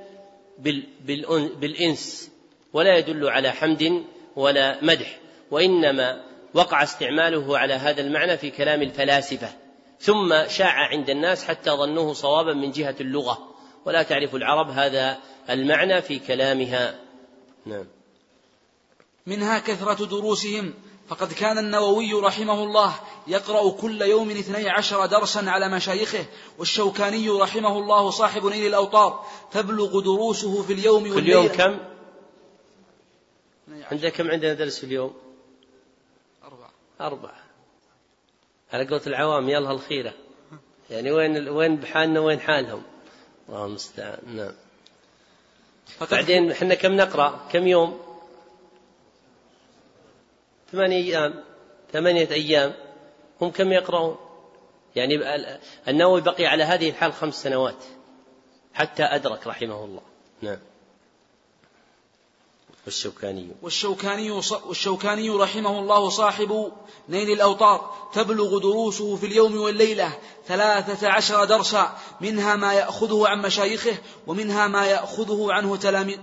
بالإنس 1.60 2.30
ولا 2.72 2.98
يدل 2.98 3.28
على 3.28 3.50
حمد 3.50 4.04
ولا 4.36 4.84
مدح 4.84 5.18
وإنما 5.50 6.24
وقع 6.54 6.82
استعماله 6.82 7.58
على 7.58 7.74
هذا 7.74 8.00
المعنى 8.00 8.36
في 8.36 8.50
كلام 8.50 8.82
الفلاسفة. 8.82 9.48
ثم 10.00 10.48
شاع 10.48 10.88
عند 10.88 11.10
الناس 11.10 11.44
حتى 11.44 11.70
ظنوه 11.70 12.12
صوابا 12.12 12.52
من 12.52 12.70
جهة 12.70 12.94
اللغة. 13.00 13.54
ولا 13.84 14.02
تعرف 14.02 14.34
العرب 14.34 14.70
هذا 14.70 15.18
المعنى 15.50 16.02
في 16.02 16.18
كلامها. 16.18 16.94
نعم. 17.66 17.86
منها 19.26 19.58
كثرة 19.58 20.06
دروسهم 20.06 20.74
فقد 21.08 21.32
كان 21.32 21.58
النووي 21.58 22.12
رحمه 22.12 22.62
الله 22.64 22.94
يقرأ 23.26 23.70
كل 23.70 24.02
يوم 24.02 24.30
اثني 24.30 24.70
عشر 24.70 25.06
درسا 25.06 25.38
على 25.38 25.68
مشايخه 25.68 26.24
والشوكاني 26.58 27.28
رحمه 27.28 27.78
الله 27.78 28.10
صاحب 28.10 28.46
نيل 28.46 28.66
الأوطار 28.66 29.26
تبلغ 29.52 30.00
دروسه 30.00 30.62
في 30.62 30.72
اليوم 30.72 31.02
والليل 31.02 31.14
في 31.14 31.20
اليوم 31.20 31.46
كم؟ 31.46 31.78
عندك 33.90 34.12
كم 34.12 34.30
عندنا 34.30 34.54
درس 34.54 34.78
في 34.78 34.86
اليوم؟ 34.86 35.14
أربعة. 36.44 36.70
أربعة. 37.00 37.44
على 38.72 38.86
قولة 38.86 39.02
العوام 39.06 39.48
يلا 39.48 39.70
الخيرة. 39.70 40.14
يعني 40.90 41.10
وين 41.10 41.48
وين 41.48 41.76
بحالنا 41.76 42.20
وين 42.20 42.40
حالهم؟ 42.40 42.82
الله 43.48 43.66
المستعان 43.66 44.36
نعم. 44.36 44.52
بعدين 46.10 46.50
إحنا 46.50 46.74
كم 46.74 46.92
نقرأ؟ 46.92 47.40
كم 47.52 47.66
يوم؟ 47.66 48.13
ثمانية 50.74 50.96
أيام 50.96 51.44
ثمانية 51.92 52.30
أيام 52.30 52.74
هم 53.40 53.50
كم 53.50 53.72
يقرؤون؟ 53.72 54.16
يعني 54.96 55.14
النووي 55.88 56.20
بقي 56.20 56.46
على 56.46 56.64
هذه 56.64 56.90
الحال 56.90 57.12
خمس 57.12 57.42
سنوات 57.42 57.84
حتى 58.74 59.02
أدرك 59.02 59.46
رحمه 59.46 59.84
الله. 59.84 60.00
نعم. 60.42 60.58
والشوكاني. 62.86 63.48
والشوكاني 63.62 64.30
والشوكاني 64.66 65.30
رحمه 65.30 65.78
الله 65.78 66.08
صاحب 66.08 66.72
نيل 67.08 67.30
الأوطار 67.30 67.94
تبلغ 68.12 68.58
دروسه 68.58 69.16
في 69.16 69.26
اليوم 69.26 69.56
والليلة 69.56 70.18
ثلاثة 70.46 71.08
عشر 71.08 71.44
درسا 71.44 71.98
منها 72.20 72.56
ما 72.56 72.74
يأخذه 72.74 73.28
عن 73.28 73.42
مشايخه 73.42 73.96
ومنها 74.26 74.66
ما 74.66 74.86
يأخذه 74.86 75.46
عنه 75.50 75.76
تلاميذ 75.76 76.18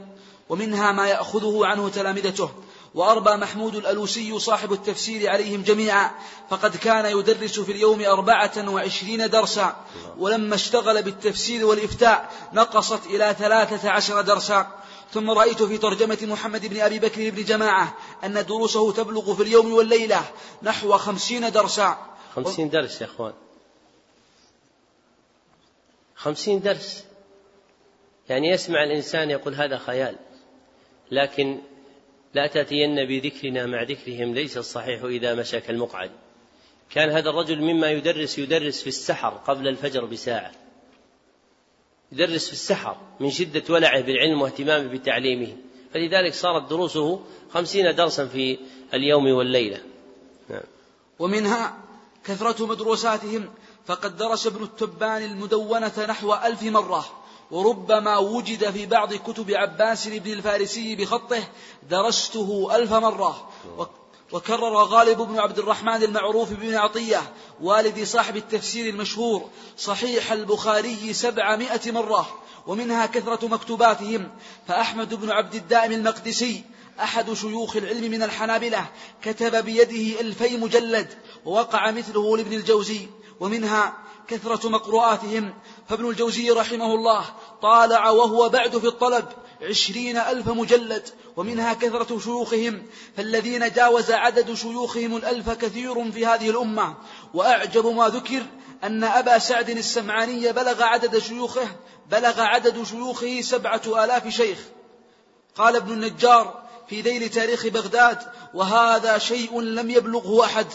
ومنها 0.50 0.92
ما 0.92 1.08
يأخذه 1.08 1.66
عنه 1.66 1.90
تلامذته. 1.90 2.52
وأربى 2.94 3.32
محمود 3.32 3.76
الألوسي 3.76 4.40
صاحب 4.40 4.74
التفسير 4.74 5.30
عليهم 5.30 5.62
جميعا 5.62 6.12
فقد 6.50 6.76
كان 6.76 7.06
يدرس 7.06 7.60
في 7.60 7.72
اليوم 7.72 8.02
أربعة 8.02 8.70
وعشرين 8.70 9.30
درسا. 9.30 9.76
ولما 10.18 10.56
اشتغل 10.56 11.04
بالتفسير 11.04 11.66
والإفتاء 11.66 12.32
نقصت 12.54 13.06
إلى 13.06 13.36
ثلاثة 13.40 13.90
عشر 13.90 14.22
درسا. 14.22 14.68
ثم 15.14 15.30
رأيت 15.30 15.64
في 15.64 15.78
ترجمة 15.78 16.18
محمد 16.22 16.66
بن 16.66 16.80
أبي 16.80 17.00
بكر 17.00 17.30
بن 17.30 17.44
جماعة 17.44 17.98
أن 18.24 18.46
دروسه 18.46 18.92
تبلغ 18.92 19.36
في 19.36 19.44
اليوم 19.44 19.74
والليلة 19.74 20.22
نحو 20.64 20.98
خمسين 20.98 21.52
درسا. 21.52 21.98
خمسين 22.36 22.70
درس 22.70 23.02
يا 23.02 23.06
أخوان. 23.06 23.34
خمسين 26.16 26.62
درس. 26.62 27.04
يعني 28.30 28.50
يسمع 28.50 28.84
الإنسان 28.84 29.30
يقول 29.30 29.56
هذا 29.56 29.78
خيال 29.78 30.16
لكن 31.12 31.60
لا 32.34 32.48
تأتين 32.48 33.06
بذكرنا 33.06 33.66
مع 33.66 33.84
ذكرهم 33.84 34.34
ليس 34.34 34.58
الصحيح 34.58 35.04
إذا 35.04 35.36
مشى 35.36 35.60
كالمقعد 35.60 36.12
كان 36.90 37.10
هذا 37.10 37.30
الرجل 37.30 37.62
مما 37.62 37.92
يدرس 37.92 38.40
يدرس 38.40 38.82
في 38.82 38.88
السحر 38.88 39.30
قبل 39.30 39.68
الفجر 39.68 40.06
بساعة. 40.06 40.52
يدرس 42.12 42.48
في 42.48 42.54
السحر 42.54 42.98
من 43.20 43.32
شدة 43.32 43.64
ولعه 43.70 44.02
بالعلم 44.02 44.42
واهتمامه 44.42 44.88
بتعليمه. 44.88 45.58
فلذلك 45.94 46.34
صارت 46.34 46.70
دروسه 46.70 47.24
خمسين 47.54 47.96
درسا 47.96 48.28
في 48.28 48.58
اليوم 48.94 49.28
والليلة. 49.28 49.82
نعم. 50.50 50.64
ومنها 51.20 51.78
كثرة 52.26 52.66
مدروساتهم 52.66 53.54
فقد 53.86 54.18
درس 54.18 54.48
ابن 54.48 54.64
التبان 54.64 55.24
المدونة 55.24 56.06
نحو 56.10 56.34
ألف 56.34 56.64
مرة. 56.64 57.21
وربما 57.52 58.18
وجد 58.18 58.70
في 58.72 58.86
بعض 58.86 59.14
كتب 59.14 59.52
عباس 59.52 60.08
بن 60.08 60.34
الفارسي 60.34 60.96
بخطه 60.96 61.44
درسته 61.90 62.76
ألف 62.76 62.94
مرة. 62.94 63.50
وكرر 64.32 64.84
غالب 64.84 65.22
بن 65.22 65.40
عبد 65.40 65.60
الرحمن 65.60 66.04
المعروف 66.04 66.54
بن 66.54 66.76
عطية 66.76 67.34
والد 67.62 68.04
صاحب 68.04 68.38
التفسير 68.38 68.94
المشهور 68.94 69.50
صحيح 69.78 70.32
البخاري 70.32 71.14
سبعمائة 71.14 71.92
مرة 71.92 72.30
ومنها 72.68 73.06
كثرة 73.06 73.48
مكتوباتهم. 73.48 74.32
فأحمد 74.68 75.14
بن 75.14 75.32
عبد 75.32 75.56
الدائم 75.56 75.92
المقدسي 75.92 76.64
أحد 77.00 77.34
شيوخ 77.34 77.76
العلم 77.76 78.12
من 78.12 78.24
الحنابلة 78.24 78.86
كتب 79.24 79.66
بيده 79.66 80.22
ألفي 80.22 80.58
مجلد 80.58 81.08
ووقع 81.46 81.92
مثله 81.92 82.38
لابن 82.38 82.54
الجوزي. 82.54 83.08
ومنها 83.40 83.98
كثرة 84.28 84.70
مقروءاتهم. 84.70 85.54
فابن 85.90 86.10
الجوزي 86.10 86.52
رحمه 86.52 86.94
الله 86.96 87.26
طالع 87.62 88.10
وهو 88.10 88.50
بعد 88.50 88.78
في 88.78 88.88
الطلب 88.88 89.26
عشرين 89.62 90.18
ألف 90.18 90.50
مجلد 90.50 91.10
ومنها 91.38 91.74
كثرة 91.74 92.20
شيوخهم. 92.20 92.86
فالذين 93.18 93.72
جاوز 93.72 94.12
عدد 94.12 94.54
شيوخهم 94.54 95.16
الألف 95.16 95.50
كثير 95.50 96.12
في 96.12 96.26
هذه 96.26 96.50
الأمة. 96.50 96.96
وأعجب 97.34 97.86
ما 97.88 98.08
ذكر 98.08 98.44
أن 98.84 99.04
أبا 99.04 99.38
سعد 99.38 99.70
السمعاني 99.70 100.52
بلغ 100.52 100.84
عدد 100.84 101.18
شيوخه 101.18 101.68
بلغ 102.12 102.42
عدد 102.42 102.84
شيوخه 102.84 103.42
سبعة 103.42 103.82
آلاف 104.04 104.28
شيخ. 104.28 104.60
قال 105.56 105.76
ابن 105.76 105.92
النجار 105.92 106.62
في 106.90 107.02
ذيل 107.02 107.30
تاريخ 107.30 107.68
بغداد 107.68 108.18
وهذا 108.54 109.18
شيء 109.18 109.62
لم 109.62 109.90
يبلغه 109.90 110.46
أحد. 110.46 110.68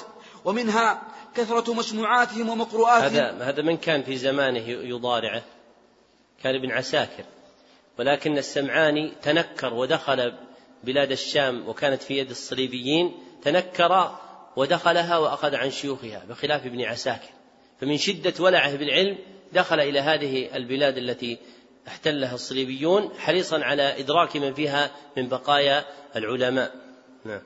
ومنها 0.44 1.02
كثرة 1.36 1.74
مسموعاتهم 1.74 2.48
ومقروءاتهم. 2.48 3.14
هذا 3.14 3.44
هذا 3.44 3.62
من 3.62 3.76
كان 3.76 4.02
في 4.02 4.16
زمانه 4.16 4.68
يضارعه؟ 4.68 5.42
كان 6.42 6.54
ابن 6.54 6.70
عساكر. 6.70 7.24
ولكن 7.98 8.38
السمعاني 8.38 9.12
تنكر 9.22 9.74
ودخل 9.74 10.32
بلاد 10.84 11.12
الشام 11.12 11.68
وكانت 11.68 12.02
في 12.02 12.18
يد 12.18 12.30
الصليبيين 12.30 13.14
تنكر 13.42 14.18
ودخلها 14.56 15.18
وأخذ 15.18 15.54
عن 15.54 15.70
شيوخها 15.70 16.22
بخلاف 16.28 16.66
ابن 16.66 16.82
عساكر. 16.82 17.30
فمن 17.80 17.96
شدة 17.96 18.34
ولعه 18.40 18.76
بالعلم 18.76 19.18
دخل 19.52 19.80
إلى 19.80 20.00
هذه 20.00 20.56
البلاد 20.56 20.98
التي 20.98 21.38
احتلها 21.88 22.34
الصليبيون 22.34 23.10
حريصا 23.18 23.58
على 23.64 24.00
إدراك 24.00 24.36
من 24.36 24.54
فيها 24.54 24.90
من 25.16 25.28
بقايا 25.28 25.84
العلماء. 26.16 26.74
نعم. 27.24 27.42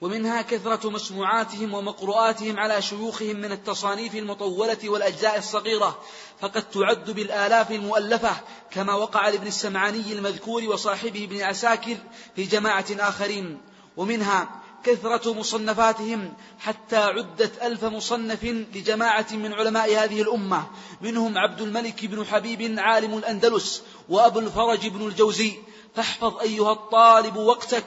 ومنها 0.00 0.42
كثرة 0.42 0.90
مسموعاتهم 0.90 1.74
ومقروءاتهم 1.74 2.58
على 2.58 2.82
شيوخهم 2.82 3.36
من 3.36 3.52
التصانيف 3.52 4.14
المطولة 4.14 4.78
والأجزاء 4.84 5.38
الصغيرة 5.38 5.98
فقد 6.40 6.70
تعد 6.70 7.10
بالآلاف 7.10 7.70
المؤلفة 7.70 8.36
كما 8.70 8.94
وقع 8.94 9.28
لابن 9.28 9.46
السمعاني 9.46 10.12
المذكور 10.12 10.64
وصاحبه 10.64 11.24
ابن 11.24 11.42
عساكر 11.42 11.96
في 12.36 12.44
جماعة 12.44 12.86
آخرين. 12.90 13.60
ومنها 13.96 14.48
كثرة 14.84 15.32
مصنفاتهم 15.32 16.32
حتى 16.58 16.96
عدت 16.96 17.62
ألف 17.62 17.84
مصنف 17.84 18.44
لجماعة 18.44 19.26
من 19.32 19.52
علماء 19.52 20.04
هذه 20.04 20.22
الأمة 20.22 20.66
منهم 21.00 21.38
عبد 21.38 21.60
الملك 21.60 22.06
بن 22.06 22.24
حبيب 22.24 22.78
عالم 22.78 23.18
الأندلس 23.18 23.82
وأبو 24.08 24.38
الفرج 24.38 24.86
بن 24.86 25.06
الجوزي. 25.06 25.52
فاحفظ 25.94 26.40
أيها 26.40 26.72
الطالب 26.72 27.36
وقتك 27.36 27.86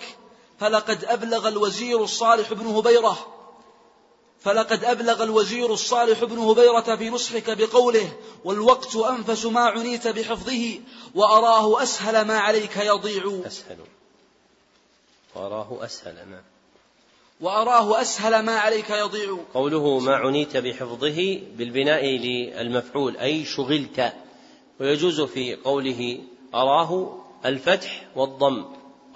فلقد 0.59 1.05
أبلغ 1.05 1.47
الوزير 1.47 2.03
الصالح 2.03 2.53
بن 2.53 2.67
هبيرة. 2.67 3.27
فلقد 4.41 4.83
أبلغ 4.83 5.23
الوزير 5.23 5.73
الصالح 5.73 6.23
بن 6.23 6.37
هبيرة 6.37 6.95
في 6.95 7.09
نصحك 7.09 7.57
بقوله 7.57 8.13
والوقت 8.43 8.95
أنفس 8.95 9.45
ما 9.45 9.59
عنيت 9.59 10.07
بحفظه 10.07 10.79
وأراه 11.15 11.83
أسهل 11.83 12.27
ما 12.27 12.39
عليك 12.39 12.77
يضيع. 12.77 13.41
أسهل. 13.45 13.77
وأراه 15.35 15.77
أسهل 15.85 16.15
ما. 16.15 16.41
وأراه 17.41 18.01
أسهل 18.01 18.45
ما 18.45 18.59
عليك 18.59 18.89
يضيع. 18.89 19.37
قوله 19.53 19.99
ما 19.99 20.15
عنيت 20.15 20.57
بحفظه 20.57 21.41
بالبناء 21.57 22.05
للمفعول 22.05 23.17
أي 23.17 23.45
شغلت. 23.45 24.13
ويجوز 24.79 25.21
في 25.21 25.55
قوله 25.55 26.19
أراه 26.53 27.17
الفتح 27.45 28.07
والضم. 28.15 28.65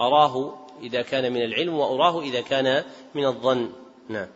أراه 0.01 0.62
إذا 0.83 1.01
كان 1.01 1.33
من 1.33 1.41
العلم 1.41 1.73
وأراه 1.73 2.21
إذا 2.21 2.41
كان 2.41 2.83
من 3.15 3.25
الظن. 3.25 3.69
نعم. 4.09 4.27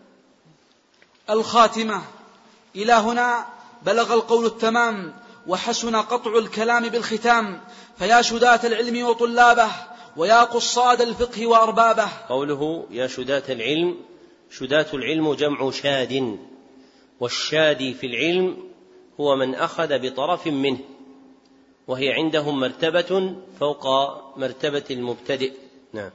الخاتمة. 1.30 2.02
إلى 2.76 2.94
هنا 2.94 3.46
بلغ 3.86 4.14
القول 4.14 4.46
التمام 4.46 5.14
وحسن 5.48 5.96
قطع 5.96 6.38
الكلام 6.38 6.90
بالختام. 6.90 7.62
فيا 7.98 8.22
شداة 8.22 8.60
العلم 8.64 9.06
وطلابه 9.06 9.72
ويا 10.18 10.44
قصاد 10.44 11.02
الفقه 11.02 11.48
وأربابه. 11.48 12.08
قوله 12.30 12.86
يا 12.92 13.08
شداة 13.08 13.44
العلم. 13.50 13.98
شداة 14.52 14.88
العلم 14.94 15.34
جمع 15.34 15.72
شاد. 15.72 16.38
والشادي 17.20 17.94
في 17.94 18.08
العلم 18.08 18.58
هو 19.20 19.36
من 19.36 19.56
أخذ 19.56 20.00
بطرف 20.00 20.48
منه. 20.48 20.80
وهي 21.88 22.14
عندهم 22.14 22.60
مرتبة 22.60 23.36
فوق 23.60 23.88
مرتبة 24.38 24.84
المبتدئ. 24.92 25.54
نعم. 25.94 26.12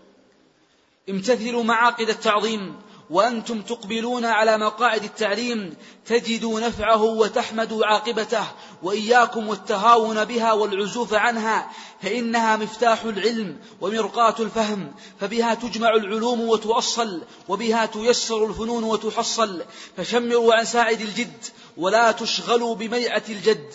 امتثلوا 1.08 1.62
معاقد 1.62 2.08
التعظيم 2.08 2.76
وأنتم 3.10 3.62
تقبلون 3.62 4.24
على 4.24 4.58
مقاعد 4.58 5.04
التعليم 5.04 5.76
تجدوا 6.06 6.60
نفعه 6.60 7.02
وتحمدوا 7.02 7.86
عاقبته 7.86 8.44
وإياكم 8.82 9.48
والتهاون 9.48 10.24
بها 10.24 10.52
والعزوف 10.52 11.14
عنها 11.14 11.70
فإنها 12.02 12.56
مفتاح 12.56 13.02
العلم 13.02 13.56
ومرقاة 13.80 14.34
الفهم 14.40 14.94
فبها 15.20 15.54
تجمع 15.54 15.88
العلوم 15.88 16.40
وتؤصل 16.40 17.22
وبها 17.48 17.86
تيسر 17.86 18.46
الفنون 18.46 18.84
وتحصل 18.84 19.62
فشمروا 19.96 20.54
عن 20.54 20.64
ساعد 20.64 21.00
الجد 21.00 21.44
ولا 21.76 22.12
تشغلوا 22.12 22.74
بميعة 22.74 23.24
الجد. 23.28 23.74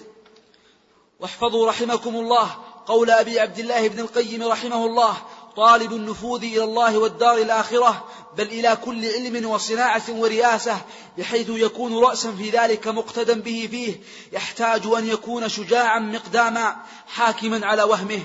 واحفظوا 1.20 1.70
رحمكم 1.70 2.16
الله 2.16 2.56
قول 2.88 3.12
أبي 3.12 3.40
عبد 3.40 3.60
الله 3.60 3.88
بن 3.88 4.00
القيم 4.00 4.44
رحمه 4.44 4.86
الله 4.86 5.18
طالب 5.58 5.92
النفوذ 5.94 6.44
إلى 6.44 6.64
الله 6.64 6.98
والدار 6.98 7.38
الآخرة 7.38 8.06
بل 8.38 8.44
إلى 8.44 8.78
كل 8.86 9.06
علم 9.06 9.50
وصناعة 9.50 10.04
ورئاسة 10.10 10.82
بحيث 11.18 11.50
يكون 11.50 12.04
رأسا 12.04 12.32
في 12.32 12.50
ذلك 12.50 12.88
مقتدا 12.88 13.42
به 13.42 13.68
فيه 13.72 13.96
يحتاج 14.32 14.82
أن 14.98 15.08
يكون 15.08 15.50
شجاعا 15.50 16.00
مقداما 16.00 16.76
حاكما 17.08 17.66
على 17.66 17.84
وهمه. 17.84 18.20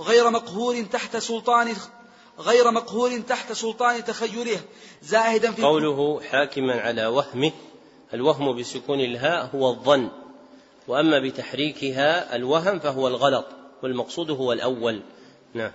غير 0.00 0.30
مقهور 0.30 0.82
تحت 0.82 1.16
سلطان 1.16 1.76
غير 2.38 2.70
مقهور 2.70 3.18
تحت 3.18 3.52
سلطان 3.52 4.04
تخيله. 4.04 4.60
زاهدا 5.02 5.52
في 5.52 5.62
قوله 5.62 6.20
حاكما 6.30 6.80
على 6.80 7.06
وهمه 7.06 7.52
الوهم 8.14 8.58
بسكون 8.58 9.00
الهاء 9.00 9.50
هو 9.54 9.70
الظن 9.70 10.08
وأما 10.88 11.18
بتحريكها 11.18 12.36
الوهم 12.36 12.78
فهو 12.78 13.08
الغلط 13.08 13.46
والمقصود 13.82 14.30
هو 14.30 14.52
الأول. 14.52 15.02
نعم. 15.54 15.72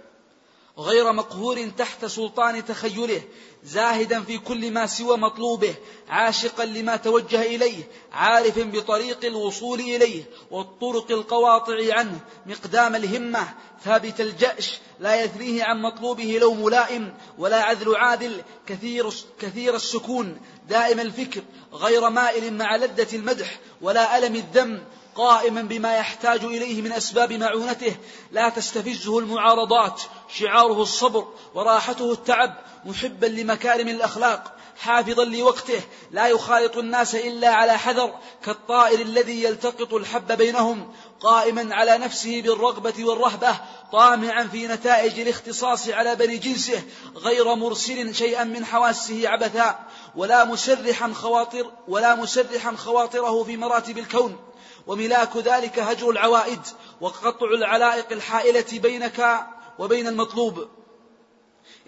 غير 0.79 1.11
مقهور 1.11 1.69
تحت 1.77 2.05
سلطان 2.05 2.65
تخيله 2.65 3.21
زاهدا 3.63 4.21
في 4.21 4.37
كل 4.37 4.71
ما 4.71 4.85
سوى 4.85 5.17
مطلوبه 5.17 5.75
عاشقا 6.09 6.65
لما 6.65 6.95
توجه 6.95 7.41
إليه 7.41 7.87
عارف 8.11 8.59
بطريق 8.59 9.25
الوصول 9.25 9.79
إليه 9.79 10.23
والطرق 10.51 11.11
القواطع 11.11 11.93
عنه 11.93 12.19
مقدام 12.45 12.95
الهمة 12.95 13.53
ثابت 13.83 14.21
الجأش 14.21 14.79
لا 14.99 15.23
يثريه 15.23 15.63
عن 15.63 15.81
مطلوبه 15.81 16.37
لو 16.41 16.53
ملائم 16.53 17.13
ولا 17.37 17.63
عذل 17.63 17.95
عادل 17.95 18.41
كثير 18.67 19.09
كثير 19.39 19.75
السكون 19.75 20.41
دائم 20.69 20.99
الفكر 20.99 21.41
غير 21.73 22.09
مائل 22.09 22.53
مع 22.53 22.75
لذة 22.75 23.15
المدح 23.15 23.59
ولا 23.81 24.17
ألم 24.17 24.35
الذم 24.35 24.83
قائما 25.19 25.61
بما 25.61 25.95
يحتاج 25.95 26.43
إليه 26.45 26.81
من 26.81 26.91
أسباب 26.91 27.33
معونته 27.33 27.95
لا 28.31 28.49
تستفزه 28.49 29.19
المعارضات 29.19 30.01
شعاره 30.29 30.81
الصبر 30.81 31.27
وراحته 31.53 32.11
التعب 32.11 32.55
محبا 32.85 33.25
لمكارم 33.25 33.87
الأخلاق 33.87 34.55
حافظا 34.77 35.25
لوقته 35.25 35.81
لا 36.11 36.27
يخالط 36.27 36.77
الناس 36.77 37.15
إلا 37.15 37.49
على 37.49 37.77
حذر 37.77 38.13
كالطائر 38.45 39.01
الذي 39.01 39.43
يلتقط 39.43 39.93
الحب 39.93 40.31
بينهم 40.31 40.93
قائما 41.19 41.75
على 41.75 41.97
نفسه 41.97 42.41
بالرغبة 42.41 43.05
والرهبة 43.05 43.55
طامعا 43.91 44.43
في 44.43 44.67
نتائج 44.67 45.19
الاختصاص 45.19 45.89
على 45.89 46.15
بني 46.15 46.37
جنسه 46.37 46.83
غير 47.15 47.55
مرسل 47.55 48.15
شيئا 48.15 48.43
من 48.43 48.65
حواسه 48.65 49.29
عبثا 49.29 49.79
ولا 50.15 50.45
مسرحا 50.45 51.13
خواطر 51.13 51.71
ولا 51.87 52.15
مسرحا 52.15 52.75
خواطره 52.75 53.43
في 53.43 53.57
مراتب 53.57 53.97
الكون. 53.97 54.48
وملاك 54.89 55.37
ذلك 55.37 55.79
هجر 55.79 56.09
العوائد 56.09 56.59
وقطع 57.01 57.47
العلائق 57.47 58.11
الحائلة 58.11 58.65
بينك 58.73 59.47
وبين 59.79 60.07
المطلوب. 60.07 60.67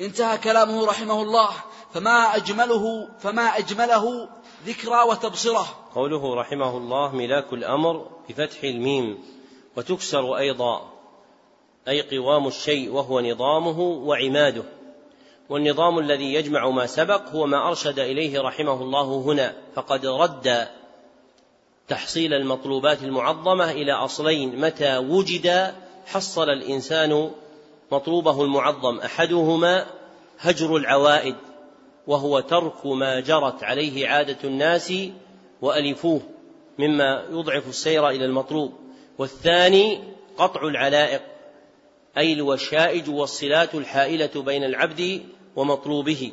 انتهى 0.02 0.38
كلامه 0.38 0.86
رحمه 0.86 1.22
الله. 1.22 1.50
فما 1.94 2.36
أجمله 2.36 3.10
فما 3.20 3.58
أجمله 3.58 4.30
ذكرى 4.66 5.04
وتبصرة. 5.10 5.66
قوله 5.96 6.36
رحمه 6.36 6.78
الله 6.78 7.16
ملاك 7.16 7.54
الأمر 7.54 8.08
بفتح 8.30 8.64
الميم. 8.64 9.18
وتكسر 9.78 10.38
أيضا 10.38 10.92
أي 11.88 12.18
قوام 12.18 12.48
الشيء 12.48 12.92
وهو 12.92 13.22
نظامه 13.22 13.80
وعماده. 13.80 14.64
والنظام 15.50 16.00
الذي 16.00 16.34
يجمع 16.34 16.70
ما 16.70 16.86
سبق 16.86 17.30
هو 17.30 17.46
ما 17.46 17.68
أرشد 17.68 18.00
إليه 18.00 18.42
رحمه 18.42 18.82
الله 18.82 19.04
هنا. 19.04 19.56
فقد 19.76 20.06
رد 20.06 20.68
تحصيل 21.92 22.34
المطلوبات 22.34 23.04
المعظمة 23.04 23.72
إلى 23.72 23.92
أصلين 23.92 24.62
متى 24.62 24.98
وجد 24.98 25.74
حصل 26.06 26.50
الإنسان 26.50 27.32
مطلوبه 27.92 28.44
المعظم؟ 28.44 29.00
أحدهما 29.00 29.86
هجر 30.40 30.76
العوائد 30.76 31.36
وهو 32.08 32.40
ترك 32.40 32.86
ما 32.86 33.20
جرت 33.20 33.64
عليه 33.64 34.08
عادة 34.08 34.38
الناس 34.44 34.94
وألفوه 35.62 36.22
مما 36.80 37.26
يضعف 37.32 37.70
السير 37.70 38.10
إلى 38.10 38.26
المطلوب. 38.26 38.74
والثاني 39.18 40.00
قطع 40.38 40.62
العلائق 40.62 41.22
أي 42.18 42.34
الوشائج 42.34 43.10
والصلات 43.10 43.76
الحائلة 43.76 44.42
بين 44.42 44.64
العبد 44.64 45.22
ومطلوبه. 45.56 46.32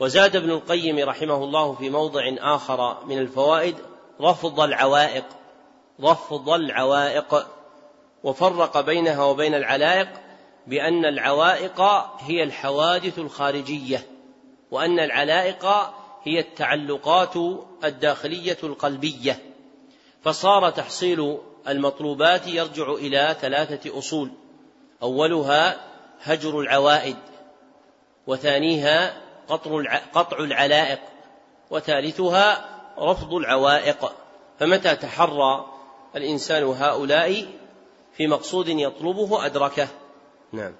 وزاد 0.00 0.36
ابن 0.36 0.50
القيم 0.50 0.98
رحمه 0.98 1.44
الله 1.44 1.72
في 1.72 1.90
موضع 1.90 2.22
آخر 2.38 3.04
من 3.06 3.18
الفوائد 3.18 3.74
رفض 4.20 4.60
العوائق 4.60 5.24
رفض 6.00 6.50
العوائق 6.50 7.46
وفرق 8.24 8.80
بينها 8.80 9.24
وبين 9.24 9.54
العلائق 9.54 10.08
بأن 10.66 11.04
العوائق 11.04 11.80
هي 12.20 12.42
الحوادث 12.42 13.18
الخارجية 13.18 14.06
وأن 14.70 14.98
العلائق 14.98 15.66
هي 16.22 16.40
التعلقات 16.40 17.36
الداخلية 17.84 18.58
القلبية. 18.62 19.38
فصار 20.22 20.70
تحصيل 20.70 21.38
المطلوبات 21.68 22.46
يرجع 22.46 22.92
إلى 22.92 23.36
ثلاثة 23.40 23.98
أصول. 23.98 24.30
أولها 25.02 25.76
هجر 26.22 26.60
العوائد 26.60 27.16
وثانيها 28.26 29.16
قطع 30.14 30.38
العلائق 30.38 31.00
وثالثها 31.70 32.75
رفض 32.98 33.34
العوائق. 33.34 34.12
فمتى 34.60 34.96
تحرى 34.96 35.66
الإنسان 36.16 36.62
هؤلاء 36.64 37.46
في 38.16 38.26
مقصود 38.26 38.68
يطلبه 38.68 39.46
أدركه؟ 39.46 39.88
نعم. 40.52 40.72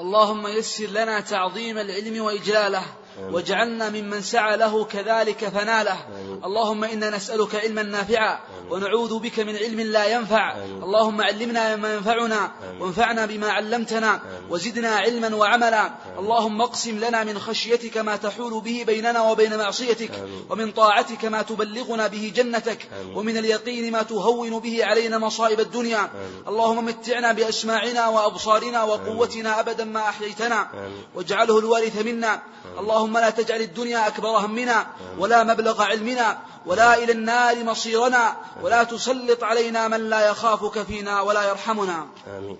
اللهم 0.00 0.46
يسر 0.46 0.86
لنا 0.86 1.20
تعظيم 1.20 1.78
العلم 1.78 2.24
وإجلاله. 2.24 2.82
واجعلنا 3.20 3.88
ممن 3.88 4.20
سعى 4.20 4.56
له 4.56 4.84
كذلك 4.84 5.48
فناله. 5.48 5.98
اللهم 6.44 6.84
إنا 6.84 7.10
نسألك 7.10 7.54
علما 7.54 7.82
نافعا 7.82 8.38
ونعوذ 8.70 9.18
بك 9.18 9.40
من 9.40 9.56
علم 9.56 9.80
لا 9.80 10.04
ينفع. 10.04 10.56
اللهم 10.56 11.20
علمنا 11.20 11.76
ما 11.76 11.94
ينفعنا 11.94 12.52
وانفعنا 12.80 13.26
بما 13.26 13.48
علمتنا 13.50 14.20
وزدنا 14.50 14.88
علما 14.88 15.36
وعملا. 15.36 15.90
اللهم 16.18 16.62
اقسم 16.62 16.98
لنا 16.98 17.24
من 17.24 17.38
خشيتك 17.38 17.98
ما 17.98 18.16
تحول 18.16 18.60
به 18.60 18.84
بيننا 18.86 19.30
وبين 19.30 19.56
معصيتك 19.56 20.10
ومن 20.50 20.72
طاعتك 20.72 21.24
ما 21.24 21.42
تبلغنا 21.42 22.06
به 22.06 22.32
جنتك 22.36 22.88
ومن 23.14 23.36
اليقين 23.36 23.92
ما 23.92 24.02
تهون 24.02 24.58
به 24.58 24.84
علينا 24.84 25.18
مصائب 25.18 25.60
الدنيا. 25.60 26.10
اللهم 26.48 26.84
متعنا 26.84 27.32
بأسماعنا 27.32 28.08
وأبصارنا 28.08 28.82
وقوتنا 28.82 29.60
أبدا 29.60 29.84
ما 29.84 30.00
أحييتنا. 30.00 30.68
واجعله 31.14 31.58
الوارث 31.58 32.06
منا. 32.06 32.42
اللهم 32.78 33.05
لا 33.12 33.30
تجعل 33.30 33.60
الدنيا 33.60 34.06
أكبر 34.06 34.28
همنا 34.28 34.86
ولا 35.18 35.44
مبلغ 35.44 35.82
علمنا 35.82 36.38
ولا 36.66 37.02
إلى 37.02 37.12
النار 37.12 37.64
مصيرنا 37.64 38.36
ولا 38.62 38.84
تسلط 38.84 39.44
علينا 39.44 39.88
من 39.88 40.10
لا 40.10 40.30
يخافك 40.30 40.82
فينا 40.82 41.20
ولا 41.20 41.48
يرحمنا. 41.48 42.08
آمين. 42.38 42.56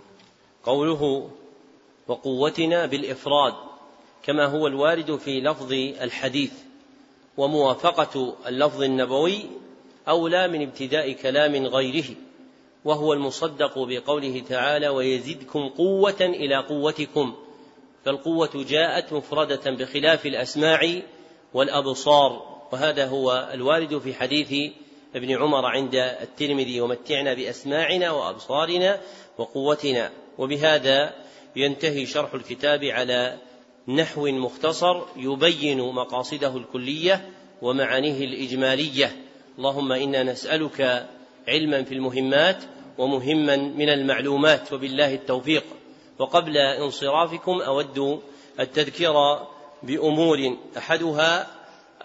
قوله 0.65 1.31
وقوتنا 2.09 2.87
بالإفراد 2.87 3.55
كما 4.23 4.47
هو 4.47 4.67
الوارد 4.67 5.17
في 5.17 5.41
لفظ 5.41 5.73
الحديث 5.73 6.53
وموافقة 7.37 8.35
اللفظ 8.47 8.83
النبوي 8.83 9.47
أولى 10.09 10.49
من 10.49 10.63
ابتداء 10.63 11.13
كلام 11.13 11.67
غيره 11.67 12.15
وهو 12.85 13.13
المصدق 13.13 13.79
بقوله 13.79 14.45
تعالى 14.49 14.89
ويزدكم 14.89 15.69
قوة 15.69 16.21
إلى 16.21 16.57
قوتكم 16.57 17.35
فالقوة 18.07 18.65
جاءت 18.69 19.13
مفردة 19.13 19.71
بخلاف 19.71 20.27
الأسماع 20.27 21.03
والأبصار 21.55 22.57
وهذا 22.73 23.07
هو 23.07 23.51
الوارد 23.55 23.99
في 23.99 24.15
حديث 24.15 24.73
ابن 25.15 25.37
عمر 25.37 25.67
عند 25.67 25.95
الترمذي 25.95 26.81
ومتعنا 26.81 27.35
بأسماعنا 27.35 28.11
وأبصارنا 28.11 29.01
وقوتنا 29.39 30.11
وبهذا 30.39 31.15
ينتهي 31.57 32.07
شرح 32.07 32.35
الكتاب 32.35 32.85
على 32.85 33.39
نحو 33.89 34.27
مختصر 34.27 35.03
يبين 35.17 35.81
مقاصده 35.81 36.57
الكلية 36.57 37.29
ومعانيه 37.63 38.25
الإجمالية. 38.25 39.17
اللهم 39.59 39.93
إنا 39.93 40.23
نسألك 40.23 41.09
علما 41.49 41.83
في 41.83 41.95
المهمات 41.95 42.63
ومهما 42.99 43.57
من 43.57 43.89
المعلومات 43.89 44.73
وبالله 44.73 45.15
التوفيق. 45.15 45.65
وقبل 46.19 46.57
انصرافكم 46.57 47.61
أود 47.61 48.23
التذكير 48.61 49.13
بأمور 49.83 50.57
أحدها 50.79 51.47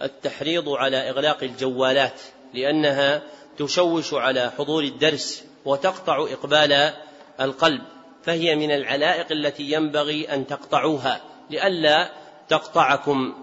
التحريض 0.02 0.68
على 0.68 1.10
إغلاق 1.10 1.42
الجوالات 1.42 2.20
لأنها 2.54 3.22
تشوش 3.58 4.14
على 4.14 4.52
حضور 4.58 4.82
الدرس 4.82 5.44
وتقطع 5.64 6.26
إقبال 6.32 6.92
القلب 7.40 7.82
فهي 8.22 8.56
من 8.56 8.70
العلائق 8.70 9.32
التي 9.32 9.62
ينبغي 9.72 10.34
أن 10.34 10.46
تقطعوها 10.46 11.20
لئلا 11.50 12.10
تقطعكم. 12.48 13.34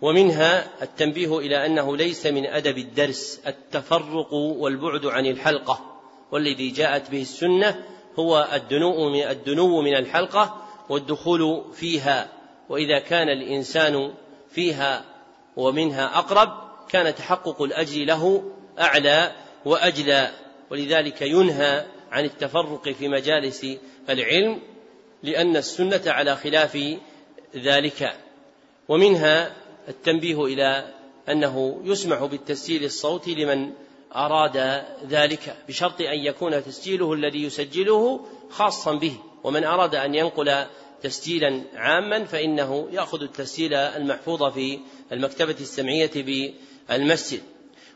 ومنها 0.00 0.82
التنبيه 0.82 1.38
إلى 1.38 1.66
أنه 1.66 1.96
ليس 1.96 2.26
من 2.26 2.46
أدب 2.46 2.78
الدرس 2.78 3.40
التفرق 3.46 4.32
والبعد 4.32 5.06
عن 5.06 5.26
الحلقة 5.26 6.00
والذي 6.32 6.70
جاءت 6.70 7.10
به 7.10 7.22
السنة 7.22 7.84
هو 8.18 8.48
الدنو 8.52 9.08
من 9.08 9.22
الدنو 9.22 9.80
من 9.80 9.94
الحلقة 9.94 10.66
والدخول 10.88 11.64
فيها. 11.74 12.28
وإذا 12.68 12.98
كان 12.98 13.28
الإنسان 13.28 14.14
فيها 14.50 15.04
ومنها 15.56 16.18
أقرب 16.18 16.48
كان 16.88 17.14
تحقق 17.14 17.62
الأجر 17.62 18.04
له 18.04 18.52
أعلى 18.78 19.32
وأجلى. 19.64 20.30
ولذلك 20.70 21.22
ينهى 21.22 21.84
عن 22.12 22.24
التفرق 22.24 22.88
في 22.88 23.08
مجالس 23.08 23.66
العلم 24.10 24.60
لأن 25.22 25.56
السنة 25.56 26.02
على 26.06 26.36
خلاف 26.36 26.78
ذلك. 27.56 28.16
ومنها 28.88 29.52
التنبيه 29.88 30.44
إلى 30.44 30.94
أنه 31.28 31.80
يسمح 31.84 32.24
بالتسجيل 32.24 32.84
الصوتي 32.84 33.34
لمن 33.34 33.72
أراد 34.16 34.84
ذلك 35.08 35.56
بشرط 35.68 36.00
أن 36.00 36.18
يكون 36.18 36.64
تسجيله 36.64 37.12
الذي 37.12 37.42
يسجله 37.42 38.26
خاصا 38.50 38.94
به 38.94 39.16
ومن 39.44 39.64
أراد 39.64 39.94
أن 39.94 40.14
ينقل 40.14 40.64
تسجيلا 41.02 41.62
عاما 41.74 42.24
فإنه 42.24 42.88
يأخذ 42.92 43.22
التسجيل 43.22 43.74
المحفوظ 43.74 44.52
في 44.52 44.80
المكتبة 45.12 45.56
السمعية 45.60 46.10
بالمسجد. 46.88 47.42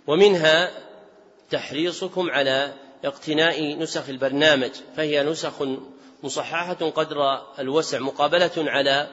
ومنها 0.06 0.70
تحريصكم 1.50 2.30
على 2.30 2.74
اقتناء 3.04 3.78
نسخ 3.78 4.08
البرنامج 4.08 4.70
فهي 4.96 5.22
نسخ 5.22 5.62
مصححة 6.22 6.74
قدر 6.74 7.42
الوسع 7.58 7.98
مقابلة 7.98 8.50
على 8.56 9.08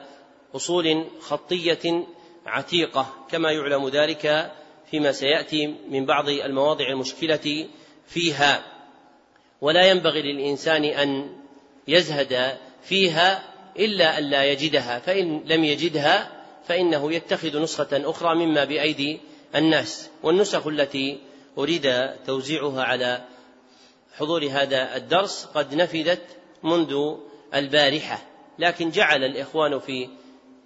أصول 0.56 1.06
خطية 1.20 2.06
عتيقة 2.46 3.06
كما 3.30 3.52
يعلم 3.52 3.88
ذلك 3.88 4.52
فيما 4.90 5.12
سيأتي 5.12 5.66
من 5.66 6.06
بعض 6.06 6.28
المواضع 6.28 6.88
المشكلة 6.88 7.68
فيها. 8.06 8.64
ولا 9.60 9.86
ينبغي 9.86 10.22
للإنسان 10.22 10.84
أن 10.84 11.36
يزهد 11.88 12.58
فيها 12.82 13.42
إلا 13.78 14.18
أن 14.18 14.24
لا 14.24 14.44
يجدها. 14.44 14.98
فإن 14.98 15.42
لم 15.46 15.64
يجدها 15.64 16.42
فإنه 16.68 17.12
يتخذ 17.12 17.62
نسخة 17.62 18.10
أخرى 18.10 18.34
مما 18.34 18.64
بأيدي 18.64 19.20
الناس. 19.54 20.10
والنسخ 20.22 20.66
التي 20.66 21.18
أريد 21.58 21.92
توزيعها 22.26 22.82
على 22.82 23.24
حضور 24.20 24.46
هذا 24.46 24.96
الدرس 24.96 25.44
قد 25.44 25.74
نفذت 25.74 26.22
منذ 26.62 27.16
البارحة 27.54 28.22
لكن 28.58 28.90
جعل 28.90 29.24
الإخوان 29.24 29.78
في 29.78 30.08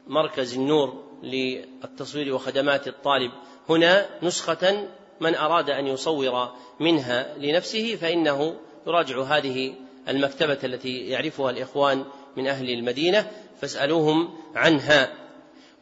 مركز 0.07 0.55
النور 0.55 1.05
للتصوير 1.23 2.35
وخدمات 2.35 2.89
الطالب 2.89 3.33
هنا 3.69 4.07
نسخة 4.23 4.89
من 5.21 5.35
أراد 5.35 5.71
أن 5.71 5.87
يصور 5.87 6.53
منها 6.81 7.35
لنفسه 7.39 7.97
فإنه 7.97 8.57
يراجع 8.87 9.23
هذه 9.23 9.75
المكتبة 10.09 10.59
التي 10.65 10.99
يعرفها 10.99 11.51
الإخوان 11.51 12.05
من 12.37 12.47
أهل 12.47 12.71
المدينة 12.71 13.31
فاسألوهم 13.61 14.35
عنها. 14.55 15.13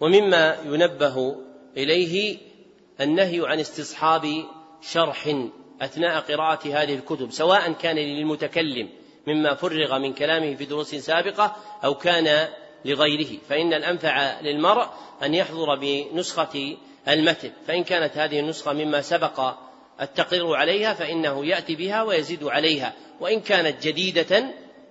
ومما 0.01 0.57
ينبه 0.65 1.37
إليه 1.77 2.39
النهي 3.01 3.41
عن 3.45 3.61
استصحاب 3.61 4.45
شرح 4.83 5.35
أثناء 5.81 6.21
قراءة 6.21 6.83
هذه 6.83 6.95
الكتب 6.95 7.31
سواء 7.31 7.73
كان 7.73 7.97
للمتكلم 7.97 8.89
مما 9.27 9.55
فرغ 9.55 9.99
من 9.99 10.13
كلامه 10.13 10.55
في 10.55 10.65
دروس 10.65 10.95
سابقة 10.95 11.57
أو 11.85 11.95
كان 11.95 12.49
لغيره. 12.85 13.39
فإن 13.49 13.75
الأنفع 13.75 14.41
للمرء 14.41 14.89
أن 15.23 15.35
يحضر 15.35 15.77
بنسخة 15.77 16.77
المتن 17.09 17.51
فإن 17.67 17.85
كانت 17.85 18.19
هذه 18.19 18.41
النسخة 18.41 18.73
مما 18.73 19.03
سبق 19.03 19.55
التقرير 20.01 20.55
عليها 20.55 20.95
فإنه 20.95 21.47
يأتي 21.47 21.77
بها 21.77 22.03
ويزيد 22.03 22.45
عليها 22.45 22.93
وإن 23.21 23.41
كانت 23.41 23.87
جديدة 23.87 24.45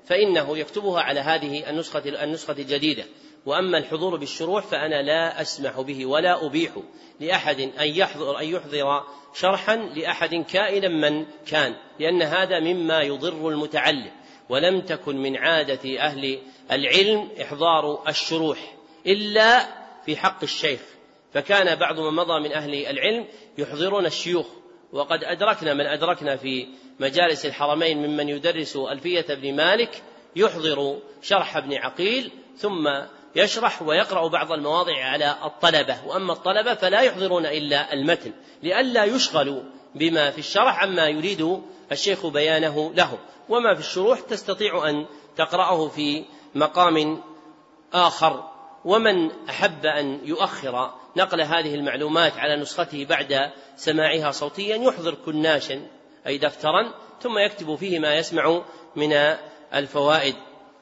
فإنه 0.05 0.57
يكتبها 0.57 1.01
على 1.01 1.19
هذه 1.19 1.69
النسخة 1.69 2.23
النسخة 2.23 2.55
الجديدة. 2.59 3.05
وأما 3.45 3.77
الحضور 3.77 4.15
بالشروح 4.15 4.65
فأنا 4.65 5.01
لا 5.01 5.41
أسمح 5.41 5.81
به 5.81 6.05
ولا 6.05 6.45
أبيح 6.45 6.71
لأحد 7.19 7.59
أن 7.59 7.87
يحضر 7.87 8.39
أن 8.39 8.45
يحضر 8.45 9.03
شرحا 9.33 9.75
لأحد 9.75 10.35
كائنا 10.35 10.87
من 10.87 11.25
كان 11.47 11.75
لأن 11.99 12.21
هذا 12.21 12.59
مما 12.59 13.01
يضر 13.01 13.49
المتعلم. 13.49 14.11
ولم 14.49 14.81
تكن 14.81 15.17
من 15.17 15.37
عادة 15.37 15.99
أهل 15.99 16.39
العلم 16.71 17.29
إحضار 17.41 18.09
الشروح 18.09 18.75
إلا 19.07 19.67
في 20.05 20.17
حق 20.17 20.43
الشيخ. 20.43 20.79
فكان 21.33 21.75
بعض 21.75 21.99
من 21.99 22.13
مضى 22.13 22.39
من 22.39 22.51
أهل 22.51 22.85
العلم 22.85 23.27
يحضرون 23.57 24.05
الشيوخ 24.05 24.47
وقد 24.93 25.23
أدركنا 25.23 25.73
من 25.73 25.85
أدركنا 25.85 26.35
في 26.35 26.67
مجالس 26.99 27.45
الحرمين 27.45 27.97
ممن 27.97 28.29
يدرس 28.29 28.75
ألفية 28.75 29.25
ابن 29.29 29.55
مالك 29.55 30.03
يحضر 30.35 30.99
شرح 31.21 31.57
ابن 31.57 31.73
عقيل 31.73 32.31
ثم 32.57 32.87
يشرح 33.35 33.81
ويقرأ 33.81 34.27
بعض 34.27 34.51
المواضع 34.51 35.03
على 35.03 35.35
الطلبة 35.43 36.05
وأما 36.07 36.33
الطلبة 36.33 36.73
فلا 36.73 37.01
يحضرون 37.01 37.45
إلا 37.45 37.93
المتن 37.93 38.33
لئلا 38.63 39.03
يشغلوا 39.03 39.63
بما 39.95 40.31
في 40.31 40.37
الشرح 40.37 40.83
عما 40.83 41.07
يريد 41.07 41.61
الشيخ 41.91 42.25
بيانه 42.25 42.93
له 42.93 43.19
وما 43.49 43.73
في 43.73 43.79
الشروح 43.79 44.19
تستطيع 44.19 44.89
أن 44.89 45.05
تقرأه 45.37 45.87
في 45.87 46.25
مقام 46.55 47.23
آخر. 47.93 48.50
ومن 48.85 49.31
أحب 49.49 49.85
أن 49.85 50.19
يؤخر 50.23 50.93
نقل 51.15 51.41
هذه 51.41 51.75
المعلومات 51.75 52.37
على 52.37 52.55
نسخته 52.55 53.05
بعد 53.05 53.51
سماعها 53.75 54.31
صوتيا 54.31 54.75
يحضر 54.75 55.13
كناشا 55.25 55.87
أي 56.27 56.37
دفترا 56.37 56.93
ثم 57.21 57.37
يكتب 57.37 57.75
فيه 57.75 57.99
ما 57.99 58.15
يسمع 58.15 58.61
من 58.95 59.13
الفوائد. 59.73 60.35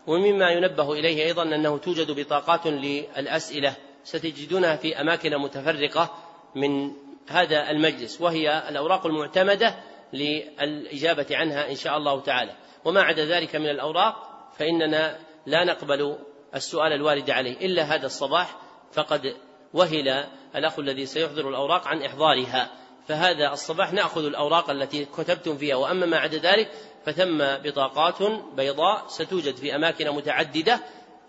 ومما 0.08 0.50
ينبه 0.50 0.94
إليه 0.94 1.26
أيضا 1.26 1.44
أنه 1.44 1.78
توجد 1.78 2.12
بطاقات 2.12 2.68
للأسئلة 2.68 3.76
ستجدونها 4.04 4.76
في 4.76 5.02
أماكن 5.02 5.38
متفرقة 5.38 6.14
من 6.56 6.92
هذا 7.28 7.70
المجلس 7.70 8.22
وهي 8.22 8.70
الأوراق 8.70 9.06
المعتمدة 9.06 9.76
للإجابة 10.14 11.26
عنها 11.32 11.70
إن 11.70 11.76
شاء 11.76 11.98
الله 11.98 12.22
تعالى. 12.22 12.56
وما 12.86 13.02
عدا 13.02 13.26
ذلك 13.26 13.56
من 13.56 13.70
الأوراق 13.70 14.16
فإننا 14.58 15.20
لا 15.46 15.64
نقبل 15.64 16.18
السؤال 16.56 16.94
الوارد 16.94 17.30
عليه. 17.30 17.66
إلا 17.66 17.84
هذا 17.84 18.06
الصباح 18.06 18.58
فقد 18.92 19.36
وهل 19.74 20.08
الأخ 20.56 20.80
الذي 20.80 21.06
سيحضر 21.06 21.50
الأوراق 21.50 21.88
عن 21.88 22.02
إحضارها. 22.02 22.72
فهذا 23.08 23.54
الصباح 23.54 23.94
نأخذ 23.94 24.26
الأوراق 24.26 24.70
التي 24.70 25.06
كتبتم 25.06 25.58
فيها. 25.58 25.76
وأما 25.76 26.06
ما 26.06 26.18
عدا 26.18 26.38
ذلك 26.38 26.72
فثم 27.06 27.38
بطاقات 27.38 28.32
بيضاء 28.56 29.06
ستوجد 29.08 29.56
في 29.56 29.76
أماكن 29.76 30.12
متعددة 30.12 30.80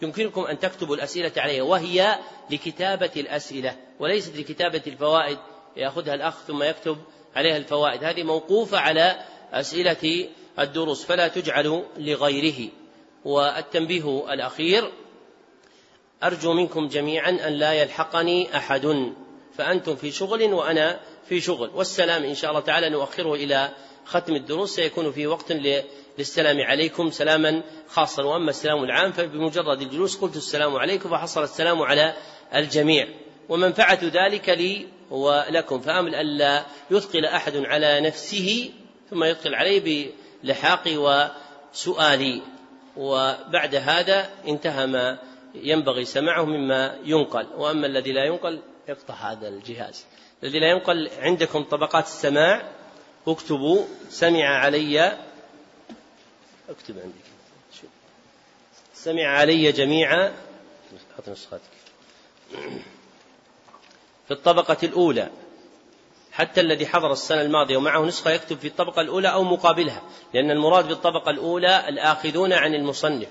يمكنكم 0.02 0.40
أن 0.40 0.58
تكتبوا 0.58 0.96
الأسئلة 0.96 1.32
عليها. 1.36 1.62
وهي 1.62 2.18
لكتابة 2.50 3.10
الأسئلة 3.16 3.76
وليست 3.98 4.36
لكتابة 4.36 4.82
الفوائد. 4.86 5.38
يأخذها 5.76 6.14
الأخ 6.14 6.34
ثم 6.34 6.62
يكتب 6.62 6.98
عليها 7.36 7.56
الفوائد. 7.56 8.04
هذه 8.04 8.22
موقوفة 8.22 8.78
على 8.78 9.16
أسئلة 9.52 10.28
الدروس. 10.58 11.04
فلا 11.04 11.28
تجعل 11.28 11.84
لغيره. 11.96 12.70
والتنبيه 13.24 14.32
الأخير 14.32 14.92
أرجو 16.24 16.52
منكم 16.52 16.88
جميعا 16.88 17.30
أن 17.30 17.52
لا 17.52 17.72
يلحقني 17.72 18.56
أحد 18.56 19.12
فأنتم 19.56 19.96
في 19.96 20.10
شغل 20.10 20.52
وأنا 20.52 21.00
في 21.28 21.40
شغل. 21.40 21.70
والسلام 21.74 22.24
إن 22.24 22.34
شاء 22.34 22.50
الله 22.50 22.60
تعالى 22.60 22.88
نؤخره 22.88 23.34
إلى 23.34 23.70
ختم 24.04 24.36
الدروس. 24.36 24.74
سيكون 24.74 25.12
في 25.12 25.26
وقت 25.26 25.52
للسلام 26.18 26.60
عليكم 26.60 27.10
سلاما 27.10 27.62
خاصا. 27.88 28.22
وأما 28.22 28.50
السلام 28.50 28.84
العام 28.84 29.12
فبمجرد 29.12 29.82
الجلوس 29.82 30.16
قلت 30.16 30.36
السلام 30.36 30.76
عليكم 30.76 31.10
فحصل 31.10 31.42
السلام 31.42 31.82
على 31.82 32.14
الجميع. 32.54 33.08
ومنفعة 33.48 34.00
ذلك 34.02 34.48
لي 34.48 34.86
ولكم. 35.10 35.80
فأمل 35.80 36.14
الا 36.14 36.64
يثقل 36.90 37.24
أحد 37.24 37.56
على 37.56 38.00
نفسه 38.00 38.70
ثم 39.10 39.24
يثقل 39.24 39.54
عليه 39.54 40.10
بلحاقي 40.44 40.96
وسؤالي. 40.96 42.42
وبعد 42.96 43.74
هذا 43.74 44.30
انتهى 44.48 44.86
ما 44.86 45.18
ينبغي 45.54 46.04
سماعه 46.04 46.44
مما 46.44 46.98
ينقل 47.04 47.46
وأما 47.56 47.86
الذي 47.86 48.12
لا 48.12 48.24
ينقل 48.24 48.60
يقطع 48.88 49.14
هذا 49.14 49.48
الجهاز. 49.48 50.04
الذي 50.42 50.58
لا 50.58 50.70
ينقل 50.70 51.10
عندكم 51.18 51.64
طبقات 51.64 52.04
السماع 52.04 52.68
اكتبوا 53.28 53.84
سمع 54.08 54.44
علي 54.44 55.18
اكتب 56.68 56.98
عندك. 56.98 57.14
سمع 58.94 59.26
علي 59.26 59.72
جميعا. 59.72 60.32
نسختك. 61.28 61.60
في 64.28 64.30
الطبقة 64.30 64.76
الأولى 64.82 65.30
حتى 66.32 66.60
الذي 66.60 66.86
حضر 66.86 67.12
السنة 67.12 67.42
الماضية 67.42 67.76
ومعه 67.76 68.04
نسخة 68.04 68.30
يكتب 68.30 68.58
في 68.58 68.66
الطبقة 68.66 69.00
الأولى 69.00 69.28
أو 69.28 69.44
مقابلها 69.44 70.02
لأن 70.34 70.50
المراد 70.50 70.88
بالطبقة 70.88 71.30
الأولى 71.30 71.88
الآخذون 71.88 72.52
عن 72.52 72.74
المصنف. 72.74 73.28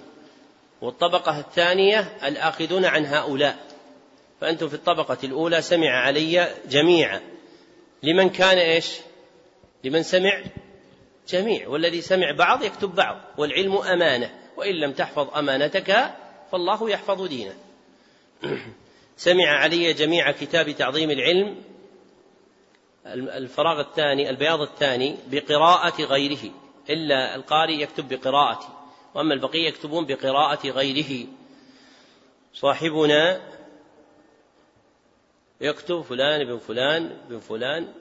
والطبقة 0.82 1.40
الثانية 1.40 2.00
الآخذون 2.24 2.86
عن 2.86 3.06
هؤلاء. 3.06 3.58
فأنتم 4.42 4.68
في 4.70 4.74
الطبقة 4.74 5.18
الأولى 5.24 5.62
سمع 5.62 5.90
علي 5.90 6.56
جميعا. 6.70 7.22
لمن 8.04 8.30
كان 8.30 8.58
إيش؟ 8.58 8.98
لمن 9.84 10.04
سمع 10.04 10.44
جميع. 11.30 11.68
والذي 11.68 12.02
سمع 12.02 12.32
بعض 12.32 12.64
يكتب 12.64 12.96
بعض. 12.96 13.22
والعلم 13.38 13.78
أمانة. 13.78 14.40
وإن 14.58 14.76
لم 14.76 14.92
تحفظ 14.92 15.38
أمانتك 15.38 16.16
فالله 16.52 16.90
يحفظ 16.90 17.28
دينه 17.28 17.54
سمع 19.18 19.46
علي 19.46 19.94
جميع 19.94 20.32
كتاب 20.32 20.72
تعظيم 20.72 21.12
العلم. 21.12 21.56
الفراغ 23.06 23.80
الثاني 23.80 24.30
البياض 24.30 24.62
الثاني 24.62 25.16
بقراءة 25.28 26.02
غيره. 26.02 26.52
إلا 26.90 27.36
القارئ 27.36 27.82
يكتب 27.82 28.10
بقراءته. 28.10 28.79
وأما 29.16 29.34
البقية 29.34 29.68
يكتبون 29.68 30.06
بقراءة 30.06 30.68
غيره. 30.68 31.28
صاحبنا 32.54 33.42
يكتب 35.62 36.02
فلان 36.02 36.46
بن 36.46 36.58
فلان 36.58 37.18
بن 37.30 37.40
فلان 37.40 37.94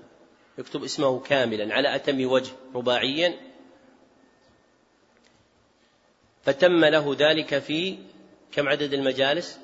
يكتب 0.58 0.84
اسمه 0.84 1.20
كاملا 1.20 1.74
على 1.74 1.94
أتم 1.94 2.30
وجه 2.30 2.52
رباعيا. 2.74 3.34
فتم 6.42 6.84
له 6.84 7.16
ذلك 7.18 7.58
في 7.58 7.98
كم 8.52 8.68
عدد 8.68 8.92
المجالس؟ 8.92 9.58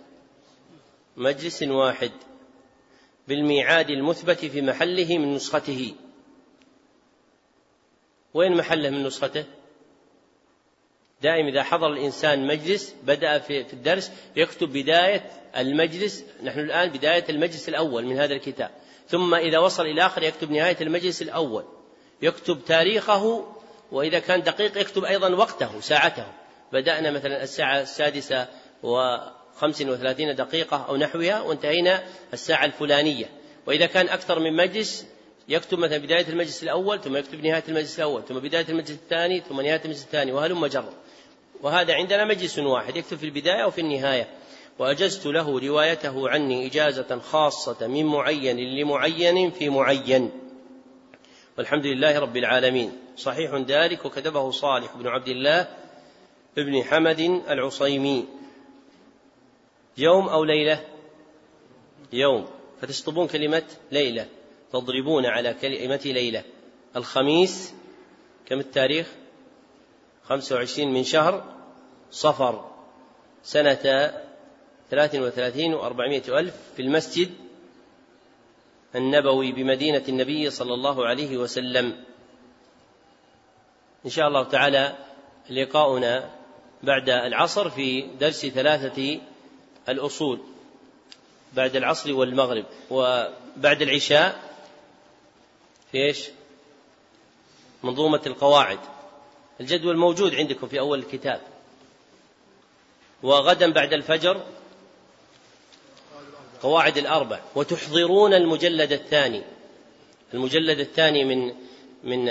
مجلس 1.16 1.62
واحد. 1.62 2.12
بالميعاد 3.28 3.90
المثبت 3.90 4.44
في 4.44 4.62
محله 4.62 5.18
من 5.18 5.34
نسخته. 5.34 5.94
وين 8.34 8.56
محله 8.56 8.90
من 8.90 9.02
نسخته؟ 9.02 9.44
دائما 11.24 11.48
إذا 11.48 11.62
حضر 11.62 11.92
الإنسان 11.92 12.46
مجلس 12.46 12.94
بدأ 13.02 13.38
في 13.38 13.72
الدرس 13.72 14.10
يكتب 14.36 14.72
بداية 14.72 15.30
المجلس 15.56 16.24
نحن 16.42 16.60
الآن 16.60 16.88
بداية 16.90 17.24
المجلس 17.28 17.68
الأول 17.68 18.06
من 18.06 18.18
هذا 18.18 18.34
الكتاب. 18.34 18.70
ثم 19.08 19.34
إذا 19.34 19.58
وصل 19.58 19.86
إلى 19.86 20.06
آخر 20.06 20.22
يكتب 20.22 20.50
نهاية 20.50 20.76
المجلس 20.80 21.22
الأول. 21.22 21.64
يكتب 22.22 22.64
تاريخه 22.66 23.46
وإذا 23.92 24.18
كان 24.18 24.42
دقيق 24.42 24.78
يكتب 24.78 25.04
أيضا 25.04 25.34
وقته 25.34 25.80
ساعته. 25.80 26.26
بدأنا 26.72 27.10
مثلا 27.10 27.42
الساعة 27.42 27.80
السادسة 27.80 28.48
وخمس 28.82 29.82
وثلاثين 29.82 30.34
دقيقة 30.34 30.86
أو 30.88 30.96
نحوها 30.96 31.40
وانتهينا 31.40 32.02
الساعة 32.32 32.64
الفلانية. 32.64 33.26
وإذا 33.66 33.86
كان 33.86 34.08
أكثر 34.08 34.38
من 34.38 34.56
مجلس 34.56 35.06
يكتب 35.48 35.78
مثلا 35.78 35.98
بداية 35.98 36.28
المجلس 36.28 36.62
الأول 36.62 37.00
ثم 37.00 37.16
يكتب 37.16 37.44
نهاية 37.44 37.64
المجلس 37.68 37.98
الأول 37.98 38.22
ثم 38.28 38.34
بداية 38.34 38.66
المجلس 38.68 38.90
الثاني 38.90 39.40
ثم 39.40 39.60
نهاية 39.60 39.80
المجلس 39.84 40.04
الثاني 40.04 40.32
وهلم 40.32 40.66
جرا 40.66 41.03
وهذا 41.64 41.94
عندنا 41.94 42.24
مجلس 42.24 42.58
واحد 42.58 42.96
يكتب 42.96 43.16
في 43.16 43.24
البداية 43.24 43.64
وفي 43.64 43.80
النهاية. 43.80 44.28
وأجزت 44.78 45.26
له 45.26 45.60
روايته 45.60 46.28
عني 46.28 46.66
إجازة 46.66 47.18
خاصة 47.18 47.86
من 47.86 48.06
معين 48.06 48.56
لمعين 48.56 49.50
في 49.50 49.68
معين. 49.68 50.30
والحمد 51.58 51.86
لله 51.86 52.18
رب 52.18 52.36
العالمين. 52.36 52.92
صحيح 53.16 53.54
ذلك 53.54 54.04
وكتبه 54.04 54.50
صالح 54.50 54.96
بن 54.96 55.06
عبد 55.06 55.28
الله 55.28 55.68
بن 56.56 56.82
حمد 56.82 57.20
العصيمي. 57.48 58.26
يوم 59.98 60.28
أو 60.28 60.44
ليلة؟ 60.44 60.84
يوم. 62.12 62.46
فتشطبون 62.80 63.26
كلمة 63.26 63.64
ليلة. 63.92 64.26
تضربون 64.72 65.26
على 65.26 65.54
كلمة 65.54 66.00
ليلة. 66.04 66.42
الخميس 66.96 67.74
كم 68.46 68.58
التاريخ؟ 68.58 69.06
خمسة 70.24 70.56
وعشرين 70.56 70.92
من 70.92 71.04
شهر 71.04 71.53
صفر 72.14 72.70
سنة 73.42 74.12
ثلاث 74.90 75.14
وثلاثين 75.14 75.74
وأربعمائة 75.74 76.38
ألف 76.38 76.54
في 76.76 76.82
المسجد 76.82 77.30
النبوي 78.94 79.52
بمدينة 79.52 80.02
النبي 80.08 80.50
صلى 80.50 80.74
الله 80.74 81.06
عليه 81.06 81.36
وسلم. 81.36 82.04
إن 84.06 84.10
شاء 84.10 84.28
الله 84.28 84.44
تعالى 84.44 84.96
لقاؤنا 85.50 86.30
بعد 86.82 87.10
العصر 87.10 87.70
في 87.70 88.00
درس 88.20 88.46
ثلاثة 88.46 89.20
الأصول 89.88 90.40
بعد 91.52 91.76
العصر 91.76 92.14
والمغرب 92.14 92.64
وبعد 92.90 93.82
العشاء 93.82 94.40
في 95.92 95.98
إيش؟ 95.98 96.28
منظومة 97.82 98.22
القواعد. 98.26 98.78
الجدول 99.60 99.96
موجود 99.96 100.34
عندكم 100.34 100.68
في 100.68 100.78
أول 100.80 100.98
الكتاب. 100.98 101.53
وغدا 103.24 103.72
بعد 103.72 103.92
الفجر 103.92 104.42
قواعد 106.62 106.98
الأربع. 106.98 107.40
وتحضرون 107.54 108.34
المجلد 108.34 108.92
الثاني. 108.92 109.42
المجلد 110.34 110.80
الثاني 110.80 111.24
من 111.24 111.54
من 112.04 112.28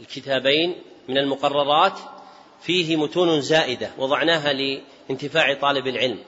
الكتابين 0.00 0.76
من 1.08 1.18
المقررات. 1.18 1.98
فيه 2.62 2.96
متون 2.96 3.40
زائدة. 3.40 3.90
وضعناها 3.98 4.52
لانتفاع 4.52 5.54
طالب 5.54 5.86
العلم. 5.86 6.18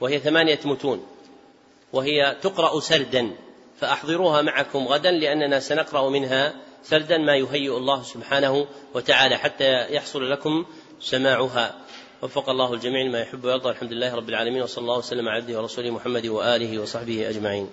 وهي 0.00 0.18
ثمانية 0.18 0.60
متون. 0.64 1.06
وهي 1.92 2.36
تقرأ 2.42 2.80
سردا. 2.80 3.36
فأحضروها 3.80 4.42
معكم 4.42 4.88
غدا 4.88 5.10
لأننا 5.10 5.60
سنقرأ 5.60 6.10
منها 6.10 6.54
سردا 6.82 7.18
ما 7.18 7.36
يهيئ 7.36 7.76
الله 7.76 8.02
سبحانه 8.02 8.66
وتعالى 8.94 9.36
حتى 9.36 9.94
يحصل 9.94 10.30
لكم 10.30 10.66
سماعها. 11.00 11.82
وفق 12.22 12.50
الله 12.50 12.74
الجميع 12.74 13.02
لما 13.02 13.20
يحب 13.20 13.44
ويرضى 13.44 13.70
الحمد 13.70 13.92
لله 13.92 14.14
رب 14.14 14.28
العالمين 14.28 14.62
وصلى 14.62 14.82
الله 14.82 14.98
وسلم 14.98 15.28
على 15.28 15.42
عبده 15.42 15.58
ورسوله 15.58 15.90
محمد 15.90 16.26
وآله 16.26 16.78
وصحبه 16.78 17.28
أجمعين. 17.28 17.66